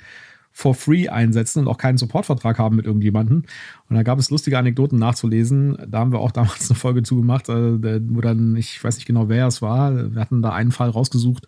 for 0.56 0.74
free 0.74 1.06
einsetzen 1.06 1.60
und 1.60 1.68
auch 1.68 1.76
keinen 1.76 1.98
Supportvertrag 1.98 2.58
haben 2.58 2.76
mit 2.76 2.86
irgendjemandem. 2.86 3.42
Und 3.90 3.94
da 3.94 4.02
gab 4.02 4.18
es 4.18 4.30
lustige 4.30 4.56
Anekdoten 4.56 4.98
nachzulesen. 4.98 5.76
Da 5.86 5.98
haben 5.98 6.12
wir 6.12 6.20
auch 6.20 6.30
damals 6.32 6.70
eine 6.70 6.78
Folge 6.78 7.02
zugemacht, 7.02 7.50
äh, 7.50 8.00
wo 8.08 8.22
dann, 8.22 8.56
ich 8.56 8.82
weiß 8.82 8.96
nicht 8.96 9.04
genau, 9.04 9.28
wer 9.28 9.48
es 9.48 9.60
war. 9.60 10.14
Wir 10.14 10.18
hatten 10.18 10.40
da 10.40 10.54
einen 10.54 10.72
Fall 10.72 10.88
rausgesucht, 10.88 11.46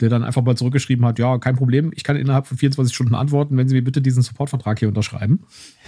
der 0.00 0.08
dann 0.08 0.24
einfach 0.24 0.40
mal 0.40 0.56
zurückgeschrieben 0.56 1.04
hat, 1.04 1.18
ja, 1.18 1.36
kein 1.36 1.56
Problem, 1.56 1.92
ich 1.94 2.02
kann 2.02 2.16
innerhalb 2.16 2.46
von 2.46 2.56
24 2.56 2.94
Stunden 2.94 3.14
antworten, 3.14 3.58
wenn 3.58 3.68
Sie 3.68 3.74
mir 3.74 3.84
bitte 3.84 4.00
diesen 4.00 4.22
Supportvertrag 4.22 4.78
hier 4.78 4.88
unterschreiben. 4.88 5.40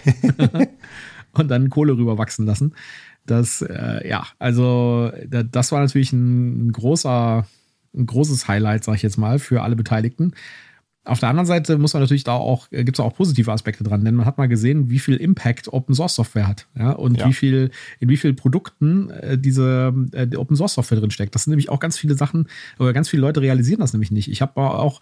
und 1.33 1.49
dann 1.49 1.71
Kohle 1.71 1.97
rüberwachsen 1.97 2.45
lassen. 2.45 2.75
Das, 3.25 3.63
äh, 3.63 4.07
ja, 4.07 4.27
also 4.39 5.11
das 5.27 5.73
war 5.73 5.81
natürlich 5.81 6.13
ein, 6.13 6.71
großer, 6.71 7.47
ein 7.95 8.07
großes 8.07 8.47
Highlight, 8.47 8.85
sag 8.85 8.97
ich 8.97 9.03
jetzt 9.03 9.17
mal, 9.17 9.39
für 9.39 9.63
alle 9.63 9.75
Beteiligten. 9.75 10.35
Auf 11.09 11.21
der 11.21 11.29
anderen 11.29 11.47
Seite 11.47 11.79
muss 11.79 11.95
man 11.95 12.03
natürlich 12.03 12.25
da 12.25 12.35
auch, 12.35 12.69
äh, 12.71 12.85
gibt 12.85 12.99
es 12.99 13.01
auch 13.01 13.15
positive 13.15 13.51
Aspekte 13.53 13.83
dran, 13.85 14.05
denn 14.05 14.15
man 14.15 14.27
hat 14.27 14.39
mal 14.39 14.49
gesehen, 14.49 14.91
wie 14.91 14.99
viel 14.99 15.17
Impact 15.17 15.73
Open 15.73 15.95
Source 15.95 16.15
Software 16.15 16.47
hat, 16.47 16.67
ja, 16.79 16.93
und 16.93 17.19
ja. 17.19 17.29
wie 17.29 17.33
viel, 17.33 17.71
in 18.01 18.09
wie 18.09 18.17
vielen 18.17 18.37
Produkten 18.37 19.11
äh, 19.11 19.39
diese 19.39 19.95
äh, 20.13 20.37
Open 20.37 20.57
Source 20.57 20.75
Software 20.75 21.01
drin 21.01 21.11
steckt. 21.11 21.35
Das 21.35 21.45
sind 21.45 21.53
nämlich 21.53 21.71
auch 21.71 21.81
ganz 21.81 21.99
viele 21.99 22.15
Sachen, 22.15 22.47
oder 22.79 22.93
ganz 22.93 23.09
viele 23.09 23.23
Leute 23.23 23.41
realisieren 23.41 23.81
das 23.81 23.93
nämlich 23.93 24.11
nicht. 24.11 24.31
Ich 24.31 24.43
habe 24.43 24.61
auch, 24.61 25.01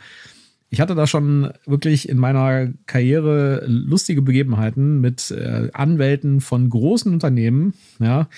ich 0.69 0.81
hatte 0.81 0.95
da 0.95 1.07
schon 1.07 1.53
wirklich 1.67 2.09
in 2.09 2.19
meiner 2.19 2.73
Karriere 2.87 3.65
lustige 3.67 4.23
Begebenheiten 4.23 5.01
mit 5.01 5.31
äh, 5.31 5.71
Anwälten 5.73 6.41
von 6.41 6.69
großen 6.69 7.13
Unternehmen, 7.13 7.75
ja, 7.99 8.29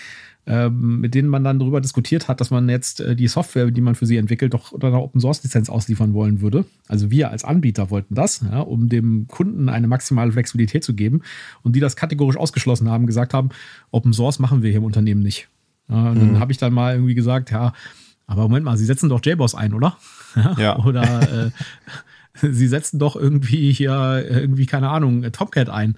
ähm, 0.48 1.00
mit 1.00 1.14
denen 1.14 1.28
man 1.28 1.44
dann 1.44 1.58
darüber 1.58 1.82
diskutiert 1.82 2.26
hat, 2.26 2.40
dass 2.40 2.50
man 2.50 2.70
jetzt 2.70 3.00
äh, 3.00 3.14
die 3.14 3.28
Software, 3.28 3.70
die 3.70 3.82
man 3.82 3.94
für 3.94 4.06
sie 4.06 4.16
entwickelt, 4.16 4.54
doch 4.54 4.72
unter 4.72 4.86
einer 4.86 5.02
Open 5.02 5.20
Source 5.20 5.42
Lizenz 5.44 5.68
ausliefern 5.68 6.14
wollen 6.14 6.40
würde. 6.40 6.64
Also 6.88 7.10
wir 7.10 7.30
als 7.30 7.44
Anbieter 7.44 7.90
wollten 7.90 8.14
das, 8.14 8.40
ja, 8.50 8.60
um 8.60 8.88
dem 8.88 9.28
Kunden 9.28 9.68
eine 9.68 9.86
maximale 9.88 10.32
Flexibilität 10.32 10.84
zu 10.84 10.94
geben. 10.94 11.20
Und 11.62 11.76
die 11.76 11.80
das 11.80 11.96
kategorisch 11.96 12.38
ausgeschlossen 12.38 12.88
haben, 12.88 13.06
gesagt 13.06 13.34
haben, 13.34 13.50
Open 13.90 14.14
Source 14.14 14.38
machen 14.38 14.62
wir 14.62 14.70
hier 14.70 14.78
im 14.78 14.84
Unternehmen 14.84 15.22
nicht. 15.22 15.48
Ja, 15.90 16.10
und 16.10 16.14
mhm. 16.14 16.20
dann 16.20 16.40
habe 16.40 16.52
ich 16.52 16.58
dann 16.58 16.72
mal 16.72 16.94
irgendwie 16.94 17.14
gesagt, 17.14 17.50
ja, 17.50 17.74
aber 18.26 18.42
Moment 18.42 18.64
mal, 18.64 18.78
Sie 18.78 18.86
setzen 18.86 19.10
doch 19.10 19.20
JBoss 19.22 19.54
ein, 19.54 19.74
oder? 19.74 19.98
Ja. 20.56 20.78
Oder 20.78 21.46
äh, 21.46 21.50
Sie 22.52 22.68
setzen 22.68 22.98
doch 22.98 23.16
irgendwie 23.16 23.72
hier 23.72 24.24
irgendwie 24.30 24.66
keine 24.66 24.88
Ahnung 24.88 25.30
Tomcat 25.32 25.68
ein. 25.68 25.96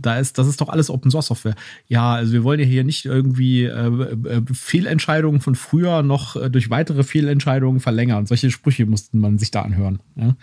Da 0.00 0.18
ist, 0.18 0.38
das 0.38 0.46
ist 0.46 0.60
doch 0.60 0.68
alles 0.68 0.90
Open 0.90 1.10
Source 1.10 1.26
Software. 1.26 1.54
Ja, 1.86 2.14
also 2.14 2.32
wir 2.32 2.44
wollen 2.44 2.60
ja 2.60 2.66
hier 2.66 2.84
nicht 2.84 3.04
irgendwie 3.04 3.64
äh, 3.64 3.86
äh, 3.86 4.42
Fehlentscheidungen 4.52 5.40
von 5.40 5.54
früher 5.54 6.02
noch 6.02 6.36
äh, 6.36 6.50
durch 6.50 6.70
weitere 6.70 7.02
Fehlentscheidungen 7.02 7.80
verlängern. 7.80 8.26
Solche 8.26 8.50
Sprüche 8.50 8.86
musste 8.86 9.16
man 9.16 9.38
sich 9.38 9.50
da 9.50 9.62
anhören. 9.62 10.00
Ja? 10.16 10.36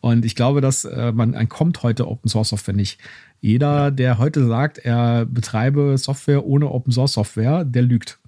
Und 0.00 0.24
ich 0.24 0.34
glaube, 0.34 0.60
dass 0.60 0.84
äh, 0.84 1.12
man 1.12 1.48
kommt 1.48 1.82
heute 1.82 2.08
Open 2.08 2.28
Source 2.28 2.50
Software 2.50 2.74
nicht. 2.74 3.00
Jeder, 3.40 3.90
der 3.90 4.18
heute 4.18 4.46
sagt, 4.46 4.78
er 4.78 5.26
betreibe 5.26 5.96
Software 5.98 6.44
ohne 6.46 6.70
Open 6.70 6.92
Source 6.92 7.14
Software, 7.14 7.64
der 7.64 7.82
lügt. 7.82 8.18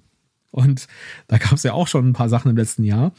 Und 0.51 0.87
da 1.27 1.37
gab 1.37 1.53
es 1.53 1.63
ja 1.63 1.73
auch 1.73 1.87
schon 1.87 2.09
ein 2.09 2.13
paar 2.13 2.29
Sachen 2.29 2.49
im 2.49 2.57
letzten 2.57 2.83
Jahr. 2.83 3.13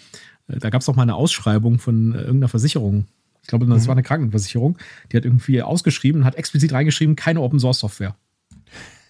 Äh, 0.48 0.58
da 0.58 0.70
gab 0.70 0.82
es 0.82 0.88
auch 0.88 0.96
mal 0.96 1.02
eine 1.02 1.14
Ausschreibung 1.14 1.78
von 1.78 2.14
äh, 2.14 2.18
irgendeiner 2.18 2.48
Versicherung 2.48 3.06
ich 3.19 3.19
glaube, 3.50 3.66
das 3.66 3.84
mhm. 3.84 3.88
war 3.88 3.94
eine 3.94 4.02
Krankenversicherung. 4.02 4.78
Die 5.12 5.16
hat 5.16 5.24
irgendwie 5.24 5.62
ausgeschrieben, 5.62 6.24
hat 6.24 6.36
explizit 6.36 6.72
reingeschrieben, 6.72 7.16
keine 7.16 7.40
Open 7.40 7.60
Source 7.60 7.80
Software. 7.80 8.16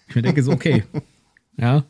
Ich 0.07 0.15
mir 0.15 0.21
denke 0.21 0.43
so, 0.43 0.51
okay, 0.51 0.83
ja, 1.57 1.85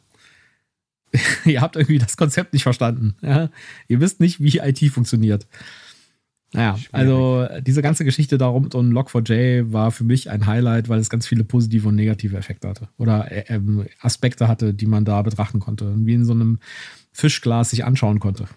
ihr 1.45 1.61
habt 1.61 1.75
irgendwie 1.75 1.97
das 1.97 2.17
Konzept 2.17 2.53
nicht 2.53 2.63
verstanden. 2.63 3.15
Ja? 3.21 3.49
Ihr 3.87 3.99
wisst 3.99 4.19
nicht, 4.19 4.41
wie 4.41 4.59
IT 4.59 4.79
funktioniert. 4.91 5.47
Naja, 6.53 6.77
also 6.91 7.47
diese 7.61 7.81
ganze 7.81 8.03
Geschichte 8.03 8.37
darum 8.37 8.65
und 8.65 8.91
Log4j 8.91 9.71
war 9.71 9.91
für 9.91 10.03
mich 10.03 10.29
ein 10.29 10.47
Highlight, 10.47 10.89
weil 10.89 10.99
es 10.99 11.09
ganz 11.09 11.25
viele 11.25 11.45
positive 11.45 11.87
und 11.87 11.95
negative 11.95 12.35
Effekte 12.35 12.67
hatte. 12.67 12.89
Oder 12.97 13.31
äh, 13.31 13.45
ähm, 13.47 13.85
Aspekte 14.01 14.49
hatte, 14.49 14.73
die 14.73 14.85
man 14.85 15.05
da 15.05 15.21
betrachten 15.21 15.59
konnte. 15.59 15.93
Wie 15.95 16.13
in 16.13 16.25
so 16.25 16.33
einem 16.33 16.59
Fischglas 17.13 17.69
sich 17.69 17.85
anschauen 17.85 18.19
konnte. 18.19 18.47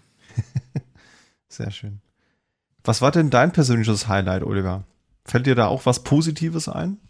Sehr 1.48 1.70
schön. 1.70 2.00
Was 2.84 3.00
war 3.00 3.10
denn 3.10 3.30
dein 3.30 3.52
persönliches 3.52 4.08
Highlight, 4.08 4.42
Oliver? 4.42 4.84
Fällt 5.24 5.46
dir 5.46 5.54
da 5.54 5.66
auch 5.68 5.86
was 5.86 6.04
Positives 6.04 6.68
ein? 6.68 7.00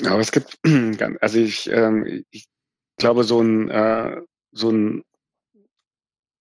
Ja, 0.00 0.12
aber 0.12 0.20
es 0.20 0.32
gibt, 0.32 0.58
also 1.20 1.38
ich, 1.38 1.70
ähm, 1.70 2.24
ich 2.30 2.48
glaube, 2.96 3.22
so 3.24 3.42
ein, 3.42 3.68
äh, 3.68 4.22
so 4.50 4.70
ein 4.70 5.04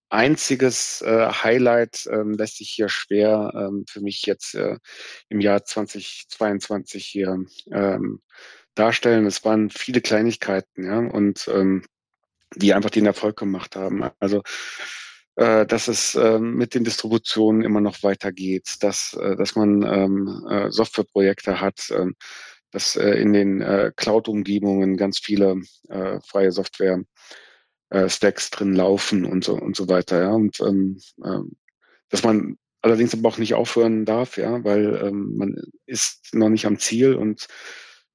einziges 0.09 1.01
äh, 1.01 1.27
Highlight 1.27 2.07
ähm, 2.09 2.33
lässt 2.33 2.57
sich 2.57 2.69
hier 2.69 2.87
schwer 2.87 3.51
ähm, 3.53 3.83
für 3.89 3.99
mich 3.99 4.25
jetzt 4.25 4.55
äh, 4.55 4.77
im 5.27 5.41
Jahr 5.41 5.65
2022 5.65 7.05
hier 7.05 7.43
ähm, 7.71 8.21
darstellen. 8.75 9.25
Es 9.25 9.43
waren 9.43 9.69
viele 9.71 10.01
Kleinigkeiten, 10.01 10.85
ja, 10.85 10.99
und 10.99 11.49
ähm, 11.51 11.83
die 12.55 12.73
einfach 12.73 12.91
den 12.91 13.07
Erfolg 13.07 13.37
gemacht 13.37 13.75
haben. 13.75 14.09
Also 14.19 14.43
äh, 15.35 15.65
dass 15.65 15.87
es 15.87 16.15
äh, 16.15 16.39
mit 16.39 16.75
den 16.75 16.83
Distributionen 16.83 17.63
immer 17.63 17.81
noch 17.81 18.03
weitergeht, 18.03 18.75
dass, 18.81 19.13
äh, 19.13 19.35
dass 19.35 19.55
man 19.55 19.83
ähm, 19.83 20.45
äh, 20.49 20.69
Softwareprojekte 20.71 21.59
hat, 21.59 21.89
äh, 21.89 22.07
dass 22.71 22.95
äh, 22.95 23.11
in 23.15 23.33
den 23.33 23.61
äh, 23.61 23.91
Cloud-Umgebungen 23.95 24.97
ganz 24.97 25.19
viele 25.19 25.61
freie 26.23 26.51
Software 26.51 27.03
äh, 27.93 28.09
Stacks 28.09 28.49
drin 28.49 28.73
laufen 28.73 29.23
und 29.23 29.43
so 29.43 29.53
und 29.53 29.75
so 29.75 29.87
weiter. 29.87 30.19
Ja. 30.19 30.31
Und 30.31 30.59
ähm, 30.61 30.97
äh, 31.23 31.39
dass 32.09 32.23
man 32.23 32.57
allerdings 32.81 33.13
aber 33.13 33.29
auch 33.29 33.37
nicht 33.37 33.53
aufhören 33.53 34.03
darf, 34.03 34.37
ja, 34.37 34.63
weil 34.63 34.99
ähm, 35.03 35.35
man 35.37 35.55
ist 35.85 36.33
noch 36.33 36.49
nicht 36.49 36.65
am 36.65 36.79
Ziel 36.79 37.13
und 37.13 37.45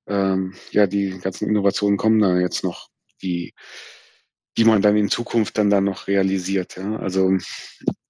ähm, 0.08 0.54
ja, 0.72 0.88
die 0.88 1.18
ganzen 1.20 1.48
Innovationen 1.48 1.96
kommen 1.96 2.18
da 2.18 2.38
jetzt 2.38 2.64
noch, 2.64 2.88
die 3.22 3.54
die 4.58 4.64
man 4.64 4.82
dann 4.82 4.96
in 4.96 5.08
Zukunft 5.08 5.56
dann 5.56 5.70
dann 5.70 5.84
noch 5.84 6.08
realisiert. 6.08 6.76
Ja? 6.76 6.96
Also 6.96 7.38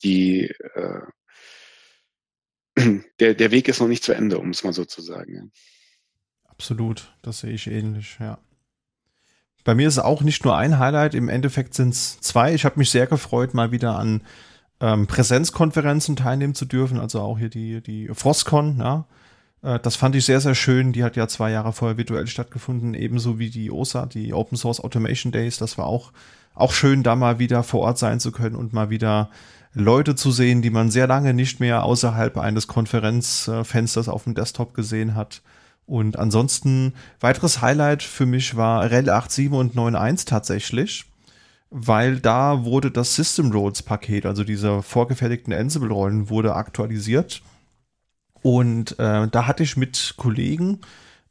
die 0.03 0.45
äh, 0.75 1.03
der, 3.20 3.35
der 3.35 3.51
Weg 3.51 3.69
ist 3.69 3.81
noch 3.81 3.89
nicht 3.89 4.03
zu 4.03 4.15
Ende, 4.15 4.39
um 4.39 4.49
es 4.49 4.65
mal 4.65 4.73
so 4.73 4.87
zu 4.87 5.03
sagen. 5.03 5.35
Ja. 5.35 5.43
Absolut, 6.49 7.12
das 7.20 7.41
sehe 7.41 7.53
ich 7.53 7.66
ähnlich, 7.66 8.16
ja. 8.19 8.39
Bei 9.65 9.75
mir 9.75 9.89
ist 9.89 9.95
es 9.95 10.03
auch 10.03 10.23
nicht 10.23 10.43
nur 10.47 10.57
ein 10.57 10.79
Highlight, 10.79 11.15
im 11.15 11.29
Endeffekt 11.29 11.75
sind 11.75 11.91
es 11.93 12.19
zwei. 12.20 12.55
Ich 12.55 12.65
habe 12.65 12.79
mich 12.79 12.91
sehr 12.91 13.07
gefreut, 13.07 13.53
mal 13.53 13.70
wieder 13.70 13.99
an 13.99 14.23
ähm, 14.81 15.07
Präsenzkonferenzen 15.07 16.16
teilnehmen 16.16 16.55
zu 16.55 16.65
dürfen, 16.65 16.99
also 16.99 17.20
auch 17.20 17.39
hier 17.39 17.51
die, 17.51 17.83
die 17.83 18.09
Frostcon, 18.15 18.79
ja. 18.79 19.07
Äh, 19.62 19.78
das 19.80 19.97
fand 19.97 20.14
ich 20.14 20.24
sehr, 20.24 20.40
sehr 20.40 20.55
schön. 20.55 20.93
Die 20.93 21.05
hat 21.05 21.16
ja 21.16 21.28
zwei 21.28 21.51
Jahre 21.51 21.72
vorher 21.72 21.97
virtuell 21.97 22.26
stattgefunden, 22.26 22.94
ebenso 22.94 23.39
wie 23.39 23.51
die 23.51 23.70
OSA, 23.70 24.06
die 24.06 24.32
Open 24.32 24.56
Source 24.56 24.80
Automation 24.80 25.32
Days. 25.32 25.59
Das 25.59 25.78
war 25.78 25.86
auch, 25.86 26.12
auch 26.55 26.72
schön, 26.72 27.02
da 27.02 27.16
mal 27.16 27.39
wieder 27.39 27.62
vor 27.62 27.80
Ort 27.80 27.98
sein 27.98 28.20
zu 28.20 28.32
können 28.32 28.56
und 28.56 28.72
mal 28.72 28.90
wieder 28.90 29.30
Leute 29.74 30.14
zu 30.14 30.30
sehen, 30.30 30.62
die 30.62 30.70
man 30.70 30.90
sehr 30.90 31.06
lange 31.06 31.35
nicht 31.35 31.60
mehr 31.60 31.85
außerhalb 31.85 32.36
eines 32.39 32.66
Konferenzfensters 32.66 34.09
auf 34.09 34.24
dem 34.24 34.35
Desktop 34.35 34.74
gesehen 34.74 35.14
hat. 35.14 35.43
Und 35.86 36.18
ansonsten, 36.18 36.94
weiteres 37.20 37.62
Highlight 37.62 38.02
für 38.02 38.26
mich 38.26 38.56
war 38.56 38.90
REL 38.90 39.09
8.7 39.09 39.52
und 39.52 39.74
9.1 39.74 40.26
tatsächlich, 40.26 41.06
weil 41.70 42.20
da 42.20 42.64
wurde 42.64 42.90
das 42.90 43.14
System 43.14 43.52
Roles 43.52 43.82
Paket, 43.82 44.26
also 44.26 44.44
diese 44.44 44.82
vorgefertigten 44.82 45.52
Ansible-Rollen, 45.52 46.28
wurde 46.28 46.55
aktualisiert. 46.55 47.43
Und 48.43 48.98
äh, 48.98 49.28
da 49.28 49.47
hatte 49.47 49.62
ich 49.62 49.77
mit 49.77 50.15
Kollegen 50.16 50.81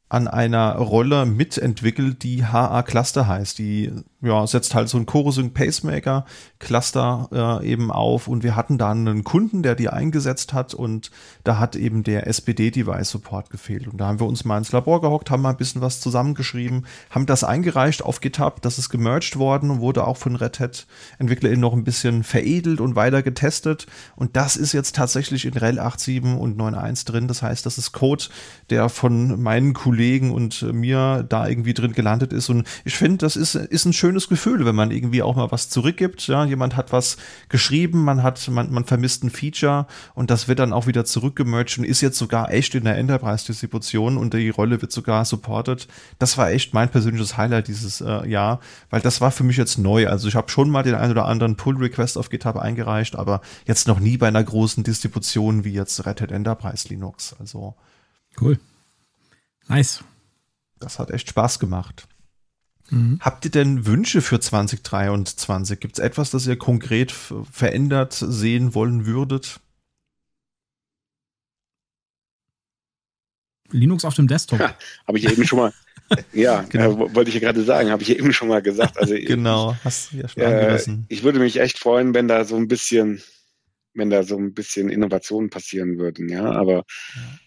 an 0.09 0.27
einer 0.27 0.75
Rolle 0.75 1.25
mitentwickelt, 1.25 2.23
die 2.23 2.45
HA 2.45 2.84
Cluster 2.84 3.27
heißt. 3.27 3.59
Die 3.59 3.91
ja, 4.22 4.48
setzt 4.48 4.73
halt 4.73 4.89
so 4.89 4.98
ein 4.98 5.06
Chorusync 5.06 5.53
Pacemaker 5.53 6.26
Cluster 6.60 7.60
äh, 7.61 7.68
eben 7.68 7.91
auf. 7.91 8.27
Und 8.27 8.44
wir 8.44 8.56
hatten 8.56 8.80
da 8.80 8.89
einen 8.89 9.23
Kunden, 9.23 9.61
der 9.61 9.76
die 9.76 9.89
eingesetzt 9.89 10.53
hat. 10.53 10.73
Und 10.73 11.11
da 11.44 11.60
hat 11.60 11.76
eben 11.76 12.03
der 12.03 12.26
SPD 12.26 12.72
Device 12.72 13.11
Support 13.11 13.52
gefehlt. 13.52 13.88
Und 13.88 13.98
da 13.99 14.07
haben 14.07 14.19
wir 14.19 14.26
uns 14.26 14.44
mal 14.44 14.57
ins 14.57 14.72
Labor 14.72 15.02
gehockt, 15.02 15.30
haben 15.30 15.44
mal 15.44 15.52
ein 15.52 15.57
bisschen 15.57 15.81
was 15.81 16.02
zusammengeschrieben, 16.02 16.88
haben 17.11 17.27
das 17.27 17.44
eingereicht 17.44 18.03
auf 18.03 18.19
GitHub, 18.19 18.61
das 18.61 18.80
ist 18.80 18.89
gemerged 18.89 19.38
worden 19.38 19.69
und 19.69 19.81
wurde 19.81 20.07
auch 20.07 20.18
von 20.18 20.35
Red 20.35 20.60
Hat 20.60 20.88
EntwicklerInnen 21.19 21.61
noch 21.61 21.73
ein 21.73 21.84
bisschen 21.84 22.23
veredelt 22.23 22.81
und 22.81 22.95
weiter 22.95 23.22
getestet. 23.22 23.85
Und 24.15 24.35
das 24.35 24.57
ist 24.57 24.73
jetzt 24.73 24.95
tatsächlich 24.95 25.45
in 25.45 25.53
RHEL 25.53 25.80
8.7 25.80 26.35
und 26.35 26.60
9.1 26.60 27.06
drin, 27.06 27.27
das 27.27 27.44
heißt, 27.44 27.65
das 27.65 27.77
ist 27.77 27.91
Code, 27.91 28.26
der 28.72 28.89
von 28.89 29.41
meinen 29.41 29.73
Kollegen 29.73 30.31
und 30.31 30.61
mir 30.73 31.23
da 31.27 31.48
irgendwie 31.48 31.73
drin 31.73 31.94
gelandet 31.94 32.34
ist. 32.34 32.49
Und 32.49 32.68
ich 32.84 32.95
finde, 32.95 33.18
das 33.18 33.35
ist, 33.35 33.56
ist 33.56 33.85
ein 33.85 33.94
schönes 33.94 34.06
schönes 34.07 34.29
Gefühl, 34.29 34.65
wenn 34.65 34.75
man 34.75 34.91
irgendwie 34.91 35.21
auch 35.21 35.35
mal 35.35 35.51
was 35.51 35.69
zurückgibt. 35.69 36.27
Ja, 36.27 36.45
jemand 36.45 36.77
hat 36.77 36.93
was 36.93 37.17
geschrieben, 37.49 38.05
man 38.05 38.23
hat, 38.23 38.47
man, 38.47 38.71
man 38.71 38.85
vermisst 38.85 39.21
ein 39.25 39.29
Feature 39.29 39.85
und 40.15 40.31
das 40.31 40.47
wird 40.47 40.59
dann 40.59 40.71
auch 40.71 40.88
wieder 40.88 41.03
zurückgemerged 41.03 41.79
und 41.79 41.84
ist 41.84 41.99
jetzt 41.99 42.17
sogar 42.17 42.53
echt 42.53 42.73
in 42.73 42.85
der 42.85 42.95
Enterprise-Distribution 42.97 44.17
und 44.17 44.34
die 44.34 44.49
Rolle 44.49 44.81
wird 44.81 44.93
sogar 44.93 45.25
supported. 45.25 45.89
Das 46.19 46.38
war 46.38 46.51
echt 46.51 46.73
mein 46.73 46.89
persönliches 46.89 47.35
Highlight 47.35 47.67
dieses 47.67 47.99
äh, 47.99 48.25
Jahr, 48.29 48.61
weil 48.89 49.01
das 49.01 49.19
war 49.19 49.31
für 49.31 49.43
mich 49.43 49.57
jetzt 49.57 49.77
neu. 49.77 50.07
Also 50.07 50.29
ich 50.29 50.35
habe 50.35 50.49
schon 50.49 50.69
mal 50.69 50.84
den 50.84 50.95
einen 50.95 51.11
oder 51.11 51.25
anderen 51.25 51.57
Pull-Request 51.57 52.17
auf 52.17 52.29
GitHub 52.29 52.55
eingereicht, 52.55 53.17
aber 53.17 53.41
jetzt 53.65 53.89
noch 53.89 53.99
nie 53.99 54.15
bei 54.15 54.29
einer 54.29 54.43
großen 54.43 54.85
Distribution 54.85 55.65
wie 55.65 55.73
jetzt 55.73 56.05
Red 56.05 56.21
Hat 56.21 56.31
Enterprise 56.31 56.88
Linux. 56.88 57.35
Also 57.39 57.75
cool. 58.39 58.57
Nice. 59.67 60.01
Das 60.79 60.97
hat 60.97 61.11
echt 61.11 61.27
Spaß 61.27 61.59
gemacht. 61.59 62.07
Mhm. 62.89 63.19
Habt 63.22 63.45
ihr 63.45 63.51
denn 63.51 63.85
Wünsche 63.85 64.22
für 64.22 64.39
2023? 64.39 65.80
Gibt 65.80 65.97
es 65.97 66.03
etwas, 66.03 66.31
das 66.31 66.47
ihr 66.47 66.57
konkret 66.57 67.11
verändert 67.11 68.14
sehen 68.14 68.73
wollen 68.73 69.05
würdet? 69.05 69.59
Linux 73.72 74.05
auf 74.05 74.15
dem 74.15 74.27
Desktop. 74.27 74.59
Ja, 74.59 74.77
habe 75.07 75.18
ich 75.18 75.30
eben 75.30 75.45
schon 75.45 75.59
mal. 75.59 75.73
ja, 76.34 76.61
genau. 76.69 77.07
äh, 77.07 77.15
wollte 77.15 77.30
ich 77.30 77.35
ja 77.35 77.41
gerade 77.41 77.64
sagen, 77.64 77.89
habe 77.89 78.01
ich 78.01 78.09
ja 78.09 78.15
eben 78.15 78.31
schon 78.31 78.47
mal 78.47 78.61
gesagt. 78.61 78.97
Also 78.97 79.14
genau, 79.18 79.76
hast 79.84 80.14
du 80.14 80.18
ja 80.18 80.27
schon 80.30 80.41
äh, 80.41 81.05
Ich 81.09 81.23
würde 81.23 81.39
mich 81.39 81.59
echt 81.59 81.77
freuen, 81.77 82.14
wenn 82.14 82.30
da 82.30 82.45
so 82.45 82.55
ein 82.55 82.69
bisschen, 82.69 83.22
wenn 83.93 84.09
da 84.09 84.23
so 84.23 84.38
ein 84.38 84.53
bisschen 84.53 84.89
Innovationen 84.89 85.49
passieren 85.49 85.97
würden, 85.97 86.30
ja. 86.30 86.49
Aber 86.49 86.85
ja. 87.15 87.39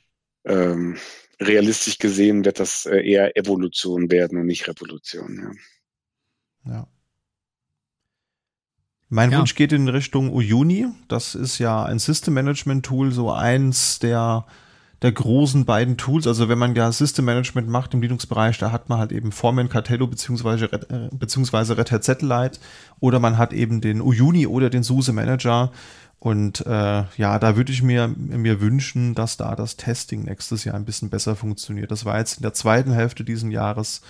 Ähm, 0.45 0.97
realistisch 1.41 1.99
gesehen 1.99 2.45
wird 2.45 2.61
das 2.61 2.87
äh, 2.87 3.01
eher 3.01 3.37
Evolution 3.37 4.11
werden 4.11 4.39
und 4.39 4.47
nicht 4.47 4.69
Revolution. 4.69 5.57
Ja. 6.65 6.73
ja. 6.73 6.87
Mein 9.09 9.33
ja. 9.33 9.39
Wunsch 9.39 9.57
geht 9.57 9.73
in 9.73 9.89
Richtung 9.89 10.33
Uyuni. 10.33 10.87
Das 11.09 11.35
ist 11.35 11.59
ja 11.59 11.85
ein 11.85 11.99
System 11.99 12.35
Management 12.35 12.87
Tool, 12.87 13.11
so 13.11 13.33
eins 13.33 13.99
der, 13.99 14.47
der 15.03 15.11
großen 15.11 15.65
beiden 15.65 15.97
Tools. 15.97 16.29
Also 16.29 16.49
wenn 16.49 16.59
man 16.59 16.77
ja 16.77 16.93
System 16.93 17.25
Management 17.25 17.69
macht 17.69 17.93
im 17.93 18.03
Linux-Bereich, 18.03 18.59
da 18.59 18.71
hat 18.71 18.89
man 18.89 19.01
halt 19.01 19.11
eben 19.11 19.33
Foreman 19.33 19.69
Cartello 19.69 20.07
beziehungsweise, 20.07 20.67
äh, 20.67 21.09
beziehungsweise 21.13 21.77
Red 21.77 21.91
Hat 21.91 22.05
Satellite 22.05 22.61
oder 23.01 23.19
man 23.19 23.37
hat 23.37 23.53
eben 23.53 23.81
den 23.81 24.01
Uyuni 24.01 24.47
oder 24.47 24.71
den 24.71 24.85
SUSE 24.85 25.13
Manager. 25.13 25.73
Und 26.21 26.67
äh, 26.67 27.05
ja, 27.17 27.39
da 27.39 27.57
würde 27.57 27.73
ich 27.73 27.83
mir, 27.83 28.07
mir 28.09 28.61
wünschen, 28.61 29.15
dass 29.15 29.39
da 29.39 29.57
das 29.57 29.77
Testing 29.77 30.25
nächstes 30.25 30.65
Jahr 30.65 30.75
ein 30.75 30.85
bisschen 30.85 31.09
besser 31.09 31.35
funktioniert. 31.35 31.91
Das 31.91 32.05
war 32.05 32.19
jetzt 32.19 32.37
in 32.37 32.43
der 32.43 32.53
zweiten 32.53 32.93
Hälfte 32.93 33.25
dieses 33.25 33.51
Jahres 33.51 34.03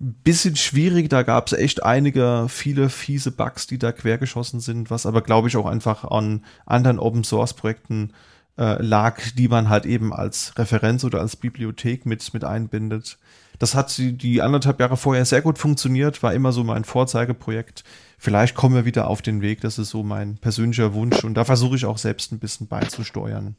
ein 0.00 0.14
bisschen 0.24 0.56
schwierig. 0.56 1.08
Da 1.08 1.22
gab 1.22 1.46
es 1.46 1.52
echt 1.52 1.84
einige, 1.84 2.46
viele 2.48 2.88
fiese 2.88 3.30
Bugs, 3.30 3.68
die 3.68 3.78
da 3.78 3.92
quergeschossen 3.92 4.58
sind, 4.58 4.90
was 4.90 5.06
aber, 5.06 5.22
glaube 5.22 5.46
ich, 5.46 5.56
auch 5.56 5.66
einfach 5.66 6.04
an 6.04 6.44
anderen 6.66 6.98
Open-Source-Projekten 6.98 8.12
äh, 8.58 8.82
lag, 8.82 9.20
die 9.36 9.46
man 9.46 9.68
halt 9.68 9.86
eben 9.86 10.12
als 10.12 10.58
Referenz 10.58 11.04
oder 11.04 11.20
als 11.20 11.36
Bibliothek 11.36 12.04
mit, 12.04 12.34
mit 12.34 12.42
einbindet. 12.42 13.16
Das 13.60 13.76
hat 13.76 13.96
die, 13.96 14.12
die 14.12 14.42
anderthalb 14.42 14.80
Jahre 14.80 14.96
vorher 14.96 15.24
sehr 15.24 15.42
gut 15.42 15.58
funktioniert, 15.58 16.20
war 16.24 16.34
immer 16.34 16.50
so 16.50 16.64
mein 16.64 16.82
Vorzeigeprojekt 16.82 17.84
vielleicht 18.18 18.54
kommen 18.54 18.74
wir 18.74 18.84
wieder 18.84 19.08
auf 19.08 19.22
den 19.22 19.40
Weg. 19.40 19.62
Das 19.62 19.78
ist 19.78 19.90
so 19.90 20.02
mein 20.02 20.36
persönlicher 20.36 20.92
Wunsch. 20.92 21.24
Und 21.24 21.34
da 21.34 21.44
versuche 21.44 21.76
ich 21.76 21.86
auch 21.86 21.98
selbst 21.98 22.32
ein 22.32 22.38
bisschen 22.38 22.66
beizusteuern. 22.66 23.56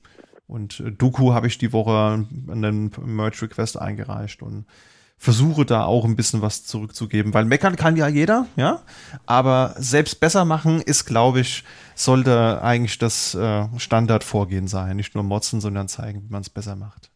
Und 0.48 0.80
äh, 0.82 0.92
Doku 0.92 1.34
habe 1.34 1.48
ich 1.48 1.58
die 1.58 1.74
Woche 1.74 2.26
einen 2.48 2.92
Merge-Request 3.04 3.80
eingereicht 3.80 4.42
und 4.42 4.66
versuche 5.20 5.66
da 5.66 5.84
auch 5.84 6.06
ein 6.06 6.16
bisschen 6.16 6.42
was 6.42 6.64
zurückzugeben, 6.64 7.34
weil 7.34 7.44
meckern 7.44 7.76
kann 7.76 7.98
ja 7.98 8.08
jeder, 8.08 8.48
ja, 8.56 8.80
aber 9.26 9.76
selbst 9.78 10.22
besser 10.22 10.46
machen 10.46 10.82
ist, 10.82 11.04
glaube 11.04 11.42
ich, 11.42 11.66
sollte 11.94 12.62
eigentlich 12.64 12.98
das 13.00 13.36
äh, 13.36 13.68
Standardvorgehen 13.78 14.70
sein, 14.70 14.96
nicht 14.96 15.16
nur 15.16 15.26
motzen, 15.26 15.60
sondern 15.60 15.90
zeigen, 15.90 16.24
wie 16.24 16.32
man 16.32 16.42
es 16.42 16.50
besser 16.50 16.78
macht. 16.78 17.12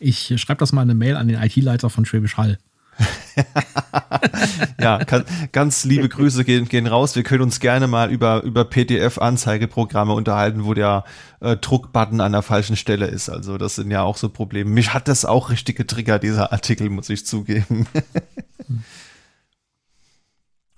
Ich 0.00 0.34
schreibe 0.36 0.58
das 0.58 0.72
mal 0.72 0.82
eine 0.82 0.96
Mail 0.96 1.16
an 1.16 1.28
den 1.28 1.40
IT-Leiter 1.40 1.90
von 1.90 2.04
Schwäbisch 2.04 2.36
Hall. 2.36 2.58
ja, 4.80 5.04
kann, 5.04 5.24
ganz 5.52 5.84
liebe 5.84 6.08
Grüße 6.08 6.44
gehen, 6.44 6.68
gehen 6.68 6.86
raus. 6.86 7.16
Wir 7.16 7.22
können 7.22 7.42
uns 7.42 7.60
gerne 7.60 7.86
mal 7.86 8.10
über, 8.10 8.42
über 8.42 8.64
PDF-Anzeigeprogramme 8.64 10.12
unterhalten, 10.12 10.64
wo 10.64 10.74
der 10.74 11.04
äh, 11.40 11.56
Druckbutton 11.56 12.20
an 12.20 12.32
der 12.32 12.42
falschen 12.42 12.76
Stelle 12.76 13.06
ist. 13.06 13.28
Also 13.28 13.58
das 13.58 13.76
sind 13.76 13.90
ja 13.90 14.02
auch 14.02 14.16
so 14.16 14.28
Probleme. 14.28 14.70
Mich 14.70 14.94
hat 14.94 15.08
das 15.08 15.24
auch 15.24 15.50
richtig 15.50 15.76
getriggert, 15.76 16.22
dieser 16.22 16.52
Artikel, 16.52 16.90
muss 16.90 17.10
ich 17.10 17.26
zugeben. 17.26 17.86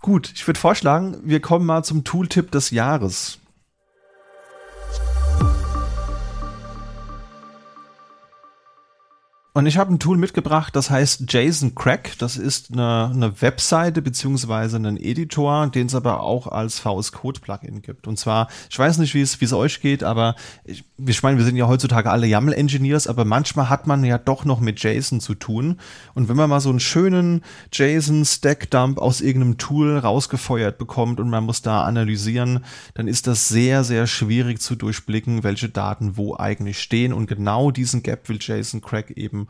Gut, 0.01 0.31
ich 0.35 0.47
würde 0.47 0.61
vorschlagen, 0.61 1.19
wir 1.25 1.41
kommen 1.41 1.67
mal 1.67 1.83
zum 1.83 2.05
Tooltip 2.05 2.53
des 2.53 2.71
Jahres. 2.71 3.39
Und 9.57 9.65
ich 9.65 9.79
habe 9.79 9.91
ein 9.91 9.99
Tool 9.99 10.19
mitgebracht, 10.19 10.77
das 10.77 10.91
heißt 10.91 11.33
JSON 11.33 11.75
Crack. 11.75 12.19
Das 12.19 12.37
ist 12.37 12.75
eine, 12.75 13.11
eine 13.11 13.41
Webseite 13.41 14.03
beziehungsweise 14.03 14.77
ein 14.77 14.99
Editor, 14.99 15.69
den 15.69 15.87
es 15.87 15.95
aber 15.95 16.21
auch 16.21 16.47
als 16.47 16.79
VS 16.79 17.13
Code 17.13 17.41
Plugin 17.41 17.81
gibt. 17.81 18.07
Und 18.07 18.19
zwar, 18.19 18.49
ich 18.69 18.79
weiß 18.79 18.99
nicht, 18.99 19.15
wie 19.15 19.23
es 19.23 19.41
wie 19.41 19.47
es 19.47 19.55
euch 19.55 19.81
geht, 19.81 20.05
aber 20.05 20.37
ich, 20.67 20.85
ich 20.99 21.23
meine, 21.23 21.39
wir 21.39 21.45
sind 21.47 21.57
ja 21.57 21.69
heutzutage 21.69 22.11
alle 22.11 22.27
YAML 22.27 22.53
Engineers, 22.53 23.07
aber 23.07 23.25
manchmal 23.25 23.71
hat 23.71 23.87
man 23.87 24.05
ja 24.05 24.19
doch 24.19 24.45
noch 24.45 24.61
mit 24.61 24.79
JSON 24.83 25.23
zu 25.23 25.35
tun. 25.35 25.81
Und 26.13 26.29
wenn 26.29 26.37
man 26.37 26.51
mal 26.51 26.61
so 26.61 26.69
einen 26.69 26.79
schönen 26.79 27.43
JSON 27.73 28.27
Stack 28.27 28.71
Dump 28.71 28.99
aus 28.99 29.23
irgendeinem 29.23 29.57
Tool 29.57 29.97
rausgefeuert 29.97 30.77
bekommt 30.77 31.19
und 31.19 31.31
man 31.31 31.45
muss 31.45 31.63
da 31.63 31.85
analysieren, 31.85 32.63
dann 32.93 33.09
ist 33.09 33.27
das 33.27 33.49
sehr 33.49 33.85
sehr 33.85 34.07
schwierig 34.07 34.61
zu 34.61 34.77
durchblicken, 34.77 35.45
welche 35.45 35.71
Daten 35.71 36.19
wo 36.19 36.37
eigentlich 36.37 36.79
stehen. 36.79 37.15
Und 37.15 37.27
genau 37.27 37.71
diesen 37.71 38.03
Gap 38.03 38.29
will 38.29 38.39
JSON 38.39 38.83
Crack 38.83 39.13
eben 39.13 39.46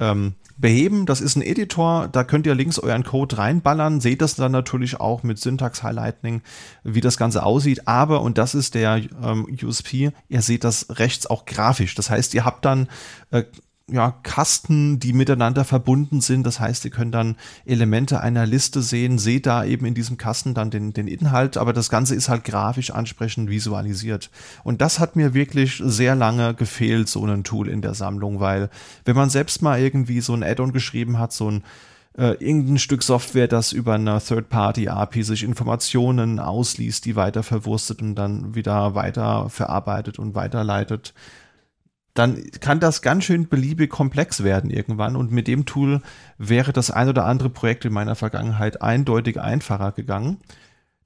ähm, 0.00 0.34
beheben. 0.56 1.06
Das 1.06 1.20
ist 1.20 1.36
ein 1.36 1.42
Editor, 1.42 2.08
da 2.08 2.24
könnt 2.24 2.46
ihr 2.46 2.54
links 2.54 2.78
euren 2.78 3.04
Code 3.04 3.38
reinballern, 3.38 4.00
seht 4.00 4.20
das 4.20 4.34
dann 4.34 4.52
natürlich 4.52 5.00
auch 5.00 5.22
mit 5.22 5.38
Syntax 5.38 5.82
Highlighting, 5.82 6.42
wie 6.82 7.00
das 7.00 7.16
Ganze 7.16 7.44
aussieht. 7.44 7.86
Aber, 7.86 8.22
und 8.22 8.38
das 8.38 8.54
ist 8.54 8.74
der 8.74 9.02
ähm, 9.22 9.46
USP, 9.62 10.10
ihr 10.28 10.42
seht 10.42 10.64
das 10.64 10.86
rechts 10.90 11.26
auch 11.26 11.46
grafisch. 11.46 11.94
Das 11.94 12.10
heißt, 12.10 12.34
ihr 12.34 12.44
habt 12.44 12.64
dann 12.64 12.88
äh, 13.30 13.44
ja, 13.90 14.14
Kasten, 14.22 15.00
die 15.00 15.12
miteinander 15.12 15.64
verbunden 15.64 16.20
sind. 16.20 16.44
Das 16.44 16.60
heißt, 16.60 16.84
ihr 16.84 16.90
könnt 16.90 17.14
dann 17.14 17.36
Elemente 17.64 18.20
einer 18.20 18.46
Liste 18.46 18.82
sehen, 18.82 19.18
seht 19.18 19.46
da 19.46 19.64
eben 19.64 19.86
in 19.86 19.94
diesem 19.94 20.18
Kasten 20.18 20.54
dann 20.54 20.70
den, 20.70 20.92
den 20.92 21.08
Inhalt, 21.08 21.56
aber 21.56 21.72
das 21.72 21.88
Ganze 21.88 22.14
ist 22.14 22.28
halt 22.28 22.44
grafisch 22.44 22.90
ansprechend 22.90 23.48
visualisiert. 23.48 24.30
Und 24.62 24.80
das 24.80 24.98
hat 24.98 25.16
mir 25.16 25.34
wirklich 25.34 25.82
sehr 25.84 26.14
lange 26.14 26.54
gefehlt, 26.54 27.08
so 27.08 27.24
ein 27.24 27.44
Tool 27.44 27.68
in 27.68 27.82
der 27.82 27.94
Sammlung, 27.94 28.40
weil 28.40 28.68
wenn 29.04 29.16
man 29.16 29.30
selbst 29.30 29.62
mal 29.62 29.80
irgendwie 29.80 30.20
so 30.20 30.34
ein 30.34 30.42
Add-on 30.42 30.72
geschrieben 30.72 31.18
hat, 31.18 31.32
so 31.32 31.50
ein 31.50 31.62
äh, 32.18 32.32
irgendein 32.44 32.78
Stück 32.78 33.02
Software, 33.02 33.48
das 33.48 33.72
über 33.72 33.94
eine 33.94 34.20
Third-Party-API 34.20 35.22
sich 35.22 35.44
Informationen 35.44 36.40
ausliest, 36.40 37.04
die 37.04 37.16
weiter 37.16 37.42
verwurstet 37.42 38.02
und 38.02 38.16
dann 38.16 38.54
wieder 38.54 38.94
weiter 38.94 39.48
verarbeitet 39.48 40.18
und 40.18 40.34
weiterleitet, 40.34 41.14
dann 42.18 42.50
kann 42.60 42.80
das 42.80 43.00
ganz 43.00 43.24
schön 43.24 43.48
beliebig 43.48 43.90
komplex 43.90 44.42
werden 44.42 44.70
irgendwann. 44.70 45.14
Und 45.14 45.30
mit 45.30 45.46
dem 45.46 45.66
Tool 45.66 46.02
wäre 46.36 46.72
das 46.72 46.90
ein 46.90 47.08
oder 47.08 47.24
andere 47.26 47.48
Projekt 47.48 47.84
in 47.84 47.92
meiner 47.92 48.16
Vergangenheit 48.16 48.82
eindeutig 48.82 49.40
einfacher 49.40 49.92
gegangen. 49.92 50.38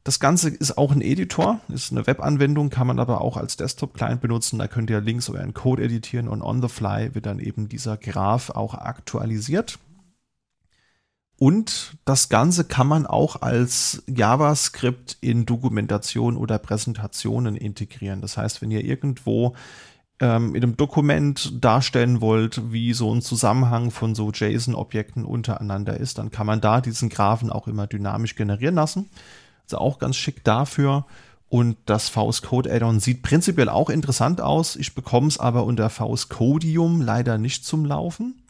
Das 0.04 0.18
Ganze 0.18 0.48
ist 0.48 0.78
auch 0.78 0.90
ein 0.90 1.00
Editor, 1.00 1.60
ist 1.68 1.92
eine 1.92 2.06
Webanwendung, 2.06 2.70
kann 2.70 2.88
man 2.88 2.98
aber 2.98 3.20
auch 3.20 3.36
als 3.36 3.56
Desktop-Client 3.56 4.20
benutzen. 4.20 4.58
Da 4.58 4.66
könnt 4.66 4.90
ihr 4.90 5.00
links 5.00 5.28
euren 5.28 5.54
Code 5.54 5.84
editieren 5.84 6.28
und 6.28 6.42
on 6.42 6.60
the 6.60 6.68
fly 6.68 7.14
wird 7.14 7.26
dann 7.26 7.38
eben 7.38 7.68
dieser 7.68 7.96
Graph 7.96 8.50
auch 8.50 8.74
aktualisiert. 8.74 9.78
Und 11.38 11.96
das 12.04 12.28
Ganze 12.28 12.64
kann 12.64 12.86
man 12.86 13.06
auch 13.06 13.42
als 13.42 14.02
JavaScript 14.06 15.18
in 15.20 15.44
Dokumentation 15.44 16.36
oder 16.36 16.58
Präsentationen 16.58 17.56
integrieren. 17.56 18.20
Das 18.20 18.36
heißt, 18.36 18.62
wenn 18.62 18.70
ihr 18.70 18.84
irgendwo 18.84 19.54
ähm, 20.22 20.54
in 20.54 20.62
einem 20.62 20.76
Dokument 20.76 21.62
darstellen 21.62 22.20
wollt, 22.20 22.72
wie 22.72 22.94
so 22.94 23.12
ein 23.12 23.22
Zusammenhang 23.22 23.90
von 23.90 24.14
so 24.14 24.30
JSON-Objekten 24.30 25.24
untereinander 25.24 25.98
ist, 25.98 26.18
dann 26.18 26.30
kann 26.30 26.46
man 26.46 26.60
da 26.60 26.80
diesen 26.80 27.08
Graphen 27.08 27.50
auch 27.50 27.66
immer 27.66 27.88
dynamisch 27.88 28.36
generieren 28.36 28.76
lassen. 28.76 29.10
Also 29.64 29.78
auch 29.78 29.98
ganz 29.98 30.16
schick 30.16 30.44
dafür. 30.44 31.06
Und 31.48 31.76
das 31.86 32.08
VS 32.08 32.42
Code 32.42 32.72
Add-on 32.72 33.00
sieht 33.00 33.22
prinzipiell 33.22 33.68
auch 33.68 33.90
interessant 33.90 34.40
aus. 34.40 34.76
Ich 34.76 34.94
bekomme 34.94 35.26
es 35.26 35.38
aber 35.38 35.64
unter 35.64 35.90
VS 35.90 36.28
Codium 36.28 37.00
leider 37.02 37.36
nicht 37.36 37.66
zum 37.66 37.84
Laufen. 37.84 38.42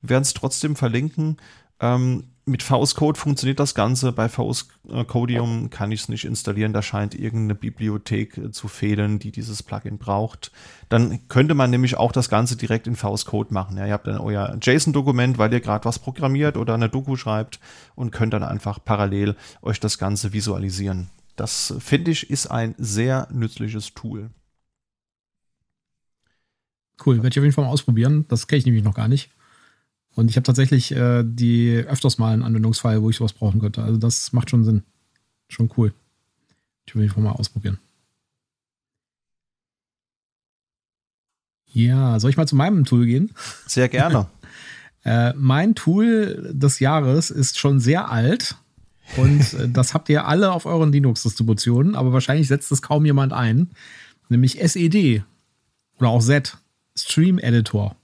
Wir 0.00 0.10
werden 0.10 0.22
es 0.22 0.32
trotzdem 0.32 0.74
verlinken. 0.74 1.36
Ähm, 1.80 2.30
mit 2.50 2.62
VS 2.62 2.94
Code 2.94 3.18
funktioniert 3.18 3.60
das 3.60 3.74
Ganze. 3.74 4.12
Bei 4.12 4.28
VS 4.28 4.68
Codium 5.06 5.70
kann 5.70 5.92
ich 5.92 6.02
es 6.02 6.08
nicht 6.08 6.24
installieren. 6.24 6.72
Da 6.72 6.82
scheint 6.82 7.14
irgendeine 7.14 7.54
Bibliothek 7.54 8.36
äh, 8.36 8.50
zu 8.50 8.68
fehlen, 8.68 9.18
die 9.18 9.32
dieses 9.32 9.62
Plugin 9.62 9.98
braucht. 9.98 10.52
Dann 10.88 11.28
könnte 11.28 11.54
man 11.54 11.70
nämlich 11.70 11.96
auch 11.96 12.12
das 12.12 12.28
Ganze 12.28 12.56
direkt 12.56 12.86
in 12.86 12.96
VS 12.96 13.24
Code 13.24 13.54
machen. 13.54 13.76
Ja, 13.76 13.86
ihr 13.86 13.92
habt 13.92 14.06
dann 14.06 14.18
euer 14.18 14.58
JSON-Dokument, 14.60 15.38
weil 15.38 15.52
ihr 15.52 15.60
gerade 15.60 15.84
was 15.84 15.98
programmiert 15.98 16.56
oder 16.56 16.74
eine 16.74 16.88
Doku 16.88 17.16
schreibt 17.16 17.60
und 17.94 18.10
könnt 18.10 18.34
dann 18.34 18.42
einfach 18.42 18.78
parallel 18.84 19.36
euch 19.62 19.80
das 19.80 19.96
Ganze 19.96 20.32
visualisieren. 20.32 21.08
Das 21.36 21.74
finde 21.78 22.10
ich 22.10 22.28
ist 22.28 22.48
ein 22.48 22.74
sehr 22.76 23.28
nützliches 23.32 23.94
Tool. 23.94 24.30
Cool, 27.04 27.16
werde 27.16 27.28
ich 27.28 27.38
auf 27.38 27.44
jeden 27.44 27.54
Fall 27.54 27.64
mal 27.64 27.70
ausprobieren. 27.70 28.26
Das 28.28 28.46
kenne 28.46 28.58
ich 28.58 28.66
nämlich 28.66 28.84
noch 28.84 28.94
gar 28.94 29.08
nicht. 29.08 29.30
Und 30.14 30.28
ich 30.30 30.36
habe 30.36 30.44
tatsächlich 30.44 30.92
äh, 30.92 31.22
die 31.24 31.84
öfters 31.86 32.18
mal 32.18 32.32
einen 32.32 32.42
Anwendungsfall, 32.42 33.02
wo 33.02 33.10
ich 33.10 33.16
sowas 33.16 33.32
brauchen 33.32 33.60
könnte. 33.60 33.82
Also 33.82 33.98
das 33.98 34.32
macht 34.32 34.50
schon 34.50 34.64
Sinn. 34.64 34.82
Schon 35.48 35.70
cool. 35.76 35.92
Ich 36.86 36.94
will 36.94 37.04
einfach 37.04 37.18
mal 37.18 37.32
ausprobieren. 37.32 37.78
Ja, 41.72 42.18
soll 42.18 42.30
ich 42.30 42.36
mal 42.36 42.48
zu 42.48 42.56
meinem 42.56 42.84
Tool 42.84 43.06
gehen? 43.06 43.30
Sehr 43.66 43.88
gerne. 43.88 44.26
äh, 45.04 45.32
mein 45.34 45.74
Tool 45.74 46.50
des 46.52 46.80
Jahres 46.80 47.30
ist 47.30 47.58
schon 47.58 47.78
sehr 47.78 48.10
alt. 48.10 48.56
Und 49.16 49.54
äh, 49.54 49.68
das 49.68 49.94
habt 49.94 50.08
ihr 50.08 50.26
alle 50.26 50.52
auf 50.52 50.66
euren 50.66 50.92
Linux-Distributionen, 50.92 51.94
aber 51.94 52.12
wahrscheinlich 52.12 52.48
setzt 52.48 52.72
es 52.72 52.82
kaum 52.82 53.04
jemand 53.04 53.32
ein. 53.32 53.70
Nämlich 54.28 54.60
SED 54.60 55.22
oder 55.98 56.10
auch 56.10 56.22
Z, 56.22 56.58
Stream 56.96 57.38
Editor. 57.38 57.96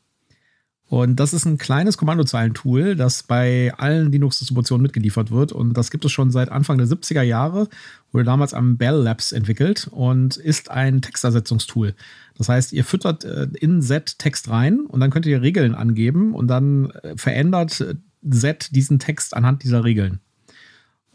Und 0.89 1.17
das 1.17 1.33
ist 1.33 1.45
ein 1.45 1.59
kleines 1.59 1.99
Kommandozeilentool, 1.99 2.95
das 2.95 3.25
bei 3.25 3.75
allen 3.77 4.13
Linux-Distributionen 4.13 4.83
mitgeliefert 4.83 5.33
wird. 5.33 5.51
Und 5.51 5.75
das 5.75 5.91
gibt 5.91 6.05
es 6.05 6.13
schon 6.13 6.31
seit 6.31 6.51
Anfang 6.51 6.79
der 6.79 6.87
70er 6.87 7.23
Jahre, 7.23 7.69
wurde 8.13 8.25
damals 8.25 8.55
am 8.55 8.77
Bell 8.77 8.95
Labs 8.95 9.33
entwickelt 9.33 9.89
und 9.91 10.37
ist 10.37 10.71
ein 10.71 11.03
Textersetzungstool. 11.03 11.95
Das 12.39 12.49
heißt, 12.49 12.73
ihr 12.73 12.85
füttert 12.85 13.25
äh, 13.25 13.49
in 13.59 13.83
Z 13.83 14.19
Text 14.19 14.49
rein 14.49 14.81
und 14.87 15.01
dann 15.01 15.11
könnt 15.11 15.27
ihr 15.27 15.43
Regeln 15.43 15.75
angeben 15.75 16.35
und 16.35 16.47
dann 16.47 16.91
äh, 16.91 17.17
verändert 17.17 17.85
Z 18.31 18.69
diesen 18.75 19.01
Text 19.01 19.37
anhand 19.37 19.65
dieser 19.65 19.83
Regeln. 19.83 20.21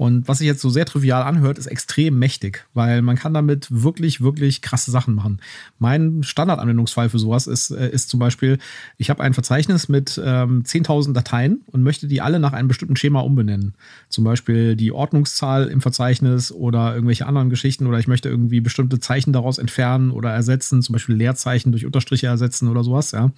Und 0.02 0.28
was 0.28 0.40
sich 0.40 0.48
jetzt 0.48 0.62
so 0.62 0.72
sehr 0.72 0.88
trivial 0.88 1.22
anhört, 1.22 1.60
ist 1.60 1.68
extrem 1.68 2.18
mächtig, 2.18 2.66
weil 2.74 3.04
man 3.04 3.18
kann 3.18 3.36
damit 3.36 3.68
wirklich, 3.70 4.20
wirklich 4.20 4.64
krasse 4.64 4.90
Sachen 4.90 5.14
machen. 5.14 5.40
Mein 5.78 6.24
Standardanwendungsfall 6.24 7.10
für 7.10 7.20
sowas 7.20 7.46
ist, 7.46 7.70
äh, 7.70 7.88
ist 7.92 8.10
zum 8.10 8.20
Beispiel, 8.20 8.58
ich 8.98 9.12
habe 9.12 9.22
ein 9.22 9.36
Verzeichnis 9.36 9.90
mit 9.90 10.20
ähm, 10.26 10.64
10.000 10.64 11.14
Dateien 11.14 11.62
und 11.68 11.84
möchte 11.84 12.08
die 12.08 12.20
alle 12.20 12.40
nach 12.40 12.54
einem 12.54 12.68
bestimmten 12.68 12.96
Schema 12.96 13.20
umbenennen. 13.20 13.76
Zum 14.10 14.24
Beispiel 14.24 14.76
die 14.76 14.92
Ordnungszahl 14.92 15.68
im 15.68 15.82
Verzeichnis 15.82 16.52
oder 16.52 16.96
irgendwelche 16.96 17.28
anderen 17.28 17.52
Geschichten 17.52 17.86
oder 17.86 18.00
ich 18.00 18.08
möchte 18.08 18.28
irgendwie 18.28 18.60
bestimmte 18.60 19.00
Zeichen 19.00 19.34
daraus 19.34 19.60
entfernen 19.60 20.10
oder 20.10 20.32
ersetzen, 20.32 20.82
zum 20.82 20.94
Beispiel 20.94 21.14
Leerzeichen 21.14 21.72
durch 21.72 21.86
Unterstriche 21.86 22.26
ersetzen 22.26 22.70
oder 22.70 22.84
sowas, 22.84 23.12
ja. 23.12 23.30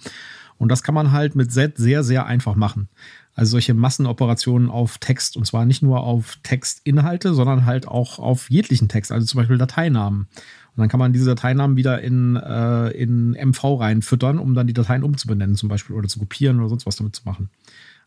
Und 0.56 0.70
das 0.70 0.82
kann 0.82 0.94
man 0.94 1.12
halt 1.12 1.34
mit 1.34 1.52
Z 1.52 1.76
sehr, 1.76 2.04
sehr 2.04 2.26
einfach 2.26 2.54
machen. 2.54 2.88
Also 3.34 3.52
solche 3.52 3.74
Massenoperationen 3.74 4.70
auf 4.70 4.98
Text 4.98 5.36
und 5.36 5.44
zwar 5.44 5.64
nicht 5.64 5.82
nur 5.82 6.00
auf 6.00 6.38
Textinhalte, 6.42 7.34
sondern 7.34 7.66
halt 7.66 7.88
auch 7.88 8.18
auf 8.18 8.48
jeglichen 8.48 8.88
Text, 8.88 9.10
also 9.10 9.26
zum 9.26 9.38
Beispiel 9.38 9.58
Dateinamen. 9.58 10.28
Und 10.76 10.80
dann 10.80 10.88
kann 10.88 11.00
man 11.00 11.12
diese 11.12 11.26
Dateinamen 11.26 11.76
wieder 11.76 12.00
in, 12.00 12.36
äh, 12.36 12.88
in 12.90 13.34
MV 13.34 13.80
reinfüttern, 13.80 14.38
um 14.38 14.54
dann 14.54 14.66
die 14.66 14.72
Dateien 14.72 15.04
umzubenennen, 15.04 15.56
zum 15.56 15.68
Beispiel, 15.68 15.94
oder 15.94 16.08
zu 16.08 16.18
kopieren 16.18 16.58
oder 16.58 16.68
sonst 16.68 16.86
was 16.86 16.96
damit 16.96 17.14
zu 17.14 17.22
machen. 17.24 17.48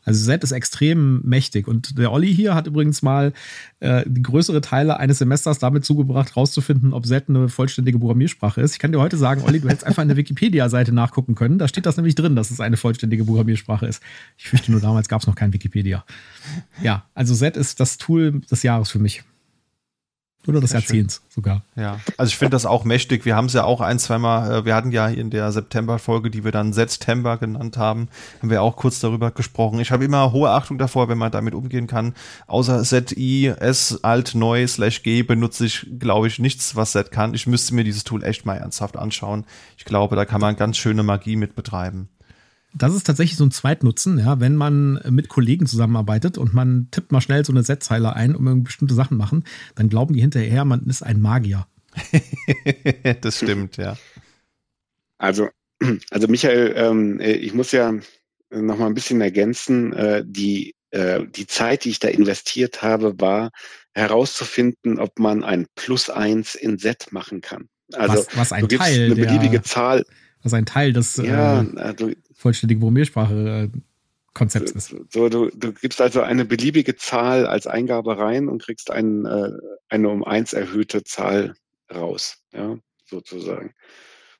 Also 0.07 0.25
Z 0.25 0.41
ist 0.41 0.53
extrem 0.53 1.21
mächtig. 1.25 1.67
Und 1.67 1.97
der 1.97 2.13
Olli 2.13 2.33
hier 2.33 2.55
hat 2.55 2.65
übrigens 2.65 3.01
mal 3.01 3.33
äh, 3.81 4.09
größere 4.09 4.61
Teile 4.61 5.01
eines 5.01 5.17
Semesters 5.17 5.59
damit 5.59 5.83
zugebracht, 5.83 6.37
rauszufinden, 6.37 6.93
ob 6.93 7.05
Z 7.05 7.27
eine 7.27 7.49
vollständige 7.49 7.99
Programmiersprache 7.99 8.61
ist. 8.61 8.71
Ich 8.71 8.79
kann 8.79 8.93
dir 8.93 9.01
heute 9.01 9.17
sagen, 9.17 9.41
Olli, 9.45 9.59
du 9.59 9.67
hättest 9.67 9.85
einfach 9.85 10.01
in 10.01 10.07
der 10.07 10.15
Wikipedia-Seite 10.15 10.93
nachgucken 10.93 11.35
können. 11.35 11.59
Da 11.59 11.67
steht 11.67 11.85
das 11.85 11.97
nämlich 11.97 12.15
drin, 12.15 12.37
dass 12.37 12.51
es 12.51 12.61
eine 12.61 12.77
vollständige 12.77 13.25
Programmiersprache 13.25 13.85
ist. 13.85 14.01
Ich 14.37 14.47
fürchte 14.47 14.71
nur, 14.71 14.79
damals 14.79 15.09
gab 15.09 15.19
es 15.19 15.27
noch 15.27 15.35
kein 15.35 15.51
Wikipedia. 15.51 16.05
Ja, 16.81 17.03
also 17.13 17.35
Z 17.35 17.57
ist 17.57 17.81
das 17.81 17.97
Tool 17.97 18.39
des 18.49 18.63
Jahres 18.63 18.89
für 18.89 18.99
mich. 18.99 19.23
Oder 20.47 20.61
des 20.61 20.71
Jahrzehnts 20.71 21.21
sogar. 21.29 21.61
Ja, 21.75 21.99
also 22.17 22.29
ich 22.29 22.37
finde 22.37 22.51
das 22.51 22.65
auch 22.65 22.85
mächtig. 22.85 23.25
Wir 23.25 23.35
haben 23.35 23.45
es 23.45 23.53
ja 23.53 23.65
auch 23.65 23.81
ein, 23.81 23.99
zweimal, 23.99 24.51
äh, 24.51 24.65
wir 24.65 24.75
hatten 24.75 24.91
ja 24.91 25.07
in 25.07 25.29
der 25.29 25.51
September-Folge, 25.51 26.31
die 26.31 26.43
wir 26.43 26.51
dann 26.51 26.73
September 26.73 27.37
genannt 27.37 27.77
haben, 27.77 28.07
haben 28.41 28.49
wir 28.49 28.61
auch 28.61 28.75
kurz 28.77 28.99
darüber 28.99 29.31
gesprochen. 29.31 29.79
Ich 29.79 29.91
habe 29.91 30.05
immer 30.05 30.31
hohe 30.31 30.49
Achtung 30.49 30.77
davor, 30.77 31.09
wenn 31.09 31.17
man 31.17 31.31
damit 31.31 31.53
umgehen 31.53 31.87
kann. 31.87 32.13
Außer 32.47 32.83
ZI, 32.83 33.47
S, 33.47 33.99
Alt, 34.03 34.35
Neu, 34.35 34.65
Slash 34.67 35.03
G 35.03 35.23
benutze 35.23 35.65
ich, 35.65 35.85
glaube 35.99 36.27
ich, 36.27 36.39
nichts, 36.39 36.75
was 36.75 36.93
Z 36.93 37.11
kann. 37.11 37.33
Ich 37.33 37.45
müsste 37.45 37.75
mir 37.75 37.83
dieses 37.83 38.03
Tool 38.03 38.23
echt 38.23 38.45
mal 38.45 38.55
ernsthaft 38.55 38.97
anschauen. 38.97 39.45
Ich 39.77 39.85
glaube, 39.85 40.15
da 40.15 40.25
kann 40.25 40.41
man 40.41 40.55
ganz 40.55 40.77
schöne 40.77 41.03
Magie 41.03 41.35
mit 41.35 41.55
betreiben 41.55 42.09
das 42.73 42.93
ist 42.93 43.05
tatsächlich 43.05 43.37
so 43.37 43.45
ein 43.45 43.51
Zweitnutzen, 43.51 44.19
ja, 44.19 44.39
wenn 44.39 44.55
man 44.55 44.99
mit 45.09 45.29
Kollegen 45.29 45.65
zusammenarbeitet 45.65 46.37
und 46.37 46.53
man 46.53 46.89
tippt 46.91 47.11
mal 47.11 47.21
schnell 47.21 47.45
so 47.45 47.53
eine 47.53 47.63
Setzzeile 47.63 48.15
ein, 48.15 48.35
um 48.35 48.63
bestimmte 48.63 48.93
Sachen 48.93 49.17
machen, 49.17 49.43
dann 49.75 49.89
glauben 49.89 50.13
die 50.13 50.21
hinterher, 50.21 50.65
man 50.65 50.85
ist 50.85 51.01
ein 51.01 51.19
Magier. 51.19 51.67
das 53.21 53.37
stimmt, 53.37 53.77
ja. 53.77 53.97
Also, 55.17 55.49
also 56.11 56.27
Michael, 56.27 56.73
ähm, 56.75 57.19
ich 57.19 57.53
muss 57.53 57.71
ja 57.71 57.93
noch 58.51 58.77
mal 58.77 58.87
ein 58.87 58.93
bisschen 58.93 59.21
ergänzen. 59.21 59.93
Äh, 59.93 60.23
die, 60.25 60.75
äh, 60.91 61.25
die 61.27 61.47
Zeit, 61.47 61.85
die 61.85 61.89
ich 61.89 61.99
da 61.99 62.07
investiert 62.07 62.81
habe, 62.81 63.19
war 63.19 63.49
herauszufinden, 63.93 64.99
ob 64.99 65.19
man 65.19 65.43
ein 65.43 65.67
Plus 65.75 66.09
eins 66.09 66.55
in 66.55 66.77
Z 66.77 67.11
machen 67.11 67.41
kann. 67.41 67.67
Also 67.93 68.17
was, 68.17 68.37
was 68.37 68.51
ein 68.51 68.61
du 68.61 68.67
gibst 68.67 68.85
Teil 68.85 69.05
eine 69.05 69.15
beliebige 69.15 69.59
der, 69.59 69.63
Zahl. 69.63 70.05
Was 70.43 70.53
ein 70.53 70.65
Teil 70.65 70.93
des 70.93 71.17
ja, 71.17 71.61
äh, 71.61 71.93
du, 71.93 72.13
vollständige 72.37 72.79
Programmiersprache 72.79 73.69
äh, 73.73 73.79
Konzept 74.33 74.69
ist. 74.69 74.95
So, 75.09 75.29
du, 75.29 75.49
du 75.49 75.73
gibst 75.73 75.99
also 75.99 76.21
eine 76.21 76.45
beliebige 76.45 76.95
Zahl 76.95 77.47
als 77.47 77.65
Eingabe 77.65 78.19
rein 78.19 78.47
und 78.47 78.61
kriegst 78.61 78.91
ein, 78.91 79.25
äh, 79.25 79.49
eine 79.89 80.09
um 80.09 80.23
eins 80.23 80.53
erhöhte 80.53 81.03
Zahl 81.03 81.55
raus, 81.91 82.37
ja, 82.53 82.77
sozusagen. 83.05 83.73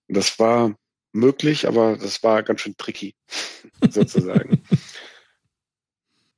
Und 0.08 0.16
das 0.16 0.38
war 0.38 0.76
möglich, 1.14 1.68
aber 1.68 1.98
das 1.98 2.22
war 2.22 2.44
ganz 2.44 2.62
schön 2.62 2.78
tricky, 2.78 3.16
sozusagen. 3.90 4.62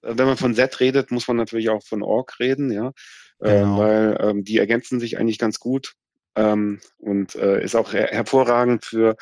Wenn 0.01 0.27
man 0.27 0.37
von 0.37 0.55
Z 0.55 0.79
redet, 0.79 1.11
muss 1.11 1.27
man 1.27 1.35
natürlich 1.35 1.69
auch 1.69 1.83
von 1.83 2.01
Org 2.01 2.39
reden, 2.39 2.71
ja, 2.71 2.93
äh, 3.41 3.59
genau. 3.59 3.75
äh, 3.75 3.79
weil 3.79 4.17
ähm, 4.21 4.43
die 4.45 4.57
ergänzen 4.57 5.01
sich 5.01 5.17
eigentlich 5.17 5.37
ganz 5.37 5.59
gut 5.59 5.95
ähm, 6.35 6.79
und 6.97 7.35
äh, 7.35 7.61
ist 7.61 7.75
auch 7.75 7.91
her 7.91 8.07
hervorragend 8.09 8.85
für 8.85 9.17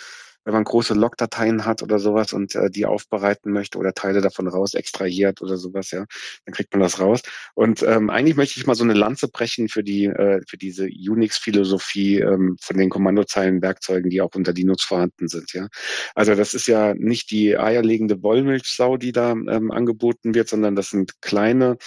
wenn 0.48 0.54
man 0.54 0.64
große 0.64 0.94
Logdateien 0.94 1.66
hat 1.66 1.84
oder 1.84 2.00
sowas 2.00 2.32
und 2.32 2.56
äh, 2.56 2.70
die 2.70 2.86
aufbereiten 2.86 3.52
möchte 3.52 3.78
oder 3.78 3.94
Teile 3.94 4.22
davon 4.22 4.48
raus 4.48 4.76
extrahiert 4.76 5.42
oder 5.42 5.58
sowas, 5.58 5.92
ja, 5.92 6.06
dann 6.46 6.54
kriegt 6.56 6.72
man 6.74 6.80
das 6.80 7.02
raus. 7.02 7.22
Und 7.54 7.84
ähm, 7.84 8.10
eigentlich 8.10 8.38
möchte 8.38 8.58
ich 8.58 8.66
mal 8.66 8.74
so 8.76 8.86
eine 8.86 8.94
Lanze 8.94 9.28
brechen 9.28 9.68
für 9.68 9.84
die 9.84 10.06
äh, 10.06 10.42
für 10.48 10.56
diese 10.56 10.86
Unix-Philosophie 10.86 12.22
ähm, 12.22 12.56
von 12.62 12.78
den 12.78 12.90
Kommandozeilenwerkzeugen, 12.90 14.10
die 14.10 14.22
auch 14.22 14.34
unter 14.36 14.54
Linux 14.54 14.86
vorhanden 14.86 15.28
sind, 15.28 15.52
ja. 15.52 15.68
Also 16.16 16.34
das 16.34 16.54
ist 16.54 16.68
ja 16.68 16.94
nicht 16.94 17.30
die 17.30 17.58
eierlegende 17.58 18.24
Wollmilchsau, 18.24 18.96
die 18.96 19.12
da 19.12 19.34
ähm, 19.34 19.70
angeboten 19.72 20.34
wird, 20.34 20.48
sondern 20.48 20.78
das 20.78 20.92
sind 20.92 21.22
kleine 21.22 21.78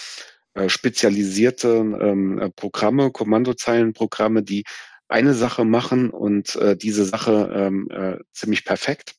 äh, 0.53 0.69
spezialisierte 0.69 1.69
ähm, 1.69 2.37
äh, 2.37 2.49
Programme, 2.51 3.11
Kommandozeilenprogramme, 3.11 4.43
die 4.43 4.65
eine 5.11 5.33
Sache 5.33 5.65
machen 5.65 6.09
und 6.09 6.55
äh, 6.55 6.75
diese 6.75 7.05
Sache 7.05 7.51
ähm, 7.53 7.87
äh, 7.91 8.17
ziemlich 8.33 8.65
perfekt. 8.65 9.15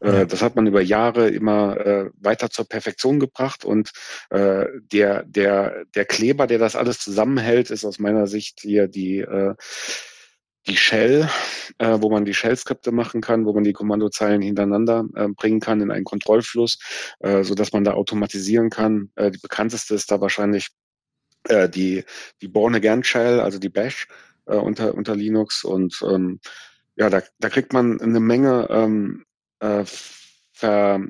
Äh, 0.00 0.12
ja. 0.12 0.24
Das 0.24 0.42
hat 0.42 0.56
man 0.56 0.66
über 0.66 0.80
Jahre 0.80 1.28
immer 1.28 1.76
äh, 1.78 2.10
weiter 2.18 2.50
zur 2.50 2.66
Perfektion 2.66 3.20
gebracht 3.20 3.64
und 3.64 3.90
äh, 4.30 4.66
der 4.92 5.24
der 5.24 5.84
der 5.94 6.04
Kleber, 6.04 6.46
der 6.46 6.58
das 6.58 6.76
alles 6.76 6.98
zusammenhält, 7.00 7.70
ist 7.70 7.84
aus 7.84 7.98
meiner 7.98 8.26
Sicht 8.26 8.60
hier 8.60 8.88
die 8.88 9.18
äh, 9.18 9.54
die 10.66 10.76
Shell, 10.76 11.28
äh, 11.78 11.98
wo 12.00 12.10
man 12.10 12.24
die 12.24 12.34
Shell-Skripte 12.34 12.92
machen 12.92 13.20
kann, 13.20 13.46
wo 13.46 13.52
man 13.54 13.64
die 13.64 13.72
Kommandozeilen 13.72 14.42
hintereinander 14.42 15.04
äh, 15.14 15.28
bringen 15.28 15.60
kann 15.60 15.80
in 15.80 15.90
einen 15.90 16.04
Kontrollfluss, 16.04 16.78
äh, 17.20 17.42
so 17.42 17.54
dass 17.54 17.72
man 17.72 17.84
da 17.84 17.92
automatisieren 17.92 18.68
kann. 18.68 19.10
Äh, 19.14 19.30
die 19.30 19.38
bekannteste 19.38 19.94
ist 19.94 20.10
da 20.10 20.20
wahrscheinlich 20.20 20.68
äh, 21.48 21.68
die 21.68 22.04
die 22.42 22.48
Born 22.48 22.74
Again 22.74 23.04
Shell, 23.04 23.40
also 23.40 23.58
die 23.58 23.70
Bash 23.70 24.08
äh, 24.48 24.56
unter 24.56 24.94
unter 24.94 25.14
Linux 25.16 25.64
und 25.64 26.00
ähm, 26.02 26.40
ja, 26.96 27.10
da, 27.10 27.22
da 27.38 27.48
kriegt 27.48 27.72
man 27.72 28.00
eine 28.00 28.20
Menge 28.20 28.66
ähm, 28.70 29.24
äh, 29.60 29.84
ver, 30.52 31.00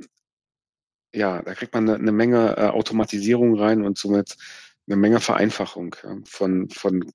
ja, 1.15 1.43
da 1.43 1.55
kriegt 1.55 1.74
man 1.74 1.89
eine, 1.89 1.98
eine 1.98 2.12
Menge 2.12 2.56
äh, 2.56 2.66
Automatisierung 2.69 3.59
rein 3.59 3.85
und 3.85 3.98
somit 3.98 4.36
eine 4.86 4.97
Menge 4.97 5.20
Vereinfachung 5.20 5.97
ja, 6.02 6.16
von 6.27 6.69
von 6.70 7.10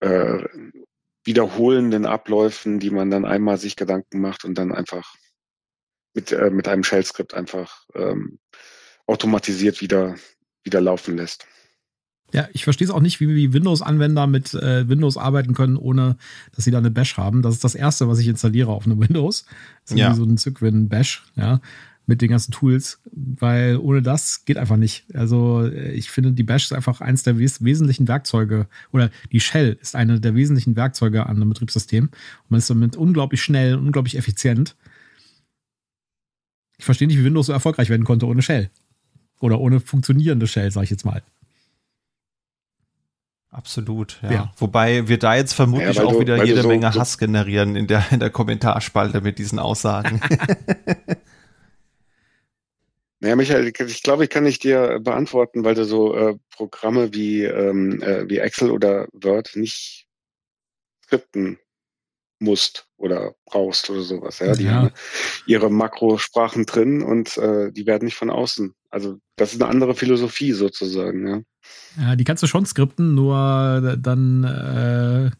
äh, 0.00 0.44
wiederholenden 1.24 2.06
Abläufen, 2.06 2.80
die 2.80 2.90
man 2.90 3.10
dann 3.10 3.24
einmal 3.24 3.58
sich 3.58 3.76
Gedanken 3.76 4.20
macht 4.20 4.44
und 4.44 4.56
dann 4.56 4.72
einfach 4.72 5.14
mit, 6.14 6.32
äh, 6.32 6.50
mit 6.50 6.68
einem 6.68 6.84
Shell-Skript 6.84 7.34
einfach 7.34 7.84
ähm, 7.94 8.38
automatisiert 9.06 9.80
wieder, 9.80 10.16
wieder 10.62 10.80
laufen 10.80 11.16
lässt. 11.16 11.46
Ja, 12.32 12.48
ich 12.52 12.64
verstehe 12.64 12.86
es 12.86 12.92
auch 12.92 13.00
nicht, 13.00 13.20
wie, 13.20 13.34
wie 13.34 13.52
Windows-Anwender 13.52 14.26
mit 14.26 14.54
äh, 14.54 14.88
Windows 14.88 15.16
arbeiten 15.16 15.54
können, 15.54 15.76
ohne 15.76 16.16
dass 16.54 16.64
sie 16.64 16.70
da 16.70 16.78
eine 16.78 16.90
Bash 16.90 17.16
haben. 17.16 17.42
Das 17.42 17.54
ist 17.54 17.64
das 17.64 17.74
Erste, 17.74 18.08
was 18.08 18.18
ich 18.18 18.28
installiere 18.28 18.70
auf 18.70 18.86
einem 18.86 19.00
Windows. 19.00 19.44
Das 19.84 19.92
ist 19.92 19.98
ja. 19.98 20.14
so 20.14 20.24
ein 20.24 20.38
Cygwin-Bash, 20.38 21.24
ja 21.36 21.60
mit 22.10 22.20
den 22.22 22.28
ganzen 22.28 22.50
Tools, 22.50 23.00
weil 23.12 23.76
ohne 23.76 24.02
das 24.02 24.44
geht 24.44 24.58
einfach 24.58 24.76
nicht. 24.76 25.04
Also 25.14 25.64
äh, 25.64 25.92
ich 25.92 26.10
finde, 26.10 26.32
die 26.32 26.42
Bash 26.42 26.64
ist 26.64 26.72
einfach 26.72 27.00
eines 27.00 27.22
der 27.22 27.38
wes 27.38 27.62
wesentlichen 27.64 28.08
Werkzeuge 28.08 28.66
oder 28.90 29.10
die 29.30 29.38
Shell 29.38 29.78
ist 29.80 29.94
eine 29.94 30.20
der 30.20 30.34
wesentlichen 30.34 30.74
Werkzeuge 30.74 31.26
an 31.26 31.36
einem 31.36 31.48
Betriebssystem. 31.48 32.06
Und 32.06 32.50
man 32.50 32.58
ist 32.58 32.68
damit 32.68 32.96
unglaublich 32.96 33.40
schnell, 33.40 33.76
unglaublich 33.76 34.18
effizient. 34.18 34.76
Ich 36.78 36.84
verstehe 36.84 37.06
nicht, 37.06 37.18
wie 37.18 37.24
Windows 37.24 37.46
so 37.46 37.52
erfolgreich 37.52 37.90
werden 37.90 38.04
konnte 38.04 38.26
ohne 38.26 38.42
Shell. 38.42 38.70
Oder 39.38 39.60
ohne 39.60 39.78
funktionierende 39.78 40.48
Shell, 40.48 40.72
sage 40.72 40.84
ich 40.84 40.90
jetzt 40.90 41.04
mal. 41.04 41.22
Absolut, 43.50 44.20
ja. 44.22 44.32
ja. 44.32 44.52
Wobei 44.58 45.08
wir 45.08 45.18
da 45.18 45.34
jetzt 45.34 45.54
vermutlich 45.54 45.96
ja, 45.96 46.04
auch 46.04 46.12
du, 46.12 46.20
wieder 46.20 46.44
jede 46.44 46.62
so, 46.62 46.68
Menge 46.68 46.94
Hass 46.94 47.18
generieren 47.18 47.74
in 47.74 47.88
der, 47.88 48.04
in 48.12 48.20
der 48.20 48.30
Kommentarspalte 48.30 49.20
mit 49.20 49.38
diesen 49.38 49.58
Aussagen. 49.58 50.20
Naja, 53.22 53.36
Michael, 53.36 53.66
ich 53.66 54.02
glaube, 54.02 54.24
ich 54.24 54.30
kann 54.30 54.44
nicht 54.44 54.64
dir 54.64 54.98
beantworten, 54.98 55.62
weil 55.62 55.74
du 55.74 55.84
so 55.84 56.14
äh, 56.16 56.38
Programme 56.50 57.12
wie, 57.12 57.44
ähm, 57.44 58.00
äh, 58.02 58.26
wie 58.30 58.38
Excel 58.38 58.70
oder 58.70 59.08
Word 59.12 59.56
nicht 59.56 60.06
skripten 61.04 61.58
musst 62.38 62.88
oder 62.96 63.34
brauchst 63.44 63.90
oder 63.90 64.00
sowas. 64.00 64.38
Ja, 64.38 64.54
die 64.54 64.64
ja. 64.64 64.72
haben 64.72 64.90
ihre 65.46 65.70
Makrosprachen 65.70 66.64
drin 66.64 67.02
und 67.02 67.36
äh, 67.36 67.70
die 67.70 67.86
werden 67.86 68.06
nicht 68.06 68.16
von 68.16 68.30
außen. 68.30 68.74
Also 68.90 69.20
das 69.36 69.52
ist 69.52 69.62
eine 69.62 69.70
andere 69.70 69.94
Philosophie 69.94 70.52
sozusagen. 70.52 71.26
Ja, 71.26 71.40
ja 72.02 72.16
die 72.16 72.24
kannst 72.24 72.42
du 72.42 72.46
schon 72.46 72.66
skripten, 72.66 73.14
nur 73.14 73.96
dann 73.98 74.44
äh, 74.44 75.30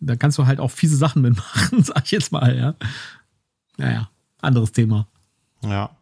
da 0.00 0.16
kannst 0.16 0.38
du 0.38 0.46
halt 0.46 0.60
auch 0.60 0.70
fiese 0.70 0.96
Sachen 0.96 1.22
mitmachen, 1.22 1.82
sag 1.82 2.04
ich 2.04 2.10
jetzt 2.10 2.32
mal. 2.32 2.56
Ja, 2.56 2.74
naja, 3.76 4.10
anderes 4.40 4.72
Thema. 4.72 5.08
Ja. 5.62 5.96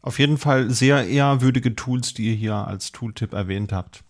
Auf 0.00 0.18
jeden 0.18 0.38
Fall 0.38 0.70
sehr 0.70 1.06
ehrwürdige 1.06 1.76
Tools, 1.76 2.14
die 2.14 2.30
ihr 2.30 2.34
hier 2.34 2.54
als 2.54 2.90
Tooltip 2.90 3.32
erwähnt 3.32 3.72
habt. 3.72 4.02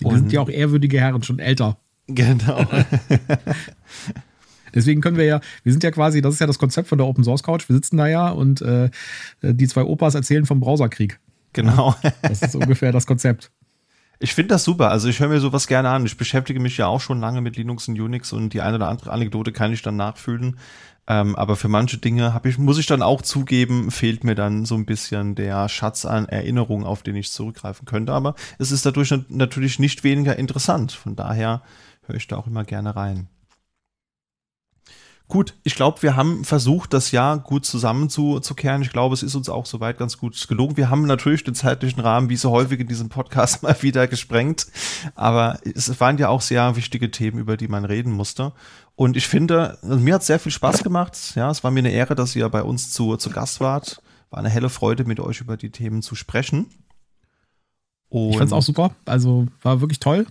Die 0.00 0.10
sind 0.10 0.32
ja 0.32 0.40
auch 0.40 0.48
ehrwürdige 0.48 1.00
Herren, 1.00 1.22
schon 1.22 1.38
älter. 1.38 1.78
Genau. 2.08 2.64
Deswegen 4.74 5.00
können 5.00 5.16
wir 5.16 5.24
ja, 5.24 5.40
wir 5.62 5.72
sind 5.72 5.82
ja 5.82 5.90
quasi, 5.90 6.22
das 6.22 6.34
ist 6.34 6.40
ja 6.40 6.46
das 6.46 6.58
Konzept 6.58 6.88
von 6.88 6.98
der 6.98 7.06
Open 7.06 7.24
Source 7.24 7.42
Couch. 7.42 7.68
Wir 7.68 7.76
sitzen 7.76 7.96
da 7.96 8.06
ja 8.06 8.28
und 8.28 8.62
äh, 8.62 8.90
die 9.42 9.68
zwei 9.68 9.84
Opas 9.84 10.14
erzählen 10.14 10.46
vom 10.46 10.60
Browserkrieg. 10.60 11.18
Genau. 11.52 11.94
Das 12.22 12.42
ist 12.42 12.54
ungefähr 12.54 12.92
das 12.92 13.06
Konzept. 13.06 13.50
Ich 14.18 14.34
finde 14.34 14.48
das 14.48 14.64
super. 14.64 14.90
Also 14.90 15.08
ich 15.08 15.20
höre 15.20 15.28
mir 15.28 15.40
sowas 15.40 15.66
gerne 15.66 15.90
an. 15.90 16.06
Ich 16.06 16.16
beschäftige 16.16 16.60
mich 16.60 16.76
ja 16.78 16.86
auch 16.86 17.00
schon 17.00 17.20
lange 17.20 17.40
mit 17.40 17.56
Linux 17.56 17.88
und 17.88 18.00
Unix 18.00 18.32
und 18.32 18.54
die 18.54 18.60
eine 18.60 18.76
oder 18.76 18.88
andere 18.88 19.10
Anekdote 19.10 19.52
kann 19.52 19.72
ich 19.72 19.82
dann 19.82 19.96
nachfühlen. 19.96 20.58
Ähm, 21.08 21.36
aber 21.36 21.54
für 21.56 21.68
manche 21.68 21.98
Dinge 21.98 22.34
habe 22.34 22.48
ich, 22.48 22.58
muss 22.58 22.78
ich 22.78 22.86
dann 22.86 23.02
auch 23.02 23.22
zugeben, 23.22 23.90
fehlt 23.90 24.24
mir 24.24 24.34
dann 24.34 24.64
so 24.64 24.74
ein 24.74 24.86
bisschen 24.86 25.34
der 25.34 25.68
Schatz 25.68 26.04
an 26.04 26.26
Erinnerungen, 26.26 26.84
auf 26.84 27.02
den 27.02 27.14
ich 27.14 27.30
zurückgreifen 27.30 27.86
könnte. 27.86 28.12
Aber 28.12 28.34
es 28.58 28.72
ist 28.72 28.84
dadurch 28.86 29.14
natürlich 29.28 29.78
nicht 29.78 30.02
weniger 30.02 30.36
interessant. 30.36 30.92
Von 30.92 31.14
daher 31.14 31.62
höre 32.06 32.16
ich 32.16 32.26
da 32.26 32.36
auch 32.36 32.46
immer 32.46 32.64
gerne 32.64 32.96
rein. 32.96 33.28
Gut, 35.28 35.54
ich 35.64 35.74
glaube, 35.74 36.02
wir 36.02 36.14
haben 36.14 36.44
versucht, 36.44 36.92
das 36.92 37.10
Jahr 37.10 37.38
gut 37.38 37.66
zusammenzukehren. 37.66 38.82
Ich 38.82 38.90
glaube, 38.90 39.12
es 39.12 39.24
ist 39.24 39.34
uns 39.34 39.48
auch 39.48 39.66
soweit 39.66 39.98
ganz 39.98 40.18
gut 40.18 40.46
gelungen. 40.46 40.76
Wir 40.76 40.88
haben 40.88 41.04
natürlich 41.04 41.42
den 41.42 41.56
zeitlichen 41.56 42.00
Rahmen, 42.00 42.28
wie 42.28 42.36
so 42.36 42.52
häufig 42.52 42.78
in 42.78 42.86
diesem 42.86 43.08
Podcast, 43.08 43.62
mal 43.64 43.76
wieder 43.82 44.06
gesprengt. 44.06 44.68
Aber 45.16 45.58
es 45.64 46.00
waren 46.00 46.18
ja 46.18 46.28
auch 46.28 46.42
sehr 46.42 46.76
wichtige 46.76 47.10
Themen, 47.10 47.38
über 47.38 47.56
die 47.56 47.66
man 47.66 47.84
reden 47.84 48.12
musste. 48.12 48.52
Und 48.94 49.16
ich 49.16 49.26
finde, 49.26 49.78
also 49.82 49.98
mir 49.98 50.14
hat 50.14 50.22
sehr 50.22 50.38
viel 50.38 50.52
Spaß 50.52 50.84
gemacht. 50.84 51.32
Ja, 51.34 51.50
es 51.50 51.64
war 51.64 51.72
mir 51.72 51.80
eine 51.80 51.90
Ehre, 51.90 52.14
dass 52.14 52.36
ihr 52.36 52.48
bei 52.48 52.62
uns 52.62 52.92
zu, 52.92 53.16
zu 53.16 53.30
Gast 53.30 53.60
wart. 53.60 54.00
War 54.30 54.38
eine 54.38 54.48
helle 54.48 54.68
Freude, 54.68 55.04
mit 55.04 55.18
euch 55.18 55.40
über 55.40 55.56
die 55.56 55.70
Themen 55.70 56.02
zu 56.02 56.14
sprechen. 56.14 56.66
Und 58.08 58.30
ich 58.30 58.38
fand 58.38 58.50
es 58.50 58.52
auch 58.52 58.62
super. 58.62 58.94
Also 59.06 59.46
war 59.62 59.80
wirklich 59.80 59.98
toll 59.98 60.26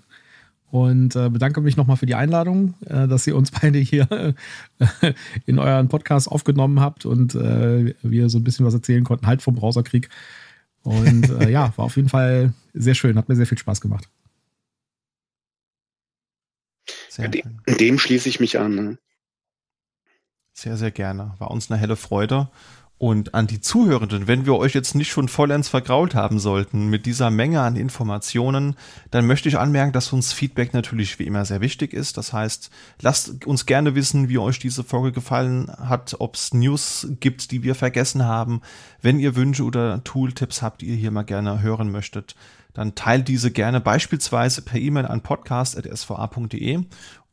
und 0.76 1.16
äh, 1.16 1.30
bedanke 1.30 1.62
mich 1.62 1.78
nochmal 1.78 1.96
für 1.96 2.06
die 2.06 2.16
Einladung, 2.16 2.74
äh, 2.86 3.08
dass 3.08 3.26
ihr 3.26 3.38
uns 3.38 3.50
beide 3.62 3.80
hier 3.80 4.12
äh, 4.12 5.14
in 5.46 5.58
euren 5.58 5.88
Podcast 5.88 6.30
aufgenommen 6.30 6.82
habt 6.82 7.06
und 7.06 7.34
äh, 7.34 7.96
wir 8.02 8.28
so 8.28 8.40
ein 8.40 8.44
bisschen 8.44 8.66
was 8.66 8.74
erzählen 8.74 9.06
konnten, 9.06 9.26
halt 9.26 9.42
vom 9.42 9.56
Browserkrieg. 9.56 10.10
Und 10.84 11.30
äh, 11.30 11.50
ja, 11.50 11.72
war 11.78 11.86
auf 11.86 11.96
jeden 11.96 12.10
Fall 12.10 12.54
sehr 12.74 12.94
schön, 12.94 13.18
hat 13.18 13.30
mir 13.30 13.38
sehr 13.38 13.48
viel 13.48 13.58
Spaß 13.58 13.80
gemacht. 13.80 14.10
Sehr 17.08 17.30
dem, 17.30 17.62
dem 17.80 17.98
schließe 17.98 18.28
ich 18.28 18.42
mich 18.42 18.60
an. 18.60 18.76
Ne? 18.76 18.98
Sehr, 20.52 20.76
sehr 20.76 20.92
gerne. 20.92 21.36
War 21.38 21.52
uns 21.52 21.72
eine 21.72 21.80
helle 21.80 21.96
Freude. 21.96 22.50
Und 22.98 23.34
an 23.34 23.46
die 23.46 23.60
Zuhörenden, 23.60 24.26
wenn 24.28 24.46
wir 24.46 24.56
euch 24.56 24.74
jetzt 24.74 24.96
nicht 24.96 25.10
schon 25.10 25.28
vollends 25.28 25.68
vergrault 25.68 26.16
haben 26.16 26.40
sollten 26.40 26.88
mit 26.88 27.06
dieser 27.06 27.30
Menge 27.30 27.60
an 27.60 27.76
Informationen, 27.76 28.78
dann 29.12 29.28
möchte 29.28 29.50
ich 29.50 29.58
anmerken, 29.58 29.92
dass 29.92 30.14
uns 30.14 30.32
Feedback 30.32 30.74
natürlich 30.74 31.20
wie 31.20 31.26
immer 31.26 31.44
sehr 31.44 31.60
wichtig 31.60 31.92
ist. 31.92 32.16
Das 32.16 32.32
heißt, 32.32 32.70
lasst 33.02 33.46
uns 33.46 33.66
gerne 33.66 33.96
wissen, 33.96 34.30
wie 34.30 34.38
euch 34.38 34.60
diese 34.60 34.86
Folge 34.86 35.12
gefallen 35.12 35.70
hat, 35.78 36.16
ob 36.20 36.36
es 36.36 36.54
News 36.54 37.08
gibt, 37.20 37.52
die 37.52 37.64
wir 37.64 37.76
vergessen 37.76 38.24
haben. 38.24 38.62
Wenn 39.02 39.20
ihr 39.20 39.36
Wünsche 39.36 39.64
oder 39.64 40.02
Tooltips 40.06 40.62
habt, 40.62 40.80
die 40.82 40.88
ihr 40.88 40.96
hier 40.96 41.12
mal 41.12 41.24
gerne 41.24 41.62
hören 41.62 41.92
möchtet, 41.92 42.36
dann 42.76 42.94
teilt 42.94 43.28
diese 43.28 43.50
gerne 43.52 43.82
beispielsweise 43.82 44.62
per 44.62 44.80
E-Mail 44.80 45.06
an 45.06 45.22
podcast.sva.de 45.22 46.84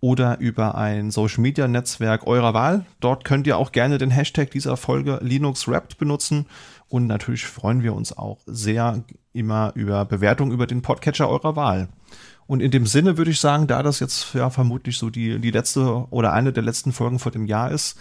oder 0.01 0.39
über 0.41 0.77
ein 0.77 1.11
Social 1.11 1.43
Media 1.43 1.69
Netzwerk 1.69 2.27
eurer 2.27 2.55
Wahl. 2.55 2.87
Dort 3.01 3.25
könnt 3.25 3.47
ihr 3.47 3.59
auch 3.59 3.73
gerne 3.73 3.99
den 3.99 4.11
Hashtag 4.11 4.51
dieser 4.51 4.77
Folge 4.77 5.19
Linux 5.21 5.69
Wrapped 5.69 5.99
benutzen. 5.99 6.47
Und 6.89 7.07
natürlich 7.07 7.45
freuen 7.47 7.83
wir 7.83 7.95
uns 7.95 8.17
auch 8.17 8.39
sehr 8.47 9.03
immer 9.33 9.73
über 9.75 10.05
Bewertungen 10.05 10.53
über 10.53 10.67
den 10.67 10.83
Podcatcher 10.83 11.29
eurer 11.29 11.57
Wahl. 11.57 11.89
Und 12.47 12.61
in 12.61 12.71
dem 12.71 12.87
Sinne 12.87 13.17
würde 13.17 13.31
ich 13.31 13.41
sagen, 13.41 13.67
da 13.67 13.83
das 13.83 14.01
jetzt 14.01 14.35
ja 14.35 14.51
vermutlich 14.51 14.99
so 14.99 15.11
die, 15.11 15.39
die 15.39 15.51
letzte 15.51 16.07
oder 16.11 16.33
eine 16.33 16.53
der 16.53 16.63
letzten 16.63 16.93
Folgen 16.93 17.19
vor 17.19 17.33
dem 17.33 17.47
Jahr 17.47 17.71
ist, 17.71 17.97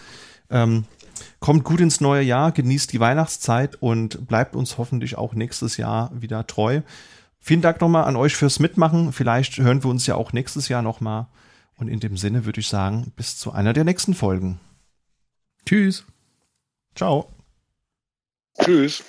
ähm, 0.50 0.84
kommt 1.40 1.64
gut 1.64 1.80
ins 1.80 2.00
neue 2.00 2.22
Jahr, 2.22 2.52
genießt 2.52 2.92
die 2.92 3.00
Weihnachtszeit 3.00 3.76
und 3.80 4.26
bleibt 4.26 4.56
uns 4.56 4.78
hoffentlich 4.78 5.16
auch 5.16 5.34
nächstes 5.34 5.76
Jahr 5.76 6.10
wieder 6.14 6.46
treu. 6.46 6.82
Vielen 7.44 7.60
Dank 7.60 7.80
nochmal 7.80 8.04
an 8.04 8.14
euch 8.14 8.36
fürs 8.36 8.60
Mitmachen. 8.60 9.12
Vielleicht 9.12 9.58
hören 9.58 9.82
wir 9.82 9.90
uns 9.90 10.06
ja 10.06 10.14
auch 10.14 10.32
nächstes 10.32 10.68
Jahr 10.68 10.80
nochmal. 10.80 11.26
Und 11.76 11.88
in 11.88 11.98
dem 11.98 12.16
Sinne 12.16 12.44
würde 12.44 12.60
ich 12.60 12.68
sagen, 12.68 13.12
bis 13.16 13.36
zu 13.36 13.50
einer 13.50 13.72
der 13.72 13.82
nächsten 13.82 14.14
Folgen. 14.14 14.60
Tschüss. 15.66 16.04
Ciao. 16.94 17.28
Tschüss. 18.60 19.02